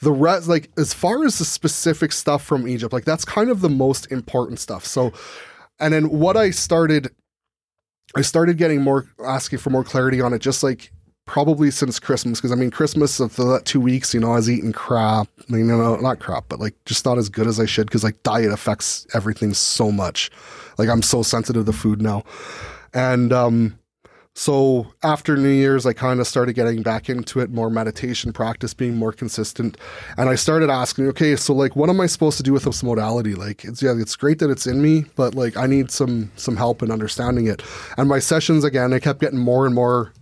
The 0.00 0.12
rest, 0.12 0.48
like 0.48 0.70
as 0.76 0.92
far 0.92 1.24
as 1.24 1.38
the 1.38 1.44
specific 1.44 2.12
stuff 2.12 2.44
from 2.44 2.68
Egypt, 2.68 2.92
like 2.92 3.04
that's 3.04 3.24
kind 3.24 3.50
of 3.50 3.60
the 3.60 3.68
most 3.68 4.10
important 4.12 4.58
stuff. 4.58 4.84
So, 4.84 5.12
and 5.78 5.94
then 5.94 6.10
what 6.10 6.36
I 6.36 6.50
started, 6.50 7.10
I 8.16 8.22
started 8.22 8.58
getting 8.58 8.82
more 8.82 9.06
asking 9.24 9.60
for 9.60 9.70
more 9.70 9.84
clarity 9.84 10.20
on 10.20 10.32
it, 10.32 10.40
just 10.40 10.62
like 10.62 10.92
probably 11.26 11.70
since 11.70 11.98
Christmas. 11.98 12.38
Because 12.38 12.52
I 12.52 12.56
mean, 12.56 12.70
Christmas 12.70 13.20
of 13.20 13.36
the 13.36 13.60
two 13.64 13.80
weeks, 13.80 14.12
you 14.12 14.20
know, 14.20 14.32
I 14.32 14.36
was 14.36 14.50
eating 14.50 14.72
crap. 14.72 15.28
I 15.48 15.52
mean, 15.52 15.68
no, 15.68 15.96
not 15.96 16.18
crap, 16.18 16.44
but 16.48 16.60
like 16.60 16.74
just 16.84 17.04
not 17.04 17.18
as 17.18 17.28
good 17.28 17.46
as 17.46 17.58
I 17.58 17.66
should. 17.66 17.86
Because 17.86 18.04
like 18.04 18.22
diet 18.22 18.52
affects 18.52 19.06
everything 19.14 19.54
so 19.54 19.90
much. 19.90 20.30
Like 20.76 20.88
I'm 20.88 21.02
so 21.02 21.22
sensitive 21.22 21.66
to 21.66 21.72
food 21.72 22.02
now, 22.02 22.24
and 22.92 23.32
um, 23.32 23.78
so 24.34 24.86
after 25.02 25.36
New 25.36 25.50
Year's, 25.50 25.84
I 25.84 25.92
kind 25.92 26.20
of 26.20 26.26
started 26.26 26.54
getting 26.54 26.82
back 26.82 27.08
into 27.08 27.40
it, 27.40 27.50
more 27.50 27.68
meditation 27.68 28.32
practice, 28.32 28.72
being 28.72 28.96
more 28.96 29.12
consistent. 29.12 29.76
And 30.16 30.28
I 30.28 30.36
started 30.36 30.70
asking, 30.70 31.08
okay, 31.08 31.34
so 31.34 31.52
like, 31.52 31.74
what 31.74 31.90
am 31.90 32.00
I 32.00 32.06
supposed 32.06 32.36
to 32.36 32.42
do 32.42 32.52
with 32.52 32.64
this 32.64 32.82
modality? 32.82 33.34
Like, 33.34 33.64
it's 33.64 33.82
yeah, 33.82 33.94
it's 33.96 34.14
great 34.14 34.38
that 34.38 34.48
it's 34.48 34.66
in 34.66 34.80
me, 34.80 35.04
but 35.16 35.34
like, 35.34 35.56
I 35.56 35.66
need 35.66 35.90
some 35.90 36.30
some 36.36 36.56
help 36.56 36.82
in 36.82 36.90
understanding 36.92 37.46
it. 37.46 37.62
And 37.98 38.08
my 38.08 38.20
sessions 38.20 38.62
again, 38.64 38.92
I 38.92 39.00
kept 39.00 39.20
getting 39.20 39.38
more 39.38 39.66
and 39.66 39.74
more. 39.74 40.12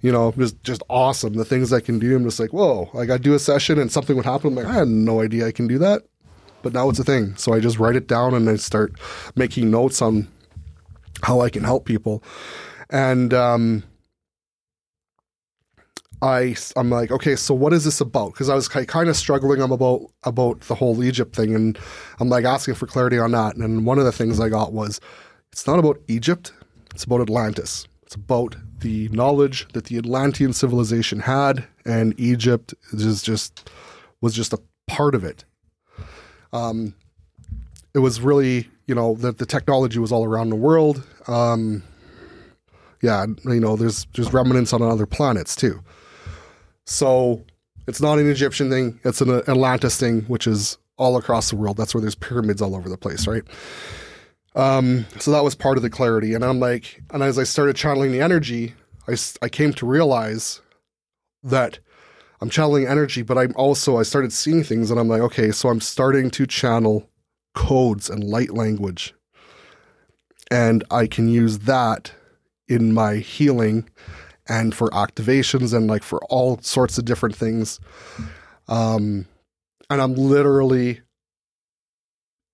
You 0.00 0.12
know, 0.12 0.32
just 0.36 0.62
just 0.62 0.82
awesome. 0.90 1.34
The 1.34 1.46
things 1.46 1.72
I 1.72 1.80
can 1.80 1.98
do, 1.98 2.16
I'm 2.16 2.24
just 2.24 2.40
like, 2.40 2.52
whoa! 2.52 2.90
Like 2.92 3.10
I 3.10 3.18
do 3.18 3.34
a 3.34 3.38
session 3.38 3.78
and 3.78 3.90
something 3.90 4.16
would 4.16 4.26
happen. 4.26 4.48
I'm 4.48 4.54
like, 4.54 4.66
I 4.66 4.74
had 4.74 4.88
no 4.88 5.20
idea 5.20 5.46
I 5.46 5.52
can 5.52 5.66
do 5.66 5.78
that, 5.78 6.02
but 6.62 6.74
now 6.74 6.90
it's 6.90 6.98
a 6.98 7.04
thing. 7.04 7.36
So 7.36 7.54
I 7.54 7.60
just 7.60 7.78
write 7.78 7.96
it 7.96 8.06
down 8.06 8.34
and 8.34 8.48
I 8.48 8.56
start 8.56 8.92
making 9.34 9.70
notes 9.70 10.02
on 10.02 10.28
how 11.24 11.40
I 11.40 11.50
can 11.50 11.64
help 11.64 11.84
people. 11.84 12.22
And 12.90 13.34
um, 13.34 13.82
I 16.22 16.56
I'm 16.76 16.90
like, 16.90 17.10
okay, 17.10 17.36
so 17.36 17.54
what 17.54 17.72
is 17.72 17.84
this 17.84 18.00
about? 18.00 18.32
Because 18.32 18.48
I 18.48 18.54
was 18.54 18.68
kind 18.68 19.08
of 19.08 19.16
struggling 19.16 19.60
about 19.60 20.10
about 20.22 20.60
the 20.60 20.74
whole 20.74 21.02
Egypt 21.02 21.34
thing, 21.34 21.54
and 21.54 21.78
I'm 22.20 22.28
like 22.28 22.44
asking 22.44 22.74
for 22.74 22.86
clarity 22.86 23.18
on 23.18 23.32
that. 23.32 23.56
And 23.56 23.84
one 23.84 23.98
of 23.98 24.04
the 24.04 24.12
things 24.12 24.40
I 24.40 24.48
got 24.48 24.72
was, 24.72 25.00
it's 25.52 25.66
not 25.66 25.78
about 25.78 26.00
Egypt, 26.08 26.52
it's 26.94 27.04
about 27.04 27.20
Atlantis. 27.20 27.86
It's 28.02 28.14
about 28.14 28.56
the 28.80 29.08
knowledge 29.08 29.66
that 29.72 29.86
the 29.86 29.96
Atlantean 29.96 30.52
civilization 30.52 31.20
had, 31.20 31.64
and 31.84 32.14
Egypt 32.18 32.74
is 32.92 33.22
just 33.22 33.70
was 34.20 34.34
just 34.34 34.52
a 34.52 34.58
part 34.86 35.14
of 35.14 35.24
it. 35.24 35.44
Um, 36.52 36.94
it 37.94 37.98
was 37.98 38.20
really, 38.20 38.68
you 38.86 38.94
know, 38.94 39.14
that 39.16 39.38
the 39.38 39.46
technology 39.46 39.98
was 39.98 40.12
all 40.12 40.24
around 40.24 40.50
the 40.50 40.56
world. 40.56 41.06
Um, 41.26 41.82
yeah, 43.00 43.26
you 43.44 43.60
know, 43.60 43.76
there's 43.76 44.06
there's 44.14 44.32
remnants 44.32 44.72
on 44.72 44.82
other 44.82 45.06
planets 45.06 45.54
too. 45.54 45.82
So 46.86 47.44
it's 47.86 48.00
not 48.00 48.18
an 48.18 48.30
Egyptian 48.30 48.70
thing; 48.70 49.00
it's 49.04 49.20
an 49.20 49.30
Atlantis 49.30 49.98
thing, 49.98 50.22
which 50.22 50.46
is 50.46 50.78
all 50.96 51.16
across 51.16 51.50
the 51.50 51.56
world. 51.56 51.76
That's 51.76 51.94
where 51.94 52.00
there's 52.00 52.14
pyramids 52.14 52.62
all 52.62 52.74
over 52.74 52.88
the 52.88 52.96
place, 52.96 53.26
right? 53.26 53.42
Um, 54.54 55.06
so 55.18 55.32
that 55.32 55.42
was 55.44 55.54
part 55.54 55.76
of 55.76 55.82
the 55.82 55.90
clarity, 55.90 56.34
and 56.34 56.44
I'm 56.44 56.60
like, 56.60 57.02
and 57.10 57.22
as 57.22 57.38
I 57.38 57.44
started 57.44 57.76
channeling 57.76 58.12
the 58.12 58.20
energy, 58.20 58.74
I 59.08 59.16
I 59.42 59.48
came 59.48 59.72
to 59.74 59.86
realize 59.86 60.60
that 61.42 61.78
I'm 62.40 62.50
channeling 62.50 62.86
energy, 62.86 63.22
but 63.22 63.36
I'm 63.36 63.52
also 63.56 63.98
I 63.98 64.02
started 64.02 64.32
seeing 64.32 64.62
things, 64.62 64.90
and 64.90 65.00
I'm 65.00 65.08
like, 65.08 65.22
okay, 65.22 65.50
so 65.50 65.68
I'm 65.68 65.80
starting 65.80 66.30
to 66.30 66.46
channel 66.46 67.08
codes 67.54 68.10
and 68.10 68.22
light 68.24 68.52
language 68.52 69.14
and 70.50 70.84
I 70.90 71.06
can 71.06 71.28
use 71.28 71.60
that 71.60 72.12
in 72.68 72.92
my 72.92 73.16
healing 73.16 73.88
and 74.46 74.74
for 74.74 74.88
activations 74.90 75.74
and 75.74 75.86
like 75.86 76.02
for 76.02 76.22
all 76.26 76.58
sorts 76.60 76.98
of 76.98 77.04
different 77.04 77.34
things. 77.34 77.80
Um, 78.68 79.26
and 79.90 80.00
I'm 80.00 80.14
literally 80.14 81.00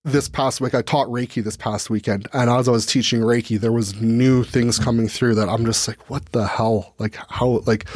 this 0.03 0.27
past 0.27 0.61
week 0.61 0.73
I 0.73 0.81
taught 0.81 1.07
Reiki 1.07 1.43
this 1.43 1.57
past 1.57 1.89
weekend, 1.89 2.27
and 2.33 2.49
as 2.49 2.67
I 2.67 2.71
was 2.71 2.87
teaching 2.87 3.21
Reiki, 3.21 3.59
there 3.59 3.71
was 3.71 4.01
new 4.01 4.43
things 4.43 4.79
coming 4.79 5.07
through 5.07 5.35
that 5.35 5.47
I'm 5.47 5.63
just 5.63 5.87
like, 5.87 6.09
what 6.09 6.25
the 6.31 6.47
hell? 6.47 6.95
Like 6.97 7.17
how? 7.29 7.61
Like 7.65 7.87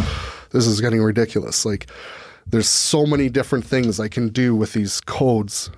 this 0.52 0.68
is 0.68 0.82
getting 0.82 1.02
ridiculous. 1.02 1.66
Like 1.66 1.88
there's 2.46 2.70
so 2.70 3.06
many 3.08 3.30
different 3.30 3.66
things 3.66 4.00
I 4.00 4.08
can 4.08 4.30
do 4.30 4.56
with 4.56 4.74
these 4.74 5.02
codes, 5.02 5.72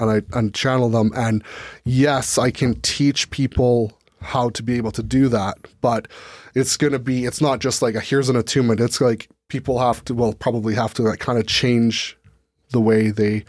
and 0.00 0.10
I 0.10 0.22
and 0.38 0.54
channel 0.54 0.88
them. 0.88 1.12
And 1.14 1.42
yes, 1.84 2.38
I 2.38 2.50
can 2.50 2.80
teach 2.80 3.30
people 3.30 3.92
how 4.20 4.50
to 4.50 4.62
be 4.62 4.76
able 4.76 4.92
to 4.92 5.02
do 5.02 5.28
that, 5.28 5.58
but 5.80 6.08
it's 6.54 6.76
gonna 6.76 6.98
be. 6.98 7.24
It's 7.24 7.40
not 7.40 7.60
just 7.60 7.82
like 7.82 7.94
a, 7.94 8.00
here's 8.00 8.28
an 8.28 8.36
attunement. 8.36 8.80
It's 8.80 9.00
like 9.00 9.28
people 9.48 9.78
have 9.78 10.04
to. 10.06 10.14
Well, 10.14 10.32
probably 10.32 10.74
have 10.74 10.94
to 10.94 11.02
like 11.02 11.18
kind 11.20 11.38
of 11.38 11.46
change 11.46 12.16
the 12.72 12.80
way 12.80 13.10
they, 13.10 13.44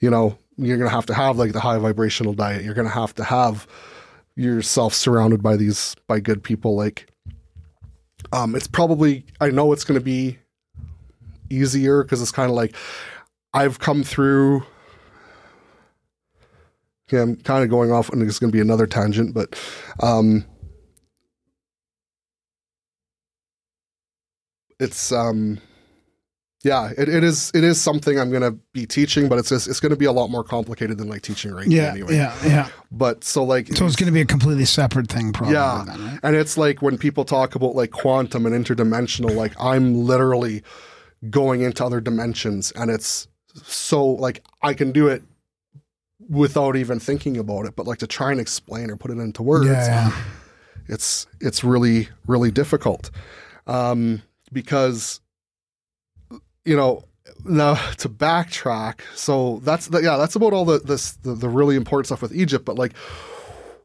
you 0.00 0.08
know, 0.08 0.38
you're 0.56 0.78
going 0.78 0.88
to 0.88 0.94
have 0.94 1.06
to 1.06 1.14
have 1.14 1.38
like 1.38 1.52
the 1.52 1.60
high 1.60 1.78
vibrational 1.78 2.32
diet. 2.32 2.64
You're 2.64 2.74
going 2.74 2.86
to 2.86 2.94
have 2.94 3.14
to 3.16 3.24
have 3.24 3.66
yourself 4.36 4.94
surrounded 4.94 5.42
by 5.42 5.56
these 5.56 5.94
by 6.06 6.20
good 6.20 6.42
people. 6.42 6.76
Like, 6.76 7.08
um, 8.32 8.54
it's 8.54 8.66
probably 8.66 9.24
I 9.40 9.50
know 9.50 9.72
it's 9.72 9.84
going 9.84 9.98
to 9.98 10.04
be 10.04 10.38
easier 11.50 12.02
because 12.02 12.22
it's 12.22 12.32
kind 12.32 12.50
of 12.50 12.56
like 12.56 12.74
I've 13.52 13.78
come 13.78 14.02
through. 14.02 14.64
Yeah, 17.12 17.22
I'm 17.22 17.36
kind 17.36 17.62
of 17.62 17.70
going 17.70 17.92
off, 17.92 18.08
and 18.10 18.22
it's 18.22 18.38
going 18.38 18.50
to 18.50 18.56
be 18.56 18.60
another 18.60 18.86
tangent, 18.86 19.34
but 19.34 19.58
um, 20.02 20.44
it's 24.80 25.12
um 25.12 25.60
yeah, 26.64 26.90
it, 26.96 27.08
it 27.08 27.24
is 27.24 27.50
it 27.54 27.64
is 27.64 27.80
something 27.80 28.20
I'm 28.20 28.30
gonna 28.30 28.52
be 28.72 28.86
teaching, 28.86 29.28
but 29.28 29.36
it's 29.38 29.48
just, 29.48 29.66
it's 29.66 29.80
gonna 29.80 29.96
be 29.96 30.04
a 30.04 30.12
lot 30.12 30.30
more 30.30 30.44
complicated 30.44 30.96
than 30.96 31.08
like 31.08 31.22
teaching 31.22 31.50
Reiki 31.50 31.72
Yeah, 31.72 31.90
anyway. 31.90 32.14
yeah, 32.16 32.36
yeah. 32.44 32.68
But 32.92 33.24
so 33.24 33.42
like 33.42 33.66
So 33.74 33.84
it's 33.84 33.96
going 33.96 34.06
to 34.06 34.12
be 34.12 34.20
a 34.20 34.24
completely 34.26 34.64
separate 34.64 35.08
thing, 35.08 35.32
probably. 35.32 35.54
yeah, 35.54 35.82
then, 35.86 36.04
right? 36.04 36.20
and 36.22 36.36
it's 36.36 36.56
like 36.56 36.80
when 36.80 36.98
people 36.98 37.24
talk 37.24 37.56
about 37.56 37.74
like 37.74 37.90
quantum 37.90 38.46
and 38.46 38.54
interdimensional, 38.54 39.34
like 39.34 39.54
I'm 39.58 40.04
literally 40.04 40.62
going 41.30 41.62
into 41.62 41.84
other 41.84 42.00
dimensions, 42.00 42.70
and 42.76 42.90
it's 42.92 43.26
so 43.64 44.06
like 44.06 44.44
I 44.62 44.72
can 44.74 44.92
do 44.92 45.08
it 45.08 45.22
without 46.28 46.76
even 46.76 46.98
thinking 46.98 47.36
about 47.36 47.66
it, 47.66 47.76
but 47.76 47.86
like 47.86 47.98
to 47.98 48.06
try 48.06 48.30
and 48.30 48.40
explain 48.40 48.90
or 48.90 48.96
put 48.96 49.10
it 49.10 49.18
into 49.18 49.42
words, 49.42 49.66
Yeah, 49.66 50.12
it's 50.88 51.26
it's 51.40 51.62
really 51.64 52.08
really 52.26 52.50
difficult. 52.50 53.10
Um, 53.66 54.22
because 54.52 55.20
you 56.64 56.76
know 56.76 57.04
now 57.44 57.74
to 57.96 58.08
backtrack 58.08 59.00
so 59.14 59.60
that's 59.62 59.88
the, 59.88 60.00
yeah 60.00 60.16
that's 60.16 60.34
about 60.36 60.52
all 60.52 60.64
the 60.64 60.78
this 60.80 61.12
the, 61.22 61.34
the 61.34 61.48
really 61.48 61.76
important 61.76 62.06
stuff 62.06 62.20
with 62.20 62.34
egypt 62.34 62.64
but 62.64 62.76
like 62.76 62.92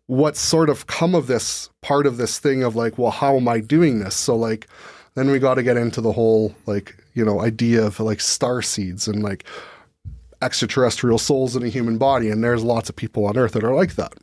what's 0.07 0.39
sort 0.39 0.69
of 0.69 0.87
come 0.87 1.13
of 1.13 1.27
this 1.27 1.69
part 1.81 2.07
of 2.07 2.17
this 2.17 2.39
thing 2.39 2.63
of 2.63 2.75
like 2.75 2.97
well 2.97 3.11
how 3.11 3.35
am 3.35 3.47
i 3.47 3.59
doing 3.59 3.99
this? 3.99 4.15
So 4.15 4.35
like 4.35 4.67
then 5.15 5.29
we 5.29 5.39
got 5.39 5.55
to 5.55 5.63
get 5.63 5.77
into 5.77 6.01
the 6.01 6.13
whole 6.13 6.55
like 6.65 6.95
you 7.13 7.23
know 7.23 7.41
idea 7.41 7.83
of 7.85 7.99
like 7.99 8.21
star 8.21 8.61
seeds 8.61 9.07
and 9.07 9.21
like 9.21 9.43
extraterrestrial 10.41 11.17
souls 11.17 11.55
in 11.55 11.63
a 11.63 11.69
human 11.69 11.97
body 11.97 12.29
and 12.29 12.43
there's 12.43 12.63
lots 12.63 12.89
of 12.89 12.95
people 12.95 13.25
on 13.25 13.37
earth 13.37 13.53
that 13.53 13.63
are 13.63 13.73
like 13.73 13.95
that 13.95 14.13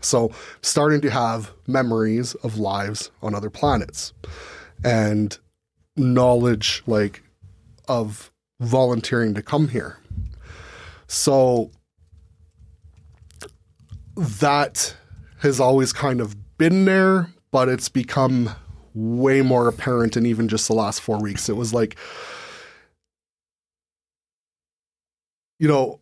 so 0.00 0.30
starting 0.62 1.00
to 1.02 1.10
have 1.10 1.52
memories 1.66 2.34
of 2.36 2.58
lives 2.58 3.10
on 3.22 3.34
other 3.34 3.50
planets 3.50 4.12
and 4.84 5.38
knowledge 5.96 6.82
like 6.86 7.22
of 7.88 8.30
volunteering 8.60 9.34
to 9.34 9.42
come 9.42 9.68
here. 9.68 9.98
So 11.06 11.70
that 14.16 14.94
has 15.40 15.58
always 15.58 15.92
kind 15.92 16.20
of 16.20 16.36
been 16.58 16.84
there, 16.84 17.30
but 17.50 17.68
it's 17.68 17.88
become 17.88 18.50
way 18.94 19.40
more 19.40 19.66
apparent 19.66 20.16
in 20.16 20.26
even 20.26 20.48
just 20.48 20.68
the 20.68 20.74
last 20.74 21.00
four 21.00 21.20
weeks. 21.20 21.48
It 21.48 21.56
was 21.56 21.72
like, 21.72 21.96
you 25.60 25.68
know, 25.68 26.00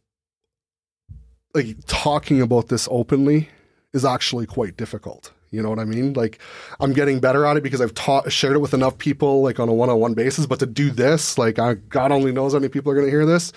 like 1.55 1.77
talking 1.87 2.41
about 2.41 2.69
this 2.69 2.89
openly 2.91 3.49
is 3.93 4.05
actually 4.05 4.47
quite 4.47 4.77
difficult. 4.77 5.33
You 5.51 5.62
know 5.62 5.70
what 5.70 5.78
I 5.78 5.85
mean? 5.85 6.12
Like 6.12 6.39
I'm 6.78 6.93
getting 6.93 7.20
better 7.20 7.45
at 7.47 7.57
it 7.57 7.62
because 7.62 7.81
I've 7.81 7.95
taught 7.95 8.31
shared 8.31 8.55
it 8.55 8.59
with 8.61 8.73
enough 8.75 8.99
people 8.99 9.43
like 9.43 9.59
on 9.59 9.69
a 9.69 9.73
one-on-one 9.73 10.15
basis, 10.15 10.47
but 10.47 10.59
to 10.61 10.67
do 10.67 10.91
this, 10.91 11.37
like 11.39 11.59
I 11.59 11.75
God 11.75 12.12
only 12.12 12.33
knows 12.33 12.53
how 12.53 12.59
many 12.59 12.69
people 12.69 12.93
are 12.93 12.95
going 12.95 13.07
to 13.07 13.11
hear 13.11 13.27
this. 13.27 13.53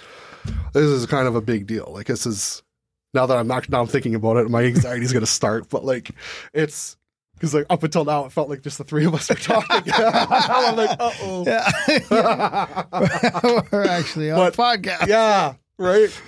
This 0.73 0.85
is 0.85 1.05
kind 1.05 1.27
of 1.27 1.35
a 1.35 1.41
big 1.41 1.67
deal. 1.67 1.89
Like 1.93 2.07
this 2.07 2.25
is 2.25 2.63
now 3.13 3.25
that 3.25 3.37
I'm 3.37 3.47
not 3.47 3.69
now 3.69 3.81
I'm 3.81 3.87
thinking 3.87 4.15
about 4.15 4.37
it, 4.37 4.49
my 4.49 4.63
anxiety 4.63 5.03
is 5.05 5.11
going 5.13 5.19
to 5.25 5.27
start, 5.31 5.69
but 5.69 5.83
like 5.83 6.11
it's 6.53 6.95
because 7.35 7.53
like 7.53 7.65
up 7.69 7.83
until 7.83 8.05
now 8.05 8.23
it 8.25 8.31
felt 8.31 8.47
like 8.49 8.61
just 8.61 8.77
the 8.77 8.85
three 8.85 9.03
of 9.05 9.13
us 9.13 9.27
were 9.29 9.35
talking. 9.35 9.91
I'm 9.93 10.75
like, 10.77 10.91
uh-oh. 10.97 11.43
We're 13.71 13.85
actually 13.85 14.31
on 14.31 14.37
But- 14.37 14.55
podcast. 14.55 15.07
yeah, 15.07 15.55
right. 15.81 16.21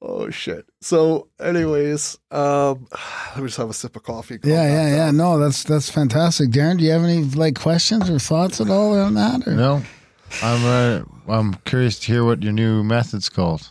Oh 0.00 0.30
shit. 0.30 0.66
So, 0.80 1.28
anyways, 1.40 2.18
um, 2.30 2.88
let 3.34 3.38
me 3.38 3.44
just 3.44 3.56
have 3.56 3.70
a 3.70 3.74
sip 3.74 3.94
of 3.96 4.02
coffee. 4.02 4.38
Yeah, 4.42 4.64
yeah, 4.64 4.84
down. 4.84 4.96
yeah. 4.96 5.10
No, 5.12 5.38
that's 5.38 5.62
that's 5.62 5.90
fantastic. 5.90 6.50
Darren, 6.50 6.78
do 6.78 6.84
you 6.84 6.90
have 6.90 7.04
any 7.04 7.22
like 7.22 7.58
questions 7.58 8.10
or 8.10 8.18
thoughts 8.18 8.60
at 8.60 8.68
all 8.68 8.98
on 8.98 9.14
that? 9.14 9.46
Or? 9.46 9.52
No, 9.52 9.82
I'm 10.42 10.64
uh, 10.64 11.32
I'm 11.32 11.54
curious 11.64 11.98
to 12.00 12.06
hear 12.06 12.24
what 12.24 12.42
your 12.42 12.52
new 12.52 12.82
method's 12.82 13.28
called. 13.28 13.70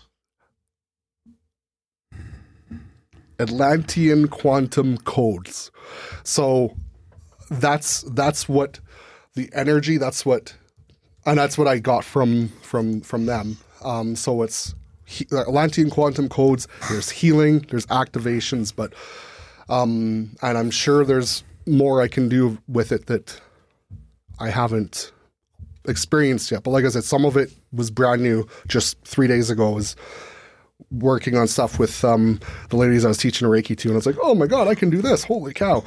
Atlantean 3.40 4.28
quantum 4.28 4.98
codes. 5.00 5.72
So 6.24 6.78
that's 7.50 8.04
that's 8.04 8.48
what 8.48 8.80
the 9.36 9.50
energy. 9.54 9.98
That's 9.98 10.26
what, 10.26 10.56
and 11.26 11.38
that's 11.38 11.58
what 11.58 11.68
I 11.68 11.80
got 11.80 12.06
from 12.06 12.50
from 12.62 13.02
from 13.02 13.26
them. 13.26 13.58
Um, 13.84 14.16
so 14.16 14.44
it's 14.44 14.76
he, 15.12 15.26
Atlantean 15.34 15.90
quantum 15.90 16.30
codes. 16.30 16.68
There's 16.90 17.10
healing. 17.10 17.66
There's 17.70 17.86
activations, 17.88 18.74
but 18.74 18.94
um, 19.70 20.36
and 20.42 20.58
I'm 20.58 20.72
sure 20.72 21.04
there's 21.04 21.44
more 21.68 22.02
I 22.02 22.08
can 22.08 22.30
do 22.30 22.58
with 22.68 22.92
it 22.92 23.08
that 23.08 23.40
I 24.40 24.50
haven't 24.50 25.12
experienced 25.86 26.50
yet. 26.52 26.64
But 26.64 26.72
like 26.72 26.86
I 26.86 26.90
said, 26.90 27.04
some 27.04 27.26
of 27.26 27.36
it 27.36 27.52
was 27.74 27.92
brand 27.92 28.22
new. 28.22 28.48
Just 28.68 28.98
three 29.04 29.28
days 29.28 29.50
ago 29.50 29.72
I 29.72 29.76
was 29.76 29.96
working 30.92 31.36
on 31.38 31.48
stuff 31.48 31.78
with 31.78 32.04
um, 32.04 32.40
the 32.70 32.78
ladies 32.78 33.06
I 33.06 33.10
was 33.10 33.18
teaching 33.18 33.48
Reiki 33.48 33.78
to, 33.78 33.90
and 33.90 33.96
I 33.96 33.98
was 33.98 34.06
like, 34.06 34.18
oh 34.22 34.34
my 34.34 34.48
god, 34.48 34.68
I 34.68 34.76
can 34.76 34.90
do 34.90 35.02
this! 35.02 35.24
Holy 35.26 35.54
cow! 35.54 35.84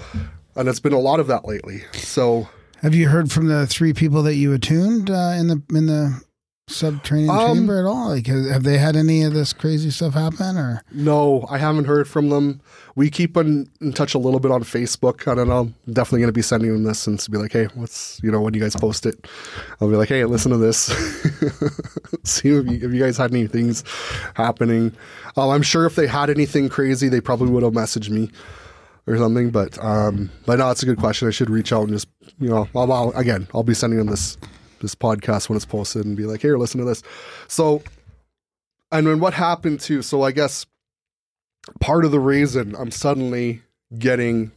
And 0.56 0.68
it's 0.68 0.80
been 0.80 0.92
a 0.92 1.00
lot 1.00 1.18
of 1.18 1.26
that 1.28 1.46
lately. 1.46 1.82
So 1.94 2.48
Have 2.82 2.94
you 2.94 3.08
heard 3.08 3.32
from 3.32 3.48
the 3.48 3.66
three 3.66 3.92
people 3.92 4.22
that 4.22 4.36
you 4.36 4.52
attuned 4.52 5.10
uh, 5.10 5.34
in 5.36 5.48
the 5.48 5.62
in 5.74 5.86
the 5.86 6.20
subterranean 6.66 7.30
Um, 7.30 7.56
chamber 7.56 7.78
at 7.78 7.84
all? 7.84 8.08
Like, 8.08 8.26
have 8.26 8.62
they 8.62 8.78
had 8.78 8.96
any 8.96 9.22
of 9.22 9.34
this 9.34 9.52
crazy 9.52 9.90
stuff 9.90 10.14
happen? 10.14 10.56
Or 10.56 10.82
no, 10.92 11.46
I 11.50 11.58
haven't 11.58 11.84
heard 11.84 12.08
from 12.08 12.30
them. 12.30 12.60
We 12.96 13.10
keep 13.10 13.36
in, 13.36 13.68
in 13.80 13.92
touch 13.92 14.14
a 14.14 14.18
little 14.18 14.40
bit 14.40 14.50
on 14.50 14.62
Facebook. 14.62 15.30
I 15.30 15.34
don't 15.34 15.48
know. 15.48 15.72
I'm 15.86 15.92
definitely 15.92 16.20
going 16.20 16.28
to 16.28 16.32
be 16.32 16.42
sending 16.42 16.72
them 16.72 16.84
this 16.84 17.06
and 17.06 17.18
to 17.20 17.30
be 17.30 17.38
like, 17.38 17.52
hey, 17.52 17.64
what's 17.74 18.20
you 18.22 18.30
know 18.30 18.40
when 18.40 18.54
you 18.54 18.60
guys 18.60 18.76
post 18.76 19.04
it, 19.06 19.26
I'll 19.80 19.88
be 19.90 19.96
like, 19.96 20.08
hey, 20.08 20.24
listen 20.24 20.52
to 20.52 20.58
this. 20.58 20.86
See 22.24 22.48
if 22.48 22.66
you, 22.66 22.88
if 22.88 22.94
you 22.94 23.00
guys 23.00 23.16
had 23.16 23.32
any 23.32 23.46
things 23.46 23.84
happening. 24.34 24.92
Um, 25.36 25.50
I'm 25.50 25.62
sure 25.62 25.86
if 25.86 25.96
they 25.96 26.06
had 26.06 26.30
anything 26.30 26.68
crazy, 26.68 27.08
they 27.08 27.20
probably 27.20 27.50
would 27.50 27.62
have 27.62 27.72
messaged 27.72 28.10
me 28.10 28.30
or 29.06 29.18
something. 29.18 29.50
But 29.50 29.76
um, 29.84 30.30
but 30.46 30.58
no, 30.58 30.70
it's 30.70 30.82
a 30.82 30.86
good 30.86 30.98
question. 30.98 31.28
I 31.28 31.32
should 31.32 31.50
reach 31.50 31.72
out 31.72 31.82
and 31.82 31.90
just 31.92 32.08
you 32.40 32.48
know, 32.48 32.68
I'll, 32.74 32.90
I'll, 32.92 33.10
again, 33.10 33.46
I'll 33.54 33.62
be 33.62 33.74
sending 33.74 33.98
them 33.98 34.08
this 34.08 34.38
this 34.84 34.94
podcast 34.94 35.48
when 35.48 35.56
it's 35.56 35.64
posted 35.64 36.04
and 36.04 36.16
be 36.16 36.24
like, 36.24 36.40
here, 36.40 36.56
listen 36.58 36.78
to 36.78 36.86
this. 36.86 37.02
So, 37.48 37.82
and 38.92 39.06
then 39.06 39.20
what 39.20 39.34
happened 39.34 39.80
too? 39.80 40.02
So 40.02 40.22
I 40.22 40.30
guess 40.30 40.66
part 41.80 42.04
of 42.04 42.10
the 42.10 42.20
reason 42.20 42.74
I'm 42.76 42.90
suddenly 42.90 43.62
getting 43.98 44.52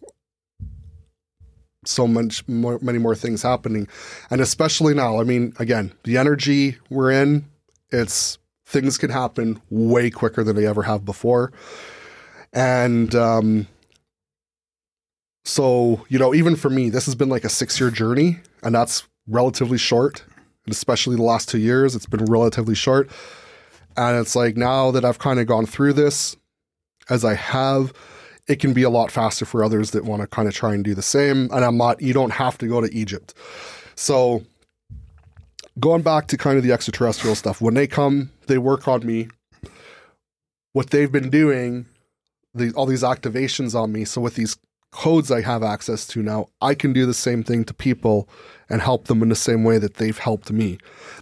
so 1.85 2.07
much 2.07 2.47
more, 2.47 2.79
many 2.81 2.99
more 2.99 3.15
things 3.15 3.41
happening, 3.41 3.87
and 4.29 4.41
especially 4.41 4.93
now. 4.93 5.19
I 5.19 5.23
mean, 5.23 5.53
again, 5.59 5.93
the 6.03 6.17
energy 6.17 6.77
we're 6.89 7.11
in, 7.11 7.45
it's 7.91 8.37
things 8.65 8.97
can 8.97 9.09
happen 9.09 9.61
way 9.69 10.09
quicker 10.09 10.43
than 10.43 10.55
they 10.55 10.67
ever 10.67 10.83
have 10.83 11.05
before, 11.05 11.51
and 12.53 13.13
um, 13.15 13.67
so 15.45 16.05
you 16.09 16.19
know, 16.19 16.33
even 16.33 16.55
for 16.55 16.69
me, 16.69 16.89
this 16.89 17.05
has 17.05 17.15
been 17.15 17.29
like 17.29 17.45
a 17.45 17.49
six 17.49 17.79
year 17.79 17.89
journey, 17.89 18.39
and 18.63 18.75
that's 18.75 19.07
relatively 19.27 19.77
short. 19.77 20.23
And 20.65 20.73
especially 20.73 21.15
the 21.15 21.23
last 21.23 21.49
two 21.49 21.59
years, 21.59 21.95
it's 21.95 22.05
been 22.05 22.25
relatively 22.25 22.75
short. 22.75 23.09
And 23.95 24.19
it's 24.19 24.35
like 24.35 24.57
now 24.57 24.91
that 24.91 25.05
I've 25.05 25.19
kind 25.19 25.39
of 25.39 25.47
gone 25.47 25.65
through 25.65 25.93
this, 25.93 26.35
as 27.09 27.23
I 27.23 27.35
have, 27.35 27.93
it 28.47 28.57
can 28.57 28.73
be 28.73 28.83
a 28.83 28.89
lot 28.89 29.11
faster 29.11 29.45
for 29.45 29.63
others 29.63 29.91
that 29.91 30.05
want 30.05 30.21
to 30.21 30.27
kind 30.27 30.47
of 30.47 30.53
try 30.53 30.73
and 30.73 30.83
do 30.83 30.93
the 30.93 31.01
same. 31.01 31.49
And 31.51 31.65
I'm 31.65 31.77
not, 31.77 32.01
you 32.01 32.13
don't 32.13 32.31
have 32.31 32.57
to 32.59 32.67
go 32.67 32.81
to 32.81 32.93
Egypt. 32.93 33.33
So 33.95 34.43
going 35.79 36.01
back 36.01 36.27
to 36.27 36.37
kind 36.37 36.57
of 36.57 36.63
the 36.63 36.71
extraterrestrial 36.71 37.35
stuff, 37.35 37.61
when 37.61 37.73
they 37.73 37.87
come, 37.87 38.31
they 38.47 38.57
work 38.57 38.87
on 38.87 39.05
me. 39.05 39.29
What 40.73 40.91
they've 40.91 41.11
been 41.11 41.29
doing, 41.29 41.87
the, 42.53 42.71
all 42.73 42.85
these 42.85 43.03
activations 43.03 43.73
on 43.73 43.91
me. 43.91 44.05
So 44.05 44.21
with 44.21 44.35
these 44.35 44.57
codes 44.91 45.31
I 45.31 45.41
have 45.41 45.63
access 45.63 46.05
to 46.07 46.21
now, 46.21 46.47
I 46.61 46.75
can 46.75 46.93
do 46.93 47.05
the 47.05 47.13
same 47.13 47.43
thing 47.43 47.63
to 47.65 47.73
people 47.73 48.29
and 48.69 48.81
help 48.81 49.05
them 49.05 49.23
in 49.23 49.29
the 49.29 49.35
same 49.35 49.63
way 49.63 49.77
that 49.77 49.95
they've 49.95 50.17
helped 50.17 50.51
me. 50.51 50.77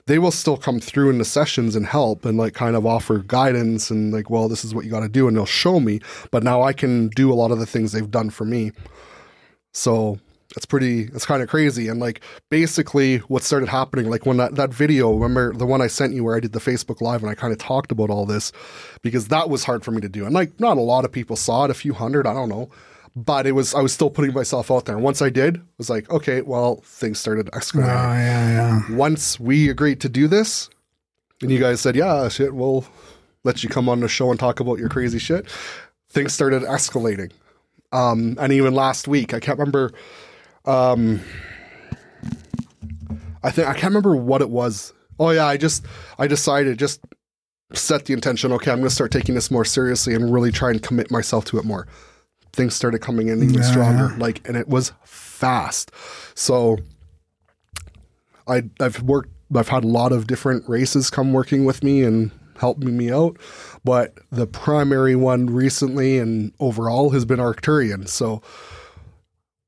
They 0.07 0.19
will 0.19 0.32
still 0.32 0.57
come 0.57 0.80
through 0.80 1.09
in 1.09 1.17
the 1.17 1.25
sessions 1.25 1.75
and 1.75 1.85
help 1.85 2.25
and 2.25 2.38
like 2.38 2.53
kind 2.53 2.75
of 2.75 2.85
offer 2.85 3.19
guidance 3.19 3.90
and 3.90 4.11
like, 4.11 4.30
well, 4.30 4.48
this 4.48 4.65
is 4.65 4.74
what 4.74 4.85
you 4.85 4.91
got 4.91 5.01
to 5.01 5.09
do. 5.09 5.27
And 5.27 5.35
they'll 5.38 5.45
show 5.45 5.80
me. 5.80 5.99
But 6.32 6.43
now 6.43 6.61
I 6.61 6.74
can 6.74 7.09
do 7.09 7.32
a 7.32 7.35
lot 7.35 7.51
of 7.51 7.59
the 7.59 7.65
things 7.65 7.91
they've 7.91 8.09
done 8.09 8.30
for 8.30 8.45
me. 8.45 8.72
So 9.74 10.19
it's 10.56 10.65
pretty, 10.65 11.03
it's 11.14 11.25
kind 11.25 11.43
of 11.43 11.49
crazy. 11.49 11.88
And 11.88 11.99
like 11.99 12.22
basically 12.49 13.17
what 13.19 13.43
started 13.43 13.69
happening, 13.69 14.09
like 14.09 14.25
when 14.25 14.38
that, 14.38 14.56
that 14.56 14.74
video, 14.74 15.14
remember 15.14 15.53
the 15.53 15.65
one 15.65 15.82
I 15.82 15.88
sent 15.88 16.14
you 16.14 16.24
where 16.24 16.35
I 16.35 16.40
did 16.40 16.53
the 16.53 16.59
Facebook 16.59 17.01
Live 17.01 17.22
and 17.22 17.30
I 17.30 17.35
kind 17.35 17.51
of 17.51 17.59
talked 17.59 17.91
about 17.91 18.09
all 18.09 18.25
this 18.25 18.51
because 19.01 19.27
that 19.27 19.49
was 19.49 19.64
hard 19.64 19.83
for 19.83 19.91
me 19.91 20.01
to 20.01 20.09
do. 20.09 20.25
And 20.25 20.33
like 20.33 20.59
not 20.59 20.77
a 20.77 20.82
lot 20.82 21.06
of 21.06 21.11
people 21.11 21.35
saw 21.35 21.65
it, 21.65 21.72
a 21.72 21.75
few 21.75 21.93
hundred, 21.93 22.25
I 22.25 22.33
don't 22.33 22.49
know 22.49 22.69
but 23.16 23.48
it 23.48 23.53
was 23.53 23.74
I 23.74 23.82
was 23.82 23.94
still 23.94 24.10
putting 24.10 24.34
myself 24.34 24.69
out 24.69 24.85
there. 24.85 24.95
And 24.95 25.03
once 25.03 25.22
I 25.22 25.30
did, 25.30 25.58
I 25.58 25.61
was 25.77 25.90
like, 25.90 26.10
okay, 26.10 26.42
well, 26.42 26.82
things 26.84 27.19
started 27.19 27.50
Oh 27.53 27.58
escalating. 27.58 27.85
yeah, 27.88 28.82
yeah. 28.90 28.95
Once 28.95 29.40
we 29.40 29.69
agreed 29.69 30.02
to 30.02 30.10
do 30.10 30.27
this, 30.27 30.69
and 31.42 31.50
you 31.52 31.60
guys 31.60 31.80
said, 31.82 31.95
yeah, 31.95 32.27
shit, 32.30 32.53
we'll 32.53 32.85
let 33.44 33.64
you 33.64 33.69
come 33.69 33.88
on 33.88 34.00
the 34.00 34.08
show 34.08 34.32
and 34.32 34.40
talk 34.40 34.60
about 34.60 34.80
your 34.80 34.90
crazy 34.90 35.19
shit. 35.19 35.48
Things 36.10 36.34
started 36.34 36.64
escalating. 36.64 37.32
Um, 37.92 38.38
and 38.40 38.52
even 38.52 38.74
last 38.74 39.08
week, 39.08 39.34
I 39.34 39.40
can't 39.40 39.58
remember. 39.60 39.92
Um, 40.66 41.22
I 43.44 43.52
think 43.52 43.68
I 43.68 43.74
can't 43.74 43.85
remember 43.94 44.16
what 44.16 44.42
it 44.42 44.50
was. 44.50 44.92
Oh 45.19 45.30
yeah, 45.30 45.45
I 45.45 45.58
just 45.58 45.85
I 46.18 46.27
decided 46.27 46.80
just 46.80 47.00
set 47.74 48.06
the 48.06 48.14
intention. 48.14 48.52
Okay, 48.53 48.72
I'm 48.72 48.80
going 48.80 48.90
to 48.90 48.95
start 48.95 49.11
taking 49.11 49.35
this 49.35 49.52
more 49.52 49.64
seriously 49.66 50.14
and 50.16 50.34
really 50.34 50.52
try 50.52 50.72
and 50.72 50.82
commit 50.82 51.11
myself 51.11 51.45
to 51.45 51.58
it 51.58 51.66
more 51.66 51.88
things 52.56 52.74
started 52.75 53.00
coming 53.00 53.27
in 53.27 53.43
even 53.43 53.61
stronger. 53.64 54.16
Like, 54.17 54.48
and 54.48 54.58
it 54.58 54.67
was 54.67 54.93
fast. 55.03 55.92
So 56.34 56.77
I 58.48 58.64
I've 58.80 59.01
worked. 59.03 59.30
I've 59.56 59.67
had 59.69 59.84
a 59.84 59.88
lot 59.88 60.11
of 60.11 60.27
different 60.27 60.67
races 60.67 61.09
come 61.09 61.32
working 61.34 61.66
with 61.66 61.84
me 61.84 62.03
and 62.03 62.32
helping 62.58 62.98
me 62.98 63.11
out, 63.11 63.38
but 63.84 64.17
the 64.32 64.48
primary 64.48 65.16
one 65.16 65.48
recently 65.48 66.17
and 66.17 66.51
overall 66.59 67.11
has 67.11 67.25
been 67.25 67.38
Arcturian. 67.40 68.08
So 68.08 68.42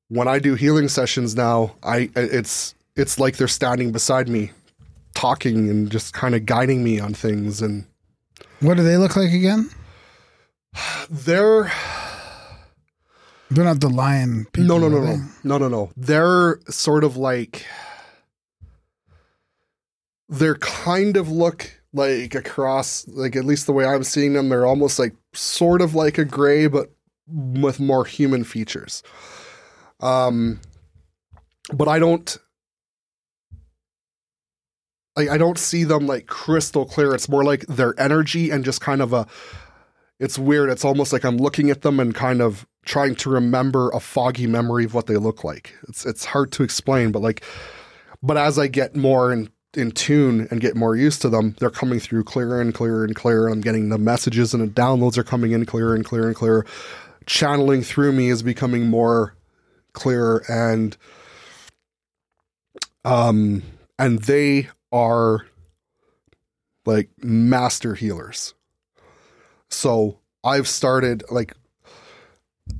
when 0.09 0.27
I 0.27 0.40
do 0.40 0.56
healing 0.56 0.88
sessions 0.88 1.35
now, 1.35 1.75
I 1.83 2.09
it's 2.16 2.74
it's 2.95 3.19
like 3.19 3.38
they're 3.38 3.48
standing 3.48 3.91
beside 3.91 4.27
me, 4.30 4.51
talking 5.14 5.69
and 5.69 5.91
just 5.91 6.14
kind 6.14 6.33
of 6.33 6.45
guiding 6.45 6.83
me 6.83 6.99
on 6.99 7.14
things. 7.14 7.61
And 7.61 7.85
What 8.61 8.77
do 8.77 8.83
they 8.83 8.98
look 8.98 9.16
like 9.16 9.32
again? 9.33 9.69
they're 11.09 11.72
They're 13.50 13.64
not 13.64 13.80
the 13.80 13.90
lion 13.90 14.45
people. 14.51 14.80
no, 14.80 14.90
no, 14.90 14.90
no, 14.90 15.16
no, 15.16 15.24
no, 15.43 15.58
no, 15.58 15.67
no. 15.67 15.92
They're 15.95 16.59
sort 16.69 17.03
of 17.03 17.16
like 17.17 17.66
they're 20.30 20.56
kind 20.56 21.17
of 21.17 21.32
look 21.32 21.72
like 21.93 22.35
across, 22.35 23.08
like 23.08 23.35
at 23.35 23.45
least 23.45 23.66
the 23.66 23.74
way 23.74 23.85
I'm 23.85 24.03
seeing 24.03 24.34
them, 24.34 24.50
they're 24.50 24.66
almost 24.66 25.00
like 25.00 25.14
sort 25.34 25.82
of 25.82 25.95
like 25.95 26.17
a 26.17 26.26
gray, 26.26 26.67
but 26.67 26.92
with 27.27 27.80
more 27.80 28.06
human 28.06 28.43
features. 28.43 29.03
Um, 30.00 30.59
but 31.74 31.88
I 31.88 32.00
don't. 32.00 32.38
Like 35.16 35.30
I 35.30 35.38
don't 35.40 35.58
see 35.58 35.84
them 35.84 36.06
like 36.06 36.27
crystal 36.27 36.85
clear. 36.85 37.16
It's 37.16 37.27
more 37.27 37.43
like 37.43 37.66
their 37.66 38.00
energy 38.00 38.51
and 38.51 38.64
just 38.64 38.82
kind 38.82 39.01
of 39.01 39.14
a. 39.14 39.27
It's 40.20 40.40
weird. 40.40 40.70
It's 40.70 40.86
almost 40.86 41.14
like 41.14 41.24
I'm 41.24 41.38
looking 41.38 41.70
at 41.70 41.82
them 41.82 42.00
and 42.00 42.14
kind 42.14 42.42
of 42.42 42.66
trying 42.86 43.16
to 43.16 43.30
remember 43.30 43.90
a 43.90 44.00
foggy 44.00 44.48
memory 44.48 44.86
of 44.86 44.94
what 44.94 45.06
they 45.08 45.18
look 45.18 45.44
like. 45.44 45.76
It's 45.88 46.06
it's 46.06 46.26
hard 46.26 46.52
to 46.54 46.64
explain, 46.64 47.12
but 47.12 47.22
like, 47.22 47.44
but 48.24 48.38
as 48.38 48.58
I 48.58 48.68
get 48.68 48.96
more 48.96 49.32
in 49.32 49.50
in 49.76 49.92
tune 49.92 50.48
and 50.50 50.60
get 50.60 50.76
more 50.76 50.96
used 50.96 51.22
to 51.22 51.30
them, 51.30 51.56
they're 51.60 51.70
coming 51.70 52.00
through 52.00 52.24
clearer 52.24 52.60
and 52.60 52.74
clearer 52.74 53.04
and 53.04 53.16
clearer. 53.16 53.48
I'm 53.48 53.62
getting 53.62 53.90
the 53.90 54.00
messages 54.00 54.54
and 54.54 54.64
the 54.64 54.82
downloads 54.82 55.18
are 55.18 55.24
coming 55.24 55.52
in 55.52 55.66
clearer 55.66 55.94
and 55.94 56.04
clearer 56.04 56.28
and 56.28 56.36
clearer. 56.36 56.66
Channeling 57.28 57.84
through 57.84 58.14
me 58.14 58.30
is 58.30 58.42
becoming 58.42 58.88
more 58.88 59.36
clearer 59.94 60.44
and 60.48 60.98
um 63.06 63.62
and 64.00 64.20
they 64.24 64.70
are 64.92 65.46
like 66.86 67.10
master 67.22 67.94
healers. 67.94 68.56
So 69.70 70.20
I've 70.44 70.68
started 70.68 71.24
like 71.30 71.54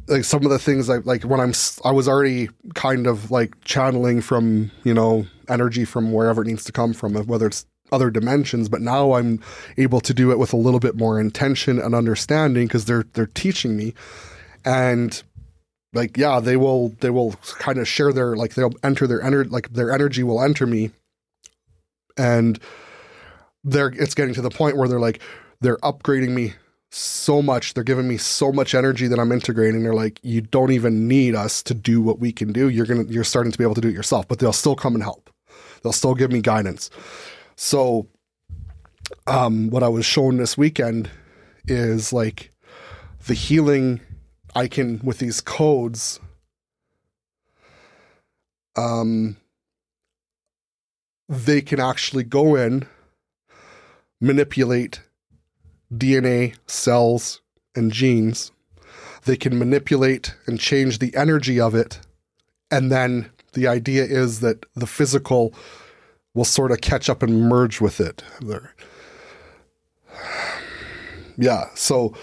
like 0.08 0.24
some 0.24 0.44
of 0.44 0.52
the 0.52 0.60
things 0.60 0.90
I 0.90 0.98
like 0.98 1.24
when 1.24 1.40
I'm 1.40 1.54
I 1.84 1.92
was 1.92 2.08
already 2.08 2.50
kind 2.76 3.08
of 3.08 3.32
like 3.32 3.62
channeling 3.64 4.22
from 4.22 4.72
you 4.84 4.94
know 4.94 5.28
energy 5.50 5.86
from 5.86 6.12
wherever 6.12 6.42
it 6.42 6.48
needs 6.48 6.64
to 6.66 6.72
come 6.72 6.94
from 6.94 7.14
whether 7.14 7.48
it's 7.48 7.66
other 7.92 8.10
dimensions 8.10 8.68
but 8.68 8.82
now 8.82 9.14
I'm 9.14 9.42
able 9.78 10.02
to 10.02 10.14
do 10.14 10.32
it 10.32 10.40
with 10.40 10.52
a 10.52 10.58
little 10.58 10.80
bit 10.80 10.96
more 10.96 11.20
intention 11.20 11.80
and 11.80 11.96
understanding 11.96 12.68
because 12.68 12.86
they're 12.86 13.06
they're 13.14 13.28
teaching 13.28 13.78
me. 13.78 13.94
And 14.66 15.22
like 15.94 16.18
yeah 16.18 16.40
they 16.40 16.58
will 16.58 16.90
they 17.00 17.10
will 17.10 17.34
kind 17.60 17.80
of 17.80 17.88
share 17.88 18.12
their 18.12 18.36
like 18.36 18.56
they'll 18.56 18.74
enter 18.84 19.08
their 19.08 19.22
energy 19.22 19.50
like 19.50 19.74
their 19.74 19.92
energy 19.92 20.24
will 20.24 20.42
enter 20.42 20.66
me. 20.68 20.92
And 22.18 22.60
they're 23.64 23.90
it's 23.90 24.16
getting 24.16 24.34
to 24.36 24.42
the 24.42 24.50
point 24.50 24.78
where 24.78 24.88
they're 24.88 25.00
like 25.00 25.22
they're 25.62 25.78
upgrading 25.78 26.30
me 26.30 26.54
so 26.90 27.42
much. 27.42 27.74
They're 27.74 27.84
giving 27.84 28.08
me 28.08 28.18
so 28.18 28.52
much 28.52 28.74
energy 28.74 29.08
that 29.08 29.20
i'm 29.20 29.32
integrating. 29.32 29.84
They're 29.84 29.94
like 29.94 30.20
you 30.24 30.42
don't 30.42 30.72
even 30.72 31.08
need 31.08 31.36
us 31.36 31.62
to 31.64 31.74
do 31.74 32.02
what 32.02 32.20
we 32.20 32.32
can 32.32 32.54
do. 32.54 32.70
You're 32.70 32.86
gonna 32.86 33.04
you're 33.04 33.24
starting 33.24 33.52
to 33.52 33.58
be 33.58 33.64
able 33.64 33.76
to 33.76 33.82
do 33.82 33.90
it 33.90 33.94
yourself. 33.94 34.28
But 34.28 34.40
they'll 34.40 34.54
still 34.54 34.76
come 34.76 34.96
and 34.96 35.04
help. 35.04 35.30
They'll 35.84 35.94
still 35.94 36.16
give 36.16 36.32
me 36.32 36.42
guidance. 36.42 36.90
So 37.56 38.08
um 39.26 39.70
what 39.70 39.84
i 39.84 39.88
was 39.88 40.06
shown 40.06 40.38
this 40.38 40.58
weekend 40.58 41.10
is 41.68 42.12
like 42.12 42.52
the 43.26 43.34
healing 43.34 44.00
i 44.56 44.68
can 44.68 45.00
with 45.04 45.20
these 45.20 45.42
codes 45.42 46.20
um 48.76 49.38
they 51.30 51.62
can 51.62 51.80
actually 51.80 52.24
go 52.24 52.56
in 52.56 52.86
manipulate 54.20 55.02
DNA, 55.94 56.56
cells, 56.68 57.42
and 57.76 57.92
genes. 57.92 58.52
They 59.26 59.38
can 59.38 59.58
manipulate 59.58 60.36
and 60.46 60.60
change 60.60 61.00
the 61.00 61.16
energy 61.16 61.60
of 61.60 61.76
it. 61.76 62.00
And 62.72 62.92
then 62.92 63.30
the 63.54 63.68
idea 63.68 64.04
is 64.04 64.40
that 64.42 64.66
the 64.76 64.88
physical 64.88 65.54
will 66.34 66.46
sort 66.46 66.72
of 66.72 66.82
catch 66.82 67.10
up 67.10 67.24
and 67.24 67.42
merge 67.44 67.82
with 67.82 68.00
it. 68.00 68.24
Yeah, 71.40 71.66
so 71.76 72.16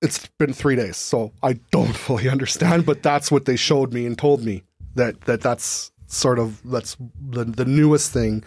it's 0.00 0.24
been 0.38 0.52
three 0.52 0.76
days, 0.76 0.96
so 0.96 1.32
I 1.42 1.54
don't 1.72 1.96
fully 1.96 2.28
understand, 2.28 2.86
but 2.86 3.02
that's 3.02 3.32
what 3.32 3.44
they 3.44 3.56
showed 3.56 3.92
me 3.92 4.06
and 4.06 4.16
told 4.16 4.44
me 4.44 4.62
that 4.94 5.20
that 5.22 5.40
that's 5.40 5.90
sort 6.06 6.38
of 6.38 6.60
that's 6.64 6.96
the 7.20 7.44
the 7.44 7.64
newest 7.64 8.12
thing 8.12 8.44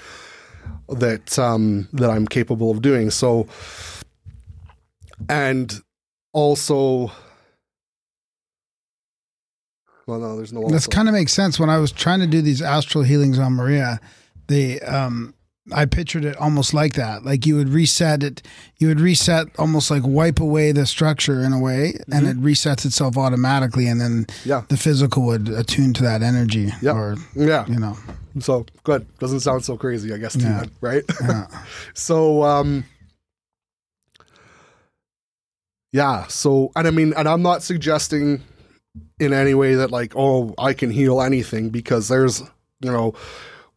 that 0.90 1.38
um, 1.38 1.88
that 1.94 2.10
I'm 2.10 2.28
capable 2.28 2.72
of 2.72 2.82
doing. 2.82 3.10
So, 3.10 3.48
and 5.28 5.74
also, 6.34 7.12
well, 10.08 10.20
no, 10.20 10.38
there's 10.38 10.54
no. 10.54 10.68
That's 10.70 10.88
kind 10.88 11.08
of 11.08 11.14
makes 11.14 11.34
sense. 11.34 11.60
When 11.60 11.70
I 11.70 11.78
was 11.78 11.92
trying 11.92 12.20
to 12.20 12.28
do 12.28 12.42
these 12.42 12.62
astral 12.62 13.04
healings 13.04 13.40
on 13.40 13.54
Maria, 13.54 14.00
the 14.48 14.82
um 14.82 15.34
I 15.74 15.86
pictured 15.86 16.26
it 16.26 16.36
almost 16.38 16.74
like 16.74 16.94
that. 16.94 17.24
Like 17.24 17.46
you 17.46 17.56
would 17.56 17.70
reset 17.70 18.24
it, 18.24 18.42
you 18.78 18.88
would 18.88 19.00
reset 19.00 19.48
almost 19.58 19.90
like 19.92 20.04
wipe 20.06 20.40
away 20.40 20.72
the 20.72 20.86
structure 20.86 21.42
in 21.42 21.54
a 21.54 21.60
way, 21.60 21.94
and 22.12 22.28
it 22.28 22.38
resets 22.42 22.86
itself 22.86 23.18
automatically, 23.18 23.88
and 23.88 24.00
then 24.02 24.26
Mm-hmm. 24.26 24.50
Yeah. 24.50 24.64
the 24.70 24.78
physical 24.78 25.24
would 25.28 25.50
attune 25.50 25.94
to 25.94 26.04
that 26.04 26.22
energy. 26.22 26.72
Yeah. 26.82 26.94
Or 26.94 27.16
yeah. 27.36 27.66
you 27.68 27.80
know. 27.80 27.98
So 28.40 28.66
good. 28.84 29.06
Doesn't 29.20 29.42
sound 29.42 29.66
so 29.66 29.76
crazy, 29.78 30.14
I 30.14 30.18
guess, 30.18 30.34
to 30.34 30.40
Yeah. 30.40 30.64
you, 30.64 30.70
right? 30.82 31.04
Yeah. 31.22 31.48
so, 31.94 32.44
um, 32.44 32.86
yeah. 35.92 36.28
So, 36.28 36.72
and 36.76 36.88
I 36.88 36.92
mean, 36.92 37.14
and 37.18 37.28
I'm 37.28 37.42
not 37.42 37.64
suggesting 37.64 38.42
in 39.20 39.34
any 39.34 39.54
way 39.54 39.76
that 39.76 39.92
like, 39.92 40.14
oh, 40.16 40.54
I 40.58 40.74
can 40.74 40.90
heal 40.92 41.22
anything 41.22 41.70
because 41.70 42.08
there's, 42.08 42.42
you 42.82 42.92
know, 42.92 43.14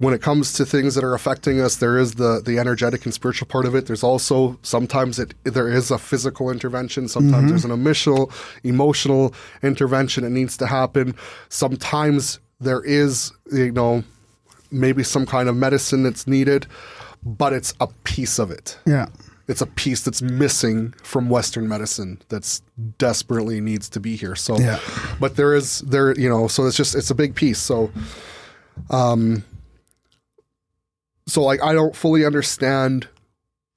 when 0.03 0.13
it 0.13 0.21
comes 0.21 0.53
to 0.55 0.67
things 0.67 0.97
that 0.97 1.05
are 1.05 1.15
affecting 1.15 1.61
us, 1.61 1.77
there 1.77 1.97
is 1.97 2.15
the 2.15 2.43
the 2.45 2.59
energetic 2.59 3.05
and 3.05 3.15
spiritual 3.15 3.47
part 3.47 3.67
of 3.67 3.77
it. 3.77 3.87
There's 3.87 4.03
also 4.03 4.59
sometimes 4.63 5.21
it 5.21 5.33
there 5.45 5.69
is 5.69 5.93
a 5.93 5.99
physical 5.99 6.51
intervention. 6.51 7.07
Sometimes 7.07 7.51
there's 7.51 7.65
an 7.65 7.71
emotional 7.71 8.33
emotional 8.65 9.33
intervention 9.63 10.25
that 10.25 10.31
needs 10.31 10.57
to 10.57 10.67
happen. 10.67 11.15
Sometimes 11.51 12.41
there 12.61 12.83
is 12.83 13.33
you 13.53 13.71
know 13.71 14.03
maybe 14.73 15.05
some 15.05 15.25
kind 15.25 15.49
of 15.49 15.55
medicine 15.55 16.03
that's 16.03 16.27
needed, 16.27 16.67
but 17.25 17.53
it's 17.53 17.73
a 17.79 17.87
piece 18.03 18.41
of 18.41 18.51
it. 18.51 18.77
Yeah. 18.85 19.07
It's 19.47 19.61
a 19.61 19.67
piece 19.67 20.03
that's 20.03 20.21
missing 20.23 20.95
from 21.05 21.29
Western 21.29 21.69
medicine 21.69 22.21
that's 22.29 22.61
desperately 22.99 23.61
needs 23.61 23.89
to 23.91 24.01
be 24.01 24.17
here. 24.17 24.35
So, 24.35 24.59
Yeah. 24.59 24.81
but 25.21 25.37
there 25.37 25.55
is 25.55 25.79
there 25.83 26.13
you 26.19 26.29
know 26.29 26.49
so 26.49 26.67
it's 26.67 26.77
just 26.77 26.97
it's 26.97 27.11
a 27.11 27.15
big 27.15 27.37
piece. 27.37 27.61
So, 27.61 27.93
um, 28.91 29.45
so 31.33 31.43
like 31.43 31.63
I 31.63 31.73
don't 31.73 31.97
fully 31.97 32.27
understand 32.27 33.09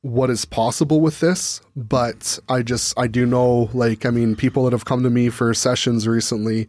what 0.01 0.29
is 0.29 0.43
possible 0.43 0.99
with 0.99 1.21
this, 1.21 1.61
but 1.73 2.37
I 2.49 2.61
just 2.61 2.93
I 2.99 3.07
do 3.07 3.25
know 3.25 3.69
like 3.73 4.05
I 4.05 4.09
mean 4.09 4.35
people 4.35 4.65
that 4.65 4.73
have 4.73 4.83
come 4.83 5.03
to 5.03 5.09
me 5.09 5.29
for 5.29 5.53
sessions 5.53 6.05
recently, 6.05 6.67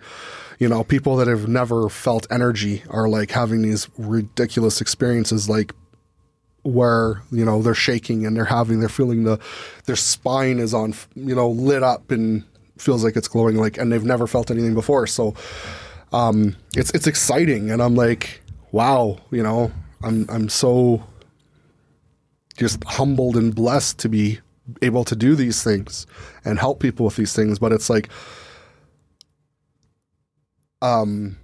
you 0.61 0.69
know, 0.69 0.85
people 0.85 1.17
that 1.17 1.27
have 1.27 1.49
never 1.49 1.89
felt 1.89 2.29
energy 2.31 2.85
are 2.89 3.09
like 3.09 3.33
having 3.33 3.63
these 3.63 3.89
ridiculous 3.99 4.81
experiences 4.81 5.49
like 5.49 5.75
where 6.63 7.21
you 7.33 7.45
know 7.45 7.63
they're 7.63 7.75
shaking 7.75 8.25
and 8.25 8.37
they're 8.37 8.45
having 8.45 8.79
they're 8.79 8.89
feeling 8.89 9.25
the 9.25 9.41
their 9.87 9.97
spine 9.97 10.61
is 10.61 10.73
on 10.73 10.95
you 11.17 11.35
know 11.35 11.51
lit 11.51 11.83
up 11.83 12.13
and 12.13 12.45
feels 12.79 13.03
like 13.03 13.17
it's 13.17 13.27
glowing 13.27 13.57
like 13.57 13.77
and 13.77 13.91
they've 13.91 14.05
never 14.05 14.29
felt 14.29 14.53
anything 14.53 14.75
before. 14.75 15.09
So 15.09 15.35
um 16.13 16.55
it's 16.77 16.93
it's 16.93 17.09
exciting 17.09 17.73
and 17.73 17.83
i'm 17.83 17.97
like 17.97 18.41
wow 18.71 19.19
you 19.33 19.43
know 19.43 19.73
i'm 20.03 20.27
i'm 20.29 20.49
so 20.49 21.03
just 22.57 22.83
humbled 22.85 23.37
and 23.37 23.55
blessed 23.55 23.99
to 23.99 24.09
be 24.09 24.41
able 24.83 25.05
to 25.05 25.15
do 25.15 25.35
these 25.35 25.63
things 25.63 26.07
and 26.45 26.59
help 26.59 26.81
people 26.81 27.05
with 27.05 27.17
these 27.17 27.35
things 27.35 27.59
but 27.59 27.73
it's 27.73 27.89
like 27.89 28.09
um 30.83 31.37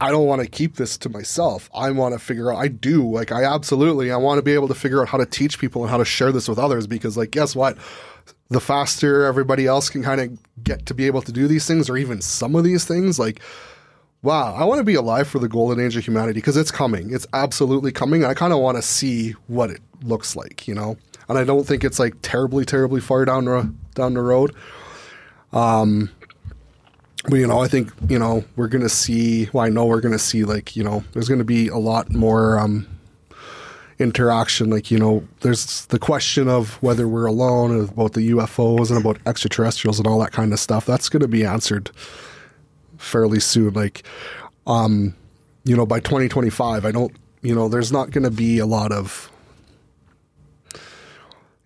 I 0.00 0.10
don't 0.10 0.26
want 0.26 0.42
to 0.42 0.48
keep 0.48 0.76
this 0.76 0.98
to 0.98 1.08
myself. 1.08 1.70
I 1.72 1.90
want 1.92 2.12
to 2.14 2.18
figure 2.18 2.52
out 2.52 2.58
I 2.58 2.68
do 2.68 3.08
like 3.08 3.32
I 3.32 3.44
absolutely 3.44 4.10
I 4.10 4.16
want 4.16 4.38
to 4.38 4.42
be 4.42 4.52
able 4.52 4.68
to 4.68 4.74
figure 4.74 5.00
out 5.00 5.08
how 5.08 5.18
to 5.18 5.24
teach 5.24 5.58
people 5.58 5.82
and 5.82 5.90
how 5.90 5.96
to 5.96 6.04
share 6.04 6.32
this 6.32 6.48
with 6.48 6.58
others 6.58 6.86
because 6.86 7.16
like 7.16 7.30
guess 7.30 7.56
what? 7.56 7.78
The 8.50 8.60
faster 8.60 9.24
everybody 9.24 9.66
else 9.66 9.88
can 9.88 10.02
kind 10.02 10.20
of 10.20 10.62
get 10.62 10.84
to 10.86 10.94
be 10.94 11.06
able 11.06 11.22
to 11.22 11.32
do 11.32 11.48
these 11.48 11.66
things 11.66 11.88
or 11.88 11.96
even 11.96 12.20
some 12.20 12.54
of 12.54 12.64
these 12.64 12.84
things 12.84 13.18
like 13.18 13.40
wow, 14.24 14.54
I 14.54 14.64
want 14.64 14.78
to 14.78 14.84
be 14.84 14.94
alive 14.94 15.28
for 15.28 15.38
the 15.38 15.48
golden 15.48 15.84
age 15.84 15.96
of 15.96 16.04
humanity 16.04 16.40
because 16.40 16.56
it's 16.56 16.70
coming. 16.70 17.12
It's 17.12 17.26
absolutely 17.34 17.92
coming. 17.92 18.24
I 18.24 18.32
kind 18.32 18.54
of 18.54 18.58
want 18.58 18.78
to 18.78 18.82
see 18.82 19.32
what 19.48 19.70
it 19.70 19.80
looks 20.02 20.34
like, 20.34 20.66
you 20.66 20.74
know. 20.74 20.96
And 21.28 21.38
I 21.38 21.44
don't 21.44 21.66
think 21.66 21.84
it's 21.84 21.98
like 21.98 22.14
terribly, 22.22 22.64
terribly 22.64 23.00
far 23.00 23.24
down 23.26 23.44
the 23.44 23.72
down 23.94 24.14
the 24.14 24.22
road. 24.22 24.54
Um, 25.52 26.10
but 27.28 27.36
you 27.36 27.46
know, 27.46 27.60
I 27.60 27.68
think 27.68 27.92
you 28.08 28.18
know 28.18 28.44
we're 28.56 28.68
gonna 28.68 28.88
see. 28.88 29.48
Well, 29.52 29.64
I 29.64 29.68
know 29.68 29.84
we're 29.84 30.00
gonna 30.00 30.18
see 30.18 30.44
like 30.44 30.74
you 30.74 30.82
know, 30.82 31.04
there's 31.12 31.28
gonna 31.28 31.44
be 31.44 31.68
a 31.68 31.76
lot 31.76 32.10
more 32.10 32.58
um, 32.58 32.86
interaction. 33.98 34.70
Like 34.70 34.90
you 34.90 34.98
know, 34.98 35.26
there's 35.40 35.86
the 35.86 35.98
question 35.98 36.48
of 36.48 36.82
whether 36.82 37.06
we're 37.06 37.26
alone, 37.26 37.84
about 37.84 38.14
the 38.14 38.30
UFOs 38.30 38.90
and 38.90 38.98
about 38.98 39.18
extraterrestrials 39.26 39.98
and 39.98 40.06
all 40.06 40.18
that 40.20 40.32
kind 40.32 40.52
of 40.52 40.58
stuff. 40.58 40.86
That's 40.86 41.10
gonna 41.10 41.28
be 41.28 41.44
answered 41.44 41.90
fairly 43.04 43.40
soon. 43.40 43.74
Like, 43.74 44.02
um, 44.66 45.14
you 45.64 45.76
know, 45.76 45.86
by 45.86 46.00
2025, 46.00 46.84
I 46.84 46.90
don't. 46.90 47.12
You 47.42 47.54
know, 47.54 47.68
there's 47.68 47.92
not 47.92 48.10
gonna 48.10 48.30
be 48.30 48.58
a 48.58 48.66
lot 48.66 48.90
of. 48.90 49.30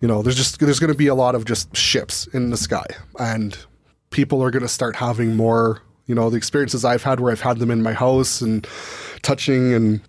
You 0.01 0.07
know, 0.07 0.21
there's 0.21 0.35
just 0.35 0.59
there's 0.59 0.79
going 0.79 0.93
to 0.93 0.97
be 0.97 1.07
a 1.07 1.15
lot 1.15 1.35
of 1.35 1.43
just 1.43 1.75
ships 1.75 2.25
in 2.27 2.51
the 2.51 2.57
sky, 2.57 2.85
and 3.19 3.57
people 4.11 4.41
are 4.41 4.49
going 4.49 4.61
to 4.61 4.69
start 4.69 4.95
having 4.95 5.35
more 5.35 5.81
you 6.09 6.15
know 6.15 6.29
the 6.29 6.37
experiences 6.37 6.83
i've 6.83 7.03
had 7.03 7.19
where 7.19 7.31
i've 7.31 7.41
had 7.41 7.59
them 7.59 7.71
in 7.71 7.81
my 7.81 7.93
house 7.93 8.41
and 8.41 8.67
touching 9.21 9.73
and 9.73 10.01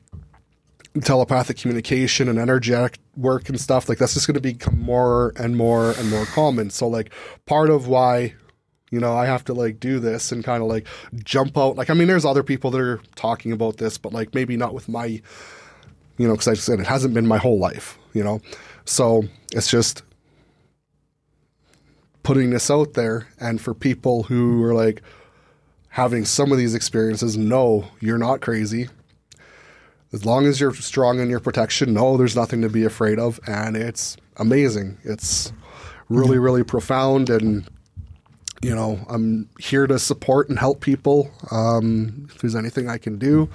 telepathic 1.03 1.57
communication 1.57 2.29
and 2.29 2.39
energetic 2.39 2.99
work 3.17 3.49
and 3.49 3.61
stuff 3.61 3.89
like 3.89 3.99
that's 3.99 4.15
just 4.15 4.27
going 4.27 4.35
to 4.35 4.41
become 4.41 4.81
more 4.81 5.33
and 5.37 5.57
more 5.57 5.93
and 5.93 6.11
more 6.11 6.25
common 6.27 6.71
so 6.71 6.89
like 6.89 7.13
part 7.47 7.71
of 7.71 7.87
why 7.87 8.35
you 8.91 9.01
know 9.01 9.17
i 9.17 9.27
have 9.27 9.45
to 9.45 9.55
like 9.55 9.81
do 9.81 9.99
this 9.99 10.33
and 10.33 10.45
kind 10.45 10.63
of 10.63 10.69
like 10.69 10.87
jump 11.25 11.57
out. 11.57 11.77
Like 11.77 11.91
i 11.91 11.95
mean 11.95 12.09
there's 12.09 12.25
other 12.25 12.43
people 12.43 12.71
that 12.73 12.81
are 12.81 13.01
talking 13.15 13.53
about 13.53 13.77
this 13.79 13.99
but 13.99 14.13
like 14.13 14.35
maybe 14.35 14.57
not 14.57 14.75
with 14.75 14.89
my 14.89 15.21
you 16.19 16.27
know 16.29 16.33
because 16.35 16.49
i 16.49 16.55
said 16.55 16.81
it 16.81 16.87
hasn't 16.87 17.15
been 17.15 17.27
my 17.27 17.39
whole 17.39 17.59
life 17.59 17.99
you 18.13 18.25
know? 18.25 18.41
So 18.85 19.25
it's 19.53 19.71
just 19.71 20.03
putting 22.23 22.51
this 22.51 22.71
out 22.71 22.95
there 22.95 23.29
and 23.39 23.61
for 23.61 23.75
people 23.75 24.25
who 24.25 24.63
are 24.63 24.75
like 24.75 25.03
having 25.89 26.25
some 26.25 26.53
of 26.53 26.59
these 26.59 26.75
experiences 26.75 27.37
no 27.37 27.87
you're 28.01 28.19
not 28.19 28.41
crazy. 28.41 28.89
As 30.13 30.25
long 30.25 30.47
as 30.47 30.61
you're 30.61 30.75
strong 30.75 31.21
in 31.21 31.31
your 31.31 31.41
protection 31.41 31.95
no 31.95 32.17
there's 32.17 32.37
nothing 32.37 32.63
to 32.63 32.69
be 32.69 32.85
afraid 32.85 33.19
of 33.19 33.41
and 33.47 33.77
it's 33.77 34.17
amazing. 34.37 34.99
It's 35.03 35.53
really 36.09 36.39
really 36.39 36.65
profound 36.65 37.31
and 37.31 37.69
you 38.63 38.75
know 38.75 38.99
i'm 39.09 39.49
here 39.59 39.87
to 39.87 39.99
support 39.99 40.49
and 40.49 40.59
help 40.59 40.81
people 40.81 41.31
um, 41.51 42.27
if 42.31 42.39
there's 42.39 42.57
anything 42.57 42.89
i 42.89 42.99
can 42.99 43.19
do 43.19 43.49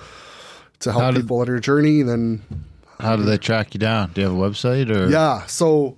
to 0.79 0.91
help 0.91 1.13
did- 1.13 1.21
people 1.21 1.39
on 1.39 1.45
their 1.45 1.59
journey 1.59 2.01
then 2.01 2.41
How 2.99 3.15
do 3.15 3.23
they 3.23 3.37
track 3.37 3.73
you 3.73 3.79
down? 3.79 4.11
Do 4.13 4.21
you 4.21 4.27
have 4.29 4.37
a 4.37 4.39
website 4.39 4.89
or? 4.89 5.09
yeah. 5.09 5.45
So, 5.47 5.97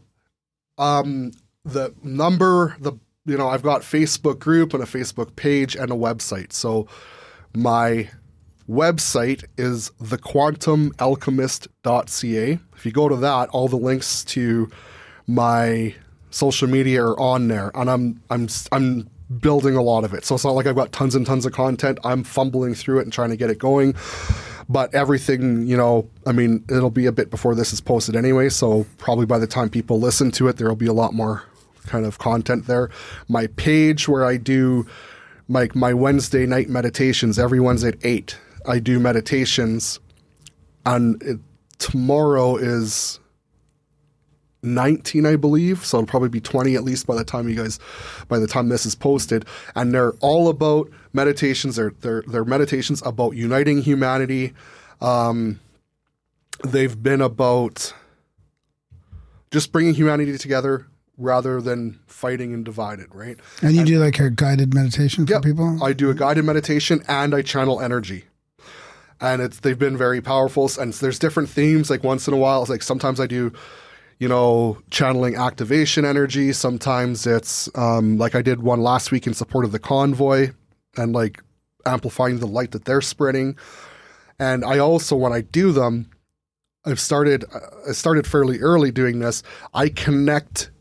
um, 0.79 1.31
the 1.63 1.93
number, 2.03 2.75
the 2.79 2.93
you 3.25 3.37
know, 3.37 3.49
I've 3.49 3.61
got 3.61 3.81
Facebook 3.83 4.39
group 4.39 4.73
and 4.73 4.81
a 4.81 4.87
Facebook 4.87 5.35
page 5.35 5.75
and 5.75 5.91
a 5.91 5.95
website. 5.95 6.53
So, 6.53 6.87
my 7.53 8.09
website 8.67 9.43
is 9.57 9.91
thequantumalchemist.ca. 10.01 12.59
If 12.75 12.85
you 12.85 12.91
go 12.91 13.09
to 13.09 13.15
that, 13.17 13.49
all 13.49 13.67
the 13.67 13.77
links 13.77 14.23
to 14.25 14.69
my 15.27 15.93
social 16.37 16.67
media 16.67 17.03
are 17.03 17.19
on 17.19 17.47
there, 17.47 17.71
and 17.73 17.89
I'm 17.89 18.21
I'm 18.29 18.47
I'm 18.71 19.09
building 19.39 19.75
a 19.75 19.81
lot 19.81 20.03
of 20.03 20.13
it. 20.13 20.23
So 20.23 20.35
it's 20.35 20.45
not 20.45 20.51
like 20.51 20.67
I've 20.67 20.75
got 20.75 20.91
tons 20.91 21.15
and 21.15 21.25
tons 21.25 21.45
of 21.45 21.51
content. 21.51 21.97
I'm 22.03 22.23
fumbling 22.23 22.75
through 22.75 22.99
it 22.99 23.03
and 23.03 23.11
trying 23.11 23.31
to 23.31 23.35
get 23.35 23.49
it 23.49 23.57
going. 23.57 23.95
But 24.69 24.93
everything, 24.93 25.65
you 25.65 25.75
know, 25.75 26.09
I 26.25 26.31
mean, 26.33 26.63
it'll 26.69 26.91
be 26.91 27.05
a 27.05 27.11
bit 27.11 27.31
before 27.31 27.55
this 27.55 27.73
is 27.73 27.81
posted 27.81 28.15
anyway. 28.15 28.49
So 28.49 28.85
probably 28.97 29.25
by 29.25 29.39
the 29.39 29.47
time 29.47 29.69
people 29.69 29.99
listen 29.99 30.29
to 30.31 30.47
it, 30.47 30.57
there 30.57 30.67
will 30.67 30.75
be 30.75 30.87
a 30.87 30.93
lot 30.93 31.13
more 31.13 31.43
kind 31.87 32.05
of 32.05 32.19
content 32.19 32.67
there. 32.67 32.89
My 33.27 33.47
page 33.47 34.07
where 34.07 34.25
I 34.25 34.37
do 34.37 34.85
like 35.49 35.75
my 35.75 35.93
Wednesday 35.93 36.45
night 36.45 36.69
meditations 36.69 37.39
every 37.39 37.59
Wednesday 37.59 37.89
at 37.89 38.05
eight. 38.05 38.37
I 38.65 38.79
do 38.79 38.99
meditations, 38.99 39.99
and 40.85 41.21
it, 41.23 41.39
tomorrow 41.79 42.57
is 42.57 43.19
19 44.63 45.25
i 45.25 45.35
believe 45.35 45.85
so 45.85 45.97
it'll 45.99 46.07
probably 46.07 46.29
be 46.29 46.41
20 46.41 46.75
at 46.75 46.83
least 46.83 47.05
by 47.05 47.15
the 47.15 47.23
time 47.23 47.47
you 47.47 47.55
guys 47.55 47.79
by 48.27 48.39
the 48.39 48.47
time 48.47 48.69
this 48.69 48.85
is 48.85 48.95
posted 48.95 49.45
and 49.75 49.93
they're 49.93 50.13
all 50.13 50.49
about 50.49 50.89
meditations 51.13 51.75
they're 51.75 51.93
they're, 52.01 52.23
they're 52.27 52.43
meditations 52.45 53.01
about 53.05 53.35
uniting 53.35 53.81
humanity 53.81 54.53
um, 54.99 55.59
they've 56.63 57.01
been 57.03 57.21
about 57.21 57.93
just 59.51 59.71
bringing 59.71 59.93
humanity 59.93 60.37
together 60.37 60.87
rather 61.17 61.61
than 61.61 61.99
fighting 62.07 62.53
and 62.53 62.65
divided 62.65 63.13
right 63.13 63.37
And 63.61 63.75
you 63.75 63.85
do 63.85 63.99
like 63.99 64.19
a 64.19 64.29
guided 64.29 64.73
meditation 64.73 65.25
for 65.25 65.33
Yep. 65.33 65.43
people? 65.43 65.83
I 65.83 65.93
do 65.93 66.09
a 66.09 66.13
guided 66.13 66.45
meditation 66.45 67.03
and 67.07 67.33
I 67.33 67.41
channel 67.41 67.79
energy. 67.81 68.25
And 69.19 69.41
it's 69.41 69.59
they've 69.61 69.79
been 69.79 69.97
very 69.97 70.21
powerful. 70.21 70.69
And 70.79 70.93
there's 70.93 71.17
different 71.17 71.49
themes. 71.49 71.89
Like 71.89 72.03
once 72.03 72.27
in 72.27 72.35
a 72.35 72.37
while, 72.37 72.61
it's 72.61 72.69
like 72.69 72.83
sometimes 72.83 73.19
I 73.19 73.25
do, 73.25 73.51
you 74.19 74.27
know, 74.27 74.77
channeling 74.89 75.35
activation 75.35 76.05
energy. 76.05 76.51
Sometimes 76.53 77.27
it's 77.27 77.69
um, 77.75 78.17
like 78.17 78.35
I 78.35 78.41
did 78.41 78.61
one 78.61 78.81
last 78.81 79.11
week 79.11 79.27
in 79.27 79.33
support 79.33 79.65
of 79.65 79.71
the 79.71 79.79
convoy 79.79 80.51
and 80.95 81.13
like 81.13 81.41
amplifying 81.85 82.39
the 82.39 82.47
light 82.47 82.71
that 82.71 82.85
they're 82.85 83.01
spreading. 83.01 83.55
And 84.39 84.65
I 84.65 84.79
also, 84.79 85.15
when 85.15 85.33
I 85.33 85.41
do 85.41 85.71
them, 85.71 86.09
I've 86.85 86.99
started. 86.99 87.43
I 87.87 87.91
started 87.91 88.25
fairly 88.25 88.59
early 88.59 88.91
doing 88.91 89.19
this. 89.19 89.43
I 89.73 89.89
connect 89.89 90.71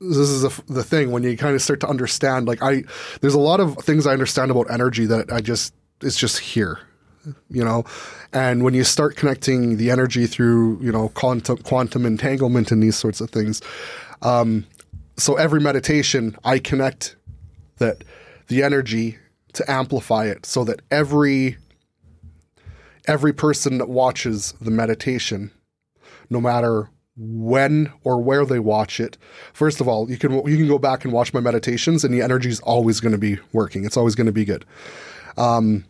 this 0.00 0.16
is 0.28 0.44
a, 0.44 0.50
the 0.72 0.84
thing 0.84 1.10
when 1.12 1.22
you 1.22 1.36
kind 1.36 1.54
of 1.54 1.62
start 1.62 1.80
to 1.80 1.88
understand 1.88 2.46
like 2.46 2.62
i 2.62 2.82
there's 3.20 3.32
a 3.32 3.38
lot 3.38 3.60
of 3.60 3.76
things 3.78 4.06
i 4.06 4.12
understand 4.12 4.50
about 4.50 4.70
energy 4.70 5.06
that 5.06 5.32
i 5.32 5.40
just 5.40 5.72
it's 6.02 6.18
just 6.18 6.38
here 6.38 6.78
you 7.48 7.64
know 7.64 7.84
and 8.32 8.64
when 8.64 8.74
you 8.74 8.84
start 8.84 9.16
connecting 9.16 9.76
the 9.76 9.90
energy 9.90 10.26
through 10.26 10.80
you 10.82 10.92
know 10.92 11.08
quantum 11.10 11.56
quantum 11.58 12.04
entanglement 12.04 12.70
and 12.70 12.82
these 12.82 12.96
sorts 12.96 13.20
of 13.20 13.30
things 13.30 13.60
um 14.22 14.66
so 15.16 15.34
every 15.34 15.60
meditation 15.60 16.36
i 16.44 16.58
connect 16.58 17.16
that 17.78 18.04
the 18.48 18.62
energy 18.62 19.18
to 19.52 19.70
amplify 19.70 20.26
it 20.26 20.44
so 20.44 20.64
that 20.64 20.82
every 20.90 21.56
every 23.06 23.32
person 23.32 23.78
that 23.78 23.88
watches 23.88 24.54
the 24.60 24.70
meditation, 24.70 25.50
no 26.30 26.40
matter 26.40 26.90
when 27.16 27.92
or 28.02 28.20
where 28.20 28.44
they 28.44 28.58
watch 28.58 28.98
it, 28.98 29.16
first 29.52 29.80
of 29.80 29.88
all, 29.88 30.10
you 30.10 30.18
can 30.18 30.32
you 30.46 30.56
can 30.56 30.68
go 30.68 30.78
back 30.78 31.04
and 31.04 31.12
watch 31.12 31.32
my 31.32 31.40
meditations, 31.40 32.04
and 32.04 32.12
the 32.12 32.22
energy 32.22 32.48
is 32.48 32.60
always 32.60 33.00
going 33.00 33.12
to 33.12 33.18
be 33.18 33.38
working. 33.52 33.84
It's 33.84 33.96
always 33.96 34.14
going 34.14 34.26
to 34.26 34.32
be 34.32 34.44
good. 34.44 34.64
Um, 35.36 35.84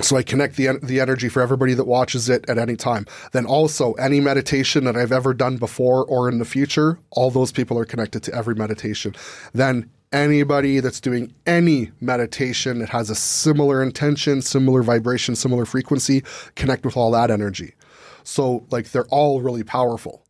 so 0.00 0.16
I 0.16 0.22
connect 0.22 0.56
the 0.56 0.78
the 0.82 1.00
energy 1.00 1.28
for 1.28 1.40
everybody 1.40 1.74
that 1.74 1.84
watches 1.84 2.28
it 2.28 2.48
at 2.48 2.58
any 2.58 2.76
time. 2.76 3.06
Then 3.32 3.46
also 3.46 3.92
any 3.94 4.20
meditation 4.20 4.84
that 4.84 4.96
I've 4.96 5.12
ever 5.12 5.34
done 5.34 5.56
before 5.56 6.04
or 6.04 6.28
in 6.28 6.38
the 6.38 6.44
future, 6.44 6.98
all 7.10 7.30
those 7.30 7.52
people 7.52 7.78
are 7.78 7.84
connected 7.84 8.22
to 8.24 8.34
every 8.34 8.54
meditation. 8.54 9.14
Then 9.52 9.90
anybody 10.12 10.80
that's 10.80 11.00
doing 11.00 11.34
any 11.46 11.90
meditation 12.00 12.78
that 12.78 12.90
has 12.90 13.10
a 13.10 13.14
similar 13.14 13.82
intention, 13.82 14.42
similar 14.42 14.82
vibration, 14.82 15.34
similar 15.34 15.64
frequency, 15.64 16.22
connect 16.54 16.84
with 16.84 16.96
all 16.96 17.10
that 17.10 17.30
energy. 17.30 17.74
So 18.22 18.66
like 18.70 18.90
they're 18.90 19.06
all 19.06 19.40
really 19.40 19.64
powerful. 19.64 20.24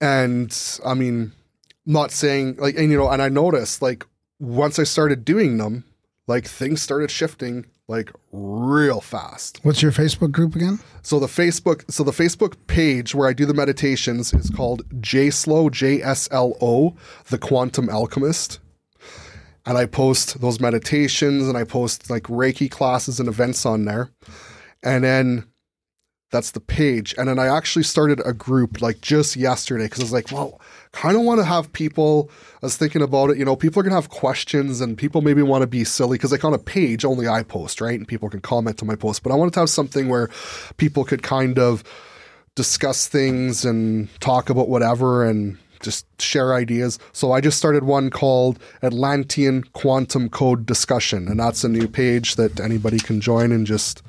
And 0.00 0.56
I 0.84 0.94
mean, 0.94 1.32
not 1.86 2.10
saying 2.10 2.56
like 2.56 2.76
and 2.76 2.90
you 2.90 2.98
know, 2.98 3.08
and 3.08 3.22
I 3.22 3.28
noticed 3.28 3.80
like 3.80 4.04
once 4.38 4.78
I 4.78 4.84
started 4.84 5.24
doing 5.24 5.58
them, 5.58 5.84
like 6.26 6.46
things 6.46 6.80
started 6.82 7.10
shifting 7.10 7.66
like 7.86 8.10
real 8.32 9.00
fast. 9.00 9.60
What's 9.62 9.82
your 9.82 9.92
Facebook 9.92 10.32
group 10.32 10.56
again? 10.56 10.80
So 11.02 11.20
the 11.20 11.26
Facebook 11.26 11.90
so 11.90 12.02
the 12.02 12.12
Facebook 12.12 12.54
page 12.66 13.14
where 13.14 13.28
I 13.28 13.32
do 13.32 13.44
the 13.44 13.54
meditations 13.54 14.32
is 14.32 14.50
called 14.50 14.88
JSLO 15.00 15.70
J 15.70 16.02
S 16.02 16.28
L 16.30 16.56
O 16.60 16.94
the 17.28 17.38
Quantum 17.38 17.88
Alchemist. 17.90 18.60
And 19.66 19.78
I 19.78 19.86
post 19.86 20.40
those 20.40 20.60
meditations 20.60 21.48
and 21.48 21.56
I 21.56 21.64
post 21.64 22.10
like 22.10 22.24
Reiki 22.24 22.70
classes 22.70 23.18
and 23.18 23.28
events 23.28 23.64
on 23.64 23.86
there. 23.86 24.10
And 24.82 25.04
then 25.04 25.44
that's 26.30 26.50
the 26.50 26.60
page. 26.60 27.14
And 27.16 27.28
then 27.28 27.38
I 27.38 27.46
actually 27.46 27.84
started 27.84 28.20
a 28.26 28.32
group 28.32 28.82
like 28.82 29.00
just 29.00 29.36
yesterday 29.36 29.84
because 29.84 30.00
I 30.00 30.04
was 30.04 30.12
like, 30.12 30.32
well, 30.32 30.60
kind 30.94 31.16
of 31.16 31.22
want 31.22 31.40
to 31.40 31.44
have 31.44 31.72
people. 31.72 32.30
I 32.62 32.66
was 32.66 32.76
thinking 32.76 33.02
about 33.02 33.30
it. 33.30 33.36
You 33.36 33.44
know, 33.44 33.56
people 33.56 33.80
are 33.80 33.82
gonna 33.82 33.96
have 33.96 34.08
questions, 34.08 34.80
and 34.80 34.96
people 34.96 35.20
maybe 35.20 35.42
want 35.42 35.62
to 35.62 35.66
be 35.66 35.84
silly 35.84 36.16
because 36.16 36.32
like 36.32 36.44
on 36.44 36.54
a 36.54 36.58
page 36.58 37.04
only 37.04 37.28
I 37.28 37.42
post, 37.42 37.80
right? 37.80 37.98
And 37.98 38.06
people 38.06 38.30
can 38.30 38.40
comment 38.40 38.80
on 38.80 38.88
my 38.88 38.94
post. 38.94 39.22
But 39.22 39.32
I 39.32 39.34
wanted 39.34 39.54
to 39.54 39.60
have 39.60 39.70
something 39.70 40.08
where 40.08 40.30
people 40.76 41.04
could 41.04 41.22
kind 41.22 41.58
of 41.58 41.82
discuss 42.54 43.08
things 43.08 43.64
and 43.64 44.08
talk 44.20 44.48
about 44.48 44.68
whatever 44.68 45.24
and 45.24 45.58
just 45.80 46.06
share 46.22 46.54
ideas. 46.54 46.98
So 47.12 47.32
I 47.32 47.40
just 47.40 47.58
started 47.58 47.84
one 47.84 48.08
called 48.08 48.58
Atlantean 48.82 49.64
Quantum 49.74 50.28
Code 50.28 50.64
Discussion, 50.64 51.26
and 51.28 51.38
that's 51.38 51.64
a 51.64 51.68
new 51.68 51.88
page 51.88 52.36
that 52.36 52.60
anybody 52.60 52.98
can 52.98 53.20
join 53.20 53.52
and 53.52 53.66
just 53.66 54.02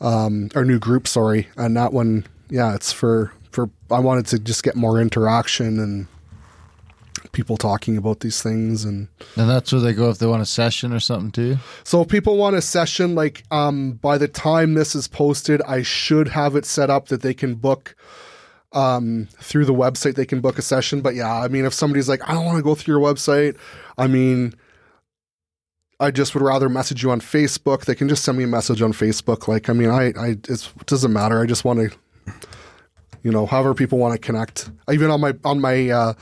um 0.00 0.48
new 0.54 0.78
group, 0.78 1.06
sorry. 1.06 1.48
And 1.56 1.76
that 1.76 1.92
one, 1.92 2.26
yeah, 2.48 2.74
it's 2.74 2.92
for 2.92 3.32
for 3.56 3.70
I 3.90 4.00
wanted 4.00 4.26
to 4.26 4.38
just 4.38 4.62
get 4.62 4.76
more 4.76 5.00
interaction 5.00 5.78
and 5.80 6.06
people 7.32 7.56
talking 7.56 7.96
about 7.96 8.20
these 8.20 8.42
things 8.42 8.84
and 8.84 9.08
And 9.34 9.48
that's 9.48 9.72
where 9.72 9.80
they 9.80 9.94
go 9.94 10.10
if 10.10 10.18
they 10.18 10.26
want 10.26 10.42
a 10.42 10.46
session 10.46 10.92
or 10.92 11.00
something 11.00 11.30
too. 11.32 11.56
so 11.82 12.02
if 12.02 12.08
people 12.08 12.36
want 12.36 12.54
a 12.54 12.60
session 12.62 13.14
like 13.14 13.44
um 13.50 13.92
by 13.92 14.18
the 14.18 14.28
time 14.28 14.74
this 14.74 14.94
is 14.94 15.08
posted 15.08 15.62
I 15.62 15.80
should 15.82 16.28
have 16.28 16.54
it 16.54 16.66
set 16.66 16.90
up 16.90 17.08
that 17.08 17.22
they 17.22 17.32
can 17.32 17.54
book 17.54 17.96
um 18.72 19.26
through 19.40 19.64
the 19.64 19.72
website 19.72 20.16
they 20.16 20.26
can 20.26 20.40
book 20.42 20.58
a 20.58 20.62
session. 20.62 21.00
But 21.00 21.14
yeah 21.14 21.34
I 21.34 21.48
mean 21.48 21.64
if 21.64 21.72
somebody's 21.72 22.10
like 22.10 22.20
I 22.28 22.34
don't 22.34 22.44
want 22.44 22.58
to 22.58 22.62
go 22.62 22.74
through 22.74 22.98
your 23.00 23.14
website 23.14 23.56
I 23.96 24.06
mean 24.06 24.52
I 25.98 26.10
just 26.10 26.34
would 26.34 26.42
rather 26.42 26.68
message 26.68 27.02
you 27.02 27.10
on 27.10 27.22
Facebook. 27.22 27.86
They 27.86 27.94
can 27.94 28.06
just 28.06 28.22
send 28.22 28.36
me 28.36 28.44
a 28.44 28.46
message 28.58 28.82
on 28.82 28.92
Facebook. 28.92 29.48
Like 29.48 29.70
I 29.70 29.72
mean 29.72 29.88
I 29.88 30.12
I 30.26 30.28
it's, 30.46 30.66
it 30.78 30.86
doesn't 30.86 31.12
matter. 31.12 31.40
I 31.40 31.46
just 31.46 31.64
want 31.64 31.78
to 31.80 31.96
you 33.26 33.32
know 33.32 33.44
however 33.44 33.74
people 33.74 33.98
want 33.98 34.12
to 34.12 34.18
connect 34.18 34.70
even 34.90 35.10
on 35.10 35.20
my 35.20 35.34
on 35.44 35.60
my 35.60 35.90
uh 35.90 36.12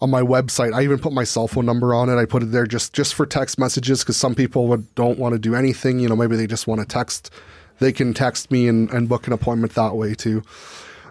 on 0.00 0.10
my 0.10 0.22
website 0.22 0.72
i 0.74 0.82
even 0.82 0.98
put 0.98 1.12
my 1.12 1.24
cell 1.24 1.46
phone 1.46 1.66
number 1.66 1.94
on 1.94 2.08
it 2.08 2.16
i 2.16 2.24
put 2.24 2.42
it 2.42 2.50
there 2.52 2.66
just 2.66 2.92
just 2.92 3.14
for 3.14 3.26
text 3.26 3.58
messages 3.58 4.02
because 4.02 4.16
some 4.16 4.34
people 4.34 4.66
would, 4.66 4.94
don't 4.94 5.18
want 5.18 5.32
to 5.34 5.38
do 5.38 5.54
anything 5.54 5.98
you 5.98 6.08
know 6.08 6.16
maybe 6.16 6.36
they 6.36 6.46
just 6.46 6.66
want 6.66 6.80
to 6.80 6.86
text 6.86 7.30
they 7.78 7.92
can 7.92 8.14
text 8.14 8.50
me 8.50 8.68
and, 8.68 8.90
and 8.90 9.08
book 9.08 9.26
an 9.26 9.32
appointment 9.32 9.74
that 9.74 9.94
way 9.94 10.14
too 10.14 10.42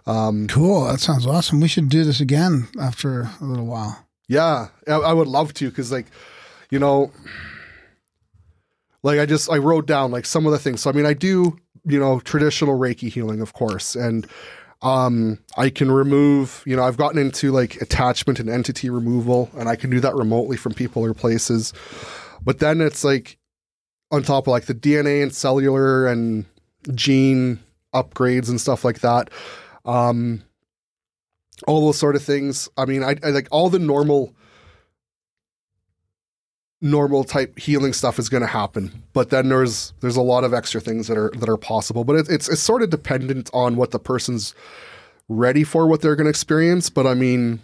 Cool. 0.05 0.85
That 0.85 0.99
sounds 0.99 1.25
awesome. 1.25 1.59
We 1.59 1.67
should 1.67 1.89
do 1.89 2.03
this 2.03 2.19
again 2.19 2.67
after 2.79 3.21
a 3.41 3.43
little 3.45 3.65
while. 3.65 4.05
Yeah, 4.27 4.67
I, 4.87 4.93
I 4.93 5.13
would 5.13 5.27
love 5.27 5.53
to 5.55 5.69
because, 5.69 5.91
like, 5.91 6.05
you 6.69 6.79
know, 6.79 7.11
like 9.03 9.19
I 9.19 9.25
just 9.25 9.51
I 9.51 9.57
wrote 9.57 9.85
down 9.85 10.11
like 10.11 10.25
some 10.25 10.45
of 10.45 10.51
the 10.51 10.59
things. 10.59 10.81
So 10.81 10.89
I 10.89 10.93
mean, 10.93 11.05
I 11.05 11.13
do 11.13 11.57
you 11.85 11.99
know 11.99 12.19
traditional 12.19 12.77
Reiki 12.77 13.11
healing, 13.11 13.41
of 13.41 13.53
course, 13.53 13.95
and 13.95 14.27
um 14.81 15.39
I 15.57 15.69
can 15.69 15.91
remove. 15.91 16.63
You 16.65 16.75
know, 16.75 16.83
I've 16.83 16.97
gotten 16.97 17.19
into 17.19 17.51
like 17.51 17.81
attachment 17.81 18.39
and 18.39 18.49
entity 18.49 18.89
removal, 18.89 19.49
and 19.57 19.69
I 19.69 19.75
can 19.75 19.89
do 19.89 19.99
that 20.01 20.15
remotely 20.15 20.57
from 20.57 20.73
people 20.73 21.03
or 21.03 21.13
places. 21.13 21.73
But 22.43 22.59
then 22.59 22.81
it's 22.81 23.03
like 23.03 23.37
on 24.11 24.23
top 24.23 24.47
of 24.47 24.51
like 24.51 24.65
the 24.65 24.75
DNA 24.75 25.23
and 25.23 25.33
cellular 25.33 26.07
and 26.07 26.45
gene 26.93 27.59
upgrades 27.93 28.49
and 28.49 28.61
stuff 28.61 28.85
like 28.85 28.99
that. 28.99 29.29
Um, 29.85 30.43
all 31.67 31.85
those 31.85 31.97
sort 31.97 32.15
of 32.15 32.23
things. 32.23 32.69
I 32.77 32.85
mean, 32.85 33.03
I, 33.03 33.15
I 33.23 33.29
like 33.29 33.47
all 33.51 33.69
the 33.69 33.79
normal 33.79 34.35
normal 36.85 37.23
type 37.23 37.57
healing 37.57 37.93
stuff 37.93 38.19
is 38.19 38.29
going 38.29 38.41
to 38.41 38.47
happen. 38.47 39.03
But 39.11 39.31
then 39.31 39.49
there's 39.49 39.91
there's 40.01 40.15
a 40.15 40.21
lot 40.21 40.43
of 40.43 40.53
extra 40.53 40.79
things 40.79 41.07
that 41.07 41.17
are 41.17 41.31
that 41.37 41.49
are 41.49 41.57
possible. 41.57 42.03
But 42.03 42.15
it, 42.15 42.29
it's 42.29 42.47
it's 42.47 42.61
sort 42.61 42.83
of 42.83 42.91
dependent 42.91 43.49
on 43.53 43.75
what 43.75 43.91
the 43.91 43.99
person's 43.99 44.53
ready 45.27 45.63
for 45.63 45.87
what 45.87 46.01
they're 46.01 46.15
going 46.15 46.25
to 46.25 46.29
experience. 46.29 46.89
But 46.89 47.07
i 47.07 47.15
mean 47.15 47.59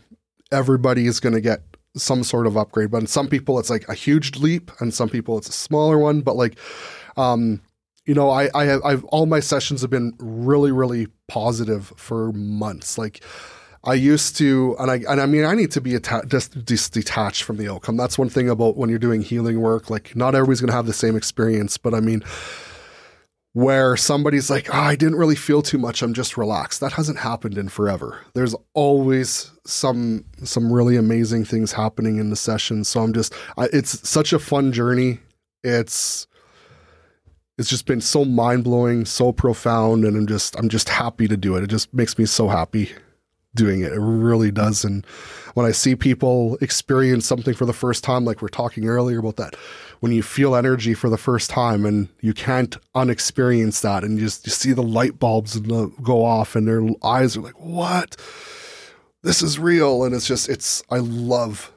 everybody 0.52 1.06
is 1.06 1.22
going 1.22 1.34
to 1.34 1.40
get 1.40 1.62
some 1.96 2.24
sort 2.24 2.48
of 2.48 2.58
upgrade. 2.58 2.92
But 2.92 3.08
some 3.08 3.28
people 3.28 3.60
it's 3.60 3.70
like 3.70 3.88
a 3.88 3.94
huge 3.94 4.38
leap 4.38 4.72
and 4.80 4.94
some 4.94 5.08
people 5.08 5.38
it's 5.38 5.50
a 5.50 5.54
smaller 5.54 6.00
one. 6.00 6.22
But 6.22 6.36
like 6.36 6.58
um 7.16 7.62
you 8.06 8.16
know 8.16 8.32
i 8.32 8.50
i 8.56 8.66
have 8.66 8.82
i've 8.84 9.04
all 9.06 9.28
my 9.28 9.40
sessions 9.40 9.82
have 9.82 9.92
been 9.92 10.14
really 10.18 10.72
really 10.72 11.08
positive 11.28 11.94
for 11.96 12.34
months. 12.34 12.98
Like 12.98 13.24
I 13.84 13.96
used 13.96 14.38
to, 14.38 14.76
and 14.80 14.92
I 14.92 14.96
and 15.10 15.20
I 15.20 15.26
mean, 15.26 15.44
I 15.44 15.56
need 15.56 15.72
to 15.72 15.82
be 15.82 15.96
atta- 15.96 16.26
just, 16.28 16.66
just 16.66 16.94
detached 16.94 17.44
from 17.44 17.58
the 17.58 17.68
outcome. 17.68 17.98
That's 17.98 18.18
one 18.18 18.30
thing 18.30 18.48
about 18.48 18.78
when 18.78 18.90
you're 18.92 19.00
doing 19.00 19.22
healing 19.22 19.60
work. 19.60 19.90
Like, 19.90 20.16
not 20.16 20.36
everybody's 20.36 20.62
going 20.62 20.70
to 20.70 20.76
have 20.76 20.86
the 20.86 20.94
same 20.94 21.16
experience, 21.16 21.78
but 21.78 21.96
I 21.96 22.00
mean, 22.00 22.24
where 23.54 23.98
somebody's 23.98 24.52
like, 24.52 24.70
oh, 24.74 24.78
I 24.78 24.96
didn't 24.96 25.18
really 25.18 25.36
feel 25.36 25.64
too 25.64 25.80
much. 25.80 26.04
I'm 26.04 26.14
just 26.14 26.38
relaxed. 26.38 26.80
That 26.80 26.94
hasn't 26.94 27.18
happened 27.18 27.58
in 27.58 27.70
forever. 27.70 28.22
There's 28.34 28.56
always 28.76 29.50
some 29.66 30.26
some 30.44 30.72
really 30.72 30.96
amazing 30.96 31.46
things 31.46 31.72
happening 31.72 32.18
in 32.18 32.30
the 32.30 32.36
session. 32.36 32.84
So 32.84 33.02
I'm 33.02 33.14
just, 33.14 33.34
I, 33.58 33.68
it's 33.74 34.08
such 34.08 34.32
a 34.32 34.40
fun 34.40 34.72
journey. 34.72 35.20
It's 35.64 36.28
it's 37.58 37.70
just 37.70 37.88
been 37.88 38.02
so 38.02 38.26
mind 38.26 38.64
blowing, 38.64 39.06
so 39.06 39.32
profound, 39.32 40.06
and 40.06 40.16
I'm 40.16 40.28
just 40.28 40.56
I'm 40.58 40.70
just 40.70 40.88
happy 40.88 41.28
to 41.28 41.36
do 41.36 41.56
it. 41.56 41.64
It 41.64 41.68
just 41.72 41.92
makes 41.96 42.20
me 42.20 42.28
so 42.28 42.48
happy 42.48 42.92
doing 43.56 43.82
it. 43.82 43.92
It 43.92 44.00
really 44.00 44.52
does. 44.52 44.84
And 44.84 45.06
when 45.54 45.66
I 45.66 45.72
see 45.72 45.96
people 45.96 46.58
experience 46.62 47.26
something 47.26 47.54
for 47.54 47.66
the 47.66 47.74
first 47.74 48.04
time, 48.04 48.26
like 48.26 48.42
we're 48.42 48.48
talking 48.48 48.88
earlier 48.88 49.20
about 49.20 49.36
that, 49.38 49.56
when 50.00 50.12
you 50.12 50.24
feel 50.24 50.56
energy 50.56 50.94
for 50.94 51.10
the 51.10 51.18
first 51.18 51.50
time 51.50 51.86
and 51.86 52.10
you 52.22 52.34
can't 52.34 52.78
unexperience 52.96 53.82
that, 53.82 54.04
and 54.04 54.18
you 54.18 54.26
just 54.26 54.46
you 54.46 54.52
see 54.52 54.74
the 54.74 54.82
light 54.84 55.20
bulbs 55.20 55.60
go 55.60 56.26
off, 56.26 56.56
and 56.56 56.68
their 56.68 56.82
eyes 57.04 57.38
are 57.38 57.42
like, 57.42 57.60
"What? 57.60 58.18
This 59.22 59.42
is 59.42 59.60
real!" 59.60 60.04
And 60.04 60.16
it's 60.16 60.28
just 60.28 60.50
it's 60.50 60.82
I 60.90 60.98
love 60.98 61.72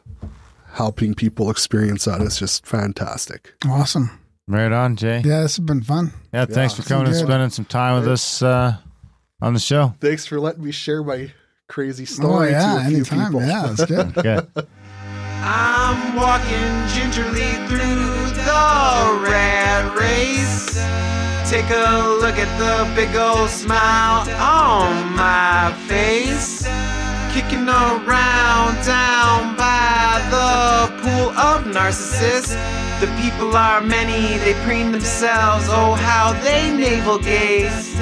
helping 0.72 1.14
people 1.14 1.50
experience 1.50 2.06
that. 2.06 2.20
It's 2.20 2.38
just 2.38 2.66
fantastic. 2.66 3.54
Awesome. 3.68 4.10
Right 4.46 4.72
on, 4.72 4.96
Jay. 4.96 5.22
Yeah, 5.24 5.42
this 5.42 5.56
has 5.56 5.64
been 5.64 5.82
fun. 5.82 6.12
Yeah, 6.32 6.44
thanks 6.44 6.74
for 6.74 6.82
coming 6.82 7.06
and 7.06 7.16
spending 7.16 7.50
some 7.50 7.64
time 7.64 8.00
with 8.00 8.08
us 8.08 8.42
uh, 8.42 8.76
on 9.40 9.54
the 9.54 9.60
show. 9.60 9.94
Thanks 10.00 10.26
for 10.26 10.38
letting 10.38 10.64
me 10.64 10.70
share 10.70 11.02
my 11.02 11.32
crazy 11.68 12.04
oh, 12.04 12.06
story 12.06 12.48
Oh 12.48 12.50
yeah, 12.50 12.74
to 12.74 12.80
a 12.80 12.84
few 12.84 12.96
anytime. 12.96 13.26
people. 13.26 13.40
Yeah, 13.46 13.66
that's 13.66 13.84
good. 13.84 14.16
Okay. 14.18 14.40
I'm 15.46 16.16
walking 16.16 16.72
gingerly 16.94 17.52
through 17.68 18.32
the 18.32 19.20
rat 19.28 19.94
race. 19.94 20.74
Take 21.50 21.68
a 21.68 22.16
look 22.20 22.36
at 22.38 22.48
the 22.58 22.88
big 22.96 23.14
old 23.14 23.50
smile 23.50 24.24
on 24.40 25.14
my 25.14 25.74
face. 25.86 26.64
Kicking 27.34 27.68
around 27.68 28.82
down 28.86 29.54
by 29.56 30.22
the 30.30 31.02
pool 31.02 31.28
of 31.36 31.64
narcissists. 31.64 32.56
The 33.00 33.08
people 33.20 33.54
are 33.54 33.82
many, 33.82 34.38
they 34.38 34.54
preen 34.64 34.92
themselves. 34.92 35.66
Oh, 35.68 35.92
how 35.92 36.32
they 36.42 36.74
navel 36.74 37.18
gaze. 37.18 37.94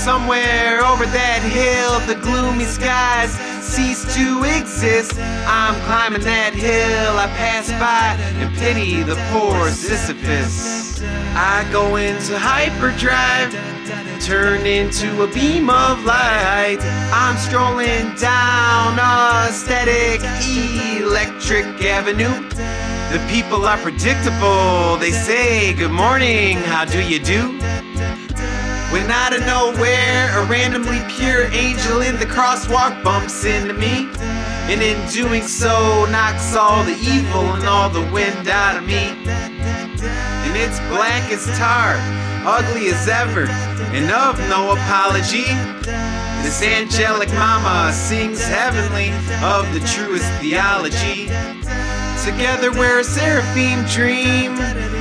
Somewhere 0.00 0.82
over 0.82 1.04
that 1.04 1.42
hill, 1.44 2.00
the 2.08 2.18
gloomy 2.22 2.64
skies 2.64 3.36
cease 3.62 4.02
to 4.16 4.44
exist. 4.44 5.12
I'm 5.44 5.74
climbing 5.84 6.22
that 6.22 6.54
hill, 6.54 7.18
I 7.18 7.26
pass 7.36 7.68
by 7.76 8.16
and 8.40 8.48
pity 8.56 9.02
the 9.02 9.16
poor 9.28 9.68
Sisyphus. 9.68 11.02
I 11.36 11.68
go 11.70 11.96
into 11.96 12.38
hyperdrive, 12.38 13.52
turn 14.24 14.64
into 14.64 15.22
a 15.22 15.26
beam 15.34 15.68
of 15.68 16.02
light. 16.06 16.80
I'm 17.12 17.36
strolling 17.36 18.16
down 18.16 18.96
aesthetic 18.96 20.24
electric 20.96 21.66
avenue. 21.84 22.48
The 23.12 23.20
people 23.28 23.66
are 23.66 23.76
predictable. 23.76 24.96
They 24.96 25.10
say, 25.10 25.74
Good 25.74 25.92
morning, 25.92 26.56
how 26.56 26.86
do 26.86 27.02
you 27.06 27.18
do? 27.18 27.60
When 28.90 29.08
out 29.08 29.32
of 29.32 29.46
nowhere, 29.46 30.36
a 30.36 30.44
randomly 30.46 30.98
pure 31.14 31.44
angel 31.52 32.00
in 32.00 32.18
the 32.18 32.26
crosswalk 32.26 33.04
bumps 33.04 33.44
into 33.44 33.72
me. 33.72 34.10
And 34.66 34.82
in 34.82 34.98
doing 35.10 35.42
so, 35.42 36.06
knocks 36.06 36.56
all 36.56 36.82
the 36.82 36.96
evil 36.96 37.44
and 37.54 37.68
all 37.68 37.88
the 37.88 38.02
wind 38.10 38.48
out 38.48 38.76
of 38.76 38.84
me. 38.84 39.14
And 39.26 40.56
it's 40.56 40.80
black 40.90 41.30
as 41.30 41.46
tar, 41.56 41.94
ugly 42.44 42.88
as 42.88 43.06
ever, 43.06 43.46
and 43.94 44.10
of 44.10 44.36
no 44.48 44.72
apology. 44.72 45.46
This 46.42 46.62
angelic 46.62 47.28
mama 47.34 47.92
sings 47.92 48.42
heavenly 48.42 49.10
of 49.44 49.72
the 49.72 49.80
truest 49.86 50.30
theology. 50.40 51.26
Together 52.24 52.70
we're 52.72 53.00
a 53.00 53.04
seraphim 53.04 53.84
dream, 53.84 54.56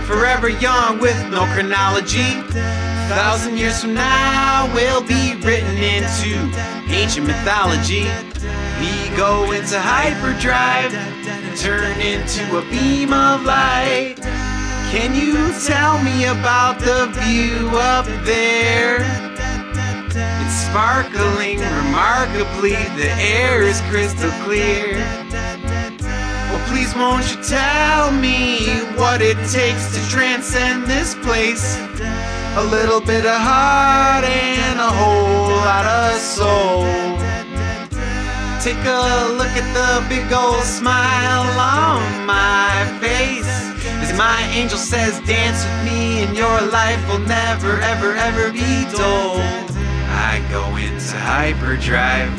forever 0.06 0.50
young 0.50 1.00
with 1.00 1.18
no 1.30 1.45
chronology. 1.53 2.42
Thousand 3.09 3.58
years 3.58 3.82
from 3.82 3.93
now, 3.95 4.72
we'll 4.76 5.01
be 5.01 5.35
written 5.42 5.76
into 5.77 6.35
ancient 6.93 7.27
mythology. 7.27 8.03
We 8.80 9.18
go 9.18 9.51
into 9.51 9.80
hyperdrive, 9.80 10.92
turn 11.58 12.00
into 12.00 12.58
a 12.58 12.61
beam 12.69 13.11
of 13.11 13.43
light. 13.43 14.16
Can 14.92 15.16
you 15.16 15.53
tell 15.66 16.01
me 16.03 16.26
about 16.26 16.80
the 16.80 17.08
view 17.19 17.69
up 17.77 18.06
there? 18.26 19.00
It's 20.15 20.65
sparkling 20.65 21.59
remarkably, 21.59 22.73
the 22.97 23.11
air 23.19 23.61
is 23.61 23.79
crystal 23.89 24.31
clear. 24.43 24.97
Well, 26.49 26.67
please 26.67 26.95
won't 26.95 27.29
you 27.29 27.43
tell 27.43 28.11
me 28.11 28.57
what 28.97 29.21
it 29.21 29.38
takes 29.51 29.93
to 29.93 30.09
transcend 30.09 30.85
this 30.85 31.13
place? 31.15 31.77
A 32.55 32.63
little 32.71 32.99
bit 32.99 33.25
of 33.25 33.38
heart 33.38 34.23
and 34.25 34.79
a 34.79 34.89
whole 34.89 35.55
lot 35.61 35.85
of 35.85 36.19
soul. 36.19 36.85
Take 38.59 38.83
a 38.85 39.29
look 39.38 39.53
at 39.53 39.67
the 39.77 40.09
big 40.09 40.33
old 40.33 40.63
smile 40.63 41.47
on 41.59 42.25
my 42.25 42.97
face. 42.99 43.47
As 44.01 44.17
my 44.17 44.41
angel 44.53 44.79
says, 44.79 45.19
dance 45.27 45.63
with 45.63 45.93
me 45.93 46.23
and 46.23 46.35
your 46.35 46.61
life 46.71 46.99
will 47.07 47.19
never, 47.19 47.79
ever, 47.81 48.15
ever 48.15 48.51
be 48.51 48.85
dull. 48.91 49.69
I 50.09 50.41
go 50.51 50.75
into 50.75 51.17
hyperdrive, 51.17 52.33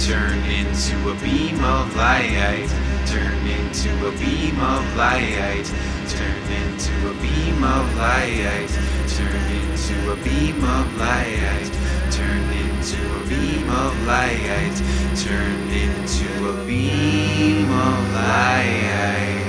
turn 0.00 0.38
into 0.44 1.10
a 1.10 1.14
beam 1.22 1.62
of 1.64 1.94
light, 1.96 2.68
turn 3.06 3.46
into 3.46 3.90
a 4.06 4.12
beam 4.12 4.58
of 4.60 4.96
light, 4.96 5.66
turn 6.08 6.42
into 6.52 6.92
a 7.10 7.14
beam 7.22 7.62
of 7.64 7.96
light, 7.96 8.70
turn 9.08 9.44
into 9.62 10.12
a 10.12 10.16
beam 10.16 10.62
of 10.64 10.98
light, 10.98 11.70
turn 12.10 12.44
into 12.62 12.98
a 13.16 13.26
beam 13.28 13.70
of 13.70 14.06
light, 14.06 14.76
turn 15.16 15.70
into 15.70 16.48
a 16.50 16.66
beam 16.66 17.70
of 17.70 18.14
light. 18.14 19.46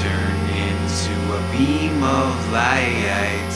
Turn 0.00 0.40
into 0.50 1.14
a 1.34 1.40
beam 1.52 2.02
of 2.02 2.52
light. 2.52 3.52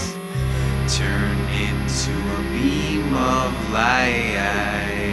Turn 0.89 1.39
into 1.49 1.84
a 2.03 2.43
beam 2.53 3.15
of 3.15 3.73
light. 3.73 5.04